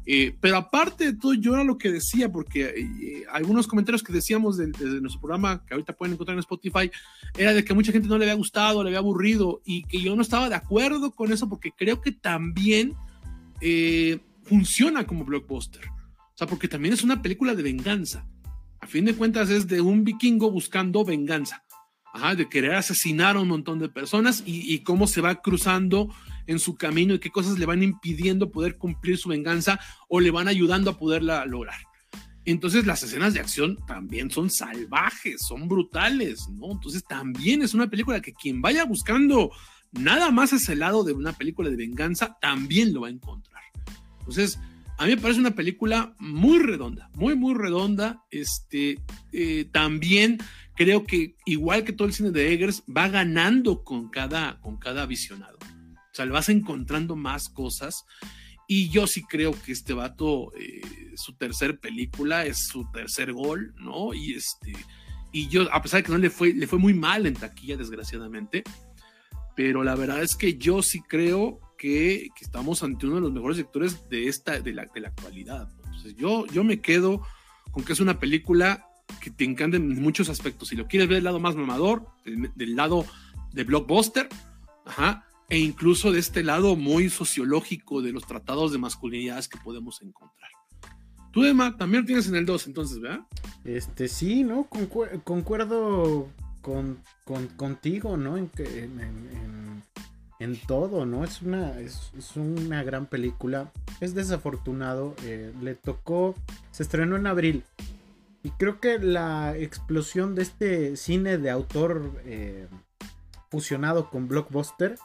Eh, 0.04 0.36
pero 0.40 0.56
aparte 0.56 1.04
de 1.04 1.12
todo, 1.14 1.32
yo 1.34 1.54
era 1.54 1.62
lo 1.62 1.78
que 1.78 1.90
decía, 1.90 2.30
porque 2.30 2.64
eh, 2.64 3.24
algunos 3.30 3.66
comentarios 3.66 4.02
que 4.02 4.12
decíamos 4.12 4.56
de, 4.56 4.68
nuestro 5.00 5.20
programa, 5.20 5.64
que 5.64 5.74
ahorita 5.74 5.92
pueden 5.92 6.14
encontrar 6.14 6.34
en 6.34 6.40
Spotify, 6.40 6.90
era 7.36 7.52
de 7.52 7.64
que 7.64 7.74
mucha 7.74 7.92
gente 7.92 8.08
no 8.08 8.18
le 8.18 8.24
había 8.24 8.34
gustado, 8.34 8.82
le 8.82 8.88
había 8.88 8.98
aburrido, 8.98 9.60
y 9.64 9.84
que 9.84 10.00
yo 10.00 10.16
no 10.16 10.22
estaba 10.22 10.48
de 10.48 10.56
acuerdo 10.56 11.12
con 11.12 11.32
eso, 11.32 11.48
porque 11.48 11.70
creo 11.70 12.00
que 12.00 12.12
también 12.12 12.94
eh, 13.60 14.18
funciona 14.42 15.06
como 15.06 15.24
blockbuster. 15.24 15.86
O 15.86 16.36
sea, 16.36 16.46
porque 16.46 16.66
también 16.66 16.94
es 16.94 17.04
una 17.04 17.22
película 17.22 17.54
de 17.54 17.62
venganza. 17.62 18.26
A 18.82 18.86
fin 18.88 19.04
de 19.04 19.14
cuentas 19.14 19.48
es 19.48 19.68
de 19.68 19.80
un 19.80 20.02
vikingo 20.02 20.50
buscando 20.50 21.04
venganza. 21.04 21.62
de 22.36 22.48
querer 22.48 22.74
asesinar 22.74 23.36
a 23.36 23.40
un 23.40 23.48
montón 23.48 23.78
de 23.78 23.88
personas 23.88 24.42
y, 24.44 24.74
y 24.74 24.80
cómo 24.80 25.06
se 25.06 25.20
va 25.20 25.40
cruzando 25.40 26.12
en 26.48 26.58
su 26.58 26.74
camino 26.74 27.14
y 27.14 27.20
qué 27.20 27.30
cosas 27.30 27.58
le 27.60 27.64
van 27.64 27.82
impidiendo 27.82 28.50
poder 28.50 28.76
cumplir 28.76 29.16
su 29.16 29.28
venganza 29.28 29.78
o 30.08 30.18
le 30.20 30.32
van 30.32 30.48
ayudando 30.48 30.90
a 30.90 30.98
poderla 30.98 31.46
lograr. 31.46 31.78
Entonces 32.44 32.84
las 32.84 33.04
escenas 33.04 33.34
de 33.34 33.40
acción 33.40 33.78
también 33.86 34.32
son 34.32 34.50
salvajes, 34.50 35.42
son 35.42 35.68
brutales, 35.68 36.48
¿no? 36.48 36.72
Entonces 36.72 37.04
también 37.04 37.62
es 37.62 37.74
una 37.74 37.88
película 37.88 38.20
que 38.20 38.34
quien 38.34 38.60
vaya 38.60 38.84
buscando 38.84 39.52
nada 39.92 40.32
más 40.32 40.52
ese 40.52 40.74
lado 40.74 41.04
de 41.04 41.12
una 41.12 41.32
película 41.32 41.70
de 41.70 41.76
venganza, 41.76 42.36
también 42.40 42.92
lo 42.92 43.02
va 43.02 43.06
a 43.06 43.12
encontrar. 43.12 43.62
Entonces, 44.18 44.58
a 45.02 45.06
mí 45.06 45.16
me 45.16 45.20
parece 45.20 45.40
una 45.40 45.56
película 45.56 46.14
muy 46.20 46.60
redonda, 46.60 47.10
muy, 47.14 47.34
muy 47.34 47.54
redonda. 47.54 48.22
Este, 48.30 49.00
eh, 49.32 49.66
también 49.72 50.38
creo 50.76 51.02
que, 51.02 51.34
igual 51.44 51.82
que 51.82 51.92
todo 51.92 52.06
el 52.06 52.14
cine 52.14 52.30
de 52.30 52.52
Eggers, 52.52 52.84
va 52.84 53.08
ganando 53.08 53.82
con 53.82 54.10
cada, 54.10 54.60
con 54.60 54.76
cada 54.76 55.04
visionado. 55.06 55.58
O 55.60 56.14
sea, 56.14 56.24
le 56.24 56.30
vas 56.30 56.48
encontrando 56.50 57.16
más 57.16 57.48
cosas. 57.48 58.04
Y 58.68 58.90
yo 58.90 59.08
sí 59.08 59.24
creo 59.24 59.60
que 59.60 59.72
este 59.72 59.92
vato, 59.92 60.52
eh, 60.54 60.82
su 61.16 61.32
tercer 61.32 61.80
película 61.80 62.46
es 62.46 62.68
su 62.68 62.88
tercer 62.92 63.32
gol, 63.32 63.74
¿no? 63.78 64.14
Y 64.14 64.34
este, 64.34 64.72
y 65.32 65.48
yo, 65.48 65.66
a 65.74 65.82
pesar 65.82 65.98
de 65.98 66.04
que 66.04 66.12
no 66.12 66.18
le 66.18 66.30
fue, 66.30 66.54
le 66.54 66.68
fue 66.68 66.78
muy 66.78 66.94
mal 66.94 67.26
en 67.26 67.34
taquilla, 67.34 67.76
desgraciadamente, 67.76 68.62
pero 69.56 69.82
la 69.82 69.96
verdad 69.96 70.22
es 70.22 70.36
que 70.36 70.58
yo 70.58 70.80
sí 70.80 71.02
creo 71.02 71.58
que, 71.82 72.30
estamos 72.40 72.84
ante 72.84 73.06
uno 73.06 73.16
de 73.16 73.22
los 73.22 73.32
mejores 73.32 73.56
sectores 73.56 74.08
de 74.08 74.28
esta, 74.28 74.60
de 74.60 74.72
la, 74.72 74.86
de 74.86 75.00
la 75.00 75.08
actualidad. 75.08 75.68
Entonces, 75.86 76.14
yo, 76.16 76.46
yo 76.46 76.62
me 76.62 76.80
quedo 76.80 77.22
con 77.72 77.82
que 77.82 77.92
es 77.92 77.98
una 77.98 78.20
película 78.20 78.86
que 79.20 79.30
te 79.30 79.42
encanta 79.42 79.78
en 79.78 80.00
muchos 80.00 80.28
aspectos. 80.28 80.68
Si 80.68 80.76
lo 80.76 80.86
quieres 80.86 81.08
ver 81.08 81.16
del 81.16 81.24
lado 81.24 81.40
más 81.40 81.56
mamador, 81.56 82.06
del 82.24 82.76
lado 82.76 83.04
de 83.52 83.64
blockbuster, 83.64 84.28
ajá, 84.86 85.26
e 85.48 85.58
incluso 85.58 86.12
de 86.12 86.20
este 86.20 86.44
lado 86.44 86.76
muy 86.76 87.10
sociológico 87.10 88.00
de 88.00 88.12
los 88.12 88.26
tratados 88.28 88.70
de 88.70 88.78
masculinidades 88.78 89.48
que 89.48 89.58
podemos 89.58 90.00
encontrar. 90.02 90.52
Tú, 91.32 91.44
Emma, 91.44 91.76
también 91.76 92.06
tienes 92.06 92.28
en 92.28 92.36
el 92.36 92.46
2, 92.46 92.68
entonces, 92.68 93.00
¿verdad? 93.00 93.26
Este, 93.64 94.06
sí, 94.06 94.44
¿no? 94.44 94.68
concuerdo 95.24 96.28
con, 96.60 97.02
contigo, 97.56 98.16
¿no? 98.16 98.36
En, 98.36 98.48
que, 98.50 98.84
en, 98.84 99.82
todo, 100.66 101.06
¿no? 101.06 101.24
Es 101.24 101.42
una, 101.42 101.78
es, 101.80 102.12
una 102.36 102.82
gran 102.82 103.06
película. 103.06 103.70
Es 104.00 104.14
desafortunado. 104.14 105.14
Eh, 105.24 105.52
le 105.60 105.74
tocó. 105.74 106.34
Se 106.70 106.82
estrenó 106.82 107.16
en 107.16 107.26
abril. 107.26 107.64
Y 108.42 108.50
creo 108.50 108.80
que 108.80 108.98
la 108.98 109.56
explosión 109.56 110.34
de 110.34 110.42
este 110.42 110.96
cine 110.96 111.38
de 111.38 111.50
autor 111.50 112.20
eh, 112.24 112.66
fusionado 113.50 114.10
con 114.10 114.26
blockbuster 114.26 114.96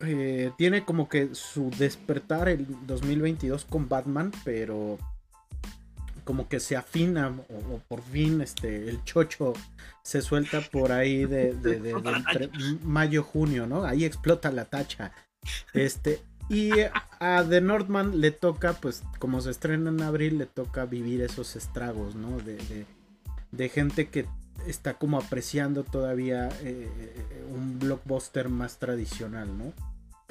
eh, 0.00 0.52
tiene 0.56 0.84
como 0.84 1.08
que 1.08 1.34
su 1.34 1.70
despertar 1.70 2.48
el 2.48 2.66
2022 2.86 3.66
con 3.66 3.88
Batman, 3.88 4.32
pero 4.44 4.98
como 6.24 6.48
que 6.48 6.60
se 6.60 6.76
afina 6.76 7.28
o, 7.28 7.78
por 7.88 8.02
fin 8.02 8.40
este 8.40 8.88
el 8.88 9.02
chocho 9.04 9.52
se 10.02 10.22
suelta 10.22 10.60
por 10.60 10.92
ahí 10.92 11.24
de, 11.24 11.54
mayo 12.82 13.22
junio 13.22 13.66
no 13.66 13.84
ahí 13.84 14.04
explota 14.04 14.50
la 14.50 14.64
tacha. 14.66 15.12
Este 15.72 16.20
y 16.48 16.70
a 17.20 17.44
The 17.48 17.60
Northman 17.60 18.20
le 18.20 18.30
toca 18.30 18.74
pues 18.74 19.02
como 19.18 19.40
se 19.40 19.50
estrena 19.50 19.90
en 19.90 20.02
abril 20.02 20.38
le 20.38 20.46
toca 20.46 20.84
vivir 20.86 21.22
esos 21.22 21.56
estragos 21.56 22.14
no 22.14 22.38
de, 22.38 22.86
de 23.50 23.68
gente 23.68 24.08
que 24.08 24.26
está 24.66 24.94
como 24.94 25.18
apreciando 25.18 25.82
todavía 25.82 26.48
eh, 26.60 27.44
un 27.52 27.78
blockbuster 27.78 28.48
más 28.48 28.78
tradicional 28.78 29.56
no 29.56 29.72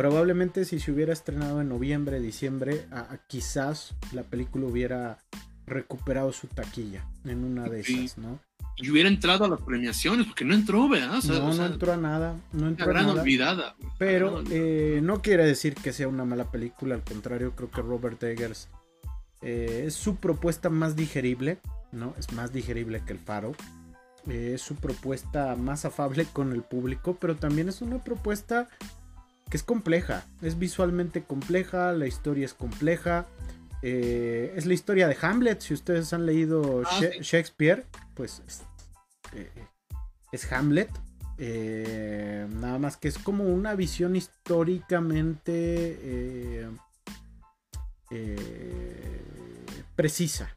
Probablemente 0.01 0.65
si 0.65 0.80
se 0.80 0.91
hubiera 0.91 1.13
estrenado 1.13 1.61
en 1.61 1.69
noviembre, 1.69 2.19
diciembre, 2.19 2.88
quizás 3.27 3.93
la 4.13 4.23
película 4.23 4.65
hubiera 4.65 5.19
recuperado 5.72 6.31
su 6.31 6.48
taquilla 6.48 7.03
en 7.26 7.43
una 7.43 7.68
de 7.68 7.81
esas, 7.81 8.18
¿no? 8.18 8.39
Y 8.77 8.89
hubiera 8.89 9.10
entrado 9.10 9.45
a 9.45 9.49
las 9.49 9.61
premiaciones, 9.61 10.26
porque 10.26 10.45
no 10.45 10.53
entró, 10.53 10.88
¿verdad? 10.88 11.22
no, 11.23 11.53
no 11.53 11.65
entró 11.65 11.93
a 11.93 11.98
nada. 11.98 12.35
No 12.52 12.68
entró 12.68 12.88
gran 12.88 13.07
nada, 13.07 13.22
olvidada. 13.22 13.76
Pero 13.98 14.43
eh, 14.49 15.02
no 15.03 15.22
quiere 15.22 15.45
decir 15.45 15.76
que 15.76 15.93
sea 15.93 16.07
una 16.07 16.26
mala 16.26 16.49
película, 16.49 16.95
al 16.95 17.03
contrario, 17.03 17.53
creo 17.56 17.69
que 17.69 17.81
Robert 17.81 18.22
Eggers 18.23 18.69
eh, 19.41 19.84
es 19.88 19.93
su 19.93 20.15
propuesta 20.15 20.69
más 20.69 20.95
digerible, 20.95 21.60
¿no? 21.91 22.14
Es 22.18 22.31
más 22.34 22.53
digerible 22.53 23.03
que 23.06 23.14
el 23.14 23.19
Faro. 23.19 23.53
Eh, 24.27 24.53
es 24.56 24.61
su 24.61 24.76
propuesta 24.76 25.56
más 25.56 25.85
afable 25.85 26.26
con 26.26 26.52
el 26.52 26.61
público, 26.61 27.18
pero 27.19 27.35
también 27.35 27.69
es 27.69 27.81
una 27.81 28.03
propuesta 28.03 28.69
que 29.49 29.57
es 29.57 29.64
compleja, 29.64 30.23
es 30.41 30.57
visualmente 30.57 31.23
compleja, 31.23 31.91
la 31.91 32.07
historia 32.07 32.45
es 32.45 32.53
compleja. 32.53 33.26
Eh, 33.82 34.53
es 34.56 34.66
la 34.66 34.74
historia 34.74 35.08
de 35.08 35.18
Hamlet, 35.22 35.62
si 35.62 35.74
ustedes 35.74 36.12
han 36.14 36.26
leído 36.26 36.84
ah, 36.86 37.02
Shakespeare, 37.22 37.86
pues 38.14 38.41
es, 38.48 38.62
eh, 39.34 39.49
Hamlet. 40.52 40.90
Eh, 41.38 42.45
nada 42.60 42.78
más 42.78 42.98
que 42.98 43.08
es 43.08 43.18
como 43.18 43.45
una 43.45 43.74
visión 43.74 44.16
históricamente 44.16 46.68
precisa. 49.95 50.56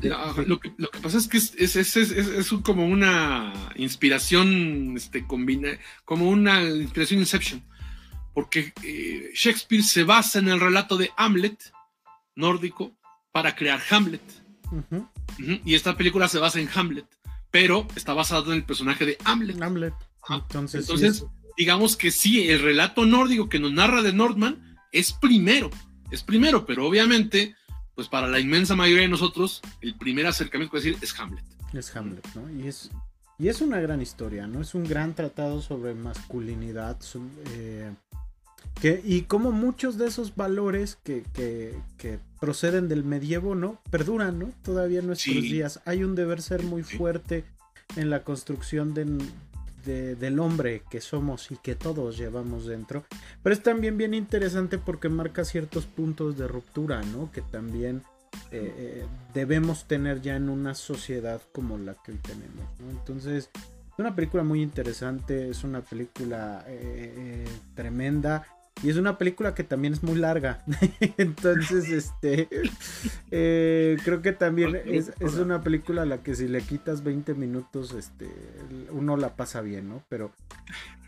lo, 0.00 0.60
que, 0.60 0.70
pasa 1.02 1.18
es 1.18 1.26
que 1.26 1.38
es, 1.38 2.52
como 2.62 2.86
una 2.86 3.52
inspiración, 3.74 4.96
este, 4.96 5.26
combina, 5.26 5.70
como 6.04 6.28
una 6.28 6.62
inspiración 6.62 7.20
Inception 7.20 7.62
porque 8.32 8.72
Shakespeare 9.34 9.82
se 9.82 10.04
basa 10.04 10.38
en 10.38 10.48
el 10.48 10.60
relato 10.60 10.98
de 10.98 11.10
Hamlet 11.16 11.72
nórdico 12.36 12.96
para 13.32 13.56
crear 13.56 13.80
Hamlet. 13.90 14.22
Y 15.64 15.74
esta 15.74 15.96
película 15.96 16.28
se 16.28 16.38
basa 16.38 16.60
en 16.60 16.68
Hamlet, 16.74 17.06
pero 17.50 17.86
está 17.96 18.14
basado 18.14 18.52
en 18.52 18.58
el 18.58 18.64
personaje 18.64 19.04
de 19.04 19.18
Hamlet. 19.24 19.60
Hamlet. 19.60 19.94
Entonces, 20.72 21.24
digamos 21.56 21.96
que 21.96 22.10
sí, 22.10 22.48
el 22.48 22.62
relato 22.62 23.04
nórdico 23.04 23.48
que 23.48 23.58
nos 23.58 23.72
narra 23.72 24.02
de 24.02 24.12
Nordman 24.12 24.76
es 24.92 25.12
primero, 25.12 25.70
es 26.10 26.22
primero, 26.22 26.66
pero 26.66 26.86
obviamente, 26.86 27.56
pues 27.94 28.08
para 28.08 28.28
la 28.28 28.40
inmensa 28.40 28.76
mayoría 28.76 29.02
de 29.02 29.08
nosotros, 29.08 29.62
el 29.80 29.96
primer 29.96 30.26
acercamiento 30.26 30.72
que 30.72 30.78
decir 30.78 30.98
es 31.00 31.18
Hamlet. 31.18 31.44
Es 31.72 31.94
Hamlet, 31.94 32.26
¿no? 32.34 32.50
Y 32.50 32.68
es, 32.68 32.90
y 33.38 33.48
es 33.48 33.60
una 33.60 33.80
gran 33.80 34.00
historia, 34.00 34.46
¿no? 34.46 34.60
Es 34.60 34.74
un 34.74 34.84
gran 34.84 35.14
tratado 35.14 35.60
sobre 35.60 35.94
masculinidad, 35.94 36.98
eh, 37.52 37.92
y 39.04 39.22
como 39.22 39.52
muchos 39.52 39.98
de 39.98 40.06
esos 40.06 40.36
valores 40.36 40.98
que, 41.02 41.24
proceden 42.46 42.86
del 42.86 43.02
medievo, 43.02 43.56
¿no? 43.56 43.80
Perduran, 43.90 44.38
¿no? 44.38 44.52
Todavía 44.62 45.00
en 45.00 45.08
nuestros 45.08 45.34
días. 45.34 45.80
Hay 45.84 46.04
un 46.04 46.14
deber 46.14 46.40
ser 46.40 46.62
muy 46.62 46.84
fuerte 46.84 47.42
en 47.96 48.08
la 48.08 48.22
construcción 48.22 48.94
del 48.94 50.38
hombre 50.38 50.84
que 50.88 51.00
somos 51.00 51.50
y 51.50 51.56
que 51.56 51.74
todos 51.74 52.16
llevamos 52.16 52.66
dentro. 52.66 53.04
Pero 53.42 53.52
es 53.52 53.64
también 53.64 53.98
bien 53.98 54.14
interesante 54.14 54.78
porque 54.78 55.08
marca 55.08 55.44
ciertos 55.44 55.86
puntos 55.86 56.38
de 56.38 56.46
ruptura, 56.46 57.02
¿no? 57.02 57.32
Que 57.32 57.42
también 57.42 58.04
eh, 58.52 58.72
eh, 58.78 59.06
debemos 59.34 59.88
tener 59.88 60.22
ya 60.22 60.36
en 60.36 60.48
una 60.48 60.76
sociedad 60.76 61.42
como 61.50 61.78
la 61.78 61.94
que 61.94 62.12
hoy 62.12 62.18
tenemos, 62.18 62.64
¿no? 62.78 62.90
Entonces, 62.92 63.50
es 63.54 63.98
una 63.98 64.14
película 64.14 64.44
muy 64.44 64.62
interesante, 64.62 65.50
es 65.50 65.64
una 65.64 65.80
película 65.80 66.64
eh, 66.68 67.44
tremenda. 67.74 68.46
Y 68.82 68.90
es 68.90 68.96
una 68.96 69.16
película 69.16 69.54
que 69.54 69.64
también 69.64 69.94
es 69.94 70.02
muy 70.02 70.16
larga. 70.16 70.62
Entonces, 71.16 71.88
este. 71.88 72.48
Eh, 73.30 73.96
creo 74.04 74.20
que 74.20 74.32
también 74.32 74.78
es, 74.84 75.10
una 75.38 75.62
película 75.62 76.02
a 76.02 76.04
la 76.04 76.22
que 76.22 76.34
si 76.34 76.46
le 76.46 76.60
quitas 76.60 77.02
20 77.02 77.34
minutos, 77.34 77.92
este. 77.92 78.28
Uno 78.90 79.16
la 79.16 79.34
pasa 79.34 79.62
bien, 79.62 79.88
¿no? 79.88 80.02
Pero. 80.10 80.32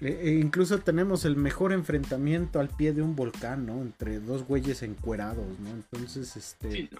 Eh, 0.00 0.18
eh, 0.22 0.40
incluso 0.40 0.78
tenemos 0.78 1.26
el 1.26 1.36
mejor 1.36 1.72
enfrentamiento 1.72 2.58
al 2.58 2.68
pie 2.68 2.94
de 2.94 3.02
un 3.02 3.14
volcán, 3.14 3.66
¿no? 3.66 3.82
Entre 3.82 4.18
dos 4.18 4.44
güeyes 4.44 4.82
encuerados, 4.82 5.58
¿no? 5.60 5.70
Entonces, 5.70 6.36
este. 6.36 6.72
Sí, 6.72 6.90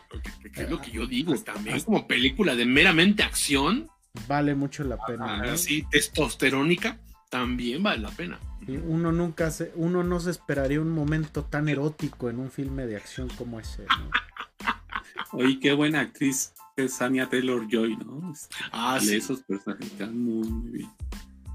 es 0.55 0.69
lo 0.69 0.81
que 0.83 0.91
yo 0.91 1.07
digo. 1.07 1.35
También 1.39 1.81
como 1.81 2.07
película 2.07 2.55
de 2.55 2.67
meramente 2.67 3.23
acción. 3.23 3.89
Vale 4.27 4.55
mucho 4.55 4.85
la 4.85 4.99
pena. 4.99 5.43
Así, 5.45 5.87
testosterónica 5.91 6.99
también 7.29 7.83
vale 7.83 8.03
la 8.03 8.11
pena. 8.11 8.39
uno 8.67 9.13
nunca 9.13 9.51
se, 9.51 9.73
uno 9.75 10.03
no 10.03 10.21
se 10.21 10.31
esperaría 10.31 10.81
un 10.81 10.91
momento 10.91 11.45
tan 11.45 11.69
erótico 11.69 12.31
en 12.31 12.39
un 12.39 12.51
filme 12.51 12.87
de 12.87 12.97
acción 12.97 13.29
como 13.37 13.61
ese. 13.61 13.87
Oye, 15.33 15.59
qué 15.61 15.73
buena 15.73 16.01
actriz 16.01 16.55
es 16.77 17.03
Anya 17.03 17.29
Taylor 17.29 17.67
Joy, 17.71 17.97
¿no? 17.97 18.33
Este, 18.33 18.55
ah, 18.73 18.99
sí. 19.01 19.17
Esos 19.17 19.41
personajes 19.43 19.87
están 19.87 20.19
muy, 20.19 20.49
muy 20.49 20.71
bien. 20.71 20.91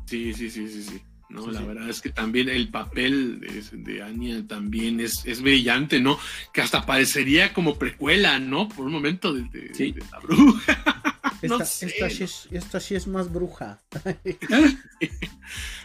Sí, 0.06 0.34
sí, 0.34 0.50
sí, 0.50 0.68
sí, 0.68 0.84
sí. 0.84 1.02
No, 1.30 1.50
la 1.50 1.62
verdad 1.62 1.90
es 1.90 2.00
que 2.00 2.10
también 2.10 2.48
el 2.48 2.70
papel 2.70 3.40
de, 3.40 4.04
Anya 4.04 4.46
también 4.46 5.00
es, 5.00 5.26
es, 5.26 5.42
brillante, 5.42 6.00
¿no? 6.00 6.20
Que 6.54 6.62
hasta 6.62 6.86
parecería 6.86 7.54
como 7.54 7.80
precuela, 7.80 8.38
¿no? 8.38 8.70
Por 8.70 8.86
un 8.86 8.92
momento 8.92 9.34
de, 9.34 9.42
de 9.50 10.04
la 10.12 10.20
bruja. 10.20 11.03
Esta, 11.44 12.80
sí 12.80 12.96
es, 12.96 13.08
más 13.08 13.32
bruja. 13.32 13.82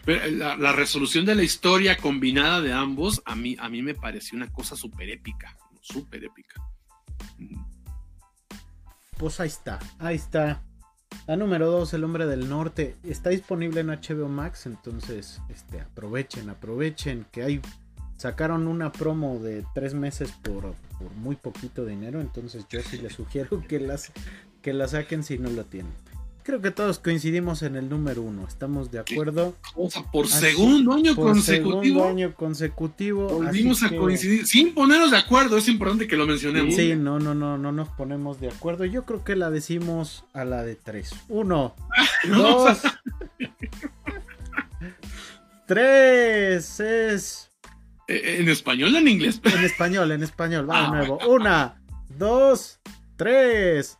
la, 0.06 0.72
resolución 0.72 1.26
de 1.26 1.34
la 1.34 1.42
historia 1.42 1.96
combinada 1.96 2.60
de 2.60 2.72
ambos, 2.72 3.22
a 3.24 3.34
mí, 3.34 3.56
a 3.58 3.68
mí 3.68 3.82
me 3.82 3.94
pareció 3.94 4.36
una 4.36 4.52
cosa 4.52 4.76
súper 4.76 5.10
épica. 5.10 5.56
Súper 5.80 6.24
épica. 6.24 6.62
Pues 9.16 9.40
ahí 9.40 9.48
está, 9.48 9.80
ahí 9.98 10.16
está. 10.16 10.62
La 11.26 11.36
número 11.36 11.70
2, 11.70 11.92
El 11.94 12.04
Hombre 12.04 12.26
del 12.26 12.48
Norte, 12.48 12.96
está 13.02 13.30
disponible 13.30 13.80
en 13.80 13.88
HBO 13.88 14.28
Max, 14.28 14.66
entonces 14.66 15.40
este, 15.48 15.80
aprovechen, 15.80 16.50
aprovechen 16.50 17.26
que 17.32 17.42
hay 17.42 17.60
sacaron 18.18 18.66
una 18.66 18.92
promo 18.92 19.38
de 19.38 19.64
tres 19.74 19.94
meses 19.94 20.32
por, 20.42 20.74
por, 20.98 21.10
muy 21.16 21.36
poquito 21.36 21.86
dinero, 21.86 22.20
entonces 22.20 22.66
yo 22.68 22.80
sí 22.82 22.98
les 22.98 23.14
sugiero 23.14 23.62
que 23.66 23.78
las 23.80 24.12
que 24.68 24.74
la 24.74 24.86
saquen 24.86 25.24
si 25.24 25.38
no 25.38 25.48
la 25.48 25.64
tienen. 25.64 25.94
Creo 26.42 26.60
que 26.60 26.70
todos 26.70 26.98
coincidimos 26.98 27.62
en 27.62 27.74
el 27.76 27.88
número 27.88 28.20
uno, 28.20 28.46
estamos 28.46 28.90
de 28.90 28.98
acuerdo. 28.98 29.54
O 29.74 29.88
sea, 29.90 30.02
por 30.02 30.28
segundo 30.28 30.92
año 30.92 31.14
por 31.14 31.28
consecutivo. 31.28 31.80
Segundo 31.82 32.04
año 32.06 32.34
consecutivo. 32.34 33.28
Volvimos 33.28 33.82
a 33.82 33.96
coincidir, 33.96 34.46
sin 34.46 34.74
ponernos 34.74 35.10
de 35.10 35.16
acuerdo, 35.16 35.56
es 35.56 35.68
importante 35.68 36.06
que 36.06 36.18
lo 36.18 36.26
mencionemos. 36.26 36.74
Sí, 36.74 36.94
no, 36.96 37.18
no, 37.18 37.34
no, 37.34 37.56
no 37.56 37.72
nos 37.72 37.88
ponemos 37.88 38.40
de 38.40 38.48
acuerdo. 38.48 38.84
Yo 38.84 39.06
creo 39.06 39.24
que 39.24 39.36
la 39.36 39.50
decimos 39.50 40.24
a 40.34 40.44
la 40.44 40.62
de 40.62 40.76
tres. 40.76 41.14
Uno, 41.28 41.74
dos, 42.28 42.78
tres, 45.66 46.80
es... 46.80 47.50
Eh, 48.06 48.36
¿En 48.40 48.50
español 48.50 48.94
o 48.94 48.98
en 48.98 49.08
inglés? 49.08 49.40
En 49.44 49.64
español, 49.64 50.12
en 50.12 50.22
español, 50.22 50.68
va 50.68 50.80
de 50.80 50.86
ah, 50.86 50.90
nuevo. 50.90 51.18
Una, 51.26 51.80
dos, 52.18 52.80
tres 53.16 53.98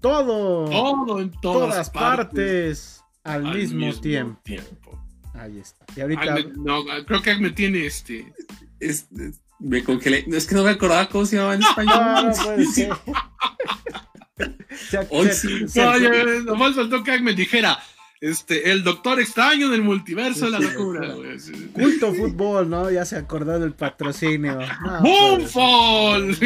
todo, 0.00 0.64
todo 0.66 1.20
en 1.20 1.30
todas, 1.40 1.90
partes, 1.90 3.02
al, 3.24 3.54
mismo, 3.54 3.92
tiempo. 4.00 4.40
Ahí 5.34 5.58
está. 5.58 5.84
Y 5.96 6.00
ahorita. 6.00 6.36
no, 6.56 6.84
creo 7.06 7.22
que 7.22 7.34
me 7.36 7.50
tiene 7.50 7.86
este. 7.86 8.32
Me 9.58 9.82
congelé. 9.82 10.24
Es 10.28 10.46
que 10.46 10.54
no 10.54 10.62
me 10.64 10.70
acordaba 10.70 11.08
cómo 11.08 11.26
se 11.26 11.36
llamaba 11.36 11.54
en 11.54 11.62
español. 11.62 11.94
No, 11.98 12.22
no 12.22 12.32
puede 12.44 12.64
ser. 12.66 12.92
Hoy 15.10 15.28
sí. 15.32 15.66
Oye, 15.80 16.42
nomás 16.44 16.76
faltó 16.76 17.02
que 17.02 17.18
me 17.18 17.34
dijera. 17.34 17.76
Este, 18.20 18.72
el 18.72 18.82
doctor 18.82 19.20
extraño 19.20 19.68
del 19.68 19.82
multiverso 19.82 20.46
de 20.46 20.50
la 20.50 20.58
locura. 20.58 21.14
Culto 21.72 22.12
fútbol, 22.12 22.68
¿no? 22.68 22.90
Ya 22.90 23.04
se 23.04 23.14
acordó 23.16 23.60
del 23.60 23.74
patrocinio. 23.74 24.58
¡Boomfall! 25.02 26.36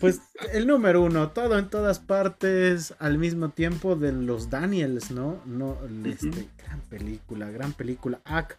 Pues 0.00 0.20
el 0.52 0.66
número 0.66 1.02
uno, 1.02 1.30
todo 1.30 1.58
en 1.58 1.68
todas 1.68 1.98
partes 1.98 2.94
al 2.98 3.18
mismo 3.18 3.50
tiempo 3.50 3.96
de 3.96 4.12
los 4.12 4.50
Daniels, 4.50 5.10
¿no? 5.10 5.40
no 5.46 5.78
este, 6.04 6.48
Gran 6.64 6.80
película, 6.88 7.50
gran 7.50 7.72
película. 7.72 8.20
Ak, 8.24 8.58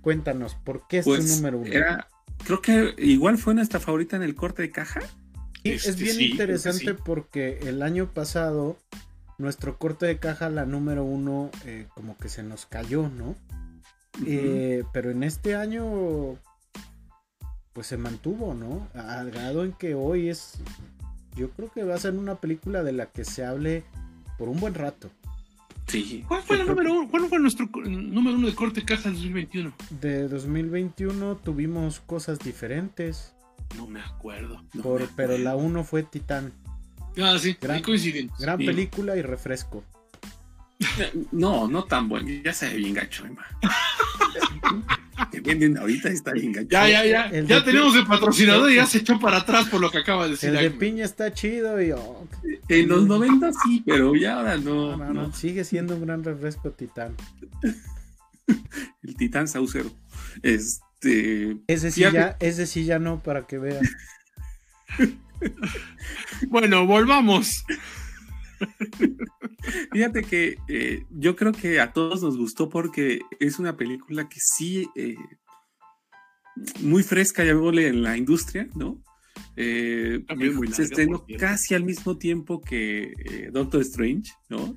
cuéntanos, 0.00 0.54
¿por 0.54 0.86
qué 0.88 0.98
es 0.98 1.04
tu 1.04 1.12
pues, 1.12 1.36
número 1.36 1.58
uno? 1.58 1.70
creo 2.44 2.62
que 2.62 2.94
igual 2.98 3.36
fue 3.36 3.54
nuestra 3.54 3.80
favorita 3.80 4.16
en 4.16 4.22
el 4.22 4.34
corte 4.34 4.62
de 4.62 4.70
caja. 4.70 5.00
Sí, 5.62 5.72
es 5.72 5.86
este, 5.86 6.04
bien 6.04 6.20
interesante 6.20 6.94
porque 6.94 7.58
el 7.62 7.82
año 7.82 8.12
pasado 8.12 8.78
nuestro 9.38 9.78
corte 9.78 10.06
de 10.06 10.18
caja, 10.18 10.50
la 10.50 10.66
número 10.66 11.04
uno, 11.04 11.50
eh, 11.64 11.86
como 11.94 12.16
que 12.18 12.28
se 12.28 12.42
nos 12.42 12.66
cayó, 12.66 13.08
¿no? 13.08 13.36
Eh, 14.26 14.82
pero 14.92 15.10
en 15.10 15.22
este 15.22 15.54
año, 15.54 16.36
pues 17.78 17.86
se 17.86 17.96
mantuvo, 17.96 18.54
¿no? 18.54 18.88
Al 18.92 19.30
grado 19.30 19.64
en 19.64 19.70
que 19.72 19.94
hoy 19.94 20.30
es, 20.30 20.54
yo 21.36 21.48
creo 21.50 21.70
que 21.70 21.84
va 21.84 21.94
a 21.94 21.98
ser 21.98 22.14
una 22.14 22.34
película 22.34 22.82
de 22.82 22.90
la 22.90 23.06
que 23.06 23.24
se 23.24 23.44
hable 23.44 23.84
por 24.36 24.48
un 24.48 24.58
buen 24.58 24.74
rato. 24.74 25.08
Sí. 25.86 26.24
¿Cuál 26.26 26.42
fue, 26.42 26.64
número 26.64 26.92
uno? 26.92 27.08
¿Cuál 27.08 27.28
fue 27.28 27.38
nuestro 27.38 27.66
número 27.84 28.36
uno 28.36 28.48
de 28.48 28.56
corte 28.56 28.84
caja 28.84 29.10
de 29.10 29.14
2021? 29.14 29.72
De 29.90 30.26
2021 30.26 31.36
tuvimos 31.36 32.00
cosas 32.00 32.40
diferentes. 32.40 33.32
No 33.76 33.86
me 33.86 34.00
acuerdo. 34.00 34.60
Pero 35.14 35.38
la 35.38 35.54
uno 35.54 35.84
fue 35.84 36.02
Titán. 36.02 36.52
Ah, 37.16 37.38
sí, 37.38 37.56
gran, 37.60 37.80
Gran 38.40 38.58
película 38.58 39.16
y 39.16 39.22
refresco. 39.22 39.84
No, 41.30 41.68
no 41.68 41.84
tan 41.84 42.08
bueno. 42.08 42.28
Ya 42.42 42.52
se 42.52 42.70
ve 42.70 42.74
bien 42.74 42.94
gacho, 42.94 43.24
Emma. 43.24 43.46
vienen 45.40 45.78
ahorita 45.78 46.08
está 46.08 46.32
bien 46.32 46.52
gacho. 46.52 46.68
Ya, 46.70 46.88
ya, 46.88 47.04
ya. 47.04 47.30
ya 47.42 47.64
tenemos 47.64 47.94
el 47.96 48.06
patrocinador 48.06 48.70
y 48.70 48.76
ya 48.76 48.86
se 48.86 48.98
echó 48.98 49.18
para 49.18 49.38
atrás 49.38 49.68
por 49.68 49.80
lo 49.80 49.90
que 49.90 49.98
acaba 49.98 50.24
de 50.24 50.32
decir. 50.32 50.50
El 50.50 50.56
de 50.56 50.70
piña 50.70 51.04
está 51.04 51.32
chido 51.32 51.80
y. 51.82 51.92
Oh, 51.92 52.26
en 52.68 52.88
los 52.88 53.06
90 53.06 53.50
sí, 53.64 53.82
pero 53.84 54.14
ya 54.14 54.36
ahora 54.36 54.56
no, 54.56 54.96
no, 54.96 55.12
no. 55.12 55.32
Sigue 55.32 55.64
siendo 55.64 55.96
un 55.96 56.06
gran 56.06 56.24
refresco 56.24 56.70
Titán. 56.70 57.14
el 59.02 59.16
Titán 59.16 59.48
Saucero. 59.48 59.90
Este. 60.42 61.56
Ese 61.66 61.90
sí, 61.90 62.00
ya, 62.00 62.36
ese 62.40 62.66
sí 62.66 62.84
ya 62.84 62.98
no, 62.98 63.22
para 63.22 63.46
que 63.46 63.58
vean. 63.58 63.84
bueno, 66.48 66.86
volvamos. 66.86 67.64
Fíjate 69.92 70.22
que 70.22 70.58
eh, 70.68 71.04
yo 71.10 71.36
creo 71.36 71.52
que 71.52 71.80
a 71.80 71.92
todos 71.92 72.22
nos 72.22 72.36
gustó 72.36 72.68
porque 72.68 73.20
es 73.40 73.58
una 73.58 73.76
película 73.76 74.28
que 74.28 74.38
sí, 74.40 74.88
eh, 74.96 75.16
muy 76.80 77.02
fresca, 77.02 77.44
ya 77.44 77.52
en 77.52 78.02
la 78.02 78.16
industria, 78.16 78.68
¿no? 78.74 79.02
Eh, 79.56 80.24
se 80.72 80.84
estrenó 80.84 81.24
casi 81.38 81.74
al 81.74 81.84
mismo 81.84 82.16
tiempo 82.16 82.60
que 82.60 83.48
Doctor 83.52 83.80
Strange, 83.82 84.32
¿no? 84.48 84.76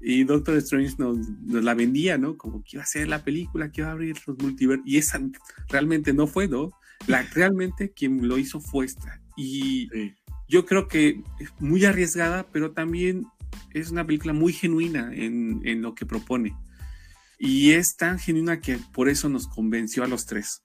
Y 0.00 0.24
Doctor 0.24 0.56
Strange 0.58 0.94
nos, 0.98 1.18
la 1.46 1.74
vendía, 1.74 2.18
¿no? 2.18 2.36
Como 2.36 2.62
que 2.62 2.76
iba 2.76 2.82
a 2.82 2.86
ser 2.86 3.08
la 3.08 3.24
película, 3.24 3.72
que 3.72 3.80
iba 3.80 3.90
a 3.90 3.92
abrir 3.92 4.16
los 4.26 4.38
multiversos. 4.38 4.86
Y 4.86 4.98
esa 4.98 5.20
realmente 5.68 6.12
no 6.12 6.28
fue, 6.28 6.46
¿no? 6.46 6.70
La, 7.08 7.22
realmente 7.22 7.90
quien 7.90 8.28
lo 8.28 8.38
hizo 8.38 8.60
fue 8.60 8.86
esta. 8.86 9.20
Y 9.36 9.88
yo 10.48 10.64
creo 10.64 10.88
que 10.88 11.22
es 11.38 11.50
muy 11.60 11.84
arriesgada, 11.84 12.46
pero 12.50 12.72
también 12.72 13.26
es 13.72 13.90
una 13.90 14.06
película 14.06 14.32
muy 14.32 14.52
genuina 14.52 15.10
en, 15.14 15.82
lo 15.82 15.94
que 15.94 16.06
propone. 16.06 16.56
Y 17.38 17.72
es 17.72 17.96
tan 17.96 18.18
genuina 18.18 18.60
que 18.60 18.78
por 18.92 19.08
eso 19.08 19.28
nos 19.28 19.46
convenció 19.46 20.02
a 20.02 20.08
los 20.08 20.26
tres. 20.26 20.62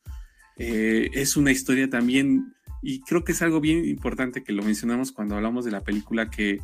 Eh, 0.57 1.09
es 1.13 1.35
una 1.37 1.51
historia 1.51 1.89
también, 1.89 2.53
y 2.81 3.01
creo 3.01 3.23
que 3.23 3.33
es 3.33 3.41
algo 3.41 3.59
bien 3.59 3.85
importante 3.85 4.43
que 4.43 4.53
lo 4.53 4.63
mencionamos 4.63 5.11
cuando 5.11 5.35
hablamos 5.35 5.65
de 5.65 5.71
la 5.71 5.81
película, 5.81 6.29
que 6.29 6.61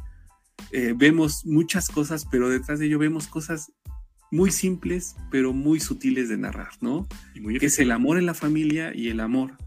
eh, 0.71 0.93
vemos 0.95 1.45
muchas 1.45 1.89
cosas, 1.89 2.25
pero 2.29 2.49
detrás 2.49 2.79
de 2.79 2.87
ello 2.87 2.99
vemos 2.99 3.27
cosas 3.27 3.71
muy 4.31 4.51
simples, 4.51 5.15
pero 5.31 5.53
muy 5.53 5.79
sutiles 5.79 6.29
de 6.29 6.37
narrar, 6.37 6.71
¿no? 6.81 7.07
que 7.59 7.65
es 7.65 7.79
el 7.79 7.91
amor 7.91 8.17
en 8.17 8.27
la 8.27 8.33
familia 8.33 8.93
y 8.95 9.09
el 9.09 9.19
amor 9.19 9.57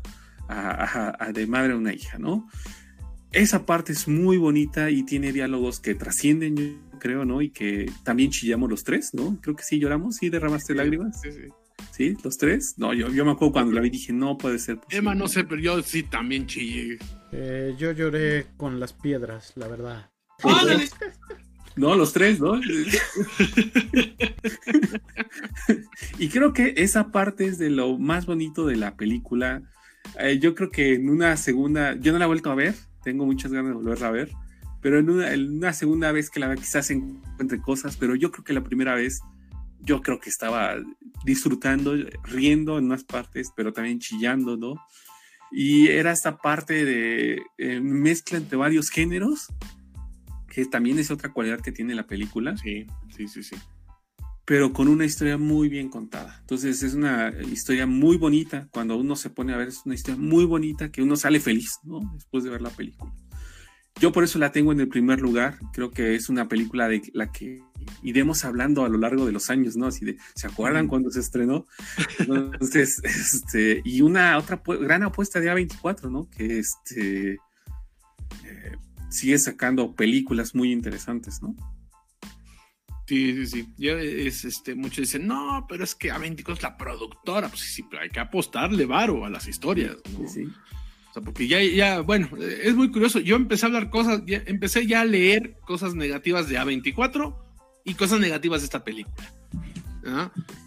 de 1.32 1.46
madre 1.46 1.72
a 1.72 1.76
una 1.76 1.94
hija, 1.94 2.18
¿no? 2.18 2.46
Esa 3.32 3.64
parte 3.64 3.92
es 3.92 4.08
muy 4.08 4.36
bonita 4.36 4.90
y 4.90 5.04
tiene 5.04 5.32
diálogos 5.32 5.80
que 5.80 5.94
trascienden, 5.94 6.56
yo 6.56 6.98
creo, 6.98 7.24
¿no? 7.24 7.40
Y 7.40 7.50
que 7.50 7.90
también 8.04 8.30
chillamos 8.30 8.68
los 8.68 8.84
tres, 8.84 9.14
¿no? 9.14 9.38
Creo 9.40 9.56
que 9.56 9.64
sí 9.64 9.78
lloramos, 9.78 10.16
sí 10.16 10.28
derramaste 10.28 10.74
lágrimas. 10.74 11.20
Sí, 11.20 11.32
sí. 11.32 11.48
¿Sí? 11.90 12.16
¿Los 12.22 12.38
tres? 12.38 12.74
No, 12.76 12.94
yo, 12.94 13.08
yo 13.10 13.24
me 13.24 13.32
acuerdo 13.32 13.52
cuando 13.52 13.72
la 13.72 13.80
vi 13.80 13.90
dije, 13.90 14.12
no 14.12 14.38
puede 14.38 14.58
ser 14.58 14.76
posible. 14.76 14.98
Emma, 14.98 15.14
no 15.14 15.28
sé, 15.28 15.44
pero 15.44 15.60
yo 15.60 15.82
sí 15.82 16.02
también 16.02 16.46
chillé. 16.46 16.98
Eh, 17.32 17.74
yo 17.78 17.92
lloré 17.92 18.46
con 18.56 18.78
las 18.78 18.92
piedras, 18.92 19.52
la 19.56 19.68
verdad. 19.68 20.10
No, 21.74 21.96
los 21.96 22.12
tres, 22.12 22.38
¿no? 22.38 22.60
y 26.18 26.28
creo 26.28 26.52
que 26.52 26.74
esa 26.76 27.10
parte 27.10 27.46
es 27.46 27.56
de 27.58 27.70
lo 27.70 27.98
más 27.98 28.26
bonito 28.26 28.66
de 28.66 28.76
la 28.76 28.94
película. 28.96 29.62
Eh, 30.18 30.38
yo 30.38 30.54
creo 30.54 30.70
que 30.70 30.94
en 30.94 31.08
una 31.08 31.36
segunda, 31.38 31.96
yo 31.98 32.12
no 32.12 32.18
la 32.18 32.26
he 32.26 32.28
vuelto 32.28 32.50
a 32.50 32.54
ver, 32.54 32.74
tengo 33.02 33.26
muchas 33.26 33.52
ganas 33.52 33.70
de 33.70 33.74
volverla 33.74 34.08
a 34.08 34.12
ver, 34.12 34.30
pero 34.80 34.98
en 34.98 35.10
una, 35.10 35.72
segunda 35.72 36.12
vez 36.12 36.30
que 36.30 36.40
la 36.40 36.48
vea 36.48 36.56
quizás 36.56 36.90
encuentre 36.90 37.60
cosas, 37.60 37.96
pero 37.96 38.14
yo 38.14 38.30
creo 38.30 38.44
que 38.44 38.52
la 38.52 38.64
primera 38.64 38.94
vez 38.94 39.20
yo 39.80 40.00
creo 40.02 40.20
que 40.20 40.30
estaba 40.30 40.76
disfrutando, 41.24 41.94
riendo 42.24 42.78
en 42.78 42.84
unas 42.84 43.04
partes, 43.04 43.52
pero 43.56 43.72
también 43.72 43.98
chillando, 43.98 44.56
¿no? 44.56 44.74
Y 45.50 45.88
era 45.88 46.12
esta 46.12 46.38
parte 46.38 46.84
de 46.84 47.42
eh, 47.58 47.80
mezcla 47.80 48.38
entre 48.38 48.56
varios 48.56 48.90
géneros, 48.90 49.48
que 50.48 50.64
también 50.66 50.98
es 50.98 51.10
otra 51.10 51.32
cualidad 51.32 51.60
que 51.60 51.72
tiene 51.72 51.94
la 51.94 52.06
película. 52.06 52.56
Sí, 52.56 52.86
sí, 53.16 53.28
sí, 53.28 53.42
sí 53.42 53.56
pero 54.44 54.72
con 54.72 54.88
una 54.88 55.04
historia 55.04 55.38
muy 55.38 55.68
bien 55.68 55.88
contada. 55.88 56.38
Entonces 56.40 56.82
es 56.82 56.94
una 56.94 57.32
historia 57.50 57.86
muy 57.86 58.16
bonita, 58.16 58.68
cuando 58.70 58.96
uno 58.96 59.16
se 59.16 59.30
pone 59.30 59.54
a 59.54 59.56
ver, 59.56 59.68
es 59.68 59.82
una 59.84 59.94
historia 59.94 60.20
muy 60.20 60.44
bonita 60.44 60.90
que 60.90 61.02
uno 61.02 61.16
sale 61.16 61.40
feliz, 61.40 61.78
¿no? 61.84 62.00
Después 62.14 62.44
de 62.44 62.50
ver 62.50 62.62
la 62.62 62.70
película. 62.70 63.12
Yo 64.00 64.10
por 64.10 64.24
eso 64.24 64.38
la 64.38 64.50
tengo 64.50 64.72
en 64.72 64.80
el 64.80 64.88
primer 64.88 65.20
lugar, 65.20 65.58
creo 65.72 65.90
que 65.90 66.14
es 66.14 66.28
una 66.28 66.48
película 66.48 66.88
de 66.88 67.02
la 67.12 67.30
que 67.30 67.62
iremos 68.02 68.44
hablando 68.44 68.84
a 68.84 68.88
lo 68.88 68.98
largo 68.98 69.26
de 69.26 69.32
los 69.32 69.50
años, 69.50 69.76
¿no? 69.76 69.86
Así 69.86 70.04
de, 70.04 70.16
¿se 70.34 70.46
acuerdan 70.46 70.88
cuando 70.88 71.10
se 71.10 71.20
estrenó? 71.20 71.66
Entonces, 72.18 73.00
este, 73.04 73.82
y 73.84 74.00
una 74.00 74.38
otra 74.38 74.60
gran 74.80 75.02
apuesta 75.02 75.40
de 75.40 75.52
A24, 75.52 76.10
¿no? 76.10 76.28
Que 76.30 76.58
este, 76.58 77.32
eh, 78.44 78.76
sigue 79.10 79.38
sacando 79.38 79.94
películas 79.94 80.54
muy 80.54 80.72
interesantes, 80.72 81.42
¿no? 81.42 81.54
Sí, 83.06 83.34
sí, 83.34 83.46
sí. 83.46 83.68
Yo, 83.78 83.98
es, 83.98 84.44
este, 84.44 84.74
muchos 84.74 84.98
dicen, 84.98 85.26
no, 85.26 85.66
pero 85.68 85.84
es 85.84 85.94
que 85.94 86.12
A24 86.12 86.52
es 86.52 86.62
la 86.62 86.76
productora. 86.76 87.48
Pues 87.48 87.60
sí, 87.60 87.84
hay 88.00 88.10
que 88.10 88.20
apostarle 88.20 88.86
varo 88.86 89.24
a 89.24 89.30
las 89.30 89.48
historias. 89.48 89.96
¿no? 90.18 90.28
Sí, 90.28 90.44
O 91.10 91.12
sea, 91.12 91.22
porque 91.22 91.48
ya, 91.48 91.62
ya, 91.62 92.00
bueno, 92.00 92.28
es 92.38 92.74
muy 92.74 92.90
curioso. 92.90 93.18
Yo 93.18 93.36
empecé 93.36 93.66
a 93.66 93.68
hablar 93.68 93.90
cosas, 93.90 94.22
ya, 94.26 94.42
empecé 94.46 94.86
ya 94.86 95.00
a 95.00 95.04
leer 95.04 95.58
cosas 95.66 95.94
negativas 95.94 96.48
de 96.48 96.58
A24 96.58 97.36
y 97.84 97.94
cosas 97.94 98.20
negativas 98.20 98.60
de 98.60 98.66
esta 98.66 98.84
película. 98.84 99.32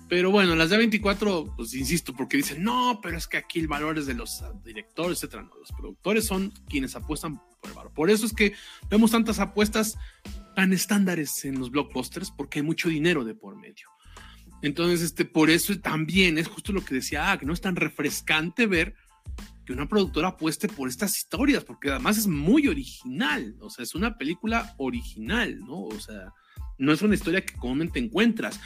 Pero 0.08 0.32
bueno, 0.32 0.56
las 0.56 0.70
de 0.70 0.78
A24, 0.78 1.56
pues 1.56 1.74
insisto, 1.74 2.14
porque 2.14 2.38
dicen, 2.38 2.64
no, 2.64 3.00
pero 3.02 3.18
es 3.18 3.28
que 3.28 3.38
aquí 3.38 3.60
el 3.60 3.68
valor 3.68 3.98
es 3.98 4.06
de 4.06 4.14
los 4.14 4.44
directores, 4.64 5.18
etcétera. 5.18 5.50
los 5.60 5.72
productores 5.72 6.26
son 6.26 6.52
quienes 6.70 6.96
apuestan 6.96 7.38
por 7.38 7.70
el 7.70 7.74
valor. 7.74 7.92
Por 7.92 8.10
eso 8.10 8.26
es 8.26 8.34
que 8.34 8.54
vemos 8.90 9.12
tantas 9.12 9.40
apuestas 9.40 9.98
tan 10.56 10.74
estándares 10.74 11.46
en 11.46 11.60
los 11.60 11.70
blockbusters 11.70 12.32
porque 12.32 12.60
hay 12.60 12.64
mucho 12.64 12.90
dinero 12.90 13.24
de 13.24 13.36
por 13.36 13.56
medio. 13.56 13.90
Entonces, 14.62 15.02
este, 15.02 15.26
por 15.26 15.50
eso 15.50 15.78
también 15.80 16.38
es 16.38 16.48
justo 16.48 16.74
lo 16.74 16.84
que 16.84 16.96
decía, 16.96 17.32
ah, 17.32 17.38
que 17.38 17.46
no 17.46 17.54
es 17.54 17.62
tan 17.62 17.76
refrescante 17.76 18.66
ver 18.66 18.96
que 19.66 19.74
una 19.74 19.88
productora 19.88 20.30
apueste 20.30 20.68
por 20.68 20.88
estas 20.88 21.18
historias, 21.18 21.64
porque 21.64 21.90
además 21.90 22.18
es 22.18 22.28
muy 22.28 22.68
original, 22.68 23.56
o 23.60 23.70
sea, 23.70 23.84
es 23.84 23.96
una 23.96 24.18
película 24.18 24.76
original, 24.78 25.60
¿no? 25.60 25.84
O 25.84 26.00
sea, 26.00 26.34
no 26.78 26.94
es 26.94 27.02
una 27.02 27.16
historia 27.16 27.46
que 27.46 27.56
comúnmente 27.56 28.00
encuentras. 28.00 28.60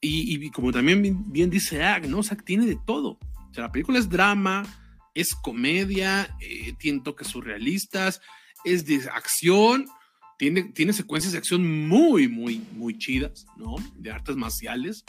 Y, 0.00 0.50
como 0.50 0.72
también 0.72 1.32
bien, 1.32 1.50
dice 1.50 1.82
Ag, 1.82 2.08
¿no? 2.08 2.18
O 2.18 2.22
sea, 2.22 2.36
tiene 2.36 2.66
de 2.66 2.78
todo. 2.86 3.18
O 3.50 3.54
sea, 3.54 3.64
la 3.64 3.72
película 3.72 3.98
es 3.98 4.08
drama, 4.08 4.62
es 5.14 5.34
comedia, 5.34 6.36
eh, 6.40 6.74
tiene 6.78 7.00
toques 7.00 7.28
surrealistas, 7.28 8.20
es 8.64 8.84
de 8.84 9.08
acción, 9.12 9.86
tiene, 10.36 10.64
tiene 10.64 10.92
secuencias 10.92 11.32
de 11.32 11.38
acción 11.38 11.88
muy, 11.88 12.28
muy, 12.28 12.62
muy 12.72 12.98
chidas, 12.98 13.46
¿no? 13.56 13.76
De 13.96 14.10
artes 14.10 14.36
marciales. 14.36 15.04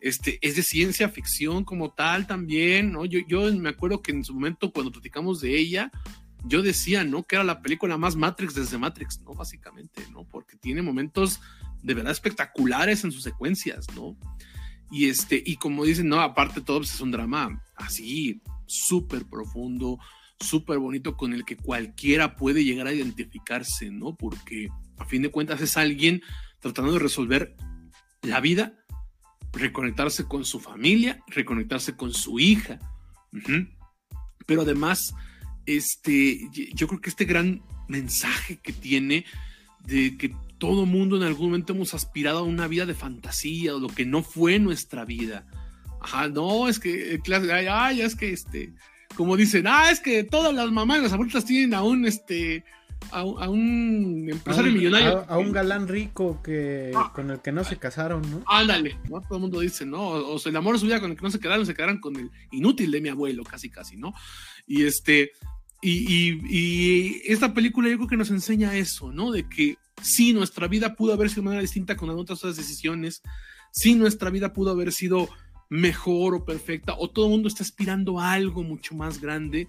este, 0.00 0.38
es 0.42 0.56
de 0.56 0.62
ciencia 0.62 1.08
ficción 1.08 1.64
como 1.64 1.92
tal 1.92 2.26
también, 2.26 2.92
¿no? 2.92 3.04
Yo, 3.04 3.20
yo 3.28 3.52
me 3.54 3.68
acuerdo 3.68 4.02
que 4.02 4.10
en 4.12 4.24
su 4.24 4.34
momento 4.34 4.72
cuando 4.72 4.90
platicamos 4.90 5.40
de 5.40 5.56
ella, 5.56 5.90
yo 6.44 6.62
decía, 6.62 7.04
¿no? 7.04 7.22
Que 7.22 7.36
era 7.36 7.44
la 7.44 7.62
película 7.62 7.96
más 7.96 8.16
Matrix 8.16 8.54
desde 8.54 8.78
Matrix, 8.78 9.20
¿no? 9.20 9.34
Básicamente, 9.34 10.04
¿no? 10.10 10.24
Porque 10.24 10.56
tiene 10.56 10.82
momentos 10.82 11.40
de 11.82 11.94
verdad 11.94 12.12
espectaculares 12.12 13.04
en 13.04 13.12
sus 13.12 13.22
secuencias, 13.22 13.86
¿no? 13.94 14.16
Y 14.90 15.08
este, 15.08 15.42
y 15.44 15.56
como 15.56 15.84
dicen, 15.84 16.08
no, 16.08 16.20
aparte 16.20 16.60
todo 16.60 16.78
pues, 16.78 16.94
es 16.94 17.00
un 17.00 17.12
drama 17.12 17.62
así, 17.76 18.42
súper 18.66 19.24
profundo, 19.24 19.98
súper 20.42 20.78
bonito, 20.78 21.16
con 21.16 21.32
el 21.32 21.44
que 21.44 21.56
cualquiera 21.56 22.36
puede 22.36 22.64
llegar 22.64 22.86
a 22.86 22.92
identificarse, 22.92 23.90
¿no? 23.90 24.16
Porque 24.16 24.68
a 24.98 25.04
fin 25.04 25.22
de 25.22 25.30
cuentas 25.30 25.60
es 25.60 25.76
alguien 25.76 26.22
tratando 26.60 26.92
de 26.92 26.98
resolver 26.98 27.56
la 28.22 28.40
vida, 28.40 28.74
reconectarse 29.52 30.24
con 30.24 30.44
su 30.44 30.60
familia, 30.60 31.22
reconectarse 31.26 31.96
con 31.96 32.12
su 32.14 32.38
hija. 32.38 32.78
Pero 34.46 34.62
además, 34.62 35.14
este, 35.66 36.48
yo 36.74 36.88
creo 36.88 37.00
que 37.00 37.10
este 37.10 37.24
gran 37.24 37.62
mensaje 37.88 38.58
que 38.62 38.72
tiene 38.72 39.24
de 39.84 40.16
que 40.16 40.34
todo 40.58 40.86
mundo 40.86 41.16
en 41.16 41.24
algún 41.24 41.46
momento 41.46 41.72
hemos 41.72 41.94
aspirado 41.94 42.38
a 42.38 42.42
una 42.42 42.68
vida 42.68 42.86
de 42.86 42.94
fantasía 42.94 43.74
o 43.74 43.80
lo 43.80 43.88
que 43.88 44.06
no 44.06 44.22
fue 44.22 44.58
nuestra 44.60 45.04
vida. 45.04 45.46
Ajá, 46.00 46.28
no, 46.28 46.68
es 46.68 46.78
que, 46.78 47.20
ay, 47.68 48.00
es 48.00 48.14
que, 48.14 48.32
este, 48.32 48.72
como 49.14 49.36
dicen, 49.36 49.66
ah, 49.66 49.90
es 49.90 50.00
que 50.00 50.24
todas 50.24 50.54
las 50.54 50.70
mamás 50.70 50.98
y 50.98 51.02
las 51.02 51.12
abuelitas 51.12 51.44
tienen 51.44 51.74
a 51.74 51.82
un, 51.82 52.06
este, 52.06 52.64
a, 53.10 53.24
un 53.24 54.28
empresario 54.30 54.72
millonario. 54.72 55.24
A, 55.28 55.38
un 55.38 55.52
galán 55.52 55.88
rico 55.88 56.40
que 56.42 56.92
ah. 56.94 57.12
con 57.14 57.30
el 57.30 57.40
que 57.40 57.52
no 57.52 57.64
se 57.64 57.76
casaron, 57.76 58.22
¿no? 58.30 58.42
Ándale, 58.46 58.98
¿no? 59.08 59.20
Todo 59.20 59.36
el 59.36 59.40
mundo 59.40 59.60
dice, 59.60 59.84
¿no? 59.84 60.02
O, 60.02 60.38
sea, 60.38 60.50
el 60.50 60.56
amor 60.56 60.74
de 60.74 60.80
su 60.80 60.86
vida 60.86 61.00
con 61.00 61.10
el 61.10 61.16
que 61.16 61.22
no 61.22 61.30
se 61.30 61.40
quedaron, 61.40 61.66
se 61.66 61.74
quedaron 61.74 61.98
con 61.98 62.16
el 62.16 62.30
inútil 62.50 62.90
de 62.90 63.00
mi 63.00 63.08
abuelo, 63.08 63.44
casi, 63.44 63.70
casi, 63.70 63.96
¿no? 63.96 64.14
Y 64.66 64.84
este, 64.84 65.32
y, 65.80 66.38
y, 66.48 67.22
esta 67.26 67.52
película 67.52 67.88
yo 67.88 67.96
creo 67.96 68.08
que 68.08 68.16
nos 68.16 68.30
enseña 68.30 68.76
eso, 68.76 69.12
¿no? 69.12 69.32
De 69.32 69.48
que 69.48 69.76
sí, 70.00 70.32
nuestra 70.32 70.68
vida 70.68 70.94
pudo 70.94 71.12
haber 71.12 71.28
sido 71.28 71.42
de 71.42 71.46
manera 71.46 71.62
distinta 71.62 71.96
con 71.96 72.10
otras 72.10 72.40
decisiones, 72.56 73.22
sí, 73.72 73.94
nuestra 73.94 74.30
vida 74.30 74.52
pudo 74.52 74.70
haber 74.70 74.92
sido 74.92 75.28
mejor 75.72 76.34
o 76.34 76.44
perfecta, 76.44 76.94
o 76.98 77.08
todo 77.08 77.24
el 77.24 77.30
mundo 77.30 77.48
está 77.48 77.62
aspirando 77.62 78.20
a 78.20 78.32
algo 78.32 78.62
mucho 78.62 78.94
más 78.94 79.22
grande, 79.22 79.68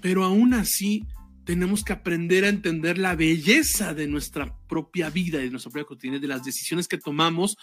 pero 0.00 0.24
aún 0.24 0.54
así 0.54 1.04
tenemos 1.44 1.84
que 1.84 1.92
aprender 1.92 2.44
a 2.44 2.48
entender 2.48 2.98
la 2.98 3.14
belleza 3.14 3.94
de 3.94 4.08
nuestra 4.08 4.58
propia 4.66 5.10
vida, 5.10 5.38
de 5.38 5.50
nuestra 5.50 5.70
propia 5.70 5.86
cotidiana, 5.86 6.18
de 6.18 6.26
las 6.26 6.42
decisiones 6.42 6.88
que 6.88 6.98
tomamos, 6.98 7.56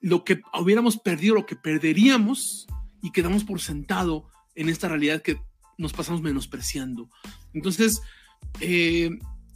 lo 0.00 0.24
que 0.24 0.40
hubiéramos 0.60 0.98
perdido, 0.98 1.36
lo 1.36 1.46
que 1.46 1.54
perderíamos 1.54 2.66
y 3.02 3.12
quedamos 3.12 3.44
por 3.44 3.60
sentado 3.60 4.26
en 4.56 4.68
esta 4.68 4.88
realidad 4.88 5.22
que 5.22 5.38
nos 5.78 5.92
pasamos 5.92 6.22
menospreciando. 6.22 7.08
Entonces, 7.54 8.02
eh, 8.58 9.10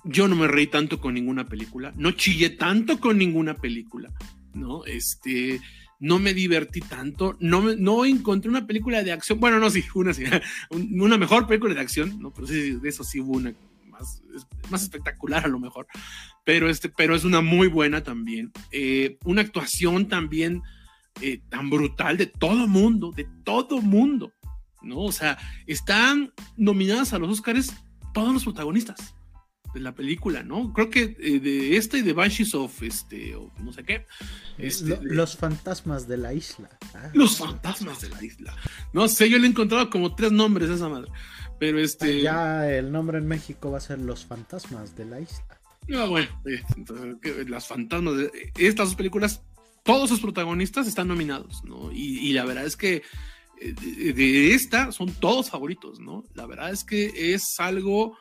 yo 0.04 0.28
no 0.28 0.36
me 0.36 0.46
reí 0.46 0.68
tanto 0.68 1.00
con 1.00 1.14
ninguna 1.14 1.46
película, 1.46 1.92
no 1.96 2.12
chillé 2.12 2.50
tanto 2.50 3.00
con 3.00 3.18
ninguna 3.18 3.56
película, 3.56 4.12
¿no? 4.52 4.84
Este, 4.84 5.60
no 6.04 6.18
me 6.18 6.34
divertí 6.34 6.82
tanto, 6.82 7.34
no, 7.40 7.62
no 7.76 8.04
encontré 8.04 8.50
una 8.50 8.66
película 8.66 9.02
de 9.02 9.10
acción, 9.10 9.40
bueno, 9.40 9.58
no, 9.58 9.70
sí, 9.70 9.82
una, 9.94 10.12
sí, 10.12 10.24
una 10.70 11.16
mejor 11.16 11.46
película 11.46 11.72
de 11.72 11.80
acción, 11.80 12.20
¿no? 12.20 12.30
Pero 12.30 12.46
sí, 12.46 12.72
de 12.72 12.88
eso 12.90 13.04
sí 13.04 13.20
hubo 13.20 13.32
una 13.32 13.54
más, 13.88 14.22
más 14.68 14.82
espectacular 14.82 15.46
a 15.46 15.48
lo 15.48 15.58
mejor, 15.58 15.86
pero, 16.44 16.68
este, 16.68 16.90
pero 16.90 17.16
es 17.16 17.24
una 17.24 17.40
muy 17.40 17.68
buena 17.68 18.02
también. 18.02 18.52
Eh, 18.70 19.16
una 19.24 19.40
actuación 19.40 20.06
también 20.06 20.60
eh, 21.22 21.40
tan 21.48 21.70
brutal 21.70 22.18
de 22.18 22.26
todo 22.26 22.68
mundo, 22.68 23.10
de 23.10 23.26
todo 23.42 23.80
mundo, 23.80 24.30
¿no? 24.82 24.98
O 24.98 25.12
sea, 25.12 25.38
están 25.66 26.34
nominadas 26.58 27.14
a 27.14 27.18
los 27.18 27.30
Oscars 27.30 27.74
todos 28.12 28.34
los 28.34 28.44
protagonistas 28.44 29.14
de 29.74 29.80
la 29.80 29.94
película, 29.94 30.42
¿no? 30.42 30.72
Creo 30.72 30.88
que 30.88 31.16
eh, 31.18 31.40
de 31.40 31.76
esta 31.76 31.98
y 31.98 32.02
de 32.02 32.12
Banshees 32.12 32.54
of, 32.54 32.82
este, 32.82 33.34
o 33.34 33.52
no 33.58 33.72
sé 33.72 33.84
qué. 33.84 34.06
Este, 34.56 34.98
los 35.02 35.36
fantasmas 35.36 36.06
de 36.06 36.16
la 36.16 36.32
isla. 36.32 36.70
Ah. 36.94 37.10
Los 37.12 37.36
fantasmas 37.36 38.00
de 38.00 38.08
la 38.08 38.24
isla. 38.24 38.56
No 38.92 39.08
sé, 39.08 39.28
yo 39.28 39.38
le 39.38 39.46
he 39.46 39.50
encontrado 39.50 39.90
como 39.90 40.14
tres 40.14 40.30
nombres 40.32 40.70
a 40.70 40.74
esa 40.74 40.88
madre. 40.88 41.10
Pero 41.58 41.78
este. 41.78 42.22
Ya 42.22 42.70
el 42.70 42.92
nombre 42.92 43.18
en 43.18 43.26
México 43.26 43.70
va 43.70 43.78
a 43.78 43.80
ser 43.80 43.98
Los 43.98 44.24
fantasmas 44.24 44.96
de 44.96 45.04
la 45.06 45.20
isla. 45.20 45.60
Ah, 45.94 46.06
bueno, 46.06 46.28
eh, 46.46 47.44
las 47.46 47.66
fantasmas 47.66 48.16
de 48.16 48.52
estas 48.56 48.86
dos 48.86 48.94
películas, 48.94 49.42
todos 49.82 50.08
sus 50.08 50.20
protagonistas 50.20 50.86
están 50.86 51.08
nominados, 51.08 51.62
¿no? 51.64 51.92
Y, 51.92 52.32
la 52.32 52.46
verdad 52.46 52.64
es 52.64 52.76
que 52.76 53.02
eh, 53.60 53.74
de 54.14 54.54
esta 54.54 54.92
son 54.92 55.12
todos 55.12 55.50
favoritos, 55.50 56.00
¿no? 56.00 56.24
La 56.32 56.46
verdad 56.46 56.70
es 56.70 56.84
que 56.84 57.34
es 57.34 57.60
algo 57.60 58.16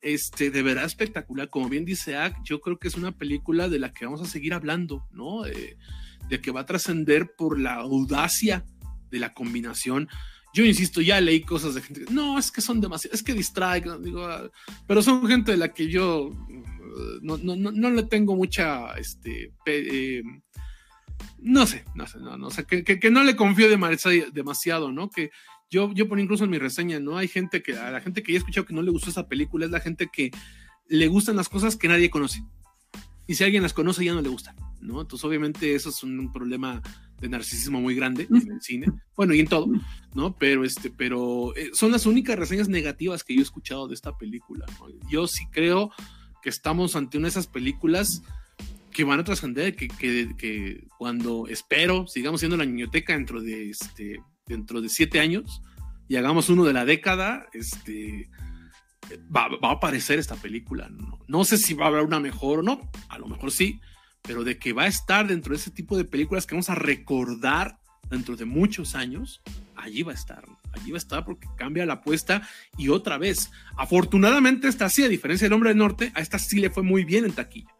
este, 0.00 0.50
de 0.50 0.62
verdad 0.62 0.84
espectacular. 0.84 1.48
Como 1.50 1.68
bien 1.68 1.84
dice 1.84 2.16
Ak, 2.16 2.42
yo 2.44 2.60
creo 2.60 2.78
que 2.78 2.88
es 2.88 2.94
una 2.94 3.12
película 3.12 3.68
de 3.68 3.78
la 3.78 3.92
que 3.92 4.04
vamos 4.04 4.22
a 4.22 4.26
seguir 4.26 4.54
hablando, 4.54 5.06
¿no? 5.12 5.42
de 5.42 6.40
que 6.40 6.50
va 6.50 6.60
a 6.60 6.66
trascender 6.66 7.34
por 7.36 7.58
la 7.58 7.74
audacia 7.74 8.64
de 9.10 9.18
la 9.18 9.32
combinación. 9.32 10.08
Yo 10.54 10.64
insisto, 10.64 11.00
ya 11.00 11.20
leí 11.20 11.42
cosas 11.42 11.74
de 11.74 11.82
gente, 11.82 12.04
no, 12.10 12.38
es 12.38 12.50
que 12.50 12.60
son 12.60 12.80
demasiado, 12.80 13.14
es 13.14 13.22
que 13.22 13.34
distraen, 13.34 14.02
digo, 14.02 14.26
ah", 14.26 14.50
pero 14.86 15.02
son 15.02 15.26
gente 15.26 15.52
de 15.52 15.58
la 15.58 15.72
que 15.72 15.88
yo 15.88 16.30
no, 17.22 17.36
no, 17.38 17.90
le 17.90 18.02
tengo 18.04 18.34
mucha, 18.34 18.92
este, 18.94 19.52
eh, 19.66 20.22
no 21.38 21.66
sé, 21.66 21.84
no 21.94 22.06
sé, 22.06 22.18
no, 22.18 22.36
no, 22.36 22.48
que, 22.48 22.84
que, 22.84 23.10
no 23.10 23.24
le 23.24 23.36
confío 23.36 23.68
demasiado, 23.68 24.92
¿no? 24.92 25.10
Que 25.10 25.30
yo, 25.70 25.92
yo 25.92 26.08
ponía 26.08 26.24
incluso 26.24 26.44
en 26.44 26.50
mi 26.50 26.58
reseña, 26.58 26.98
¿no? 27.00 27.16
Hay 27.16 27.28
gente 27.28 27.62
que, 27.62 27.76
a 27.76 27.90
la 27.90 28.00
gente 28.00 28.22
que 28.22 28.32
ya 28.32 28.36
he 28.36 28.40
escuchado 28.40 28.66
que 28.66 28.74
no 28.74 28.82
le 28.82 28.90
gustó 28.90 29.10
esa 29.10 29.28
película, 29.28 29.66
es 29.66 29.70
la 29.70 29.80
gente 29.80 30.08
que 30.12 30.30
le 30.88 31.08
gustan 31.08 31.36
las 31.36 31.48
cosas 31.48 31.76
que 31.76 31.88
nadie 31.88 32.10
conoce. 32.10 32.42
Y 33.26 33.34
si 33.34 33.44
alguien 33.44 33.62
las 33.62 33.74
conoce, 33.74 34.04
ya 34.04 34.14
no 34.14 34.22
le 34.22 34.30
gustan, 34.30 34.56
¿no? 34.80 35.02
Entonces, 35.02 35.24
obviamente, 35.24 35.74
eso 35.74 35.90
es 35.90 36.02
un, 36.02 36.32
problema 36.32 36.80
de 37.20 37.28
narcisismo 37.28 37.80
muy 37.80 37.94
grande 37.94 38.26
en 38.30 38.52
el 38.52 38.62
cine, 38.62 38.86
bueno, 39.16 39.34
y 39.34 39.40
en 39.40 39.48
todo, 39.48 39.66
¿no? 40.14 40.34
Pero, 40.36 40.64
este, 40.64 40.90
pero 40.90 41.54
eh, 41.56 41.70
son 41.74 41.90
las 41.90 42.06
únicas 42.06 42.38
reseñas 42.38 42.68
negativas 42.68 43.24
que 43.24 43.34
yo 43.34 43.40
he 43.40 43.42
escuchado 43.42 43.88
de 43.88 43.94
esta 43.94 44.16
película, 44.16 44.64
Yo 45.10 45.26
sí 45.26 45.46
creo 45.50 45.90
que 46.42 46.48
estamos 46.48 46.96
ante 46.96 47.18
una 47.18 47.26
de 47.26 47.30
esas 47.30 47.48
películas 47.48 48.22
que 48.92 49.04
van 49.04 49.20
a 49.20 49.24
trascender, 49.24 49.76
que, 49.76 49.88
que, 49.88 50.34
que, 50.38 50.86
cuando 50.96 51.46
espero 51.48 52.06
sigamos 52.06 52.40
siendo 52.40 52.56
la 52.56 52.64
niñoteca 52.64 53.12
dentro 53.12 53.42
de 53.42 53.70
este 53.70 54.20
dentro 54.48 54.80
de 54.80 54.88
siete 54.88 55.20
años 55.20 55.62
y 56.08 56.16
hagamos 56.16 56.48
uno 56.48 56.64
de 56.64 56.72
la 56.72 56.84
década, 56.84 57.46
este, 57.52 58.30
va, 59.34 59.48
a 59.62 59.72
aparecer 59.72 60.18
esta 60.18 60.36
película. 60.36 60.90
No, 61.26 61.44
sé 61.44 61.58
si 61.58 61.74
va 61.74 61.86
a 61.86 61.88
haber 61.88 62.02
una 62.02 62.20
mejor 62.20 62.60
o 62.60 62.62
no, 62.62 62.90
a 63.08 63.18
lo 63.18 63.28
mejor 63.28 63.50
sí, 63.50 63.80
pero 64.22 64.44
de 64.44 64.58
que 64.58 64.72
va 64.72 64.84
a 64.84 64.88
estar 64.88 65.26
dentro 65.26 65.52
de 65.52 65.58
ese 65.58 65.70
tipo 65.70 65.96
de 65.96 66.04
películas 66.04 66.46
que 66.46 66.54
vamos 66.54 66.70
a 66.70 66.74
recordar 66.74 67.78
dentro 68.10 68.36
de 68.36 68.46
muchos 68.46 68.94
años, 68.94 69.42
allí 69.76 70.02
va 70.02 70.12
a 70.12 70.14
estar, 70.14 70.44
allí 70.72 70.90
va 70.90 70.96
a 70.96 70.98
estar 70.98 71.24
porque 71.24 71.46
cambia 71.56 71.84
la 71.84 71.94
apuesta 71.94 72.48
y 72.78 72.88
otra 72.88 73.18
vez, 73.18 73.50
afortunadamente 73.76 74.66
esta 74.66 74.88
sí, 74.88 75.04
a 75.04 75.08
diferencia 75.08 75.44
del 75.44 75.52
Hombre 75.52 75.70
del 75.70 75.78
Norte, 75.78 76.10
a 76.14 76.20
esta 76.20 76.38
sí 76.38 76.58
le 76.58 76.70
fue 76.70 76.82
muy 76.82 77.04
bien 77.04 77.24
en 77.24 77.32
taquilla. 77.32 77.74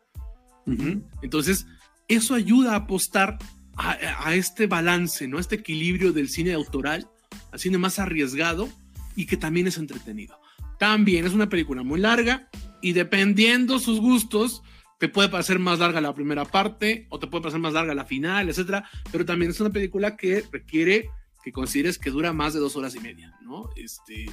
Entonces, 1.22 1.66
eso 2.08 2.34
ayuda 2.34 2.72
a 2.72 2.76
apostar 2.76 3.38
a, 3.78 4.34
este 4.34 4.66
balance, 4.66 5.28
¿no? 5.28 5.38
este 5.38 5.56
equilibrio 5.56 6.12
del 6.12 6.28
cine 6.28 6.52
autoral 6.52 7.08
al 7.52 7.60
cine 7.60 7.78
más 7.78 7.98
arriesgado 7.98 8.68
y 9.14 9.26
que 9.26 9.36
también 9.36 9.66
es 9.66 9.78
entretenido. 9.78 10.38
También 10.78 11.26
es 11.26 11.32
una 11.32 11.48
película 11.48 11.82
muy 11.82 12.00
larga 12.00 12.48
y 12.82 12.92
dependiendo 12.92 13.78
sus 13.78 14.00
gustos, 14.00 14.62
te 14.98 15.08
puede 15.08 15.28
parecer 15.28 15.58
más 15.58 15.78
larga 15.78 16.00
la 16.00 16.14
primera 16.14 16.44
parte 16.44 17.06
o 17.08 17.18
te 17.18 17.26
puede 17.26 17.42
parecer 17.42 17.60
más 17.60 17.72
larga 17.72 17.94
la 17.94 18.04
final, 18.04 18.48
etcétera, 18.48 18.88
pero 19.12 19.24
también 19.24 19.50
es 19.52 19.60
una 19.60 19.70
película 19.70 20.16
que 20.16 20.44
requiere 20.52 21.10
que 21.42 21.52
consideres 21.52 21.98
que 21.98 22.10
dura 22.10 22.32
más 22.32 22.54
de 22.54 22.60
dos 22.60 22.76
horas 22.76 22.94
y 22.96 23.00
media, 23.00 23.32
¿no? 23.42 23.70
Este, 23.76 24.24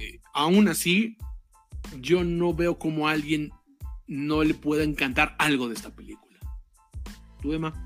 eh, 0.00 0.20
aún 0.32 0.68
así, 0.68 1.16
yo 2.00 2.24
no 2.24 2.54
veo 2.54 2.78
como 2.78 3.08
a 3.08 3.12
alguien 3.12 3.52
no 4.06 4.42
le 4.42 4.54
pueda 4.54 4.82
encantar 4.82 5.36
algo 5.38 5.68
de 5.68 5.74
esta 5.74 5.94
película. 5.94 6.38
¿Tú, 7.40 7.52
Emma? 7.52 7.83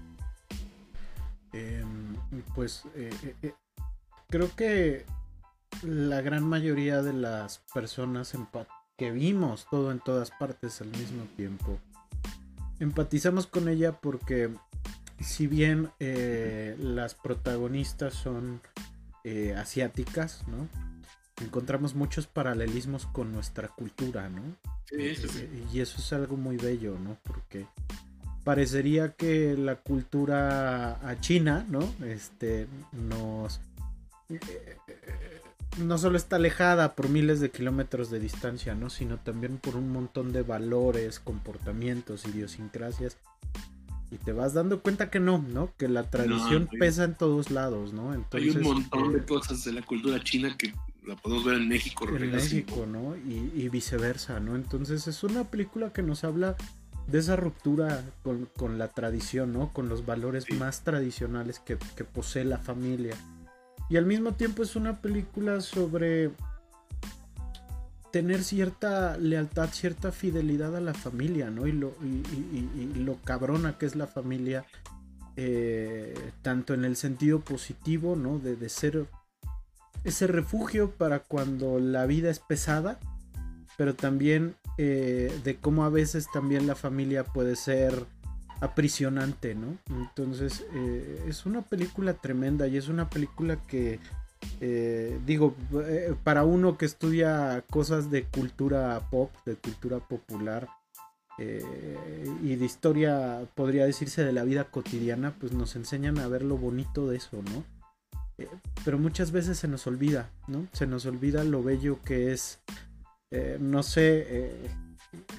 Em, 1.59 2.15
pues 2.55 2.85
eh, 2.95 3.11
eh, 3.25 3.35
eh, 3.43 3.55
creo 4.29 4.55
que 4.55 5.05
la 5.83 6.21
gran 6.21 6.45
mayoría 6.45 7.03
de 7.03 7.13
las 7.13 7.59
personas 7.75 8.33
que 8.97 9.11
vimos 9.11 9.67
todo 9.71 9.91
en 9.91 10.01
todas 10.01 10.31
partes 10.31 10.81
al 10.81 10.89
mismo 10.89 11.25
tiempo, 11.37 11.79
empatizamos 12.79 13.47
con 13.47 13.69
ella 13.69 13.93
porque 13.93 14.51
si 15.21 15.47
bien 15.47 15.91
las 15.99 17.15
protagonistas 17.15 18.15
son 18.15 18.61
asiáticas, 19.57 20.45
¿no? 20.49 20.69
Encontramos 21.45 21.95
muchos 21.95 22.27
paralelismos 22.27 23.07
con 23.07 23.33
nuestra 23.33 23.69
cultura, 23.69 24.29
¿no? 24.29 24.43
y 25.73 25.81
eso 25.81 25.99
es 25.99 26.13
algo 26.13 26.37
muy 26.37 26.57
bello, 26.57 26.99
¿no? 26.99 27.19
Porque 27.23 27.67
parecería 28.49 29.13
que 29.13 29.59
la 29.59 29.77
cultura 29.77 31.07
a 31.07 31.21
china, 31.21 31.67
¿no? 31.69 31.81
Este 32.03 32.67
nos 32.93 33.61
eh, 34.31 34.79
no 35.77 35.99
solo 35.99 36.17
está 36.17 36.37
alejada 36.37 36.95
por 36.95 37.11
miles 37.11 37.41
de 37.41 37.51
kilómetros 37.51 38.11
de 38.11 38.21
distancia, 38.21 38.75
¿no? 38.75 38.89
Sino 38.89 39.19
también 39.19 39.59
por 39.59 39.77
un 39.77 39.93
montón 39.93 40.33
de 40.33 40.41
valores, 40.41 41.21
comportamientos, 41.21 42.25
idiosincrasias. 42.25 43.19
Y 44.11 44.17
te 44.17 44.33
vas 44.33 44.55
dando 44.55 44.81
cuenta 44.81 45.11
que 45.11 45.21
no, 45.21 45.45
¿no? 45.47 45.71
Que 45.77 45.87
la 45.87 46.05
tradición 46.05 46.71
pesa 46.79 47.05
en 47.05 47.17
todos 47.17 47.51
lados, 47.51 47.93
¿no? 47.93 48.13
hay 48.33 48.49
un 48.49 48.63
montón 48.63 49.13
de 49.13 49.27
cosas 49.27 49.63
de 49.65 49.73
la 49.73 49.83
cultura 49.83 50.25
china 50.25 50.57
que 50.57 50.73
la 51.05 51.17
podemos 51.17 51.45
ver 51.45 51.57
en 51.57 51.69
México. 51.69 52.09
En 52.09 52.31
México, 52.31 52.87
¿no? 52.87 53.15
Y, 53.15 53.53
y, 53.55 53.69
viceversa, 53.69 54.41
¿no? 54.41 54.57
Entonces 54.57 55.07
es 55.07 55.23
una 55.23 55.45
película 55.45 55.93
que 55.93 56.03
nos 56.03 56.25
habla 56.25 56.57
de 57.09 57.19
esa 57.19 57.37
ruptura 57.37 58.05
con, 58.23 58.79
la 58.79 58.89
tradición, 58.89 59.53
¿no? 59.53 59.73
Con 59.73 59.89
los 59.89 60.05
valores 60.05 60.51
más 60.53 60.83
tradicionales 60.83 61.59
que, 61.59 61.77
posee 62.05 62.45
la 62.45 62.59
familia. 62.59 63.17
Y 63.89 63.97
al 63.97 64.05
mismo 64.05 64.33
tiempo 64.33 64.63
es 64.63 64.77
una 64.77 65.01
película 65.01 65.63
sobre 65.63 66.31
tener 68.13 68.45
cierta 68.45 69.17
lealtad, 69.17 69.71
cierta 69.71 70.13
fidelidad 70.13 70.77
a 70.77 70.81
la 70.81 70.93
familia, 70.93 71.51
¿no? 71.51 71.67
Y 71.67 71.73
lo, 71.73 71.95
y, 72.03 72.93
lo 72.99 73.17
cabrona 73.25 73.79
que 73.79 73.87
es 73.87 73.97
la 73.97 74.07
familia, 74.07 74.67
eh, 75.37 76.15
tanto 76.43 76.75
en 76.75 76.85
el 76.85 76.97
sentido 76.97 77.41
positivo, 77.41 78.17
¿no? 78.17 78.39
De, 78.39 78.55
de 78.55 78.69
ser 78.69 79.07
ese 80.05 80.27
refugio 80.27 80.91
para 80.91 81.21
cuando 81.21 81.79
la 81.79 82.05
vida 82.05 82.29
es 82.29 82.39
pesada, 82.39 83.01
pero 83.79 83.95
también 83.95 84.57
eh, 84.81 85.37
de 85.43 85.57
cómo 85.57 85.85
a 85.85 85.89
veces 85.89 86.29
también 86.33 86.69
la 86.69 86.77
familia 86.77 87.25
puede 87.25 87.57
ser 87.57 88.07
aprisionante, 88.61 89.57
¿no? 89.57 89.77
Entonces 89.91 90.65
eh, 90.73 91.25
es 91.27 91.47
una 91.47 91.63
película 91.63 92.15
tremenda 92.15 92.69
y 92.69 92.77
es 92.77 92.87
una 92.87 93.11
película 93.11 93.57
que, 93.67 93.99
eh, 94.61 95.19
digo, 95.27 95.57
para 96.23 96.45
uno 96.45 96.79
que 96.79 96.87
estudia 96.87 97.65
cosas 97.71 98.11
de 98.13 98.23
cultura 98.25 99.01
pop, 99.11 99.33
de 99.45 99.57
cultura 99.57 99.99
popular, 99.99 100.69
y 101.41 102.57
de 102.57 102.65
historia, 102.65 103.47
podría 103.55 103.87
decirse, 103.87 104.25
de 104.25 104.33
la 104.33 104.43
vida 104.43 104.65
cotidiana, 104.65 105.37
pues 105.39 105.53
nos 105.53 105.77
enseñan 105.77 106.19
a 106.19 106.27
ver 106.27 106.43
lo 106.43 106.57
bonito 106.57 107.07
de 107.07 107.19
eso, 107.19 107.37
¿no? 107.55 107.65
pero 108.85 108.99
muchas 108.99 109.31
veces 109.33 109.59
se 109.59 109.69
nos 109.69 109.87
olvida, 109.87 110.31
¿no? 110.47 110.67
Se 110.73 110.87
nos 110.87 111.07
olvida 111.07 111.45
lo 111.45 111.63
bello 111.63 112.01
que 112.05 112.33
es 112.33 112.61
eh, 113.31 113.59
no 113.61 113.83
sé, 113.83 114.27
eh, 114.29 114.71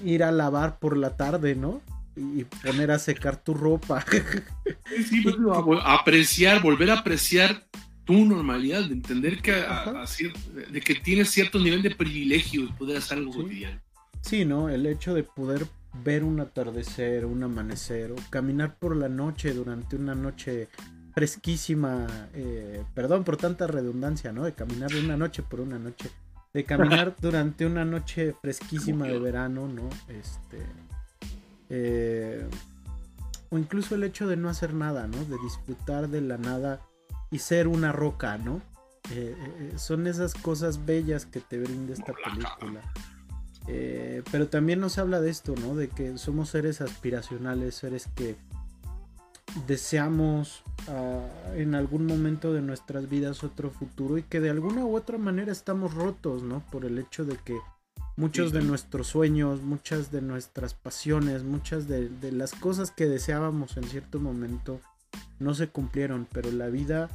ir 0.04 0.22
a 0.22 0.32
lavar 0.32 0.78
por 0.78 0.96
la 0.96 1.16
tarde, 1.16 1.54
¿no? 1.54 1.80
Y 2.16 2.44
poner 2.44 2.90
a 2.90 2.98
secar 2.98 3.42
tu 3.42 3.54
ropa. 3.54 4.04
Sí, 5.08 5.22
pues, 5.22 5.36
apreciar, 5.84 6.60
volver 6.60 6.90
a 6.90 6.98
apreciar 6.98 7.64
tu 8.04 8.24
normalidad, 8.24 8.84
de 8.84 8.94
entender 8.94 9.40
que, 9.40 9.52
de 9.52 10.80
que 10.80 10.94
tienes 10.96 11.30
cierto 11.30 11.58
nivel 11.58 11.82
de 11.82 11.94
privilegio 11.94 12.66
de 12.66 12.72
poder 12.72 12.96
hacer 12.98 13.18
algo 13.18 13.32
cotidiano. 13.32 13.80
Sí, 14.20 14.44
¿no? 14.44 14.68
El 14.68 14.86
hecho 14.86 15.14
de 15.14 15.22
poder 15.22 15.66
ver 16.04 16.24
un 16.24 16.40
atardecer, 16.40 17.24
un 17.24 17.42
amanecer, 17.42 18.12
o 18.12 18.16
caminar 18.28 18.76
por 18.76 18.96
la 18.96 19.08
noche 19.08 19.54
durante 19.54 19.96
una 19.96 20.14
noche 20.14 20.68
fresquísima, 21.14 22.06
eh, 22.34 22.82
perdón 22.94 23.24
por 23.24 23.36
tanta 23.36 23.66
redundancia, 23.66 24.32
¿no? 24.32 24.44
De 24.44 24.54
caminar 24.54 24.90
de 24.90 25.00
una 25.00 25.16
noche 25.16 25.42
por 25.42 25.60
una 25.60 25.78
noche 25.78 26.10
de 26.52 26.64
caminar 26.64 27.14
durante 27.20 27.66
una 27.66 27.84
noche 27.84 28.34
fresquísima 28.40 29.06
de 29.06 29.18
verano, 29.18 29.68
¿no? 29.68 29.88
Este. 30.08 30.58
Eh, 31.68 32.46
o 33.50 33.58
incluso 33.58 33.94
el 33.94 34.04
hecho 34.04 34.28
de 34.28 34.36
no 34.36 34.48
hacer 34.48 34.74
nada, 34.74 35.06
¿no? 35.06 35.24
De 35.24 35.36
disfrutar 35.42 36.08
de 36.08 36.20
la 36.20 36.38
nada 36.38 36.80
y 37.30 37.38
ser 37.38 37.68
una 37.68 37.92
roca, 37.92 38.38
¿no? 38.38 38.60
Eh, 39.10 39.34
eh, 39.38 39.72
son 39.76 40.06
esas 40.06 40.34
cosas 40.34 40.84
bellas 40.84 41.26
que 41.26 41.40
te 41.40 41.58
brinda 41.58 41.92
esta 41.92 42.12
película. 42.12 42.80
pero 44.30 44.48
también 44.48 44.80
nos 44.80 44.98
habla 44.98 45.20
de 45.20 45.30
esto, 45.30 45.54
¿no? 45.60 45.74
De 45.74 45.88
que 45.88 46.18
somos 46.18 46.50
seres 46.50 46.80
aspiracionales, 46.80 47.74
seres 47.74 48.08
que 48.14 48.36
deseamos 49.66 50.62
ah, 50.88 51.26
en 51.54 51.74
algún 51.74 52.06
momento 52.06 52.52
de 52.52 52.62
nuestras 52.62 53.08
vidas 53.08 53.44
otro 53.44 53.70
futuro 53.70 54.18
y 54.18 54.22
que 54.22 54.40
de 54.40 54.50
alguna 54.50 54.84
u 54.84 54.96
otra 54.96 55.18
manera 55.18 55.52
estamos 55.52 55.94
rotos, 55.94 56.42
¿no? 56.42 56.60
Por 56.70 56.84
el 56.84 56.98
hecho 56.98 57.24
de 57.24 57.36
que 57.36 57.58
muchos 58.16 58.52
de 58.52 58.62
nuestros 58.62 59.08
sueños, 59.08 59.62
muchas 59.62 60.10
de 60.12 60.20
nuestras 60.20 60.74
pasiones, 60.74 61.42
muchas 61.42 61.88
de, 61.88 62.10
las 62.32 62.52
cosas 62.52 62.90
que 62.90 63.06
deseábamos 63.06 63.76
en 63.76 63.84
cierto 63.84 64.20
momento 64.20 64.80
no 65.38 65.54
se 65.54 65.68
cumplieron, 65.68 66.26
pero 66.30 66.50
la 66.52 66.68
vida 66.68 67.08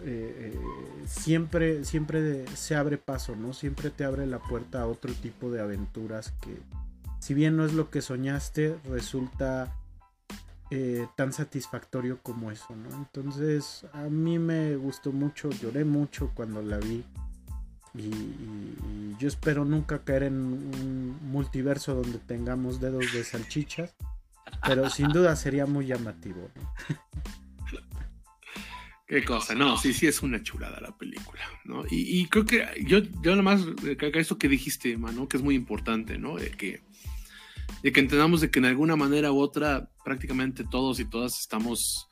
eh, 0.00 0.58
siempre, 1.06 1.84
siempre 1.84 2.46
se 2.56 2.74
abre 2.74 2.98
paso, 2.98 3.36
¿no? 3.36 3.52
Siempre 3.52 3.90
te 3.90 4.04
abre 4.04 4.26
la 4.26 4.38
puerta 4.38 4.82
a 4.82 4.86
otro 4.86 5.12
tipo 5.12 5.50
de 5.50 5.60
aventuras 5.60 6.32
que, 6.40 6.56
si 7.20 7.34
bien 7.34 7.56
no 7.56 7.64
es 7.64 7.74
lo 7.74 7.90
que 7.90 8.00
soñaste, 8.00 8.76
resulta 8.88 9.76
eh, 10.74 11.06
tan 11.16 11.34
satisfactorio 11.34 12.22
como 12.22 12.50
eso, 12.50 12.74
¿no? 12.74 12.96
Entonces 12.96 13.84
a 13.92 14.04
mí 14.04 14.38
me 14.38 14.74
gustó 14.76 15.12
mucho, 15.12 15.50
lloré 15.50 15.84
mucho 15.84 16.30
cuando 16.34 16.62
la 16.62 16.78
vi 16.78 17.04
y, 17.94 19.14
yo 19.18 19.28
espero 19.28 19.66
nunca 19.66 20.02
caer 20.02 20.22
en 20.22 20.34
un 20.34 21.18
multiverso 21.30 21.94
donde 21.94 22.18
tengamos 22.18 22.80
dedos 22.80 23.12
de 23.12 23.22
salchichas, 23.22 23.94
pero 24.66 24.88
sin 24.88 25.08
duda 25.08 25.36
sería 25.36 25.66
muy 25.66 25.88
llamativo, 25.88 26.50
¿no? 26.56 26.74
Qué 29.06 29.26
cosa, 29.26 29.54
no, 29.54 29.76
sí, 29.76 29.92
sí 29.92 30.06
es 30.06 30.22
una 30.22 30.42
chulada 30.42 30.80
la 30.80 30.96
película, 30.96 31.42
¿no? 31.66 31.84
Y, 31.90 32.26
creo 32.28 32.46
que 32.46 32.66
yo, 32.86 33.00
yo 33.20 33.36
nada 33.36 33.42
más, 33.42 33.60
eso 34.14 34.38
que 34.38 34.48
dijiste, 34.48 34.96
mano, 34.96 35.28
que 35.28 35.36
es 35.36 35.42
muy 35.42 35.54
importante, 35.54 36.16
¿no? 36.16 36.36
De 36.36 36.50
que 36.50 36.80
de 37.82 37.92
que 37.92 38.00
entendamos 38.00 38.40
de 38.40 38.50
que 38.50 38.58
en 38.58 38.66
alguna 38.66 38.96
manera 38.96 39.32
u 39.32 39.40
otra 39.40 39.90
prácticamente 40.04 40.64
todos 40.64 41.00
y 41.00 41.04
todas 41.04 41.38
estamos 41.40 42.08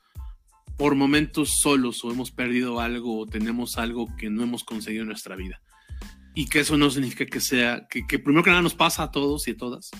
por 0.77 0.95
momentos 0.95 1.61
solos 1.61 2.03
o 2.03 2.11
hemos 2.11 2.31
perdido 2.31 2.79
algo 2.79 3.19
o 3.19 3.25
tenemos 3.25 3.77
algo 3.77 4.07
que 4.17 4.29
no 4.29 4.43
hemos 4.43 4.63
conseguido 4.63 5.03
en 5.03 5.09
nuestra 5.09 5.35
vida. 5.35 5.61
Y 6.33 6.47
que 6.47 6.61
eso 6.61 6.77
no 6.77 6.89
significa 6.89 7.25
que 7.25 7.41
sea, 7.41 7.87
que, 7.89 8.03
primero 8.19 8.43
que 8.43 8.49
nada 8.49 8.61
nos 8.61 8.73
pasa 8.73 9.03
a 9.03 9.11
todos 9.11 9.47
y 9.47 9.51
a 9.51 9.57
todas. 9.57 9.91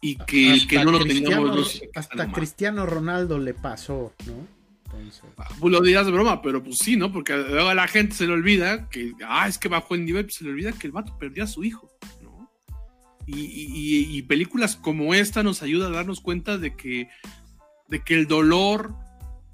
Y 0.00 0.16
que, 0.16 0.82
no 0.84 0.92
lo 0.92 1.04
tengamos. 1.04 1.82
hasta 1.94 2.32
Cristiano 2.32 2.86
Ronaldo 2.86 3.38
le 3.38 3.54
pasó, 3.54 4.12
¿no? 4.26 4.56
Entonces... 4.86 5.22
Pues 5.60 5.72
lo 5.72 5.80
dirás 5.80 6.06
de 6.06 6.12
broma, 6.12 6.42
pero 6.42 6.62
pues 6.62 6.78
sí, 6.78 6.96
¿no? 6.96 7.12
Porque 7.12 7.36
luego 7.36 7.68
a 7.68 7.74
la 7.74 7.86
gente 7.86 8.14
se 8.14 8.26
le 8.26 8.32
olvida 8.32 8.88
que, 8.88 9.12
ah, 9.26 9.46
es 9.46 9.58
que 9.58 9.68
bajó 9.68 9.94
el 9.94 10.04
nivel, 10.04 10.24
pues 10.24 10.36
se 10.36 10.44
le 10.44 10.50
olvida 10.50 10.72
que 10.72 10.86
el 10.86 10.92
vato 10.92 11.16
perdió 11.18 11.44
a 11.44 11.46
su 11.46 11.64
hijo. 11.64 11.90
Y, 13.26 14.22
películas 14.22 14.76
como 14.76 15.14
esta 15.14 15.42
nos 15.42 15.62
ayuda 15.62 15.88
a 15.88 15.90
darnos 15.90 16.20
cuenta 16.20 16.58
de 16.58 16.76
que, 16.76 17.08
de 17.88 18.04
que 18.04 18.14
el 18.14 18.28
dolor, 18.28 18.94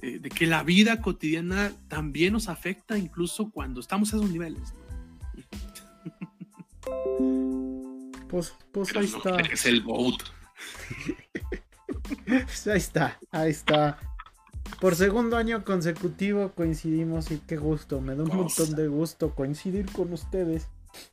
eh, 0.01 0.19
de 0.19 0.29
que 0.29 0.47
la 0.47 0.63
vida 0.63 1.01
cotidiana 1.01 1.73
también 1.89 2.35
nos 2.35 2.49
afecta 2.49 2.99
incluso 2.99 3.51
cuando 3.51 3.81
estamos 3.81 4.13
a 4.13 4.17
esos 4.17 4.31
niveles. 4.31 4.75
Pues, 8.29 8.55
pues 8.73 8.97
ahí 8.97 9.05
está. 9.05 9.37
Es 9.41 9.67
el 9.67 9.83
vote. 9.83 10.25
Pues 12.27 12.67
ahí 12.67 12.79
está, 12.79 13.19
ahí 13.31 13.51
está. 13.51 13.99
Por 14.81 14.97
segundo 14.97 15.37
año 15.37 15.65
consecutivo 15.65 16.53
coincidimos 16.53 17.31
y 17.31 17.39
qué 17.39 17.57
gusto, 17.57 18.01
me 18.01 18.15
da 18.15 18.25
un 18.25 18.35
montón 18.35 18.75
de 18.75 18.89
gusto 18.89 19.35
coincidir 19.35 19.87
con 19.93 20.13
ustedes. 20.13 20.69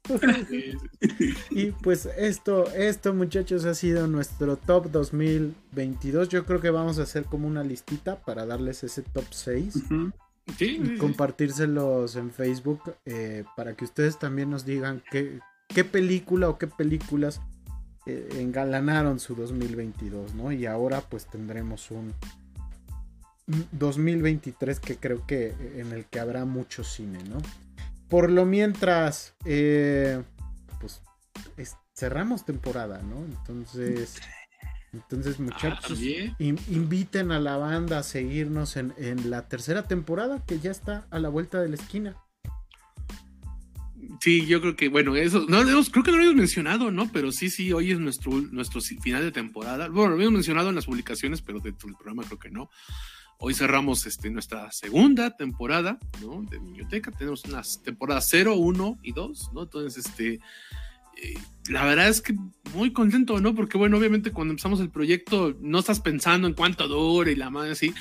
y 1.51 1.71
pues 1.71 2.07
esto, 2.17 2.69
esto 2.71 3.13
muchachos 3.13 3.65
ha 3.65 3.73
sido 3.73 4.07
nuestro 4.07 4.57
top 4.57 4.91
2022. 4.91 6.29
Yo 6.29 6.45
creo 6.45 6.59
que 6.59 6.69
vamos 6.69 6.99
a 6.99 7.03
hacer 7.03 7.25
como 7.25 7.47
una 7.47 7.63
listita 7.63 8.19
para 8.19 8.45
darles 8.45 8.83
ese 8.83 9.01
top 9.01 9.25
6. 9.29 9.75
y 10.59 10.97
compartírselos 10.97 12.15
en 12.15 12.31
Facebook 12.31 12.95
eh, 13.05 13.43
para 13.55 13.75
que 13.75 13.85
ustedes 13.85 14.17
también 14.17 14.49
nos 14.49 14.65
digan 14.65 15.03
qué, 15.11 15.39
qué 15.67 15.83
película 15.83 16.49
o 16.49 16.57
qué 16.57 16.67
películas 16.67 17.39
eh, 18.05 18.29
engalanaron 18.39 19.19
su 19.19 19.35
2022, 19.35 20.33
¿no? 20.33 20.51
Y 20.51 20.65
ahora 20.65 21.01
pues 21.01 21.27
tendremos 21.27 21.91
un 21.91 22.13
2023 23.73 24.79
que 24.79 24.97
creo 24.97 25.25
que 25.27 25.53
en 25.75 25.91
el 25.91 26.05
que 26.05 26.19
habrá 26.19 26.45
mucho 26.45 26.83
cine, 26.83 27.19
¿no? 27.29 27.37
Por 28.09 28.31
lo 28.31 28.45
mientras, 28.45 29.35
eh, 29.45 30.23
pues 30.79 31.01
cerramos 31.99 32.45
temporada, 32.45 33.01
¿no? 33.03 33.25
Entonces, 33.25 34.19
entonces 34.93 35.35
ah, 35.37 35.43
muchachos, 35.43 35.99
inviten 36.39 37.31
a 37.31 37.39
la 37.39 37.57
banda 37.57 37.99
a 37.99 38.03
seguirnos 38.03 38.77
en, 38.77 38.93
la 39.29 39.47
tercera 39.47 39.83
temporada 39.83 40.43
que 40.45 40.59
ya 40.59 40.71
está 40.71 41.05
a 41.11 41.19
la 41.19 41.29
vuelta 41.29 41.61
de 41.61 41.69
la 41.69 41.75
esquina. 41.75 42.15
Sí, 44.21 44.45
yo 44.45 44.59
creo 44.59 44.75
que, 44.75 44.89
bueno, 44.89 45.15
eso, 45.15 45.45
no 45.47 45.61
creo 45.63 46.03
que 46.03 46.11
no 46.11 46.17
lo 46.17 46.23
habíamos 46.23 46.35
mencionado, 46.35 46.91
¿no? 46.91 47.11
Pero 47.11 47.31
sí, 47.31 47.49
sí, 47.49 47.71
hoy 47.71 47.91
es 47.91 47.99
nuestro, 47.99 48.31
nuestro 48.51 48.81
final 48.81 49.23
de 49.23 49.31
temporada. 49.31 49.87
Bueno, 49.87 50.09
lo 50.09 50.15
habíamos 50.15 50.33
mencionado 50.33 50.69
en 50.69 50.75
las 50.75 50.87
publicaciones, 50.87 51.41
pero 51.41 51.59
dentro 51.59 51.87
del 51.87 51.95
programa 51.95 52.23
creo 52.23 52.39
que 52.39 52.49
no. 52.49 52.69
Hoy 53.41 53.53
cerramos 53.53 54.05
este, 54.05 54.29
nuestra 54.29 54.69
segunda 54.69 55.35
temporada. 55.37 55.97
De 56.49 56.59
biblioteca. 56.59 57.09
Tenemos 57.09 57.45
unas 57.45 57.81
temporadas 57.81 58.27
0, 58.29 58.55
1 58.55 58.99
y 59.01 59.13
2, 59.13 59.51
¿no? 59.53 59.63
Entonces, 59.63 60.05
este, 60.05 60.41
eh, 61.15 61.37
la 61.69 61.85
verdad 61.85 62.09
es 62.09 62.21
que 62.21 62.35
muy 62.73 62.91
contento, 62.91 63.39
¿no? 63.39 63.55
Porque, 63.55 63.77
bueno, 63.77 63.97
obviamente 63.97 64.31
cuando 64.31 64.51
empezamos 64.51 64.81
el 64.81 64.89
proyecto 64.89 65.55
no 65.61 65.79
estás 65.79 66.01
pensando 66.01 66.49
en 66.49 66.53
cuánto 66.53 66.89
dura 66.89 67.31
y 67.31 67.35
la 67.35 67.49
madre 67.49 67.71
así 67.71 67.93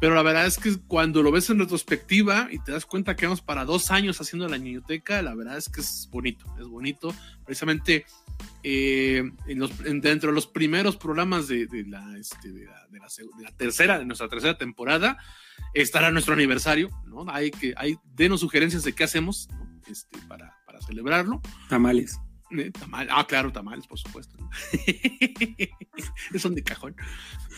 pero 0.00 0.14
la 0.14 0.22
verdad 0.22 0.46
es 0.46 0.58
que 0.58 0.76
cuando 0.86 1.22
lo 1.22 1.32
ves 1.32 1.50
en 1.50 1.58
retrospectiva 1.58 2.48
y 2.50 2.58
te 2.60 2.72
das 2.72 2.86
cuenta 2.86 3.16
que 3.16 3.26
vamos 3.26 3.42
para 3.42 3.64
dos 3.64 3.90
años 3.90 4.20
haciendo 4.20 4.48
la 4.48 4.58
niñoteca, 4.58 5.22
la 5.22 5.34
verdad 5.34 5.56
es 5.56 5.68
que 5.68 5.80
es 5.80 6.08
bonito, 6.10 6.44
es 6.60 6.68
bonito. 6.68 7.14
Precisamente 7.44 8.06
eh, 8.62 9.24
dentro 10.00 10.30
de 10.30 10.34
los 10.34 10.46
primeros 10.46 10.96
programas 10.96 11.48
de, 11.48 11.66
la, 11.88 12.16
este, 12.16 12.52
de, 12.52 12.66
la, 12.66 13.52
tercera, 13.56 13.98
de 13.98 14.04
nuestra 14.04 14.28
tercera 14.28 14.56
temporada, 14.56 15.18
estará 15.74 16.12
nuestro 16.12 16.34
aniversario, 16.34 16.90
¿no? 17.06 17.26
Hay 17.28 17.50
que, 17.50 17.74
hay, 17.76 17.96
denos 18.14 18.40
sugerencias 18.40 18.84
de 18.84 18.94
qué 18.94 19.04
hacemos, 19.04 19.48
este, 19.88 20.18
para, 20.28 20.56
para 20.64 20.80
celebrarlo. 20.80 21.40
Tamales. 21.68 22.20
Eh, 22.50 22.72
ah, 23.10 23.26
claro, 23.26 23.52
tamales, 23.52 23.86
por 23.86 23.98
supuesto. 23.98 24.36
Son 26.38 26.54
de 26.54 26.62
cajón. 26.62 26.96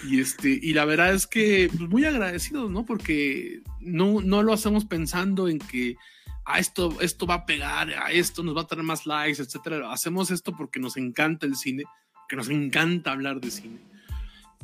Y 0.09 0.21
este, 0.21 0.59
y 0.61 0.73
la 0.73 0.85
verdad 0.85 1.15
es 1.15 1.27
que 1.27 1.69
pues, 1.77 1.89
muy 1.89 2.05
agradecidos, 2.05 2.71
¿no? 2.71 2.85
Porque 2.85 3.63
no, 3.81 4.21
no 4.21 4.43
lo 4.43 4.53
hacemos 4.53 4.85
pensando 4.85 5.49
en 5.49 5.59
que 5.59 5.97
a 6.45 6.55
ah, 6.55 6.59
esto, 6.59 7.01
esto 7.01 7.27
va 7.27 7.35
a 7.35 7.47
pegar, 7.47 7.91
a 7.91 8.11
esto 8.11 8.43
nos 8.43 8.57
va 8.57 8.63
a 8.63 8.67
traer 8.67 8.83
más 8.83 9.07
likes, 9.07 9.41
etcétera. 9.41 9.93
Hacemos 9.93 10.31
esto 10.31 10.57
porque 10.57 10.81
nos 10.81 10.97
encanta 10.97 11.47
el 11.47 11.55
cine, 11.55 11.85
porque 12.15 12.37
nos 12.37 12.49
encanta 12.49 13.13
hablar 13.13 13.41
de 13.41 13.51
cine. 13.51 13.81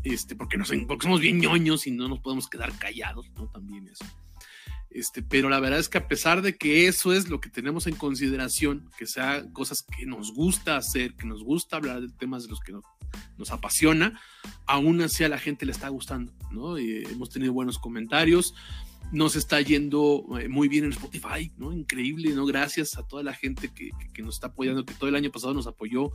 Este, 0.03 0.37
porque, 0.37 0.57
nos, 0.57 0.73
porque 0.87 1.05
somos 1.05 1.21
bien 1.21 1.39
ñoños 1.39 1.87
y 1.87 1.91
no 1.91 2.09
nos 2.09 2.21
podemos 2.21 2.49
quedar 2.49 2.77
callados, 2.79 3.31
¿no? 3.37 3.49
También 3.49 3.89
eso. 3.89 4.05
Este, 4.97 5.23
pero 5.23 5.51
la 5.51 5.61
verdad 5.61 5.79
es 5.79 5.91
que 5.91 5.99
a 5.99 6.09
pesar 6.09 6.41
de 6.41 6.57
que 6.57 6.89
eso 6.89 7.13
es 7.13 7.29
lo 7.29 7.39
que 7.39 7.51
tenemos 7.51 7.87
en 7.87 7.97
consideración, 7.97 8.91
que 8.97 9.07
sea 9.07 9.45
cosas 9.53 9.83
que 9.83 10.07
nos 10.07 10.33
gusta 10.33 10.79
hacer, 10.79 11.13
que 11.17 11.27
nos 11.27 11.45
gusta 11.45 11.77
hablar 11.77 12.01
de 12.01 12.09
temas 12.09 12.45
de 12.45 12.49
los 12.49 12.61
que 12.61 12.73
nos, 12.73 13.51
apasiona, 13.51 14.19
aún 14.67 15.03
así 15.03 15.23
a 15.23 15.29
la 15.29 15.39
gente 15.39 15.67
le 15.67 15.73
está 15.73 15.91
gustando, 15.91 16.33
¿no? 16.51 16.79
hemos 16.79 17.29
tenido 17.29 17.53
buenos 17.53 17.79
comentarios, 17.79 18.55
nos 19.13 19.37
está 19.37 19.61
yendo 19.61 20.25
eh, 20.41 20.49
muy 20.49 20.67
bien 20.69 20.85
en 20.85 20.93
Spotify, 20.93 21.53
¿no? 21.59 21.73
Increíble, 21.73 22.35
¿no? 22.35 22.47
Gracias 22.47 22.97
a 22.97 23.07
toda 23.07 23.23
la 23.23 23.35
gente 23.35 23.69
que, 23.69 23.91
que, 24.15 24.23
nos 24.23 24.37
está 24.37 24.49
apoyando, 24.49 24.85
que 24.85 24.95
todo 24.95 25.11
el 25.11 25.15
año 25.15 25.31
pasado 25.31 25.53
nos 25.55 25.67
apoyó. 25.67 26.11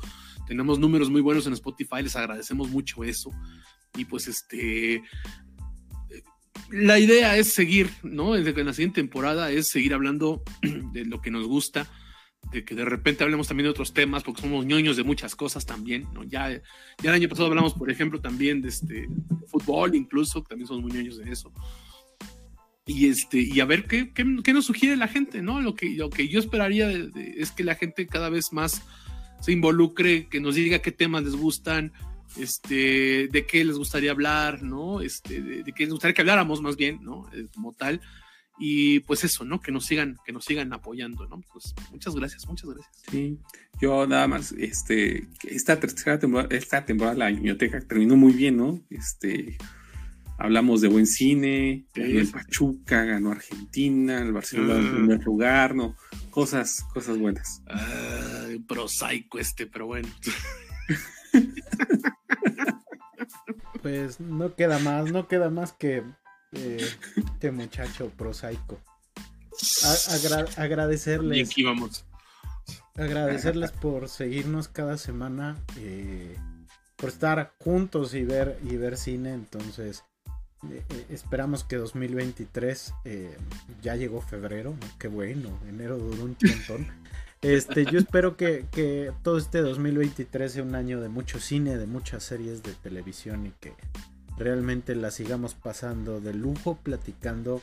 Tenemos 0.48 0.80
números 0.80 1.10
muy 1.10 1.22
buenos 1.22 1.46
en 1.48 1.54
Spotify, 1.54 2.02
les 2.02 2.16
agradecemos 2.16 2.68
mucho 2.70 3.04
eso. 3.04 3.32
Y 3.96 4.06
pues 4.06 4.28
este, 4.28 5.04
la 6.70 7.00
idea 7.00 7.38
es 7.38 7.54
seguir, 7.54 7.90
¿no? 8.04 8.36
En 8.36 8.66
la 8.66 8.74
siguiente 8.74 9.02
temporada 9.02 9.52
es 9.52 9.70
seguir 9.70 9.94
hablando 9.94 10.44
de 10.94 11.06
lo 11.06 11.22
que 11.22 11.32
nos 11.32 11.48
gusta, 11.48 11.88
de 12.52 12.64
que 12.64 12.76
de 12.76 12.86
repente 12.86 13.24
hablemos 13.24 13.48
también 13.48 13.66
de 13.66 13.72
otros 13.72 13.94
temas, 13.94 14.24
porque 14.24 14.42
somos 14.42 14.66
ñoños 14.66 14.98
de 14.98 15.04
muchas 15.04 15.36
cosas 15.36 15.66
también, 15.66 16.08
¿no? 16.14 16.24
Ya, 16.24 16.50
ya 16.52 16.62
el 17.10 17.14
año 17.14 17.30
pasado 17.30 17.48
hablamos, 17.48 17.74
por 17.74 17.90
ejemplo, 17.90 18.20
también 18.20 18.62
de 18.62 18.70
este 18.70 19.08
fútbol, 19.48 19.96
incluso, 19.96 20.44
también 20.44 20.68
somos 20.68 20.84
muy 20.84 20.92
ñoños 20.92 21.18
de 21.18 21.32
eso. 21.32 21.52
Y, 22.86 23.08
este, 23.08 23.40
y 23.40 23.60
a 23.60 23.66
ver 23.66 23.86
qué, 23.86 24.12
qué, 24.14 24.54
nos 24.54 24.66
sugiere 24.66 24.98
la 24.98 25.08
gente, 25.08 25.42
¿no? 25.42 25.62
Lo 25.62 25.76
que, 25.76 25.92
lo 25.92 26.10
que 26.10 26.28
yo 26.28 26.40
esperaría 26.40 26.90
es 26.90 27.52
que 27.52 27.64
la 27.64 27.76
gente 27.76 28.08
cada 28.08 28.30
vez 28.30 28.52
más 28.52 28.82
se 29.40 29.52
involucre, 29.52 30.28
que 30.28 30.40
nos 30.40 30.56
diga 30.56 30.80
qué 30.80 30.92
temas 30.92 31.24
les 31.24 31.36
gustan, 31.36 31.94
este, 32.38 33.28
de 33.28 33.46
qué 33.46 33.64
les 33.66 33.78
gustaría 33.78 34.12
hablar, 34.12 34.64
¿no? 34.64 35.02
Este, 35.02 35.42
de, 35.42 35.72
qué 35.74 35.84
les 35.84 35.92
gustaría 35.92 36.14
que 36.14 36.22
habláramos 36.22 36.62
más 36.62 36.76
bien, 36.76 37.00
¿no? 37.04 37.28
Eh, 37.34 37.48
como 37.54 37.74
tal. 37.74 38.02
Y 38.60 39.00
pues 39.02 39.24
eso, 39.24 39.44
¿no? 39.44 39.60
Que 39.60 39.72
nos 39.72 39.86
sigan, 39.86 40.18
que 40.24 40.32
nos 40.32 40.46
sigan 40.46 40.72
apoyando, 40.72 41.28
¿no? 41.28 41.42
Pues 41.52 41.74
muchas 41.92 42.16
gracias, 42.16 42.48
muchas 42.48 42.70
gracias. 42.70 42.96
Sí, 43.10 43.40
yo 43.82 44.06
nada 44.06 44.28
más, 44.28 44.52
este, 44.52 45.28
esta 45.44 45.80
tercera 45.80 46.20
temporada, 46.20 46.56
esta 46.56 46.86
temporada 46.86 47.18
la 47.18 47.30
biblioteca 47.30 47.82
terminó 47.82 48.16
muy 48.16 48.34
bien, 48.34 48.58
¿no? 48.58 48.80
Este, 48.90 49.58
hablamos 50.38 50.82
de 50.82 50.90
buen 50.90 51.08
cine, 51.08 51.86
el 51.96 52.28
Pachuca, 52.28 53.04
ganó 53.04 53.32
Argentina, 53.32 54.22
el 54.22 54.32
Barcelona 54.32 54.76
en 54.76 54.92
primer 54.92 55.24
lugar, 55.24 55.74
¿no? 55.76 55.96
Cosas, 56.30 56.86
cosas 56.94 57.18
buenas. 57.18 57.64
prosaico 58.68 59.40
este, 59.40 59.66
pero 59.66 59.88
bueno. 59.88 60.08
Pues 63.82 64.20
no 64.20 64.56
queda 64.56 64.80
más, 64.80 65.12
no 65.12 65.28
queda 65.28 65.50
más 65.50 65.74
que 65.74 66.04
eh, 66.52 66.90
este 67.16 67.52
muchacho 67.52 68.10
prosaico. 68.18 68.80
agradecerles. 70.58 71.50
aquí 71.50 71.64
vamos. 71.64 72.06
Agradecerles 72.96 73.72
por 73.72 74.10
seguirnos 74.10 74.68
cada 74.68 74.98
semana, 74.98 75.58
eh, 75.78 76.36
por 76.98 77.10
estar 77.10 77.54
juntos 77.60 78.14
y 78.14 78.24
ver 78.24 78.60
y 78.64 78.76
ver 78.76 78.98
cine. 78.98 79.34
Entonces, 79.34 80.04
eh, 80.70 80.84
esperamos 81.10 81.64
que 81.64 81.78
2023 81.78 82.94
ya 83.82 83.96
llegó 83.96 84.22
febrero, 84.22 84.76
qué 85.00 85.08
bueno, 85.08 85.58
enero 85.68 85.98
duró 85.98 86.24
un 86.24 86.38
montón. 86.40 86.88
Este, 87.42 87.86
yo 87.86 87.98
espero 87.98 88.38
que, 88.38 89.12
todo 89.24 89.38
este 89.38 89.62
2023 89.62 90.52
sea 90.52 90.64
un 90.64 90.76
año 90.76 91.02
de 91.02 91.10
mucho 91.10 91.40
cine, 91.40 91.78
de 91.78 91.88
muchas 91.88 92.24
series 92.24 92.62
de 92.62 92.74
televisión 92.74 93.48
y 93.48 93.52
que 93.60 93.74
realmente 94.38 94.96
la 94.96 95.10
sigamos 95.10 95.56
pasando 95.56 96.22
de 96.22 96.34
lujo, 96.34 96.78
platicando 96.84 97.62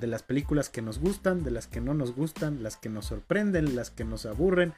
de 0.00 0.08
las 0.08 0.22
películas 0.22 0.68
que 0.68 0.82
nos 0.82 0.98
gustan, 0.98 1.44
de 1.44 1.52
las 1.52 1.68
que 1.68 1.80
no 1.80 1.94
nos 1.94 2.14
gustan, 2.14 2.62
las 2.62 2.76
que 2.76 2.88
nos 2.88 3.06
sorprenden, 3.06 3.76
las 3.76 3.90
que 3.90 4.04
nos 4.04 4.26
aburren 4.26 4.74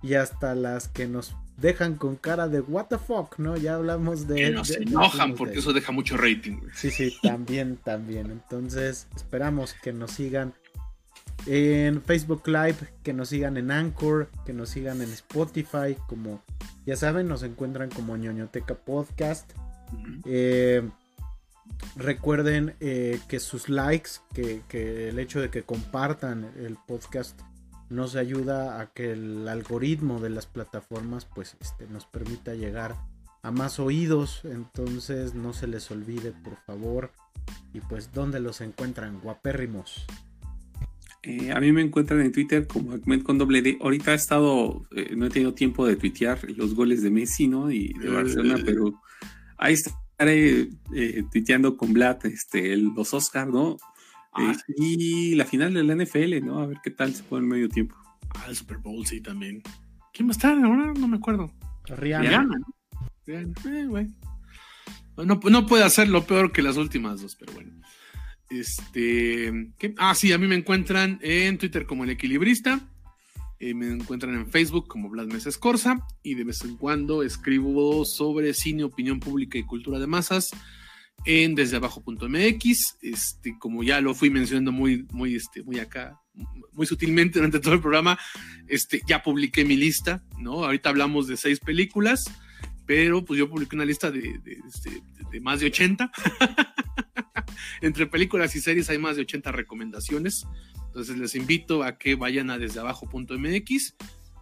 y 0.00 0.14
hasta 0.14 0.54
las 0.54 0.88
que 0.88 1.08
nos 1.08 1.34
dejan 1.56 1.96
con 1.96 2.14
cara 2.14 2.46
de 2.46 2.60
what 2.60 2.86
the 2.86 2.98
fuck, 2.98 3.36
¿no? 3.38 3.56
Ya 3.56 3.74
hablamos 3.74 4.28
de... 4.28 4.36
Que 4.36 4.50
nos 4.50 4.70
enojan 4.70 5.34
porque 5.34 5.58
eso 5.58 5.72
deja 5.72 5.90
mucho 5.90 6.16
rating. 6.16 6.60
Sí, 6.72 6.90
sí, 6.92 7.16
también, 7.20 7.76
también. 7.76 8.30
Entonces 8.30 9.08
esperamos 9.16 9.74
que 9.74 9.92
nos 9.92 10.12
sigan 10.12 10.54
en 11.48 12.02
Facebook 12.02 12.46
Live, 12.46 12.76
que 13.02 13.14
nos 13.14 13.30
sigan 13.30 13.56
en 13.56 13.70
Anchor, 13.70 14.28
que 14.44 14.52
nos 14.52 14.68
sigan 14.68 15.00
en 15.00 15.10
Spotify, 15.10 15.96
como 16.06 16.42
ya 16.84 16.94
saben, 16.94 17.26
nos 17.26 17.42
encuentran 17.42 17.88
como 17.88 18.16
ñoñoteca 18.18 18.74
podcast. 18.74 19.50
Eh, 20.26 20.86
recuerden 21.96 22.76
eh, 22.80 23.18
que 23.28 23.40
sus 23.40 23.70
likes, 23.70 24.10
que, 24.34 25.08
el 25.08 25.18
hecho 25.18 25.40
de 25.40 25.48
que 25.48 25.62
compartan 25.62 26.52
el 26.58 26.76
podcast 26.86 27.40
nos 27.88 28.14
ayuda 28.16 28.80
a 28.80 28.92
que 28.92 29.12
el 29.12 29.48
algoritmo 29.48 30.20
de 30.20 30.28
las 30.28 30.44
plataformas 30.44 31.24
pues 31.24 31.56
este, 31.60 31.86
nos 31.86 32.04
permita 32.04 32.54
llegar 32.54 32.94
a 33.42 33.50
más 33.50 33.78
oídos. 33.78 34.42
Entonces 34.44 35.34
no 35.34 35.54
se 35.54 35.66
les 35.66 35.90
olvide, 35.90 36.32
por 36.32 36.56
favor. 36.66 37.10
Y 37.72 37.80
pues, 37.80 38.12
¿dónde 38.12 38.40
los 38.40 38.60
encuentran? 38.60 39.20
Guapérrimos. 39.20 40.04
Eh, 41.22 41.50
a 41.50 41.60
mí 41.60 41.72
me 41.72 41.82
encuentran 41.82 42.20
en 42.20 42.32
Twitter 42.32 42.66
como 42.66 42.92
Ahmed 42.92 43.22
con 43.22 43.38
doble 43.38 43.60
D. 43.60 43.78
Ahorita 43.80 44.12
he 44.12 44.16
estado, 44.16 44.82
eh, 44.94 45.14
no 45.16 45.26
he 45.26 45.30
tenido 45.30 45.52
tiempo 45.52 45.86
de 45.86 45.96
tuitear 45.96 46.38
los 46.50 46.74
goles 46.74 47.02
de 47.02 47.10
Messi, 47.10 47.48
¿no? 47.48 47.70
Y 47.70 47.92
de 47.94 48.08
Barcelona, 48.08 48.60
eh. 48.60 48.62
pero 48.64 49.02
ahí 49.56 49.74
estaré 49.74 50.68
tuiteando 51.32 51.76
con 51.76 51.92
Vlad 51.92 52.24
este, 52.26 52.76
los 52.76 53.12
Oscar, 53.14 53.48
¿no? 53.48 53.76
Ah, 54.32 54.54
y 54.76 55.34
la 55.34 55.44
final 55.44 55.74
de 55.74 55.82
la 55.82 55.96
NFL, 55.96 56.44
¿no? 56.44 56.60
A 56.60 56.66
ver 56.66 56.78
qué 56.82 56.90
tal 56.90 57.12
se 57.14 57.24
pone 57.24 57.44
en 57.44 57.48
medio 57.48 57.68
tiempo. 57.68 57.96
Ah, 58.36 58.46
el 58.48 58.54
Super 58.54 58.78
Bowl, 58.78 59.04
sí, 59.04 59.20
también. 59.20 59.62
¿Quién 60.12 60.28
va 60.28 60.30
a 60.30 60.32
estar 60.32 60.56
ahora? 60.56 60.92
No 60.94 61.08
me 61.08 61.16
acuerdo. 61.16 61.52
Rihanna. 61.86 62.46
¿no? 65.16 65.24
no, 65.24 65.40
no 65.50 65.66
puede 65.66 65.84
hacer 65.84 66.08
lo 66.08 66.24
peor 66.24 66.52
que 66.52 66.62
las 66.62 66.76
últimas 66.76 67.20
dos, 67.20 67.34
pero 67.36 67.52
bueno. 67.54 67.77
Este, 68.50 69.52
Ah, 69.96 70.14
sí, 70.14 70.32
a 70.32 70.38
mí 70.38 70.46
me 70.46 70.54
encuentran 70.54 71.18
en 71.22 71.58
Twitter 71.58 71.86
como 71.86 72.04
el 72.04 72.10
equilibrista. 72.10 72.80
Eh, 73.60 73.74
me 73.74 73.88
encuentran 73.88 74.34
en 74.34 74.50
Facebook 74.50 74.86
como 74.86 75.08
Blas 75.08 75.26
Mesa 75.26 75.50
Corsa 75.58 76.06
y 76.22 76.34
de 76.34 76.44
vez 76.44 76.62
en 76.62 76.76
cuando 76.76 77.24
escribo 77.24 78.04
sobre 78.04 78.54
cine, 78.54 78.84
opinión 78.84 79.18
pública 79.18 79.58
y 79.58 79.64
cultura 79.64 79.98
de 79.98 80.06
masas 80.06 80.50
en 81.24 81.54
desde 81.56 81.76
abajo.mx. 81.76 82.98
Este, 83.02 83.58
como 83.58 83.82
ya 83.82 84.00
lo 84.00 84.14
fui 84.14 84.30
mencionando 84.30 84.70
muy, 84.70 85.06
muy, 85.10 85.34
este, 85.34 85.62
muy 85.64 85.80
acá, 85.80 86.20
muy 86.72 86.86
sutilmente 86.86 87.40
durante 87.40 87.58
todo 87.58 87.74
el 87.74 87.80
programa, 87.80 88.18
este, 88.68 89.02
ya 89.06 89.22
publiqué 89.22 89.64
mi 89.64 89.76
lista, 89.76 90.22
¿no? 90.38 90.64
Ahorita 90.64 90.90
hablamos 90.90 91.26
de 91.26 91.36
seis 91.36 91.58
películas, 91.58 92.24
pero 92.86 93.24
pues 93.24 93.38
yo 93.38 93.50
publiqué 93.50 93.74
una 93.74 93.84
lista 93.84 94.10
de, 94.10 94.20
de, 94.20 94.38
de, 94.38 94.60
este, 94.68 95.02
de 95.30 95.40
más 95.40 95.60
de 95.60 95.66
80. 95.66 96.10
Entre 97.80 98.06
películas 98.06 98.54
y 98.56 98.60
series 98.60 98.90
hay 98.90 98.98
más 98.98 99.16
de 99.16 99.22
80 99.22 99.52
recomendaciones. 99.52 100.46
Entonces 100.86 101.18
les 101.18 101.34
invito 101.34 101.82
a 101.82 101.98
que 101.98 102.14
vayan 102.14 102.50
a 102.50 102.58
desdeabajo.mx 102.58 103.94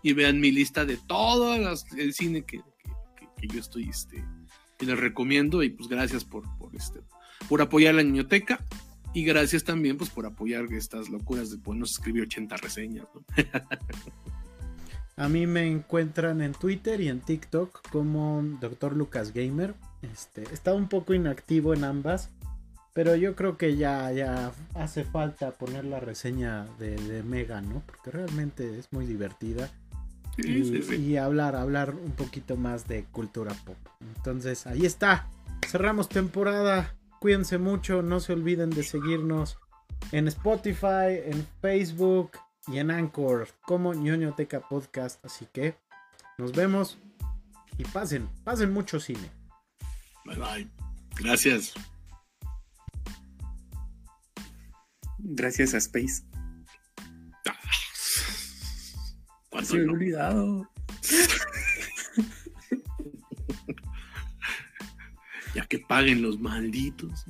y 0.03 0.13
vean 0.13 0.41
mi 0.41 0.53
lista 0.53 0.85
de 0.85 0.97
todo 0.97 1.55
el 1.55 2.15
cine 2.15 2.45
que, 2.45 2.61
yo 3.49 3.61
estoy, 3.61 3.89
este, 3.89 4.25
que 4.79 4.87
les 4.87 4.99
recomiendo 4.99 5.63
y 5.63 5.71
pues 5.71 5.89
gracias 5.89 6.25
por, 6.25 6.45
por, 6.59 6.75
este, 6.75 7.01
por 7.49 7.61
apoyar 7.61 7.95
la 7.95 8.03
niñoteca 8.03 8.65
y 9.13 9.25
gracias 9.25 9.65
también 9.65 9.97
pues 9.97 10.11
por 10.11 10.27
apoyar 10.27 10.67
estas 10.73 11.09
locuras 11.09 11.51
de 11.51 11.59
podernos 11.59 11.93
escribir 11.93 12.25
80 12.25 12.57
reseñas. 12.59 13.07
A 15.19 15.31
mí 15.31 15.47
me 15.47 15.67
encuentran 15.67 16.43
en 16.43 16.53
Twitter 16.53 17.01
y 17.01 17.09
en 17.09 17.21
TikTok 17.21 17.89
como 17.91 18.43
Dr. 18.61 18.95
Lucas 18.95 19.33
Gamer. 19.33 19.75
Este, 20.03 20.43
está 20.53 20.75
un 20.75 20.91
poco 20.91 21.15
inactivo 21.15 21.73
en 21.73 21.85
ambas, 21.85 22.29
pero 22.97 23.15
yo 23.15 23.37
creo 23.37 23.57
que 23.57 23.77
ya, 23.77 24.11
ya 24.11 24.51
hace 24.75 25.05
falta 25.05 25.53
poner 25.53 25.85
la 25.85 26.01
reseña 26.01 26.65
de, 26.79 27.23
Mega, 27.23 27.61
¿no? 27.61 27.83
Porque 27.87 28.11
realmente 28.11 28.79
es 28.79 28.93
muy 28.93 29.07
divertida. 29.07 29.71
y, 30.39 30.95
y, 30.95 31.17
hablar, 31.17 31.55
hablar 31.55 31.95
un 31.95 32.13
poquito 32.13 32.57
más 32.57 32.89
de 32.89 33.05
cultura 33.05 33.55
pop. 33.65 33.77
Entonces, 34.17 34.67
ahí 34.67 34.87
está. 34.87 35.29
Cerramos 35.69 36.09
temporada. 36.09 36.95
Cuídense 37.21 37.59
mucho. 37.59 38.03
No 38.03 38.19
se 38.19 38.33
olviden 38.33 38.71
de 38.71 38.83
seguirnos 38.83 39.59
en 40.11 40.27
Spotify, 40.29 41.21
en 41.25 41.47
Facebook, 41.61 42.33
y 42.69 42.79
en 42.79 42.91
Anchor 42.91 43.49
como 43.63 43.95
ñoñoteca 43.95 44.61
podcast. 44.61 45.25
Así 45.25 45.47
que 45.53 45.77
nos 46.39 46.53
vemos 46.53 46.99
y 47.79 47.85
pasen, 47.85 48.29
pasen 48.45 48.73
mucho 48.73 49.01
cine. 49.01 49.31
Bye 50.25 50.37
bye. 50.37 50.69
Gracias. 51.19 51.75
Gracias 55.29 55.75
a 55.75 55.79
Space. 55.79 56.23
Ah, 59.53 59.65
Se 59.65 59.77
me 59.79 59.93
olvidado. 59.93 60.71
ya 65.55 65.67
que 65.67 65.81
paguen 65.81 66.23
los 66.23 66.39
malditos. 66.39 67.25